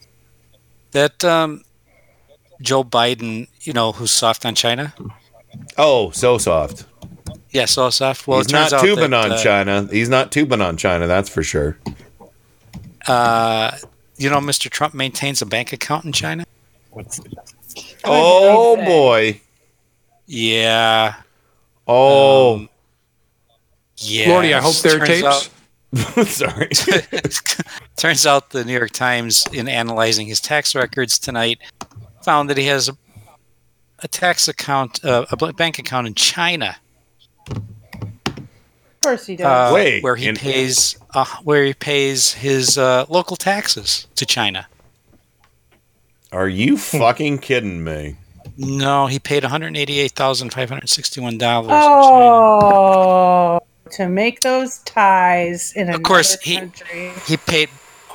that 0.92 1.24
um, 1.26 1.64
Joe 2.61 2.83
Biden, 2.83 3.48
you 3.61 3.73
know, 3.73 3.91
who's 3.91 4.11
soft 4.11 4.45
on 4.45 4.56
China? 4.56 4.93
Oh, 5.77 6.11
so 6.11 6.38
soft. 6.38 6.85
Yeah, 7.51 7.65
so 7.65 7.90
soft. 7.90 8.27
Well, 8.27 8.38
He's 8.40 8.48
it 8.48 8.51
turns 8.51 8.72
not 8.72 8.80
out 8.80 8.85
tubing 8.85 9.11
that, 9.11 9.25
on 9.25 9.31
uh, 9.33 9.38
China. 9.43 9.88
He's 9.91 10.09
not 10.09 10.31
tubing 10.31 10.61
on 10.61 10.77
China. 10.77 11.07
That's 11.07 11.27
for 11.30 11.43
sure. 11.43 11.77
Uh, 13.07 13.77
you 14.17 14.30
know, 14.30 14.40
Mr. 14.40 14.69
Trump 14.69 14.93
maintains 14.93 15.41
a 15.41 15.45
bank 15.45 15.73
account 15.73 16.06
in 16.06 16.11
China. 16.14 16.45
Oh 18.03 18.75
boy. 18.77 19.41
Yeah. 20.27 21.15
Oh. 21.88 22.67
Yeah. 23.98 24.30
Lordy, 24.30 24.53
I 24.53 24.61
hope 24.61 24.75
there 24.77 25.01
are 25.01 25.06
tapes. 25.06 25.25
out- 25.25 25.49
Sorry. 26.27 26.69
Turns 27.98 28.25
out 28.25 28.51
the 28.51 28.64
New 28.64 28.72
York 28.73 28.91
Times, 28.91 29.45
in 29.51 29.67
analyzing 29.67 30.27
his 30.27 30.40
tax 30.40 30.73
records 30.73 31.19
tonight, 31.19 31.59
found 32.24 32.50
that 32.50 32.58
he 32.58 32.66
has 32.66 32.90
a, 32.90 32.98
a 34.00 34.08
tax 34.08 34.48
account, 34.48 35.03
uh, 35.03 35.25
a 35.32 35.53
bank 35.53 35.80
account 35.80 36.08
in 36.08 36.14
China, 36.16 36.75
Of 37.50 39.01
course 39.01 39.25
he 39.25 39.35
does. 39.35 39.45
uh, 39.45 39.74
Wait, 39.74 40.03
where 40.03 40.16
he 40.16 40.27
in- 40.27 40.35
pays, 40.35 40.98
uh, 41.14 41.25
where 41.43 41.64
he 41.64 41.74
pays 41.74 42.33
his 42.33 42.77
uh, 42.77 43.06
local 43.09 43.35
taxes 43.35 44.08
to 44.16 44.25
China. 44.25 44.67
Are 46.32 46.48
you 46.48 46.77
fucking 46.77 47.40
kidding 47.40 47.83
me? 47.83 48.16
No, 48.58 49.08
he 49.08 49.17
paid 49.17 49.43
one 49.43 49.50
hundred 49.51 49.75
eighty-eight 49.77 50.11
thousand 50.11 50.51
five 50.53 50.69
hundred 50.69 50.90
sixty-one 50.90 51.38
dollars. 51.38 51.72
oh, 51.74 53.59
to 53.91 54.08
make 54.08 54.41
those 54.41 54.80
ties 54.80 55.74
in 55.75 55.90
Of 55.90 56.03
course, 56.03 56.40
he 56.41 56.58
country. 56.59 57.11
he 57.25 57.38
paid 57.38 57.69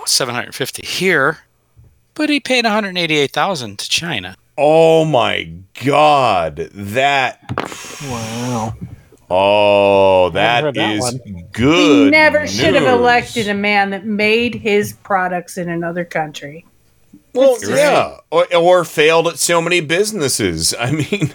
seven 0.04 0.34
hundred 0.34 0.54
fifty 0.54 0.86
here, 0.86 1.38
but 2.16 2.28
he 2.28 2.40
paid 2.40 2.64
one 2.64 2.72
hundred 2.72 2.98
eighty-eight 2.98 3.30
thousand 3.30 3.78
to 3.78 3.88
China. 3.88 4.36
Oh 4.58 5.04
my 5.04 5.52
god, 5.84 6.56
that 6.72 7.40
Wow. 8.10 8.74
Oh, 9.28 10.30
that 10.30 10.74
that 10.74 10.92
is 10.96 11.00
one. 11.02 11.48
good. 11.52 12.06
he 12.06 12.10
never 12.10 12.46
should 12.46 12.74
have 12.74 12.86
elected 12.86 13.48
a 13.48 13.54
man 13.54 13.90
that 13.90 14.04
made 14.06 14.54
his 14.54 14.92
products 14.92 15.58
in 15.58 15.68
another 15.68 16.04
country. 16.04 16.64
Well, 17.36 17.56
yeah, 17.68 18.16
or, 18.30 18.46
or 18.56 18.84
failed 18.84 19.28
at 19.28 19.38
so 19.38 19.60
many 19.60 19.80
businesses. 19.80 20.74
I 20.78 20.90
mean, 20.90 21.34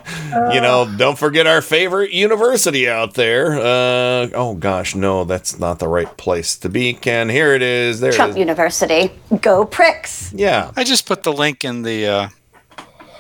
you 0.54 0.62
know, 0.62 0.92
don't 0.98 1.18
forget 1.18 1.48
our 1.48 1.62
favorite 1.62 2.12
university 2.12 2.90
out 2.90 3.14
there. 3.14 3.54
Uh, 3.60 4.30
oh 4.34 4.56
gosh, 4.60 4.96
no, 4.96 5.24
that's 5.24 5.60
not 5.60 5.80
the 5.80 5.88
right 5.88 6.16
place 6.18 6.56
to 6.58 6.70
be. 6.70 6.94
Ken, 6.94 7.30
here 7.30 7.54
it 7.54 7.62
is. 7.62 8.00
There 8.00 8.12
Trump 8.12 8.32
it 8.32 8.36
is. 8.36 8.40
University. 8.40 9.12
Go 9.42 9.66
pricks. 9.66 10.34
Yeah, 10.34 10.72
I 10.76 10.84
just 10.84 11.06
put 11.06 11.24
the 11.24 11.34
link 11.34 11.64
in 11.64 11.84
the 11.84 12.08
uh, 12.08 12.30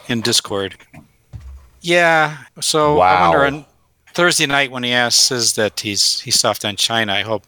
in 0.08 0.22
Discord. 0.22 0.76
Yeah, 1.82 2.38
so 2.60 2.96
I 3.00 3.22
Wow. 3.22 3.30
wonder 3.32 3.46
on 3.46 3.66
Thursday 4.14 4.46
night 4.46 4.72
when 4.72 4.84
he 4.84 4.92
asks 4.92 5.22
says 5.22 5.54
that 5.56 5.80
he's 5.80 6.20
he's 6.22 6.40
soft 6.40 6.64
on 6.66 6.76
China. 6.76 7.14
I 7.14 7.22
hope 7.22 7.44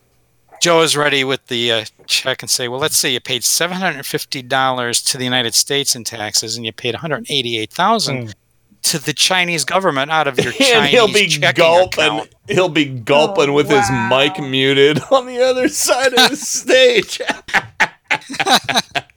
Joe 0.64 0.80
is 0.82 0.96
ready 0.96 1.26
with 1.26 1.46
the 1.48 1.72
uh, 1.74 1.86
check 2.08 2.42
and 2.42 2.50
say, 2.50 2.70
well, 2.70 2.80
let's 2.80 2.96
say 2.96 3.12
you 3.12 3.20
paid 3.20 3.44
seven 3.44 3.76
hundred 3.76 3.98
and 3.98 4.06
fifty 4.06 4.42
dollars 4.42 5.02
to 5.02 5.18
the 5.18 5.26
United 5.26 5.54
States 5.54 5.94
in 5.94 6.06
taxes, 6.06 6.56
and 6.56 6.66
you 6.66 6.72
paid 6.72 6.94
one 6.94 7.02
hundred 7.02 7.26
eighty-eight 7.30 7.70
thousand 7.70 8.34
to 8.84 8.98
the 8.98 9.12
Chinese 9.12 9.66
government 9.66 10.10
out 10.10 10.26
of 10.26 10.38
your 10.40 10.48
and 10.54 10.56
Chinese 10.56 10.92
he'll 10.92 11.08
be 11.12 11.28
checking 11.28 11.62
gulping. 11.62 12.06
account. 12.06 12.30
He'll 12.48 12.70
be 12.70 12.86
gulping 12.86 13.52
with 13.52 13.70
his 13.70 13.86
mic 14.10 14.40
muted 14.40 15.02
on 15.12 15.26
the 15.26 15.42
other 15.44 15.68
side 15.68 16.14
of 16.14 16.30
the 16.30 16.36
stage. 16.38 17.20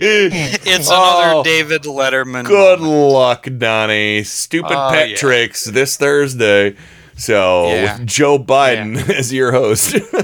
It's 0.00 0.88
Oh. 0.90 1.30
another 1.30 1.44
David 1.48 1.82
Letterman. 1.82 2.44
Good 2.44 2.80
luck, 2.80 3.46
Donnie. 3.56 4.24
Stupid 4.24 4.72
Oh, 4.76 4.90
pet 4.92 5.10
yeah. 5.10 5.16
tricks 5.16 5.62
this 5.64 5.96
Thursday. 5.96 6.74
So 7.16 7.68
Yeah. 7.68 7.98
with 7.98 8.06
Joe 8.06 8.38
Biden 8.38 9.08
as 9.08 9.32
your 9.32 9.52
host. 9.52 9.94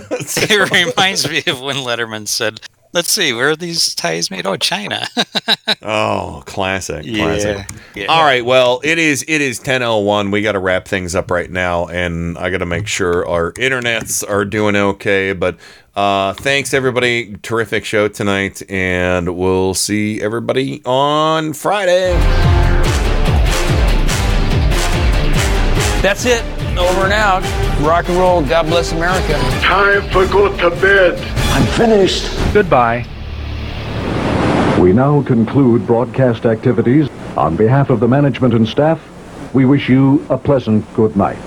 It 0.51 0.71
reminds 0.71 1.29
me 1.29 1.43
of 1.47 1.61
when 1.61 1.77
Letterman 1.77 2.29
said, 2.29 2.61
"Let's 2.93 3.13
see, 3.13 3.33
where 3.33 3.51
are 3.51 3.57
these 3.57 3.95
ties 3.95 4.31
made? 4.31 4.47
Oh, 4.47 4.57
China." 4.57 5.07
Oh, 5.83 6.43
classic, 6.47 7.05
Yeah, 7.05 7.25
classic. 7.25 7.67
yeah. 7.95 8.07
All 8.07 8.23
right, 8.23 8.45
well, 8.45 8.81
it 8.85 8.99
is 8.99 9.25
it 9.27 9.41
is 9.41 9.59
10:01. 9.59 10.31
We 10.31 10.43
got 10.43 10.53
to 10.53 10.59
wrap 10.61 10.87
things 10.87 11.15
up 11.15 11.31
right 11.31 11.51
now 11.51 11.87
and 11.87 12.39
I 12.39 12.51
got 12.51 12.59
to 12.59 12.67
make 12.67 12.87
sure 12.87 13.27
our 13.29 13.53
internets 13.53 14.23
are 14.29 14.45
doing 14.45 14.77
okay, 14.77 15.33
but 15.33 15.57
uh 15.97 16.35
thanks 16.35 16.73
everybody. 16.73 17.37
Terrific 17.43 17.85
show 17.85 18.09
tonight 18.09 18.63
and 18.71 19.37
we'll 19.37 19.75
see 19.75 20.21
everybody 20.23 20.83
on 20.85 21.53
Friday. 21.53 22.13
That's 26.03 26.27
it. 26.27 26.43
Over 26.77 27.05
and 27.05 27.13
out. 27.13 27.43
Rock 27.81 28.09
and 28.09 28.19
roll. 28.19 28.43
God 28.43 28.67
bless 28.67 28.91
America. 28.91 29.35
Time 29.61 30.03
for 30.11 30.27
go 30.27 30.49
to 30.57 30.71
bed. 30.81 31.17
I'm 31.53 31.67
finished. 31.79 32.29
Goodbye. 32.53 33.07
We 34.81 34.93
now 34.93 35.23
conclude 35.23 35.87
broadcast 35.87 36.45
activities. 36.45 37.09
On 37.37 37.55
behalf 37.55 37.89
of 37.89 38.01
the 38.01 38.09
management 38.09 38.53
and 38.53 38.67
staff, 38.67 39.01
we 39.55 39.65
wish 39.65 39.89
you 39.89 40.27
a 40.29 40.37
pleasant 40.37 40.85
good 40.95 41.17
night. 41.17 41.39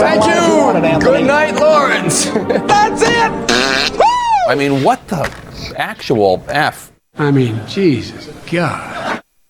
Thank 0.00 0.24
you. 0.24 1.00
Good 1.00 1.26
night, 1.26 1.56
Lawrence. 1.56 2.26
That's 2.66 3.02
it. 3.02 4.00
I 4.48 4.54
mean, 4.56 4.84
what 4.84 5.08
the 5.08 5.28
actual 5.76 6.44
f? 6.48 6.92
I 7.18 7.32
mean, 7.32 7.60
Jesus, 7.66 8.28
God. 8.48 9.20